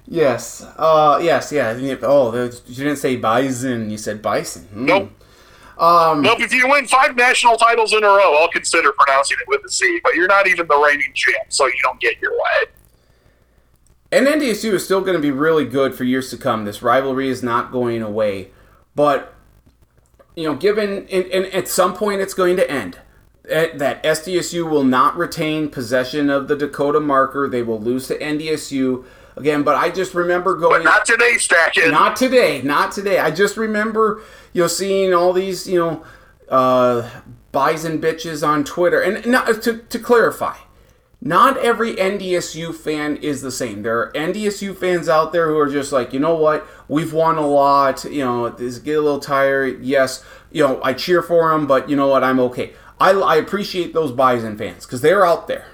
yes, 0.08 0.61
uh, 0.77 1.19
yes, 1.22 1.51
yeah. 1.51 1.77
Oh, 2.03 2.34
you 2.34 2.76
didn't 2.76 2.98
say 2.98 3.18
bison, 3.18 3.90
you 3.90 3.98
said 3.98 4.22
bison. 4.22 4.64
Hmm. 4.66 4.85
Nope. 4.85 5.11
Um, 5.77 6.22
nope. 6.22 6.40
If 6.42 6.53
you 6.53 6.68
win 6.69 6.88
five 6.88 7.16
national 7.16 7.58
titles 7.58 7.93
in 7.93 8.03
a 8.03 8.08
row, 8.08 8.38
I'll 8.38 8.50
consider 8.50 8.92
pronouncing 8.98 9.38
it 9.42 9.48
with 9.48 9.61
a 9.66 9.69
C. 9.69 10.00
But 10.03 10.16
you're 10.16 10.27
not 10.27 10.48
even 10.48 10.68
the 10.68 10.77
reigning 10.77 11.11
champ, 11.14 11.45
so 11.50 11.68
you 11.68 11.80
don't 11.84 12.00
get 12.00 12.19
your 12.22 12.32
way. 12.32 12.72
And 14.11 14.27
NDSU 14.27 14.74
is 14.74 14.84
still 14.84 15.01
going 15.01 15.16
to 15.16 15.22
be 15.22 15.32
really 15.32 15.66
good 15.66 15.93
for 15.93 16.03
years 16.03 16.30
to 16.32 16.38
come. 16.38 16.66
This 16.66 16.82
rivalry 16.82 17.30
is 17.30 17.43
not 17.43 17.72
going 17.72 18.01
away. 18.01 18.50
But, 18.95 19.34
you 20.35 20.43
know, 20.45 20.56
given, 20.56 21.08
and, 21.11 21.26
and 21.26 21.45
at 21.48 21.68
some 21.68 21.93
point 21.93 22.19
it's 22.19 22.34
going 22.34 22.58
to 22.58 22.69
end. 22.69 22.98
Eh, 23.50 23.78
That 23.78 24.03
SDSU 24.03 24.69
will 24.69 24.84
not 24.84 25.18
retain 25.18 25.69
possession 25.69 26.30
of 26.30 26.48
the 26.48 26.56
Dakota 26.56 27.00
marker. 27.00 27.48
They 27.48 27.64
will 27.64 27.80
lose 27.80 28.08
to 28.08 28.18
NDSU 28.18 29.06
again. 29.36 29.64
But 29.64 29.76
I 29.76 29.90
just 29.90 30.14
remember 30.14 30.56
going. 30.56 30.84
But 30.84 30.90
not 30.90 31.06
today, 31.06 31.38
Stackin. 31.38 31.92
Not 31.92 32.16
today, 32.16 32.61
not 32.61 32.92
today. 32.92 33.19
I 33.19 33.32
just 33.32 33.58
remember, 33.58 34.22
you 34.53 34.61
know, 34.64 34.68
seeing 34.68 35.14
all 35.14 35.34
these, 35.34 35.68
you 35.68 35.80
know, 35.80 36.03
uh, 36.50 37.10
bison 37.52 38.00
bitches 38.02 38.48
on 38.48 38.64
Twitter. 38.64 39.02
And 39.02 39.26
not, 39.26 39.61
to, 39.64 39.78
to 39.78 40.00
clarify, 40.00 40.56
not 41.22 41.58
every 41.58 41.95
NDSU 41.95 42.74
fan 42.74 43.18
is 43.18 43.42
the 43.42 43.52
same. 43.52 43.84
There 43.84 44.00
are 44.00 44.11
NDSU 44.14 44.76
fans 44.78 45.10
out 45.10 45.34
there 45.34 45.48
who 45.48 45.58
are 45.58 45.69
just 45.69 45.92
like, 45.92 46.14
you 46.14 46.19
know 46.19 46.36
what, 46.36 46.66
we've 46.88 47.11
won 47.14 47.38
a 47.38 47.45
lot. 47.45 48.03
You 48.06 48.24
know, 48.24 48.50
this 48.50 48.80
get 48.80 48.98
a 48.98 49.02
little 49.02 49.19
tired. 49.19 49.84
Yes, 49.84 50.24
you 50.52 50.66
know, 50.66 50.80
I 50.84 50.94
cheer 50.94 51.22
for 51.22 51.52
them, 51.52 51.68
but 51.68 51.90
you 51.90 51.95
know 51.95 52.08
what, 52.08 52.24
I'm 52.24 52.40
okay. 52.40 52.74
I, 53.00 53.11
I 53.11 53.36
appreciate 53.36 53.94
those 53.94 54.11
bison 54.11 54.58
fans 54.58 54.86
because 54.86 55.02
they're 55.02 55.26
out 55.26 55.48
there. 55.48 55.68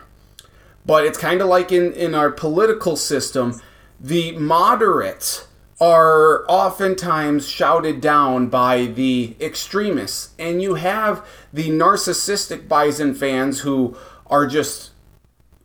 But 0.86 1.06
it's 1.06 1.18
kind 1.18 1.42
of 1.42 1.48
like 1.48 1.72
in, 1.72 1.94
in 1.94 2.14
our 2.14 2.32
political 2.32 2.96
system, 2.96 3.62
the 4.00 4.34
moderates 4.34 5.48
are 5.82 6.46
oftentimes 6.48 7.48
shouted 7.48 8.00
down 8.00 8.48
by 8.48 8.86
the 8.86 9.36
extremists. 9.42 10.34
And 10.40 10.62
you 10.62 10.76
have 10.76 11.26
the 11.52 11.70
narcissistic 11.70 12.68
bison 12.68 13.14
fans 13.16 13.62
who 13.62 13.98
are 14.28 14.48
just, 14.48 14.92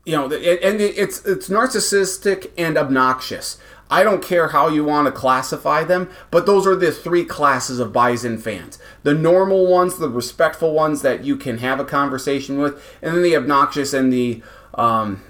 you 0.05 0.17
know, 0.17 0.25
and 0.25 0.81
it's, 0.81 1.25
it's 1.25 1.49
narcissistic 1.49 2.51
and 2.57 2.77
obnoxious. 2.77 3.59
I 3.91 4.05
don't 4.05 4.23
care 4.23 4.49
how 4.49 4.69
you 4.69 4.85
want 4.85 5.07
to 5.07 5.13
classify 5.13 5.83
them, 5.83 6.09
but 6.31 6.47
those 6.47 6.67
are 6.67 6.77
the 6.77 6.93
three 6.93 7.25
classes 7.25 7.81
of 7.81 7.93
Bison 7.93 8.39
fans. 8.39 8.79
The 9.03 9.15
normal 9.15 9.67
ones, 9.67 9.99
the 9.99 10.09
respectful 10.09 10.73
ones 10.73 11.03
that 11.03 11.25
you 11.25 11.37
can 11.37 11.59
have 11.59 11.81
a 11.81 11.85
conversation 11.85 12.59
with, 12.59 12.81
and 13.03 13.17
then 13.17 13.23
the 13.23 13.37
obnoxious 13.37 13.93
and 13.93 14.13
the 14.13 14.43
um, 14.75 15.23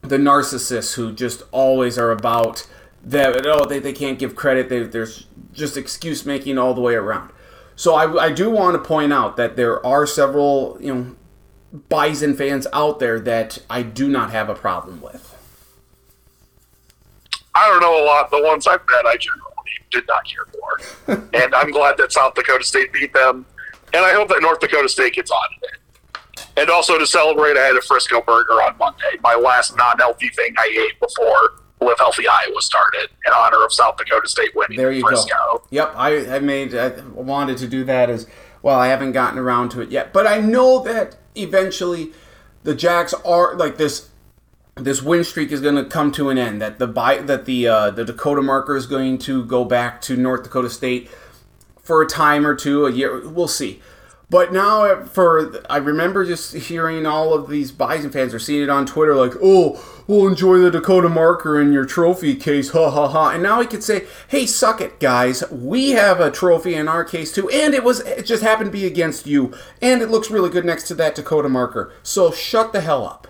the 0.00 0.16
narcissists 0.16 0.94
who 0.94 1.12
just 1.12 1.42
always 1.52 1.98
are 1.98 2.10
about 2.10 2.66
that. 3.04 3.46
Oh, 3.46 3.66
they, 3.66 3.78
they 3.78 3.92
can't 3.92 4.18
give 4.18 4.34
credit. 4.34 4.68
They, 4.68 4.84
there's 4.84 5.26
just 5.52 5.76
excuse 5.76 6.24
making 6.24 6.56
all 6.58 6.72
the 6.72 6.80
way 6.80 6.94
around. 6.94 7.30
So 7.76 7.94
I, 7.94 8.26
I 8.26 8.32
do 8.32 8.50
want 8.50 8.74
to 8.74 8.88
point 8.88 9.12
out 9.12 9.36
that 9.36 9.56
there 9.56 9.84
are 9.84 10.06
several 10.06 10.78
you 10.80 10.94
know 10.94 11.16
Bison 11.88 12.34
fans 12.34 12.66
out 12.72 13.00
there 13.00 13.20
that 13.20 13.58
I 13.68 13.82
do 13.82 14.08
not 14.08 14.30
have 14.30 14.48
a 14.48 14.54
problem 14.54 15.00
with. 15.00 15.31
I 17.54 17.68
don't 17.68 17.80
know 17.80 18.02
a 18.02 18.04
lot. 18.04 18.30
The 18.30 18.42
ones 18.42 18.66
I've 18.66 18.80
met, 18.88 19.06
I 19.06 19.16
generally 19.16 19.42
did 19.90 20.04
not 20.08 20.22
care 20.24 20.46
for. 20.46 21.28
and 21.34 21.54
I'm 21.54 21.70
glad 21.70 21.96
that 21.98 22.12
South 22.12 22.34
Dakota 22.34 22.64
State 22.64 22.92
beat 22.92 23.12
them. 23.12 23.46
And 23.94 24.04
I 24.04 24.12
hope 24.14 24.28
that 24.28 24.40
North 24.40 24.60
Dakota 24.60 24.88
State 24.88 25.14
gets 25.14 25.30
on 25.30 25.44
it. 25.62 25.78
And 26.56 26.70
also 26.70 26.98
to 26.98 27.06
celebrate, 27.06 27.56
I 27.56 27.62
had 27.64 27.76
a 27.76 27.82
Frisco 27.82 28.22
burger 28.22 28.54
on 28.54 28.76
Monday, 28.78 29.18
my 29.22 29.34
last 29.34 29.76
non 29.76 29.98
healthy 29.98 30.28
thing 30.28 30.54
I 30.58 30.88
ate 30.88 30.98
before 31.00 31.62
Live 31.80 31.98
Healthy 31.98 32.26
Iowa 32.28 32.60
started 32.60 33.08
in 33.26 33.32
honor 33.36 33.64
of 33.64 33.72
South 33.72 33.96
Dakota 33.96 34.28
State 34.28 34.54
winning 34.54 34.76
There 34.76 34.92
you 34.92 35.02
Frisco. 35.02 35.28
go. 35.28 35.62
Yep, 35.70 35.92
I, 35.96 36.36
I 36.36 36.38
made 36.38 36.74
I 36.74 37.00
wanted 37.14 37.58
to 37.58 37.68
do 37.68 37.84
that 37.84 38.08
as 38.10 38.26
well. 38.62 38.78
I 38.78 38.88
haven't 38.88 39.12
gotten 39.12 39.38
around 39.38 39.70
to 39.70 39.80
it 39.80 39.90
yet, 39.90 40.12
but 40.12 40.26
I 40.26 40.40
know 40.40 40.82
that 40.84 41.16
eventually 41.34 42.12
the 42.62 42.74
Jacks 42.74 43.14
are 43.24 43.54
like 43.56 43.76
this. 43.76 44.08
This 44.76 45.02
win 45.02 45.22
streak 45.22 45.52
is 45.52 45.60
going 45.60 45.74
to 45.74 45.84
come 45.84 46.12
to 46.12 46.30
an 46.30 46.38
end. 46.38 46.62
That 46.62 46.78
the 46.78 46.86
bi- 46.86 47.20
that 47.20 47.44
the 47.44 47.68
uh, 47.68 47.90
the 47.90 48.06
Dakota 48.06 48.40
marker 48.40 48.74
is 48.74 48.86
going 48.86 49.18
to 49.18 49.44
go 49.44 49.66
back 49.66 50.00
to 50.02 50.16
North 50.16 50.44
Dakota 50.44 50.70
State 50.70 51.10
for 51.82 52.00
a 52.00 52.06
time 52.06 52.46
or 52.46 52.54
two, 52.54 52.86
a 52.86 52.90
year. 52.90 53.28
We'll 53.28 53.48
see. 53.48 53.82
But 54.30 54.50
now, 54.50 55.04
for 55.04 55.62
I 55.68 55.76
remember 55.76 56.24
just 56.24 56.54
hearing 56.54 57.04
all 57.04 57.34
of 57.34 57.50
these 57.50 57.70
Bison 57.70 58.10
fans 58.10 58.32
are 58.32 58.38
seeing 58.38 58.62
it 58.62 58.70
on 58.70 58.86
Twitter, 58.86 59.14
like, 59.14 59.34
"Oh, 59.42 59.78
we'll 60.06 60.26
enjoy 60.26 60.56
the 60.56 60.70
Dakota 60.70 61.10
marker 61.10 61.60
in 61.60 61.70
your 61.70 61.84
trophy 61.84 62.34
case, 62.34 62.70
ha 62.70 62.90
ha 62.90 63.08
ha." 63.08 63.28
And 63.28 63.42
now 63.42 63.60
he 63.60 63.66
could 63.66 63.84
say, 63.84 64.06
"Hey, 64.28 64.46
suck 64.46 64.80
it, 64.80 64.98
guys. 65.00 65.44
We 65.50 65.90
have 65.90 66.18
a 66.18 66.30
trophy 66.30 66.74
in 66.74 66.88
our 66.88 67.04
case 67.04 67.30
too, 67.30 67.50
and 67.50 67.74
it 67.74 67.84
was 67.84 68.00
it 68.00 68.24
just 68.24 68.42
happened 68.42 68.68
to 68.68 68.78
be 68.78 68.86
against 68.86 69.26
you, 69.26 69.52
and 69.82 70.00
it 70.00 70.10
looks 70.10 70.30
really 70.30 70.48
good 70.48 70.64
next 70.64 70.84
to 70.84 70.94
that 70.94 71.14
Dakota 71.14 71.50
marker. 71.50 71.92
So 72.02 72.30
shut 72.30 72.72
the 72.72 72.80
hell 72.80 73.06
up." 73.06 73.28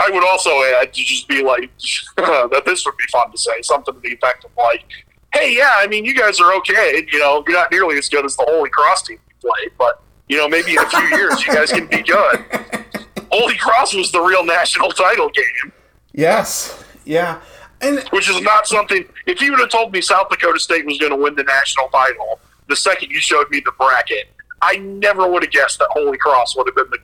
I 0.00 0.10
would 0.10 0.24
also 0.24 0.50
add 0.80 0.92
to 0.92 1.02
just 1.02 1.28
be 1.28 1.42
like 1.42 1.70
that. 2.16 2.62
This 2.64 2.84
would 2.86 2.96
be 2.96 3.04
fun 3.10 3.30
to 3.30 3.38
say 3.38 3.62
something 3.62 3.94
to 3.94 4.00
the 4.00 4.12
effect 4.12 4.44
of 4.44 4.50
like, 4.56 4.84
"Hey, 5.32 5.56
yeah, 5.56 5.72
I 5.74 5.86
mean, 5.86 6.04
you 6.04 6.14
guys 6.14 6.40
are 6.40 6.54
okay. 6.54 7.06
You 7.10 7.18
know, 7.18 7.44
you're 7.46 7.56
not 7.56 7.70
nearly 7.70 7.98
as 7.98 8.08
good 8.08 8.24
as 8.24 8.36
the 8.36 8.44
Holy 8.48 8.70
Cross 8.70 9.02
team 9.02 9.18
you 9.28 9.50
played, 9.50 9.72
but 9.78 10.02
you 10.28 10.36
know, 10.36 10.48
maybe 10.48 10.72
in 10.72 10.78
a 10.78 10.88
few 10.88 11.04
years, 11.16 11.46
you 11.46 11.54
guys 11.54 11.70
can 11.72 11.86
be 11.86 12.02
good." 12.02 12.44
Holy 13.30 13.56
Cross 13.56 13.94
was 13.94 14.10
the 14.10 14.20
real 14.20 14.42
national 14.42 14.90
title 14.90 15.28
game, 15.28 15.72
Yes, 16.14 16.82
yeah, 17.04 17.40
and 17.82 17.98
which 18.10 18.30
is 18.30 18.40
not 18.40 18.66
something. 18.66 19.04
If 19.26 19.42
you 19.42 19.50
would 19.50 19.60
have 19.60 19.68
told 19.68 19.92
me 19.92 20.00
South 20.00 20.30
Dakota 20.30 20.58
State 20.58 20.86
was 20.86 20.96
going 20.98 21.12
to 21.12 21.16
win 21.16 21.34
the 21.34 21.44
national 21.44 21.88
title 21.88 22.40
the 22.68 22.76
second 22.76 23.10
you 23.10 23.18
showed 23.18 23.50
me 23.50 23.60
the 23.64 23.72
bracket, 23.72 24.28
I 24.62 24.76
never 24.76 25.26
would 25.28 25.42
have 25.42 25.52
guessed 25.52 25.78
that 25.78 25.88
Holy 25.90 26.18
Cross 26.18 26.56
would 26.56 26.68
have 26.68 26.76
been 26.76 26.90
the 26.90 26.98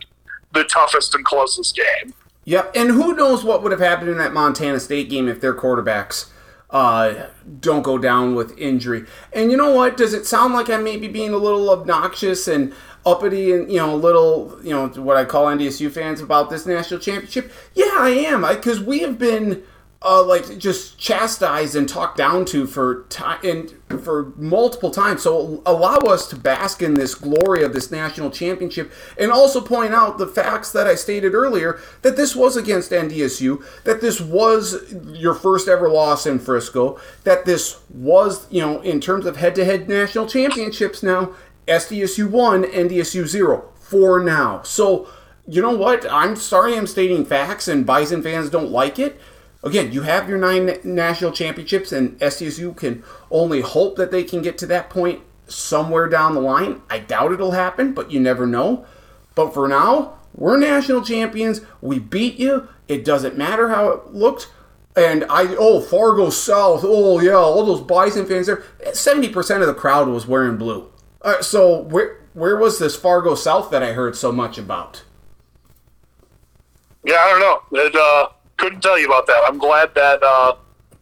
the 0.61 0.65
toughest 0.65 1.15
and 1.17 1.25
closest 1.25 1.77
game. 1.77 2.15
Yep, 2.45 2.73
and 2.75 2.91
who 2.91 3.15
knows 3.15 3.43
what 3.43 3.63
would 3.63 3.73
have 3.73 3.81
happened 3.81 4.11
in 4.11 4.19
that 4.19 4.35
Montana 4.35 4.81
State 4.81 5.09
game 5.09 5.29
if 5.29 5.41
their 5.41 5.55
quarterbacks 5.55 6.31
uh, 6.71 7.29
don't 7.61 7.83
go 7.83 7.97
down 7.99 8.35
with 8.35 8.59
injury. 8.59 9.07
And 9.33 9.51
you 9.51 9.57
know 9.57 9.73
what? 9.73 9.97
Does 9.97 10.13
it 10.13 10.27
sound 10.27 10.55
like 10.55 10.69
I'm 10.69 10.85
maybe 10.85 11.09
being 11.09 11.33
a 11.33 11.39
little 11.39 11.71
obnoxious 11.71 12.49
and 12.49 12.75
uppity 13.07 13.53
and 13.53 13.71
you 13.71 13.77
know 13.77 13.95
a 13.95 13.97
little 13.97 14.59
you 14.63 14.71
know 14.71 14.89
what 14.89 15.17
I 15.17 15.27
call 15.27 15.45
NDSU 15.45 15.91
fans 15.93 16.21
about 16.21 16.51
this 16.51 16.67
national 16.67 17.01
championship? 17.01 17.53
Yeah, 17.75 17.93
I 17.99 18.11
am 18.11 18.45
I 18.45 18.55
because 18.55 18.81
we 18.81 19.01
have 19.01 19.19
been 19.19 19.63
uh, 20.05 20.23
like 20.23 20.59
just 20.59 20.99
chastised 20.99 21.75
and 21.75 21.89
talked 21.89 22.19
down 22.19 22.45
to 22.45 22.67
for 22.67 23.05
time 23.05 23.41
and 23.43 23.75
for 24.03 24.35
multiple 24.37 24.91
times. 24.91 25.23
So 25.23 25.63
allow 25.65 25.97
us 25.97 26.29
to 26.29 26.37
bask 26.37 26.83
in 26.83 26.95
this 26.95 27.15
glory 27.15 27.65
of 27.65 27.73
this 27.73 27.91
national 27.91 28.31
championship, 28.31 28.93
and 29.19 29.33
also 29.33 29.63
point 29.63 29.95
out 29.95 30.19
the 30.19 30.27
facts 30.27 30.73
that 30.73 30.87
I 30.87 30.95
stated 30.95 31.35
earlier 31.35 31.81
that 32.03 32.17
this 32.17 32.37
was 32.37 32.57
against 32.57 32.91
NDSU, 32.91 33.65
that 33.85 34.03
this 34.03 34.21
was 34.21 34.95
your 35.07 35.35
first 35.35 35.69
ever 35.69 35.89
loss 35.89 36.27
in 36.27 36.39
Frisco, 36.39 37.01
that 37.25 37.47
this 37.47 37.81
was 37.89 38.47
you 38.53 38.61
know 38.61 38.83
in 38.83 39.01
terms 39.01 39.25
of 39.25 39.39
head-to-head 39.39 39.89
national 39.89 40.27
championships 40.27 41.03
now 41.03 41.33
SDSU 41.67 42.29
one, 42.29 42.65
NDSU 42.65 43.27
zero 43.27 43.71
for 43.81 44.23
now. 44.23 44.63
So. 44.63 45.09
You 45.47 45.61
know 45.61 45.77
what? 45.77 46.11
I'm 46.11 46.37
sorry 46.37 46.75
I'm 46.75 46.87
stating 46.87 47.27
facts 47.27 47.69
and 47.69 47.85
Bison 47.85 48.23
fans 48.23 48.49
don't 48.49 48.71
like 48.71 48.99
it. 48.99 49.21
Again, 49.65 49.93
you 49.93 50.03
have 50.03 50.29
your 50.29 50.39
nine 50.39 50.79
national 50.85 51.33
championships, 51.33 51.91
and 51.91 52.19
SDSU 52.21 52.77
can 52.77 53.03
only 53.31 53.63
hope 53.63 53.97
that 53.97 54.11
they 54.11 54.23
can 54.23 54.43
get 54.43 54.59
to 54.59 54.67
that 54.67 54.91
point 54.91 55.23
somewhere 55.47 56.07
down 56.07 56.35
the 56.35 56.41
line. 56.41 56.83
I 56.91 56.99
doubt 56.99 57.33
it'll 57.33 57.53
happen, 57.53 57.95
but 57.95 58.11
you 58.11 58.21
never 58.21 58.47
know. 58.47 58.85
But 59.35 59.55
for 59.55 59.67
now, 59.67 60.19
we're 60.35 60.59
national 60.59 61.03
champions. 61.03 61.63
We 61.81 61.99
beat 61.99 62.37
you. 62.37 62.69
It 62.89 63.07
doesn't 63.07 63.39
matter 63.39 63.71
how 63.71 63.89
it 63.89 64.13
looked. 64.13 64.51
And 64.97 65.25
I, 65.31 65.57
oh, 65.59 65.81
Fargo 65.81 66.29
South. 66.29 66.83
Oh, 66.85 67.19
yeah, 67.21 67.35
all 67.35 67.65
those 67.65 67.81
Bison 67.81 68.27
fans 68.27 68.47
there. 68.47 68.63
70% 68.85 69.61
of 69.61 69.67
the 69.67 69.75
crowd 69.75 70.09
was 70.09 70.27
wearing 70.27 70.59
blue. 70.59 70.91
Uh, 71.23 71.41
so 71.41 71.81
where 71.81 72.21
where 72.35 72.57
was 72.57 72.79
this 72.79 72.95
Fargo 72.95 73.35
South 73.35 73.71
that 73.71 73.83
I 73.83 73.93
heard 73.93 74.15
so 74.15 74.31
much 74.31 74.59
about? 74.59 75.05
Yeah, 77.05 77.17
I 77.17 77.31
don't 77.31 77.41
know. 77.41 77.81
It, 77.81 77.95
uh, 77.95 78.29
couldn't 78.57 78.81
tell 78.81 78.99
you 78.99 79.07
about 79.07 79.27
that. 79.27 79.43
I'm 79.47 79.59
glad 79.59 79.95
that 79.95 80.23
uh, 80.23 80.57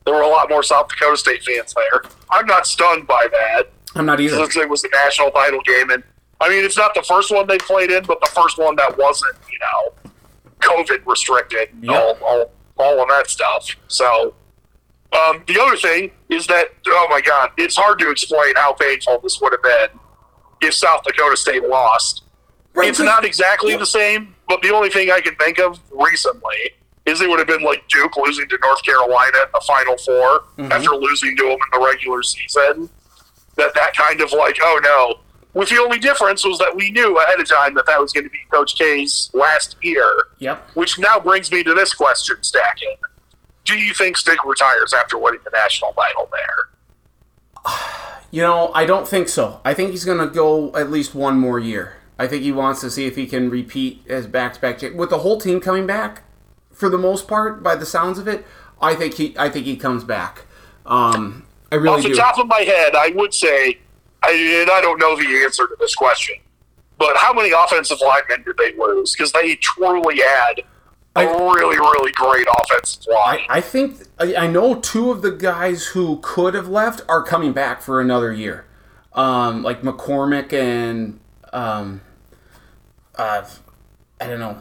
there 0.05 0.15
were 0.15 0.23
a 0.23 0.29
lot 0.29 0.49
more 0.51 0.63
South 0.63 0.89
Dakota 0.89 1.17
State 1.17 1.43
fans 1.45 1.75
there. 1.75 2.03
I'm 2.31 2.47
not 2.47 2.67
stunned 2.67 3.07
by 3.07 3.29
that. 3.31 3.71
I'm 3.95 4.07
not 4.07 4.21
either. 4.21 4.37
Since 4.37 4.57
it 4.57 4.69
was 4.69 4.83
the 4.83 4.89
national 4.93 5.31
title 5.31 5.61
game, 5.63 5.91
and 5.91 6.03
I 6.41 6.49
mean, 6.49 6.65
it's 6.65 6.77
not 6.77 6.95
the 6.95 7.03
first 7.03 7.31
one 7.31 7.47
they 7.47 7.59
played 7.59 7.91
in, 7.91 8.05
but 8.05 8.21
the 8.21 8.31
first 8.35 8.59
one 8.59 8.75
that 8.77 8.97
wasn't, 8.99 9.37
you 9.51 9.59
know, 9.61 10.11
COVID 10.61 11.05
restricted, 11.07 11.69
and 11.73 11.85
Yeah. 11.85 11.99
all, 12.01 12.19
all, 12.23 12.51
all 12.79 13.03
of 13.03 13.09
that 13.11 13.29
stuff. 13.29 13.77
So, 13.89 14.35
um, 15.13 15.43
the 15.47 15.61
other 15.61 15.77
thing 15.77 16.11
is 16.31 16.47
that, 16.47 16.69
oh 16.89 17.07
my 17.11 17.21
God, 17.21 17.51
it's 17.59 17.77
hard 17.77 17.99
to 17.99 18.11
explain 18.11 18.55
how 18.57 18.73
painful 18.73 19.19
this 19.21 19.41
would 19.41 19.53
have 19.53 19.63
been 19.63 19.99
if 20.63 20.75
South 20.75 21.03
Dakota 21.05 21.37
State 21.37 21.65
lost. 21.69 22.23
Right, 22.75 22.89
it's 22.89 22.99
not 22.99 23.25
exactly 23.27 23.77
the 23.77 23.85
same, 23.85 24.35
but 24.49 24.63
the 24.63 24.71
only 24.75 24.89
thing 24.89 25.11
I 25.11 25.21
can 25.21 25.35
think 25.37 25.59
of 25.61 25.79
recently 25.91 26.73
is 27.07 27.21
it 27.21 27.29
would 27.29 27.39
have 27.39 27.49
been 27.49 27.63
like 27.63 27.87
Duke 27.89 28.17
losing 28.17 28.49
to 28.49 28.59
North 28.63 28.83
Carolina 28.85 29.39
in 29.45 29.49
the 29.53 29.61
Final 29.67 29.97
4 29.99 30.15
Mm-hmm. 30.59 30.73
after 30.73 30.91
losing 30.91 31.37
to 31.37 31.43
them 31.45 31.53
in 31.53 31.81
the 31.81 31.85
regular 31.85 32.23
season. 32.23 32.89
That 33.57 33.75
that 33.75 33.97
kind 33.97 34.21
of 34.21 34.33
like, 34.33 34.57
oh 34.63 34.81
no. 34.83 35.21
With 35.55 35.69
the 35.69 35.79
only 35.79 35.99
difference 35.99 36.45
was 36.47 36.59
that 36.61 36.75
we 36.75 36.91
knew 36.93 37.19
ahead 37.19 37.39
of 37.39 37.47
time 37.49 37.75
that 37.75 37.85
that 37.87 38.01
was 38.01 38.13
going 38.13 38.25
to 38.25 38.31
be 38.31 38.39
Coach 38.51 38.77
K's 38.79 39.31
last 39.35 39.77
year. 39.83 40.07
Yep. 40.39 40.71
Which 40.75 40.99
now 40.99 41.19
brings 41.21 41.51
me 41.53 41.63
to 41.65 41.75
this 41.75 41.93
question, 41.93 42.37
Stacking. 42.41 42.97
Do 43.67 43.77
you 43.79 43.93
think 43.93 44.17
Stick 44.17 44.45
retires 44.47 44.95
after 44.95 45.19
winning 45.19 45.41
the 45.45 45.51
national 45.53 45.93
title 45.93 46.31
there? 46.33 47.73
You 48.35 48.41
know, 48.41 48.73
I 48.75 48.87
don't 48.87 49.07
think 49.07 49.29
so. 49.29 49.61
I 49.63 49.75
think 49.75 49.91
he's 49.91 50.07
going 50.07 50.17
to 50.17 50.27
go 50.27 50.75
at 50.75 50.91
least 50.91 51.15
one 51.15 51.39
more 51.39 51.59
year. 51.59 51.99
I 52.19 52.27
think 52.27 52.43
he 52.43 52.51
wants 52.51 52.81
to 52.81 52.91
see 52.91 53.05
if 53.07 53.15
he 53.15 53.27
can 53.27 53.51
repeat 53.51 54.03
as 54.09 54.27
back-to-back 54.27 54.81
with 54.95 55.11
the 55.11 55.19
whole 55.19 55.39
team 55.39 55.61
coming 55.61 55.87
back 55.87 56.23
for 56.83 56.89
the 56.89 56.99
most 56.99 57.28
part. 57.28 57.62
By 57.62 57.77
the 57.77 57.86
sounds 57.86 58.19
of 58.19 58.27
it, 58.27 58.44
I 58.81 58.97
think 58.97 59.15
he, 59.15 59.36
I 59.39 59.49
think 59.49 59.67
he 59.67 59.77
comes 59.77 60.02
back. 60.02 60.47
Um, 60.85 61.47
I 61.70 61.77
really 61.77 61.99
Off 61.99 62.02
the 62.02 62.09
do. 62.09 62.15
top 62.17 62.39
of 62.39 62.49
my 62.49 62.62
head, 62.62 62.97
I 62.97 63.12
would 63.15 63.33
say, 63.33 63.78
I, 64.20 64.33
and 64.62 64.69
I 64.69 64.81
don't 64.81 64.99
know 64.99 65.15
the 65.17 65.44
answer 65.44 65.69
to 65.69 65.77
this 65.78 65.94
question, 65.94 66.35
but 66.99 67.17
how 67.17 67.33
many 67.33 67.52
offensive 67.52 67.99
linemen 68.01 68.43
did 68.44 68.57
they 68.57 68.75
lose? 68.77 69.12
Because 69.12 69.31
they 69.31 69.55
truly 69.55 70.17
had 70.19 70.55
a 71.15 71.20
I- 71.20 71.25
really, 71.55 71.77
really 71.77 72.11
great 72.11 72.49
offensive 72.61 73.07
line. 73.09 73.39
I, 73.49 73.59
I 73.59 73.61
think 73.61 73.99
I, 74.19 74.35
I 74.35 74.47
know 74.49 74.75
two 74.75 75.12
of 75.12 75.23
the 75.23 75.31
guys 75.31 75.86
who 75.86 76.19
could 76.20 76.55
have 76.55 76.67
left 76.69 77.02
are 77.09 77.23
coming 77.23 77.52
back 77.52 77.81
for 77.81 78.01
another 78.01 78.33
year, 78.33 78.67
um, 79.12 79.62
like 79.62 79.83
McCormick 79.83 80.52
and 80.52 81.20
um, 81.52 82.01
uh, 83.15 83.44
I 84.20 84.27
don't 84.27 84.41
know 84.41 84.59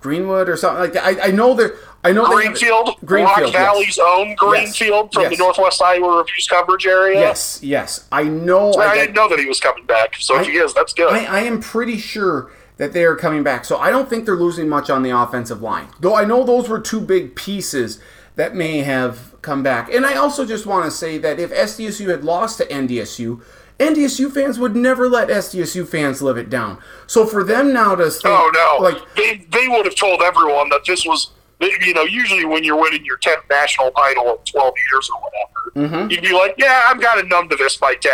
Greenwood 0.00 0.48
or 0.48 0.56
something 0.56 0.80
like 0.80 0.92
that. 0.92 1.04
I, 1.04 1.28
I 1.28 1.30
know 1.30 1.54
they're 1.54 1.74
I 2.04 2.12
know 2.12 2.26
Greenfield, 2.26 2.96
Greenfield, 3.04 3.38
Rock 3.38 3.40
yes. 3.40 3.52
Valley's 3.52 3.98
own 3.98 4.34
Greenfield 4.36 5.12
from 5.12 5.22
Yes. 5.22 5.32
the 5.32 5.38
Northwest 5.38 5.82
Iowa 5.82 6.18
Reviews 6.18 6.46
coverage 6.46 6.86
area. 6.86 7.18
Yes, 7.18 7.60
yes, 7.62 8.06
I 8.12 8.24
know. 8.24 8.72
I, 8.74 8.90
I, 8.90 8.94
didn't 8.96 9.14
know 9.14 9.28
that 9.28 9.38
he 9.38 9.46
was 9.46 9.58
coming 9.58 9.86
back. 9.86 10.16
So 10.16 10.38
if 10.38 10.46
he 10.46 10.52
is, 10.58 10.74
that's 10.74 10.92
good. 10.92 11.12
I, 11.12 11.24
I 11.24 11.40
am 11.40 11.60
pretty 11.60 11.96
sure 11.96 12.52
that 12.76 12.92
they 12.92 13.04
are 13.04 13.16
coming 13.16 13.42
back. 13.42 13.64
So 13.64 13.78
I 13.78 13.90
don't 13.90 14.08
think 14.08 14.26
they're 14.26 14.36
losing 14.36 14.68
much 14.68 14.90
on 14.90 15.02
the 15.02 15.10
offensive 15.10 15.62
line. 15.62 15.88
Though 16.00 16.14
I 16.14 16.24
know 16.24 16.44
those 16.44 16.68
were 16.68 16.80
two 16.80 17.00
big 17.00 17.34
pieces 17.34 18.00
that 18.36 18.54
may 18.54 18.78
have 18.78 19.40
come 19.42 19.62
back. 19.62 19.92
And 19.92 20.04
I 20.04 20.14
also 20.14 20.44
just 20.44 20.66
want 20.66 20.84
to 20.84 20.90
say 20.90 21.18
that 21.18 21.38
if 21.38 21.50
SDSU 21.52 22.08
had 22.08 22.24
lost 22.24 22.58
to 22.58 22.66
NDSU, 22.66 23.42
NDSU 23.78 24.30
fans 24.32 24.58
would 24.58 24.76
never 24.76 25.08
let 25.08 25.28
SDSU 25.28 25.86
fans 25.86 26.22
live 26.22 26.36
it 26.36 26.48
down. 26.50 26.78
So 27.06 27.26
for 27.26 27.42
them 27.42 27.72
now 27.72 27.94
to 27.96 28.10
think, 28.10 28.24
oh 28.26 28.50
no! 28.54 28.82
like 28.84 28.98
they 29.16 29.44
they 29.50 29.68
would 29.68 29.84
have 29.86 29.96
told 29.96 30.22
everyone 30.22 30.68
that 30.70 30.82
this 30.86 31.04
was. 31.04 31.30
You 31.60 31.94
know, 31.94 32.02
usually 32.02 32.44
when 32.44 32.62
you're 32.62 32.78
winning 32.78 33.04
your 33.06 33.16
10th 33.18 33.48
national 33.48 33.90
title 33.92 34.28
in 34.32 34.36
12 34.44 34.74
years 34.92 35.08
or 35.14 35.20
whatever, 35.22 35.50
Mm-hmm. 35.74 36.10
you'd 36.10 36.22
be 36.22 36.32
like, 36.32 36.54
"Yeah, 36.58 36.82
I'm 36.86 37.00
kind 37.00 37.18
of 37.18 37.26
numb 37.28 37.48
to 37.48 37.56
this 37.56 37.76
by 37.76 37.94
10." 37.94 38.12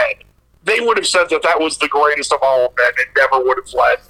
They 0.62 0.78
would 0.80 0.96
have 0.98 1.06
said 1.06 1.28
that 1.30 1.42
that 1.42 1.58
was 1.58 1.76
the 1.78 1.88
greatest 1.88 2.32
of 2.32 2.38
all 2.42 2.66
of 2.66 2.76
them, 2.76 2.92
and 2.98 3.06
never 3.16 3.42
would 3.44 3.58
have 3.58 3.72
let 3.74 4.02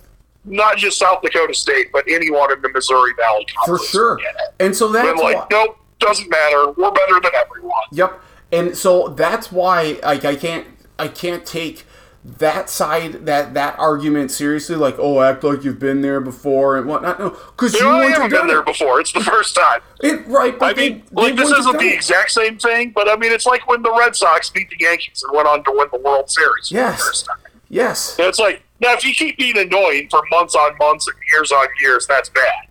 not 0.44 0.76
just 0.76 0.98
South 0.98 1.22
Dakota 1.22 1.54
State, 1.54 1.90
but 1.92 2.04
anyone 2.08 2.52
in 2.52 2.60
the 2.60 2.68
Missouri 2.68 3.12
Valley 3.16 3.46
Conference. 3.56 3.86
for 3.86 3.90
sure. 3.90 4.20
And 4.58 4.76
so 4.76 4.88
that's 4.92 5.08
Been 5.08 5.16
like, 5.24 5.36
why, 5.36 5.46
nope, 5.50 5.78
doesn't 6.00 6.28
matter. 6.28 6.72
We're 6.72 6.90
better 6.90 7.20
than 7.20 7.32
everyone. 7.34 7.72
Yep. 7.92 8.20
And 8.52 8.76
so 8.76 9.08
that's 9.08 9.50
why 9.52 9.98
like 10.02 10.24
I 10.24 10.34
can't 10.36 10.66
I 11.00 11.08
can't 11.08 11.44
take 11.46 11.84
that 12.22 12.68
side 12.68 13.24
that 13.24 13.54
that 13.54 13.78
argument 13.78 14.30
seriously 14.30 14.76
like 14.76 14.94
oh 14.98 15.22
act 15.22 15.42
like 15.42 15.64
you've 15.64 15.78
been 15.78 16.02
there 16.02 16.20
before 16.20 16.76
and 16.76 16.86
whatnot 16.86 17.18
no 17.18 17.30
because 17.30 17.72
You 17.72 17.78
you 17.80 17.84
know, 17.86 17.90
I 17.92 17.96
wouldn't 18.00 18.12
haven't 18.14 18.30
been 18.38 18.46
there 18.46 18.62
before. 18.62 19.00
It's 19.00 19.12
the 19.12 19.24
first 19.24 19.56
time. 19.56 19.80
It- 20.02 20.26
right 20.28 20.58
but 20.58 20.66
I 20.66 20.72
they- 20.74 20.90
mean, 20.90 21.02
they 21.12 21.22
like 21.22 21.36
this 21.36 21.50
isn't 21.50 21.78
the 21.78 21.86
it. 21.88 21.94
exact 21.94 22.30
same 22.32 22.58
thing, 22.58 22.90
but 22.94 23.08
I 23.08 23.16
mean, 23.16 23.32
it's 23.32 23.46
like 23.46 23.66
when 23.66 23.80
the 23.82 23.90
Red 23.98 24.14
Sox 24.14 24.50
beat 24.50 24.68
the 24.68 24.76
Yankees 24.78 25.24
and 25.26 25.34
went 25.34 25.48
on 25.48 25.64
to 25.64 25.72
win 25.74 25.88
the 25.92 25.98
World 25.98 26.30
Series 26.30 26.68
for 26.68 26.74
the 26.74 26.80
yes 26.80 27.02
first 27.02 27.24
time. 27.24 27.38
yes 27.70 28.18
And 28.18 28.28
it's 28.28 28.38
like 28.38 28.62
now, 28.80 28.92
if 28.94 29.02
you 29.04 29.14
keep 29.14 29.38
being 29.38 29.56
annoying 29.56 30.08
for 30.10 30.20
months 30.30 30.54
on 30.54 30.76
months 30.78 31.06
and 31.06 31.16
years 31.32 31.52
on 31.52 31.66
years, 31.80 32.06
that's 32.06 32.28
bad. 32.30 32.68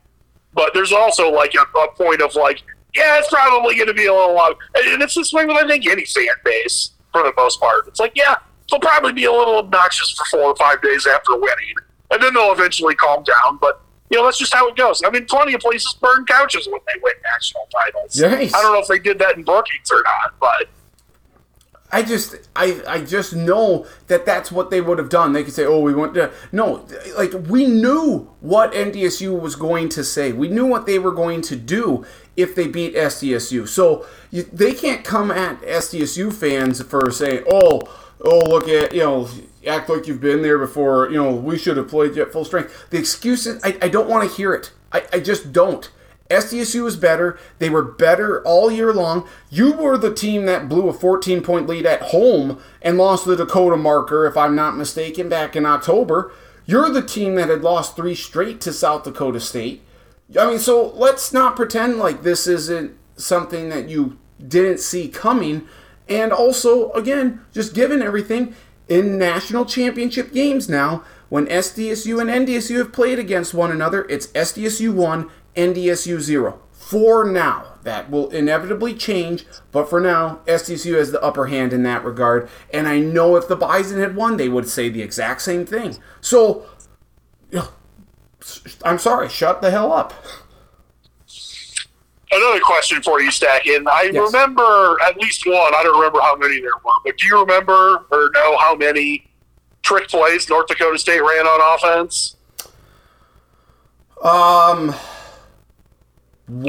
But 0.53 0.73
there's 0.75 0.91
also 0.91 1.31
like 1.31 1.53
a, 1.55 1.77
a 1.79 1.91
point 1.93 2.21
of 2.21 2.35
like, 2.35 2.61
yeah, 2.95 3.17
it's 3.19 3.29
probably 3.29 3.75
going 3.75 3.87
to 3.87 3.93
be 3.95 4.05
a 4.07 4.13
little 4.13 4.33
long, 4.35 4.53
and 4.75 5.01
it's 5.01 5.15
this 5.15 5.31
way 5.33 5.45
with 5.45 5.55
I 5.57 5.67
think 5.67 5.87
any 5.87 6.05
fan 6.05 6.25
base 6.45 6.91
for 7.11 7.23
the 7.23 7.33
most 7.37 7.59
part. 7.59 7.87
It's 7.87 7.99
like, 7.99 8.13
yeah, 8.15 8.35
they'll 8.69 8.79
probably 8.79 9.13
be 9.13 9.25
a 9.25 9.31
little 9.31 9.57
obnoxious 9.57 10.11
for 10.11 10.25
four 10.25 10.51
or 10.51 10.55
five 10.55 10.81
days 10.81 11.07
after 11.07 11.33
winning, 11.33 11.75
and 12.11 12.21
then 12.21 12.33
they'll 12.33 12.51
eventually 12.51 12.95
calm 12.95 13.23
down. 13.23 13.57
But 13.59 13.81
you 14.09 14.17
know, 14.17 14.25
that's 14.25 14.39
just 14.39 14.53
how 14.53 14.67
it 14.67 14.75
goes. 14.75 15.01
I 15.05 15.09
mean, 15.11 15.25
plenty 15.25 15.53
of 15.53 15.61
places 15.61 15.95
burn 16.01 16.25
couches 16.25 16.67
when 16.67 16.81
they 16.87 16.99
win 17.01 17.13
national 17.31 17.67
titles. 17.71 18.17
Nice. 18.17 18.53
I 18.53 18.61
don't 18.61 18.73
know 18.73 18.79
if 18.79 18.87
they 18.87 18.99
did 18.99 19.19
that 19.19 19.37
in 19.37 19.43
Brookings 19.43 19.91
or 19.91 20.03
not, 20.03 20.33
but 20.39 20.67
I 21.91 22.03
just 22.03 22.35
I 22.55 22.81
I 22.87 23.01
just 23.01 23.35
know 23.35 23.85
that 24.07 24.25
that's 24.25 24.51
what 24.51 24.69
they 24.69 24.81
would 24.81 24.99
have 24.99 25.09
done. 25.09 25.33
They 25.33 25.43
could 25.43 25.53
say, 25.53 25.65
"Oh, 25.65 25.79
we 25.79 25.93
went 25.93 26.13
to 26.15 26.31
no." 26.51 26.87
Like 27.17 27.33
we 27.47 27.65
knew 27.65 28.31
what 28.41 28.73
NDSU 28.73 29.39
was 29.39 29.55
going 29.55 29.89
to 29.89 30.03
say. 30.03 30.31
We 30.31 30.47
knew 30.47 30.65
what 30.65 30.85
they 30.85 30.99
were 30.99 31.11
going 31.11 31.41
to 31.43 31.55
do 31.55 32.05
if 32.35 32.53
they 32.53 32.67
beat 32.67 32.95
SDSU. 32.95 33.67
So 33.67 34.05
you, 34.31 34.43
they 34.43 34.73
can't 34.73 35.03
come 35.03 35.31
at 35.31 35.61
SDSU 35.61 36.33
fans 36.33 36.81
for 36.81 37.11
saying, 37.11 37.43
"Oh, 37.49 37.81
oh, 38.21 38.39
look 38.49 38.67
at 38.67 38.93
you 38.93 39.03
know." 39.03 39.29
Act 39.67 39.89
like 39.89 40.07
you've 40.07 40.21
been 40.21 40.41
there 40.41 40.57
before. 40.57 41.09
You 41.09 41.21
know, 41.21 41.35
we 41.35 41.57
should 41.57 41.75
have 41.75 41.89
played 41.89 42.15
you 42.15 42.21
at 42.21 42.31
full 42.31 42.45
strength. 42.45 42.89
The 42.91 42.97
excuses, 42.97 43.61
I, 43.61 43.77
I 43.81 43.89
don't 43.89 44.07
want 44.07 44.27
to 44.27 44.33
hear 44.33 44.53
it. 44.53 44.71
I, 44.93 45.03
I 45.11 45.19
just 45.19 45.51
don't. 45.51 45.91
SDSU 46.29 46.83
was 46.83 46.95
better. 46.95 47.39
They 47.57 47.69
were 47.69 47.81
better 47.81 48.41
all 48.43 48.71
year 48.71 48.93
long. 48.93 49.27
You 49.49 49.73
were 49.73 49.97
the 49.97 50.13
team 50.13 50.45
that 50.45 50.69
blew 50.69 50.87
a 50.87 50.93
14 50.93 51.41
point 51.41 51.67
lead 51.67 51.85
at 51.85 52.03
home 52.03 52.61
and 52.81 52.97
lost 52.97 53.25
the 53.25 53.35
Dakota 53.35 53.77
marker, 53.77 54.25
if 54.27 54.37
I'm 54.37 54.55
not 54.55 54.77
mistaken, 54.77 55.27
back 55.27 55.55
in 55.55 55.65
October. 55.65 56.31
You're 56.65 56.91
the 56.91 57.01
team 57.01 57.33
that 57.35 57.49
had 57.49 57.63
lost 57.63 57.95
three 57.95 58.13
straight 58.13 58.61
to 58.61 58.73
South 58.73 59.03
Dakota 59.03 59.39
State. 59.39 59.81
I 60.39 60.47
mean, 60.47 60.59
so 60.59 60.89
let's 60.89 61.33
not 61.33 61.55
pretend 61.55 61.97
like 61.97 62.21
this 62.21 62.45
isn't 62.45 62.95
something 63.15 63.69
that 63.69 63.89
you 63.89 64.18
didn't 64.45 64.79
see 64.79 65.07
coming. 65.07 65.67
And 66.07 66.31
also, 66.31 66.91
again, 66.93 67.41
just 67.51 67.73
given 67.73 68.01
everything 68.01 68.55
in 68.87 69.17
national 69.17 69.65
championship 69.65 70.33
games 70.33 70.67
now, 70.67 71.03
when 71.29 71.45
SDSU 71.45 72.19
and 72.19 72.47
NDSU 72.47 72.79
have 72.79 72.91
played 72.91 73.19
against 73.19 73.53
one 73.53 73.71
another, 73.71 74.05
it's 74.09 74.27
SDSU 74.27 74.93
1, 74.93 75.29
NDSU 75.55 76.19
0. 76.19 76.59
For 76.71 77.23
now. 77.23 77.65
That 77.83 78.11
will 78.11 78.29
inevitably 78.29 78.93
change, 78.93 79.45
but 79.71 79.89
for 79.89 80.01
now, 80.01 80.41
SDSU 80.45 80.97
has 80.97 81.11
the 81.11 81.21
upper 81.23 81.47
hand 81.47 81.71
in 81.71 81.83
that 81.83 82.03
regard. 82.03 82.49
And 82.73 82.87
I 82.87 82.99
know 82.99 83.37
if 83.37 83.47
the 83.47 83.55
Bison 83.55 83.99
had 83.99 84.15
won, 84.15 84.35
they 84.37 84.49
would 84.49 84.67
say 84.67 84.89
the 84.89 85.01
exact 85.01 85.41
same 85.41 85.65
thing. 85.65 85.97
So, 86.19 86.65
I'm 88.83 88.99
sorry, 88.99 89.29
shut 89.29 89.61
the 89.61 89.71
hell 89.71 89.93
up. 89.93 90.13
Another 92.31 92.59
question 92.59 93.01
for 93.01 93.19
you, 93.21 93.31
Stackin. 93.31 93.87
I 93.87 94.11
Yes. 94.13 94.31
remember 94.31 94.97
at 95.03 95.17
least 95.17 95.45
one. 95.47 95.73
I 95.75 95.81
don't 95.83 95.95
remember 95.97 96.19
how 96.21 96.35
many 96.35 96.59
there 96.61 96.69
were, 96.83 96.91
but 97.03 97.17
do 97.17 97.25
you 97.27 97.39
remember 97.39 98.05
or 98.11 98.29
know 98.33 98.57
how 98.57 98.75
many 98.75 99.27
trick 99.81 100.07
plays 100.09 100.47
North 100.47 100.67
Dakota 100.67 100.97
State 100.99 101.21
ran 101.21 101.47
on 101.47 101.75
offense? 101.75 102.35
Um, 104.21 104.93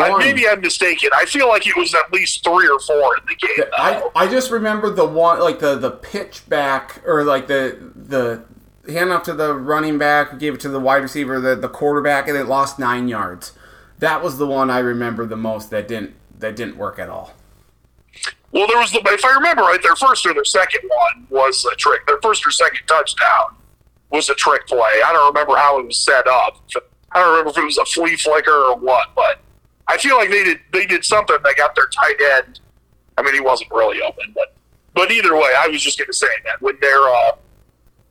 I, 0.01 0.17
maybe 0.19 0.49
I'm 0.49 0.61
mistaken. 0.61 1.11
I 1.15 1.25
feel 1.25 1.49
like 1.49 1.67
it 1.67 1.77
was 1.77 1.95
at 1.95 2.13
least 2.13 2.45
three 2.45 2.69
or 2.69 2.79
four 2.79 3.17
in 3.19 3.25
the 3.27 3.35
game. 3.35 3.67
I, 3.77 3.95
though. 3.95 4.13
I 4.15 4.29
just 4.29 4.51
remember 4.51 4.91
the 4.91 5.07
one 5.07 5.41
like 5.41 5.59
the 5.59 5.77
the 5.77 5.91
pitch 5.91 6.49
back 6.49 7.03
or 7.07 7.25
like 7.25 7.49
the 7.49 7.77
the 7.95 8.45
hand 8.91 9.13
off 9.13 9.25
to 9.25 9.35
the 9.35 9.55
running 9.55 9.99
back, 9.99 10.39
gave 10.39 10.55
it 10.55 10.61
to 10.61 10.69
the 10.69 10.81
wide 10.81 11.03
receiver, 11.03 11.41
the 11.41 11.57
the 11.57 11.69
quarterback, 11.69 12.29
and 12.29 12.37
it 12.37 12.45
lost 12.45 12.79
nine 12.79 13.09
yards. 13.09 13.53
That 14.01 14.23
was 14.23 14.39
the 14.39 14.47
one 14.47 14.71
I 14.71 14.79
remember 14.79 15.27
the 15.27 15.37
most 15.37 15.71
that 15.71 15.87
didn't 15.87 16.15
that 16.39 16.57
didn't 16.57 16.77
work 16.77 16.99
at 16.99 17.09
all. 17.09 17.35
Well, 18.53 18.67
there 18.67 18.79
was 18.79 18.91
the 18.91 19.01
if 19.05 19.25
I 19.25 19.35
remember 19.35 19.63
right, 19.63 19.83
their 19.83 19.97
first 19.97 20.27
or 20.27 20.35
their 20.35 20.45
second 20.45 20.81
one 20.89 21.27
was 21.31 21.65
a 21.71 21.77
trick. 21.77 22.07
Their 22.07 22.19
first 22.23 22.45
or 22.47 22.51
second 22.51 22.81
touchdown 22.87 23.57
was 24.11 24.29
a 24.29 24.35
trick 24.35 24.67
play. 24.67 25.03
I 25.07 25.13
don't 25.13 25.33
remember 25.33 25.57
how 25.57 25.79
it 25.79 25.87
was 25.87 25.99
set 25.99 26.27
up. 26.27 26.57
I 27.13 27.21
don't 27.21 27.31
remember 27.31 27.51
if 27.51 27.59
it 27.59 27.65
was 27.65 27.79
a 27.79 27.85
flea 27.85 28.17
flicker 28.17 28.51
or 28.51 28.77
what, 28.77 29.09
but 29.15 29.41
I 29.87 29.99
feel 29.99 30.17
like 30.17 30.31
they 30.31 30.45
did 30.45 30.61
they 30.73 30.87
did 30.87 31.05
something. 31.05 31.37
They 31.45 31.55
got 31.55 31.75
their 31.75 31.89
tight 31.89 32.17
end. 32.39 32.61
I 33.19 33.23
mean, 33.23 33.35
he 33.35 33.41
wasn't 33.41 33.71
really 33.71 34.01
open, 34.03 34.33
but 34.35 34.55
but 34.95 35.11
either 35.13 35.35
way, 35.35 35.53
I 35.59 35.69
was 35.69 35.83
just 35.83 35.99
going 35.99 36.09
to 36.09 36.15
say 36.15 36.27
that 36.47 36.61
when 36.63 36.79
they're 36.81 37.03
uh, 37.03 37.33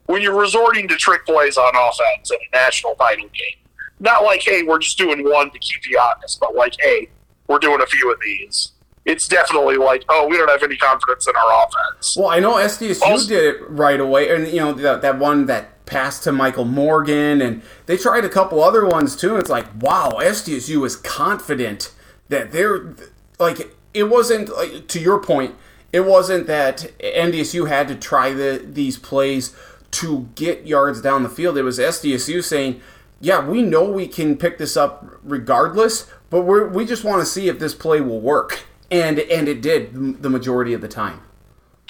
when 0.06 0.22
you're 0.22 0.40
resorting 0.40 0.88
to 0.88 0.95
trick 0.95 1.26
plays 1.26 1.58
on 1.58 1.76
offense 1.76 2.32
in 2.32 2.38
a 2.38 2.56
national 2.56 2.95
title 2.95 3.27
game, 3.30 3.59
not 4.00 4.24
like 4.24 4.42
hey, 4.44 4.64
we're 4.64 4.80
just 4.80 4.98
doing 4.98 5.24
one 5.30 5.52
to 5.52 5.60
keep 5.60 5.88
you 5.90 6.00
honest, 6.00 6.40
but 6.40 6.56
like 6.56 6.76
hey, 6.80 7.10
we're 7.48 7.60
doing 7.60 7.82
a 7.82 7.86
few 7.86 8.11
of 8.11 8.19
these. 8.22 8.72
It's 9.06 9.28
definitely 9.28 9.78
like, 9.78 10.03
oh, 10.10 10.28
we 10.28 10.38
don't 10.38 10.50
have 10.50 10.61
any 10.61 10.78
confidence 10.78 11.28
in 11.28 11.36
our 11.36 11.66
offense. 11.66 12.16
Well, 12.16 12.28
I 12.30 12.40
know 12.40 12.56
SDSU 12.56 13.02
Also- 13.02 13.28
did 13.28 13.44
it 13.56 13.69
right 13.69 14.00
away, 14.00 14.30
and 14.30 14.48
you 14.48 14.60
know 14.60 14.74
that 14.74 15.02
that 15.02 15.18
one 15.18 15.45
that 15.48 15.86
passed 15.86 16.24
to 16.26 16.32
Michael 16.32 16.66
Morgan, 16.66 17.42
and 17.42 17.64
they 17.88 17.98
tried 17.98 18.24
a 18.24 18.30
couple 18.30 18.64
other 18.64 18.86
ones 18.86 19.16
too. 19.16 19.32
And 19.32 19.40
it's 19.40 19.50
like, 19.50 19.66
wow, 19.82 20.19
SDSU 20.22 20.86
is 20.86 20.95
confident 20.95 21.92
that 22.28 22.52
they're 22.52 22.94
like 23.40 23.76
it 23.94 24.03
wasn't 24.03 24.50
like 24.56 24.88
to 24.88 25.00
your 25.00 25.19
point. 25.19 25.56
It 25.92 26.02
wasn't 26.02 26.45
that 26.45 26.92
NDSU 27.00 27.68
had 27.68 27.88
to 27.88 27.95
try 27.95 28.32
the 28.34 28.64
these 28.64 29.00
plays 29.00 29.56
to 29.92 30.30
get 30.36 30.68
yards 30.68 31.02
down 31.02 31.24
the 31.24 31.30
field. 31.30 31.58
It 31.58 31.64
was 31.64 31.80
SDSU 31.80 32.44
saying, 32.44 32.80
"Yeah, 33.22 33.46
we 33.46 33.62
know 33.62 33.84
we 33.84 34.08
can 34.08 34.38
pick 34.38 34.58
this 34.58 34.76
up 34.78 35.06
regardless, 35.24 36.08
but 36.30 36.42
we 36.42 36.64
we 36.66 36.86
just 36.86 37.04
want 37.04 37.22
to 37.22 37.26
see 37.26 37.48
if 37.48 37.60
this 37.60 37.74
play 37.74 38.02
will 38.02 38.22
work." 38.22 38.64
And 38.92 39.20
and 39.20 39.48
it 39.48 39.62
did 39.62 40.22
the 40.24 40.30
majority 40.30 40.74
of 40.74 40.82
the 40.82 40.88
time. 40.88 41.22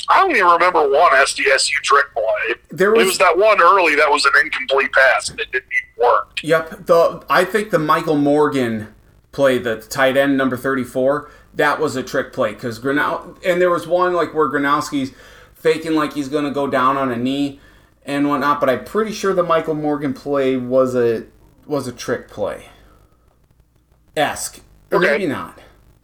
I 0.09 0.21
don't 0.21 0.31
even 0.35 0.47
remember 0.47 0.81
one 0.89 1.11
SDSU 1.11 1.73
trick 1.83 2.05
play. 2.13 2.55
There 2.71 2.93
it 2.93 2.97
was- 2.97 3.05
was 3.07 3.17
that 3.19 3.37
one 3.37 3.61
early 3.61 3.95
that 3.95 4.09
was 4.09 4.25
an 4.25 4.31
incomplete 4.43 4.91
pass 4.91 5.29
and 5.29 5.39
it 5.39 5.51
didn't 5.51 5.67
even 5.71 6.07
work. 6.09 6.39
Yep. 6.41 6.85
The 6.87 7.23
I 7.29 7.45
think 7.45 7.69
the 7.71 7.79
Michael 7.79 8.15
Morgan 8.17 8.93
play, 9.31 9.57
the 9.59 9.75
tight 9.77 10.17
end 10.17 10.35
number 10.37 10.57
thirty 10.57 10.83
four, 10.83 11.29
that 11.53 11.79
was 11.79 11.95
a 11.95 12.03
trick 12.03 12.33
play 12.33 12.53
because 12.53 12.79
Granow 12.79 13.37
and 13.45 13.61
there 13.61 13.69
was 13.69 13.85
one 13.87 14.13
like 14.13 14.33
where 14.33 14.49
Gronowski's 14.49 15.11
faking 15.53 15.93
like 15.95 16.13
he's 16.13 16.29
gonna 16.29 16.51
go 16.51 16.67
down 16.67 16.97
on 16.97 17.11
a 17.11 17.17
knee 17.17 17.59
and 18.09 18.27
whatnot, 18.27 18.59
but 18.59 18.69
I'm 18.69 18.83
pretty 18.83 19.11
sure 19.11 19.33
the 19.33 19.43
Michael 19.43 19.75
Morgan 19.75 20.13
play 20.13 20.57
was 20.57 20.95
a 20.95 21.25
was 21.67 21.85
a 21.87 21.91
trick 21.91 22.27
play. 22.27 22.65
Esque. 24.17 24.61
Or 24.91 24.97
Okay. 24.97 25.11
maybe 25.11 25.27
not. 25.27 25.59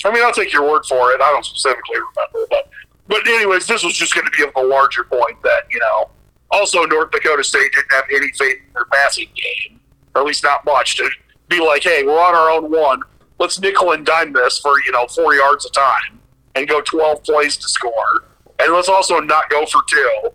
I 0.06 0.12
mean, 0.12 0.24
I'll 0.24 0.32
take 0.32 0.54
your 0.54 0.70
word 0.70 0.86
for 0.86 1.12
it. 1.12 1.20
I 1.22 1.32
don't 1.32 1.44
specifically 1.44 1.98
remember, 1.98 2.48
but 2.50 2.70
but 3.08 3.28
anyways, 3.28 3.66
this 3.66 3.84
was 3.84 3.94
just 3.96 4.14
going 4.14 4.26
to 4.26 4.32
be 4.32 4.44
a 4.56 4.64
larger 4.64 5.04
point 5.04 5.42
that 5.44 5.64
you 5.72 5.80
know. 5.80 6.10
Also, 6.52 6.84
North 6.84 7.10
Dakota 7.12 7.44
State 7.44 7.72
didn't 7.74 7.92
have 7.92 8.06
any 8.14 8.32
faith 8.34 8.58
in 8.66 8.74
their 8.76 8.86
passing 8.86 9.28
game, 9.36 9.80
or 10.14 10.22
at 10.22 10.28
least 10.28 10.44
not 10.44 10.64
much, 10.64 10.96
to 10.98 11.10
be 11.50 11.60
like, 11.60 11.84
hey, 11.84 12.04
we're 12.04 12.20
on 12.20 12.36
our 12.36 12.52
own 12.52 12.72
one. 12.72 13.02
Let's 13.40 13.60
nickel 13.60 13.92
and 13.94 14.06
dime 14.06 14.32
this 14.32 14.60
for 14.60 14.74
you 14.86 14.92
know 14.92 15.08
four 15.08 15.34
yards 15.34 15.66
a 15.66 15.72
time 15.72 16.20
and 16.54 16.68
go 16.68 16.82
twelve 16.82 17.24
plays 17.24 17.58
to 17.58 17.68
score, 17.68 18.26
and 18.60 18.72
let's 18.72 18.90
also 18.90 19.20
not 19.20 19.50
go 19.50 19.66
for 19.66 19.82
two 19.90 20.30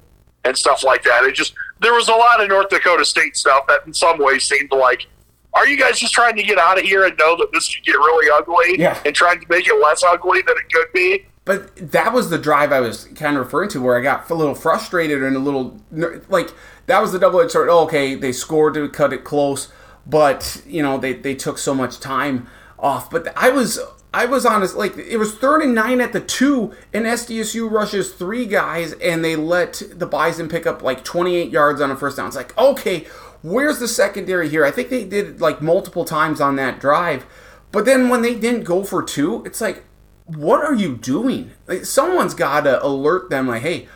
and 0.44 0.56
stuff 0.56 0.82
like 0.84 1.02
that. 1.04 1.24
It 1.24 1.34
just 1.34 1.54
there 1.80 1.94
was 1.94 2.08
a 2.08 2.14
lot 2.14 2.42
of 2.42 2.48
North 2.48 2.68
Dakota 2.68 3.04
State 3.04 3.36
stuff 3.36 3.66
that 3.68 3.80
in 3.86 3.94
some 3.94 4.18
ways 4.18 4.44
seemed 4.44 4.72
like. 4.72 5.06
Are 5.52 5.66
you 5.66 5.76
guys 5.76 5.98
just 5.98 6.12
trying 6.14 6.36
to 6.36 6.44
get 6.44 6.58
out 6.58 6.78
of 6.78 6.84
here 6.84 7.04
and 7.04 7.18
know 7.18 7.36
that 7.36 7.48
this 7.52 7.74
could 7.74 7.84
get 7.84 7.94
really 7.96 8.30
ugly 8.30 8.78
Yeah. 8.80 8.96
and 9.04 9.12
trying 9.12 9.40
to 9.40 9.46
make 9.50 9.66
it 9.66 9.74
less 9.82 10.00
ugly 10.04 10.42
than 10.42 10.54
it 10.56 10.72
could 10.72 10.92
be? 10.94 11.26
But 11.44 11.90
that 11.90 12.12
was 12.12 12.30
the 12.30 12.38
drive 12.38 12.70
I 12.70 12.78
was 12.78 13.06
kind 13.16 13.36
of 13.36 13.44
referring 13.46 13.68
to, 13.70 13.82
where 13.82 13.98
I 13.98 14.00
got 14.00 14.30
a 14.30 14.34
little 14.34 14.54
frustrated 14.54 15.24
and 15.24 15.34
a 15.34 15.40
little 15.40 15.80
like 16.28 16.50
that 16.86 17.00
was 17.00 17.10
the 17.10 17.18
double 17.18 17.40
edged 17.40 17.50
sword. 17.50 17.68
Oh, 17.68 17.80
okay, 17.80 18.14
they 18.14 18.30
scored 18.30 18.74
to 18.74 18.88
cut 18.88 19.12
it 19.12 19.24
close, 19.24 19.72
but 20.06 20.62
you 20.66 20.82
know 20.84 20.98
they, 20.98 21.14
they 21.14 21.34
took 21.34 21.58
so 21.58 21.74
much 21.74 21.98
time 21.98 22.46
off. 22.78 23.10
But 23.10 23.32
I 23.36 23.50
was 23.50 23.80
I 24.12 24.26
was 24.26 24.44
honest, 24.44 24.76
like 24.76 24.96
it 24.96 25.18
was 25.18 25.34
third 25.34 25.62
and 25.62 25.74
nine 25.74 26.00
at 26.00 26.12
the 26.12 26.20
two, 26.20 26.74
and 26.92 27.06
SDSU 27.06 27.70
rushes 27.70 28.12
three 28.12 28.44
guys, 28.44 28.92
and 28.94 29.24
they 29.24 29.36
let 29.36 29.82
the 29.92 30.06
Bison 30.06 30.48
pick 30.48 30.66
up 30.66 30.82
like 30.82 31.04
twenty 31.04 31.36
eight 31.36 31.50
yards 31.50 31.80
on 31.80 31.90
a 31.90 31.96
first 31.96 32.16
down. 32.16 32.26
It's 32.26 32.36
like 32.36 32.56
okay, 32.58 33.06
where's 33.42 33.78
the 33.78 33.88
secondary 33.88 34.48
here? 34.48 34.64
I 34.64 34.70
think 34.70 34.88
they 34.88 35.04
did 35.04 35.40
like 35.40 35.62
multiple 35.62 36.04
times 36.04 36.40
on 36.40 36.56
that 36.56 36.80
drive. 36.80 37.24
But 37.72 37.84
then 37.84 38.08
when 38.08 38.22
they 38.22 38.34
didn't 38.34 38.64
go 38.64 38.82
for 38.82 39.02
two, 39.02 39.44
it's 39.44 39.60
like, 39.60 39.84
what 40.24 40.64
are 40.64 40.74
you 40.74 40.96
doing? 40.96 41.52
Like, 41.66 41.84
someone's 41.84 42.34
got 42.34 42.62
to 42.62 42.84
alert 42.84 43.30
them, 43.30 43.46
like, 43.46 43.62
hey, 43.62 43.86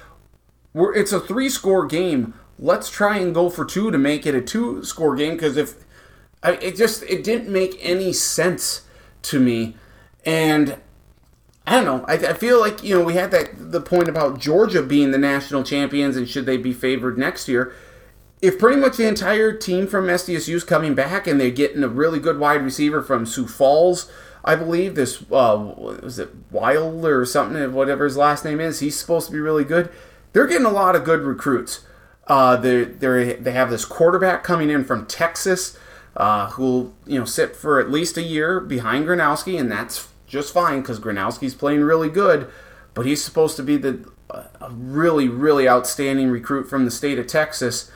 we're, 0.73 0.95
it's 0.95 1.13
a 1.13 1.21
three 1.21 1.49
score 1.49 1.87
game. 1.87 2.35
Let's 2.59 2.89
try 2.89 3.19
and 3.19 3.35
go 3.35 3.51
for 3.51 3.65
two 3.65 3.91
to 3.91 3.99
make 3.99 4.27
it 4.27 4.35
a 4.35 4.41
two 4.41 4.85
score 4.85 5.17
game. 5.17 5.35
Because 5.35 5.57
if 5.57 5.75
it 6.45 6.77
just 6.77 7.03
it 7.05 7.25
didn't 7.25 7.53
make 7.53 7.77
any 7.81 8.13
sense 8.13 8.83
to 9.23 9.41
me, 9.41 9.77
and 10.25 10.77
I 11.67 11.77
don't 11.77 11.85
know. 11.85 12.05
I, 12.07 12.15
I 12.15 12.33
feel 12.35 12.61
like 12.61 12.83
you 12.83 12.99
know 12.99 13.05
we 13.05 13.15
had 13.15 13.31
that 13.31 13.73
the 13.73 13.81
point 13.81 14.09
about 14.09 14.39
Georgia 14.39 14.83
being 14.83 15.11
the 15.11 15.19
national 15.19 15.63
champions 15.65 16.17
and 16.17 16.29
should 16.29 16.47
they 16.47 16.57
be 16.57 16.73
favored 16.73 17.19
next 17.19 17.49
year. 17.49 17.73
If 18.43 18.59
pretty 18.59 18.79
much 18.79 18.99
the 18.99 19.09
entire 19.09 19.57
team 19.57 19.87
from 19.87 20.07
SDSU 20.07 20.55
is 20.55 20.65
coming 20.65 20.95
back 20.95 21.27
and 21.27 21.41
they're 21.41 21.51
getting 21.51 21.83
a 21.83 21.89
really 21.89 22.21
good 22.21 22.39
wide 22.39 22.63
receiver 22.63 23.01
from 23.01 23.25
Sioux 23.25 23.47
Falls, 23.47 24.11
I 24.45 24.55
believe 24.55 24.95
this 24.95 25.23
uh, 25.33 25.73
was 25.77 26.19
it 26.19 26.31
Wilder 26.51 27.21
or 27.21 27.25
something, 27.25 27.73
whatever 27.73 28.05
his 28.05 28.19
last 28.19 28.45
name 28.45 28.61
is. 28.61 28.81
He's 28.81 28.99
supposed 28.99 29.27
to 29.27 29.33
be 29.33 29.41
really 29.41 29.65
good. 29.65 29.91
They're 30.35 30.47
getting 30.47 30.67
a 30.67 30.71
lot 30.71 30.97
of 30.97 31.05
good 31.05 31.21
recruits. 31.21 31.87
Uh, 32.27 32.57
they 32.57 32.85
they 32.85 33.35
they 33.35 33.53
have 33.53 33.71
this 33.71 33.87
quarterback 33.87 34.45
coming 34.45 34.69
in 34.69 34.85
from 34.85 35.07
Texas, 35.07 35.79
uh, 36.17 36.51
who'll 36.51 36.95
you 37.07 37.19
know 37.19 37.25
sit 37.25 37.57
for 37.57 37.81
at 37.81 37.91
least 37.91 38.19
a 38.19 38.23
year 38.23 38.61
behind 38.61 39.07
Gronowski, 39.07 39.59
and 39.59 39.73
that's 39.73 40.09
just 40.35 40.53
fine 40.53 40.83
because 40.83 41.01
Gronowski's 41.01 41.55
playing 41.55 41.81
really 41.81 42.11
good. 42.11 42.51
But 42.93 43.07
he's 43.07 43.25
supposed 43.25 43.57
to 43.57 43.63
be 43.63 43.79
the 43.79 44.13
a 44.31 44.71
really 44.71 45.29
really 45.29 45.69
outstanding 45.69 46.29
recruit 46.29 46.69
from 46.69 46.85
the 46.85 46.91
state 46.91 47.19
of 47.19 47.27
Texas. 47.27 47.91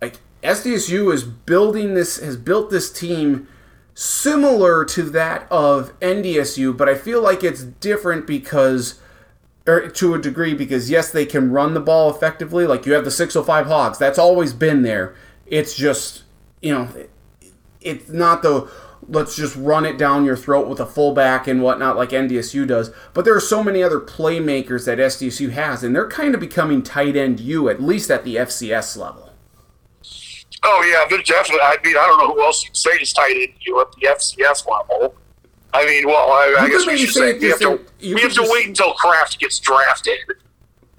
Like 0.00 0.20
SDSU 0.42 1.12
is 1.12 1.24
building 1.24 1.94
this 1.94 2.18
has 2.18 2.36
built 2.36 2.70
this 2.70 2.92
team 2.92 3.48
similar 3.94 4.84
to 4.84 5.02
that 5.02 5.50
of 5.50 5.98
NDSU, 6.00 6.76
but 6.76 6.88
I 6.88 6.94
feel 6.94 7.22
like 7.22 7.44
it's 7.44 7.62
different 7.62 8.26
because 8.26 9.00
or 9.66 9.88
to 9.88 10.14
a 10.14 10.20
degree 10.20 10.54
because 10.54 10.90
yes, 10.90 11.10
they 11.10 11.26
can 11.26 11.50
run 11.50 11.74
the 11.74 11.80
ball 11.80 12.14
effectively. 12.14 12.66
Like 12.66 12.86
you 12.86 12.92
have 12.92 13.04
the 13.04 13.10
605 13.10 13.66
Hogs, 13.66 13.98
that's 13.98 14.18
always 14.18 14.52
been 14.52 14.82
there. 14.82 15.14
It's 15.46 15.74
just 15.74 16.22
you 16.60 16.72
know, 16.72 16.88
it's 17.80 18.08
not 18.08 18.42
the 18.42 18.70
let's 19.08 19.36
just 19.36 19.56
run 19.56 19.84
it 19.84 19.98
down 19.98 20.24
your 20.24 20.36
throat 20.36 20.68
with 20.68 20.80
a 20.80 20.86
fullback 20.86 21.46
and 21.46 21.62
whatnot 21.62 21.96
like 21.96 22.10
NDSU 22.10 22.66
does. 22.66 22.90
But 23.12 23.24
there 23.24 23.34
are 23.36 23.40
so 23.40 23.62
many 23.62 23.82
other 23.82 24.00
playmakers 24.00 24.86
that 24.86 24.98
SDSU 24.98 25.50
has, 25.50 25.82
and 25.82 25.94
they're 25.94 26.08
kind 26.08 26.34
of 26.34 26.40
becoming 26.40 26.82
tight 26.82 27.16
end 27.16 27.40
U 27.40 27.68
at 27.68 27.82
least 27.82 28.10
at 28.10 28.24
the 28.24 28.36
FCS 28.36 28.96
level. 28.96 29.30
Oh 30.62 30.82
yeah, 30.90 31.04
they're 31.08 31.22
definitely. 31.22 31.60
I 31.62 31.76
mean, 31.84 31.96
I 31.96 32.06
don't 32.06 32.18
know 32.18 32.34
who 32.34 32.42
else 32.42 32.64
you'd 32.64 32.76
say 32.76 32.92
is 32.92 33.12
tight 33.12 33.36
end 33.36 33.52
you 33.60 33.80
at 33.80 33.92
the 33.92 34.06
FCS 34.08 34.66
level. 34.68 35.14
I 35.74 35.84
mean, 35.86 36.06
well, 36.06 36.30
I, 36.30 36.56
I 36.60 36.68
guess 36.68 36.86
we 36.86 36.96
should 36.96 37.10
say 37.12 37.38
we 37.38 37.48
have 37.48 37.58
to 37.58 37.80
you 38.00 38.14
we 38.14 38.20
have 38.22 38.30
to 38.30 38.36
just- 38.36 38.52
wait 38.52 38.68
until 38.68 38.94
Kraft 38.94 39.38
gets 39.40 39.58
drafted. 39.58 40.18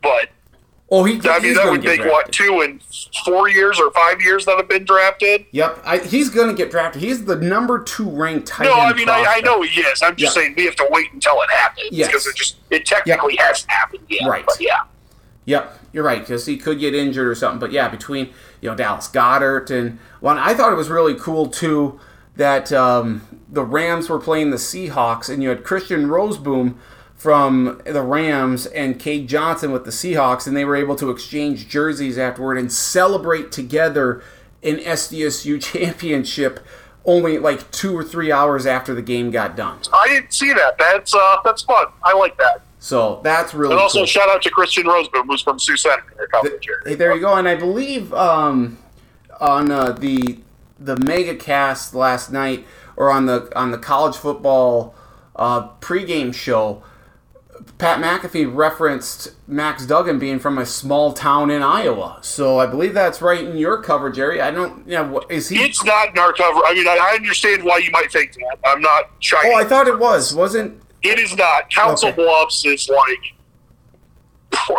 But 0.02 0.30
Oh, 0.92 1.04
he. 1.04 1.20
I 1.28 1.40
mean, 1.40 1.56
that 1.56 1.70
would 1.72 1.82
get 1.82 1.98
take 1.98 2.12
what 2.12 2.32
two 2.32 2.62
and 2.62 2.80
four 3.26 3.50
years 3.50 3.80
or 3.80 3.90
five 3.92 4.22
years 4.22 4.46
that 4.46 4.56
have 4.58 4.70
been 4.70 4.86
drafted. 4.86 5.46
Yep, 5.52 5.80
I, 5.84 5.98
he's 5.98 6.30
going 6.30 6.48
to 6.48 6.54
get 6.54 6.70
drafted. 6.70 7.02
He's 7.02 7.26
the 7.26 7.36
number 7.38 7.82
two 7.82 8.08
ranked 8.08 8.48
tight 8.48 8.66
No, 8.66 8.74
I 8.74 8.94
mean, 8.94 9.10
I, 9.10 9.26
I 9.38 9.42
know 9.42 9.64
he 9.64 9.82
is. 9.82 10.04
I'm 10.04 10.16
just 10.16 10.36
Yeah. 10.36 10.42
saying 10.44 10.54
we 10.56 10.66
have 10.66 10.76
to 10.76 10.88
wait 10.92 11.12
until 11.12 11.42
it 11.42 11.50
happens 11.50 11.90
Yes. 11.92 12.08
because 12.10 12.28
it 12.28 12.36
just 12.36 12.58
it 12.70 12.86
technically 12.86 13.36
hasn't 13.38 13.72
happened 13.72 14.04
yet. 14.10 14.30
Right. 14.30 14.46
But 14.46 14.58
yeah. 14.62 14.82
Yep, 15.46 15.80
you're 15.94 16.04
right 16.04 16.20
because 16.20 16.46
he 16.46 16.58
could 16.58 16.80
get 16.80 16.94
injured 16.94 17.28
or 17.28 17.36
something. 17.36 17.60
But 17.60 17.72
yeah, 17.72 17.88
between 17.88 18.28
you 18.62 18.70
know 18.70 18.76
Dallas 18.76 19.08
Goedert 19.08 19.72
and 19.72 19.98
one, 20.20 20.38
I 20.38 20.54
thought 20.54 20.72
it 20.72 20.76
was 20.76 20.90
really 20.90 21.16
cool 21.16 21.48
too 21.48 22.00
that 22.36 22.72
um, 22.72 23.22
the 23.50 23.64
Rams 23.64 24.10
were 24.10 24.20
playing 24.20 24.52
the 24.52 24.58
Seahawks, 24.58 25.30
and 25.30 25.42
you 25.42 25.50
had 25.50 25.64
Christian 25.64 26.08
Rozeboom 26.08 26.76
from 27.16 27.82
the 27.86 28.02
Rams 28.02 28.66
and 28.68 29.00
Cade 29.00 29.28
Johnson 29.28 29.72
with 29.72 29.86
the 29.86 29.92
Seahawks, 29.92 30.46
and 30.48 30.56
they 30.56 30.66
were 30.66 30.76
able 30.76 30.96
to 30.98 31.10
exchange 31.10 31.68
jerseys 31.68 32.18
afterward 32.18 32.58
and 32.58 32.72
celebrate 32.72 33.52
together 33.52 34.22
an 34.62 34.78
SDSU 34.78 35.62
championship. 35.74 36.60
Only 37.08 37.38
like 37.38 37.70
two 37.70 37.96
or 37.96 38.04
three 38.04 38.32
hours 38.32 38.66
after 38.66 38.96
the 38.96 39.02
game 39.04 39.30
got 39.30 39.56
done, 39.56 39.78
I 39.94 40.08
didn't 40.08 40.34
see 40.34 40.52
that. 40.54 40.76
That's 40.80 41.14
uh, 41.14 41.38
that's 41.46 41.62
fun. 41.62 41.86
I 42.04 42.14
like 42.18 42.36
that. 42.40 42.62
so 42.80 43.22
that's 43.24 43.54
really 43.54 43.74
And 43.74 43.80
also 43.80 44.00
cool. 44.00 44.06
shout 44.08 44.28
out 44.28 44.42
to 44.42 44.50
Christian 44.50 44.86
Rozeboom, 44.86 45.28
who's 45.28 45.44
from 45.44 45.60
Sioux 45.60 45.78
Center, 45.78 46.04
their 46.18 46.26
coverage 46.26 46.68
area. 46.68 46.82
Hey, 46.84 46.96
there 46.96 47.14
you 47.14 47.22
go. 47.22 47.36
And 47.36 47.48
I 47.48 47.54
believe 47.54 48.12
um, 48.16 48.80
on 49.40 49.70
uh, 49.70 49.92
the 49.92 50.40
the 50.80 50.98
mega 50.98 51.36
cast 51.36 51.94
last 51.94 52.32
night, 52.32 52.66
or 52.98 53.12
on 53.12 53.28
the 53.28 53.52
on 53.56 53.70
the 53.70 53.78
college 53.78 54.16
football 54.16 54.96
uh, 55.36 55.68
pregame 55.82 56.34
show, 56.34 56.82
Pat 57.78 58.00
McAfee 58.00 58.54
referenced 58.56 59.34
Max 59.48 59.86
Duggan 59.86 60.18
being 60.18 60.40
from 60.40 60.58
a 60.58 60.66
small 60.66 61.12
town 61.12 61.52
in 61.52 61.62
Iowa. 61.62 62.20
So 62.22 62.58
I 62.58 62.68
believe 62.68 62.94
that's 62.94 63.22
right 63.22 63.44
in 63.44 63.58
your 63.58 63.82
coverage 63.82 64.18
area. 64.18 64.46
I 64.46 64.52
don't, 64.52 64.88
you 64.88 64.94
know, 64.96 65.22
is 65.30 65.50
he? 65.50 65.62
It's 65.62 65.84
not 65.84 66.10
in 66.10 66.18
our 66.18 66.32
cover. 66.32 66.62
I 66.66 66.74
mean, 66.74 66.88
I, 66.88 67.14
understand 67.16 67.64
why 67.66 67.80
you 67.80 67.92
might 67.92 68.12
think 68.12 68.32
that. 68.34 68.58
I'm 68.64 68.82
not 68.82 69.12
shy. 69.20 69.38
oh, 69.44 69.56
I 69.56 69.66
thought 69.66 69.88
it 69.88 70.00
was. 70.00 70.34
Wasn't? 70.34 70.82
It 71.04 71.20
is 71.20 71.36
not. 71.36 71.70
Council 71.70 72.10
Okay. 72.10 72.16
Bluffs 72.24 72.66
is 72.66 72.90
like. 72.90 73.34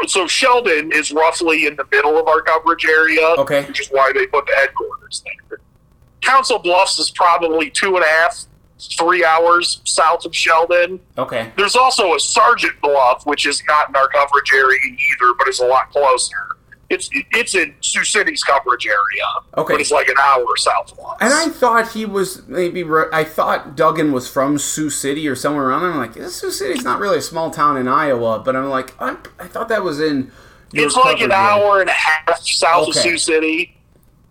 So 0.09 0.27
Sheldon 0.27 0.91
is 0.91 1.13
roughly 1.13 1.67
in 1.67 1.77
the 1.77 1.85
middle 1.93 2.19
of 2.19 2.27
our 2.29 2.41
coverage 2.41 2.87
area, 2.87 3.21
Okay. 3.39 3.63
which 3.67 3.79
is 3.81 3.89
why 3.89 4.11
they 4.15 4.27
put 4.27 4.47
the 4.47 4.55
headquarters 4.57 5.23
there. 5.49 5.59
Council 6.23 6.59
Bluffs 6.59 6.99
is 6.99 7.11
probably 7.11 7.71
two 7.71 7.95
and 7.95 8.05
a 8.05 8.09
half, 8.09 8.47
three 8.79 9.25
hours 9.25 9.81
south 9.85 10.25
of 10.25 10.35
Sheldon. 10.35 11.01
Okay. 11.17 11.51
There's 11.57 11.77
also 11.77 12.15
a 12.15 12.21
Sergeant 12.21 12.75
Bluff, 12.83 13.25
which 13.27 13.47
is 13.47 13.63
not 13.67 13.89
in 13.89 13.97
our 13.97 14.09
coverage 14.09 14.53
area 14.53 14.79
either, 14.85 15.35
but 15.39 15.49
it's 15.49 15.61
a 15.61 15.67
lot 15.67 15.91
closer. 15.91 16.35
It's 16.89 17.09
it's 17.33 17.57
in 17.57 17.75
Sioux 17.81 18.05
City's 18.05 18.45
coverage 18.45 18.87
area, 18.87 19.25
Okay. 19.57 19.75
but 19.75 19.81
it's 19.81 19.91
like 19.91 20.07
an 20.09 20.15
hour 20.23 20.45
south 20.57 20.93
of 20.93 21.01
us. 21.01 21.17
And 21.21 21.33
I 21.35 21.49
thought 21.49 21.91
he 21.93 22.07
was 22.07 22.47
maybe. 22.47 22.85
I 23.13 23.25
thought 23.25 23.75
Duggan 23.77 24.13
was 24.13 24.29
from 24.31 24.57
Sioux 24.57 24.89
City 24.89 25.27
or 25.27 25.35
somewhere 25.35 25.65
around. 25.69 25.83
there. 25.83 25.91
I'm 25.91 25.99
like, 25.99 26.15
this 26.15 26.37
Sioux 26.37 26.53
City's 26.53 26.85
not 26.85 27.01
really 27.01 27.19
a 27.19 27.23
small 27.23 27.51
town 27.51 27.77
in 27.77 27.89
Iowa, 27.89 28.39
but 28.39 28.55
I'm 28.55 28.69
like, 28.69 28.95
I'm, 29.03 29.19
I 29.41 29.49
thought 29.49 29.69
that 29.69 29.83
was 29.83 30.01
in. 30.01 30.31
It's 30.75 30.95
like 30.95 31.17
an 31.21 31.33
area. 31.33 31.37
hour 31.37 31.81
and 31.81 31.91
a 31.91 31.93
half 31.93 32.41
south 32.43 32.83
Okay. 32.89 32.91
of 32.91 32.97
Sioux 33.03 33.19
City. 33.19 33.73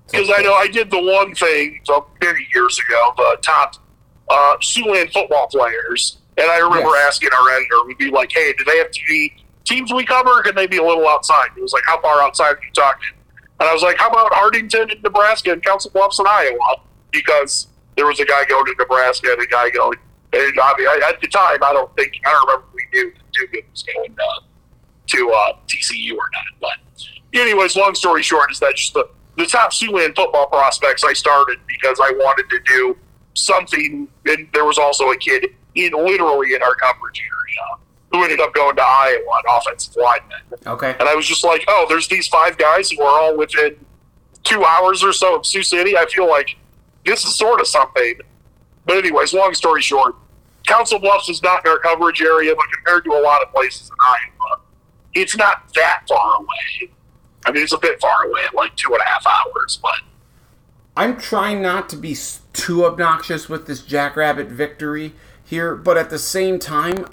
Because 0.09 0.29
I 0.33 0.41
know 0.41 0.53
I 0.53 0.67
did 0.67 0.91
the 0.91 1.01
one 1.01 1.33
thing 1.35 1.81
uh, 1.89 1.99
many 2.23 2.47
years 2.53 2.79
ago, 2.87 3.13
the 3.17 3.37
top 3.41 3.75
uh, 4.29 4.57
Siouxland 4.61 5.11
football 5.13 5.47
players, 5.47 6.17
and 6.37 6.49
I 6.49 6.57
remember 6.59 6.89
Yes. 6.89 7.07
asking 7.15 7.29
our 7.33 7.49
editor, 7.51 7.83
we'd 7.85 7.97
be 7.97 8.09
like, 8.11 8.31
"Hey, 8.33 8.53
do 8.57 8.63
they 8.63 8.77
have 8.77 8.91
to 8.91 9.01
be 9.07 9.33
teams 9.65 9.93
we 9.93 10.05
cover? 10.05 10.29
Or 10.39 10.43
can 10.43 10.55
they 10.55 10.67
be 10.67 10.77
a 10.77 10.83
little 10.83 11.07
outside?" 11.07 11.49
He 11.55 11.61
was 11.61 11.73
like, 11.73 11.83
"How 11.85 12.01
far 12.01 12.21
outside 12.21 12.55
are 12.55 12.59
you 12.63 12.71
talking?" 12.73 13.09
And 13.59 13.69
I 13.69 13.73
was 13.73 13.83
like, 13.83 13.97
"How 13.97 14.09
about 14.09 14.33
Arlington 14.33 14.89
in 14.89 15.01
Nebraska 15.01 15.51
and 15.51 15.63
Council 15.63 15.91
Bluffs 15.91 16.19
in 16.19 16.25
Iowa?" 16.27 16.77
Because 17.11 17.67
there 17.95 18.05
was 18.05 18.19
a 18.19 18.25
guy 18.25 18.43
going 18.45 18.65
to 18.65 18.75
Nebraska 18.77 19.31
and 19.31 19.41
a 19.41 19.47
guy 19.47 19.69
going. 19.69 19.97
And 20.33 20.41
I 20.61 20.73
mean, 20.77 20.87
I, 20.87 21.01
at 21.09 21.21
the 21.21 21.27
time, 21.27 21.59
I 21.63 21.71
don't 21.71 21.95
think 21.95 22.13
I 22.25 22.31
don't 22.31 22.47
remember 22.47 22.65
we 22.73 22.83
knew 22.93 23.11
that 23.13 23.31
Duggan 23.31 23.61
was 23.71 23.83
going 23.83 24.15
uh, 24.19 24.41
to 25.07 25.29
uh, 25.31 25.53
TCU 25.67 26.11
or 26.17 26.29
not. 26.33 26.43
But 26.59 27.39
anyways, 27.39 27.75
long 27.77 27.95
story 27.95 28.21
short 28.23 28.51
is 28.51 28.59
that 28.59 28.75
just 28.75 28.93
the, 28.93 29.07
the 29.37 29.45
top 29.45 29.71
Siouxland 29.71 30.15
football 30.15 30.47
prospects 30.47 31.03
I 31.05 31.13
started 31.13 31.59
because 31.67 31.99
I 32.01 32.11
wanted 32.17 32.49
to 32.49 32.59
do 32.65 32.97
something, 33.35 34.07
and 34.25 34.47
there 34.53 34.65
was 34.65 34.77
also 34.77 35.11
a 35.11 35.17
kid 35.17 35.47
in 35.75 35.91
literally 35.91 36.53
in 36.53 36.63
our 36.63 36.75
coverage 36.75 37.21
area 37.21 37.81
who 38.11 38.23
ended 38.23 38.39
up 38.39 38.53
going 38.53 38.75
to 38.75 38.81
Iowa, 38.81 39.19
an 39.19 39.43
offensive 39.49 39.95
lineman. 39.95 40.39
Okay. 40.65 40.95
And 40.99 41.07
I 41.07 41.15
was 41.15 41.25
just 41.25 41.43
like, 41.43 41.63
oh, 41.67 41.85
there's 41.89 42.07
these 42.07 42.27
five 42.27 42.57
guys 42.57 42.89
who 42.89 43.01
are 43.01 43.21
all 43.21 43.37
within 43.37 43.75
two 44.43 44.63
hours 44.63 45.03
or 45.03 45.11
so 45.11 45.35
of 45.35 45.45
Sioux 45.45 45.63
City. 45.63 45.97
I 45.97 46.05
feel 46.05 46.29
like 46.29 46.55
this 47.05 47.25
is 47.25 47.35
sort 47.35 47.59
of 47.59 47.67
something. 47.67 48.15
But 48.85 48.97
anyways, 48.97 49.33
long 49.33 49.53
story 49.53 49.81
short, 49.81 50.15
Council 50.65 50.99
Bluffs 50.99 51.29
is 51.29 51.43
not 51.43 51.65
in 51.65 51.71
our 51.71 51.79
coverage 51.79 52.21
area, 52.21 52.55
but 52.55 52.65
compared 52.73 53.03
to 53.05 53.11
a 53.11 53.21
lot 53.21 53.41
of 53.41 53.51
places 53.51 53.89
in 53.89 53.95
Iowa, 54.01 54.61
it's 55.13 55.35
not 55.35 55.73
that 55.75 56.03
far 56.07 56.37
away. 56.37 56.91
I 57.45 57.51
mean, 57.51 57.63
it's 57.63 57.73
a 57.73 57.77
bit 57.77 57.99
far 57.99 58.23
away, 58.25 58.41
like 58.53 58.75
two 58.75 58.91
and 58.93 59.01
a 59.01 59.07
half 59.07 59.25
hours, 59.27 59.79
but 59.81 59.99
I'm 60.97 61.17
trying 61.17 61.61
not 61.61 61.89
to 61.89 61.97
be 61.97 62.15
too 62.55 62.85
obnoxious 62.85 63.49
with 63.49 63.67
this 63.67 63.81
Jackrabbit 63.81 64.47
victory 64.47 65.13
here, 65.43 65.75
but 65.75 65.97
at 65.97 66.09
the 66.09 66.17
same 66.17 66.57
time, 66.57 67.05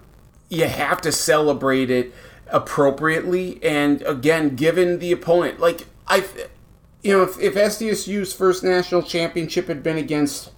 you 0.48 0.66
have 0.66 1.00
to 1.02 1.12
celebrate 1.12 1.90
it 1.90 2.14
appropriately. 2.48 3.62
And 3.62 4.02
again, 4.02 4.56
given 4.56 4.98
the 4.98 5.12
opponent, 5.12 5.60
like 5.60 5.86
I, 6.06 6.24
you 7.02 7.12
know, 7.12 7.22
if, 7.22 7.38
if 7.40 7.54
SDSU's 7.54 8.32
first 8.32 8.62
national 8.62 9.02
championship 9.02 9.68
had 9.68 9.82
been 9.82 9.98
against 9.98 10.50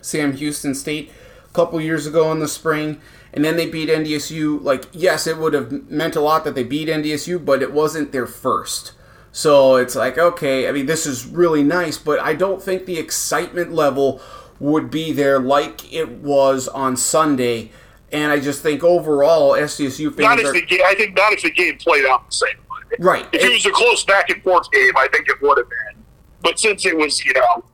Sam 0.00 0.34
Houston 0.34 0.74
State 0.74 1.10
a 1.44 1.52
couple 1.52 1.80
years 1.80 2.06
ago 2.06 2.30
in 2.32 2.38
the 2.38 2.48
spring, 2.48 3.00
and 3.32 3.44
then 3.44 3.56
they 3.56 3.66
beat 3.66 3.88
NDSU. 3.88 4.62
Like, 4.62 4.84
yes, 4.92 5.26
it 5.26 5.38
would 5.38 5.54
have 5.54 5.90
meant 5.90 6.14
a 6.14 6.20
lot 6.20 6.44
that 6.44 6.54
they 6.54 6.62
beat 6.62 6.88
NDSU, 6.88 7.44
but 7.44 7.62
it 7.62 7.72
wasn't 7.72 8.12
their 8.12 8.26
first. 8.26 8.92
So 9.34 9.74
it's 9.74 9.96
like, 9.96 10.16
okay, 10.16 10.68
I 10.68 10.72
mean, 10.72 10.86
this 10.86 11.06
is 11.06 11.26
really 11.26 11.64
nice, 11.64 11.98
but 11.98 12.20
I 12.20 12.34
don't 12.34 12.62
think 12.62 12.86
the 12.86 12.98
excitement 12.98 13.72
level 13.72 14.20
would 14.60 14.92
be 14.92 15.10
there 15.10 15.40
like 15.40 15.92
it 15.92 16.08
was 16.08 16.68
on 16.68 16.96
Sunday. 16.96 17.72
And 18.12 18.30
I 18.30 18.38
just 18.38 18.62
think 18.62 18.84
overall, 18.84 19.54
SDSU 19.54 20.16
not 20.16 20.38
fans 20.38 20.40
if 20.40 20.46
are 20.46 20.52
the 20.52 20.62
game. 20.64 20.80
I 20.86 20.94
think 20.94 21.16
not 21.16 21.32
if 21.32 21.42
the 21.42 21.50
game 21.50 21.76
played 21.78 22.06
out 22.06 22.30
the 22.30 22.36
same 22.36 22.56
way. 22.70 22.96
right. 23.00 23.26
If 23.32 23.42
it 23.42 23.52
was 23.52 23.66
a 23.66 23.72
close 23.72 24.04
back 24.04 24.30
and 24.30 24.40
forth 24.44 24.70
game, 24.70 24.96
I 24.96 25.08
think 25.12 25.28
it 25.28 25.42
would 25.42 25.58
have 25.58 25.68
been. 25.68 26.04
But 26.40 26.60
since 26.60 26.86
it 26.86 26.96
was, 26.96 27.24
you 27.24 27.32
know, 27.32 27.64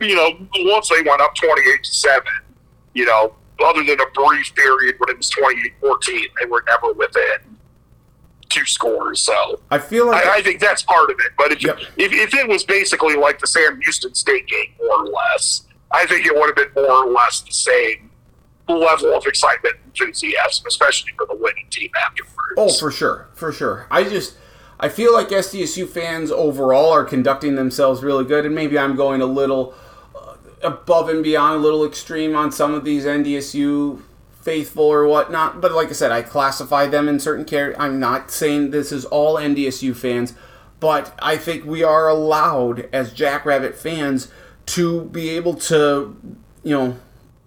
you 0.00 0.14
know, 0.14 0.46
once 0.72 0.90
they 0.90 1.02
went 1.02 1.20
up 1.20 1.34
twenty-eight 1.34 1.82
to 1.82 1.92
seven, 1.92 2.32
you 2.92 3.04
know, 3.04 3.34
other 3.64 3.82
than 3.82 4.00
a 4.00 4.10
brief 4.14 4.54
period 4.54 4.94
when 4.98 5.10
it 5.10 5.16
was 5.16 5.30
28-14, 5.30 6.20
they 6.40 6.46
were 6.46 6.62
never 6.68 6.92
within 6.92 7.53
two 8.54 8.64
scores. 8.66 9.20
So 9.20 9.60
I 9.70 9.78
feel 9.78 10.06
like 10.08 10.24
I, 10.26 10.36
I 10.36 10.42
think 10.42 10.60
that's 10.60 10.82
part 10.82 11.10
of 11.10 11.16
it. 11.20 11.32
But 11.36 11.52
if, 11.52 11.62
Yep. 11.62 11.78
if 11.96 12.12
if 12.12 12.34
it 12.34 12.48
was 12.48 12.64
basically 12.64 13.16
like 13.16 13.38
the 13.38 13.46
Sam 13.46 13.80
Houston 13.82 14.14
State 14.14 14.46
game, 14.46 14.68
more 14.80 15.02
or 15.04 15.06
less, 15.08 15.62
I 15.92 16.06
think 16.06 16.26
it 16.26 16.34
would 16.34 16.46
have 16.46 16.56
been 16.74 16.82
more 16.84 17.04
or 17.06 17.10
less 17.12 17.40
the 17.40 17.52
same 17.52 18.10
level 18.68 19.14
of 19.14 19.26
excitement 19.26 19.76
and 19.84 19.92
enthusiasm, 20.08 20.64
especially 20.66 21.12
for 21.18 21.26
the 21.26 21.36
winning 21.36 21.66
team 21.70 21.90
afterwards. 22.06 22.32
Oh, 22.56 22.72
for 22.72 22.90
sure, 22.90 23.28
for 23.34 23.52
sure. 23.52 23.86
I 23.90 24.04
just 24.04 24.36
I 24.80 24.88
feel 24.88 25.12
like 25.12 25.28
SDSU 25.28 25.88
fans 25.88 26.30
overall 26.30 26.90
are 26.90 27.04
conducting 27.04 27.54
themselves 27.56 28.02
really 28.02 28.24
good, 28.24 28.46
and 28.46 28.54
maybe 28.54 28.78
I'm 28.78 28.96
going 28.96 29.20
a 29.20 29.26
little 29.26 29.74
uh, 30.14 30.34
above 30.62 31.08
and 31.08 31.22
beyond, 31.22 31.56
a 31.56 31.62
little 31.62 31.84
extreme 31.84 32.34
on 32.36 32.50
some 32.52 32.72
of 32.74 32.84
these 32.84 33.04
NDSU 33.04 34.00
faithful 34.44 34.84
or 34.84 35.06
whatnot. 35.06 35.60
But 35.60 35.72
like 35.72 35.88
I 35.88 35.92
said, 35.92 36.12
I 36.12 36.22
classify 36.22 36.86
them 36.86 37.08
in 37.08 37.18
certain 37.18 37.44
care. 37.44 37.74
I'm 37.80 37.98
not 37.98 38.30
saying 38.30 38.70
this 38.70 38.92
is 38.92 39.04
all 39.06 39.36
NDSU 39.36 39.96
fans, 39.96 40.34
but 40.80 41.14
I 41.20 41.36
think 41.36 41.64
we 41.64 41.82
are 41.82 42.08
allowed 42.08 42.88
as 42.92 43.12
Jackrabbit 43.12 43.74
fans 43.74 44.30
to 44.66 45.04
be 45.06 45.30
able 45.30 45.54
to, 45.54 46.16
you 46.62 46.76
know, 46.76 46.96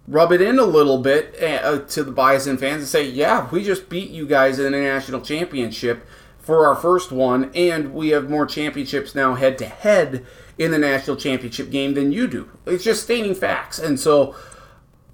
rub 0.07 0.31
it 0.31 0.41
in 0.41 0.57
a 0.57 0.63
little 0.63 0.97
bit 0.97 1.41
uh, 1.41 1.79
to 1.79 2.03
the 2.03 2.11
Bison 2.11 2.57
fans 2.57 2.81
and 2.81 2.87
say, 2.87 3.03
yeah, 3.03 3.47
we 3.51 3.63
just 3.63 3.89
beat 3.89 4.09
you 4.09 4.25
guys 4.25 4.57
in 4.57 4.73
a 4.73 4.81
national 4.81 5.21
championship 5.21 6.05
for 6.39 6.65
our 6.65 6.75
first 6.75 7.11
one, 7.11 7.51
and 7.53 7.93
we 7.93 8.09
have 8.09 8.29
more 8.29 8.45
championships 8.45 9.13
now 9.13 9.35
head 9.35 9.57
to 9.57 9.65
head 9.65 10.25
in 10.57 10.71
the 10.71 10.77
national 10.77 11.17
championship 11.17 11.69
game 11.69 11.93
than 11.93 12.11
you 12.11 12.25
do. 12.25 12.49
It's 12.65 12.85
just 12.85 13.03
stating 13.03 13.35
facts, 13.35 13.77
and 13.77 13.99
so 13.99 14.33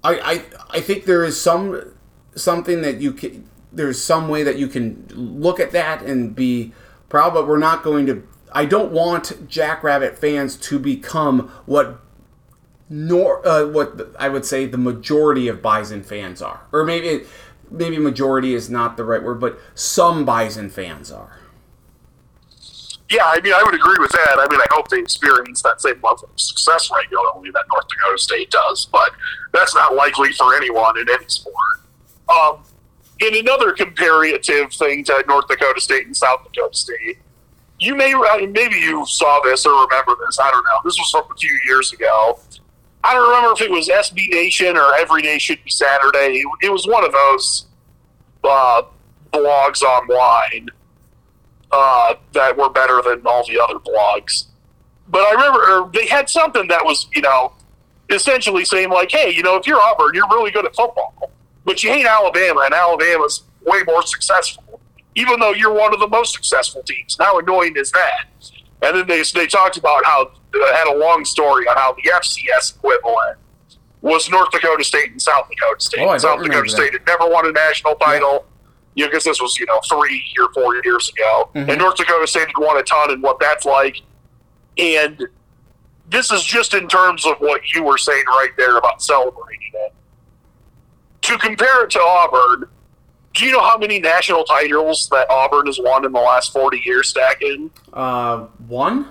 I 0.04 0.20
I, 0.32 0.44
I 0.70 0.80
think 0.80 1.04
there 1.04 1.24
is 1.24 1.40
some 1.40 1.94
something 2.36 2.82
that 2.82 3.00
you 3.00 3.12
can 3.12 3.48
there's 3.72 4.02
some 4.02 4.28
way 4.28 4.42
that 4.42 4.56
you 4.56 4.68
can 4.68 5.06
look 5.10 5.58
at 5.58 5.72
that 5.72 6.02
and 6.02 6.34
be 6.34 6.72
proud, 7.08 7.34
but 7.34 7.46
we're 7.46 7.58
not 7.58 7.82
going 7.82 8.06
to. 8.06 8.26
I 8.52 8.66
don't 8.66 8.92
want 8.92 9.48
Jackrabbit 9.48 10.16
fans 10.16 10.56
to 10.58 10.78
become 10.78 11.48
what 11.66 12.00
nor 12.88 13.46
uh, 13.46 13.66
what 13.66 14.14
I 14.18 14.28
would 14.28 14.44
say 14.44 14.66
the 14.66 14.78
majority 14.78 15.48
of 15.48 15.60
Bison 15.60 16.02
fans 16.02 16.40
are, 16.40 16.60
or 16.72 16.84
maybe 16.84 17.24
maybe 17.70 17.98
majority 17.98 18.54
is 18.54 18.70
not 18.70 18.96
the 18.96 19.04
right 19.04 19.22
word, 19.22 19.40
but 19.40 19.58
some 19.74 20.24
Bison 20.24 20.70
fans 20.70 21.10
are. 21.10 21.38
Yeah, 23.14 23.26
I 23.26 23.40
mean, 23.42 23.52
I 23.54 23.62
would 23.62 23.74
agree 23.76 23.96
with 24.00 24.10
that. 24.10 24.38
I 24.40 24.46
mean, 24.50 24.60
I 24.60 24.66
hope 24.72 24.88
they 24.88 24.98
experience 24.98 25.62
that 25.62 25.80
same 25.80 25.94
level 26.02 26.28
of 26.32 26.40
success 26.40 26.90
regularly 26.92 27.48
that 27.52 27.64
North 27.72 27.86
Dakota 27.86 28.18
State 28.18 28.50
does, 28.50 28.88
but 28.90 29.10
that's 29.52 29.72
not 29.72 29.94
likely 29.94 30.32
for 30.32 30.56
anyone 30.56 30.98
in 30.98 31.08
any 31.08 31.28
sport. 31.28 31.54
Um, 32.28 32.64
in 33.20 33.36
another 33.36 33.70
comparative 33.70 34.72
thing 34.72 35.04
to 35.04 35.24
North 35.28 35.46
Dakota 35.46 35.80
State 35.80 36.06
and 36.06 36.16
South 36.16 36.42
Dakota 36.42 36.76
State, 36.76 37.18
you 37.78 37.94
may 37.94 38.14
maybe 38.50 38.76
you 38.76 39.06
saw 39.06 39.40
this 39.44 39.64
or 39.64 39.84
remember 39.84 40.16
this. 40.26 40.40
I 40.40 40.50
don't 40.50 40.64
know. 40.64 40.80
This 40.84 40.98
was 40.98 41.08
from 41.10 41.30
a 41.30 41.38
few 41.38 41.56
years 41.66 41.92
ago. 41.92 42.40
I 43.04 43.14
don't 43.14 43.28
remember 43.28 43.52
if 43.52 43.60
it 43.60 43.70
was 43.70 43.88
SB 43.88 44.30
Nation 44.30 44.76
or 44.76 44.92
Every 44.96 45.22
Day 45.22 45.38
Should 45.38 45.62
Be 45.62 45.70
Saturday. 45.70 46.38
It, 46.40 46.46
it 46.62 46.72
was 46.72 46.88
one 46.88 47.04
of 47.04 47.12
those 47.12 47.66
uh, 48.42 48.82
blogs 49.32 49.82
online 49.82 50.70
uh, 51.74 52.14
that 52.32 52.56
were 52.56 52.70
better 52.70 53.02
than 53.02 53.26
all 53.26 53.44
the 53.46 53.60
other 53.60 53.78
blogs. 53.80 54.44
But 55.08 55.22
I 55.22 55.32
remember 55.32 55.90
they 55.92 56.06
had 56.06 56.30
something 56.30 56.68
that 56.68 56.84
was, 56.84 57.08
you 57.14 57.20
know, 57.20 57.52
essentially 58.10 58.64
saying 58.64 58.90
like, 58.90 59.10
"Hey, 59.10 59.30
you 59.34 59.42
know, 59.42 59.56
if 59.56 59.66
you're 59.66 59.80
Auburn, 59.80 60.10
you're 60.14 60.28
really 60.28 60.50
good 60.50 60.64
at 60.64 60.74
football, 60.74 61.32
but 61.64 61.82
you 61.82 61.90
hate 61.90 62.06
Alabama, 62.06 62.60
and 62.60 62.74
Alabama's 62.74 63.42
way 63.66 63.82
more 63.86 64.02
successful, 64.02 64.80
even 65.14 65.40
though 65.40 65.52
you're 65.52 65.74
one 65.74 65.92
of 65.92 66.00
the 66.00 66.08
most 66.08 66.32
successful 66.32 66.82
teams. 66.84 67.16
How 67.18 67.38
annoying 67.38 67.74
is 67.76 67.90
that?" 67.90 68.26
And 68.82 68.96
then 68.96 69.06
they 69.08 69.22
they 69.34 69.46
talked 69.46 69.76
about 69.76 70.04
how 70.04 70.22
uh, 70.26 70.74
had 70.74 70.86
a 70.86 70.96
long 70.96 71.24
story 71.24 71.66
on 71.66 71.76
how 71.76 71.94
the 71.94 72.10
FCS 72.10 72.76
equivalent 72.76 73.38
was 74.00 74.28
North 74.30 74.50
Dakota 74.50 74.84
State 74.84 75.10
and 75.10 75.20
South 75.20 75.48
Dakota 75.48 75.80
State. 75.80 76.06
Oh, 76.06 76.16
South 76.18 76.42
Dakota. 76.42 76.68
State 76.68 76.92
had 76.92 77.06
never 77.06 77.26
won 77.28 77.46
a 77.46 77.52
national 77.52 77.94
title. 77.96 78.44
Yeah, 78.46 78.53
because 78.96 79.24
this 79.24 79.40
was 79.40 79.58
you 79.58 79.66
know 79.66 79.80
three 79.88 80.22
or 80.40 80.52
four 80.52 80.74
years 80.84 81.08
ago, 81.10 81.50
Mm-hmm. 81.54 81.70
and 81.70 81.78
North 81.78 81.96
Dakota 81.96 82.26
State 82.26 82.46
had 82.48 82.56
won 82.58 82.76
a 82.78 82.82
ton, 82.82 83.10
and 83.12 83.22
what 83.22 83.38
that's 83.40 83.64
like. 83.64 83.98
And 84.78 85.26
this 86.10 86.30
is 86.32 86.42
just 86.44 86.74
in 86.74 86.88
terms 86.88 87.24
of 87.26 87.36
what 87.38 87.60
you 87.74 87.82
were 87.82 87.98
saying 87.98 88.24
right 88.28 88.50
there 88.56 88.76
about 88.76 89.02
celebrating 89.02 89.70
it. 89.74 89.92
To 91.22 91.38
compare 91.38 91.84
it 91.84 91.90
to 91.90 92.00
Auburn, 92.00 92.68
do 93.32 93.46
you 93.46 93.52
know 93.52 93.62
how 93.62 93.78
many 93.78 93.98
national 93.98 94.44
titles 94.44 95.08
that 95.10 95.28
Auburn 95.30 95.66
has 95.66 95.78
won 95.80 96.04
in 96.04 96.12
the 96.12 96.20
last 96.20 96.52
forty 96.52 96.80
years? 96.84 97.08
Stacking 97.08 97.70
Uh, 97.92 98.46
one. 98.68 99.06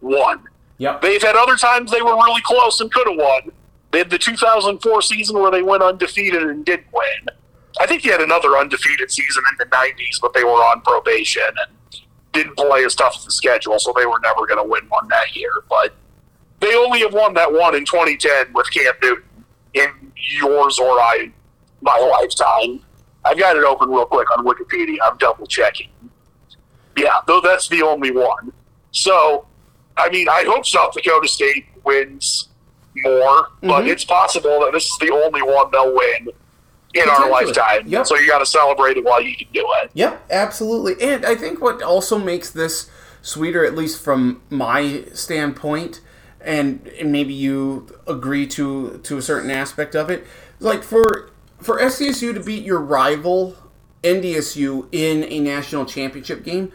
one. 0.00 0.42
Yep. 0.78 1.02
They've 1.02 1.22
had 1.22 1.36
other 1.36 1.56
times 1.56 1.90
they 1.90 2.02
were 2.02 2.14
really 2.16 2.40
close 2.44 2.80
and 2.80 2.92
could 2.92 3.06
have 3.08 3.16
won. 3.16 3.52
They 3.92 3.98
had 3.98 4.10
the 4.10 4.18
2004 4.18 5.02
season 5.02 5.38
where 5.38 5.50
they 5.50 5.62
went 5.62 5.82
undefeated 5.82 6.42
and 6.42 6.64
did 6.64 6.80
win. 6.92 7.36
I 7.80 7.86
think 7.86 8.02
he 8.02 8.08
had 8.10 8.20
another 8.20 8.56
undefeated 8.56 9.10
season 9.10 9.42
in 9.50 9.56
the 9.58 9.64
90s, 9.74 10.20
but 10.20 10.34
they 10.34 10.44
were 10.44 10.50
on 10.50 10.80
probation 10.82 11.42
and 11.46 12.00
didn't 12.32 12.56
play 12.56 12.84
as 12.84 12.94
tough 12.94 13.14
as 13.18 13.24
the 13.24 13.30
schedule, 13.30 13.78
so 13.78 13.92
they 13.96 14.06
were 14.06 14.20
never 14.20 14.46
going 14.46 14.58
to 14.58 14.64
win 14.64 14.84
one 14.88 15.08
that 15.08 15.34
year. 15.36 15.50
But 15.68 15.94
they 16.60 16.74
only 16.74 17.00
have 17.00 17.12
won 17.14 17.34
that 17.34 17.52
one 17.52 17.74
in 17.74 17.84
2010 17.84 18.52
with 18.54 18.70
Cam 18.72 18.92
Newton 19.02 19.24
in 19.74 20.12
yours 20.40 20.78
or 20.78 20.98
I, 21.00 21.30
my 21.80 21.98
lifetime. 21.98 22.80
I've 23.24 23.38
got 23.38 23.56
it 23.56 23.64
open 23.64 23.88
real 23.88 24.04
quick 24.06 24.28
on 24.36 24.44
Wikipedia. 24.44 24.96
I'm 25.04 25.16
double 25.18 25.46
checking. 25.46 25.88
Yeah, 26.96 27.14
though 27.26 27.40
that's 27.40 27.68
the 27.68 27.82
only 27.82 28.10
one. 28.10 28.52
So, 28.90 29.46
I 29.96 30.10
mean, 30.10 30.28
I 30.28 30.44
hope 30.46 30.66
South 30.66 30.92
Dakota 30.92 31.26
State 31.28 31.66
wins 31.84 32.48
more, 32.96 33.48
but 33.62 33.84
Mhm. 33.84 33.88
it's 33.88 34.04
possible 34.04 34.60
that 34.60 34.72
this 34.72 34.84
is 34.84 34.98
the 34.98 35.10
only 35.10 35.40
one 35.42 35.70
they'll 35.70 35.94
win 35.94 36.28
in 36.94 37.08
our 37.08 37.30
lifetime. 37.30 37.86
Yep. 37.86 38.06
So 38.06 38.16
you 38.16 38.28
got 38.28 38.38
to 38.38 38.46
celebrate 38.46 38.96
it 38.96 39.04
while 39.04 39.20
you 39.20 39.36
can 39.36 39.48
do 39.52 39.66
it. 39.82 39.90
Yep, 39.94 40.26
absolutely. 40.30 41.02
And 41.02 41.24
I 41.24 41.34
think 41.34 41.60
what 41.60 41.82
also 41.82 42.18
makes 42.18 42.50
this 42.50 42.90
sweeter, 43.22 43.64
at 43.64 43.74
least 43.74 44.02
from 44.02 44.42
my 44.50 45.04
standpoint, 45.14 46.00
and, 46.40 46.86
and 46.98 47.12
maybe 47.12 47.32
you 47.32 47.88
agree 48.06 48.46
to 48.48 48.98
to 49.04 49.16
a 49.16 49.22
certain 49.22 49.50
aspect 49.50 49.94
of 49.94 50.10
it, 50.10 50.26
like 50.58 50.82
for 50.82 51.30
for 51.60 51.78
SDSU 51.78 52.34
to 52.34 52.40
beat 52.40 52.64
your 52.64 52.80
rival 52.80 53.56
NDSU 54.02 54.88
in 54.92 55.24
a 55.24 55.38
national 55.40 55.86
championship 55.86 56.44
game. 56.44 56.72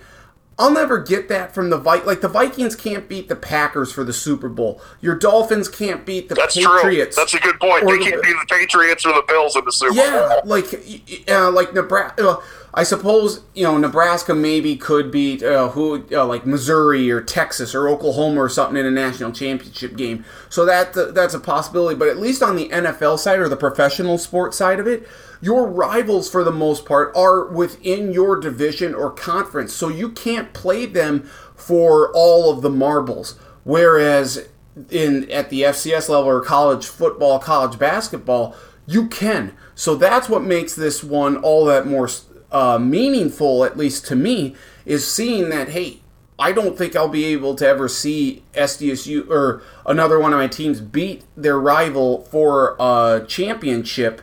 I'll 0.59 0.71
never 0.71 0.97
get 1.03 1.29
that 1.29 1.53
from 1.53 1.69
the 1.69 1.77
Vi- 1.77 2.03
like 2.03 2.21
the 2.21 2.27
Vikings 2.27 2.75
can't 2.75 3.07
beat 3.07 3.27
the 3.29 3.35
Packers 3.35 3.91
for 3.91 4.03
the 4.03 4.13
Super 4.13 4.49
Bowl. 4.49 4.81
Your 5.01 5.13
Dolphins 5.15 5.69
can't 5.69 6.03
beat 6.05 6.29
the 6.29 6.35
That's 6.35 6.55
Patriots. 6.55 7.15
true. 7.15 7.21
That's 7.21 7.33
a 7.35 7.39
good 7.39 7.59
point. 7.59 7.85
They 7.85 7.97
the- 7.97 8.03
can't 8.03 8.23
be 8.23 8.33
the 8.33 8.45
Patriots 8.49 9.05
or 9.05 9.13
the 9.13 9.23
Bills 9.27 9.55
in 9.55 9.63
the 9.65 9.71
Super 9.71 9.93
yeah, 9.93 10.11
Bowl. 10.11 10.29
Yeah, 10.29 10.41
like 10.45 11.29
uh, 11.29 11.51
like 11.51 11.73
Nebraska. 11.73 12.27
Uh, 12.29 12.41
I 12.77 12.83
suppose 12.83 13.41
you 13.55 13.63
know 13.63 13.75
Nebraska 13.79 14.35
maybe 14.35 14.75
could 14.75 15.09
beat 15.09 15.41
uh, 15.41 15.69
who 15.69 16.05
uh, 16.11 16.27
like 16.27 16.45
Missouri 16.45 17.09
or 17.09 17.21
Texas 17.21 17.73
or 17.73 17.89
Oklahoma 17.89 18.39
or 18.39 18.49
something 18.49 18.77
in 18.77 18.85
a 18.85 18.91
national 18.91 19.31
championship 19.31 19.97
game. 19.97 20.23
So 20.47 20.63
that 20.63 20.93
that's 21.15 21.33
a 21.33 21.39
possibility. 21.39 21.97
But 21.97 22.07
at 22.07 22.17
least 22.17 22.43
on 22.43 22.55
the 22.55 22.69
NFL 22.69 23.17
side 23.17 23.39
or 23.39 23.49
the 23.49 23.57
professional 23.57 24.19
sports 24.19 24.57
side 24.57 24.79
of 24.79 24.85
it, 24.85 25.09
your 25.41 25.65
rivals 25.65 26.29
for 26.29 26.43
the 26.43 26.51
most 26.51 26.85
part 26.85 27.11
are 27.17 27.47
within 27.47 28.13
your 28.13 28.39
division 28.39 28.93
or 28.93 29.09
conference. 29.09 29.73
So 29.73 29.89
you 29.89 30.09
can't 30.09 30.53
play 30.53 30.85
them 30.85 31.23
for 31.55 32.11
all 32.13 32.51
of 32.51 32.61
the 32.61 32.69
marbles. 32.69 33.39
Whereas 33.63 34.49
in 34.91 35.31
at 35.31 35.49
the 35.49 35.63
FCS 35.63 36.09
level 36.09 36.29
or 36.29 36.41
college 36.41 36.85
football, 36.85 37.39
college 37.39 37.79
basketball, 37.79 38.55
you 38.85 39.07
can. 39.07 39.57
So 39.73 39.95
that's 39.95 40.29
what 40.29 40.43
makes 40.43 40.75
this 40.75 41.03
one 41.03 41.37
all 41.37 41.65
that 41.65 41.87
more 41.87 42.07
uh, 42.51 42.77
meaningful, 42.79 43.63
at 43.63 43.77
least 43.77 44.05
to 44.07 44.15
me, 44.15 44.55
is 44.85 45.09
seeing 45.09 45.49
that 45.49 45.69
hey, 45.69 46.01
I 46.39 46.51
don't 46.51 46.77
think 46.77 46.95
I'll 46.95 47.09
be 47.09 47.25
able 47.25 47.55
to 47.55 47.67
ever 47.67 47.87
see 47.87 48.43
SDSU 48.53 49.29
or 49.29 49.63
another 49.85 50.19
one 50.19 50.33
of 50.33 50.39
my 50.39 50.47
teams 50.47 50.81
beat 50.81 51.23
their 51.35 51.59
rival 51.59 52.21
for 52.25 52.75
a 52.79 53.25
championship. 53.27 54.21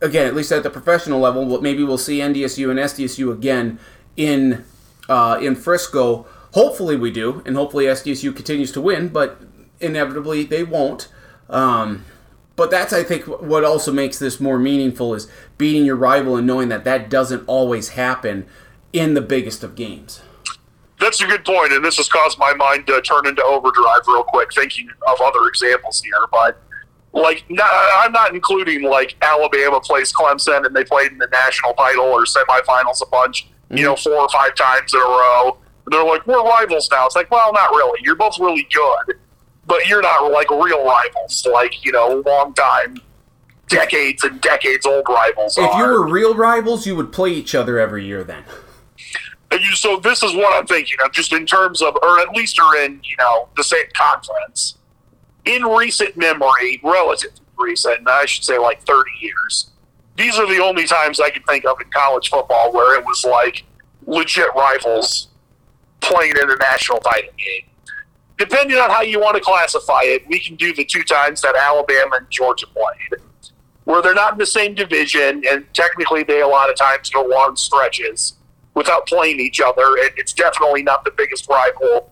Again, 0.00 0.26
at 0.26 0.34
least 0.34 0.50
at 0.52 0.62
the 0.62 0.70
professional 0.70 1.20
level, 1.20 1.60
maybe 1.60 1.84
we'll 1.84 1.98
see 1.98 2.20
NDSU 2.20 2.70
and 2.70 2.78
SDSU 2.78 3.30
again 3.30 3.78
in 4.16 4.64
uh, 5.08 5.38
in 5.40 5.54
Frisco. 5.54 6.26
Hopefully, 6.52 6.96
we 6.96 7.10
do, 7.10 7.42
and 7.44 7.56
hopefully 7.56 7.84
SDSU 7.84 8.34
continues 8.34 8.72
to 8.72 8.80
win. 8.80 9.08
But 9.08 9.42
inevitably, 9.80 10.44
they 10.44 10.64
won't. 10.64 11.08
Um, 11.50 12.04
but 12.56 12.70
that's, 12.70 12.92
I 12.92 13.02
think, 13.02 13.24
what 13.24 13.64
also 13.64 13.92
makes 13.92 14.18
this 14.18 14.40
more 14.40 14.58
meaningful 14.58 15.14
is 15.14 15.28
beating 15.56 15.84
your 15.84 15.96
rival 15.96 16.36
and 16.36 16.46
knowing 16.46 16.68
that 16.68 16.84
that 16.84 17.08
doesn't 17.08 17.44
always 17.46 17.90
happen 17.90 18.46
in 18.92 19.14
the 19.14 19.20
biggest 19.20 19.64
of 19.64 19.74
games. 19.74 20.20
That's 20.98 21.22
a 21.22 21.26
good 21.26 21.44
point, 21.44 21.72
and 21.72 21.82
this 21.82 21.96
has 21.96 22.08
caused 22.08 22.38
my 22.38 22.52
mind 22.52 22.86
to 22.88 23.00
turn 23.00 23.26
into 23.26 23.42
overdrive 23.42 24.00
real 24.06 24.22
quick, 24.24 24.52
thinking 24.52 24.88
of 25.08 25.18
other 25.22 25.46
examples 25.48 26.02
here. 26.02 26.26
But 26.30 26.60
like, 27.12 27.44
no, 27.48 27.64
I'm 27.96 28.12
not 28.12 28.34
including 28.34 28.82
like 28.82 29.16
Alabama 29.22 29.80
plays 29.80 30.12
Clemson 30.12 30.66
and 30.66 30.76
they 30.76 30.84
played 30.84 31.12
in 31.12 31.18
the 31.18 31.28
national 31.32 31.72
title 31.74 32.04
or 32.04 32.24
semifinals 32.24 33.02
a 33.02 33.06
bunch, 33.06 33.48
you 33.70 33.82
know, 33.82 33.94
mm-hmm. 33.94 34.10
four 34.10 34.20
or 34.20 34.28
five 34.28 34.54
times 34.54 34.92
in 34.92 35.00
a 35.00 35.04
row. 35.04 35.56
They're 35.86 36.04
like, 36.04 36.26
we're 36.26 36.42
rivals 36.44 36.88
now. 36.92 37.06
It's 37.06 37.16
like, 37.16 37.30
well, 37.30 37.52
not 37.52 37.70
really. 37.70 37.98
You're 38.02 38.14
both 38.14 38.38
really 38.38 38.68
good, 38.72 39.16
but 39.70 39.86
you're 39.86 40.02
not 40.02 40.32
like 40.32 40.50
real 40.50 40.84
rivals, 40.84 41.46
like 41.50 41.84
you 41.84 41.92
know, 41.92 42.22
long 42.26 42.52
time, 42.54 42.96
decades 43.68 44.24
and 44.24 44.40
decades 44.40 44.84
old 44.84 45.06
rivals. 45.08 45.56
If 45.56 45.72
you 45.76 45.84
were 45.84 46.08
real 46.08 46.34
rivals, 46.34 46.86
you 46.88 46.96
would 46.96 47.12
play 47.12 47.30
each 47.30 47.54
other 47.54 47.78
every 47.78 48.04
year 48.04 48.24
then. 48.24 48.42
And 49.52 49.60
you, 49.60 49.76
so 49.76 49.96
this 49.96 50.24
is 50.24 50.34
what 50.34 50.52
I'm 50.56 50.66
thinking 50.66 50.96
of, 51.04 51.12
just 51.12 51.32
in 51.32 51.46
terms 51.46 51.82
of, 51.82 51.96
or 52.02 52.18
at 52.18 52.30
least 52.30 52.58
are 52.58 52.76
in, 52.78 53.00
you 53.04 53.16
know, 53.18 53.48
the 53.56 53.62
same 53.62 53.86
conference. 53.94 54.76
In 55.44 55.62
recent 55.62 56.16
memory, 56.16 56.80
relatively 56.82 57.40
recent, 57.56 58.08
I 58.08 58.26
should 58.26 58.44
say 58.44 58.58
like 58.58 58.82
30 58.82 59.08
years, 59.20 59.70
these 60.16 60.36
are 60.36 60.48
the 60.48 60.62
only 60.62 60.86
times 60.86 61.20
I 61.20 61.30
can 61.30 61.44
think 61.44 61.64
of 61.64 61.80
in 61.80 61.90
college 61.90 62.28
football 62.28 62.72
where 62.72 62.98
it 62.98 63.04
was 63.04 63.24
like 63.24 63.64
legit 64.06 64.48
rivals 64.56 65.28
playing 66.00 66.32
in 66.32 66.50
a 66.50 66.56
national 66.56 66.98
title 66.98 67.30
game. 67.38 67.69
Depending 68.40 68.78
on 68.78 68.88
how 68.88 69.02
you 69.02 69.20
want 69.20 69.36
to 69.36 69.42
classify 69.42 70.00
it, 70.02 70.26
we 70.26 70.40
can 70.40 70.56
do 70.56 70.74
the 70.74 70.82
two 70.82 71.02
times 71.02 71.42
that 71.42 71.54
Alabama 71.54 72.16
and 72.16 72.30
Georgia 72.30 72.66
played, 72.68 73.20
where 73.84 74.00
they're 74.00 74.14
not 74.14 74.32
in 74.32 74.38
the 74.38 74.46
same 74.46 74.74
division, 74.74 75.42
and 75.46 75.66
technically 75.74 76.22
they 76.22 76.40
a 76.40 76.48
lot 76.48 76.70
of 76.70 76.74
times 76.74 77.10
go 77.10 77.22
long 77.22 77.54
stretches 77.54 78.36
without 78.72 79.06
playing 79.06 79.40
each 79.40 79.60
other. 79.60 79.84
And 79.84 80.10
it's 80.16 80.32
definitely 80.32 80.82
not 80.82 81.04
the 81.04 81.10
biggest 81.10 81.50
rival 81.50 82.10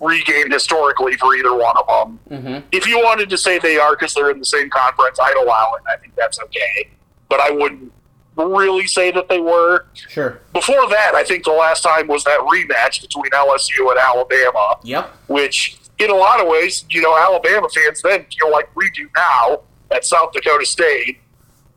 regained 0.00 0.52
historically 0.52 1.16
for 1.16 1.34
either 1.34 1.52
one 1.52 1.76
of 1.76 1.86
them. 1.88 2.20
Mm-hmm. 2.30 2.66
If 2.70 2.86
you 2.86 2.98
wanted 2.98 3.28
to 3.30 3.36
say 3.36 3.58
they 3.58 3.76
are 3.76 3.96
because 3.96 4.14
they're 4.14 4.30
in 4.30 4.38
the 4.38 4.46
same 4.46 4.70
conference, 4.70 5.18
I'd 5.20 5.42
allow 5.44 5.74
it. 5.74 5.82
I 5.92 5.96
think 5.96 6.14
that's 6.14 6.38
okay. 6.38 6.88
But 7.28 7.40
I 7.40 7.50
wouldn't 7.50 7.92
really 8.36 8.86
say 8.86 9.10
that 9.12 9.28
they 9.28 9.38
were. 9.40 9.86
Sure. 10.08 10.40
Before 10.52 10.88
that, 10.88 11.12
I 11.14 11.22
think 11.24 11.44
the 11.44 11.52
last 11.52 11.82
time 11.82 12.08
was 12.08 12.24
that 12.24 12.38
rematch 12.40 13.00
between 13.02 13.30
LSU 13.32 13.90
and 13.90 13.98
Alabama, 13.98 14.76
Yep. 14.82 15.10
which 15.28 15.78
in 15.98 16.10
a 16.10 16.14
lot 16.14 16.40
of 16.40 16.48
ways, 16.48 16.84
you 16.90 17.00
know, 17.00 17.16
Alabama 17.16 17.68
fans 17.68 18.02
then 18.02 18.26
feel 18.38 18.50
like 18.50 18.68
we 18.74 18.90
do 18.90 19.08
now 19.16 19.60
at 19.92 20.04
South 20.04 20.32
Dakota 20.32 20.66
State. 20.66 21.18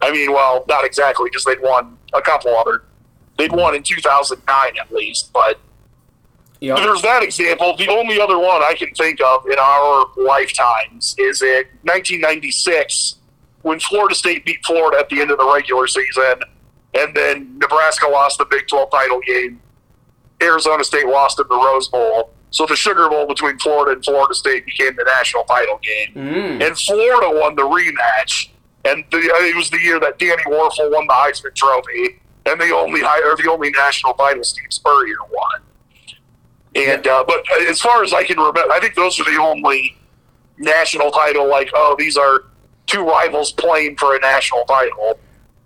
I 0.02 0.12
mean, 0.12 0.32
well, 0.32 0.66
not 0.68 0.84
exactly 0.86 1.30
because 1.30 1.44
they'd 1.46 1.62
won 1.62 1.98
a 2.14 2.22
couple 2.22 2.56
other. 2.58 2.84
They'd 3.38 3.52
won 3.52 3.76
in 3.76 3.84
2009 3.84 4.72
at 4.80 4.92
least, 4.92 5.32
but 5.34 5.60
Yep. 6.60 6.78
there's 6.78 7.04
that 7.04 7.22
example. 7.22 7.78
The 7.78 7.88
only 7.88 8.20
other 8.20 8.40
one 8.40 8.64
I 8.64 8.74
can 8.74 8.92
think 8.96 9.22
of 9.22 9.46
in 9.46 9.60
our 9.60 10.06
lifetimes 10.18 11.14
is 11.20 11.44
in 11.44 11.66
1996 11.84 13.17
when 13.68 13.80
Florida 13.82 14.16
State 14.16 14.46
beat 14.46 14.66
Florida 14.66 14.98
at 14.98 15.10
the 15.10 15.20
end 15.20 15.30
of 15.30 15.38
the 15.38 15.52
regular 15.54 15.88
season, 15.88 16.42
and 16.94 17.14
then 17.14 17.60
Nebraska 17.60 18.08
lost 18.08 18.38
the 18.38 18.46
Big 18.46 18.68
12 18.68 18.90
title 18.90 19.20
game. 19.20 19.62
Arizona 20.42 20.84
State 20.84 21.06
lost 21.06 21.40
in 21.40 21.48
the 21.50 21.56
Rose 21.56 21.90
Bowl. 21.90 22.32
So 22.50 22.66
the 22.66 22.78
Sugar 22.78 23.10
Bowl 23.10 23.28
between 23.28 23.60
Florida 23.60 23.92
and 23.92 24.06
Florida 24.06 24.34
State 24.34 24.66
became 24.66 24.96
the 24.96 25.04
national 25.04 25.44
title 25.44 25.80
game. 25.84 26.14
Mm. 26.16 26.66
And 26.66 26.78
Florida 26.78 27.30
won 27.40 27.56
the 27.56 27.64
rematch. 27.64 28.50
And 28.86 29.04
the, 29.12 29.18
uh, 29.18 29.44
it 29.44 29.56
was 29.56 29.70
the 29.70 29.80
year 29.80 30.00
that 30.00 30.18
Danny 30.18 30.44
Wuerffel 30.44 30.92
won 30.92 31.06
the 31.08 31.14
Heisman 31.14 31.54
Trophy. 31.54 32.22
And 32.46 32.62
the 32.62 32.74
only 32.74 33.02
or 33.02 33.36
the 33.36 33.50
only 33.52 33.72
national 33.72 34.14
title 34.14 34.44
Steve 34.46 34.72
Spurrier 34.72 35.18
won. 35.30 35.62
And 36.76 37.06
uh, 37.06 37.26
but 37.28 37.44
as 37.68 37.82
far 37.82 38.04
as 38.04 38.14
I 38.14 38.24
can 38.24 38.38
remember, 38.38 38.72
I 38.72 38.80
think 38.80 38.96
those 38.96 39.20
are 39.20 39.26
the 39.26 39.42
only 39.42 39.98
national 40.58 41.12
title. 41.12 41.50
Like, 41.50 41.70
oh, 41.74 41.96
these 42.00 42.16
are 42.16 42.44
two 42.88 43.04
rivals 43.04 43.52
playing 43.52 43.98
for 43.98 44.16
a 44.16 44.20
national 44.20 44.64
title 44.66 45.20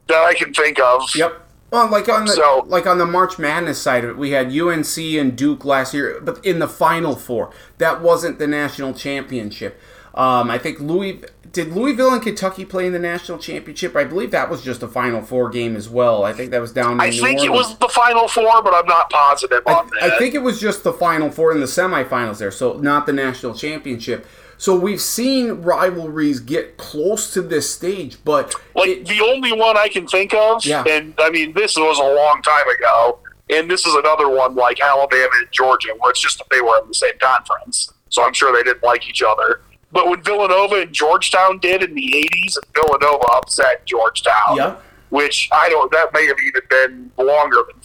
that 0.07 0.23
I 0.23 0.33
can 0.33 0.53
think 0.53 0.79
of. 0.79 1.15
Yep. 1.15 1.47
Well, 1.71 1.87
like 1.89 2.09
on 2.09 2.25
the 2.25 2.33
So- 2.33 2.65
like 2.67 2.85
on 2.85 2.97
the 2.97 3.05
March 3.05 3.39
Madness 3.39 3.81
side 3.81 4.03
of 4.03 4.09
it, 4.09 4.17
we 4.17 4.31
had 4.31 4.51
UNC 4.51 5.17
and 5.17 5.35
Duke 5.37 5.63
last 5.63 5.93
year, 5.93 6.19
but 6.21 6.43
in 6.45 6.59
the 6.59 6.67
Final 6.67 7.15
Four, 7.15 7.51
that 7.77 8.01
wasn't 8.01 8.39
the 8.39 8.47
national 8.47 8.93
championship. 8.93 9.79
Um, 10.13 10.51
I 10.51 10.57
think 10.57 10.81
Louis 10.81 11.21
did 11.53 11.73
Louisville 11.73 12.11
and 12.13 12.21
Kentucky 12.21 12.65
play 12.65 12.85
in 12.85 12.91
the 12.91 12.99
national 12.99 13.37
championship. 13.37 13.95
I 13.95 14.03
believe 14.03 14.31
that 14.31 14.49
was 14.49 14.61
just 14.61 14.83
a 14.83 14.87
Final 14.89 15.21
Four 15.21 15.49
game 15.49 15.77
as 15.77 15.87
well. 15.87 16.25
I 16.25 16.33
think 16.33 16.51
that 16.51 16.59
was 16.59 16.73
down 16.73 16.93
in 16.93 16.99
I 17.01 17.09
New 17.11 17.21
think 17.21 17.41
it 17.41 17.51
was 17.51 17.77
the 17.77 17.87
Final 17.87 18.27
Four, 18.27 18.61
but 18.61 18.73
I'm 18.73 18.85
not 18.87 19.09
positive 19.09 19.61
I, 19.65 19.73
on 19.73 19.89
that. 20.01 20.03
I 20.13 20.17
think 20.17 20.35
it 20.35 20.39
was 20.41 20.59
just 20.59 20.83
the 20.83 20.91
Final 20.91 21.31
Four 21.31 21.53
and 21.53 21.61
the 21.61 21.67
semifinals 21.67 22.39
there, 22.39 22.51
so 22.51 22.73
not 22.73 23.05
the 23.05 23.13
national 23.13 23.53
championship. 23.53 24.25
So 24.61 24.75
we've 24.75 25.01
seen 25.01 25.63
rivalries 25.63 26.39
get 26.39 26.77
close 26.77 27.33
to 27.33 27.41
this 27.41 27.73
stage, 27.73 28.17
but 28.23 28.53
Like 28.75 28.89
it- 28.89 29.07
the 29.07 29.19
only 29.21 29.51
one 29.51 29.75
I 29.75 29.87
can 29.87 30.05
think 30.05 30.35
of, 30.35 30.63
Yeah. 30.63 30.83
and 30.87 31.15
I 31.17 31.31
mean 31.31 31.53
this 31.53 31.75
was 31.75 31.97
a 31.97 32.03
long 32.03 32.43
time 32.43 32.67
ago, 32.69 33.17
and 33.49 33.67
this 33.71 33.87
is 33.87 33.95
another 33.95 34.29
one 34.29 34.53
like 34.53 34.79
Alabama 34.79 35.29
and 35.39 35.47
Georgia, 35.51 35.93
where 35.97 36.11
it's 36.11 36.19
just 36.21 36.37
that 36.37 36.45
they 36.51 36.61
were 36.61 36.77
in 36.79 36.87
the 36.87 36.93
same 36.93 37.17
conference, 37.19 37.91
so 38.09 38.21
I'm 38.21 38.33
sure 38.33 38.55
they 38.55 38.61
didn't 38.61 38.83
like 38.83 39.09
each 39.09 39.23
other. 39.23 39.61
But 39.91 40.07
when 40.09 40.21
Villanova 40.21 40.75
and 40.75 40.93
Georgetown 40.93 41.57
did 41.57 41.81
in 41.81 41.95
the 41.95 42.15
'80s, 42.15 42.55
and 42.55 42.65
Villanova 42.75 43.25
upset 43.33 43.83
Georgetown, 43.87 44.57
Yeah. 44.57 44.75
which 45.09 45.49
I 45.51 45.69
don't, 45.69 45.91
that 45.91 46.13
may 46.13 46.27
have 46.27 46.37
even 46.39 46.61
been 46.69 47.11
longer 47.25 47.63
than 47.67 47.81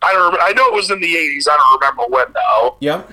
I 0.00 0.14
don't. 0.14 0.22
Remember, 0.22 0.40
I 0.40 0.52
know 0.54 0.68
it 0.68 0.72
was 0.72 0.90
in 0.90 0.98
the 1.00 1.14
'80s. 1.14 1.46
I 1.46 1.58
don't 1.58 1.78
remember 1.78 2.04
when 2.08 2.32
though. 2.32 2.76
yep. 2.80 3.10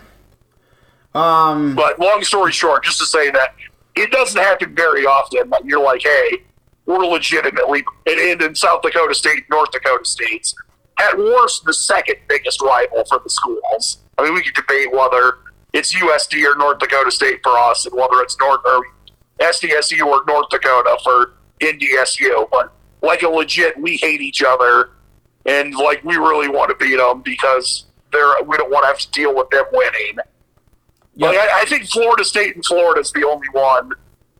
Um, 1.16 1.76
But 1.76 2.00
long 2.00 2.24
story 2.24 2.52
short, 2.52 2.84
just 2.84 3.00
to 3.00 3.06
say 3.06 3.30
that 3.32 3.56
it 3.96 4.12
doesn't 4.12 4.42
happen 4.42 4.76
very 4.76 5.06
often. 5.06 5.50
But 5.50 5.66
you're 5.66 5.84
like, 5.84 6.02
hey, 6.04 6.44
we're 6.86 7.06
legitimately 7.06 7.84
and 8.08 8.42
in 8.42 8.56
South 8.56 8.82
Dakota 8.82 9.14
State, 9.14 9.44
North 9.50 9.72
Dakota 9.72 10.06
states, 10.06 10.54
at 11.00 11.18
worst, 11.18 11.66
the 11.66 11.74
second 11.74 12.16
biggest 12.28 12.62
rival 12.62 13.04
for 13.06 13.20
the 13.24 13.30
schools. 13.30 14.00
I 14.18 14.24
mean, 14.24 14.34
we 14.34 14.44
could 14.44 14.54
debate 14.54 14.92
whether 14.92 15.38
it's 15.74 15.94
USD 15.94 16.44
or 16.46 16.56
North 16.58 16.80
Dakota 16.80 17.12
State 17.12 17.40
for 17.44 17.58
us, 17.58 17.86
and 17.86 17.96
whether 17.96 18.22
it's 18.22 18.38
North 18.40 18.62
or 18.66 18.86
SDSU 19.40 20.06
or 20.06 20.24
North 20.28 20.50
Dakota 20.50 20.98
for 21.04 21.34
NDSU. 21.60 22.48
But 22.52 22.72
like 23.02 23.24
a 23.24 23.30
legit, 23.30 23.78
we 23.80 23.98
hate 23.98 24.22
each 24.22 24.44
other, 24.44 24.92
and 25.46 25.74
like 25.76 26.04
we 26.04 26.16
really 26.16 26.48
want 26.48 26.70
to 26.70 26.76
beat 26.86 26.98
them 26.98 27.22
because 27.22 27.86
they're 28.12 28.44
we 28.44 28.58
don't 28.58 28.72
want 28.72 28.84
to 28.84 28.88
have 28.88 29.00
to 29.00 29.12
deal 29.12 29.36
with 29.36 29.50
them 29.50 29.66
winning. 29.72 30.18
Like, 31.16 31.38
I, 31.38 31.62
I 31.62 31.66
think 31.66 31.86
Florida 31.90 32.24
State 32.26 32.56
and 32.56 32.66
Florida 32.66 33.02
is 33.02 33.12
the 33.12 33.26
only 33.28 33.48
one 33.52 33.92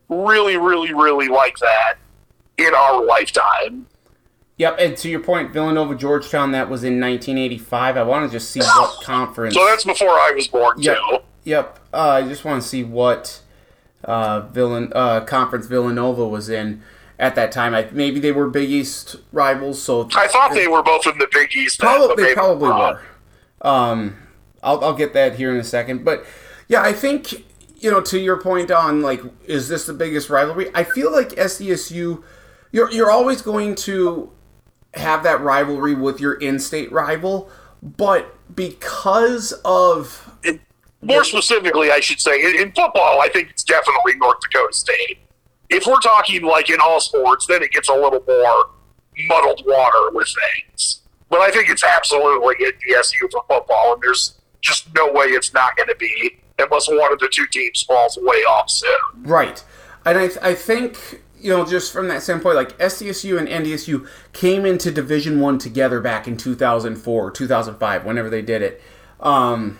really, 0.08 0.56
really, 0.56 0.92
really 0.92 1.28
like 1.28 1.56
that 1.58 1.94
in 2.58 2.74
our 2.74 3.04
lifetime. 3.04 3.86
Yep, 4.56 4.76
and 4.78 4.96
to 4.98 5.08
your 5.08 5.20
point, 5.20 5.52
Villanova 5.52 5.94
Georgetown, 5.96 6.52
that 6.52 6.68
was 6.70 6.84
in 6.84 7.00
1985. 7.00 7.96
I 7.96 8.02
want 8.04 8.30
to 8.30 8.36
just 8.36 8.50
see 8.50 8.60
what 8.60 9.00
conference. 9.04 9.54
So 9.54 9.64
that's 9.66 9.84
before 9.84 10.10
I 10.10 10.32
was 10.34 10.46
born 10.48 10.80
Yep. 10.80 10.96
too. 10.96 11.18
Yep. 11.44 11.80
Uh, 11.92 12.08
I 12.08 12.22
just 12.22 12.44
want 12.44 12.62
to 12.62 12.68
see 12.68 12.84
what 12.84 13.40
uh, 14.04 14.42
Villan 14.48 14.92
uh, 14.94 15.24
conference 15.24 15.66
Villanova 15.66 16.26
was 16.26 16.48
in 16.48 16.82
at 17.18 17.34
that 17.34 17.52
time. 17.52 17.74
I, 17.74 17.88
maybe 17.92 18.20
they 18.20 18.32
were 18.32 18.48
Big 18.48 18.70
East 18.70 19.16
rivals, 19.32 19.82
so 19.82 20.08
I 20.14 20.28
thought 20.28 20.52
they 20.52 20.68
were 20.68 20.82
both 20.82 21.06
in 21.06 21.18
the 21.18 21.28
Big 21.32 21.54
East. 21.56 21.80
Probably, 21.80 22.08
but 22.08 22.16
they 22.16 22.22
maybe 22.22 22.34
probably 22.34 22.68
were. 22.68 23.00
Um, 23.62 24.16
I'll, 24.62 24.82
I'll 24.84 24.94
get 24.94 25.12
that 25.14 25.34
here 25.36 25.52
in 25.52 25.58
a 25.58 25.64
second. 25.64 26.04
But 26.04 26.24
yeah, 26.68 26.82
I 26.82 26.92
think 26.92 27.44
you 27.76 27.90
know 27.90 28.00
to 28.02 28.18
your 28.18 28.40
point 28.40 28.70
on 28.70 29.02
like, 29.02 29.22
is 29.46 29.68
this 29.68 29.86
the 29.86 29.92
biggest 29.92 30.30
rivalry? 30.30 30.70
I 30.74 30.84
feel 30.84 31.12
like 31.12 31.30
SDSU, 31.30 32.22
you're 32.72 32.90
you're 32.90 33.10
always 33.10 33.42
going 33.42 33.74
to 33.76 34.30
have 34.94 35.22
that 35.24 35.40
rivalry 35.40 35.94
with 35.94 36.20
your 36.20 36.34
in-state 36.34 36.90
rival, 36.92 37.50
but 37.82 38.34
because 38.54 39.52
of 39.64 40.30
And 40.44 40.60
more 41.02 41.24
specifically, 41.24 41.90
I 41.90 42.00
should 42.00 42.20
say, 42.20 42.40
in, 42.40 42.60
in 42.60 42.72
football, 42.72 43.20
I 43.20 43.28
think 43.28 43.50
it's 43.50 43.64
definitely 43.64 44.14
North 44.16 44.38
Dakota 44.40 44.72
State. 44.72 45.18
If 45.68 45.86
we're 45.86 46.00
talking 46.00 46.42
like 46.42 46.70
in 46.70 46.78
all 46.80 47.00
sports, 47.00 47.46
then 47.46 47.62
it 47.62 47.72
gets 47.72 47.88
a 47.88 47.94
little 47.94 48.22
more 48.26 48.70
muddled 49.28 49.62
water 49.66 50.10
with 50.12 50.28
things. 50.28 51.00
But 51.28 51.40
I 51.40 51.50
think 51.50 51.68
it's 51.68 51.84
absolutely 51.84 52.54
NDSU 52.56 53.30
for 53.30 53.42
football, 53.48 53.94
and 53.94 54.02
there's 54.02 54.38
just 54.60 54.94
no 54.94 55.10
way 55.12 55.26
it's 55.26 55.52
not 55.52 55.76
going 55.76 55.88
to 55.88 55.96
be 55.96 56.38
unless 56.58 56.88
one 56.88 57.12
of 57.12 57.18
the 57.18 57.28
two 57.30 57.46
teams 57.46 57.82
falls 57.82 58.18
way 58.20 58.38
off 58.44 58.70
soon. 58.70 58.90
Right. 59.22 59.64
And 60.04 60.18
I, 60.18 60.30
I 60.42 60.54
think, 60.54 61.22
you 61.40 61.50
know, 61.50 61.64
just 61.64 61.92
from 61.92 62.08
that 62.08 62.22
standpoint, 62.22 62.56
like 62.56 62.78
SDSU 62.78 63.38
and 63.38 63.48
NDSU 63.48 64.06
came 64.32 64.66
into 64.66 64.90
Division 64.90 65.40
One 65.40 65.58
together 65.58 66.00
back 66.00 66.28
in 66.28 66.36
2004, 66.36 67.30
2005, 67.30 68.04
whenever 68.04 68.30
they 68.30 68.42
did 68.42 68.62
it. 68.62 68.82
Um, 69.20 69.78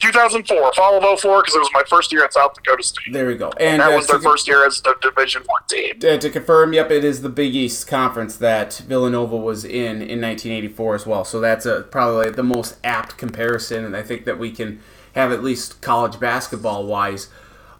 2004, 0.00 0.72
fall 0.72 0.96
of 0.96 1.20
04, 1.20 1.42
because 1.42 1.54
it 1.54 1.58
was 1.60 1.70
my 1.72 1.82
first 1.88 2.10
year 2.10 2.24
at 2.24 2.32
South 2.32 2.54
Dakota 2.54 2.82
State. 2.82 3.12
there 3.12 3.26
we 3.26 3.36
go. 3.36 3.52
And 3.60 3.80
that 3.80 3.92
uh, 3.92 3.96
was 3.96 4.08
their 4.08 4.18
to, 4.18 4.22
first 4.24 4.48
year 4.48 4.66
as 4.66 4.80
the 4.80 4.96
Division 5.00 5.42
One 5.46 5.62
team. 5.68 5.94
uh, 5.98 6.18
to 6.18 6.28
confirm, 6.28 6.72
yep, 6.72 6.90
it 6.90 7.04
is 7.04 7.22
the 7.22 7.28
Big 7.28 7.54
East 7.54 7.86
Conference 7.86 8.36
that 8.38 8.82
Villanova 8.88 9.36
was 9.36 9.64
in 9.64 10.02
in 10.02 10.20
1984 10.20 10.94
as 10.96 11.06
well. 11.06 11.24
So 11.24 11.40
that's 11.40 11.66
a, 11.66 11.82
probably 11.82 12.30
the 12.30 12.42
most 12.42 12.78
apt 12.82 13.16
comparison, 13.16 13.84
and 13.84 13.96
I 13.96 14.02
think 14.02 14.24
that 14.24 14.40
we 14.40 14.50
can 14.50 14.80
have 15.12 15.32
at 15.32 15.42
least 15.42 15.80
college 15.80 16.18
basketball 16.18 16.86
wise. 16.86 17.28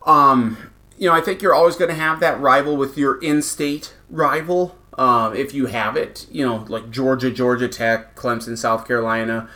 Um, 0.06 0.70
you 0.98 1.08
know, 1.08 1.14
I 1.14 1.20
think 1.20 1.42
you're 1.42 1.54
always 1.54 1.76
going 1.76 1.88
to 1.90 1.96
have 1.96 2.20
that 2.20 2.40
rival 2.40 2.76
with 2.76 2.96
your 2.96 3.20
in-state 3.20 3.94
rival. 4.10 4.78
Um, 4.98 5.34
if 5.34 5.54
you 5.54 5.66
have 5.66 5.96
it, 5.96 6.26
you 6.30 6.44
know, 6.44 6.66
like 6.68 6.90
Georgia, 6.90 7.30
Georgia 7.30 7.68
Tech, 7.68 8.14
Clemson, 8.14 8.58
South 8.58 8.86
Carolina, 8.86 9.48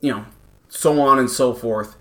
you 0.00 0.10
know, 0.10 0.24
so 0.68 1.00
on 1.00 1.18
and 1.18 1.30
so 1.30 1.52
forth. 1.52 1.96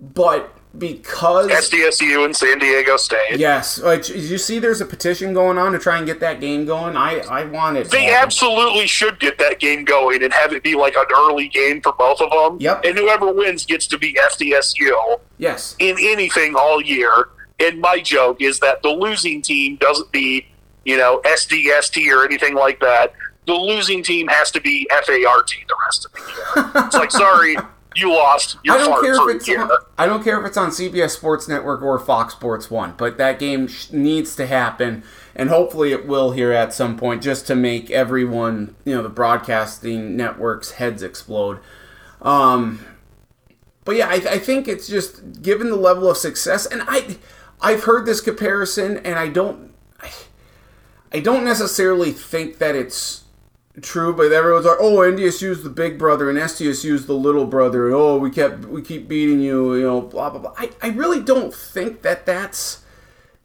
But 0.00 0.56
because 0.78 1.48
SDSU 1.48 2.24
and 2.24 2.34
San 2.34 2.58
Diego 2.58 2.96
State. 2.96 3.38
yes, 3.38 3.80
like, 3.80 4.08
you 4.08 4.38
see 4.38 4.58
there's 4.58 4.80
a 4.80 4.86
petition 4.86 5.32
going 5.32 5.58
on 5.58 5.72
to 5.72 5.78
try 5.78 5.98
and 5.98 6.06
get 6.06 6.20
that 6.20 6.40
game 6.40 6.64
going? 6.64 6.96
I 6.96 7.20
I 7.20 7.44
want 7.44 7.76
it. 7.76 7.90
They 7.90 8.12
absolutely 8.12 8.86
should 8.86 9.20
get 9.20 9.38
that 9.38 9.60
game 9.60 9.84
going 9.84 10.22
and 10.22 10.32
have 10.32 10.52
it 10.52 10.62
be 10.62 10.74
like 10.74 10.96
an 10.96 11.06
early 11.16 11.48
game 11.48 11.80
for 11.80 11.92
both 11.92 12.20
of 12.20 12.30
them. 12.30 12.60
Yep. 12.60 12.84
And 12.84 12.98
whoever 12.98 13.32
wins 13.32 13.64
gets 13.64 13.86
to 13.88 13.98
be 13.98 14.14
SDSU 14.14 15.20
yes. 15.38 15.76
in 15.78 15.96
anything 16.00 16.54
all 16.56 16.80
year. 16.80 17.28
And 17.60 17.80
my 17.80 18.00
joke 18.00 18.40
is 18.40 18.58
that 18.60 18.82
the 18.82 18.88
losing 18.88 19.40
team 19.42 19.76
doesn't 19.76 20.10
be, 20.10 20.46
you 20.84 20.96
know, 20.96 21.20
SDST 21.24 22.12
or 22.12 22.24
anything 22.24 22.54
like 22.54 22.80
that. 22.80 23.12
The 23.46 23.54
losing 23.54 24.02
team 24.02 24.26
has 24.28 24.50
to 24.52 24.60
be 24.60 24.88
FART 24.90 25.06
the 25.68 25.76
rest 25.86 26.06
of 26.06 26.12
the 26.12 26.20
year. 26.20 26.86
It's 26.86 26.96
like, 26.96 27.10
sorry, 27.10 27.56
you 27.96 28.12
lost. 28.12 28.56
You're 28.62 28.76
I 28.76 28.78
don't 28.78 29.02
care 29.02 29.30
if 29.30 29.36
it's 29.36 29.48
on, 29.48 29.70
I 29.98 30.06
don't 30.06 30.22
care 30.22 30.40
if 30.40 30.46
it's 30.46 30.56
on 30.56 30.70
CBS 30.70 31.10
Sports 31.10 31.48
Network 31.48 31.82
or 31.82 31.98
Fox 31.98 32.34
Sports 32.34 32.70
One, 32.70 32.94
but 32.96 33.18
that 33.18 33.38
game 33.38 33.66
sh- 33.66 33.90
needs 33.90 34.36
to 34.36 34.46
happen, 34.46 35.02
and 35.34 35.48
hopefully 35.48 35.92
it 35.92 36.06
will 36.06 36.32
here 36.32 36.52
at 36.52 36.72
some 36.72 36.96
point, 36.96 37.22
just 37.22 37.46
to 37.48 37.54
make 37.54 37.90
everyone, 37.90 38.74
you 38.84 38.94
know, 38.94 39.02
the 39.02 39.08
broadcasting 39.08 40.16
networks' 40.16 40.72
heads 40.72 41.02
explode. 41.02 41.58
Um, 42.22 42.84
but 43.84 43.96
yeah, 43.96 44.08
I, 44.08 44.14
I 44.14 44.38
think 44.38 44.68
it's 44.68 44.88
just 44.88 45.42
given 45.42 45.70
the 45.70 45.76
level 45.76 46.10
of 46.10 46.16
success, 46.16 46.66
and 46.66 46.82
I, 46.86 47.18
I've 47.60 47.84
heard 47.84 48.06
this 48.06 48.20
comparison, 48.20 48.98
and 48.98 49.18
I 49.18 49.28
don't, 49.28 49.72
I, 50.00 50.10
I 51.12 51.20
don't 51.20 51.44
necessarily 51.44 52.12
think 52.12 52.58
that 52.58 52.74
it's 52.74 53.23
True, 53.82 54.12
but 54.14 54.30
everyone's 54.30 54.66
like, 54.66 54.76
"Oh, 54.78 54.98
NDSU's 54.98 55.64
the 55.64 55.70
big 55.70 55.98
brother 55.98 56.30
and 56.30 56.38
SDSU's 56.38 57.06
the 57.06 57.14
little 57.14 57.44
brother." 57.46 57.86
And, 57.86 57.94
oh, 57.94 58.16
we 58.18 58.30
kept 58.30 58.66
we 58.66 58.80
keep 58.82 59.08
beating 59.08 59.40
you, 59.40 59.74
you 59.74 59.82
know, 59.82 60.00
blah 60.00 60.30
blah 60.30 60.38
blah. 60.40 60.54
I, 60.56 60.70
I 60.80 60.88
really 60.90 61.20
don't 61.20 61.52
think 61.52 62.02
that 62.02 62.24
that's 62.24 62.84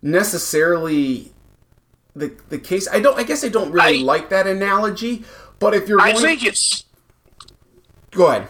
necessarily 0.04 1.34
the 2.16 2.32
the 2.50 2.60
case. 2.60 2.88
I 2.88 3.00
don't. 3.00 3.18
I 3.18 3.24
guess 3.24 3.44
I 3.44 3.50
don't 3.50 3.72
really 3.72 4.02
I- 4.02 4.04
like 4.04 4.30
that 4.30 4.46
analogy. 4.48 5.24
But 5.58 5.74
if 5.74 5.90
you're 5.90 6.00
I 6.00 6.12
going, 6.12 6.24
think 6.24 6.46
it's 6.46 6.86
go 8.12 8.28
ahead. 8.28 8.48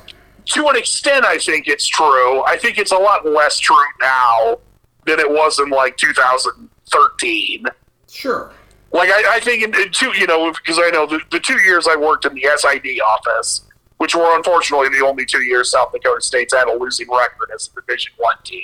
to 0.47 0.67
an 0.67 0.75
extent, 0.75 1.25
I 1.25 1.37
think 1.37 1.67
it's 1.67 1.87
true. 1.87 2.43
I 2.43 2.57
think 2.57 2.77
it's 2.77 2.91
a 2.91 2.97
lot 2.97 3.25
less 3.25 3.57
true 3.57 3.75
now 4.01 4.59
than 5.05 5.19
it 5.19 5.29
was 5.29 5.59
in 5.59 5.69
like 5.69 5.97
2013. 5.97 7.65
Sure. 8.11 8.51
Like 8.91 9.09
I, 9.09 9.35
I 9.35 9.39
think 9.39 9.63
in, 9.63 9.75
in 9.75 9.91
two, 9.91 10.11
you 10.17 10.25
know, 10.27 10.51
because 10.51 10.79
I 10.79 10.89
know 10.89 11.05
the, 11.05 11.19
the 11.31 11.39
two 11.39 11.59
years 11.61 11.87
I 11.87 11.95
worked 11.95 12.25
in 12.25 12.33
the 12.33 12.47
SID 12.57 13.01
office, 13.01 13.61
which 13.97 14.15
were 14.15 14.35
unfortunately 14.35 14.89
the 14.89 15.05
only 15.05 15.25
two 15.25 15.43
years 15.43 15.71
South 15.71 15.91
Dakota 15.91 16.21
State's 16.21 16.53
had 16.53 16.67
a 16.67 16.77
losing 16.77 17.09
record 17.09 17.49
as 17.53 17.69
a 17.69 17.81
Division 17.81 18.13
One 18.17 18.35
team. 18.43 18.63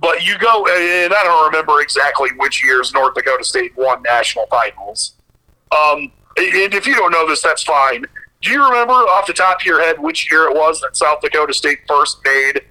But 0.00 0.24
you 0.24 0.36
go, 0.38 0.66
and 0.66 1.14
I 1.14 1.22
don't 1.22 1.46
remember 1.46 1.80
exactly 1.80 2.30
which 2.36 2.64
years 2.64 2.92
North 2.92 3.14
Dakota 3.14 3.44
State 3.44 3.76
won 3.76 4.02
national 4.02 4.46
titles. 4.46 5.14
Um, 5.72 6.12
and 6.36 6.74
if 6.74 6.86
you 6.86 6.94
don't 6.94 7.12
know 7.12 7.26
this, 7.26 7.42
that's 7.42 7.62
fine. 7.62 8.04
Do 8.42 8.50
you 8.50 8.62
remember 8.62 8.92
off 8.92 9.26
the 9.26 9.32
top 9.32 9.60
of 9.60 9.66
your 9.66 9.80
head 9.80 9.98
which 9.98 10.30
year 10.30 10.48
it 10.48 10.54
was 10.54 10.80
that 10.80 10.96
South 10.96 11.20
Dakota 11.20 11.54
State 11.54 11.78
first 11.88 12.18
made 12.24 12.62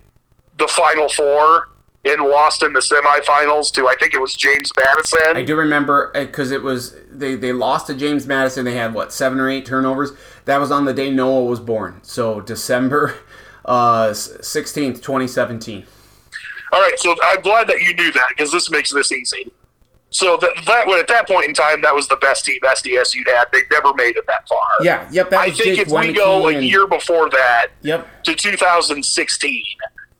the 0.59 0.67
Final 0.67 1.09
Four 1.09 1.69
and 2.05 2.21
lost 2.21 2.63
in 2.63 2.73
the 2.73 2.79
semifinals 2.79 3.71
to 3.73 3.87
I 3.87 3.95
think 3.99 4.13
it 4.13 4.19
was 4.21 4.33
James 4.35 4.71
Madison? 4.77 5.37
I 5.37 5.43
do 5.43 5.55
remember 5.55 6.11
because 6.13 6.51
it 6.51 6.61
was 6.61 6.95
they 7.09 7.35
they 7.35 7.53
lost 7.53 7.87
to 7.87 7.93
James 7.93 8.27
Madison. 8.27 8.65
They 8.65 8.75
had 8.75 8.93
what 8.93 9.13
seven 9.13 9.39
or 9.39 9.49
eight 9.49 9.65
turnovers. 9.65 10.11
That 10.45 10.57
was 10.59 10.71
on 10.71 10.85
the 10.85 10.93
day 10.93 11.09
Noah 11.09 11.45
was 11.45 11.59
born. 11.59 11.99
So 12.03 12.41
December 12.41 13.15
uh, 13.65 14.13
sixteenth, 14.13 15.01
twenty 15.01 15.27
seventeen. 15.27 15.85
All 16.71 16.81
right, 16.81 16.97
so 16.97 17.15
I'm 17.23 17.41
glad 17.41 17.67
that 17.67 17.81
you 17.81 17.93
knew 17.93 18.11
that 18.13 18.29
because 18.29 18.51
this 18.51 18.69
makes 18.71 18.91
this 18.91 19.11
easy. 19.11 19.51
So 20.09 20.37
that 20.37 20.51
that 20.65 20.87
at 20.87 21.07
that 21.07 21.27
point 21.27 21.47
in 21.47 21.53
time, 21.53 21.81
that 21.81 21.93
was 21.93 22.07
the 22.07 22.17
best 22.17 22.45
team 22.45 22.59
SDSU 22.63 23.27
had. 23.27 23.45
They 23.51 23.61
never 23.71 23.93
made 23.95 24.15
it 24.15 24.25
that 24.27 24.47
far. 24.47 24.59
Yeah. 24.81 25.07
Yep. 25.11 25.33
I 25.33 25.45
think 25.49 25.55
Jake 25.57 25.79
if 25.79 25.87
we 25.89 26.13
go 26.13 26.47
a 26.49 26.59
year 26.59 26.85
before 26.85 27.29
that 27.31 27.67
Yep. 27.81 28.23
to 28.23 28.35
2016, 28.35 29.63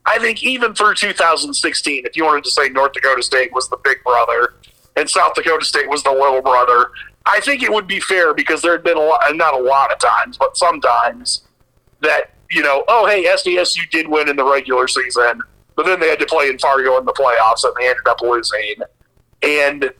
I 0.06 0.18
think 0.18 0.42
even 0.42 0.74
through 0.74 0.94
2016, 0.94 2.06
if 2.06 2.16
you 2.16 2.24
wanted 2.24 2.44
to 2.44 2.50
say 2.50 2.68
North 2.68 2.92
Dakota 2.92 3.22
State 3.22 3.52
was 3.52 3.68
the 3.68 3.78
big 3.78 4.02
brother 4.04 4.54
and 4.96 5.08
South 5.08 5.34
Dakota 5.34 5.64
State 5.64 5.88
was 5.88 6.02
the 6.02 6.12
little 6.12 6.42
brother, 6.42 6.90
I 7.26 7.40
think 7.40 7.62
it 7.62 7.72
would 7.72 7.86
be 7.86 8.00
fair 8.00 8.34
because 8.34 8.60
there 8.60 8.72
had 8.72 8.84
been 8.84 8.98
a 8.98 9.00
lot, 9.00 9.20
not 9.34 9.54
a 9.54 9.58
lot 9.58 9.92
of 9.92 9.98
times, 9.98 10.36
but 10.36 10.56
sometimes 10.56 11.42
that 12.00 12.34
you 12.50 12.62
know, 12.62 12.84
oh 12.88 13.06
hey, 13.06 13.24
SDSU 13.24 13.88
did 13.90 14.08
win 14.08 14.28
in 14.28 14.36
the 14.36 14.44
regular 14.44 14.86
season, 14.86 15.40
but 15.74 15.86
then 15.86 16.00
they 16.00 16.08
had 16.08 16.18
to 16.20 16.26
play 16.26 16.48
in 16.48 16.58
Fargo 16.58 16.98
in 16.98 17.04
the 17.04 17.12
playoffs 17.12 17.64
and 17.64 17.74
they 17.78 17.88
ended 17.88 18.06
up 18.06 18.20
losing. 18.20 18.76
And 19.42 19.90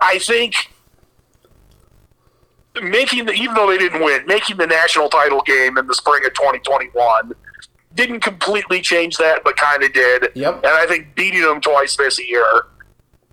I 0.00 0.18
think 0.18 0.54
making 2.82 3.26
the 3.26 3.32
even 3.32 3.54
though 3.54 3.68
they 3.68 3.78
didn't 3.78 4.02
win, 4.02 4.26
making 4.26 4.56
the 4.56 4.66
national 4.66 5.08
title 5.08 5.40
game 5.42 5.78
in 5.78 5.86
the 5.86 5.94
spring 5.94 6.24
of 6.24 6.34
2021 6.34 7.32
didn't 7.94 8.20
completely 8.20 8.80
change 8.80 9.16
that, 9.16 9.42
but 9.44 9.56
kind 9.56 9.82
of 9.82 9.92
did. 9.92 10.28
Yep. 10.34 10.56
And 10.56 10.66
I 10.66 10.86
think 10.86 11.14
beating 11.14 11.42
them 11.42 11.60
twice 11.60 11.96
this 11.96 12.18
year, 12.18 12.44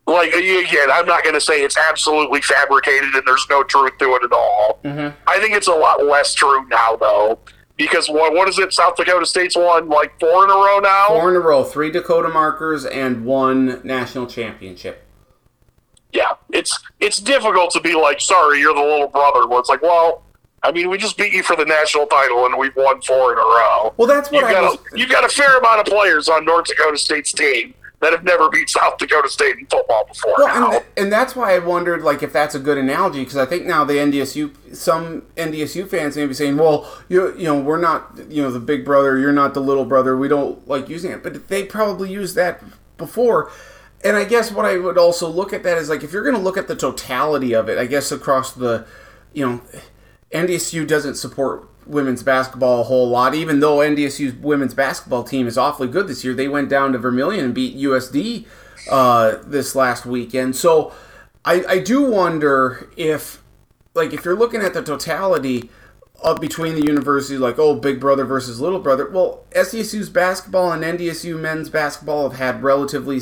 like 0.08 0.34
again, 0.34 0.90
I'm 0.92 1.06
not 1.06 1.24
going 1.24 1.34
to 1.34 1.42
say 1.42 1.64
it's 1.64 1.78
absolutely 1.78 2.42
fabricated 2.42 3.14
and 3.16 3.24
there's 3.26 3.46
no 3.50 3.64
truth 3.64 3.98
to 4.00 4.16
it 4.16 4.24
at 4.24 4.32
all. 4.32 4.80
Mm-hmm. 4.84 5.16
I 5.28 5.40
think 5.40 5.56
it's 5.56 5.68
a 5.68 5.74
lot 5.74 6.04
less 6.04 6.34
true 6.34 6.66
now, 6.68 6.96
though, 6.96 7.40
because 7.76 8.08
what 8.08 8.34
what 8.34 8.48
is 8.48 8.60
it? 8.60 8.72
South 8.72 8.96
Dakota 8.96 9.26
State's 9.26 9.56
won 9.56 9.90
like 9.90 10.20
four 10.20 10.44
in 10.44 10.50
a 10.52 10.54
row 10.54 10.80
now. 10.80 11.08
Four 11.08 11.30
in 11.30 11.36
a 11.36 11.40
row, 11.40 11.64
three 11.64 11.92
Dakota 11.92 12.30
markers 12.30 12.86
and 12.86 13.26
one 13.26 13.82
national 13.84 14.28
championship. 14.28 15.04
yeah, 16.14 16.34
it's 16.52 16.80
it's 17.00 17.20
difficult 17.20 17.72
to 17.72 17.82
be 17.82 17.94
like, 17.96 18.22
sorry, 18.22 18.60
you're 18.60 18.74
the 18.74 18.82
little 18.82 19.08
brother. 19.08 19.48
Well, 19.48 19.60
it's 19.60 19.70
like, 19.70 19.82
well, 19.82 20.24
I 20.66 20.72
mean, 20.72 20.90
we 20.90 20.98
just 20.98 21.16
beat 21.18 21.32
you 21.32 21.44
for 21.44 21.56
the 21.56 21.66
national 21.66 22.08
title 22.08 22.46
and 22.46 22.58
we've 22.58 22.76
won 22.76 23.00
four 23.02 23.34
in 23.34 23.38
a 23.38 23.42
row. 23.42 23.94
Well, 23.98 24.08
that's 24.08 24.32
what 24.32 24.42
you've 24.42 24.50
I 24.50 24.54
got 24.54 24.64
was. 24.64 24.80
a, 24.94 24.98
you've 24.98 25.10
got 25.10 25.24
a 25.24 25.30
fair 25.30 25.58
amount 25.58 25.80
of 25.80 25.86
players 25.86 26.28
on 26.28 26.44
North 26.44 26.66
Dakota 26.66 26.98
State's 26.98 27.32
team 27.32 27.76
that 28.02 28.12
have 28.12 28.24
never 28.24 28.50
beat 28.50 28.70
South 28.70 28.98
Dakota 28.98 29.30
State 29.30 29.58
in 29.58 29.66
football 29.68 30.06
before. 30.06 30.34
Well, 30.38 30.74
and, 30.74 30.86
and 30.98 31.12
that's 31.12 31.36
why 31.36 31.56
I 31.56 31.60
wondered, 31.60 32.02
like, 32.02 32.24
if 32.24 32.34
that's 32.34 32.56
a 32.56 32.60
good 32.60 32.78
analogy, 32.78 33.20
because 33.20 33.38
I 33.38 33.46
think 33.46 33.66
now 33.66 33.84
the 33.84 33.94
NDSU, 33.94 34.76
some 34.76 35.22
NDSU 35.38 35.88
fans 35.88 36.18
may 36.18 36.26
be 36.26 36.34
saying, 36.34 36.58
"Well, 36.58 36.92
you, 37.10 37.36
you 37.38 37.46
know, 37.46 37.60
we're 37.60 37.80
not, 37.80 38.12
you 38.30 38.42
know, 38.42 38.52
the 38.52 38.60
big 38.60 38.84
brother. 38.84 39.18
You're 39.18 39.32
not 39.32 39.54
the 39.54 39.62
little 39.62 39.86
brother. 39.86 40.18
We 40.18 40.28
don't 40.28 40.68
like 40.68 40.90
using 40.90 41.12
it." 41.12 41.24
But 41.24 41.48
they 41.48 41.64
probably 41.64 42.12
used 42.12 42.36
that 42.36 42.64
before. 42.98 43.52
And 44.04 44.16
I 44.18 44.26
guess 44.26 44.52
what 44.52 44.66
I 44.66 44.78
would 44.78 44.98
also 44.98 45.28
look 45.28 45.52
at 45.54 45.64
that 45.64 45.78
is 45.78 45.90
like, 45.90 46.04
if 46.04 46.12
you're 46.14 46.24
going 46.24 46.36
to 46.36 46.42
look 46.42 46.58
at 46.58 46.68
the 46.68 46.76
totality 46.76 47.56
of 47.56 47.70
it, 47.70 47.80
I 47.80 47.86
guess 47.86 48.12
across 48.12 48.52
the, 48.52 48.86
you 49.34 49.48
know, 49.48 49.62
NDSU 50.36 50.86
doesn't 50.86 51.16
support 51.16 51.70
women's 51.86 52.24
basketball 52.24 52.82
a 52.82 52.84
whole 52.84 53.08
lot, 53.08 53.34
even 53.34 53.60
though 53.60 53.78
NDSU's 53.78 54.34
women's 54.36 54.74
basketball 54.74 55.24
team 55.24 55.48
is 55.48 55.58
awfully 55.58 55.88
good 55.88 56.08
this 56.08 56.24
year. 56.24 56.34
They 56.34 56.48
went 56.48 56.70
down 56.70 56.92
to 56.92 56.98
Vermillion 56.98 57.46
and 57.46 57.56
beat 57.56 57.78
USD 57.78 58.46
uh, 58.92 59.38
this 59.46 59.76
last 59.76 60.06
weekend. 60.06 60.56
So 60.56 60.94
I, 61.46 61.64
I 61.68 61.80
do 61.80 62.04
wonder 62.10 62.90
if, 62.98 63.42
like, 63.94 64.14
if 64.14 64.26
you're 64.26 64.36
looking 64.36 64.62
at 64.62 64.74
the 64.74 64.84
totality 64.84 65.70
of 66.24 66.42
between 66.42 66.76
the 66.76 66.86
universities, 66.86 67.40
like, 67.40 67.60
oh, 67.60 67.76
big 67.76 68.00
brother 68.00 68.26
versus 68.26 68.60
little 68.60 68.80
brother, 68.80 69.10
well, 69.10 69.46
SDSU's 69.52 70.10
basketball 70.10 70.72
and 70.72 70.84
NDSU 70.84 71.40
men's 71.40 71.70
basketball 71.70 72.30
have 72.30 72.40
had 72.40 72.64
relatively 72.64 73.20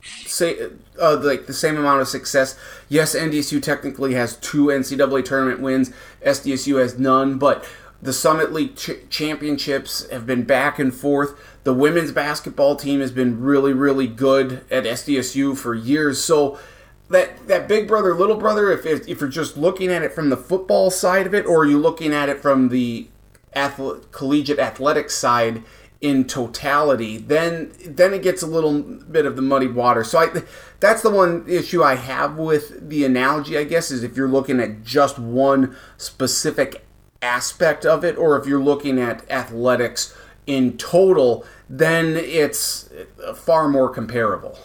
say 0.00 0.70
uh, 1.00 1.18
like 1.22 1.46
the 1.46 1.52
same 1.52 1.76
amount 1.76 2.00
of 2.00 2.08
success. 2.08 2.58
Yes, 2.88 3.14
NDSU 3.14 3.62
technically 3.62 4.14
has 4.14 4.36
two 4.36 4.66
NCAA 4.66 5.24
tournament 5.24 5.60
wins. 5.60 5.90
SDSU 6.24 6.80
has 6.80 6.98
none, 6.98 7.38
but 7.38 7.66
the 8.00 8.12
Summit 8.12 8.52
League 8.52 8.76
ch- 8.76 9.08
championships 9.08 10.08
have 10.10 10.26
been 10.26 10.44
back 10.44 10.78
and 10.78 10.94
forth. 10.94 11.34
The 11.64 11.74
women's 11.74 12.12
basketball 12.12 12.76
team 12.76 13.00
has 13.00 13.10
been 13.10 13.40
really, 13.40 13.72
really 13.72 14.06
good 14.06 14.64
at 14.70 14.84
SDSU 14.84 15.56
for 15.56 15.74
years. 15.74 16.22
So 16.22 16.58
that 17.10 17.46
that 17.48 17.68
big 17.68 17.88
brother, 17.88 18.14
little 18.14 18.36
brother, 18.36 18.70
if 18.70 18.84
if, 18.86 19.08
if 19.08 19.20
you're 19.20 19.28
just 19.28 19.56
looking 19.56 19.90
at 19.90 20.02
it 20.02 20.12
from 20.12 20.30
the 20.30 20.36
football 20.36 20.90
side 20.90 21.26
of 21.26 21.34
it, 21.34 21.46
or 21.46 21.62
are 21.62 21.66
you 21.66 21.78
looking 21.78 22.12
at 22.12 22.28
it 22.28 22.40
from 22.40 22.68
the 22.68 23.08
athlete, 23.54 24.10
collegiate 24.12 24.58
athletics 24.58 25.14
side 25.14 25.62
in 26.04 26.26
totality, 26.26 27.16
then 27.16 27.72
then 27.86 28.12
it 28.12 28.22
gets 28.22 28.42
a 28.42 28.46
little 28.46 28.82
bit 28.82 29.24
of 29.24 29.36
the 29.36 29.42
muddy 29.42 29.66
water. 29.66 30.04
So 30.04 30.18
I, 30.18 30.42
that's 30.78 31.00
the 31.00 31.08
one 31.08 31.46
issue 31.48 31.82
I 31.82 31.94
have 31.94 32.36
with 32.36 32.90
the 32.90 33.06
analogy. 33.06 33.56
I 33.56 33.64
guess 33.64 33.90
is 33.90 34.02
if 34.02 34.14
you're 34.14 34.28
looking 34.28 34.60
at 34.60 34.84
just 34.84 35.18
one 35.18 35.74
specific 35.96 36.84
aspect 37.22 37.86
of 37.86 38.04
it, 38.04 38.18
or 38.18 38.38
if 38.38 38.46
you're 38.46 38.62
looking 38.62 39.00
at 39.00 39.28
athletics 39.30 40.14
in 40.46 40.76
total, 40.76 41.46
then 41.70 42.18
it's 42.18 42.90
far 43.34 43.66
more 43.70 43.88
comparable. 43.88 44.58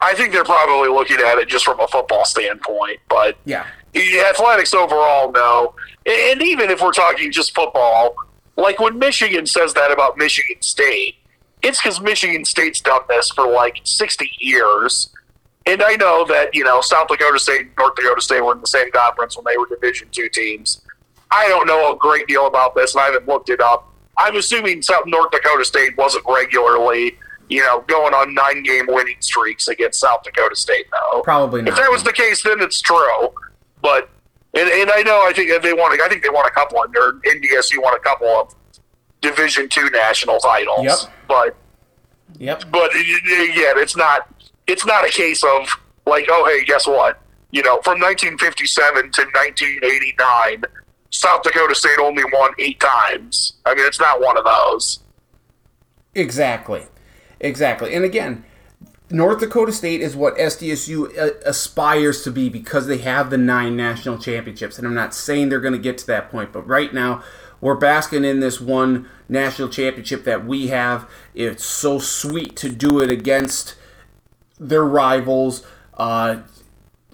I 0.00 0.12
think 0.14 0.32
they're 0.32 0.42
probably 0.42 0.88
looking 0.88 1.18
at 1.20 1.38
it 1.38 1.48
just 1.48 1.64
from 1.64 1.78
a 1.78 1.86
football 1.86 2.24
standpoint, 2.24 2.98
but 3.08 3.36
Yeah. 3.44 3.64
Athletics 3.94 4.74
overall, 4.74 5.30
no. 5.30 5.74
And 6.04 6.42
even 6.42 6.68
if 6.68 6.82
we're 6.82 6.92
talking 6.92 7.30
just 7.30 7.54
football, 7.54 8.16
like 8.58 8.80
when 8.80 8.98
Michigan 8.98 9.46
says 9.46 9.72
that 9.74 9.90
about 9.92 10.18
Michigan 10.18 10.60
State, 10.60 11.14
it's 11.62 11.80
because 11.80 12.00
Michigan 12.00 12.44
State's 12.44 12.80
done 12.80 13.02
this 13.08 13.30
for 13.30 13.46
like 13.46 13.80
60 13.84 14.30
years. 14.40 15.10
And 15.64 15.82
I 15.82 15.94
know 15.94 16.24
that, 16.26 16.54
you 16.54 16.64
know, 16.64 16.80
South 16.80 17.08
Dakota 17.08 17.38
State 17.38 17.60
and 17.62 17.70
North 17.78 17.94
Dakota 17.94 18.20
State 18.20 18.44
were 18.44 18.52
in 18.52 18.60
the 18.60 18.66
same 18.66 18.90
conference 18.90 19.36
when 19.36 19.44
they 19.44 19.56
were 19.56 19.66
Division 19.66 20.08
two 20.10 20.28
teams. 20.28 20.82
I 21.30 21.46
don't 21.48 21.66
know 21.66 21.92
a 21.92 21.96
great 21.96 22.26
deal 22.26 22.46
about 22.46 22.74
this, 22.74 22.94
and 22.94 23.02
I 23.02 23.06
haven't 23.06 23.28
looked 23.28 23.48
it 23.48 23.60
up. 23.60 23.92
I'm 24.16 24.34
assuming 24.36 24.82
South 24.82 25.04
North 25.06 25.30
Dakota 25.30 25.64
State 25.64 25.96
wasn't 25.96 26.24
regularly, 26.26 27.18
you 27.48 27.60
know, 27.60 27.84
going 27.86 28.14
on 28.14 28.34
nine 28.34 28.62
game 28.62 28.86
winning 28.88 29.18
streaks 29.20 29.68
against 29.68 30.00
South 30.00 30.22
Dakota 30.24 30.56
State, 30.56 30.86
though. 30.90 31.22
Probably 31.22 31.62
not. 31.62 31.70
If 31.70 31.76
that 31.76 31.90
was 31.90 32.02
the 32.02 32.12
case, 32.12 32.42
then 32.42 32.60
it's 32.60 32.80
true. 32.80 33.28
But 33.82 34.08
and, 34.54 34.68
and 34.68 34.90
I 34.94 35.02
know 35.02 35.20
I 35.24 35.32
think 35.32 35.62
they 35.62 35.72
want 35.72 36.00
I 36.00 36.08
think 36.08 36.22
they 36.22 36.28
won 36.30 36.46
a 36.46 36.50
couple 36.50 36.82
of 36.82 36.90
or 36.96 37.20
NDSU 37.26 37.82
won 37.82 37.94
a 37.94 37.98
couple 38.00 38.28
of 38.28 38.54
Division 39.20 39.68
two 39.68 39.90
national 39.90 40.38
titles. 40.38 40.84
Yep. 40.84 40.98
But 41.26 41.56
Yep. 42.38 42.64
but 42.70 42.94
again, 42.94 43.78
it's 43.78 43.96
not 43.96 44.28
it's 44.66 44.86
not 44.86 45.06
a 45.06 45.10
case 45.10 45.42
of 45.42 45.68
like 46.06 46.26
oh 46.30 46.46
hey 46.46 46.64
guess 46.64 46.86
what 46.86 47.20
you 47.50 47.62
know 47.62 47.80
from 47.82 48.00
1957 48.00 49.10
to 49.12 49.22
1989 49.22 50.62
South 51.10 51.42
Dakota 51.42 51.74
State 51.74 51.98
only 52.00 52.22
won 52.32 52.52
eight 52.58 52.78
times. 52.80 53.54
I 53.64 53.74
mean 53.74 53.86
it's 53.86 53.98
not 54.00 54.20
one 54.20 54.36
of 54.38 54.44
those. 54.44 55.00
Exactly. 56.14 56.86
Exactly. 57.40 57.94
And 57.94 58.04
again, 58.04 58.44
North 59.10 59.40
Dakota 59.40 59.72
State 59.72 60.02
is 60.02 60.14
what 60.14 60.36
SDSU 60.36 61.18
uh, 61.18 61.30
aspires 61.46 62.22
to 62.24 62.30
be 62.30 62.48
because 62.48 62.86
they 62.86 62.98
have 62.98 63.30
the 63.30 63.38
nine 63.38 63.76
national 63.76 64.18
championships. 64.18 64.76
And 64.78 64.86
I'm 64.86 64.94
not 64.94 65.14
saying 65.14 65.48
they're 65.48 65.60
going 65.60 65.72
to 65.72 65.78
get 65.78 65.96
to 65.98 66.06
that 66.08 66.30
point, 66.30 66.52
but 66.52 66.66
right 66.66 66.92
now 66.92 67.22
we're 67.60 67.76
basking 67.76 68.24
in 68.24 68.40
this 68.40 68.60
one 68.60 69.08
national 69.28 69.68
championship 69.68 70.24
that 70.24 70.44
we 70.44 70.68
have. 70.68 71.08
It's 71.34 71.64
so 71.64 71.98
sweet 71.98 72.54
to 72.56 72.68
do 72.68 73.00
it 73.00 73.10
against 73.10 73.76
their 74.58 74.84
rivals. 74.84 75.66
Uh, 75.94 76.42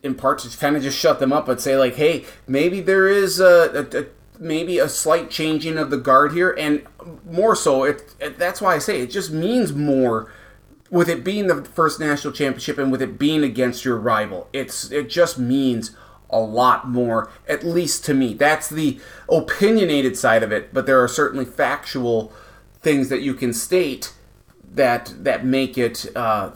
in 0.02 0.14
part 0.14 0.38
to 0.40 0.56
kind 0.58 0.76
of 0.76 0.82
just 0.82 0.98
shut 0.98 1.18
them 1.18 1.32
up 1.32 1.48
and 1.48 1.58
say 1.58 1.78
like, 1.78 1.94
hey, 1.94 2.26
maybe 2.46 2.80
there 2.80 3.08
is 3.08 3.40
a, 3.40 3.88
a, 3.94 4.00
a 4.00 4.06
maybe 4.38 4.78
a 4.78 4.88
slight 4.88 5.30
changing 5.30 5.78
of 5.78 5.90
the 5.90 5.96
guard 5.96 6.32
here, 6.32 6.54
and 6.58 6.86
more 7.24 7.56
so, 7.56 7.84
it, 7.84 8.14
it 8.20 8.38
that's 8.38 8.60
why 8.60 8.74
I 8.74 8.78
say 8.78 9.00
it 9.00 9.10
just 9.10 9.30
means 9.30 9.72
more 9.72 10.30
with 10.94 11.08
it 11.08 11.24
being 11.24 11.48
the 11.48 11.64
first 11.64 11.98
national 11.98 12.32
championship 12.32 12.78
and 12.78 12.92
with 12.92 13.02
it 13.02 13.18
being 13.18 13.42
against 13.42 13.84
your 13.84 13.96
rival. 13.96 14.48
It's 14.52 14.92
it 14.92 15.10
just 15.10 15.40
means 15.40 15.90
a 16.30 16.38
lot 16.38 16.88
more, 16.88 17.32
at 17.48 17.64
least 17.64 18.04
to 18.04 18.14
me. 18.14 18.32
That's 18.32 18.68
the 18.68 19.00
opinionated 19.28 20.16
side 20.16 20.44
of 20.44 20.52
it, 20.52 20.72
but 20.72 20.86
there 20.86 21.02
are 21.02 21.08
certainly 21.08 21.44
factual 21.44 22.32
things 22.80 23.08
that 23.08 23.22
you 23.22 23.34
can 23.34 23.52
state 23.52 24.14
that 24.72 25.12
that 25.18 25.44
make 25.44 25.76
it 25.76 26.06
uh, 26.14 26.52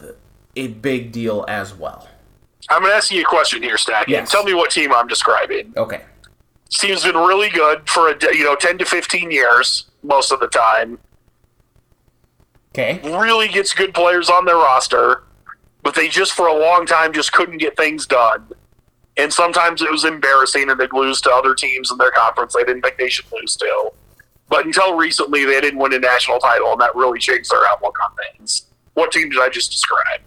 a 0.54 0.68
big 0.68 1.10
deal 1.10 1.44
as 1.48 1.74
well. 1.74 2.08
I'm 2.70 2.82
going 2.82 2.92
to 2.92 2.96
ask 2.96 3.10
you 3.10 3.22
a 3.22 3.24
question 3.24 3.60
here, 3.60 3.76
Stack. 3.76 4.06
Yes. 4.06 4.30
Tell 4.30 4.44
me 4.44 4.54
what 4.54 4.70
team 4.70 4.92
I'm 4.92 5.08
describing. 5.08 5.72
Okay. 5.76 6.02
This 6.70 6.78
team's 6.78 7.02
been 7.02 7.16
really 7.16 7.48
good 7.48 7.90
for 7.90 8.12
a 8.12 8.16
you 8.32 8.44
know 8.44 8.54
10 8.54 8.78
to 8.78 8.84
15 8.84 9.32
years 9.32 9.86
most 10.04 10.30
of 10.30 10.38
the 10.38 10.46
time. 10.46 11.00
Okay. 12.78 13.00
Really 13.18 13.48
gets 13.48 13.74
good 13.74 13.92
players 13.92 14.30
on 14.30 14.44
their 14.44 14.56
roster, 14.56 15.24
but 15.82 15.96
they 15.96 16.08
just 16.08 16.32
for 16.32 16.46
a 16.46 16.56
long 16.56 16.86
time 16.86 17.12
just 17.12 17.32
couldn't 17.32 17.58
get 17.58 17.76
things 17.76 18.06
done. 18.06 18.46
And 19.16 19.32
sometimes 19.32 19.82
it 19.82 19.90
was 19.90 20.04
embarrassing, 20.04 20.70
and 20.70 20.78
they'd 20.78 20.92
lose 20.92 21.20
to 21.22 21.30
other 21.30 21.56
teams 21.56 21.90
in 21.90 21.98
their 21.98 22.12
conference 22.12 22.54
they 22.54 22.62
didn't 22.62 22.82
think 22.82 22.96
they 22.96 23.08
should 23.08 23.26
lose 23.32 23.56
to. 23.56 23.90
But 24.48 24.64
until 24.64 24.96
recently, 24.96 25.44
they 25.44 25.60
didn't 25.60 25.80
win 25.80 25.92
a 25.92 25.98
national 25.98 26.38
title, 26.38 26.70
and 26.70 26.80
that 26.80 26.94
really 26.94 27.18
changed 27.18 27.50
their 27.50 27.66
outlook 27.66 27.98
on 28.02 28.10
things. 28.32 28.66
What 28.94 29.10
team 29.10 29.28
did 29.28 29.40
I 29.40 29.48
just 29.48 29.72
describe? 29.72 30.20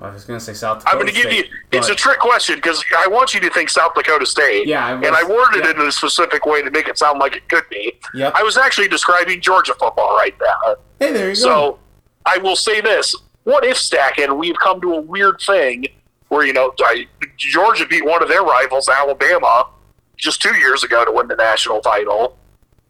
I 0.00 0.10
was 0.10 0.24
going 0.24 0.38
to 0.38 0.44
say 0.44 0.54
South 0.54 0.78
Dakota 0.78 0.96
I'm 0.96 1.02
going 1.02 1.12
to 1.12 1.22
give 1.22 1.32
you. 1.32 1.44
It's 1.72 1.88
a 1.88 1.94
trick 1.94 2.20
question 2.20 2.56
because 2.56 2.84
I 2.96 3.08
want 3.08 3.34
you 3.34 3.40
to 3.40 3.50
think 3.50 3.68
South 3.68 3.94
Dakota 3.94 4.26
State. 4.26 4.66
Yeah, 4.66 4.86
I 4.86 4.94
was- 4.94 5.06
and 5.06 5.16
I 5.16 5.24
worded 5.24 5.64
yeah. 5.64 5.70
it 5.70 5.76
in 5.76 5.82
a 5.86 5.92
specific 5.92 6.46
way 6.46 6.62
to 6.62 6.70
make 6.70 6.88
it 6.88 6.98
sound 6.98 7.18
like 7.18 7.34
it 7.34 7.48
could 7.48 7.68
be. 7.68 7.98
Yep. 8.14 8.34
I 8.36 8.42
was 8.42 8.56
actually 8.56 8.88
describing 8.88 9.40
Georgia 9.40 9.74
football 9.74 10.16
right 10.16 10.34
now. 10.40 10.76
Hey, 11.00 11.12
there 11.12 11.30
you 11.30 11.34
go. 11.34 11.40
So 11.40 11.78
I 12.26 12.38
will 12.38 12.56
say 12.56 12.80
this: 12.80 13.14
What 13.44 13.64
if 13.64 13.76
Stacken? 13.76 14.38
We've 14.38 14.58
come 14.58 14.80
to 14.82 14.94
a 14.94 15.00
weird 15.00 15.40
thing 15.44 15.86
where 16.28 16.46
you 16.46 16.52
know 16.52 16.72
I, 16.80 17.06
Georgia 17.36 17.86
beat 17.86 18.04
one 18.04 18.22
of 18.22 18.28
their 18.28 18.42
rivals, 18.42 18.88
Alabama, 18.88 19.66
just 20.16 20.40
two 20.40 20.54
years 20.56 20.84
ago 20.84 21.04
to 21.04 21.10
win 21.10 21.26
the 21.26 21.36
national 21.36 21.80
title. 21.80 22.36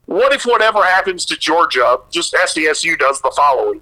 What 0.06 0.32
if 0.32 0.44
whatever 0.44 0.82
happens 0.82 1.24
to 1.26 1.36
Georgia, 1.36 1.98
just 2.10 2.32
SDSU 2.34 2.98
does 2.98 3.20
the 3.20 3.32
following? 3.36 3.80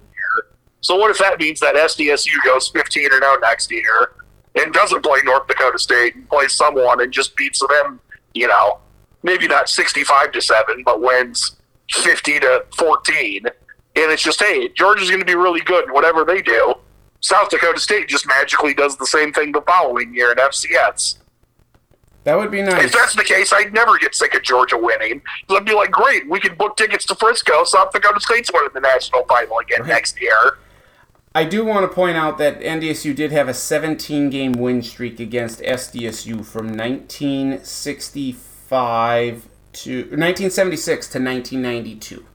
So 0.81 0.95
what 0.95 1.11
if 1.11 1.17
that 1.19 1.39
means 1.39 1.59
that 1.59 1.75
SDSU 1.75 2.31
goes 2.45 2.69
15 2.69 3.05
and 3.11 3.23
0 3.23 3.37
next 3.41 3.71
year 3.71 4.11
and 4.55 4.73
doesn't 4.73 5.03
play 5.03 5.19
North 5.23 5.47
Dakota 5.47 5.79
State 5.79 6.15
and 6.15 6.29
plays 6.29 6.53
someone 6.53 7.01
and 7.01 7.11
just 7.11 7.35
beats 7.35 7.59
them, 7.67 7.99
you 8.33 8.47
know, 8.47 8.79
maybe 9.23 9.47
not 9.47 9.69
65 9.69 10.31
to 10.33 10.41
7, 10.41 10.83
but 10.83 11.01
wins 11.01 11.55
50 11.91 12.39
to 12.41 12.65
14. 12.77 13.45
And 13.47 14.11
it's 14.11 14.21
just, 14.21 14.39
hey, 14.41 14.69
Georgia's 14.69 15.09
going 15.09 15.19
to 15.21 15.25
be 15.25 15.35
really 15.35 15.61
good 15.61 15.85
in 15.85 15.93
whatever 15.93 16.23
they 16.23 16.41
do. 16.41 16.75
South 17.21 17.49
Dakota 17.49 17.79
State 17.79 18.07
just 18.07 18.27
magically 18.27 18.73
does 18.75 18.95
the 18.97 19.07
same 19.07 19.33
thing 19.33 19.51
the 19.51 19.61
following 19.61 20.13
year 20.13 20.31
in 20.31 20.37
FCS. 20.37 21.17
that 22.23 22.37
would 22.37 22.51
be 22.51 22.61
nice. 22.61 22.85
If 22.85 22.91
that's 22.93 23.15
the 23.15 23.23
case, 23.23 23.51
I'd 23.51 23.73
never 23.73 23.97
get 23.97 24.13
sick 24.13 24.35
of 24.35 24.43
Georgia 24.43 24.77
winning. 24.77 25.21
I'd 25.49 25.65
be 25.65 25.73
like, 25.73 25.89
great, 25.91 26.29
we 26.29 26.39
can 26.39 26.55
book 26.55 26.77
tickets 26.77 27.05
to 27.07 27.15
Frisco. 27.15 27.63
South 27.63 27.91
Dakota 27.91 28.19
State's 28.21 28.51
winning 28.53 28.69
the 28.75 28.81
national 28.81 29.23
title 29.23 29.57
again 29.57 29.81
Right. 29.81 29.87
next 29.89 30.21
year. 30.21 30.59
I 31.37 31.43
do 31.43 31.63
want 31.63 31.87
to 31.87 31.93
point 31.93 32.17
out 32.17 32.39
that 32.39 32.59
NDSU 32.61 33.15
did 33.15 33.31
have 33.31 33.47
a 33.47 33.53
17 33.53 34.31
game 34.31 34.53
win 34.53 34.81
streak 34.81 35.19
against 35.19 35.61
SDSU 35.61 36.43
from 36.43 36.75
1965 36.75 39.45
to 39.73 39.91
1976 39.99 41.07
to 41.09 41.19
1992. 41.19 42.25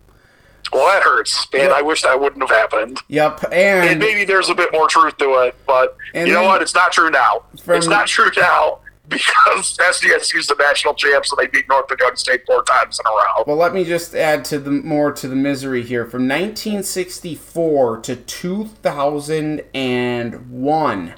Well, 0.72 0.86
that 0.86 1.02
hurts, 1.02 1.48
and 1.52 1.62
Yeah. 1.64 1.68
I 1.70 1.82
wish 1.82 2.02
that 2.02 2.20
wouldn't 2.20 2.48
have 2.48 2.56
happened. 2.56 3.00
Yep, 3.08 3.46
And 3.50 3.88
and 3.90 3.98
maybe 3.98 4.24
there's 4.24 4.48
a 4.48 4.54
bit 4.54 4.70
more 4.72 4.86
truth 4.86 5.16
to 5.18 5.34
it, 5.46 5.56
but 5.66 5.96
you 6.14 6.26
know 6.26 6.34
then- 6.34 6.44
what? 6.44 6.62
It's 6.62 6.76
not 6.76 6.92
true 6.92 7.10
now. 7.10 7.42
From- 7.60 7.78
it's 7.78 7.88
not 7.88 8.06
true 8.06 8.30
now 8.36 8.78
because 9.08 9.76
SDSU's 9.78 10.46
the 10.46 10.54
national 10.58 10.94
champs 10.94 11.30
and 11.32 11.38
they 11.38 11.46
beat 11.48 11.68
North 11.68 11.88
Dakota 11.88 12.16
State 12.16 12.42
four 12.46 12.62
times 12.62 12.98
in 13.00 13.06
a 13.06 13.10
row. 13.10 13.44
well, 13.46 13.56
let 13.56 13.74
me 13.74 13.84
just 13.84 14.14
add 14.14 14.44
to 14.46 14.58
the 14.58 14.70
more 14.70 15.12
to 15.12 15.28
the 15.28 15.36
misery 15.36 15.82
here. 15.82 16.04
From 16.06 16.26
1964 16.28 17.98
to 18.00 18.16
2001, 18.16 21.14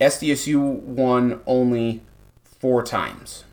SDSU 0.00 0.60
won 0.82 1.40
only 1.46 2.02
four 2.60 2.82
times. 2.82 3.44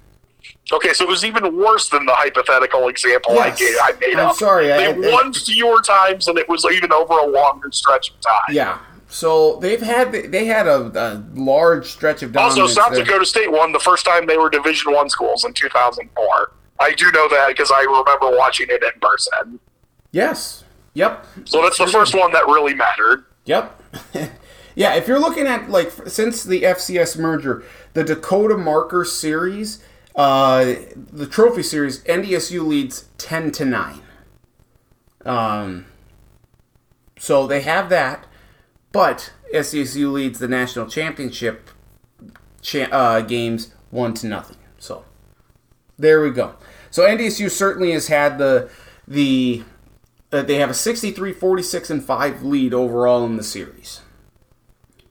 Okay, 0.72 0.94
so 0.94 1.04
it 1.06 1.10
was 1.10 1.24
even 1.26 1.58
worse 1.58 1.90
than 1.90 2.06
the 2.06 2.14
hypothetical 2.14 2.88
example 2.90 3.40
I 3.40 3.48
Yes. 3.48 3.60
gave. 3.60 3.76
I 3.82 3.94
made 4.00 4.20
I'm 4.20 4.28
up. 4.30 4.36
sorry, 4.36 4.72
I- 4.72 4.92
They 4.94 5.10
I- 5.10 5.14
won 5.14 5.34
fewer 5.34 5.82
times, 5.82 6.28
and 6.28 6.38
it 6.38 6.48
was 6.50 6.66
even 6.72 6.92
over 6.92 7.14
a 7.14 7.26
longer 7.28 7.70
stretch 7.72 8.12
of 8.12 8.20
time. 8.22 8.42
Yeah. 8.52 8.78
So 9.10 9.58
they've 9.60 9.82
had 9.82 10.12
they 10.12 10.46
had 10.46 10.68
a, 10.68 10.92
a 10.96 11.24
large 11.34 11.88
stretch 11.88 12.24
of 12.24 12.34
dominance. 12.34 12.60
Also, 12.60 12.74
South 12.74 12.94
there. 12.94 13.06
Dakota 13.06 13.26
State 13.26 13.52
won 13.52 13.72
the 13.72 13.80
first 13.80 14.06
time 14.06 14.28
they 14.28 14.38
were 14.38 14.50
Division 14.50 14.94
One 14.94 15.10
schools 15.10 15.46
in 15.46 15.54
2004. 15.54 16.52
I 16.80 16.92
do 16.94 17.12
know 17.12 17.30
that 17.30 17.48
because 17.48 17.72
I 17.72 17.82
remember 17.82 18.38
watching 18.38 18.68
it 18.70 18.84
in 18.84 19.00
person. 19.00 19.60
Yes. 20.12 20.64
Yep. 20.94 21.26
So 21.46 21.62
that's 21.62 21.78
the 21.78 21.88
first 21.88 22.16
one 22.16 22.32
that 22.34 22.46
really 22.48 22.74
mattered. 22.74 23.26
Yep. 23.46 23.84
yeah, 24.76 24.96
if 24.96 25.08
you're 25.08 25.20
looking 25.20 25.48
at 25.48 25.70
like 25.70 25.92
since 26.08 26.44
the 26.44 26.64
FCS 26.64 27.18
merger, 27.18 27.64
the 27.94 28.04
Dakota 28.04 28.58
Marker 28.58 29.06
series, 29.06 29.82
uh, 30.16 30.74
the 30.96 31.28
trophy 31.28 31.64
series, 31.64 32.04
NDSU 32.04 32.66
leads 32.66 33.06
ten 33.18 33.52
to 33.52 33.64
nine. 33.64 34.02
Um. 35.26 35.86
So 37.20 37.48
they 37.48 37.62
have 37.62 37.90
that, 37.90 38.27
but 38.98 39.32
SDSU 39.54 40.12
leads 40.12 40.40
the 40.40 40.48
national 40.48 40.88
championship 40.88 41.70
cha- 42.64 42.90
uh, 42.92 43.22
games 43.22 43.72
one 43.92 44.16
to 44.16 44.26
nothing. 44.26 44.58
So 44.80 45.06
there 46.00 46.20
we 46.24 46.32
go. 46.32 46.56
So 46.90 47.04
NDSU 47.04 47.52
certainly 47.52 47.92
has 47.92 48.08
had 48.08 48.40
the 48.40 48.72
the 49.08 49.62
uh, 50.32 50.42
they 50.42 50.56
have 50.56 50.72
a 50.72 50.74
63 50.74 51.32
46 51.32 51.92
and 51.92 52.04
5 52.04 52.42
lead 52.42 52.74
overall 52.74 53.24
in 53.24 53.38
the 53.38 53.44
series. 53.44 54.02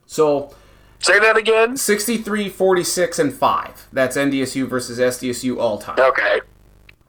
So 0.05 0.53
Say 0.99 1.21
that 1.21 1.37
again. 1.37 1.77
63 1.77 2.49
46 2.49 3.19
and 3.21 3.33
5. 3.33 3.87
That's 3.93 4.17
NDSU 4.17 4.67
versus 4.67 4.99
SDSU 4.99 5.61
all 5.61 5.79
time. 5.79 6.01
Okay. 6.01 6.41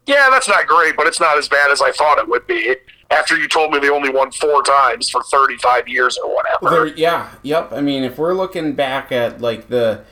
Yeah, 0.05 0.29
that's 0.29 0.47
not 0.47 0.67
great, 0.67 0.95
but 0.95 1.07
it's 1.07 1.19
not 1.19 1.39
as 1.39 1.49
bad 1.49 1.71
as 1.71 1.81
I 1.81 1.91
thought 1.91 2.19
it 2.19 2.29
would 2.29 2.45
be. 2.45 2.75
After 3.09 3.37
you 3.37 3.47
told 3.47 3.71
me 3.71 3.79
they 3.79 3.89
only 3.89 4.09
won 4.09 4.31
four 4.31 4.63
times 4.63 5.09
for 5.09 5.23
35 5.23 5.87
years 5.87 6.17
or 6.17 6.33
whatever. 6.33 6.87
Yeah, 6.87 7.29
yep. 7.41 7.71
I 7.71 7.81
mean, 7.81 8.03
if 8.03 8.17
we're 8.17 8.33
looking 8.33 8.73
back 8.73 9.11
at 9.11 9.39
like 9.39 9.69
the 9.69 10.03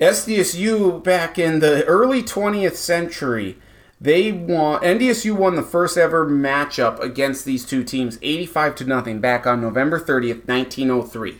SDSU 0.00 1.02
back 1.02 1.38
in 1.38 1.60
the 1.60 1.84
early 1.84 2.22
20th 2.22 2.74
century, 2.74 3.56
they 4.00 4.32
won. 4.32 4.80
NDSU 4.82 5.36
won 5.36 5.54
the 5.54 5.62
first 5.62 5.96
ever 5.96 6.26
matchup 6.28 6.98
against 6.98 7.44
these 7.44 7.64
two 7.64 7.84
teams, 7.84 8.18
85 8.20 8.74
to 8.76 8.84
nothing, 8.84 9.20
back 9.20 9.46
on 9.46 9.60
November 9.60 10.00
30th, 10.00 10.46
1903. 10.46 11.38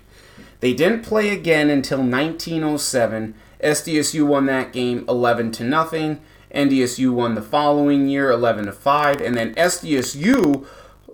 They 0.61 0.73
didn't 0.73 1.03
play 1.03 1.31
again 1.31 1.71
until 1.71 1.99
1907. 1.99 3.35
SDSU 3.61 4.25
won 4.25 4.47
that 4.47 4.73
game 4.73 5.05
11 5.09 5.51
to 5.53 5.65
nothing. 5.65 6.21
NDSU 6.55 7.13
won 7.13 7.35
the 7.35 7.43
following 7.43 8.07
year 8.07 8.31
11 8.31 8.67
to 8.67 8.73
5, 8.73 9.21
and 9.21 9.37
then 9.37 9.55
SDSU 9.57 10.65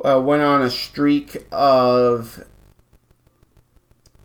uh, 0.05 0.21
went 0.21 0.43
on 0.43 0.63
a 0.63 0.71
streak 0.71 1.45
of 1.51 2.45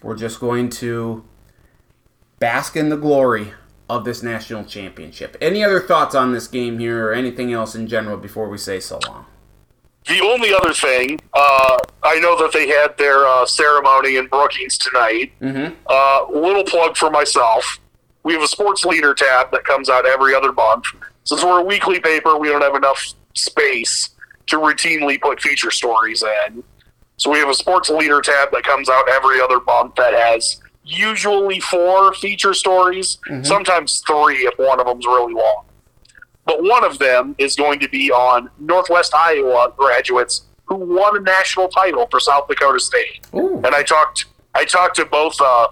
we're 0.02 0.16
just 0.18 0.40
going 0.40 0.70
to 0.70 1.24
bask 2.40 2.76
in 2.76 2.90
the 2.90 2.98
glory 2.98 3.54
of 3.90 4.04
this 4.06 4.22
national 4.22 4.66
championship. 4.66 5.38
Any 5.40 5.64
other 5.64 5.80
thoughts 5.80 6.16
on 6.16 6.34
this 6.34 6.48
game 6.48 6.80
here, 6.80 7.08
or 7.08 7.14
anything 7.14 7.54
else 7.54 7.76
in 7.76 7.88
general 7.88 8.18
before 8.18 8.50
we 8.50 8.58
say 8.58 8.80
so 8.80 9.00
long? 9.08 9.26
The 10.08 10.22
only 10.22 10.54
other 10.54 10.74
thing, 10.74 11.20
uh, 11.34 11.78
I 12.02 12.20
know 12.20 12.38
that 12.42 12.54
they 12.54 12.68
had 12.70 12.98
their 12.98 13.28
uh, 13.28 13.46
ceremony 13.46 14.16
in 14.16 14.28
Brookings 14.28 14.78
tonight. 14.78 15.34
Mm-hmm. 15.42 15.74
Uh, 15.86 16.40
little 16.40 16.64
plug 16.64 16.96
for 16.96 17.10
myself. 17.10 17.80
We 18.24 18.34
have 18.34 18.42
a 18.42 18.48
sports 18.48 18.86
leader 18.86 19.14
tab 19.14 19.52
that 19.52 19.66
comes 19.66 19.90
out 19.90 20.06
every 20.06 20.34
other 20.34 20.54
month. 20.54 20.86
Since 21.28 21.44
we're 21.44 21.60
a 21.60 21.64
weekly 21.64 22.00
paper, 22.00 22.38
we 22.38 22.48
don't 22.50 22.62
have 22.62 22.76
enough 22.76 23.14
space 23.36 24.10
to 24.48 24.58
routinely 24.58 25.20
put 25.22 25.42
feature 25.42 25.72
stories 25.72 26.24
in. 26.24 26.64
So 27.18 27.32
we 27.32 27.40
have 27.40 27.50
a 27.50 27.54
sports 27.54 27.90
leader 27.90 28.22
tab 28.22 28.52
that 28.52 28.64
comes 28.64 28.90
out 28.90 29.10
every 29.10 29.42
other 29.42 29.60
month 29.62 29.96
that 29.96 30.14
has 30.14 30.62
usually 30.84 31.60
four 31.60 32.14
feature 32.14 32.54
stories, 32.54 33.18
sometimes 33.44 34.02
three 34.08 34.38
if 34.38 34.58
one 34.58 34.80
of 34.80 34.86
them's 34.86 35.06
really 35.06 35.34
long 35.34 35.68
but 36.48 36.64
one 36.64 36.84
of 36.84 36.98
them 36.98 37.36
is 37.38 37.56
going 37.56 37.78
to 37.80 37.90
be 37.90 38.10
on 38.10 38.50
Northwest 38.58 39.14
Iowa 39.14 39.74
graduates 39.78 40.44
who 40.66 40.76
won 40.76 41.18
a 41.18 41.20
national 41.20 41.68
title 41.68 42.08
for 42.10 42.20
South 42.20 42.48
Dakota 42.48 42.80
State. 42.80 43.28
Ooh. 43.36 43.58
And 43.58 43.76
I 43.76 43.84
talked, 43.84 44.26
I 44.56 44.66
talked 44.66 44.96
to 44.96 45.06
both 45.06 45.40
uh, 45.42 45.68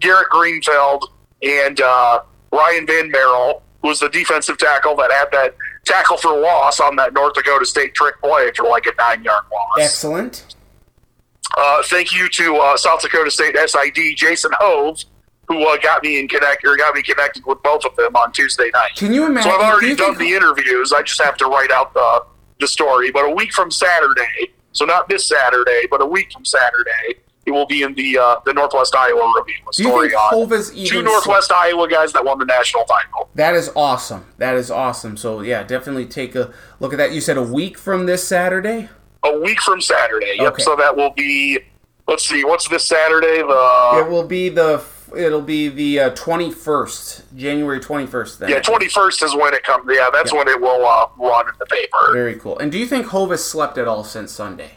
Garret 0.00 0.28
Greenfield 0.28 1.10
and 1.42 1.80
uh, 1.80 2.20
Ryan 2.52 2.86
Van 2.86 3.10
Merrill, 3.10 3.62
was 3.82 4.00
the 4.00 4.08
defensive 4.08 4.58
tackle 4.58 4.96
that 4.96 5.10
had 5.12 5.30
that 5.32 5.54
tackle 5.84 6.16
for 6.16 6.38
loss 6.38 6.80
on 6.80 6.96
that 6.96 7.12
North 7.12 7.34
Dakota 7.34 7.64
State 7.64 7.94
trick 7.94 8.20
play 8.20 8.50
for 8.56 8.64
like 8.64 8.86
a 8.86 8.92
nine-yard 8.98 9.44
loss. 9.52 9.78
Excellent. 9.78 10.56
Uh, 11.56 11.82
thank 11.84 12.14
you 12.14 12.28
to 12.28 12.56
uh, 12.56 12.76
South 12.76 13.00
Dakota 13.00 13.30
State 13.30 13.56
SID 13.56 14.16
Jason 14.16 14.50
Hove, 14.58 15.02
who 15.46 15.66
uh, 15.66 15.76
got 15.78 16.02
me 16.02 16.20
in 16.20 16.28
connect 16.28 16.64
or 16.64 16.76
got 16.76 16.94
me 16.94 17.02
connected 17.02 17.44
with 17.46 17.62
both 17.62 17.84
of 17.84 17.96
them 17.96 18.14
on 18.16 18.32
Tuesday 18.32 18.70
night. 18.74 18.90
Can 18.96 19.12
you 19.12 19.26
imagine? 19.26 19.50
So 19.50 19.56
I've 19.56 19.72
already 19.72 19.94
done 19.94 20.18
the 20.18 20.34
interviews. 20.34 20.92
I 20.92 21.02
just 21.02 21.22
have 21.22 21.36
to 21.38 21.46
write 21.46 21.70
out 21.70 21.94
the 21.94 22.24
the 22.60 22.68
story. 22.68 23.10
But 23.10 23.24
a 23.24 23.30
week 23.30 23.52
from 23.52 23.70
Saturday, 23.70 24.52
so 24.72 24.84
not 24.84 25.08
this 25.08 25.26
Saturday, 25.26 25.86
but 25.90 26.02
a 26.02 26.06
week 26.06 26.32
from 26.32 26.44
Saturday, 26.44 27.20
it 27.48 27.52
will 27.52 27.66
be 27.66 27.82
in 27.82 27.94
the 27.94 28.18
uh, 28.18 28.36
the 28.44 28.52
Northwest 28.52 28.94
Iowa 28.94 29.32
Review. 29.36 29.64
A 29.68 29.72
story 29.72 30.14
on 30.14 30.86
two 30.86 31.02
Northwest 31.02 31.50
Iowa 31.50 31.88
guys 31.88 32.12
that 32.12 32.24
won 32.24 32.38
the 32.38 32.44
national 32.44 32.84
title. 32.84 33.28
That 33.34 33.54
is 33.54 33.70
awesome. 33.74 34.26
That 34.36 34.54
is 34.54 34.70
awesome. 34.70 35.16
So 35.16 35.40
yeah, 35.40 35.62
definitely 35.62 36.06
take 36.06 36.34
a 36.34 36.52
look 36.78 36.92
at 36.92 36.98
that. 36.98 37.12
You 37.12 37.20
said 37.20 37.36
a 37.36 37.42
week 37.42 37.78
from 37.78 38.06
this 38.06 38.26
Saturday. 38.26 38.90
A 39.24 39.40
week 39.40 39.60
from 39.60 39.80
Saturday. 39.80 40.36
Yep. 40.38 40.52
Okay. 40.52 40.62
So 40.62 40.76
that 40.76 40.94
will 40.94 41.10
be. 41.10 41.58
Let's 42.06 42.26
see. 42.26 42.44
What's 42.44 42.68
this 42.68 42.84
Saturday? 42.84 43.38
The 43.38 44.04
It 44.04 44.10
will 44.10 44.24
be 44.24 44.48
the 44.48 44.82
it'll 45.16 45.42
be 45.42 45.68
the 45.68 46.12
twenty 46.14 46.50
first, 46.52 47.24
January 47.36 47.80
twenty 47.80 48.06
first. 48.06 48.40
Then 48.40 48.50
yeah, 48.50 48.60
twenty 48.60 48.88
first 48.88 49.22
is 49.22 49.34
when 49.34 49.54
it 49.54 49.62
comes. 49.62 49.84
Yeah, 49.90 50.10
that's 50.12 50.32
when 50.32 50.48
it 50.48 50.60
will 50.60 50.86
uh, 50.86 51.08
run 51.16 51.48
in 51.48 51.54
the 51.58 51.66
paper. 51.66 52.12
Very 52.12 52.36
cool. 52.36 52.58
And 52.58 52.70
do 52.70 52.78
you 52.78 52.86
think 52.86 53.06
Hovis 53.06 53.44
slept 53.44 53.78
at 53.78 53.88
all 53.88 54.04
since 54.04 54.32
Sunday? 54.32 54.72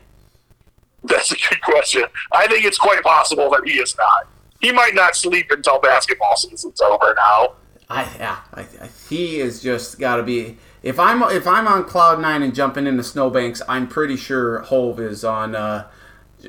That's 1.04 1.32
a 1.32 1.36
good 1.36 1.62
question. 1.62 2.04
I 2.32 2.48
think 2.48 2.64
it's 2.66 2.78
quite 2.78 3.02
possible 3.04 3.50
that 3.52 3.62
he 3.66 3.80
is 3.80 3.96
not. 3.98 4.28
He 4.60 4.72
might 4.72 4.94
not 4.94 5.16
sleep 5.16 5.48
until 5.50 5.80
basketball 5.80 6.36
season's 6.38 6.80
over 6.82 7.14
now. 7.18 7.54
I 7.90 8.04
yeah, 8.20 8.38
I, 8.54 8.62
I, 8.62 8.90
he 9.10 9.40
is 9.40 9.62
just 9.62 10.00
got 10.00 10.18
to 10.18 10.24
be. 10.24 10.58
If 10.84 11.00
I'm 11.00 11.22
if 11.36 11.48
I'm 11.48 11.68
on 11.68 11.86
cloud 11.86 12.20
nine 12.22 12.44
and 12.44 12.54
jumping 12.54 12.86
into 12.88 13.04
snowbanks, 13.04 13.62
I'm 13.68 13.88
pretty 13.88 14.16
sure 14.16 14.60
Hove 14.60 15.00
is 15.00 15.24
on 15.26 15.56
uh, 15.56 15.88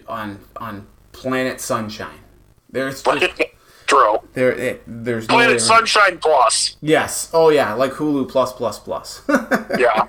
on 0.06 0.40
on 0.56 0.86
planet 1.12 1.60
Sunshine. 1.60 2.20
There's 2.70 3.02
just, 3.02 3.40
True. 3.86 4.18
there 4.34 4.52
it, 4.52 4.82
there's 4.86 5.28
no 5.28 5.34
Planet 5.34 5.50
around- 5.56 5.60
Sunshine 5.60 6.18
Plus. 6.18 6.76
Yes. 6.80 7.30
Oh 7.34 7.48
yeah, 7.50 7.72
like 7.74 7.92
Hulu 7.92 8.28
plus 8.28 8.52
plus 8.52 8.78
plus. 8.78 9.22
Yeah. 9.78 10.06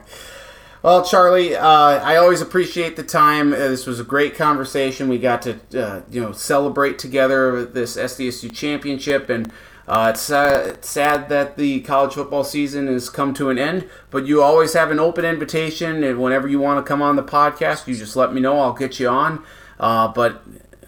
Well, 0.83 1.05
Charlie, 1.05 1.55
uh, 1.55 1.65
I 1.65 2.17
always 2.17 2.41
appreciate 2.41 2.97
the 2.97 3.03
time. 3.03 3.53
Uh, 3.53 3.55
this 3.55 3.87
was 3.87 4.01
a 4.01 4.03
great 4.03 4.35
conversation. 4.35 5.07
We 5.07 5.17
got 5.17 5.41
to, 5.43 5.57
uh, 5.73 6.01
you 6.11 6.19
know, 6.19 6.33
celebrate 6.33 6.99
together 6.99 7.63
this 7.63 7.95
SDSU 7.95 8.53
championship, 8.53 9.29
and 9.29 9.49
uh, 9.87 10.11
it's, 10.13 10.29
uh, 10.29 10.73
it's 10.73 10.89
sad 10.89 11.29
that 11.29 11.55
the 11.55 11.79
college 11.79 12.15
football 12.15 12.43
season 12.43 12.87
has 12.87 13.09
come 13.09 13.33
to 13.35 13.49
an 13.49 13.57
end. 13.57 13.87
But 14.11 14.27
you 14.27 14.43
always 14.43 14.73
have 14.73 14.91
an 14.91 14.99
open 14.99 15.23
invitation, 15.23 16.03
and 16.03 16.21
whenever 16.21 16.49
you 16.49 16.59
want 16.59 16.85
to 16.85 16.87
come 16.87 17.01
on 17.01 17.15
the 17.15 17.23
podcast, 17.23 17.87
you 17.87 17.95
just 17.95 18.17
let 18.17 18.33
me 18.33 18.41
know. 18.41 18.59
I'll 18.59 18.73
get 18.73 18.99
you 18.99 19.07
on. 19.07 19.41
Uh, 19.79 20.09
but 20.09 20.43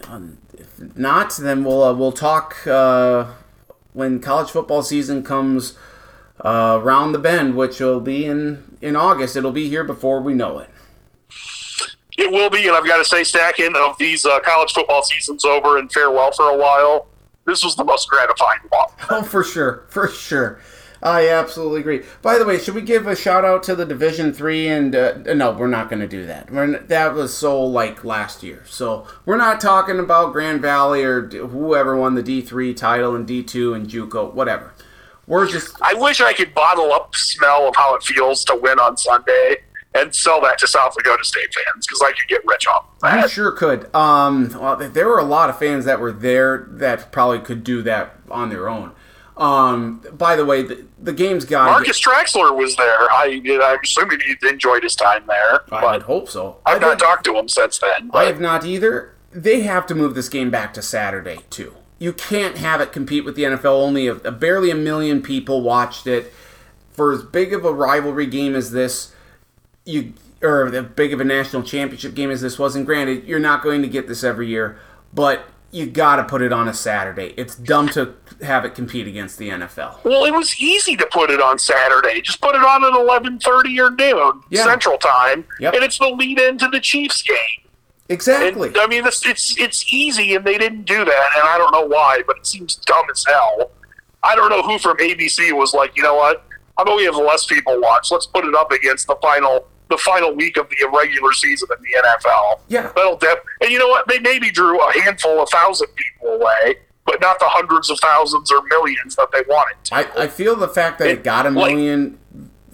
um, 0.08 0.36
if 0.52 0.78
not, 0.94 1.34
then 1.38 1.64
we'll 1.64 1.96
we'll 1.96 2.12
talk 2.12 2.54
when 3.94 4.20
college 4.20 4.50
football 4.50 4.82
season 4.82 5.22
comes 5.22 5.72
uh, 6.40 6.80
round 6.82 7.14
the 7.14 7.18
bend, 7.18 7.56
which 7.56 7.80
will 7.80 8.00
be 8.00 8.24
in 8.26 8.76
in 8.80 8.96
August. 8.96 9.36
It'll 9.36 9.52
be 9.52 9.68
here 9.68 9.84
before 9.84 10.20
we 10.20 10.34
know 10.34 10.58
it. 10.58 10.70
It 12.18 12.30
will 12.30 12.48
be, 12.48 12.66
and 12.66 12.74
I've 12.76 12.86
got 12.86 12.96
to 12.98 13.04
say, 13.04 13.24
stacking 13.24 13.74
of 13.76 13.98
these 13.98 14.24
uh, 14.24 14.40
college 14.40 14.72
football 14.72 15.02
seasons 15.02 15.44
over 15.44 15.76
and 15.78 15.92
farewell 15.92 16.32
for 16.32 16.48
a 16.48 16.56
while. 16.56 17.08
This 17.44 17.62
was 17.62 17.76
the 17.76 17.84
most 17.84 18.08
gratifying 18.08 18.60
one. 18.70 18.86
Oh, 19.10 19.22
for 19.22 19.44
sure, 19.44 19.84
for 19.88 20.08
sure. 20.08 20.58
I 21.02 21.28
absolutely 21.28 21.80
agree. 21.80 22.02
By 22.22 22.38
the 22.38 22.44
way, 22.46 22.58
should 22.58 22.74
we 22.74 22.80
give 22.80 23.06
a 23.06 23.14
shout 23.14 23.44
out 23.44 23.62
to 23.64 23.76
the 23.76 23.84
Division 23.84 24.32
Three? 24.32 24.66
And 24.66 24.96
uh, 24.96 25.34
no, 25.34 25.52
we're 25.52 25.66
not 25.68 25.88
going 25.90 26.00
to 26.00 26.08
do 26.08 26.26
that. 26.26 26.50
We're, 26.50 26.74
n- 26.74 26.84
that 26.88 27.14
was 27.14 27.36
so 27.36 27.62
like 27.62 28.02
last 28.02 28.42
year. 28.42 28.64
So 28.66 29.06
we're 29.26 29.36
not 29.36 29.60
talking 29.60 30.00
about 30.00 30.32
Grand 30.32 30.62
Valley 30.62 31.04
or 31.04 31.20
d- 31.20 31.36
whoever 31.38 31.96
won 31.96 32.14
the 32.14 32.22
D 32.22 32.40
three 32.40 32.72
title 32.74 33.14
and 33.14 33.26
D 33.26 33.42
two 33.42 33.74
and 33.74 33.86
JUCO, 33.86 34.32
whatever. 34.32 34.72
We're 35.26 35.48
just 35.48 35.76
I 35.82 35.94
wish 35.94 36.20
I 36.20 36.32
could 36.32 36.54
bottle 36.54 36.92
up 36.92 37.12
the 37.12 37.18
smell 37.18 37.68
of 37.68 37.74
how 37.76 37.94
it 37.96 38.02
feels 38.02 38.44
to 38.44 38.56
win 38.56 38.78
on 38.78 38.96
Sunday 38.96 39.56
and 39.94 40.14
sell 40.14 40.40
that 40.42 40.58
to 40.58 40.66
South 40.66 40.94
Dakota 40.94 41.24
State 41.24 41.52
fans 41.54 41.86
because 41.86 42.02
I 42.02 42.12
could 42.12 42.28
get 42.28 42.42
rich 42.46 42.66
off 42.68 42.84
You 43.02 43.08
that. 43.10 43.30
sure 43.30 43.50
could. 43.52 43.92
Um, 43.94 44.50
well, 44.60 44.76
there 44.76 45.08
were 45.08 45.18
a 45.18 45.24
lot 45.24 45.48
of 45.50 45.58
fans 45.58 45.84
that 45.86 45.98
were 46.00 46.12
there 46.12 46.66
that 46.72 47.10
probably 47.12 47.38
could 47.40 47.64
do 47.64 47.82
that 47.82 48.16
on 48.30 48.50
their 48.50 48.68
own. 48.68 48.92
Um, 49.38 50.02
by 50.12 50.34
the 50.36 50.44
way, 50.46 50.62
the, 50.62 50.86
the 50.98 51.12
game's 51.12 51.44
got. 51.44 51.66
Marcus 51.66 52.00
Traxler 52.00 52.56
was 52.56 52.74
there. 52.76 53.02
I, 53.10 53.40
I'm 53.64 53.78
assuming 53.82 54.18
he 54.20 54.48
enjoyed 54.48 54.82
his 54.82 54.94
time 54.94 55.24
there, 55.26 55.60
I 55.74 55.80
but 55.82 55.92
would 55.92 56.02
hope 56.02 56.28
so. 56.30 56.58
I've 56.64 56.82
I 56.82 56.86
not 56.88 56.98
talked 56.98 57.24
to 57.24 57.36
him 57.36 57.48
since 57.48 57.78
then. 57.78 58.10
I 58.14 58.24
have 58.24 58.40
not 58.40 58.64
either. 58.64 59.14
They 59.32 59.60
have 59.62 59.84
to 59.86 59.94
move 59.94 60.14
this 60.14 60.30
game 60.30 60.50
back 60.50 60.72
to 60.74 60.82
Saturday 60.82 61.40
too. 61.50 61.74
You 61.98 62.12
can't 62.12 62.58
have 62.58 62.80
it 62.80 62.92
compete 62.92 63.24
with 63.24 63.36
the 63.36 63.44
NFL. 63.44 63.64
Only 63.82 64.06
a, 64.06 64.14
a 64.16 64.30
barely 64.32 64.70
a 64.70 64.74
million 64.74 65.22
people 65.22 65.62
watched 65.62 66.06
it. 66.06 66.32
For 66.92 67.12
as 67.12 67.22
big 67.22 67.52
of 67.52 67.64
a 67.64 67.72
rivalry 67.72 68.26
game 68.26 68.54
as 68.54 68.70
this, 68.70 69.12
you 69.84 70.14
or 70.42 70.66
as 70.66 70.84
big 70.94 71.12
of 71.12 71.20
a 71.20 71.24
national 71.24 71.62
championship 71.62 72.14
game 72.14 72.30
as 72.30 72.40
this 72.40 72.58
was, 72.58 72.76
and 72.76 72.84
granted, 72.86 73.24
you're 73.26 73.38
not 73.38 73.62
going 73.62 73.82
to 73.82 73.88
get 73.88 74.08
this 74.08 74.22
every 74.24 74.46
year, 74.48 74.78
but 75.14 75.44
you 75.72 75.84
got 75.86 76.16
to 76.16 76.24
put 76.24 76.40
it 76.42 76.52
on 76.52 76.68
a 76.68 76.74
Saturday. 76.74 77.34
It's 77.36 77.54
dumb 77.54 77.88
to 77.90 78.14
have 78.42 78.64
it 78.64 78.74
compete 78.74 79.06
against 79.08 79.36
the 79.38 79.48
NFL. 79.50 80.04
Well, 80.04 80.24
it 80.24 80.30
was 80.32 80.58
easy 80.60 80.96
to 80.96 81.06
put 81.12 81.30
it 81.30 81.40
on 81.40 81.58
Saturday. 81.58 82.20
Just 82.22 82.40
put 82.40 82.54
it 82.54 82.62
on 82.62 82.84
at 82.84 82.92
eleven 82.98 83.38
thirty 83.38 83.78
or 83.80 83.90
noon 83.90 84.42
Yeah. 84.50 84.64
Central 84.64 84.96
Time, 84.98 85.44
Yep. 85.60 85.74
and 85.74 85.84
it's 85.84 85.98
the 85.98 86.08
lead 86.08 86.38
into 86.38 86.68
the 86.68 86.80
Chiefs 86.80 87.22
game. 87.22 87.65
Exactly. 88.08 88.68
And, 88.68 88.76
I 88.78 88.86
mean, 88.86 89.04
it's, 89.06 89.24
it's 89.26 89.58
it's 89.58 89.92
easy, 89.92 90.34
and 90.34 90.44
they 90.44 90.58
didn't 90.58 90.84
do 90.84 91.04
that, 91.04 91.28
and 91.36 91.48
I 91.48 91.58
don't 91.58 91.72
know 91.72 91.86
why, 91.86 92.22
but 92.26 92.36
it 92.38 92.46
seems 92.46 92.76
dumb 92.76 93.04
as 93.10 93.24
hell. 93.26 93.70
I 94.22 94.34
don't 94.36 94.48
know 94.50 94.62
who 94.62 94.78
from 94.78 94.96
ABC 94.98 95.52
was 95.52 95.74
like, 95.74 95.96
you 95.96 96.02
know 96.02 96.14
what? 96.14 96.44
How 96.76 96.82
about 96.84 96.96
we 96.96 97.04
have 97.04 97.16
less 97.16 97.46
people 97.46 97.80
watch? 97.80 98.10
Let's 98.10 98.26
put 98.26 98.44
it 98.44 98.54
up 98.54 98.70
against 98.72 99.06
the 99.06 99.16
final 99.22 99.66
the 99.88 99.96
final 99.98 100.34
week 100.34 100.56
of 100.56 100.68
the 100.68 100.76
regular 100.92 101.32
season 101.32 101.68
in 101.76 101.82
the 101.82 102.08
NFL. 102.08 102.58
Yeah. 102.68 102.90
that'll 102.96 103.16
def- 103.16 103.38
and 103.60 103.70
you 103.70 103.78
know 103.78 103.86
what? 103.88 104.08
They 104.08 104.18
maybe 104.18 104.50
drew 104.50 104.80
a 104.80 104.92
handful 105.00 105.40
of 105.40 105.48
thousand 105.48 105.86
people 105.94 106.28
away, 106.34 106.74
but 107.04 107.20
not 107.20 107.38
the 107.38 107.44
hundreds 107.48 107.88
of 107.88 107.98
thousands 108.00 108.50
or 108.50 108.62
millions 108.64 109.14
that 109.14 109.28
they 109.32 109.42
wanted 109.48 109.76
to. 109.84 109.94
I, 109.94 110.24
I 110.24 110.26
feel 110.28 110.56
the 110.56 110.66
fact 110.68 110.98
that 110.98 111.08
it 111.08 111.18
It- 111.18 111.24
got 111.24 111.46
a 111.46 111.50
like- 111.50 111.72
million 111.76 112.18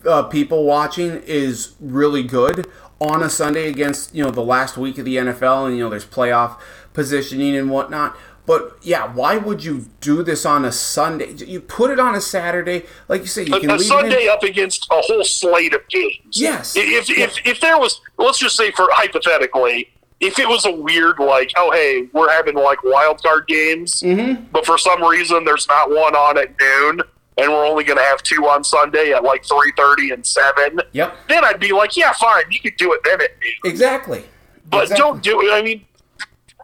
uh, 0.06 0.22
people 0.24 0.64
watching 0.64 1.22
is 1.26 1.74
really 1.80 2.22
good 2.22 2.66
on 3.10 3.22
a 3.22 3.30
Sunday 3.30 3.68
against 3.68 4.14
you 4.14 4.22
know 4.22 4.30
the 4.30 4.42
last 4.42 4.76
week 4.76 4.98
of 4.98 5.04
the 5.04 5.16
NFL 5.16 5.66
and 5.66 5.76
you 5.76 5.82
know 5.82 5.90
there's 5.90 6.04
playoff 6.06 6.58
positioning 6.92 7.56
and 7.56 7.70
whatnot. 7.70 8.16
But 8.44 8.76
yeah, 8.82 9.06
why 9.12 9.36
would 9.36 9.62
you 9.64 9.86
do 10.00 10.22
this 10.24 10.44
on 10.44 10.64
a 10.64 10.72
Sunday? 10.72 11.32
You 11.32 11.60
put 11.60 11.90
it 11.92 12.00
on 12.00 12.16
a 12.16 12.20
Saturday, 12.20 12.86
like 13.08 13.20
you 13.20 13.28
say, 13.28 13.44
you 13.44 13.60
can 13.60 13.70
a, 13.70 13.74
a 13.74 13.78
Sunday 13.78 14.26
up 14.26 14.42
against 14.42 14.88
a 14.90 14.96
whole 14.96 15.22
slate 15.24 15.72
of 15.74 15.86
games. 15.88 16.16
Yes. 16.32 16.74
If 16.76 17.08
if, 17.08 17.46
if 17.46 17.60
there 17.60 17.78
was, 17.78 18.00
let's 18.18 18.38
just 18.40 18.56
say 18.56 18.72
for 18.72 18.88
hypothetically, 18.90 19.90
if 20.18 20.38
it 20.40 20.48
was 20.48 20.66
a 20.66 20.72
weird 20.72 21.20
like, 21.20 21.52
oh 21.56 21.70
hey, 21.70 22.08
we're 22.12 22.30
having 22.30 22.54
like 22.56 22.82
wild 22.82 23.22
card 23.22 23.46
games, 23.46 24.02
Mm-hmm. 24.02 24.44
but 24.52 24.66
for 24.66 24.76
some 24.76 25.02
reason 25.04 25.44
there's 25.44 25.68
not 25.68 25.90
one 25.90 26.16
on 26.16 26.36
at 26.36 26.50
noon, 26.60 27.00
and 27.38 27.50
we're 27.50 27.66
only 27.66 27.84
going 27.84 27.98
to 27.98 28.04
have 28.04 28.22
two 28.22 28.46
on 28.46 28.62
Sunday 28.64 29.12
at 29.12 29.24
like 29.24 29.44
three 29.44 29.72
thirty 29.76 30.10
and 30.10 30.26
seven. 30.26 30.80
Yep. 30.92 31.16
Then 31.28 31.44
I'd 31.44 31.60
be 31.60 31.72
like, 31.72 31.96
yeah, 31.96 32.12
fine, 32.12 32.44
you 32.50 32.60
could 32.60 32.76
do 32.76 32.92
it 32.92 33.00
then 33.04 33.20
at 33.20 33.30
noon. 33.40 33.72
Exactly. 33.72 34.24
But 34.70 34.84
Exactly. 34.84 35.02
don't 35.02 35.22
do 35.22 35.40
it. 35.42 35.52
I 35.52 35.62
mean, 35.62 35.84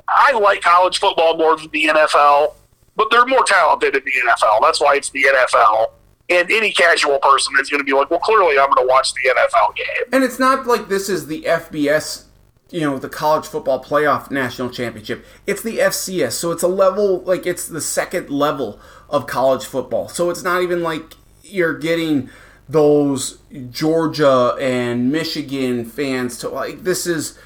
I 0.09 0.33
like 0.33 0.63
college 0.63 0.99
football 0.99 1.37
more 1.37 1.57
than 1.57 1.69
the 1.71 1.85
NFL, 1.87 2.55
but 2.97 3.09
they're 3.11 3.27
more 3.27 3.45
talented 3.45 3.95
in 3.95 4.03
the 4.05 4.13
NFL. 4.31 4.61
That's 4.63 4.81
why 4.81 4.97
it's 4.97 5.11
the 5.11 5.25
NFL. 5.25 5.89
And 6.31 6.51
any 6.51 6.73
casual 6.73 7.19
person 7.21 7.55
is 7.61 7.71
going 7.71 7.81
to 7.81 7.85
be 7.85 7.93
like, 7.93 8.11
well, 8.11 8.21
clearly 8.21 8.59
I'm 8.59 8.71
going 8.71 8.87
to 8.87 8.89
watch 8.89 9.13
the 9.15 9.31
NFL 9.31 9.75
game. 9.77 9.87
And 10.13 10.23
it's 10.23 10.39
not 10.39 10.67
like 10.67 10.89
this 10.89 11.09
is 11.09 11.27
the 11.27 11.43
FBS, 11.43 12.25
you 12.71 12.83
know, 12.83 12.99
the 12.99 13.09
college 13.09 13.47
football 13.47 13.83
playoff 13.83 14.31
national 14.31 14.69
championship. 14.71 15.25
It's 15.47 15.63
the 15.63 15.79
FCS. 15.79 16.33
So 16.33 16.51
it's 16.51 16.63
a 16.63 16.69
level, 16.69 17.21
like, 17.23 17.47
it's 17.47 17.67
the 17.67 17.81
second 17.81 18.29
level 18.29 18.79
of 19.09 19.27
college 19.27 19.65
football. 19.65 20.09
So 20.09 20.31
it's 20.31 20.43
not 20.43 20.63
even 20.63 20.83
like 20.83 21.15
you're 21.43 21.77
getting 21.77 22.31
those 22.69 23.39
Georgia 23.71 24.57
and 24.61 25.11
Michigan 25.11 25.85
fans 25.85 26.39
to, 26.39 26.49
like, 26.49 26.85
this 26.85 27.07
is. 27.07 27.39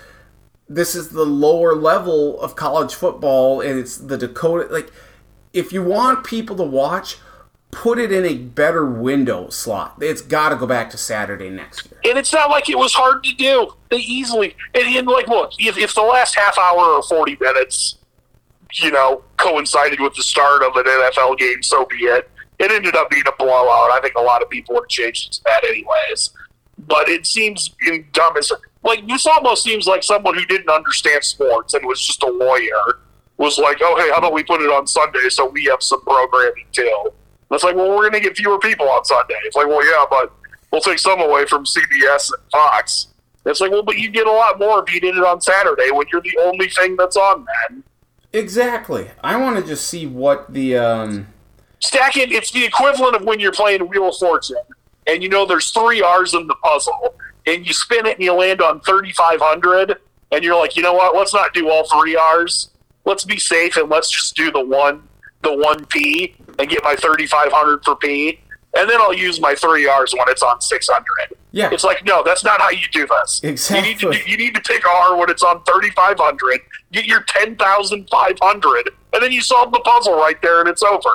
This 0.68 0.94
is 0.94 1.10
the 1.10 1.26
lower 1.26 1.74
level 1.74 2.41
of 2.41 2.57
college 2.57 2.94
football, 2.94 3.60
and 3.60 3.78
it's 3.78 3.99
the 3.99 4.16
Dakota. 4.16 4.73
Like, 4.73 4.91
if 5.52 5.70
you 5.70 5.82
want 5.82 6.24
people 6.24 6.57
to 6.57 6.62
watch, 6.62 7.18
put 7.73 7.99
it 7.99 8.12
in 8.12 8.24
a 8.24 8.34
better 8.34 8.86
window 8.86 9.49
slot. 9.49 9.97
It's 10.00 10.20
got 10.20 10.50
to 10.50 10.57
go 10.57 10.66
back 10.66 10.91
to 10.91 10.99
Saturday 10.99 11.50
next 11.50 11.91
year. 11.91 12.00
And 12.05 12.18
it's 12.18 12.32
not 12.32 12.50
like 12.50 12.68
it 12.68 12.78
was 12.78 12.92
hard 12.92 13.24
to 13.24 13.34
do. 13.34 13.74
They 13.91 13.97
easily, 13.97 14.55
and, 14.74 14.84
and 14.84 15.08
like, 15.08 15.26
look, 15.26 15.52
if, 15.58 15.76
if 15.76 15.94
the 15.94 16.02
last 16.02 16.36
half 16.36 16.57
hour 16.58 16.78
or 16.78 17.02
40 17.02 17.39
minutes, 17.41 17.97
you 18.75 18.91
know, 18.91 19.23
coincided 19.36 20.01
with 20.01 20.15
the 20.15 20.23
start 20.23 20.62
of 20.62 20.76
an 20.76 20.84
NFL 20.84 21.39
game, 21.39 21.62
so 21.62 21.84
be 21.86 21.97
it. 22.05 22.31
It 22.59 22.70
ended 22.70 22.94
up 22.94 23.10
being 23.10 23.25
a 23.26 23.33
blowout. 23.39 23.91
I 23.91 24.01
think 24.01 24.15
a 24.15 24.20
lot 24.20 24.42
of 24.42 24.49
people 24.49 24.75
would 24.75 24.84
have 24.84 24.89
changed 24.89 25.42
that 25.44 25.65
anyways. 25.65 26.31
But 26.78 27.09
it 27.09 27.26
seems 27.26 27.75
dumb 28.12 28.36
as 28.36 28.52
like 28.83 29.07
this 29.07 29.26
almost 29.26 29.62
seems 29.62 29.86
like 29.86 30.02
someone 30.02 30.34
who 30.34 30.44
didn't 30.47 30.68
understand 30.68 31.25
sports 31.25 31.75
and 31.75 31.86
was 31.86 32.05
just 32.05 32.23
a 32.23 32.31
lawyer 32.31 33.01
was 33.36 33.59
like, 33.59 33.78
oh 33.81 33.97
hey, 33.97 34.10
how 34.10 34.18
about 34.18 34.33
we 34.33 34.42
put 34.42 34.60
it 34.60 34.70
on 34.70 34.86
Sunday 34.86 35.28
so 35.28 35.47
we 35.47 35.65
have 35.65 35.83
some 35.83 36.01
programming 36.02 36.67
too? 36.73 37.05
And 37.05 37.57
it's 37.57 37.65
like, 37.65 37.76
well, 37.76 37.91
we're 37.91 38.09
going 38.09 38.12
to 38.12 38.20
get 38.20 38.36
fewer 38.36 38.59
people 38.59 38.89
on 38.89 39.05
Sunday. 39.05 39.34
It's 39.44 39.57
like, 39.57 39.67
well, 39.67 39.84
yeah, 39.84 40.05
but 40.09 40.33
we'll 40.70 40.81
take 40.81 40.99
some 40.99 41.20
away 41.20 41.44
from 41.44 41.65
CBS 41.65 42.33
and 42.33 42.51
Fox. 42.51 43.09
It's 43.44 43.60
like, 43.60 43.70
well, 43.70 43.83
but 43.83 43.99
you 43.99 44.10
get 44.10 44.26
a 44.26 44.33
lot 44.33 44.59
more 44.59 44.83
if 44.83 44.92
you 44.92 45.01
did 45.01 45.17
it 45.17 45.25
on 45.25 45.41
Saturday 45.41 45.91
when 45.91 46.07
you're 46.12 46.23
the 46.23 46.39
only 46.42 46.68
thing 46.68 46.97
that's 46.97 47.17
on 47.17 47.44
then. 47.68 47.84
Exactly. 48.33 49.11
I 49.23 49.36
want 49.36 49.59
to 49.59 49.67
just 49.67 49.86
see 49.86 50.07
what 50.07 50.52
the 50.52 50.77
um 50.77 51.27
Stacking, 51.83 52.31
it's 52.31 52.52
the 52.52 52.65
equivalent 52.65 53.17
of 53.17 53.25
when 53.25 53.41
you're 53.41 53.51
playing 53.51 53.89
Wheel 53.89 54.09
of 54.09 54.17
Fortune, 54.17 54.57
and 55.09 55.20
you 55.20 55.28
know 55.28 55.44
there's 55.44 55.70
three 55.73 56.01
R's 56.01 56.33
in 56.33 56.47
the 56.47 56.55
puzzle, 56.62 57.17
and 57.44 57.67
you 57.67 57.73
spin 57.73 58.07
it 58.07 58.19
and 58.19 58.23
you 58.23 58.33
land 58.33 58.62
on 58.62 58.81
3,500, 58.83 59.97
and 60.31 60.44
you're 60.44 60.57
like, 60.57 60.77
you 60.77 60.83
know 60.85 60.93
what? 60.93 61.17
Let's 61.17 61.35
not 61.35 61.52
do 61.52 61.69
all 61.69 61.85
three 61.89 62.15
R's. 62.15 62.70
Let's 63.05 63.25
be 63.25 63.36
safe 63.36 63.77
and 63.77 63.91
let's 63.91 64.09
just 64.09 64.36
do 64.36 64.52
the 64.52 64.65
one, 64.65 65.02
the 65.43 65.57
one 65.57 65.85
P, 65.86 66.36
and 66.57 66.69
get 66.70 66.85
my 66.85 66.94
3,500 66.94 67.85
for 67.85 67.97
P, 67.97 68.39
and 68.77 68.89
then 68.89 69.01
I'll 69.01 69.12
use 69.12 69.41
my 69.41 69.57
three 69.57 69.89
R's 69.89 70.15
when 70.15 70.28
it's 70.28 70.43
on 70.44 70.61
600. 70.61 71.05
Yeah. 71.51 71.69
it's 71.73 71.85
like 71.85 72.05
no, 72.07 72.23
that's 72.23 72.44
not 72.44 72.61
how 72.61 72.70
you 72.70 72.86
do 72.93 73.07
this. 73.07 73.41
Exactly. 73.43 73.89
You 73.89 73.94
need 73.94 74.01
to 74.25 74.31
you 74.31 74.36
need 74.36 74.55
to 74.55 74.61
pick 74.61 74.89
R 74.89 75.17
when 75.17 75.28
it's 75.31 75.43
on 75.43 75.62
3,500. 75.65 76.61
Get 76.93 77.07
your 77.07 77.23
10,500, 77.23 78.91
and 79.12 79.23
then 79.23 79.33
you 79.33 79.41
solve 79.41 79.73
the 79.73 79.81
puzzle 79.81 80.15
right 80.15 80.41
there, 80.43 80.61
and 80.61 80.69
it's 80.69 80.83
over. 80.83 81.11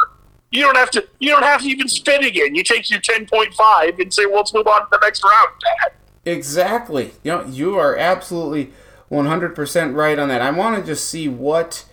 You 0.52 0.64
don't 0.64 0.78
have 0.78 0.90
to. 0.92 1.08
You 1.20 1.30
don't 1.30 1.44
have 1.44 1.62
to 1.62 1.68
even 1.68 1.88
spin 1.88 2.24
again. 2.24 2.56
You 2.56 2.64
take 2.64 2.90
your 2.90 3.02
10.5 3.02 4.02
and 4.02 4.14
say, 4.14 4.26
well, 4.26 4.38
"Let's 4.38 4.54
move 4.54 4.68
on 4.68 4.82
to 4.82 4.88
the 4.92 5.00
next 5.02 5.24
round." 5.24 5.50
Dad. 5.82 5.92
exactly. 6.26 7.12
You 7.24 7.32
know, 7.32 7.46
you 7.46 7.78
are 7.78 7.98
absolutely 7.98 8.72
100% 9.12 9.96
right 9.96 10.18
on 10.18 10.30
that. 10.30 10.42
I 10.42 10.52
want 10.52 10.80
to 10.80 10.86
just 10.86 11.08
see 11.08 11.28
what 11.28 11.86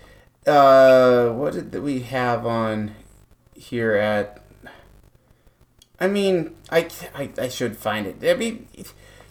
uh 0.46 1.30
what 1.30 1.54
did 1.54 1.82
we 1.82 2.00
have 2.00 2.44
on 2.44 2.94
here 3.54 3.94
at 3.94 4.44
I 5.98 6.08
mean, 6.08 6.54
I, 6.70 6.88
I, 7.14 7.30
I 7.38 7.48
should 7.48 7.76
find 7.76 8.06
it. 8.06 8.16
I 8.28 8.34
mean, 8.34 8.68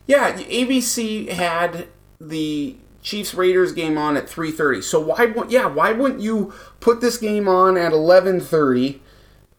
yeah, 0.07 0.33
ABC 0.33 1.29
had 1.29 1.87
the 2.19 2.77
Chiefs 3.03 3.33
Raiders 3.33 3.73
game 3.73 3.97
on 3.97 4.17
at 4.17 4.27
3:30. 4.27 4.81
So 4.81 4.99
why 4.99 5.25
won't 5.25 5.51
yeah, 5.51 5.67
why 5.67 5.91
wouldn't 5.91 6.21
you 6.21 6.53
put 6.79 7.01
this 7.01 7.17
game 7.17 7.47
on 7.47 7.77
at 7.77 7.91
11:30 7.91 8.99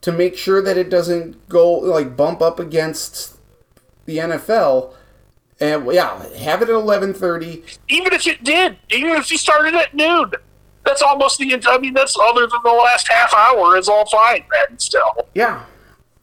to 0.01 0.13
make 0.13 0.37
sure 0.37 0.61
that 0.63 0.77
it 0.77 0.91
doesn't 0.91 1.49
go 1.49 1.71
like 1.73 2.17
bump 2.17 2.43
up 2.43 2.59
against 2.59 3.37
the 4.07 4.19
NFL? 4.19 4.95
And 5.61 5.93
yeah, 5.93 6.27
have 6.39 6.63
it 6.63 6.69
at 6.69 6.75
11:30. 6.75 7.79
Even 7.89 8.13
if 8.13 8.27
it 8.27 8.43
did, 8.43 8.79
even 8.91 9.11
if 9.11 9.31
you 9.31 9.39
started 9.39 9.75
at 9.75 9.95
noon, 9.95 10.33
that's 10.85 11.03
almost 11.03 11.39
the. 11.39 11.53
End 11.53 11.65
I 11.69 11.79
mean, 11.79 11.95
that's 11.95 12.17
other 12.19 12.47
than 12.47 12.61
the 12.65 12.73
last 12.73 13.07
half 13.09 13.33
hour 13.35 13.77
is 13.77 13.89
all 13.89 14.07
fine. 14.07 14.45
Then 14.51 14.79
still, 14.79 15.29
Yeah. 15.35 15.65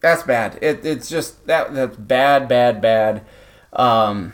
That's 0.00 0.24
bad. 0.24 0.58
It, 0.60 0.84
it's 0.84 1.08
just 1.08 1.46
that 1.46 1.72
that's 1.72 1.96
bad, 1.96 2.48
bad, 2.48 2.82
bad. 2.82 3.24
Um 3.72 4.32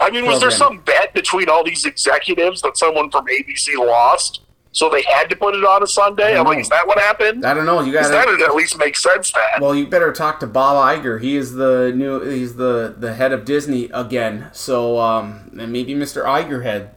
I 0.00 0.10
mean, 0.10 0.26
was 0.26 0.40
there 0.40 0.50
some 0.50 0.78
bet 0.78 1.12
between 1.14 1.48
all 1.48 1.64
these 1.64 1.84
executives 1.84 2.62
that 2.62 2.76
someone 2.76 3.10
from 3.10 3.26
ABC 3.26 3.74
lost, 3.76 4.42
so 4.72 4.88
they 4.88 5.02
had 5.02 5.28
to 5.30 5.36
put 5.36 5.54
it 5.54 5.64
on 5.64 5.82
a 5.82 5.86
Sunday? 5.86 6.38
I'm 6.38 6.46
like, 6.46 6.58
is 6.60 6.68
that 6.68 6.86
what 6.86 6.98
happened? 6.98 7.44
I 7.44 7.52
don't 7.54 7.66
know. 7.66 7.80
You 7.80 7.92
got 7.92 8.08
that 8.10 8.28
at 8.28 8.54
least 8.54 8.78
make 8.78 8.96
sense. 8.96 9.32
Then. 9.32 9.60
Well, 9.60 9.74
you 9.74 9.86
better 9.86 10.12
talk 10.12 10.40
to 10.40 10.46
Bob 10.46 10.76
Iger. 10.76 11.20
He 11.20 11.36
is 11.36 11.54
the 11.54 11.92
new. 11.94 12.20
He's 12.20 12.56
the 12.56 12.94
the 12.96 13.14
head 13.14 13.32
of 13.32 13.44
Disney 13.44 13.86
again. 13.92 14.50
So 14.52 14.98
um, 14.98 15.50
and 15.58 15.72
maybe 15.72 15.94
Mr. 15.94 16.24
Iger 16.24 16.62
had 16.62 16.90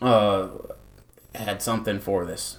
uh 0.00 0.48
had 1.34 1.62
something 1.62 1.98
for 2.00 2.24
this. 2.24 2.58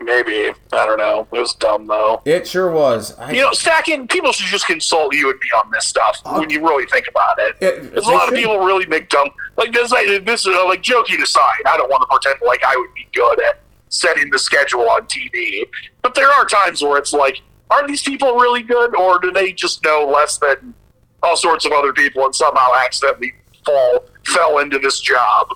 Maybe 0.00 0.52
I 0.72 0.86
don't 0.86 0.98
know. 0.98 1.26
It 1.32 1.38
was 1.40 1.54
dumb 1.54 1.86
though. 1.88 2.22
It 2.24 2.46
sure 2.46 2.70
was. 2.70 3.16
I, 3.18 3.32
You 3.32 3.42
know, 3.42 3.52
stacking 3.52 4.06
people 4.06 4.32
should 4.32 4.46
just 4.46 4.66
consult 4.66 5.14
you 5.14 5.30
and 5.30 5.38
me 5.40 5.48
on 5.56 5.70
this 5.72 5.86
stuff 5.86 6.20
when 6.24 6.48
you 6.50 6.60
really 6.60 6.86
think 6.86 7.08
about 7.08 7.38
it. 7.40 7.56
It- 7.60 7.92
There's 7.92 8.06
a 8.06 8.10
lot 8.10 8.28
of 8.28 8.34
people 8.34 8.58
really 8.60 8.86
make 8.86 9.08
dumb 9.08 9.28
like 9.56 9.72
this. 9.72 9.90
Like, 9.90 10.24
this 10.24 10.46
is 10.46 10.54
uh, 10.54 10.64
like 10.66 10.82
joking 10.82 11.20
aside. 11.20 11.62
I 11.66 11.76
don't 11.76 11.90
want 11.90 12.02
to 12.02 12.06
pretend 12.06 12.40
like 12.46 12.62
I 12.64 12.76
would 12.76 12.94
be 12.94 13.08
good 13.12 13.42
at 13.42 13.60
setting 13.88 14.30
the 14.30 14.38
schedule 14.38 14.88
on 14.88 15.02
TV, 15.06 15.66
but 16.02 16.14
there 16.14 16.28
are 16.30 16.44
times 16.44 16.82
where 16.82 16.98
it's 16.98 17.12
like, 17.12 17.40
are 17.70 17.86
these 17.88 18.02
people 18.02 18.36
really 18.36 18.62
good, 18.62 18.94
or 18.96 19.18
do 19.18 19.32
they 19.32 19.50
just 19.52 19.82
know 19.82 20.06
less 20.06 20.38
than 20.38 20.74
all 21.22 21.36
sorts 21.36 21.64
of 21.64 21.72
other 21.72 21.92
people 21.92 22.24
and 22.24 22.34
somehow 22.34 22.70
accidentally 22.84 23.32
fall 23.64 24.04
fell 24.26 24.58
into 24.58 24.78
this 24.78 25.00
job? 25.00 25.48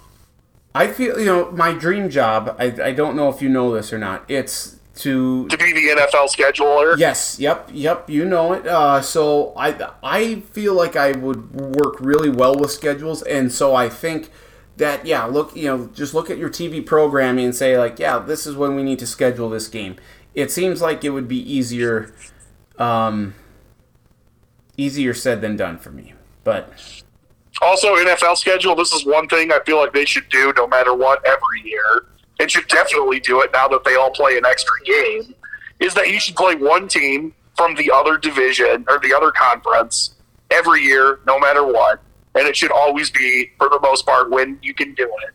I 0.75 0.89
feel 0.89 1.19
you 1.19 1.27
know 1.27 1.51
my 1.53 1.73
dream 1.73 2.11
job. 2.11 2.57
I, 2.59 2.67
I 2.83 2.93
don't 2.93 3.17
know 3.17 3.29
if 3.29 3.43
you 3.43 3.49
know 3.49 3.75
this 3.75 3.93
or 3.93 3.99
not. 3.99 4.25
It's 4.29 4.79
to 4.97 5.49
to 5.49 5.57
be 5.57 5.73
the 5.73 6.01
NFL 6.01 6.29
scheduler. 6.29 6.97
Yes, 6.99 7.39
yep, 7.39 7.69
yep. 7.73 8.09
You 8.09 8.25
know 8.25 8.53
it. 8.53 8.67
Uh, 8.67 9.01
so 9.01 9.53
I 9.57 9.91
I 10.03 10.41
feel 10.53 10.75
like 10.75 10.97
I 10.97 11.13
would 11.13 11.55
work 11.55 12.01
really 12.01 12.31
well 12.31 12.55
with 12.55 12.71
schedules, 12.71 13.23
and 13.23 13.53
so 13.53 13.75
I 13.75 13.89
think 13.89 14.31
that 14.77 15.07
yeah, 15.07 15.25
look, 15.25 15.55
you 15.57 15.65
know, 15.65 15.87
just 15.95 16.15
look 16.15 16.31
at 16.31 16.39
your 16.39 16.51
TV 16.51 16.85
programming 16.85 17.47
and 17.47 17.55
say 17.55 17.79
like, 17.79 17.99
yeah, 17.99 18.19
this 18.19 18.47
is 18.47 18.57
when 18.57 18.75
we 18.75 18.83
need 18.83 18.99
to 18.99 19.07
schedule 19.07 19.49
this 19.49 19.69
game. 19.69 19.97
It 20.35 20.51
seems 20.51 20.81
like 20.81 21.05
it 21.05 21.11
would 21.11 21.29
be 21.29 21.39
easier, 21.39 22.15
um, 22.79 23.35
easier 24.77 25.13
said 25.13 25.43
than 25.43 25.57
done 25.57 25.79
for 25.79 25.91
me. 25.91 26.15
But 26.45 26.73
Also, 27.63 27.95
NFL 27.97 28.37
schedule. 28.37 28.75
This 28.75 28.93
is 28.93 29.07
one 29.07 29.29
thing 29.29 29.53
I 29.53 29.61
feel 29.65 29.77
like 29.79 29.93
they 29.93 30.05
should 30.05 30.29
do 30.29 30.53
no 30.57 30.67
matter 30.67 30.95
what 30.95 31.25
every 31.25 31.63
year, 31.65 32.07
and 32.41 32.51
should 32.51 32.67
definitely 32.69 33.21
do 33.21 33.41
it 33.43 33.51
now 33.53 33.69
that 33.69 33.85
they 33.85 33.95
all 33.95 34.11
play 34.11 34.37
an 34.37 34.45
extra 34.45 34.75
game. 34.85 35.35
Is 35.79 35.95
that 35.95 36.11
you 36.11 36.21
should 36.21 36.37
play 36.37 36.55
one 36.57 36.89
team 36.89 37.35
from 37.57 37.75
the 37.77 37.91
other 37.91 38.19
division 38.19 38.85
or 38.89 38.99
the 38.99 39.15
other 39.15 39.31
conference 39.31 40.15
every 40.51 40.83
year, 40.83 41.21
no 41.27 41.39
matter 41.39 41.65
what, 41.65 42.01
and 42.35 42.47
it 42.47 42.57
should 42.57 42.73
always 42.73 43.11
be, 43.11 43.51
for 43.59 43.69
the 43.69 43.81
most 43.81 44.07
part, 44.07 44.31
when 44.31 44.59
you 44.63 44.75
can 44.75 44.95
do 44.95 45.05
it, 45.05 45.31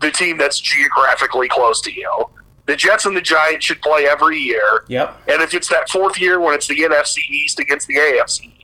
the 0.00 0.10
team 0.10 0.36
that's 0.38 0.60
geographically 0.60 1.48
close 1.48 1.80
to 1.82 1.92
you. 1.92 2.30
The 2.66 2.76
Jets 2.76 3.06
and 3.06 3.16
the 3.16 3.20
Giants 3.20 3.66
should 3.66 3.82
play 3.82 4.06
every 4.06 4.38
year. 4.38 4.84
yep, 4.88 5.20
And 5.28 5.42
if 5.42 5.52
it's 5.52 5.68
that 5.68 5.88
fourth 5.90 6.20
year 6.20 6.40
when 6.40 6.54
it's 6.54 6.68
the 6.68 6.76
NFC 6.76 7.18
East 7.28 7.58
against 7.58 7.88
the 7.88 7.96
AFC 7.96 8.44
East, 8.44 8.61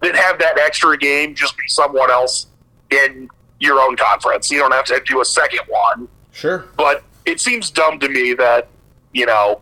then 0.00 0.14
have 0.14 0.38
that 0.38 0.58
extra 0.58 0.96
game 0.96 1.34
just 1.34 1.56
be 1.56 1.64
someone 1.68 2.10
else 2.10 2.46
in 2.90 3.28
your 3.60 3.80
own 3.80 3.96
conference. 3.96 4.50
You 4.50 4.58
don't 4.58 4.72
have 4.72 4.84
to 4.86 5.00
do 5.06 5.20
a 5.20 5.24
second 5.24 5.60
one. 5.68 6.08
sure, 6.32 6.66
But 6.76 7.02
it 7.24 7.40
seems 7.40 7.70
dumb 7.70 7.98
to 8.00 8.08
me 8.08 8.34
that, 8.34 8.68
you 9.12 9.24
know, 9.26 9.60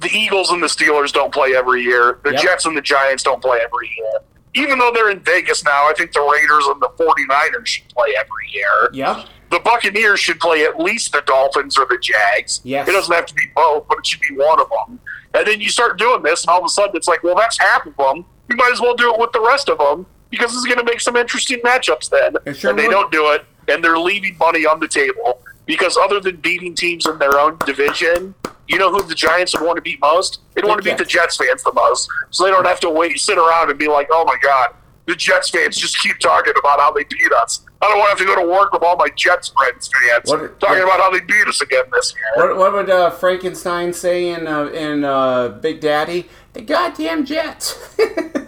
the 0.00 0.10
Eagles 0.12 0.50
and 0.50 0.62
the 0.62 0.68
Steelers 0.68 1.12
don't 1.12 1.32
play 1.32 1.54
every 1.56 1.82
year. 1.82 2.20
The 2.22 2.32
Yep. 2.32 2.42
Jets 2.42 2.66
and 2.66 2.76
the 2.76 2.80
Giants 2.82 3.22
don't 3.24 3.42
play 3.42 3.58
every 3.64 3.90
year. 3.96 4.20
Even 4.54 4.78
though 4.78 4.92
they're 4.92 5.10
in 5.10 5.20
Vegas 5.20 5.64
now, 5.64 5.88
I 5.88 5.92
think 5.96 6.12
the 6.12 6.20
Raiders 6.20 6.66
and 6.68 6.80
the 6.80 6.88
49ers 6.90 7.66
should 7.66 7.88
play 7.88 8.14
every 8.18 8.48
year 8.52 8.90
yep, 8.92 9.26
the 9.50 9.60
Buccaneers 9.60 10.20
should 10.20 10.40
play 10.40 10.64
at 10.64 10.78
least 10.78 11.12
the 11.12 11.22
Dolphins 11.26 11.76
or 11.78 11.86
the 11.86 11.98
Jags. 11.98 12.60
Yes. 12.64 12.88
It 12.88 12.92
doesn't 12.92 13.14
have 13.14 13.26
to 13.26 13.34
be 13.34 13.46
both, 13.56 13.86
but 13.88 13.98
it 13.98 14.06
should 14.06 14.20
be 14.20 14.34
one 14.34 14.60
of 14.60 14.68
them. 14.70 15.00
And 15.34 15.46
then 15.46 15.60
you 15.60 15.68
start 15.68 15.98
doing 15.98 16.22
this, 16.22 16.42
and 16.44 16.50
all 16.50 16.58
of 16.58 16.64
a 16.64 16.68
sudden 16.68 16.96
it's 16.96 17.08
like, 17.08 17.22
well, 17.22 17.34
that's 17.34 17.58
half 17.58 17.86
of 17.86 17.96
them. 17.96 18.24
You 18.48 18.56
might 18.56 18.70
as 18.72 18.80
well 18.80 18.94
do 18.94 19.12
it 19.12 19.20
with 19.20 19.32
the 19.32 19.40
rest 19.40 19.68
of 19.68 19.78
them 19.78 20.06
because 20.30 20.54
it's 20.54 20.64
going 20.64 20.78
to 20.78 20.84
make 20.84 21.00
some 21.00 21.16
interesting 21.16 21.58
matchups 21.60 22.10
then. 22.10 22.34
It 22.46 22.56
sure 22.56 22.70
and 22.70 22.78
they 22.78 22.86
would. 22.86 22.92
don't 22.92 23.12
do 23.12 23.30
it, 23.32 23.44
and 23.68 23.82
they're 23.82 23.98
leaving 23.98 24.36
money 24.38 24.66
on 24.66 24.80
the 24.80 24.88
table 24.88 25.40
because 25.66 25.96
other 25.96 26.20
than 26.20 26.36
beating 26.36 26.74
teams 26.74 27.06
in 27.06 27.18
their 27.18 27.38
own 27.38 27.58
division, 27.66 28.34
you 28.68 28.78
know 28.78 28.90
who 28.90 29.02
the 29.02 29.14
Giants 29.14 29.54
would 29.58 29.64
want 29.66 29.76
to 29.76 29.82
beat 29.82 30.00
most? 30.00 30.40
They'd 30.54 30.64
want 30.64 30.82
to 30.82 30.88
beat 30.88 30.98
the 30.98 31.04
Jets 31.04 31.36
fans 31.36 31.62
the 31.62 31.72
most, 31.72 32.08
so 32.30 32.44
they 32.44 32.50
don't 32.50 32.66
have 32.66 32.80
to 32.80 32.90
wait, 32.90 33.18
sit 33.20 33.38
around 33.38 33.70
and 33.70 33.78
be 33.78 33.88
like, 33.88 34.08
oh 34.10 34.24
my 34.24 34.36
god, 34.42 34.74
the 35.06 35.14
Jets 35.14 35.50
fans 35.50 35.76
just 35.76 35.98
keep 36.00 36.18
talking 36.18 36.52
about 36.58 36.78
how 36.80 36.92
they 36.92 37.04
beat 37.04 37.32
us. 37.32 37.62
I 37.80 37.88
don't 37.88 37.98
want 37.98 38.18
to 38.18 38.24
have 38.24 38.28
to 38.28 38.34
go 38.34 38.42
to 38.44 38.52
work 38.52 38.72
with 38.72 38.82
all 38.82 38.96
my 38.96 39.08
Jets 39.14 39.48
friends 39.50 39.88
fans 40.02 40.28
What- 40.30 40.58
talking 40.60 40.78
what- 40.78 40.84
about 40.84 41.00
how 41.00 41.10
they 41.10 41.20
beat 41.20 41.46
us 41.46 41.60
again 41.60 41.84
this 41.92 42.12
year. 42.14 42.46
What, 42.48 42.56
what 42.58 42.72
would 42.72 42.90
uh, 42.90 43.10
Frankenstein 43.10 43.92
say 43.92 44.28
in 44.30 44.46
uh, 44.46 44.64
in 44.66 45.04
uh, 45.04 45.48
Big 45.48 45.80
Daddy? 45.80 46.28
The 46.58 46.64
goddamn 46.64 47.24
Jets. 47.24 47.78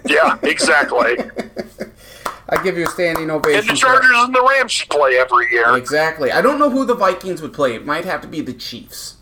Yeah, 0.07 0.39
exactly. 0.43 1.19
I 2.49 2.61
give 2.65 2.77
you 2.77 2.85
a 2.85 2.89
standing 2.89 3.31
ovation. 3.31 3.61
and 3.61 3.69
the. 3.69 3.75
Chargers 3.75 4.11
and 4.13 4.35
the 4.35 4.43
Rams 4.43 4.85
play 4.91 5.17
every 5.19 5.53
year. 5.53 5.77
Exactly. 5.77 6.33
I 6.33 6.43
don't 6.43 6.59
know 6.59 6.69
who 6.69 6.85
the 6.85 6.97
Vikings 6.97 7.41
would 7.43 7.53
play. 7.53 7.77
It 7.77 7.87
might 7.87 8.05
have 8.05 8.21
to 8.23 8.27
be 8.27 8.41
the 8.41 8.53
Chiefs. 8.55 9.19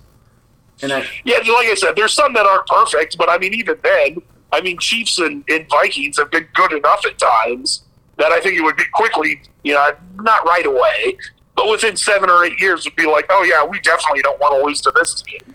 And 0.80 0.90
I, 0.90 1.04
Yeah, 1.26 1.38
like 1.38 1.66
I 1.68 1.74
said, 1.74 1.94
there's 1.94 2.14
some 2.14 2.32
that 2.32 2.46
aren't 2.46 2.66
perfect, 2.68 3.18
but 3.18 3.28
I 3.28 3.36
mean, 3.36 3.52
even 3.52 3.76
then, 3.82 4.22
I 4.50 4.62
mean, 4.62 4.78
Chiefs 4.78 5.18
and, 5.18 5.44
and 5.50 5.68
Vikings 5.68 6.16
have 6.16 6.30
been 6.30 6.46
good 6.54 6.72
enough 6.72 7.04
at 7.04 7.18
times 7.18 7.82
that 8.16 8.32
I 8.32 8.40
think 8.40 8.54
it 8.54 8.62
would 8.62 8.76
be 8.76 8.86
quickly, 8.94 9.42
you 9.64 9.74
know, 9.74 9.90
not 10.22 10.46
right 10.46 10.64
away, 10.64 11.18
but 11.54 11.68
within 11.68 11.96
seven 11.96 12.30
or 12.30 12.46
eight 12.46 12.58
years, 12.58 12.86
would 12.86 12.96
be 12.96 13.06
like, 13.06 13.26
oh 13.28 13.42
yeah, 13.42 13.62
we 13.62 13.78
definitely 13.80 14.22
don't 14.22 14.40
want 14.40 14.58
to 14.58 14.64
lose 14.66 14.80
to 14.82 14.92
this 14.94 15.20
team. 15.20 15.54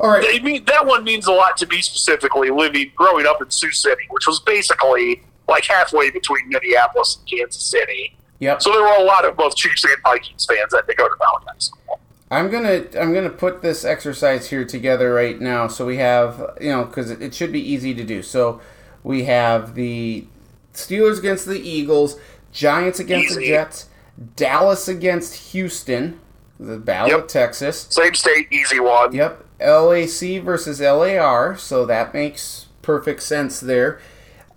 All 0.00 0.10
right. 0.10 0.22
They 0.22 0.40
mean 0.40 0.64
that 0.66 0.86
one 0.86 1.04
means 1.04 1.26
a 1.26 1.32
lot 1.32 1.56
to 1.58 1.66
me 1.66 1.82
specifically, 1.82 2.50
living 2.50 2.92
growing 2.94 3.26
up 3.26 3.42
in 3.42 3.50
Sioux 3.50 3.72
City, 3.72 4.04
which 4.10 4.26
was 4.26 4.40
basically 4.40 5.22
like 5.48 5.64
halfway 5.64 6.10
between 6.10 6.48
Minneapolis 6.48 7.18
and 7.18 7.26
Kansas 7.26 7.62
City. 7.62 8.14
Yep. 8.40 8.62
So 8.62 8.70
there 8.70 8.82
were 8.82 9.02
a 9.02 9.02
lot 9.02 9.24
of 9.24 9.36
both 9.36 9.56
Chiefs 9.56 9.84
and 9.84 9.96
Vikings 10.04 10.46
fans 10.46 10.70
that 10.72 10.86
they 10.86 10.94
go 10.94 11.08
to 11.08 11.14
Valentine's 11.18 11.66
School. 11.66 12.00
I'm 12.30 12.50
gonna 12.50 12.84
I'm 12.98 13.12
gonna 13.14 13.30
put 13.30 13.62
this 13.62 13.84
exercise 13.84 14.50
here 14.50 14.64
together 14.64 15.12
right 15.12 15.40
now. 15.40 15.66
So 15.66 15.86
we 15.86 15.96
have 15.96 16.56
you 16.60 16.70
know 16.70 16.84
because 16.84 17.10
it, 17.10 17.22
it 17.22 17.34
should 17.34 17.52
be 17.52 17.60
easy 17.60 17.94
to 17.94 18.04
do. 18.04 18.22
So 18.22 18.60
we 19.02 19.24
have 19.24 19.74
the 19.74 20.26
Steelers 20.74 21.18
against 21.18 21.46
the 21.46 21.58
Eagles, 21.58 22.20
Giants 22.52 23.00
against 23.00 23.34
the 23.34 23.46
Jets, 23.46 23.88
Dallas 24.36 24.86
against 24.88 25.52
Houston, 25.52 26.20
the 26.60 26.78
Battle 26.78 27.20
of 27.20 27.26
Texas. 27.26 27.86
Same 27.90 28.14
state, 28.14 28.46
easy 28.52 28.78
one. 28.78 29.12
Yep. 29.12 29.44
LAC 29.60 30.42
versus 30.42 30.80
LAR, 30.80 31.56
so 31.56 31.84
that 31.86 32.14
makes 32.14 32.66
perfect 32.82 33.22
sense 33.22 33.60
there. 33.60 34.00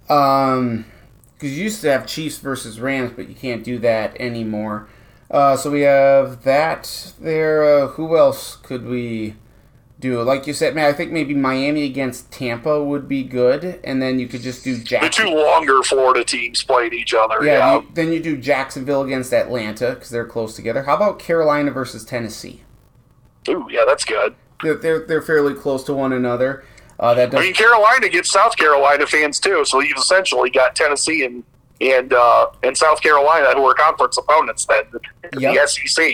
Um, 0.10 0.86
because 1.34 1.58
you 1.58 1.64
used 1.64 1.82
to 1.82 1.92
have 1.92 2.06
Chiefs 2.06 2.38
versus 2.38 2.80
Rams, 2.80 3.14
but 3.16 3.28
you 3.28 3.34
can't 3.36 3.64
do 3.64 3.80
that 3.80 4.16
anymore. 4.20 4.88
Uh, 5.30 5.56
so 5.56 5.72
we 5.72 5.82
have 5.82 6.44
that 6.44 7.14
there. 7.20 7.64
Uh, 7.64 7.88
who 7.88 8.16
else 8.18 8.58
could 8.58 8.86
we 8.86 9.36
do? 10.00 10.22
Like 10.22 10.46
you 10.46 10.54
said, 10.54 10.76
man, 10.76 10.86
I 10.86 10.94
think 10.94 11.12
maybe 11.12 11.34
Miami 11.34 11.84
against 11.84 12.32
Tampa 12.32 12.84
would 12.84 13.08
be 13.08 13.24
good, 13.24 13.80
and 13.84 14.02
then 14.02 14.20
you 14.20 14.28
could 14.28 14.42
just 14.42 14.64
do 14.64 14.78
Jacksonville. 14.78 15.32
The 15.34 15.40
two 15.40 15.44
longer 15.48 15.82
Florida 15.84 16.24
teams 16.24 16.64
played 16.64 16.94
each 16.94 17.14
other. 17.16 17.38
Yeah, 17.44 17.52
Yeah. 17.58 17.76
you- 17.78 17.88
then 17.94 18.12
you 18.12 18.20
do 18.20 18.38
Jacksonville 18.38 19.02
against 19.04 19.34
Atlanta 19.34 19.92
because 19.92 20.10
they're 20.10 20.26
close 20.26 20.56
together. 20.56 20.84
How 20.84 20.96
about 20.96 21.18
Carolina 21.18 21.72
versus 21.72 22.04
Tennessee? 22.06 22.62
Ooh, 23.50 23.68
yeah, 23.72 23.84
that's 23.88 24.06
good. 24.06 24.36
They're 24.64 24.76
they're, 24.76 25.00
they're 25.00 25.22
fairly 25.22 25.54
close 25.54 25.84
to 25.86 25.94
one 25.94 26.14
another. 26.14 26.64
Uh, 27.00 27.16
that 27.16 27.34
I 27.36 27.40
mean, 27.40 27.54
Carolina 27.54 28.10
gets 28.10 28.32
South 28.32 28.56
Carolina 28.56 29.08
fans 29.08 29.40
too, 29.40 29.66
so 29.66 29.80
you've 29.80 29.98
essentially 29.98 30.50
got 30.52 30.76
Tennessee 30.76 31.26
and 31.26 31.44
and 31.82 32.14
uh, 32.14 32.48
and 32.62 32.78
South 32.78 33.02
Carolina 33.02 33.54
who 33.56 33.66
are 33.66 33.74
conference 33.74 34.18
opponents 34.18 34.66
then 34.66 34.84
in 35.34 35.40
Yep. 35.40 35.56
the 35.56 35.68
SEC. 35.68 36.06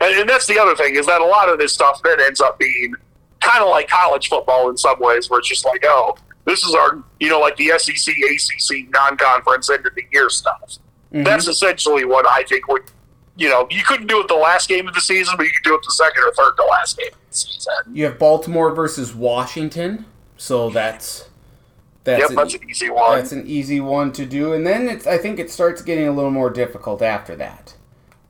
And, 0.00 0.20
and 0.20 0.28
that's 0.28 0.46
the 0.46 0.58
other 0.58 0.74
thing 0.74 0.96
is 0.96 1.06
that 1.06 1.20
a 1.20 1.24
lot 1.24 1.48
of 1.48 1.58
this 1.58 1.72
stuff 1.72 2.00
then 2.02 2.20
ends 2.20 2.40
up 2.40 2.58
being 2.58 2.94
kind 3.40 3.62
of 3.62 3.68
like 3.68 3.88
college 3.88 4.28
football 4.28 4.68
in 4.70 4.76
some 4.76 4.98
ways, 4.98 5.30
where 5.30 5.38
it's 5.38 5.48
just 5.48 5.64
like, 5.64 5.84
oh, 5.86 6.16
this 6.44 6.64
is 6.64 6.74
our 6.74 7.00
you 7.20 7.28
know 7.28 7.38
like 7.38 7.56
the 7.56 7.72
SEC, 7.78 8.12
ACC 8.12 8.90
non-conference 8.92 9.70
end 9.70 9.86
of 9.86 9.94
the 9.94 10.02
year 10.12 10.28
stuff. 10.28 10.78
That's 11.12 11.46
essentially 11.46 12.04
what 12.04 12.26
I 12.26 12.42
think 12.44 12.66
would. 12.68 12.82
You 13.36 13.48
know, 13.48 13.66
you 13.70 13.82
couldn't 13.82 14.08
do 14.08 14.20
it 14.20 14.28
the 14.28 14.34
last 14.34 14.68
game 14.68 14.86
of 14.86 14.94
the 14.94 15.00
season, 15.00 15.34
but 15.36 15.44
you 15.44 15.52
could 15.52 15.64
do 15.64 15.74
it 15.74 15.82
the 15.82 15.92
second 15.92 16.22
or 16.22 16.32
third 16.32 16.54
to 16.56 16.64
last 16.64 16.98
game 16.98 17.08
of 17.08 17.30
the 17.30 17.36
season. 17.36 17.72
You 17.92 18.04
have 18.04 18.18
Baltimore 18.18 18.74
versus 18.74 19.14
Washington, 19.14 20.04
so 20.36 20.68
that's 20.70 21.28
that's 22.04 22.20
yep, 22.20 22.30
an, 22.30 22.36
that's 22.36 22.54
an 22.54 22.68
easy 22.68 22.90
one. 22.90 23.16
that's 23.16 23.32
an 23.32 23.46
easy 23.46 23.80
one 23.80 24.12
to 24.12 24.26
do. 24.26 24.52
And 24.52 24.66
then 24.66 24.88
it's 24.88 25.06
I 25.06 25.16
think 25.18 25.38
it 25.38 25.50
starts 25.50 25.80
getting 25.82 26.06
a 26.08 26.12
little 26.12 26.30
more 26.30 26.50
difficult 26.50 27.00
after 27.00 27.34
that. 27.36 27.74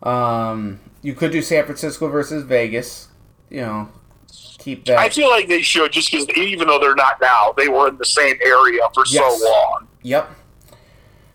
Um, 0.02 0.80
you 1.02 1.14
could 1.14 1.32
do 1.32 1.42
San 1.42 1.64
Francisco 1.64 2.08
versus 2.08 2.44
Vegas. 2.44 3.08
You 3.50 3.62
know, 3.62 3.88
keep 4.58 4.84
that. 4.86 4.98
I 4.98 5.08
feel 5.08 5.28
like 5.30 5.48
they 5.48 5.62
should, 5.62 5.92
just 5.92 6.10
because 6.10 6.28
even 6.36 6.68
though 6.68 6.78
they're 6.78 6.94
not 6.94 7.20
now, 7.20 7.52
they 7.56 7.68
were 7.68 7.88
in 7.88 7.96
the 7.98 8.04
same 8.04 8.36
area 8.44 8.80
for 8.94 9.04
Yes. 9.08 9.40
so 9.40 9.48
long. 9.48 9.88
Yep. 10.02 10.30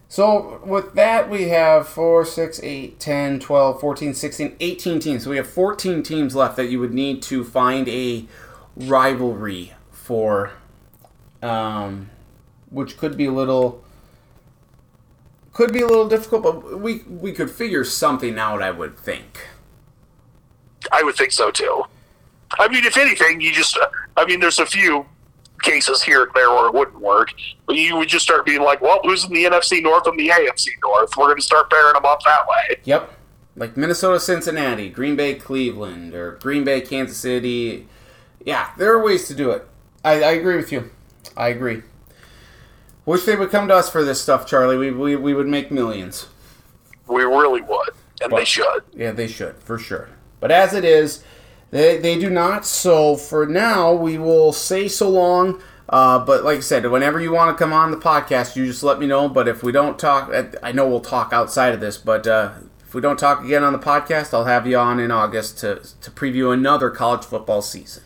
So 0.10 0.62
with 0.66 0.94
that, 0.94 1.30
we 1.30 1.50
have 1.50 1.88
4, 1.88 2.24
6, 2.24 2.60
8, 2.64 3.00
10, 3.00 3.40
12, 3.40 3.80
14, 3.80 4.14
16, 4.14 4.56
18 4.60 5.00
teams. 5.00 5.24
So 5.24 5.30
we 5.30 5.38
have 5.38 5.50
14 5.50 6.02
teams 6.02 6.36
left 6.36 6.56
that 6.56 6.70
you 6.70 6.80
would 6.80 6.94
need 6.94 7.22
to 7.24 7.44
find 7.44 7.88
a 7.90 8.26
rivalry 8.76 9.74
for, 9.92 10.52
um, 11.42 12.10
which 12.70 12.98
could 12.98 13.18
be 13.18 13.26
a 13.26 13.32
little, 13.32 13.84
could 15.52 15.74
be 15.74 15.82
a 15.82 15.88
little 15.88 16.08
difficult, 16.08 16.44
but 16.44 16.80
we 16.80 17.00
we 17.10 17.32
could 17.34 17.50
figure 17.50 17.84
something 17.84 18.38
out. 18.38 18.62
I 18.62 18.72
would 18.72 18.98
think. 18.98 19.48
I 20.92 21.04
would 21.04 21.16
think 21.16 21.32
so 21.32 21.52
too. 21.52 21.84
I 22.60 22.68
mean, 22.68 22.86
if 22.86 22.96
anything, 22.96 23.42
you 23.42 23.52
just, 23.52 23.78
I 24.16 24.26
mean, 24.26 24.40
there's 24.40 24.60
a 24.60 24.66
few 24.66 25.06
cases 25.62 26.02
here 26.04 26.24
and 26.24 26.32
there 26.34 26.50
where 26.52 26.68
it 26.68 26.74
wouldn't 26.74 27.00
work, 27.00 27.34
but 27.66 27.76
you 27.76 27.96
would 27.98 28.08
just 28.08 28.24
start 28.24 28.46
being 28.46 28.62
like, 28.62 28.82
well, 28.82 29.00
who's 29.04 29.26
in 29.26 29.34
the 29.34 29.44
NFC 29.46 29.82
North 29.82 30.08
and 30.08 30.18
the 30.20 30.30
AFC 30.30 30.68
North? 30.84 31.12
We're 31.18 31.26
going 31.26 31.38
to 31.38 31.42
start 31.42 31.70
pairing 31.70 31.94
them 31.94 32.06
up 32.06 32.20
that 32.26 32.48
way. 32.48 32.78
Yep. 32.84 33.14
Like 33.56 33.76
Minnesota, 33.76 34.20
Cincinnati, 34.20 34.90
Green 34.90 35.16
Bay, 35.16 35.34
Cleveland, 35.36 36.14
or 36.14 36.34
Green 36.42 36.64
Bay, 36.64 36.82
Kansas 36.82 37.18
City. 37.18 37.88
Yeah, 38.46 38.70
there 38.78 38.94
are 38.94 39.04
ways 39.04 39.28
to 39.30 39.34
do 39.34 39.50
it. 39.52 39.68
I, 40.06 40.22
I 40.24 40.32
agree 40.32 40.58
with 40.58 40.72
you. 40.72 40.92
I 41.36 41.48
agree. 41.50 41.82
Wish 43.06 43.24
they 43.24 43.36
would 43.36 43.50
come 43.52 43.68
to 43.70 43.74
us 43.74 43.90
for 43.90 44.04
this 44.04 44.22
stuff, 44.22 44.46
Charlie. 44.46 44.78
We, 44.78 44.92
we, 44.92 45.16
we 45.16 45.34
would 45.34 45.48
make 45.48 45.72
millions. 45.72 46.28
We 47.08 47.24
really 47.24 47.62
would, 47.62 47.90
and 48.22 48.32
Well- 48.32 48.42
they 48.42 48.46
should. 48.46 48.84
Yeah, 48.94 49.12
they 49.12 49.28
should, 49.28 49.56
for 49.58 49.80
sure. 49.80 50.10
But 50.40 50.52
as 50.52 50.74
it 50.74 50.86
is, 50.86 51.24
They, 51.72 51.98
they 51.98 52.18
do 52.18 52.30
not. 52.30 52.66
So 52.66 53.16
for 53.16 53.46
now, 53.46 53.94
we 53.94 54.18
will 54.18 54.54
say 54.54 54.88
so 54.88 55.10
long. 55.10 55.62
Uh, 55.90 56.20
but 56.20 56.44
like 56.44 56.58
I 56.58 56.62
said, 56.62 56.86
whenever 56.90 57.20
you 57.20 57.32
want 57.32 57.56
to 57.56 57.62
come 57.62 57.72
on 57.72 57.92
the 57.92 57.98
podcast, 57.98 58.56
you 58.56 58.66
just 58.66 58.84
let 58.84 59.00
me 59.00 59.08
know. 59.08 59.30
But 59.30 59.48
if 59.48 59.64
we 59.64 59.72
don't 59.72 59.98
talk, 59.98 60.32
I 60.62 60.72
know 60.72 60.88
we'll 60.88 61.00
talk 61.00 61.32
outside 61.32 61.74
of 61.74 61.80
this. 61.80 61.98
But 61.98 62.28
uh, 62.28 62.54
if 62.86 62.94
we 62.94 63.02
don't 63.02 63.18
talk 63.18 63.44
again 63.44 63.64
on 63.64 63.74
the 63.74 63.80
podcast, 63.80 64.34
I'll 64.34 64.46
have 64.46 64.68
you 64.68 64.78
on 64.78 65.00
in 65.00 65.12
August 65.12 65.60
to 65.60 65.82
to 66.02 66.12
preview 66.12 66.54
another 66.54 66.90
college 66.90 67.24
football 67.24 67.62
season. 67.62 68.04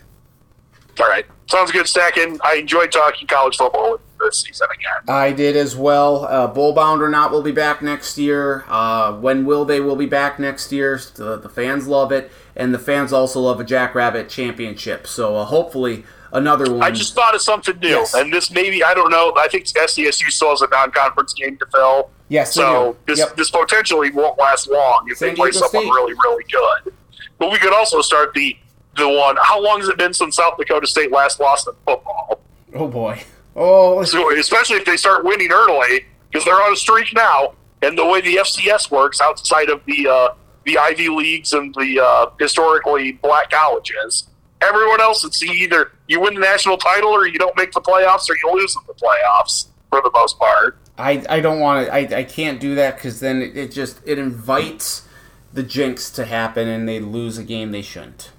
All 0.99 1.07
right. 1.07 1.25
Sounds 1.47 1.71
good, 1.71 1.87
Stacking. 1.87 2.39
I 2.43 2.55
enjoyed 2.55 2.91
talking 2.91 3.27
college 3.27 3.57
football 3.57 3.99
this 4.19 4.41
season 4.41 4.67
again. 4.73 5.13
I 5.13 5.31
did 5.31 5.57
as 5.57 5.75
well. 5.75 6.25
Uh, 6.25 6.47
Bull 6.47 6.73
Bound 6.73 7.01
or 7.01 7.09
not 7.09 7.31
we'll 7.31 7.41
be 7.41 7.51
back 7.51 7.81
next 7.81 8.17
year. 8.17 8.63
Uh, 8.67 9.13
when 9.13 9.45
will 9.45 9.65
they 9.65 9.79
will 9.79 9.95
be 9.95 10.05
back 10.05 10.39
next 10.39 10.71
year? 10.71 10.99
The, 11.15 11.37
the 11.37 11.49
fans 11.49 11.87
love 11.87 12.11
it, 12.11 12.31
and 12.55 12.73
the 12.73 12.79
fans 12.79 13.11
also 13.13 13.39
love 13.41 13.59
a 13.59 13.63
Jackrabbit 13.63 14.29
Championship. 14.29 15.07
So 15.07 15.35
uh, 15.37 15.45
hopefully 15.45 16.03
another 16.33 16.71
one. 16.71 16.83
I 16.83 16.91
just 16.91 17.13
thought 17.15 17.35
of 17.35 17.41
something 17.41 17.77
new, 17.79 17.87
Yes. 17.89 18.13
and 18.13 18.31
this 18.33 18.51
maybe 18.51 18.83
I 18.83 18.93
don't 18.93 19.09
know. 19.11 19.33
I 19.37 19.47
think 19.47 19.65
SDSU 19.65 20.29
still 20.31 20.49
has 20.51 20.61
a 20.61 20.67
non-conference 20.69 21.33
game 21.33 21.57
to 21.57 21.65
fill. 21.73 22.09
Yes, 22.29 22.53
so 22.53 22.95
this 23.07 23.19
Yep. 23.19 23.35
this 23.35 23.49
potentially 23.51 24.09
won't 24.11 24.37
last 24.39 24.69
long 24.69 25.05
if 25.09 25.17
San 25.17 25.29
they 25.29 25.35
play 25.35 25.51
Diego 25.51 25.67
someone 25.67 25.83
State. 25.85 25.91
really 25.93 26.13
really 26.13 26.43
good. 26.51 26.93
But 27.37 27.51
we 27.51 27.57
could 27.57 27.73
also 27.73 28.01
start 28.01 28.33
the 28.33 28.55
the 28.97 29.07
one. 29.07 29.37
How 29.41 29.59
long 29.59 29.79
has 29.79 29.89
it 29.89 29.97
been 29.97 30.13
since 30.13 30.35
South 30.35 30.57
Dakota 30.57 30.85
State 30.87 31.11
last 31.11 31.39
lost 31.39 31.67
in 31.67 31.73
football? 31.85 32.39
oh 32.75 32.87
boy. 32.87 33.21
Oh, 33.55 34.01
So 34.05 34.33
especially 34.37 34.77
if 34.77 34.85
they 34.85 34.95
start 34.95 35.25
winning 35.25 35.51
early, 35.51 36.05
because 36.29 36.45
they're 36.45 36.61
on 36.61 36.71
a 36.71 36.75
streak 36.75 37.13
now, 37.13 37.53
and 37.81 37.97
the 37.97 38.05
way 38.05 38.21
the 38.21 38.37
FCS 38.37 38.89
works 38.89 39.19
outside 39.19 39.69
of 39.69 39.81
the 39.85 40.07
uh, 40.07 40.29
the 40.65 40.77
Ivy 40.77 41.09
leagues 41.09 41.53
and 41.53 41.73
the 41.75 41.99
uh, 41.99 42.31
historically 42.39 43.13
black 43.13 43.49
colleges, 43.51 44.27
everyone 44.61 45.01
else 45.01 45.23
it's 45.23 45.41
either 45.43 45.91
you 46.07 46.19
win 46.21 46.35
the 46.35 46.39
national 46.39 46.77
title 46.77 47.09
or 47.09 47.27
you 47.27 47.39
don't 47.39 47.55
make 47.57 47.71
the 47.71 47.81
playoffs 47.81 48.29
or 48.29 48.35
you 48.35 48.53
lose 48.53 48.75
in 48.75 48.81
the 48.87 48.93
playoffs 48.93 49.67
for 49.89 50.01
the 50.01 50.11
most 50.13 50.37
part. 50.37 50.77
I, 50.97 51.23
I 51.29 51.39
don't 51.39 51.59
want 51.59 51.87
to. 51.87 51.93
I, 51.93 52.19
I 52.19 52.23
can't 52.23 52.59
do 52.59 52.75
that 52.75 52.95
because 52.95 53.19
then 53.19 53.41
it, 53.41 53.57
it 53.57 53.71
just 53.71 54.01
it 54.05 54.19
invites 54.19 55.07
the 55.53 55.63
jinx 55.63 56.09
to 56.11 56.25
happen 56.25 56.67
and 56.67 56.87
they 56.87 56.99
lose 56.99 57.37
a 57.37 57.43
game 57.43 57.71
they 57.71 57.81
shouldn't. 57.81 58.31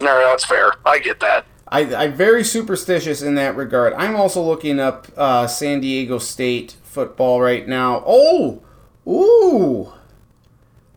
No, 0.00 0.18
that's 0.26 0.44
fair. 0.44 0.72
I 0.86 0.98
get 0.98 1.20
that. 1.20 1.44
I, 1.68 1.94
I'm 1.94 2.14
very 2.14 2.42
superstitious 2.42 3.22
in 3.22 3.34
that 3.36 3.54
regard. 3.54 3.92
I'm 3.94 4.16
also 4.16 4.42
looking 4.42 4.80
up 4.80 5.06
uh, 5.16 5.46
San 5.46 5.80
Diego 5.80 6.18
State 6.18 6.76
football 6.82 7.40
right 7.40 7.66
now. 7.68 8.02
Oh, 8.06 8.62
ooh, 9.06 9.92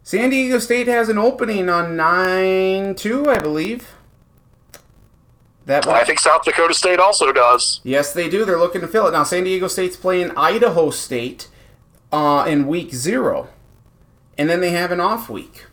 San 0.04 0.30
Diego 0.30 0.60
State 0.60 0.88
has 0.88 1.08
an 1.08 1.18
opening 1.18 1.70
on 1.70 1.96
nine 1.96 2.94
two, 2.94 3.30
I 3.30 3.40
believe. 3.40 3.88
That 5.66 5.88
I 5.88 6.04
think 6.04 6.20
South 6.20 6.44
Dakota 6.44 6.74
State 6.74 7.00
also 7.00 7.32
does. 7.32 7.80
Yes, 7.86 8.12
they 8.12 8.30
do. 8.30 8.44
They're 8.44 8.60
looking 8.60 8.82
to 8.82 8.88
fill 8.88 9.08
it 9.08 9.12
now. 9.12 9.24
San 9.24 9.46
Diego 9.46 9.70
State's 9.70 9.96
playing 9.96 10.32
Idaho 10.32 10.90
State 10.90 11.48
uh, 12.12 12.44
in 12.46 12.68
week 12.68 12.94
zero, 12.94 13.48
and 14.38 14.50
then 14.50 14.60
they 14.60 14.72
have 14.72 14.92
an 14.92 15.00
off 15.00 15.30
week. 15.30 15.68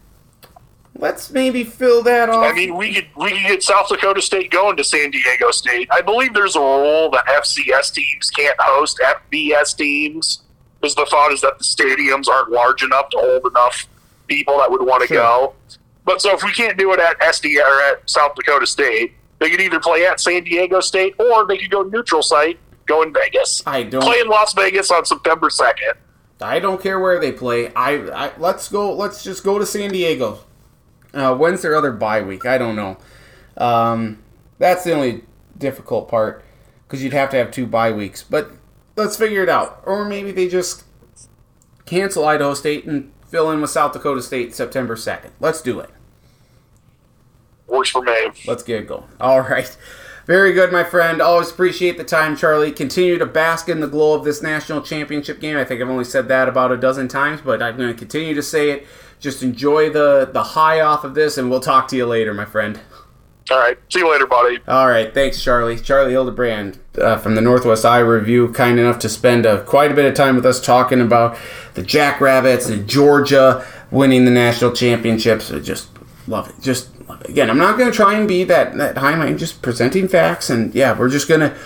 Let's 0.94 1.33
maybe 1.33 1.65
fill 1.65 2.05
that 2.05 2.28
off. 2.28 2.52
I 2.52 2.52
mean, 2.52 2.76
we 2.76 2.94
could 2.94 3.09
we 3.17 3.31
could 3.31 3.42
get 3.42 3.62
South 3.65 3.89
Dakota 3.89 4.23
State 4.23 4.52
going 4.52 4.76
to 4.76 4.84
San 4.84 5.10
Diego 5.10 5.50
State. 5.50 5.89
I 5.91 6.02
believe 6.02 6.34
there's 6.34 6.55
a 6.55 6.60
rule 6.60 7.10
that 7.10 7.26
FCS 7.26 7.92
teams 7.92 8.31
can't 8.31 8.59
host 8.60 9.00
FBS 9.02 9.76
teams 9.76 10.42
because 10.81 10.94
the 10.94 11.07
thought 11.07 11.33
is 11.33 11.41
that 11.41 11.59
the 11.59 11.65
stadiums 11.65 12.28
aren't 12.28 12.52
large 12.52 12.84
enough 12.84 13.09
to 13.10 13.18
hold 13.18 13.44
enough 13.47 13.86
people 14.31 14.57
that 14.59 14.70
would 14.70 14.83
want 14.83 15.02
to 15.02 15.09
Sure. 15.09 15.17
go. 15.23 15.55
But 16.05 16.23
so 16.23 16.33
if 16.34 16.42
we 16.42 16.52
can't 16.52 16.78
do 16.78 16.92
it 16.94 17.00
at 17.00 17.18
SD 17.20 17.59
or 17.60 17.83
at 17.83 18.09
South 18.09 18.34
Dakota 18.36 18.67
State, 18.67 19.12
they 19.39 19.50
could 19.50 19.60
either 19.60 19.81
play 19.81 20.07
at 20.07 20.20
San 20.20 20.44
Diego 20.44 20.81
State 20.81 21.15
or 21.18 21.47
they 21.47 21.59
could 21.59 21.70
go 21.70 21.83
neutral 21.83 22.23
site, 22.23 22.59
go 22.86 23.02
in 23.02 23.12
Vegas. 23.12 23.62
I 23.67 23.83
don't- 23.83 24.00
play 24.02 24.20
in 24.20 24.28
Las 24.28 24.55
Vegas 24.55 24.91
on 24.91 25.05
September 25.05 25.50
second. 25.50 25.94
I 26.41 26.59
don't 26.59 26.81
care 26.83 26.99
where 26.99 27.20
they 27.20 27.33
play. 27.33 27.70
I, 27.76 27.97
I 28.15 28.31
let's 28.39 28.68
go. 28.68 28.94
Let's 28.94 29.23
just 29.23 29.44
go 29.44 29.59
to 29.59 29.67
San 29.67 29.91
Diego. 29.91 30.39
Uh, 31.12 31.34
when's 31.34 31.60
their 31.60 31.75
other 31.75 31.91
bye 31.92 32.23
week? 32.23 32.47
I 32.47 32.57
don't 32.57 32.76
know. 32.76 32.97
Um, 33.59 34.23
that's 34.59 34.84
the 34.84 34.92
only 34.94 35.25
difficult 35.59 36.09
part 36.09 36.42
because 36.86 37.02
you'd 37.05 37.12
have 37.12 37.28
to 37.31 37.36
have 37.36 37.50
two 37.50 37.67
bye 37.67 37.92
weeks. 37.92 38.23
But 38.23 38.52
let's 38.97 39.17
figure 39.17 39.42
it 39.42 39.50
out. 39.50 39.83
Or 39.84 40.05
maybe 40.07 40.33
they 40.33 40.49
just 40.49 40.84
cancel 41.84 42.25
Idaho 42.25 42.55
State 42.55 42.86
and 42.86 43.12
fill 43.31 43.50
in 43.50 43.60
with 43.60 43.70
South 43.70 43.92
Dakota 43.92 44.23
State 44.23 44.55
September 44.55 44.97
second. 44.97 45.33
Let's 45.41 45.62
do 45.62 45.81
it. 45.81 45.91
Works 47.67 47.91
for 47.91 48.02
me. 48.02 48.33
Let's 48.47 48.62
get 48.62 48.89
going. 48.89 49.05
All 49.20 49.41
right. 49.42 49.76
Very 50.26 50.52
good, 50.52 50.70
my 50.73 50.84
friend. 50.84 51.23
Always 51.23 51.50
appreciate 51.50 51.97
the 51.97 52.05
time, 52.05 52.36
Charlie. 52.36 52.73
Continue 52.73 53.18
to 53.18 53.26
bask 53.26 53.68
in 53.68 53.81
the 53.81 53.86
glow 53.86 54.15
of 54.15 54.25
this 54.25 54.42
national 54.42 54.83
championship 54.83 55.41
game. 55.41 55.57
I 55.57 55.65
think 55.65 55.81
I've 55.81 55.89
only 55.89 56.05
said 56.05 56.28
that 56.28 56.49
about 56.49 56.73
a 56.73 56.76
dozen 56.76 57.09
times, 57.09 57.41
but 57.41 57.62
I'm 57.62 57.76
going 57.76 57.92
to 57.92 57.99
continue 57.99 58.34
to 58.34 58.42
say 58.42 58.70
it. 58.70 58.86
Just 59.18 59.42
enjoy 59.42 59.91
the, 59.91 60.31
the 60.33 60.42
high 60.42 60.81
off 60.81 61.05
of 61.05 61.15
this, 61.15 61.36
and 61.39 61.50
we'll 61.50 61.60
talk 61.60 61.89
to 61.89 61.97
you 61.97 62.07
later, 62.07 62.33
my 62.34 62.44
friend. 62.44 62.81
All 63.51 63.59
right. 63.59 63.78
See 63.89 64.01
you 64.01 64.10
later, 64.10 64.27
buddy. 64.27 64.59
All 64.69 64.89
right. 64.89 65.12
Thanks, 65.12 65.43
Charlie. 65.43 65.78
Charlie 65.78 66.12
Hildebrand 66.12 66.78
uh, 66.99 67.17
from 67.19 67.35
the 67.35 67.41
Northwest 67.41 67.85
Iowa 67.85 68.19
Review, 68.19 68.52
kind 68.52 68.78
enough 68.78 68.99
to 69.01 69.09
spend 69.09 69.47
uh, 69.47 69.62
quite 69.62 69.91
a 69.91 69.94
bit 69.94 70.05
of 70.05 70.15
time 70.15 70.36
with 70.36 70.47
us 70.47 70.60
talking 70.60 71.01
about 71.01 71.36
the 71.75 71.83
Jackrabbits 71.83 72.69
and 72.69 72.89
Georgia 72.89 73.67
winning 73.91 74.25
the 74.25 74.31
national 74.31 74.73
championships. 74.73 75.51
I 75.52 75.59
just 75.60 75.89
love 76.28 76.49
it. 76.49 76.60
Just 76.60 76.91
love 77.09 77.20
it. 77.23 77.31
again, 77.31 77.51
I'm 77.51 77.59
not 77.59 77.77
going 77.77 77.91
to 77.91 77.97
try 77.97 78.15
and 78.15 78.28
be 78.28 78.44
that 78.44 78.77
that 78.77 78.99
high 78.99 79.17
mind. 79.17 79.39
Just 79.39 79.62
presenting 79.62 80.07
facts, 80.09 80.51
and 80.51 80.75
yeah, 80.75 80.97
we're 80.97 81.09
just 81.09 81.28
going 81.28 81.41
to 81.41 81.57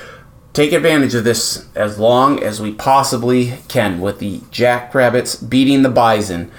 take 0.55 0.73
advantage 0.73 1.15
of 1.15 1.25
this 1.25 1.67
as 1.75 1.99
long 1.99 2.43
as 2.43 2.63
we 2.63 2.73
possibly 2.73 3.59
can 3.69 4.01
with 4.01 4.21
the 4.21 4.41
Jackrabbits 4.51 5.35
beating 5.35 5.83
the 5.83 5.91
Bison 5.91 6.51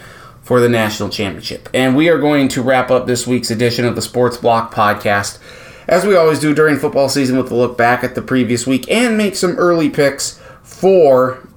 for 0.45 0.59
the 0.59 0.69
national 0.69 1.09
championship. 1.09 1.67
And 1.74 1.95
we 1.95 2.07
are 2.07 2.19
going 2.19 2.48
to 2.49 2.61
wrap 2.61 2.91
up 2.91 3.07
this 3.07 3.25
week's 3.25 3.49
edition 3.49 3.83
of 3.83 3.95
the 3.95 4.01
Sports 4.01 4.38
Block 4.38 4.72
podcast, 4.72 5.40
as 5.88 6.06
we 6.06 6.15
always 6.15 6.40
do 6.40 6.53
during 6.53 6.77
football 6.77 7.09
season, 7.09 7.35
with 7.35 7.51
a 7.51 7.56
look 7.56 7.75
back 7.75 8.03
at 8.03 8.14
the 8.14 8.22
previous 8.22 8.67
week 8.67 8.90
and 8.90 9.17
make 9.17 9.35
some 9.35 9.56
early 9.57 9.90
picks 9.90 10.40
for 10.61 11.48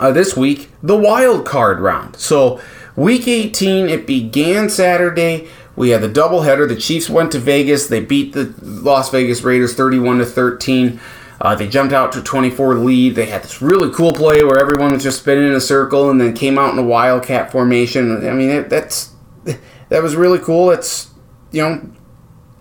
uh, 0.00 0.10
this 0.10 0.36
week, 0.36 0.70
the 0.82 0.96
wild 0.96 1.46
card 1.46 1.78
round. 1.78 2.16
So, 2.16 2.60
week 2.96 3.28
18, 3.28 3.88
it 3.88 4.08
began 4.08 4.68
Saturday. 4.68 5.48
We 5.76 5.90
had 5.90 6.02
the 6.02 6.08
doubleheader. 6.08 6.66
The 6.66 6.74
Chiefs 6.74 7.08
went 7.08 7.30
to 7.30 7.38
Vegas. 7.38 7.86
They 7.86 8.00
beat 8.00 8.32
the 8.32 8.52
Las 8.60 9.10
Vegas 9.10 9.42
Raiders 9.42 9.74
31 9.74 10.18
to 10.18 10.26
13. 10.26 10.98
Uh, 11.40 11.54
they 11.54 11.68
jumped 11.68 11.92
out 11.92 12.12
to 12.12 12.20
a 12.20 12.22
24 12.22 12.74
lead. 12.76 13.14
They 13.14 13.26
had 13.26 13.42
this 13.42 13.62
really 13.62 13.92
cool 13.94 14.12
play 14.12 14.42
where 14.42 14.58
everyone 14.58 14.92
was 14.92 15.02
just 15.02 15.20
spinning 15.20 15.48
in 15.48 15.54
a 15.54 15.60
circle 15.60 16.10
and 16.10 16.20
then 16.20 16.34
came 16.34 16.58
out 16.58 16.72
in 16.72 16.78
a 16.78 16.82
wildcat 16.82 17.52
formation. 17.52 18.26
I 18.26 18.32
mean, 18.32 18.50
it, 18.50 18.68
that's 18.68 19.12
that 19.44 20.02
was 20.02 20.16
really 20.16 20.40
cool. 20.40 20.70
It's 20.70 21.10
you 21.52 21.62
know 21.62 21.90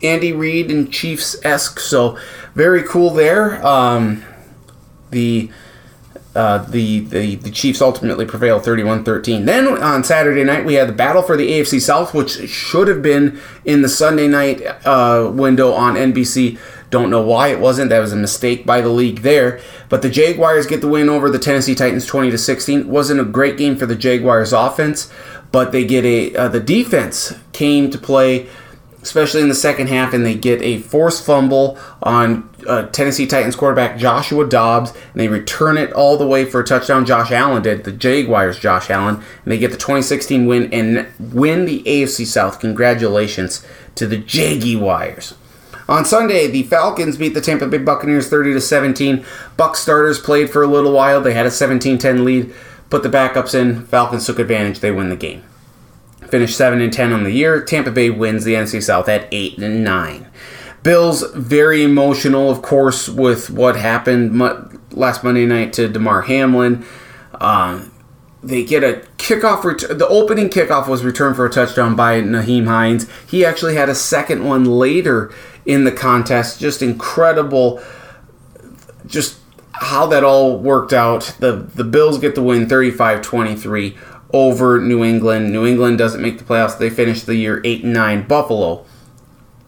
Andy 0.03 0.31
Reid 0.31 0.69
and 0.69 0.91
Chiefs 0.91 1.43
esque, 1.43 1.79
so 1.79 2.17
very 2.53 2.83
cool 2.83 3.09
there. 3.09 3.65
Um, 3.65 4.23
the 5.09 5.49
uh, 6.35 6.59
the, 6.69 6.99
the 6.99 7.35
the 7.37 7.49
Chiefs 7.49 7.81
ultimately 7.81 8.23
prevailed 8.23 8.61
31-13. 8.61 9.45
Then 9.45 9.67
on 9.67 10.03
Saturday 10.03 10.43
night 10.43 10.65
we 10.65 10.75
had 10.75 10.87
the 10.87 10.93
battle 10.93 11.23
for 11.23 11.35
the 11.35 11.49
AFC 11.49 11.81
South, 11.81 12.13
which 12.13 12.47
should 12.47 12.87
have 12.87 13.01
been 13.01 13.41
in 13.65 13.81
the 13.81 13.89
Sunday 13.89 14.27
night 14.27 14.61
uh, 14.85 15.31
window 15.33 15.73
on 15.73 15.95
NBC. 15.95 16.59
Don't 16.89 17.09
know 17.09 17.21
why 17.21 17.49
it 17.49 17.59
wasn't. 17.59 17.89
That 17.89 17.99
was 17.99 18.13
a 18.13 18.17
mistake 18.17 18.65
by 18.65 18.81
the 18.81 18.89
league 18.89 19.19
there. 19.19 19.59
But 19.89 20.01
the 20.01 20.09
Jaguars 20.09 20.67
get 20.67 20.81
the 20.81 20.87
win 20.87 21.09
over 21.09 21.29
the 21.29 21.39
Tennessee 21.39 21.75
Titans 21.75 22.05
20 22.05 22.31
to 22.31 22.37
16. 22.37 22.87
Wasn't 22.87 23.19
a 23.19 23.25
great 23.25 23.57
game 23.57 23.75
for 23.75 23.85
the 23.85 23.95
Jaguars 23.95 24.53
offense, 24.53 25.11
but 25.51 25.71
they 25.71 25.85
get 25.85 26.05
a 26.05 26.35
uh, 26.35 26.47
the 26.47 26.59
defense 26.59 27.33
came 27.51 27.89
to 27.91 27.97
play 27.97 28.47
especially 29.07 29.41
in 29.41 29.47
the 29.47 29.55
second 29.55 29.87
half, 29.87 30.13
and 30.13 30.25
they 30.25 30.35
get 30.35 30.61
a 30.61 30.79
forced 30.79 31.25
fumble 31.25 31.77
on 32.03 32.49
uh, 32.67 32.83
Tennessee 32.87 33.25
Titans 33.25 33.55
quarterback 33.55 33.97
Joshua 33.97 34.47
Dobbs, 34.47 34.91
and 34.91 35.21
they 35.21 35.29
return 35.29 35.77
it 35.77 35.93
all 35.93 36.17
the 36.17 36.27
way 36.27 36.43
for 36.43 36.59
a 36.59 36.65
touchdown. 36.65 37.05
Josh 37.05 37.31
Allen 37.31 37.63
did, 37.63 37.85
the 37.85 37.91
Jaguars' 37.93 38.59
Josh 38.59 38.89
Allen, 38.89 39.15
and 39.15 39.51
they 39.51 39.57
get 39.57 39.71
the 39.71 39.77
2016 39.77 40.45
win 40.45 40.71
and 40.73 41.07
win 41.19 41.65
the 41.65 41.83
AFC 41.83 42.25
South. 42.25 42.59
Congratulations 42.59 43.65
to 43.95 44.07
the 44.07 44.17
Jaguars. 44.17 45.35
On 45.87 46.03
Sunday, 46.03 46.47
the 46.47 46.63
Falcons 46.63 47.17
beat 47.17 47.33
the 47.33 47.41
Tampa 47.41 47.67
Bay 47.67 47.77
Buccaneers 47.77 48.29
30 48.29 48.53
to 48.53 48.61
17. 48.61 49.25
Buck 49.55 49.75
starters 49.75 50.19
played 50.19 50.49
for 50.49 50.61
a 50.61 50.67
little 50.67 50.91
while. 50.91 51.21
They 51.21 51.33
had 51.33 51.45
a 51.45 51.49
17-10 51.49 52.23
lead. 52.23 52.53
Put 52.89 53.03
the 53.03 53.09
backups 53.09 53.55
in. 53.55 53.85
Falcons 53.85 54.25
took 54.25 54.39
advantage. 54.39 54.79
They 54.79 54.91
win 54.91 55.09
the 55.09 55.15
game 55.15 55.43
finished 56.27 56.57
7 56.57 56.81
and 56.81 56.91
10 56.91 57.13
on 57.13 57.23
the 57.23 57.31
year. 57.31 57.61
Tampa 57.61 57.91
Bay 57.91 58.09
wins 58.09 58.43
the 58.43 58.53
NFC 58.53 58.81
South 58.83 59.09
at 59.09 59.27
8 59.31 59.57
and 59.59 59.83
9. 59.83 60.27
Bills 60.83 61.23
very 61.33 61.83
emotional, 61.83 62.49
of 62.49 62.61
course, 62.61 63.09
with 63.09 63.49
what 63.49 63.75
happened 63.75 64.39
last 64.91 65.23
Monday 65.23 65.45
night 65.45 65.73
to 65.73 65.87
Damar 65.87 66.23
Hamlin. 66.23 66.85
Um, 67.35 67.91
they 68.43 68.63
get 68.63 68.83
a 68.83 69.05
kickoff. 69.17 69.63
Ret- 69.63 69.97
the 69.97 70.07
opening 70.07 70.49
kickoff 70.49 70.87
was 70.87 71.03
returned 71.03 71.35
for 71.35 71.45
a 71.45 71.49
touchdown 71.49 71.95
by 71.95 72.21
Nyheim 72.21 72.67
Hines. 72.67 73.07
He 73.27 73.43
actually 73.43 73.75
had 73.75 73.89
a 73.89 73.95
second 73.95 74.45
one 74.45 74.65
later 74.65 75.31
in 75.67 75.83
the 75.83 75.91
contest. 75.91 76.59
Just 76.59 76.81
incredible. 76.81 77.83
Just 79.05 79.39
how 79.73 80.07
that 80.07 80.23
all 80.23 80.57
worked 80.57 80.93
out. 80.93 81.35
The 81.39 81.51
the 81.51 81.83
Bills 81.83 82.17
get 82.17 82.33
the 82.33 82.41
win 82.41 82.65
35-23 82.65 83.95
over 84.33 84.81
New 84.81 85.03
England. 85.03 85.51
New 85.51 85.67
England 85.67 85.99
doesn't 85.99 86.21
make 86.21 86.39
the 86.39 86.43
playoffs. 86.43 86.79
They 86.79 86.89
finish 86.89 87.21
the 87.21 87.35
year 87.35 87.61
8 87.63 87.83
and 87.83 87.93
9. 87.93 88.27
Buffalo 88.27 88.85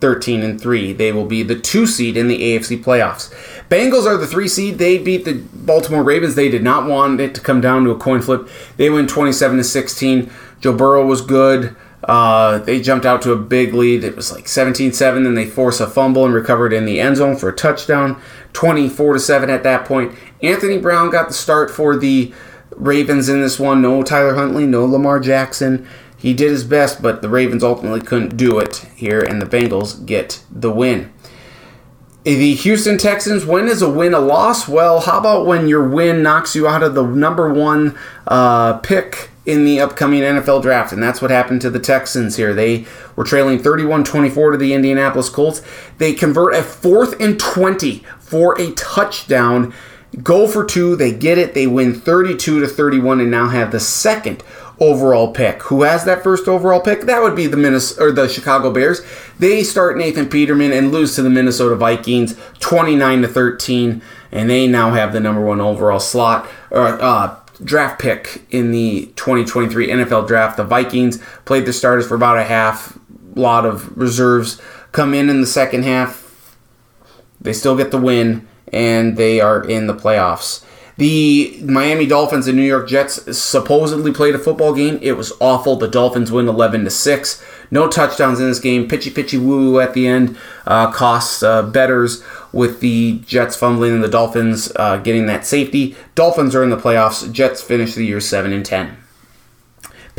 13 0.02 0.42
and 0.42 0.60
3. 0.60 0.94
They 0.94 1.12
will 1.12 1.26
be 1.26 1.44
the 1.44 1.60
2 1.60 1.86
seed 1.86 2.16
in 2.16 2.30
the 2.30 2.42
AFC 2.42 2.82
playoffs. 2.82 3.34
Bengals 3.70 4.06
are 4.06 4.18
the 4.18 4.26
3 4.26 4.48
seed. 4.48 4.78
They 4.78 4.98
beat 4.98 5.26
the 5.26 5.44
Baltimore 5.54 6.04
Ravens. 6.04 6.36
They 6.36 6.50
did 6.50 6.64
not 6.64 6.88
want 6.88 7.20
it 7.20 7.36
to 7.36 7.42
come 7.42 7.60
down 7.62 7.84
to 7.84 7.92
a 7.92 8.00
coin 8.00 8.22
flip. 8.22 8.48
They 8.78 8.90
win 8.90 9.08
27 9.08 9.58
to 9.58 9.64
16. 9.64 10.32
Joe 10.62 10.74
Burrow 10.74 11.06
was 11.06 11.22
good. 11.22 11.76
Uh, 12.10 12.58
they 12.58 12.82
jumped 12.82 13.06
out 13.06 13.22
to 13.22 13.32
a 13.32 13.36
big 13.36 13.72
lead. 13.72 14.04
It 14.04 14.16
was 14.16 14.32
like 14.32 14.46
17-7 14.46 15.24
then 15.24 15.36
they 15.36 15.46
force 15.46 15.80
a 15.80 15.86
fumble 15.86 16.26
and 16.26 16.34
recovered 16.34 16.74
in 16.74 16.86
the 16.86 17.00
end 17.00 17.18
zone 17.18 17.38
for 17.38 17.50
a 17.50 17.56
touchdown. 17.56 18.20
24-7 18.54 19.48
at 19.50 19.62
that 19.62 19.86
point. 19.86 20.18
Anthony 20.42 20.80
Brown 20.80 21.12
got 21.12 21.28
the 21.28 21.36
start 21.36 21.70
for 21.70 21.96
the 21.96 22.34
Ravens 22.72 23.30
in 23.30 23.42
this 23.42 23.60
one. 23.60 23.84
No 23.84 24.02
Tyler 24.02 24.34
Huntley, 24.34 24.66
no 24.66 24.86
Lamar 24.86 25.20
Jackson. 25.20 25.88
He 26.18 26.34
did 26.34 26.50
his 26.50 26.64
best, 26.64 27.00
but 27.00 27.22
the 27.22 27.30
Ravens 27.30 27.64
ultimately 27.64 28.02
couldn't 28.02 28.36
do 28.36 28.58
it 28.58 28.88
here, 28.96 29.20
and 29.20 29.40
the 29.40 29.46
Bengals 29.46 30.04
get 30.04 30.42
the 30.50 30.72
win. 30.72 31.14
The 32.24 32.56
Houston 32.56 32.98
Texans 32.98 33.46
win 33.46 33.68
is 33.68 33.84
a 33.84 33.90
win, 33.90 34.16
a 34.16 34.20
loss. 34.20 34.68
Well, 34.68 35.02
how 35.02 35.20
about 35.20 35.46
when 35.46 35.68
your 35.68 35.88
win 35.88 36.24
knocks 36.24 36.56
you 36.56 36.68
out 36.68 36.82
of 36.82 36.96
the 36.96 37.04
number 37.04 37.54
one 37.54 37.96
uh, 38.28 38.80
pick 38.80 39.30
in 39.50 39.66
the 39.66 39.80
upcoming 39.80 40.22
NFL 40.22 40.62
draft? 40.62 40.94
And 40.94 41.02
that's 41.02 41.22
what 41.22 41.32
happened 41.32 41.62
to 41.62 41.70
the 41.70 41.80
Texans 41.80 42.36
here. 42.36 42.54
They 42.54 42.86
were 43.16 43.24
trailing 43.24 43.60
31 43.60 44.04
24 44.04 44.52
to 44.52 44.58
the 44.58 44.74
Indianapolis 44.74 45.30
Colts. 45.30 45.62
They 45.98 46.14
convert 46.14 46.56
a 46.56 46.64
fourth 46.64 47.20
and 47.20 47.40
20 47.40 48.04
for 48.20 48.60
a 48.60 48.72
touchdown. 48.74 49.74
Go 50.24 50.48
for 50.48 50.66
two. 50.66 50.96
They 50.96 51.14
get 51.14 51.38
it. 51.38 51.54
They 51.54 51.68
win 51.68 51.94
32 51.94 52.62
to 52.62 52.68
31 52.68 53.20
and 53.20 53.32
now 53.32 53.50
have 53.50 53.72
the 53.72 53.80
second 53.80 54.44
overall 54.80 55.34
pick. 55.34 55.64
Who 55.64 55.84
has 55.84 56.06
that 56.06 56.24
first 56.24 56.48
overall 56.48 56.82
pick? 56.82 57.02
That 57.02 57.22
would 57.22 57.36
be 57.36 57.48
the 57.48 57.58
Minnesota 57.58 58.04
or 58.04 58.12
the 58.12 58.28
Chicago 58.28 58.72
Bears. 58.72 59.02
They 59.38 59.64
start 59.64 59.98
Nathan 59.98 60.30
Peterman 60.30 60.72
and 60.72 60.92
lose 60.92 61.16
to 61.16 61.22
the 61.22 61.30
Minnesota 61.30 61.76
Vikings 61.76 62.36
29 62.60 63.24
to 63.24 63.28
13 63.28 64.02
and 64.32 64.50
they 64.50 64.68
now 64.68 64.92
have 64.92 65.14
the 65.14 65.20
number 65.20 65.42
1 65.42 65.60
overall 65.60 66.00
slot 66.00 66.48
or 66.70 67.02
uh, 67.02 67.36
draft 67.64 68.00
pick 68.00 68.46
in 68.50 68.72
the 68.72 69.08
2023 69.16 69.88
NFL 69.88 70.28
draft. 70.28 70.58
The 70.58 70.64
Vikings 70.64 71.22
played 71.46 71.66
their 71.66 71.74
starters 71.74 72.08
for 72.08 72.16
about 72.16 72.38
a 72.38 72.44
half. 72.44 72.98
Lot 73.36 73.66
of 73.66 73.96
reserves 73.98 74.62
come 74.92 75.14
in 75.14 75.30
in 75.30 75.42
the 75.42 75.48
second 75.48 75.84
half. 75.84 76.58
They 77.40 77.54
still 77.54 77.78
get 77.78 77.92
the 77.92 77.98
win 77.98 78.48
and 78.72 79.18
they 79.18 79.40
are 79.40 79.64
in 79.64 79.88
the 79.88 79.96
playoffs. 79.96 80.64
The 80.98 81.62
Miami 81.64 82.06
Dolphins 82.06 82.48
and 82.48 82.58
New 82.58 82.64
York 82.64 82.90
Jets 82.90 83.38
supposedly 83.38 84.12
played 84.12 84.36
a 84.36 84.40
football 84.40 84.74
game. 84.74 85.00
It 85.02 85.14
was 85.14 85.32
awful. 85.40 85.78
The 85.78 85.88
Dolphins 85.88 86.30
win 86.30 86.50
11 86.50 86.84
to 86.84 86.90
6. 86.90 87.44
No 87.72 87.88
touchdowns 87.88 88.40
in 88.40 88.48
this 88.48 88.60
game. 88.60 88.88
Pitchy 88.88 89.10
pitchy 89.10 89.38
woo 89.38 89.72
woo 89.72 89.80
at 89.80 89.94
the 89.94 90.08
end 90.08 90.38
uh, 90.66 90.92
costs 90.92 91.44
uh, 91.44 91.64
betters 91.64 92.24
with 92.52 92.80
the 92.80 93.20
Jets 93.20 93.56
fumbling 93.56 93.94
and 93.94 94.04
the 94.04 94.08
Dolphins 94.08 94.72
uh, 94.76 94.98
getting 94.98 95.28
that 95.28 95.46
safety. 95.46 95.96
Dolphins 96.16 96.56
are 96.56 96.64
in 96.64 96.70
the 96.70 96.78
playoffs. 96.78 97.32
Jets 97.32 97.62
finish 97.62 97.94
the 97.94 98.06
year 98.06 98.20
7 98.20 98.52
and 98.52 98.66
10. 98.66 98.98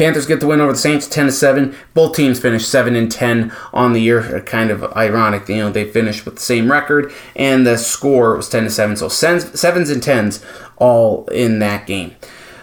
Panthers 0.00 0.24
get 0.24 0.40
the 0.40 0.46
win 0.46 0.62
over 0.62 0.72
the 0.72 0.78
Saints, 0.78 1.06
ten 1.06 1.26
to 1.26 1.32
seven. 1.32 1.76
Both 1.92 2.16
teams 2.16 2.40
finished 2.40 2.70
seven 2.70 2.96
and 2.96 3.12
ten 3.12 3.52
on 3.74 3.92
the 3.92 4.00
year. 4.00 4.40
Kind 4.46 4.70
of 4.70 4.82
ironic, 4.96 5.46
you 5.46 5.56
know, 5.56 5.70
they 5.70 5.84
finished 5.84 6.24
with 6.24 6.36
the 6.36 6.40
same 6.40 6.72
record, 6.72 7.12
and 7.36 7.66
the 7.66 7.76
score 7.76 8.34
was 8.34 8.48
ten 8.48 8.64
to 8.64 8.70
seven. 8.70 8.96
So 8.96 9.08
sevens 9.08 9.90
and 9.90 10.02
tens 10.02 10.42
all 10.78 11.26
in 11.26 11.58
that 11.58 11.86
game. 11.86 12.16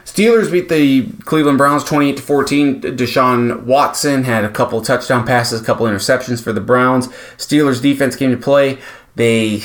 Steelers 0.08 0.50
beat 0.50 0.69
the 0.69 1.11
Cleveland 1.26 1.58
Browns 1.58 1.84
28 1.84 2.16
to 2.16 2.24
14. 2.24 2.82
Deshaun 2.82 3.64
Watson 3.64 4.24
had 4.24 4.45
a 4.45 4.50
couple 4.50 4.82
touchdown 4.82 5.27
passes, 5.27 5.61
a 5.61 5.66
couple 5.66 5.86
interceptions 5.86 6.42
for 6.42 6.53
the 6.53 6.61
Browns. 6.61 7.10
Steelers 7.36 7.82
defense 7.82 8.16
came 8.16 8.32
to 8.32 8.38
play. 8.38 8.80
They 9.16 9.64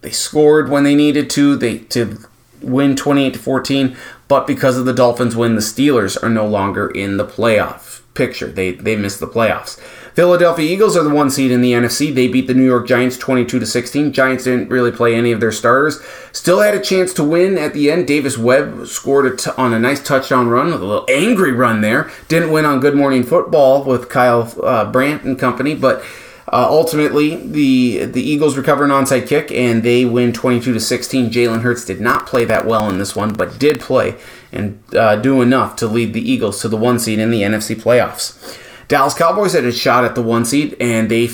they 0.00 0.10
scored 0.10 0.68
when 0.68 0.82
they 0.82 0.96
needed 0.96 1.30
to. 1.30 1.54
They 1.54 1.78
to 1.78 2.18
win 2.60 2.96
28 2.96 3.34
to 3.34 3.38
14, 3.38 3.96
but 4.26 4.48
because 4.48 4.76
of 4.76 4.84
the 4.84 4.92
Dolphins 4.92 5.36
win, 5.36 5.54
the 5.54 5.60
Steelers 5.60 6.20
are 6.20 6.28
no 6.28 6.46
longer 6.46 6.90
in 6.90 7.16
the 7.16 7.24
playoff 7.24 8.00
picture. 8.14 8.48
They 8.48 8.72
they 8.72 8.96
missed 8.96 9.20
the 9.20 9.28
playoffs. 9.28 9.80
Philadelphia 10.14 10.70
Eagles 10.70 10.96
are 10.96 11.02
the 11.02 11.14
one 11.14 11.30
seed 11.30 11.50
in 11.50 11.60
the 11.60 11.72
NFC. 11.72 12.14
They 12.14 12.28
beat 12.28 12.46
the 12.46 12.54
New 12.54 12.64
York 12.64 12.86
Giants 12.86 13.16
22 13.16 13.58
to 13.58 13.66
16. 13.66 14.12
Giants 14.12 14.44
didn't 14.44 14.68
really 14.68 14.92
play 14.92 15.14
any 15.14 15.32
of 15.32 15.40
their 15.40 15.52
starters. 15.52 16.02
Still 16.32 16.60
had 16.60 16.74
a 16.74 16.80
chance 16.80 17.12
to 17.14 17.24
win 17.24 17.58
at 17.58 17.74
the 17.74 17.90
end. 17.90 18.06
Davis 18.06 18.36
Webb 18.38 18.86
scored 18.86 19.26
a 19.26 19.36
t- 19.36 19.50
on 19.56 19.72
a 19.72 19.78
nice 19.78 20.02
touchdown 20.02 20.48
run 20.48 20.68
a 20.72 20.76
little 20.76 21.04
angry 21.08 21.52
run 21.52 21.80
there. 21.80 22.10
Didn't 22.28 22.50
win 22.50 22.64
on 22.64 22.80
Good 22.80 22.94
Morning 22.94 23.22
Football 23.22 23.84
with 23.84 24.08
Kyle 24.08 24.52
uh, 24.62 24.90
Brandt 24.90 25.24
and 25.24 25.38
company, 25.38 25.74
but 25.74 26.02
uh, 26.50 26.66
ultimately, 26.68 27.36
the 27.36 28.06
the 28.06 28.22
Eagles 28.22 28.56
recover 28.56 28.84
an 28.84 28.90
onside 28.90 29.26
kick 29.26 29.52
and 29.52 29.82
they 29.82 30.04
win 30.06 30.32
22 30.32 30.72
to 30.72 30.80
16. 30.80 31.30
Jalen 31.30 31.60
Hurts 31.60 31.84
did 31.84 32.00
not 32.00 32.26
play 32.26 32.44
that 32.46 32.64
well 32.64 32.88
in 32.88 32.98
this 32.98 33.14
one, 33.14 33.34
but 33.34 33.58
did 33.58 33.80
play 33.80 34.16
and 34.50 34.82
uh, 34.94 35.16
do 35.16 35.42
enough 35.42 35.76
to 35.76 35.86
lead 35.86 36.14
the 36.14 36.30
Eagles 36.30 36.62
to 36.62 36.68
the 36.68 36.76
one 36.76 36.98
seed 36.98 37.18
in 37.18 37.30
the 37.30 37.42
NFC 37.42 37.76
playoffs. 37.76 38.58
Dallas 38.88 39.14
Cowboys 39.14 39.52
had 39.52 39.64
a 39.64 39.72
shot 39.72 40.04
at 40.04 40.14
the 40.14 40.22
one 40.22 40.44
seed 40.44 40.76
and 40.80 41.10
they 41.10 41.28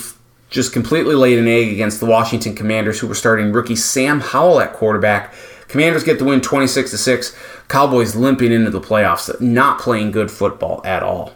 just 0.49 0.73
completely 0.73 1.15
laid 1.15 1.39
an 1.39 1.47
egg 1.47 1.71
against 1.71 1.99
the 1.99 2.05
Washington 2.05 2.55
Commanders, 2.55 2.99
who 2.99 3.07
were 3.07 3.15
starting 3.15 3.51
rookie 3.51 3.75
Sam 3.75 4.19
Howell 4.19 4.59
at 4.59 4.73
quarterback. 4.73 5.33
Commanders 5.67 6.03
get 6.03 6.19
the 6.19 6.25
win 6.25 6.41
26 6.41 6.91
to 6.91 6.97
6. 6.97 7.37
Cowboys 7.67 8.15
limping 8.15 8.51
into 8.51 8.69
the 8.69 8.79
playoffs, 8.79 9.41
not 9.41 9.79
playing 9.79 10.11
good 10.11 10.29
football 10.29 10.81
at 10.85 11.01
all. 11.01 11.33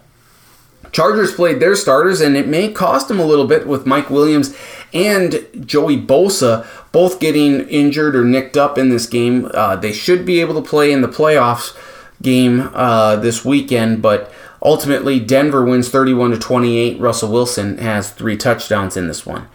Chargers 0.92 1.34
played 1.34 1.60
their 1.60 1.76
starters, 1.76 2.22
and 2.22 2.36
it 2.36 2.48
may 2.48 2.72
cost 2.72 3.08
them 3.08 3.20
a 3.20 3.26
little 3.26 3.48
bit 3.48 3.68
with 3.68 3.86
Mike 3.86 4.10
Williams 4.10 4.56
and 4.94 5.48
Joey 5.66 6.00
Bosa 6.00 6.66
both 6.92 7.20
getting 7.20 7.68
injured 7.70 8.16
or 8.16 8.24
nicked 8.24 8.58
up 8.58 8.78
in 8.78 8.90
this 8.90 9.06
game. 9.06 9.50
Uh, 9.54 9.76
they 9.76 9.92
should 9.92 10.26
be 10.26 10.42
able 10.42 10.60
to 10.62 10.68
play 10.68 10.92
in 10.92 11.02
the 11.02 11.08
playoffs 11.08 11.78
game 12.22 12.70
uh, 12.74 13.16
this 13.18 13.46
weekend, 13.46 14.02
but 14.02 14.32
ultimately 14.62 15.20
Denver 15.20 15.64
wins 15.64 15.90
31 15.90 16.32
to 16.32 16.40
28. 16.40 17.00
Russell 17.00 17.32
Wilson 17.32 17.78
has 17.78 18.12
three 18.12 18.38
touchdowns 18.38 18.98
in 18.98 19.08
this 19.08 19.26
one. 19.26 19.48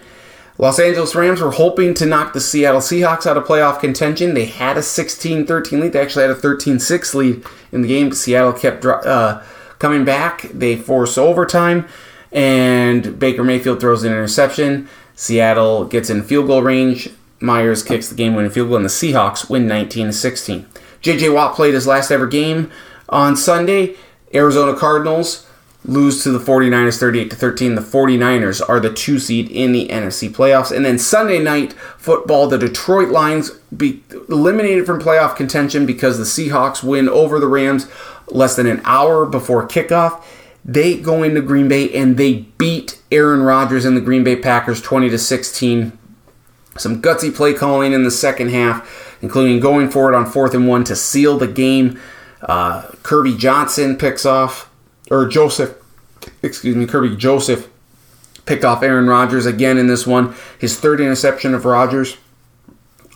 Los 0.56 0.78
Angeles 0.78 1.16
Rams 1.16 1.40
were 1.40 1.50
hoping 1.50 1.94
to 1.94 2.06
knock 2.06 2.32
the 2.32 2.40
Seattle 2.40 2.80
Seahawks 2.80 3.26
out 3.26 3.36
of 3.36 3.44
playoff 3.44 3.80
contention. 3.80 4.34
They 4.34 4.44
had 4.44 4.76
a 4.76 4.82
16 4.82 5.46
13 5.46 5.80
lead. 5.80 5.92
They 5.92 6.00
actually 6.00 6.22
had 6.22 6.30
a 6.30 6.36
13 6.36 6.78
6 6.78 7.14
lead 7.14 7.44
in 7.72 7.82
the 7.82 7.88
game. 7.88 8.12
Seattle 8.12 8.52
kept 8.52 8.84
uh, 8.84 9.42
coming 9.80 10.04
back. 10.04 10.42
They 10.42 10.76
force 10.76 11.18
overtime, 11.18 11.88
and 12.30 13.18
Baker 13.18 13.42
Mayfield 13.42 13.80
throws 13.80 14.04
an 14.04 14.12
interception. 14.12 14.88
Seattle 15.16 15.86
gets 15.86 16.08
in 16.08 16.22
field 16.22 16.46
goal 16.46 16.62
range. 16.62 17.10
Myers 17.40 17.82
kicks 17.82 18.08
the 18.08 18.14
game 18.14 18.34
winning 18.34 18.52
field 18.52 18.68
goal, 18.68 18.76
and 18.76 18.84
the 18.84 18.90
Seahawks 18.90 19.50
win 19.50 19.66
19 19.66 20.12
16. 20.12 20.66
JJ 21.02 21.34
Watt 21.34 21.56
played 21.56 21.74
his 21.74 21.88
last 21.88 22.12
ever 22.12 22.28
game 22.28 22.70
on 23.08 23.36
Sunday. 23.36 23.96
Arizona 24.34 24.76
Cardinals 24.76 25.46
lose 25.86 26.22
to 26.22 26.30
the 26.30 26.38
49ers 26.38 26.98
38 26.98 27.30
to 27.30 27.36
13. 27.36 27.74
The 27.74 27.82
49ers 27.82 28.66
are 28.66 28.80
the 28.80 28.92
2 28.92 29.18
seed 29.18 29.50
in 29.50 29.72
the 29.72 29.88
NFC 29.88 30.30
playoffs. 30.30 30.74
And 30.74 30.84
then 30.84 30.98
Sunday 30.98 31.38
night 31.38 31.74
football, 31.98 32.46
the 32.46 32.58
Detroit 32.58 33.10
Lions 33.10 33.50
be 33.76 34.02
eliminated 34.28 34.86
from 34.86 35.00
playoff 35.00 35.36
contention 35.36 35.84
because 35.84 36.16
the 36.18 36.24
Seahawks 36.24 36.82
win 36.82 37.08
over 37.08 37.38
the 37.38 37.46
Rams 37.46 37.86
less 38.28 38.56
than 38.56 38.66
an 38.66 38.80
hour 38.84 39.26
before 39.26 39.68
kickoff. 39.68 40.24
They 40.64 40.98
go 40.98 41.22
into 41.22 41.42
Green 41.42 41.68
Bay 41.68 41.92
and 41.92 42.16
they 42.16 42.46
beat 42.56 42.98
Aaron 43.12 43.42
Rodgers 43.42 43.84
and 43.84 43.96
the 43.96 44.00
Green 44.00 44.24
Bay 44.24 44.36
Packers 44.36 44.80
20 44.80 45.10
to 45.10 45.18
16. 45.18 45.98
Some 46.78 47.02
gutsy 47.02 47.34
play 47.34 47.52
calling 47.52 47.92
in 47.92 48.04
the 48.04 48.10
second 48.10 48.48
half, 48.50 49.18
including 49.20 49.60
going 49.60 49.90
for 49.90 50.10
it 50.10 50.16
on 50.16 50.26
fourth 50.26 50.54
and 50.54 50.66
one 50.66 50.82
to 50.84 50.96
seal 50.96 51.36
the 51.36 51.46
game. 51.46 52.00
Uh, 52.44 52.82
Kerby 53.02 53.38
Johnson 53.38 53.96
picks 53.96 54.26
off, 54.26 54.70
or 55.10 55.26
Joseph, 55.26 55.76
excuse 56.42 56.76
me, 56.76 56.86
Kerby 56.86 57.16
Joseph 57.16 57.70
picked 58.46 58.64
off 58.64 58.82
Aaron 58.82 59.06
Rodgers 59.06 59.46
again 59.46 59.78
in 59.78 59.86
this 59.86 60.06
one. 60.06 60.34
His 60.58 60.78
third 60.78 61.00
interception 61.00 61.54
of 61.54 61.64
Rodgers 61.64 62.16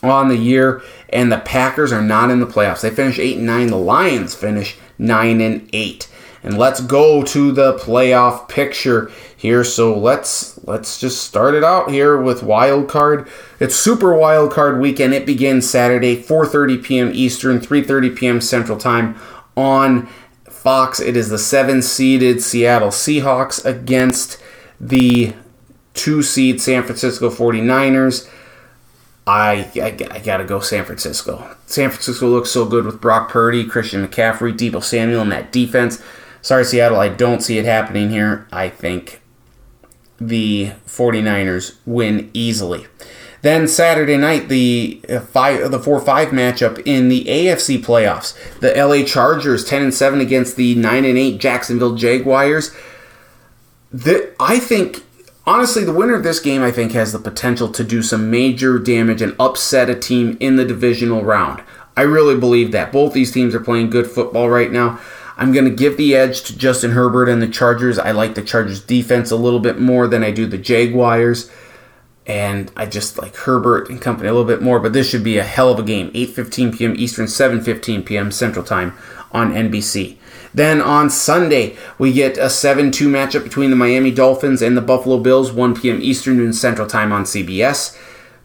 on 0.02 0.28
the 0.28 0.36
year, 0.36 0.82
and 1.10 1.30
the 1.30 1.38
Packers 1.38 1.92
are 1.92 2.02
not 2.02 2.30
in 2.30 2.40
the 2.40 2.46
playoffs. 2.46 2.80
They 2.80 2.90
finish 2.90 3.18
eight 3.18 3.36
and 3.36 3.46
nine. 3.46 3.66
The 3.66 3.76
Lions 3.76 4.34
finish 4.34 4.76
nine 4.98 5.40
and 5.40 5.68
eight. 5.72 6.08
And 6.42 6.56
let's 6.56 6.80
go 6.80 7.22
to 7.24 7.52
the 7.52 7.74
playoff 7.74 8.48
picture 8.48 9.10
here. 9.36 9.64
So 9.64 9.96
let's 9.98 10.58
let's 10.64 11.00
just 11.00 11.24
start 11.24 11.54
it 11.54 11.64
out 11.64 11.90
here 11.90 12.20
with 12.20 12.42
wild 12.42 12.88
card. 12.88 13.28
It's 13.58 13.74
super 13.74 14.14
wild 14.14 14.52
card 14.52 14.80
weekend. 14.80 15.14
It 15.14 15.26
begins 15.26 15.68
Saturday, 15.68 16.22
4:30 16.22 16.82
p.m. 16.82 17.10
Eastern, 17.12 17.60
3:30 17.60 18.16
p.m. 18.16 18.40
Central 18.40 18.78
Time 18.78 19.16
on 19.56 20.08
Fox. 20.48 21.00
It 21.00 21.16
is 21.16 21.28
the 21.28 21.38
seven 21.38 21.82
seeded 21.82 22.42
Seattle 22.42 22.88
Seahawks 22.88 23.64
against 23.64 24.40
the 24.80 25.34
two 25.94 26.22
seed 26.22 26.60
San 26.60 26.84
Francisco 26.84 27.30
49ers. 27.30 28.28
I, 29.26 29.70
I, 29.76 30.14
I 30.14 30.20
gotta 30.20 30.44
go 30.44 30.60
San 30.60 30.86
Francisco. 30.86 31.54
San 31.66 31.90
Francisco 31.90 32.28
looks 32.28 32.50
so 32.50 32.64
good 32.64 32.86
with 32.86 33.00
Brock 33.00 33.28
Purdy, 33.28 33.66
Christian 33.66 34.06
McCaffrey, 34.06 34.56
Deebo 34.56 34.82
Samuel, 34.82 35.20
and 35.20 35.32
that 35.32 35.52
defense. 35.52 36.02
Sorry, 36.42 36.64
Seattle, 36.64 36.98
I 36.98 37.08
don't 37.08 37.42
see 37.42 37.58
it 37.58 37.64
happening 37.64 38.10
here. 38.10 38.46
I 38.52 38.68
think 38.68 39.20
the 40.20 40.72
49ers 40.86 41.76
win 41.86 42.30
easily. 42.32 42.86
Then 43.42 43.68
Saturday 43.68 44.16
night, 44.16 44.48
the 44.48 45.00
uh, 45.08 45.20
five, 45.20 45.70
the 45.70 45.78
four 45.78 46.00
five 46.00 46.28
matchup 46.28 46.82
in 46.84 47.08
the 47.08 47.24
AFC 47.24 47.78
playoffs. 47.78 48.34
The 48.58 48.74
LA 48.74 49.04
Chargers 49.04 49.64
ten 49.64 49.82
and 49.82 49.94
seven 49.94 50.20
against 50.20 50.56
the 50.56 50.74
nine 50.74 51.04
and 51.04 51.16
eight 51.16 51.38
Jacksonville 51.38 51.94
Jaguars. 51.94 52.74
The, 53.92 54.34
I 54.40 54.58
think 54.58 55.04
honestly, 55.46 55.84
the 55.84 55.92
winner 55.92 56.14
of 56.14 56.24
this 56.24 56.40
game, 56.40 56.62
I 56.62 56.72
think, 56.72 56.92
has 56.92 57.12
the 57.12 57.18
potential 57.18 57.70
to 57.70 57.84
do 57.84 58.02
some 58.02 58.30
major 58.30 58.78
damage 58.78 59.22
and 59.22 59.36
upset 59.38 59.88
a 59.88 59.94
team 59.94 60.36
in 60.40 60.56
the 60.56 60.64
divisional 60.64 61.22
round. 61.22 61.62
I 61.96 62.02
really 62.02 62.38
believe 62.38 62.72
that. 62.72 62.92
Both 62.92 63.12
these 63.12 63.32
teams 63.32 63.54
are 63.54 63.60
playing 63.60 63.90
good 63.90 64.06
football 64.08 64.48
right 64.48 64.70
now. 64.70 65.00
I'm 65.38 65.52
going 65.52 65.66
to 65.66 65.70
give 65.70 65.96
the 65.96 66.16
edge 66.16 66.42
to 66.42 66.58
Justin 66.58 66.90
Herbert 66.90 67.28
and 67.28 67.40
the 67.40 67.48
Chargers. 67.48 67.96
I 67.96 68.10
like 68.10 68.34
the 68.34 68.42
Chargers 68.42 68.82
defense 68.82 69.30
a 69.30 69.36
little 69.36 69.60
bit 69.60 69.78
more 69.78 70.08
than 70.08 70.24
I 70.24 70.32
do 70.32 70.46
the 70.46 70.58
Jaguars. 70.58 71.48
And 72.26 72.72
I 72.76 72.86
just 72.86 73.16
like 73.16 73.36
Herbert 73.36 73.88
and 73.88 74.02
company 74.02 74.28
a 74.28 74.32
little 74.32 74.46
bit 74.46 74.60
more, 74.60 74.80
but 74.80 74.92
this 74.92 75.08
should 75.08 75.22
be 75.22 75.38
a 75.38 75.44
hell 75.44 75.70
of 75.70 75.78
a 75.78 75.82
game. 75.84 76.10
8:15 76.10 76.76
p.m. 76.76 76.94
Eastern, 76.96 77.26
7:15 77.26 78.04
p.m. 78.04 78.30
Central 78.30 78.64
Time 78.64 78.92
on 79.32 79.52
NBC. 79.52 80.18
Then 80.52 80.82
on 80.82 81.08
Sunday, 81.08 81.76
we 81.98 82.12
get 82.12 82.36
a 82.36 82.50
7 82.50 82.90
2 82.90 83.08
matchup 83.08 83.44
between 83.44 83.70
the 83.70 83.76
Miami 83.76 84.10
Dolphins 84.10 84.60
and 84.60 84.76
the 84.76 84.82
Buffalo 84.82 85.18
Bills, 85.18 85.52
1 85.52 85.80
p.m. 85.80 86.00
Eastern, 86.02 86.36
noon 86.36 86.52
Central 86.52 86.86
Time 86.86 87.12
on 87.12 87.24
CBS. 87.24 87.98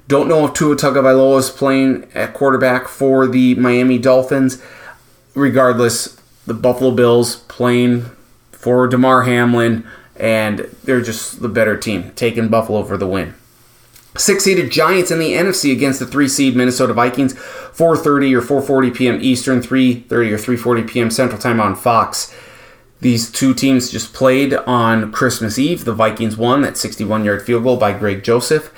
Don't 0.07 0.29
know 0.29 0.45
if 0.45 0.53
Tua 0.53 0.75
Tagovailoa 0.75 1.39
is 1.39 1.49
playing 1.49 2.07
at 2.13 2.33
quarterback 2.33 2.87
for 2.87 3.27
the 3.27 3.55
Miami 3.55 3.97
Dolphins. 3.97 4.61
Regardless, 5.35 6.17
the 6.45 6.53
Buffalo 6.53 6.91
Bills 6.91 7.37
playing 7.37 8.05
for 8.51 8.87
Damar 8.87 9.23
Hamlin, 9.23 9.85
and 10.15 10.59
they're 10.83 11.01
just 11.01 11.41
the 11.41 11.49
better 11.49 11.77
team, 11.77 12.11
taking 12.15 12.49
Buffalo 12.49 12.83
for 12.83 12.97
the 12.97 13.07
win. 13.07 13.33
Six-seeded 14.15 14.71
Giants 14.71 15.09
in 15.09 15.17
the 15.17 15.33
NFC 15.33 15.71
against 15.71 15.99
the 15.99 16.05
three-seed 16.05 16.55
Minnesota 16.55 16.93
Vikings, 16.93 17.33
4:30 17.33 18.33
or 18.35 18.61
4:40 18.61 18.95
p.m. 18.95 19.19
Eastern, 19.21 19.59
3:30 19.59 20.11
or 20.11 20.37
3:40 20.37 20.87
p.m. 20.87 21.09
Central 21.09 21.41
Time 21.41 21.59
on 21.59 21.75
Fox. 21.75 22.35
These 23.01 23.31
two 23.31 23.53
teams 23.53 23.89
just 23.89 24.13
played 24.13 24.53
on 24.53 25.11
Christmas 25.11 25.59
Eve. 25.59 25.83
The 25.83 25.93
Vikings 25.93 26.37
won 26.37 26.61
that 26.61 26.75
61-yard 26.75 27.41
field 27.41 27.63
goal 27.63 27.77
by 27.77 27.91
Greg 27.91 28.23
Joseph. 28.23 28.71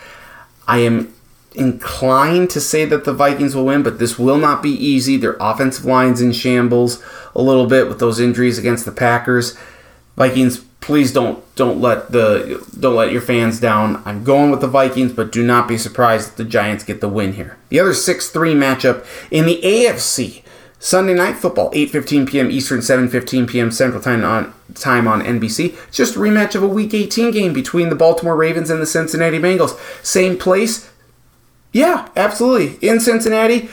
I 0.67 0.79
am 0.79 1.13
inclined 1.55 2.49
to 2.51 2.61
say 2.61 2.85
that 2.85 3.05
the 3.05 3.13
Vikings 3.13 3.55
will 3.55 3.65
win, 3.65 3.83
but 3.83 3.99
this 3.99 4.19
will 4.19 4.37
not 4.37 4.61
be 4.61 4.71
easy. 4.71 5.17
Their 5.17 5.37
offensive 5.39 5.85
line's 5.85 6.21
in 6.21 6.31
shambles 6.31 7.03
a 7.35 7.41
little 7.41 7.67
bit 7.67 7.87
with 7.87 7.99
those 7.99 8.19
injuries 8.19 8.57
against 8.57 8.85
the 8.85 8.91
Packers. 8.91 9.57
Vikings, 10.15 10.59
please 10.79 11.11
don't 11.11 11.43
don't 11.55 11.81
let 11.81 12.11
the 12.11 12.63
don't 12.79 12.95
let 12.95 13.11
your 13.11 13.21
fans 13.21 13.59
down. 13.59 14.01
I'm 14.05 14.23
going 14.23 14.51
with 14.51 14.61
the 14.61 14.67
Vikings, 14.67 15.11
but 15.11 15.31
do 15.31 15.45
not 15.45 15.67
be 15.67 15.77
surprised 15.77 16.29
if 16.29 16.35
the 16.35 16.45
Giants 16.45 16.83
get 16.83 17.01
the 17.01 17.09
win 17.09 17.33
here. 17.33 17.57
The 17.69 17.79
other 17.79 17.91
6-3 17.91 18.55
matchup 18.55 19.05
in 19.31 19.45
the 19.45 19.59
AFC. 19.61 20.43
Sunday 20.77 21.15
night 21.15 21.37
football, 21.37 21.71
8:15 21.71 22.29
p.m. 22.29 22.51
Eastern, 22.51 22.79
7:15 22.79 23.49
p.m. 23.49 23.71
Central 23.71 24.01
Time 24.01 24.23
on 24.23 24.53
time 24.75 25.07
on 25.07 25.21
NBC. 25.21 25.73
It's 25.87 25.97
just 25.97 26.15
a 26.15 26.19
rematch 26.19 26.53
of 26.53 26.61
a 26.61 26.67
Week 26.67 26.93
18 26.93 27.31
game 27.31 27.53
between 27.53 27.89
the 27.89 27.95
Baltimore 27.95 28.35
Ravens 28.35 28.69
and 28.69 28.81
the 28.81 28.85
Cincinnati 28.85 29.39
Bengals. 29.39 29.79
Same 30.05 30.37
place. 30.37 30.89
Yeah, 31.75 32.07
absolutely. 32.15 32.87
In 32.87 33.01
Cincinnati. 33.01 33.67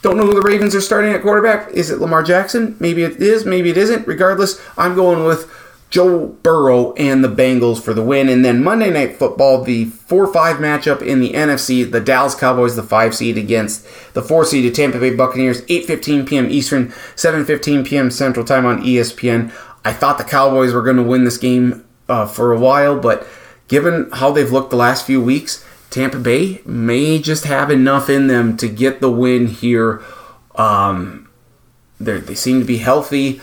Don't 0.00 0.16
know 0.16 0.24
who 0.24 0.32
the 0.32 0.48
Ravens 0.48 0.76
are 0.76 0.80
starting 0.80 1.12
at 1.12 1.22
quarterback. 1.22 1.68
Is 1.72 1.90
it 1.90 1.98
Lamar 1.98 2.22
Jackson? 2.22 2.76
Maybe 2.78 3.02
it 3.02 3.16
is, 3.16 3.44
maybe 3.44 3.68
it 3.68 3.76
isn't. 3.76 4.06
Regardless, 4.06 4.62
I'm 4.78 4.94
going 4.94 5.24
with 5.24 5.52
Joe 5.90 6.28
Burrow 6.44 6.92
and 6.94 7.24
the 7.24 7.28
Bengals 7.28 7.82
for 7.82 7.92
the 7.92 8.02
win. 8.02 8.28
And 8.28 8.44
then 8.44 8.62
Monday 8.62 8.90
Night 8.90 9.16
Football, 9.16 9.64
the 9.64 9.86
4 9.86 10.32
5 10.32 10.58
matchup 10.58 11.02
in 11.02 11.18
the 11.18 11.32
NFC, 11.32 11.90
the 11.90 11.98
Dallas 11.98 12.36
Cowboys, 12.36 12.76
the 12.76 12.84
5 12.84 13.12
seed 13.12 13.36
against 13.36 13.84
the 14.14 14.22
4 14.22 14.44
seeded 14.44 14.76
Tampa 14.76 15.00
Bay 15.00 15.12
Buccaneers, 15.12 15.62
8.15 15.62 16.28
p.m. 16.28 16.48
Eastern, 16.48 16.90
7.15 17.16 17.84
p.m. 17.84 18.12
Central 18.12 18.46
Time 18.46 18.64
on 18.64 18.84
ESPN. 18.84 19.52
I 19.84 19.92
thought 19.92 20.18
the 20.18 20.22
Cowboys 20.22 20.72
were 20.72 20.82
going 20.82 20.96
to 20.96 21.02
win 21.02 21.24
this 21.24 21.38
game 21.38 21.84
uh, 22.08 22.26
for 22.26 22.52
a 22.52 22.58
while, 22.60 23.00
but 23.00 23.26
given 23.66 24.08
how 24.12 24.30
they've 24.30 24.52
looked 24.52 24.70
the 24.70 24.76
last 24.76 25.04
few 25.04 25.20
weeks, 25.20 25.66
Tampa 25.90 26.18
Bay 26.18 26.60
may 26.64 27.18
just 27.18 27.44
have 27.44 27.70
enough 27.70 28.08
in 28.08 28.28
them 28.28 28.56
to 28.56 28.68
get 28.68 29.00
the 29.00 29.10
win 29.10 29.48
here. 29.48 30.00
Um, 30.54 31.28
they're- 32.00 32.22
seem 32.34 32.60
to 32.60 32.66
be 32.66 32.78
healthy. 32.78 33.40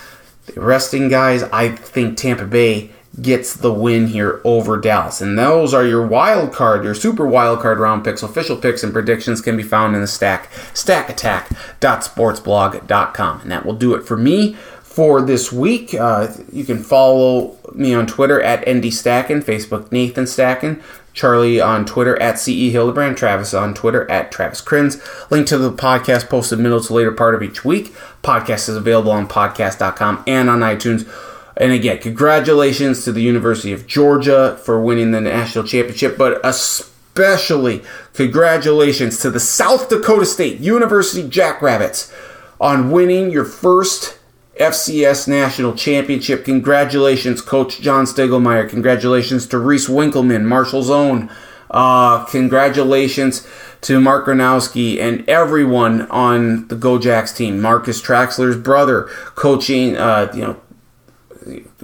They're 0.47 0.63
resting 0.63 1.09
guys. 1.09 1.43
I 1.51 1.69
think 1.69 2.17
Tampa 2.17 2.45
Bay 2.45 2.91
gets 3.21 3.53
the 3.53 3.73
win 3.73 4.07
here 4.07 4.39
over 4.43 4.77
Dallas. 4.77 5.21
And 5.21 5.37
those 5.37 5.73
are 5.73 5.85
your 5.85 6.05
wild 6.05 6.53
card, 6.53 6.83
your 6.83 6.93
super 6.93 7.25
wild 7.25 7.59
card 7.59 7.79
round 7.79 8.03
picks. 8.03 8.23
Official 8.23 8.55
picks 8.55 8.83
and 8.83 8.93
predictions 8.93 9.41
can 9.41 9.57
be 9.57 9.63
found 9.63 9.95
in 9.95 10.01
the 10.01 10.07
stack, 10.07 10.49
stackattack.sportsblog.com. 10.73 13.41
And 13.41 13.51
that 13.51 13.65
will 13.65 13.73
do 13.73 13.93
it 13.95 14.05
for 14.05 14.17
me 14.17 14.55
for 14.83 15.21
this 15.21 15.51
week. 15.51 15.93
Uh, 15.93 16.27
you 16.51 16.63
can 16.63 16.83
follow 16.83 17.55
me 17.73 17.93
on 17.93 18.07
Twitter 18.07 18.41
at 18.41 18.65
ndstacken, 18.65 19.43
Facebook 19.43 19.91
Nathan 19.91 20.25
Stacken, 20.25 20.81
Charlie 21.17 21.59
on 21.59 21.83
Twitter 21.83 22.21
at 22.21 22.39
CE 22.39 22.71
Hildebrand, 22.71 23.17
Travis 23.17 23.53
on 23.53 23.73
Twitter 23.73 24.09
at 24.09 24.31
Travis 24.31 24.61
Crins. 24.61 25.01
Link 25.31 25.47
to 25.47 25.57
the 25.57 25.71
podcast 25.71 26.29
posted 26.29 26.59
middle 26.59 26.79
to 26.79 26.93
later 26.93 27.11
part 27.11 27.33
of 27.33 27.41
each 27.41 27.65
week. 27.65 27.93
Podcast 28.23 28.69
is 28.69 28.75
available 28.75 29.11
on 29.11 29.27
podcast.com 29.27 30.23
and 30.27 30.47
on 30.47 30.59
iTunes. 30.59 31.11
And 31.57 31.71
again, 31.71 31.97
congratulations 31.97 33.03
to 33.05 33.11
the 33.11 33.23
University 33.23 33.73
of 33.73 33.87
Georgia 33.87 34.59
for 34.63 34.79
winning 34.79 35.09
the 35.09 35.19
national 35.19 35.63
championship, 35.63 36.19
but 36.19 36.39
especially 36.45 37.83
congratulations 38.13 39.19
to 39.21 39.31
the 39.31 39.39
South 39.39 39.89
Dakota 39.89 40.27
State 40.27 40.59
University 40.59 41.27
Jackrabbits 41.27 42.13
on 42.61 42.91
winning 42.91 43.31
your 43.31 43.45
first 43.45 44.16
FCS 44.59 45.27
national 45.27 45.73
championship. 45.73 46.45
Congratulations, 46.45 47.41
Coach 47.41 47.79
John 47.81 48.05
Stiegelmeier. 48.05 48.69
Congratulations 48.69 49.47
to 49.47 49.57
Reese 49.59 49.87
Winkleman, 49.89 50.45
Marshall's 50.45 50.89
own. 50.89 51.29
Uh, 51.69 52.23
congratulations 52.25 53.45
to 53.81 53.99
Mark 53.99 54.25
Gronowski 54.25 54.99
and 54.99 55.27
everyone 55.29 56.03
on 56.09 56.67
the 56.69 56.75
Go 56.75 56.97
Jacks 56.97 57.33
team. 57.33 57.59
Marcus 57.61 58.01
Traxler's 58.01 58.55
brother 58.57 59.03
coaching, 59.35 59.97
uh, 59.97 60.31
you 60.33 60.41
know, 60.41 60.57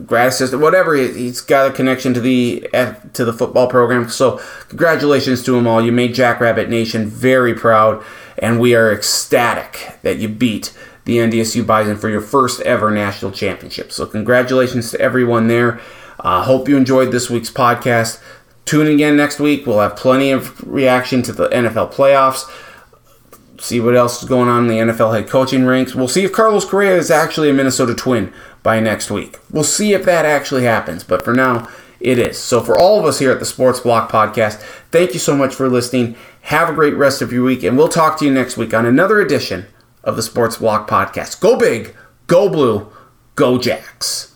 grad 0.05 0.27
assistant, 0.29 0.61
whatever. 0.61 0.95
he- 0.95 1.13
He's 1.13 1.41
got 1.41 1.67
a 1.69 1.73
connection 1.73 2.13
to 2.13 2.19
the 2.19 2.67
to 3.13 3.25
the 3.25 3.33
football 3.33 3.67
program. 3.67 4.09
So 4.09 4.39
congratulations 4.69 5.43
to 5.43 5.51
them 5.51 5.67
all. 5.67 5.81
You 5.81 5.91
made 5.91 6.13
Jackrabbit 6.15 6.69
Nation 6.69 7.07
very 7.09 7.53
proud, 7.53 8.01
and 8.37 8.59
we 8.59 8.73
are 8.75 8.91
ecstatic 8.91 9.97
that 10.01 10.17
you 10.17 10.27
beat 10.29 10.71
the 11.05 11.17
NDSU 11.17 11.65
Bison 11.65 11.97
for 11.97 12.09
your 12.09 12.21
first 12.21 12.61
ever 12.61 12.91
national 12.91 13.31
championship. 13.31 13.91
So 13.91 14.05
congratulations 14.05 14.91
to 14.91 14.99
everyone 14.99 15.47
there. 15.47 15.79
Uh, 16.19 16.43
hope 16.43 16.69
you 16.69 16.77
enjoyed 16.77 17.11
this 17.11 17.29
week's 17.29 17.51
podcast. 17.51 18.21
Tune 18.65 18.87
in 18.87 18.93
again 18.93 19.17
next 19.17 19.39
week. 19.39 19.65
We'll 19.65 19.79
have 19.79 19.95
plenty 19.95 20.31
of 20.31 20.61
reaction 20.65 21.21
to 21.23 21.33
the 21.33 21.49
NFL 21.49 21.93
playoffs 21.93 22.49
see 23.63 23.79
what 23.79 23.95
else 23.95 24.21
is 24.21 24.27
going 24.27 24.49
on 24.49 24.63
in 24.63 24.67
the 24.67 24.93
NFL 24.93 25.13
head 25.15 25.29
coaching 25.29 25.65
ranks. 25.65 25.95
We'll 25.95 26.07
see 26.07 26.25
if 26.25 26.33
Carlos 26.33 26.65
Correa 26.65 26.97
is 26.97 27.09
actually 27.09 27.49
a 27.49 27.53
Minnesota 27.53 27.95
Twin 27.95 28.33
by 28.61 28.79
next 28.79 29.09
week. 29.09 29.39
We'll 29.49 29.63
see 29.63 29.93
if 29.93 30.03
that 30.05 30.25
actually 30.25 30.63
happens, 30.63 31.03
but 31.03 31.23
for 31.23 31.33
now, 31.33 31.69
it 31.99 32.19
is. 32.19 32.37
So, 32.37 32.61
for 32.61 32.77
all 32.77 32.99
of 32.99 33.05
us 33.05 33.19
here 33.19 33.31
at 33.31 33.39
the 33.39 33.45
Sports 33.45 33.79
Block 33.79 34.11
Podcast, 34.11 34.61
thank 34.91 35.13
you 35.13 35.19
so 35.19 35.37
much 35.37 35.55
for 35.55 35.69
listening. 35.69 36.17
Have 36.41 36.69
a 36.69 36.73
great 36.73 36.95
rest 36.95 37.21
of 37.21 37.31
your 37.31 37.45
week, 37.45 37.63
and 37.63 37.77
we'll 37.77 37.87
talk 37.87 38.19
to 38.19 38.25
you 38.25 38.33
next 38.33 38.57
week 38.57 38.73
on 38.73 38.85
another 38.85 39.21
edition 39.21 39.67
of 40.03 40.15
the 40.15 40.23
Sports 40.23 40.57
Block 40.57 40.89
Podcast. 40.89 41.39
Go 41.39 41.57
big, 41.57 41.95
go 42.27 42.49
blue, 42.49 42.91
go 43.35 43.57
Jacks. 43.57 44.32